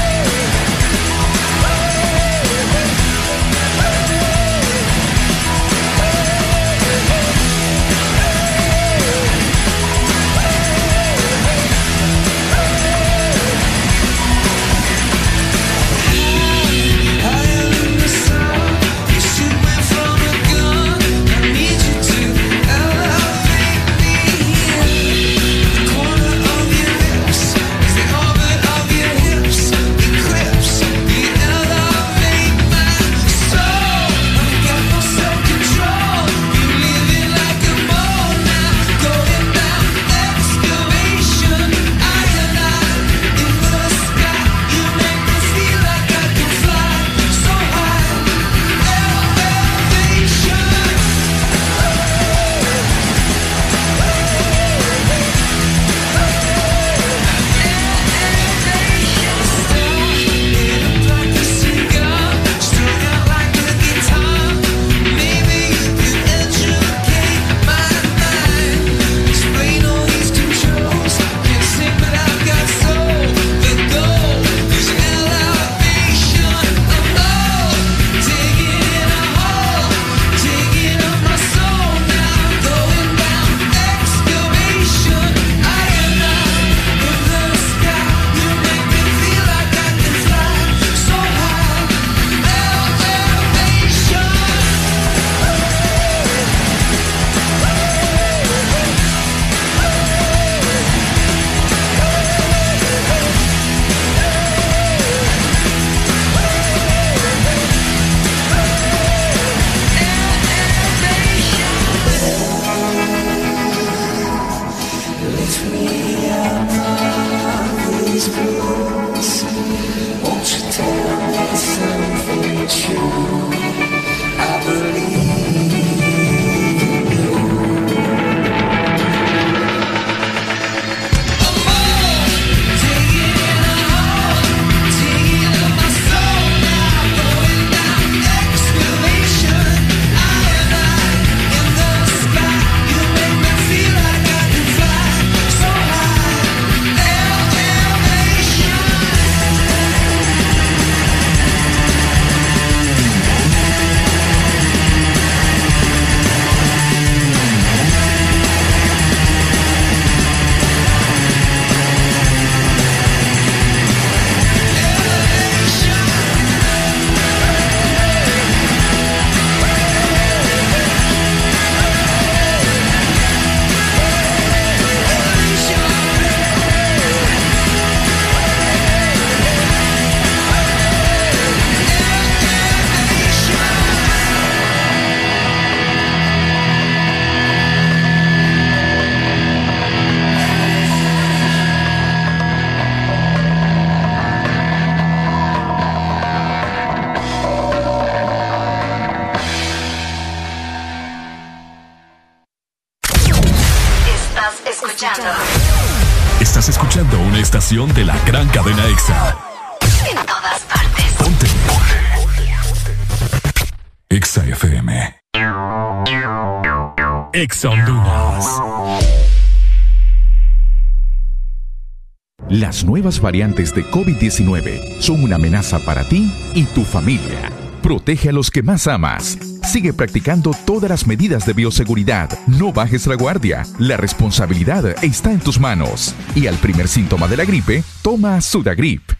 Variantes 223.31 223.73
de 223.73 223.85
COVID-19 223.85 224.99
son 224.99 225.23
una 225.23 225.37
amenaza 225.37 225.79
para 225.79 226.03
ti 226.03 226.29
y 226.53 226.65
tu 226.65 226.83
familia. 226.83 227.49
Protege 227.81 228.27
a 228.27 228.33
los 228.33 228.51
que 228.51 228.61
más 228.61 228.87
amas. 228.87 229.37
Sigue 229.63 229.93
practicando 229.93 230.51
todas 230.65 230.89
las 230.89 231.07
medidas 231.07 231.45
de 231.45 231.53
bioseguridad. 231.53 232.29
No 232.45 232.73
bajes 232.73 233.07
la 233.07 233.15
guardia. 233.15 233.65
La 233.79 233.95
responsabilidad 233.95 235.01
está 235.01 235.31
en 235.31 235.39
tus 235.39 235.61
manos. 235.61 236.13
Y 236.35 236.47
al 236.47 236.55
primer 236.55 236.89
síntoma 236.89 237.29
de 237.29 237.37
la 237.37 237.45
gripe, 237.45 237.85
toma 238.01 238.41
Sudagrip. 238.41 239.13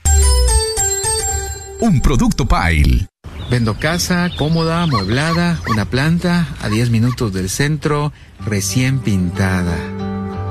Un 1.79 2.01
producto 2.01 2.45
Pile. 2.45 3.07
Vendo 3.49 3.79
casa, 3.79 4.29
cómoda, 4.37 4.83
amueblada, 4.83 5.57
una 5.69 5.85
planta 5.85 6.47
a 6.61 6.67
10 6.67 6.89
minutos 6.89 7.31
del 7.31 7.49
centro, 7.49 8.11
recién 8.45 8.99
pintada. 8.99 9.77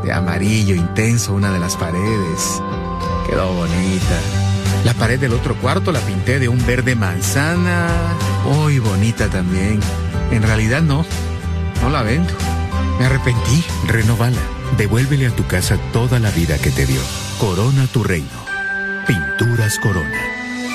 De 0.02 0.14
amarillo 0.14 0.74
intenso 0.74 1.34
una 1.34 1.52
de 1.52 1.60
las 1.60 1.76
paredes. 1.76 2.62
Quedó 3.30 3.52
bonita. 3.52 4.18
La 4.84 4.92
pared 4.94 5.20
del 5.20 5.34
otro 5.34 5.54
cuarto 5.54 5.92
la 5.92 6.00
pinté 6.00 6.40
de 6.40 6.48
un 6.48 6.66
verde 6.66 6.96
manzana. 6.96 7.86
Uy, 8.44 8.80
bonita 8.80 9.28
también. 9.28 9.78
En 10.32 10.42
realidad 10.42 10.82
no. 10.82 11.06
No 11.80 11.90
la 11.90 12.02
vendo. 12.02 12.32
Me 12.98 13.06
arrepentí. 13.06 13.64
Renovala. 13.86 14.40
Devuélvele 14.76 15.28
a 15.28 15.30
tu 15.30 15.46
casa 15.46 15.78
toda 15.92 16.18
la 16.18 16.32
vida 16.32 16.58
que 16.58 16.70
te 16.70 16.86
dio. 16.86 17.00
Corona 17.38 17.86
tu 17.86 18.02
reino. 18.02 18.26
Pinturas 19.06 19.78
Corona. 19.78 20.20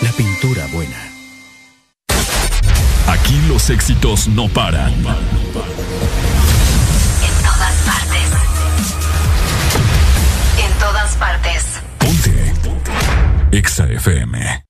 La 0.02 0.12
pintura 0.12 0.66
buena. 0.72 0.96
Aquí 3.08 3.38
los 3.50 3.70
éxitos 3.70 4.30
no 4.30 4.48
paran. 4.48 4.94
FM. 13.96 14.65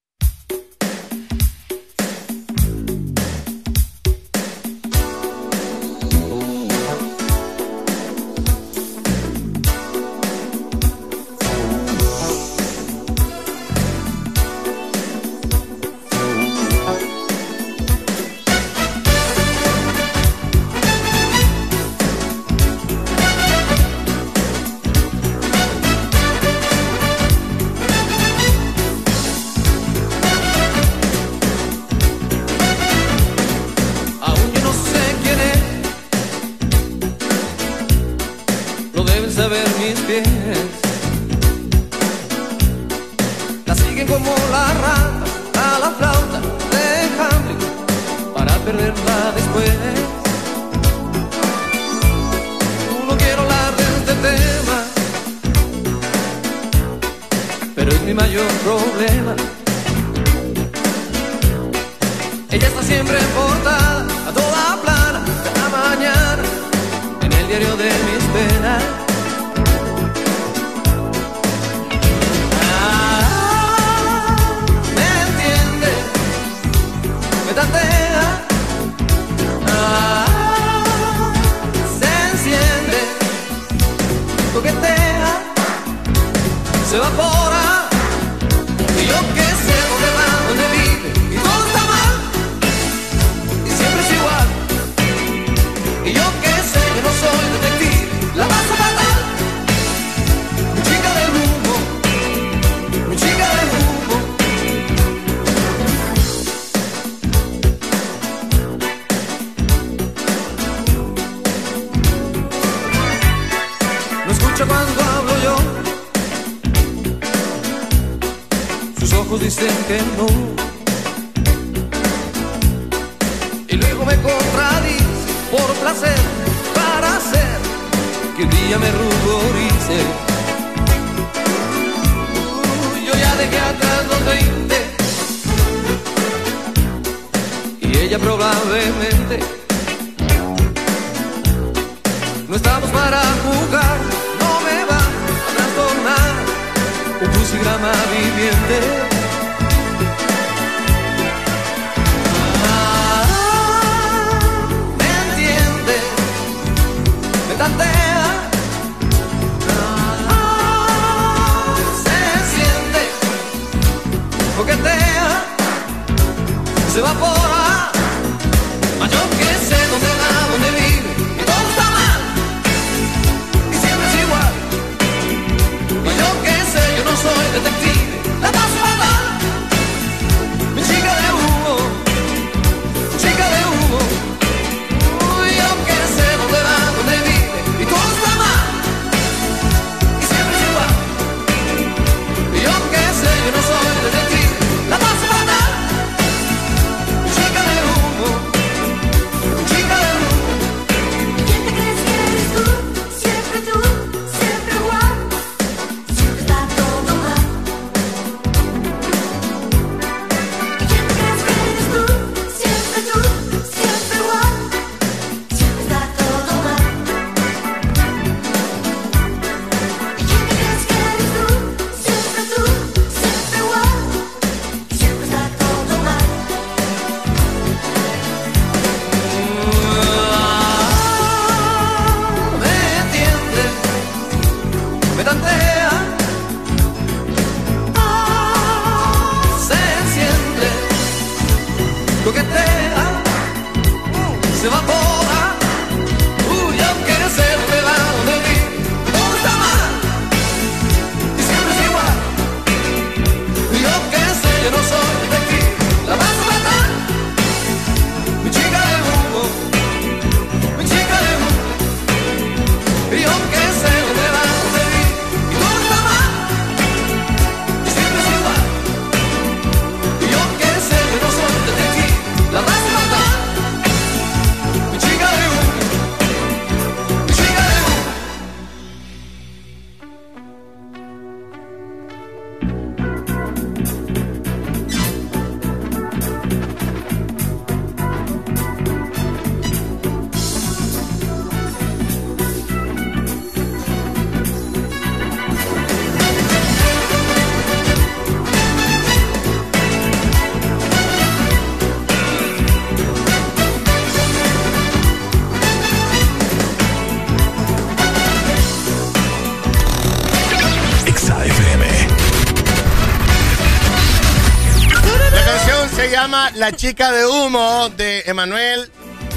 la 316.55 316.71
chica 316.71 317.11
de 317.11 317.25
humo 317.25 317.89
de 317.89 318.23
Emanuel. 318.25 318.89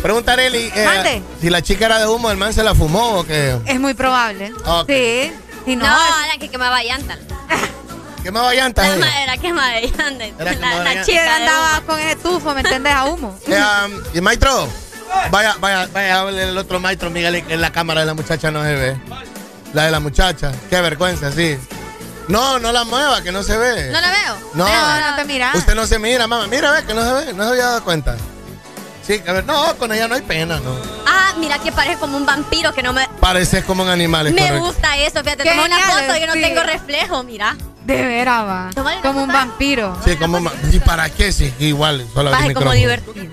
Pregunta 0.03 0.33
Areli. 0.33 0.71
Eh, 0.75 1.23
si 1.41 1.51
la 1.51 1.63
chica 1.63 1.87
era 1.87 1.99
de 1.99 2.07
humo, 2.07 2.31
el 2.31 2.37
man 2.37 2.53
se 2.53 2.63
la 2.63 2.75
fumó 2.75 3.19
o 3.19 3.25
qué. 3.25 3.59
Es 3.67 3.81
muy 3.81 3.95
probable. 3.95 4.53
Sí. 4.87 5.33
Si 5.65 5.77
no, 5.77 5.87
no 5.87 6.39
que 6.39 6.49
quemaba 6.49 6.83
llantas. 6.83 7.19
¿Quemaba 8.23 8.55
llantas? 8.55 8.99
La 8.99 9.37
quemaba. 9.39 9.81
La, 10.39 10.85
la, 10.85 11.05
chica 11.05 11.37
andaba 11.37 11.81
con 11.87 11.99
ese 11.99 12.17
tufo, 12.17 12.55
¿me 12.55 12.61
entiendes? 12.61 12.93
A 12.93 13.05
humo. 13.05 13.39
Eh, 13.49 13.61
um, 13.87 14.17
¿Y 14.17 14.21
maestro? 14.21 14.69
Vaya, 15.31 15.57
vaya, 15.59 15.89
vaya, 15.93 16.29
el 16.29 16.57
otro 16.57 16.81
maestro, 16.81 17.11
Miguel, 17.11 17.43
en 17.49 17.61
la 17.61 17.73
cámara 17.73 18.01
de 18.01 18.07
la 18.07 18.15
muchacha 18.15 18.51
no 18.51 18.63
se 18.63 18.75
ve. 18.75 18.97
La 19.73 19.85
de 19.85 19.91
la 19.91 20.01
muchacha. 20.01 20.53
Qué 20.71 20.81
vergüenza, 20.81 21.33
sí. 21.33 21.59
No, 22.29 22.59
no 22.59 22.73
la 22.73 22.85
mueva, 22.85 23.23
que 23.23 23.33
no 23.33 23.43
se 23.43 23.57
ve. 23.57 23.91
No 23.91 24.01
la 24.01 24.11
veo. 24.11 24.37
No. 24.55 24.69
No, 24.69 25.11
no 25.11 25.17
te 25.17 25.25
mira. 25.25 25.53
Usted 25.55 25.75
no 25.75 25.87
se 25.87 25.99
mira, 25.99 26.27
mamá. 26.27 26.47
Mira, 26.47 26.71
ve 26.73 26.85
que 26.85 26.95
no 26.95 27.03
se 27.03 27.27
ve. 27.27 27.33
No 27.33 27.45
se 27.45 27.51
había 27.51 27.65
dado 27.67 27.85
cuenta. 27.85 28.17
Sí, 29.07 29.23
a 29.27 29.33
ver, 29.33 29.47
no, 29.47 29.75
con 29.79 29.91
ella 29.91 30.07
no 30.07 30.15
hay 30.15 30.21
pena, 30.21 30.61
no. 30.61 30.77
Ah, 31.07 31.33
mira 31.39 31.59
que 31.59 31.73
parece 31.73 31.99
como 31.99 32.19
un 32.19 32.27
vampiro 32.27 32.75
que 32.75 32.83
no 32.83 32.93
me. 32.93 33.09
Pareces 33.21 33.65
como 33.65 33.83
un 33.83 33.89
animal, 33.89 34.27
es 34.27 34.35
Me 34.35 34.43
correcto. 34.43 34.67
gusta 34.67 34.99
eso, 34.99 35.25
fíjate, 35.25 35.45
toma 35.49 35.65
una 35.65 35.79
foto 35.79 36.17
y 36.17 36.21
yo 36.21 36.27
no 36.27 36.33
sí. 36.35 36.41
tengo 36.43 36.63
reflejo, 36.63 37.23
mira. 37.23 37.57
De 37.87 38.05
veras, 38.05 38.45
va. 38.45 38.71
Como 39.03 39.23
un 39.23 39.29
vampiro. 39.33 39.99
Sí, 40.05 40.17
como 40.17 40.39
¿Y 40.71 40.79
para 40.81 41.09
qué? 41.09 41.33
Sí, 41.33 41.55
igual. 41.59 42.07
Solo 42.13 42.31
Baje 42.31 42.53
como 42.53 42.73
divertido. 42.73 43.33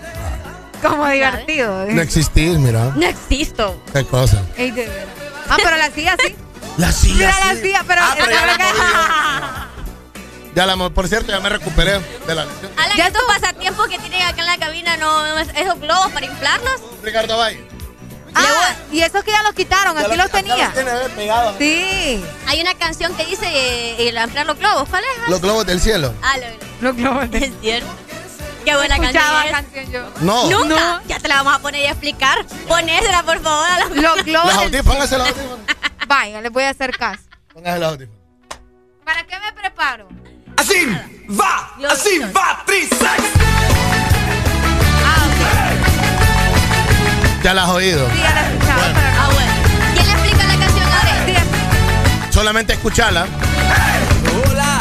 Como 0.82 1.08
divertido. 1.10 1.86
No 1.88 2.02
existís, 2.02 2.58
mira. 2.58 2.94
No 2.96 3.06
existo. 3.06 3.78
Qué 3.92 4.06
cosa. 4.06 4.42
Ey, 4.56 4.72
de 4.72 4.88
veras. 4.88 5.08
Ah, 5.50 5.58
pero 5.62 5.76
la 5.76 5.92
silla 5.92 6.16
sí. 6.26 6.36
La 6.78 6.92
silla. 6.92 7.16
Mira 7.28 7.34
sí. 7.34 7.48
la 7.56 7.62
silla, 7.62 7.84
pero. 7.88 8.02
Ah, 8.04 8.16
pero 8.18 8.32
ya 8.32 8.46
la 8.46 9.68
Ya 10.56 10.66
la 10.66 10.76
por 10.90 11.08
cierto, 11.08 11.32
ya 11.32 11.40
me 11.40 11.50
recuperé 11.50 12.00
de 12.28 12.36
la 12.36 12.46
lesión. 12.46 12.72
Alan, 12.78 13.00
estos 13.00 13.24
pasatiempos 13.28 13.88
que 13.90 14.00
tienen 14.00 14.22
acá 14.22 14.40
en 14.42 14.46
la 14.48 14.58
cabina, 14.58 14.96
no, 14.98 15.38
es- 15.38 15.50
esos 15.56 15.80
globos 15.80 16.12
para 16.12 16.26
inflarlos. 16.26 16.82
Ricardo 17.04 17.38
Valle. 17.38 17.68
Ah, 18.38 18.74
y 18.92 19.00
esos 19.02 19.24
que 19.24 19.32
ya 19.32 19.44
los 19.44 19.54
quitaron, 19.54 19.96
Ya 19.96 20.02
aquí 20.02 20.10
lo- 20.12 20.24
los 20.24 20.26
ya 20.32 20.32
tenía. 20.38 20.66
los 20.66 20.74
tiene, 20.74 20.92
pegados. 21.16 21.56
Sí. 21.58 22.24
Hay 22.48 22.62
una 22.62 22.74
canción 22.74 23.16
que 23.16 23.26
dice 23.26 23.46
eh, 23.48 24.10
el 24.10 24.18
inflar 24.18 24.46
los 24.46 24.58
globos. 24.58 24.88
¿Cuál 24.90 25.04
es? 25.04 25.30
Los 25.30 25.40
globos 25.42 25.66
del 25.66 25.80
cielo. 25.80 26.14
Ah, 26.22 26.36
lo, 26.38 26.88
Los 26.90 26.96
globos. 26.98 27.26
es 27.32 27.52
cierto. 27.62 27.88
Qué 28.66 28.76
buena 28.76 28.96
Escuchaba 28.96 29.44
canción. 29.44 29.46
es. 29.46 29.52
canción 29.52 29.92
yo. 29.92 30.10
No. 30.22 30.50
Nunca. 30.50 31.02
Ya 31.08 31.20
te 31.20 31.28
la 31.28 31.36
vamos 31.44 31.54
a 31.56 31.60
poner 31.60 31.82
y 31.82 31.86
a 31.86 31.92
explicar. 31.92 32.46
Ponésela, 32.68 33.24
por 33.24 33.42
favor. 33.42 33.70
A 33.70 33.80
la... 33.80 33.86
Los 33.90 33.96
globos. 34.26 34.54
Los 34.54 34.58
del- 34.58 34.66
audífonos, 34.66 34.86
póngase 34.96 35.18
los 35.18 35.28
audífonos. 35.30 35.55
Vaya, 36.08 36.42
les 36.42 36.52
voy 36.52 36.64
a 36.64 36.70
hacer 36.70 36.92
caso. 36.98 37.24
Póngase 37.54 37.80
los 37.80 37.90
audífonos. 37.94 38.22
¿Para 39.04 39.24
qué 39.26 39.36
me 39.40 39.54
preparo? 39.62 40.08
Así 40.58 40.88
va, 41.30 41.72
así 41.92 42.20
va, 42.36 42.64
Trisex. 42.66 43.24
Ah, 45.06 45.28
Ya 47.44 47.54
la 47.54 47.64
has 47.64 47.70
oído. 47.70 48.10
Sí, 48.10 48.18
ya 48.20 48.34
la 48.34 48.42
pero 48.44 48.94
no. 48.94 49.00
Ah, 49.20 49.30
bueno. 49.34 49.52
¿Quién 49.94 50.06
le 50.08 50.14
explica 50.14 50.44
la 50.48 50.58
canción 50.58 50.86
ahora? 50.92 52.32
Solamente 52.32 52.74
escuchala. 52.74 53.28
Hola, 54.50 54.78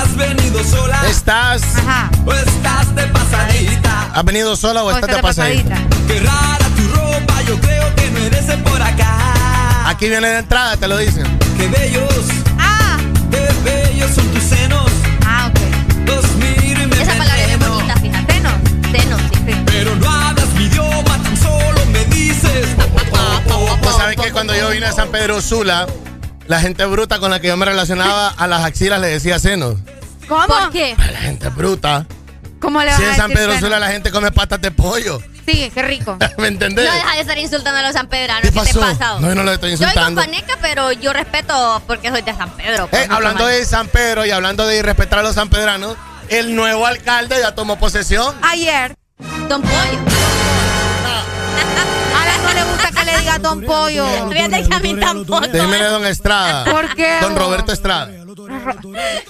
has 0.00 0.16
venido 0.16 0.64
sola. 0.64 1.00
¿Estás. 1.08 1.62
Ajá. 1.76 2.10
O 2.26 2.32
estás 2.32 2.94
de 2.94 3.06
pasadita. 3.08 4.10
¿Has 4.14 4.24
venido 4.24 4.56
sola 4.56 4.82
o 4.82 4.86
O 4.86 4.90
estás 4.90 5.04
está 5.04 5.16
de 5.16 5.22
pasadita? 5.22 5.76
Qué 6.06 6.20
rara 6.20 6.67
Aquí 9.98 10.08
viene 10.08 10.28
de 10.28 10.38
entrada, 10.38 10.76
te 10.76 10.86
lo 10.86 10.96
dicen. 10.96 11.24
Qué 11.56 11.66
bellos, 11.66 12.08
Ah, 12.56 12.98
qué 13.32 13.48
bellos 13.64 14.12
son 14.14 14.26
tus 14.28 14.44
senos. 14.44 14.88
ah, 15.26 15.50
ok. 15.50 16.06
Los 16.06 16.24
miro 16.36 16.82
y 16.82 16.86
me 16.86 17.02
Esa 17.02 17.14
palabra 17.16 17.36
es 17.40 17.46
bien 17.48 17.50
enveneno. 17.62 17.74
bonita, 17.74 17.96
fíjate. 17.96 18.32
Seno. 18.34 18.50
Seno, 18.92 19.18
sí. 19.18 19.62
Pero 19.66 19.96
no 19.96 20.08
hablas 20.08 20.46
mi 20.54 20.66
idioma, 20.66 21.18
tan 21.22 21.36
solo 21.36 21.84
me 21.92 22.04
dices. 22.04 22.68
Pues 23.82 23.96
sabes 23.96 24.16
que 24.18 24.30
cuando 24.30 24.54
yo 24.54 24.70
vine 24.70 24.86
a 24.86 24.92
San 24.92 25.08
Pedro 25.10 25.40
Sula, 25.42 25.86
la 26.46 26.60
gente 26.60 26.84
bruta 26.84 27.18
con 27.18 27.30
la 27.32 27.40
que 27.40 27.48
yo 27.48 27.56
me 27.56 27.64
relacionaba 27.66 28.28
a 28.28 28.46
las 28.46 28.64
axilas 28.64 29.00
le 29.00 29.08
decía 29.08 29.38
senos. 29.40 29.76
¿Cómo? 30.28 30.46
¿Por 30.46 30.70
qué? 30.70 30.94
La 30.96 31.18
gente 31.20 31.48
bruta. 31.48 32.06
¿Cómo 32.60 32.80
le 32.80 32.86
vas 32.86 32.96
Si 32.98 33.02
a 33.04 33.10
en 33.10 33.16
San 33.16 33.30
decir 33.30 33.46
Pedro? 33.48 33.58
Sula 33.60 33.80
la 33.80 33.88
gente 33.88 34.12
come 34.12 34.30
patas 34.30 34.60
de 34.60 34.70
pollo. 34.70 35.20
Sí, 35.48 35.70
qué 35.72 35.82
rico. 35.82 36.18
¿Me 36.36 36.48
entendés? 36.48 36.84
No 36.86 36.92
deja 36.92 37.14
de 37.14 37.20
estar 37.20 37.38
insultando 37.38 37.78
a 37.78 37.82
los 37.82 37.92
sanpedranos. 37.94 38.42
¿Qué 38.42 38.50
¿Qué, 38.52 38.72
te 38.72 38.78
pasa? 38.78 39.18
No, 39.18 39.28
yo 39.28 39.34
no 39.34 39.44
lo 39.44 39.52
estoy 39.52 39.70
Yo 39.70 39.76
oigo 39.76 39.84
insultando. 39.86 40.20
paneca, 40.20 40.58
pero 40.60 40.92
yo 40.92 41.14
respeto 41.14 41.82
porque 41.86 42.10
soy 42.10 42.20
de 42.20 42.34
San 42.34 42.50
Pedro. 42.50 42.84
Eh, 42.84 42.88
pues, 42.90 43.02
mucho 43.04 43.14
hablando 43.14 43.46
de 43.46 43.64
San 43.64 43.88
Pedro 43.88 44.26
y 44.26 44.30
hablando 44.30 44.66
de 44.66 44.76
irrespetar 44.76 45.20
a 45.20 45.22
los 45.22 45.36
sanpedranos, 45.36 45.96
el 46.28 46.54
nuevo 46.54 46.84
alcalde 46.84 47.36
ya 47.40 47.54
tomó 47.54 47.78
posesión. 47.78 48.34
Ayer. 48.42 48.94
Don 49.48 49.62
Pollo. 49.62 49.72
A 52.14 52.26
la 52.26 52.38
no 52.38 52.52
le 52.52 52.64
gusta 52.64 52.90
que 52.90 53.04
le 53.04 53.18
diga 53.18 53.38
Don 53.38 53.62
Pollo. 53.62 54.30
Fíjate 54.30 54.68
que 54.68 54.74
a 54.74 54.80
mí 54.80 54.94
tampoco. 54.96 55.40
Déjeme 55.40 55.78
don 55.78 56.04
Estrada. 56.06 56.64
¿Por 56.64 56.94
qué? 56.94 57.18
Don 57.22 57.34
Roberto 57.34 57.72
Estrada. 57.72 58.10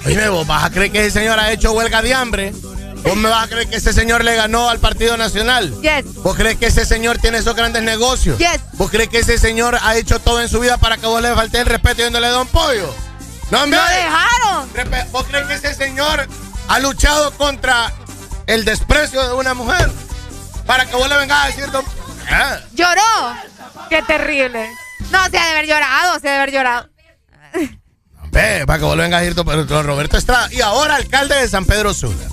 Oye, 0.04 0.28
vos 0.28 0.46
vas 0.46 0.64
a 0.64 0.70
creer 0.70 0.90
que 0.90 1.00
ese 1.06 1.20
señor 1.20 1.38
ha 1.38 1.52
hecho 1.52 1.72
huelga 1.72 2.02
de 2.02 2.14
hambre. 2.14 2.52
¿Vos 3.02 3.16
me 3.16 3.28
vas 3.28 3.44
a 3.44 3.48
creer 3.48 3.68
que 3.68 3.76
ese 3.76 3.92
señor 3.92 4.24
le 4.24 4.34
ganó 4.36 4.68
al 4.68 4.78
Partido 4.80 5.16
Nacional? 5.16 5.70
Yes. 5.80 6.14
¿Vos 6.16 6.36
crees 6.36 6.58
que 6.58 6.66
ese 6.66 6.84
señor 6.84 7.18
tiene 7.18 7.38
esos 7.38 7.54
grandes 7.54 7.82
negocios? 7.82 8.38
Yes. 8.38 8.60
¿Vos 8.74 8.90
crees 8.90 9.08
que 9.08 9.18
ese 9.20 9.38
señor 9.38 9.78
ha 9.82 9.96
hecho 9.96 10.18
todo 10.18 10.40
en 10.40 10.48
su 10.48 10.60
vida 10.60 10.76
para 10.78 10.96
que 10.96 11.06
vos 11.06 11.22
le 11.22 11.34
falte 11.34 11.60
el 11.60 11.66
respeto 11.66 12.02
yéndole 12.02 12.28
Don 12.28 12.46
Pollo? 12.48 12.94
No, 13.50 13.62
hombre. 13.62 13.78
¡Lo 13.78 13.86
dejaron! 13.88 15.10
¿Vos 15.12 15.26
crees 15.30 15.46
que 15.46 15.54
ese 15.54 15.74
señor 15.74 16.26
ha 16.68 16.78
luchado 16.80 17.30
contra 17.32 17.92
el 18.46 18.64
desprecio 18.64 19.26
de 19.26 19.34
una 19.34 19.54
mujer? 19.54 19.90
Para 20.66 20.84
que 20.84 20.96
vos 20.96 21.08
le 21.08 21.16
vengas 21.16 21.44
a 21.44 21.46
decir 21.46 21.70
Don 21.70 21.84
Ah, 22.30 22.58
¿Lloró? 22.74 23.34
Qué 23.88 24.02
terrible. 24.02 24.68
No, 25.10 25.24
se 25.30 25.38
ha 25.38 25.44
de 25.46 25.50
haber 25.52 25.66
llorado, 25.66 26.20
se 26.20 26.28
ha 26.28 26.32
de 26.32 26.36
haber 26.36 26.52
llorado. 26.52 26.88
Ve, 28.30 28.64
para 28.66 28.78
que 28.78 28.84
vos 28.84 28.96
le 28.96 29.02
vengas 29.04 29.18
a 29.18 29.22
decir 29.22 29.34
Don 29.34 29.86
Roberto 29.86 30.18
Estrada. 30.18 30.48
Y 30.52 30.60
ahora 30.60 30.96
alcalde 30.96 31.34
de 31.36 31.48
San 31.48 31.64
Pedro 31.64 31.94
Sula. 31.94 32.26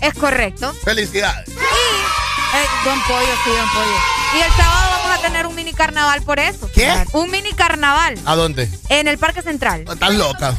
Es 0.00 0.14
correcto. 0.14 0.72
Felicidades. 0.84 1.48
Y, 1.48 1.52
eh, 1.52 2.66
don 2.84 3.00
Pollo, 3.02 3.34
sí, 3.44 3.50
Don 3.50 3.68
Pollo. 3.70 3.96
Y 4.36 4.40
el 4.40 4.52
sábado 4.52 4.90
vamos 5.02 5.18
a 5.18 5.22
tener 5.22 5.46
un 5.46 5.54
mini 5.54 5.72
carnaval 5.72 6.22
por 6.22 6.38
eso. 6.38 6.68
¿Qué? 6.74 6.92
Un 7.12 7.30
mini 7.30 7.52
carnaval 7.52 8.18
¿A 8.26 8.36
dónde? 8.36 8.68
en 8.88 9.08
el 9.08 9.18
Parque 9.18 9.42
Central. 9.42 9.84
Estás 9.90 10.14
loca. 10.14 10.54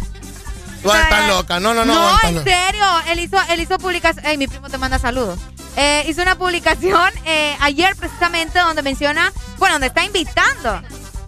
Tú 0.81 0.91
estás 0.91 1.27
loca. 1.27 1.59
No, 1.59 1.73
no, 1.73 1.85
no. 1.85 1.93
No, 1.93 2.19
en 2.23 2.43
serio. 2.43 2.85
Él 3.09 3.19
hizo, 3.19 3.37
él 3.49 3.59
hizo 3.59 3.77
publicación. 3.77 4.25
Ey, 4.25 4.37
mi 4.37 4.47
primo 4.47 4.69
te 4.69 4.77
manda 4.77 4.97
saludos. 4.97 5.39
Eh, 5.75 6.05
hizo 6.07 6.21
una 6.21 6.35
publicación 6.35 7.11
eh, 7.25 7.55
ayer 7.61 7.95
precisamente 7.95 8.59
donde 8.59 8.81
menciona, 8.81 9.31
bueno, 9.57 9.75
donde 9.75 9.87
está 9.87 10.03
invitando. 10.03 10.81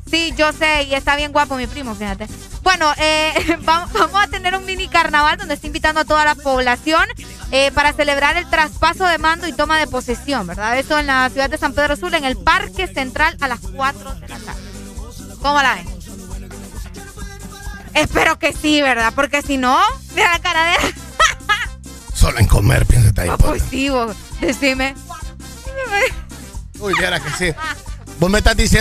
Sí, 0.09 0.33
yo 0.35 0.51
sé, 0.51 0.83
y 0.83 0.93
está 0.95 1.15
bien 1.15 1.31
guapo 1.31 1.55
mi 1.55 1.67
primo, 1.67 1.95
fíjate. 1.95 2.27
Bueno, 2.63 2.93
eh, 2.97 3.57
vamos, 3.61 3.89
a 4.13 4.27
tener 4.27 4.55
un 4.55 4.65
mini 4.65 4.87
carnaval 4.87 5.37
donde 5.37 5.55
está 5.55 5.67
invitando 5.67 6.01
a 6.01 6.05
toda 6.05 6.25
la 6.25 6.35
población 6.35 7.03
eh, 7.51 7.71
para 7.71 7.93
celebrar 7.93 8.37
el 8.37 8.49
traspaso 8.49 9.05
de 9.05 9.17
mando 9.17 9.47
y 9.47 9.53
toma 9.53 9.79
de 9.79 9.87
posesión, 9.87 10.47
¿verdad? 10.47 10.77
Eso 10.77 10.99
en 10.99 11.07
la 11.07 11.29
ciudad 11.29 11.49
de 11.49 11.57
San 11.57 11.73
Pedro 11.73 11.95
Sula, 11.95 12.17
en 12.17 12.25
el 12.25 12.37
Parque 12.37 12.87
Central 12.87 13.35
a 13.41 13.47
las 13.47 13.59
4 13.59 14.15
de 14.15 14.27
la 14.27 14.39
tarde. 14.39 14.61
¿Cómo 15.41 15.61
la 15.61 15.75
ven? 15.75 15.87
Espero 17.93 18.39
que 18.39 18.53
sí, 18.53 18.81
¿verdad? 18.81 19.11
Porque 19.15 19.41
si 19.41 19.57
no, 19.57 19.77
mira 20.15 20.31
la 20.31 20.39
cara 20.39 20.63
de. 20.63 20.77
Solo 22.13 22.39
en 22.39 22.45
comer, 22.45 22.85
piénsate 22.85 23.21
ahí. 23.21 23.29
Ah, 23.29 23.37
pues 23.37 23.63
sí, 23.69 23.89
vos, 23.89 24.15
decime. 24.39 24.95
Uy, 26.79 26.93
viera 26.97 27.19
que 27.19 27.29
sí. 27.31 27.53
Vos 28.19 28.29
me 28.29 28.37
estás 28.37 28.55
diciendo. 28.55 28.79